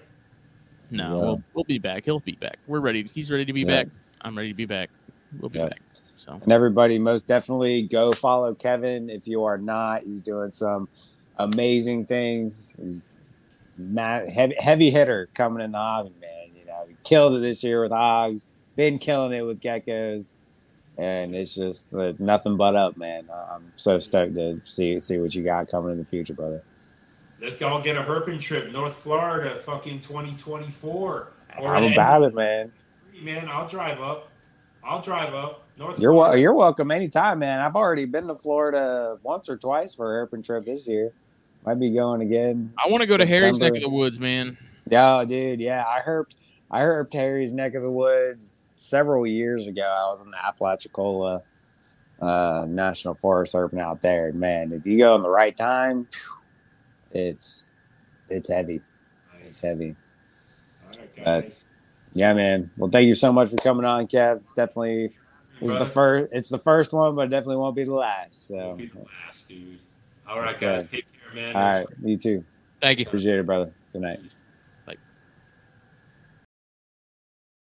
No, 0.91 1.03
Yeah. 1.15 1.21
we'll, 1.21 1.43
we'll 1.55 1.63
be 1.63 1.79
back. 1.79 2.05
He'll 2.05 2.19
be 2.19 2.33
back. 2.33 2.59
We're 2.67 2.79
ready. 2.81 3.09
He's 3.13 3.31
ready 3.31 3.45
to 3.45 3.53
be 3.53 3.61
Yeah. 3.61 3.83
back. 3.83 3.87
I'm 4.21 4.37
ready 4.37 4.49
to 4.49 4.55
be 4.55 4.65
back. 4.65 4.89
We'll 5.39 5.49
be 5.49 5.59
Yeah. 5.59 5.69
back. 5.69 5.81
So 6.23 6.39
And 6.41 6.53
everybody, 6.53 6.99
most 6.99 7.27
definitely 7.27 7.81
go 7.81 8.09
follow 8.11 8.53
Kevin. 8.55 9.09
If 9.09 9.27
you 9.27 9.43
are 9.43 9.57
not, 9.57 10.03
he's 10.03 10.21
doing 10.21 10.53
some 10.53 10.87
amazing 11.37 12.05
things. 12.05 12.79
He's 12.81 13.03
ma- 13.77 14.25
heavy, 14.25 14.55
heavy 14.57 14.89
hitter 14.89 15.27
coming 15.33 15.61
in 15.61 15.73
the 15.73 15.77
hobby, 15.77 16.13
man. 16.21 16.55
You 16.57 16.65
know, 16.65 16.85
he 16.87 16.95
killed 17.03 17.35
it 17.35 17.39
this 17.39 17.61
year 17.61 17.81
with 17.81 17.91
hogs, 17.91 18.47
been 18.77 18.99
killing 18.99 19.33
it 19.33 19.41
with 19.41 19.59
geckos, 19.59 20.31
and 20.97 21.35
it's 21.35 21.55
just 21.55 21.93
uh, 21.93 22.13
nothing 22.19 22.55
but 22.55 22.77
up, 22.77 22.95
man. 22.95 23.27
I'm 23.51 23.73
so 23.75 23.99
stoked 23.99 24.35
to 24.35 24.61
see 24.63 25.01
see 25.01 25.19
what 25.19 25.35
you 25.35 25.43
got 25.43 25.67
coming 25.67 25.91
in 25.91 25.97
the 25.97 26.05
future, 26.05 26.33
brother. 26.33 26.63
Let's 27.41 27.57
go 27.57 27.81
get 27.81 27.97
a 27.97 28.01
herping 28.01 28.39
trip, 28.39 28.71
North 28.71 28.95
Florida, 28.95 29.57
fucking 29.57 29.99
2024. 29.99 31.33
Or 31.59 31.67
How 31.67 31.83
an 31.83 31.91
about 31.91 32.23
it, 32.23 32.33
man? 32.33 32.71
Man, 33.21 33.49
I'll 33.49 33.67
drive 33.67 33.99
up. 33.99 34.29
I'll 34.81 35.01
drive 35.01 35.33
up. 35.33 35.62
North 35.77 35.99
You're 35.99 36.13
wel- 36.13 36.25
Florida. 36.25 36.41
you're 36.41 36.53
welcome 36.53 36.91
anytime, 36.91 37.39
man. 37.39 37.59
I've 37.59 37.75
already 37.75 38.05
been 38.05 38.27
to 38.27 38.35
Florida 38.35 39.17
once 39.23 39.49
or 39.49 39.57
twice 39.57 39.95
for 39.95 40.21
a 40.21 40.27
herping 40.27 40.45
trip 40.45 40.65
this 40.65 40.87
year. 40.87 41.11
Might 41.65 41.79
be 41.79 41.91
going 41.91 42.21
again. 42.21 42.73
I 42.83 42.89
want 42.89 43.01
to 43.01 43.07
go 43.07 43.17
to 43.17 43.25
Harry's 43.25 43.57
neck 43.59 43.75
of 43.75 43.81
the 43.81 43.89
woods, 43.89 44.19
man. 44.19 44.57
Yeah, 44.89 45.23
dude. 45.25 45.59
Yeah, 45.61 45.83
I 45.87 46.01
herped. 46.01 46.35
I 46.69 46.81
herped 46.81 47.13
Harry's 47.13 47.53
neck 47.53 47.73
of 47.75 47.83
the 47.83 47.89
woods 47.89 48.67
several 48.75 49.25
years 49.25 49.67
ago. 49.67 49.83
I 49.83 50.11
was 50.11 50.21
in 50.21 50.29
the 50.31 50.45
Apalachicola 50.45 51.41
uh, 52.21 52.65
National 52.67 53.13
Forest 53.13 53.53
herping 53.53 53.79
out 53.79 54.01
there. 54.01 54.33
Man, 54.33 54.73
if 54.73 54.85
you 54.85 54.97
go 54.97 55.15
in 55.15 55.21
the 55.21 55.29
right 55.29 55.55
time, 55.55 56.07
it's 57.11 57.71
it's 58.29 58.49
heavy. 58.51 58.81
It's 59.45 59.61
heavy. 59.61 59.95
All 60.91 60.97
right, 60.99 61.15
guys. 61.15 61.65
Yeah, 62.13 62.33
man. 62.33 62.71
Well, 62.77 62.89
thank 62.91 63.07
you 63.07 63.15
so 63.15 63.31
much 63.31 63.49
for 63.49 63.57
coming 63.57 63.85
on, 63.85 64.07
Kev. 64.07 64.37
It's 64.41 64.53
definitely 64.53 65.11
it's 65.63 65.77
the 65.77 65.85
first. 65.85 66.33
It's 66.33 66.49
the 66.49 66.57
first 66.59 66.93
one, 66.93 67.15
but 67.15 67.23
it 67.27 67.29
definitely 67.29 67.57
won't 67.57 67.75
be 67.75 67.83
the 67.83 67.93
last. 67.93 68.49
you'll 68.49 68.59
So, 68.71 68.75
be 68.75 68.87
the 68.87 68.99
last, 69.25 69.47
dude. 69.47 69.79
All 70.27 70.39
right, 70.39 70.51
Yes, 70.51 70.59
guys. 70.59 70.83
sir. 70.85 70.89
Take 70.91 71.05
care, 71.13 71.35
man. 71.35 71.55
all 71.55 71.61
right, 71.61 71.87
you 72.03 72.17
too. 72.17 72.43
Thank 72.81 72.99
you. 72.99 73.05
Appreciate 73.05 73.39
it, 73.39 73.45
brother. 73.45 73.71
Good 73.91 74.01
night. 74.01 74.21
Peace. 74.21 74.35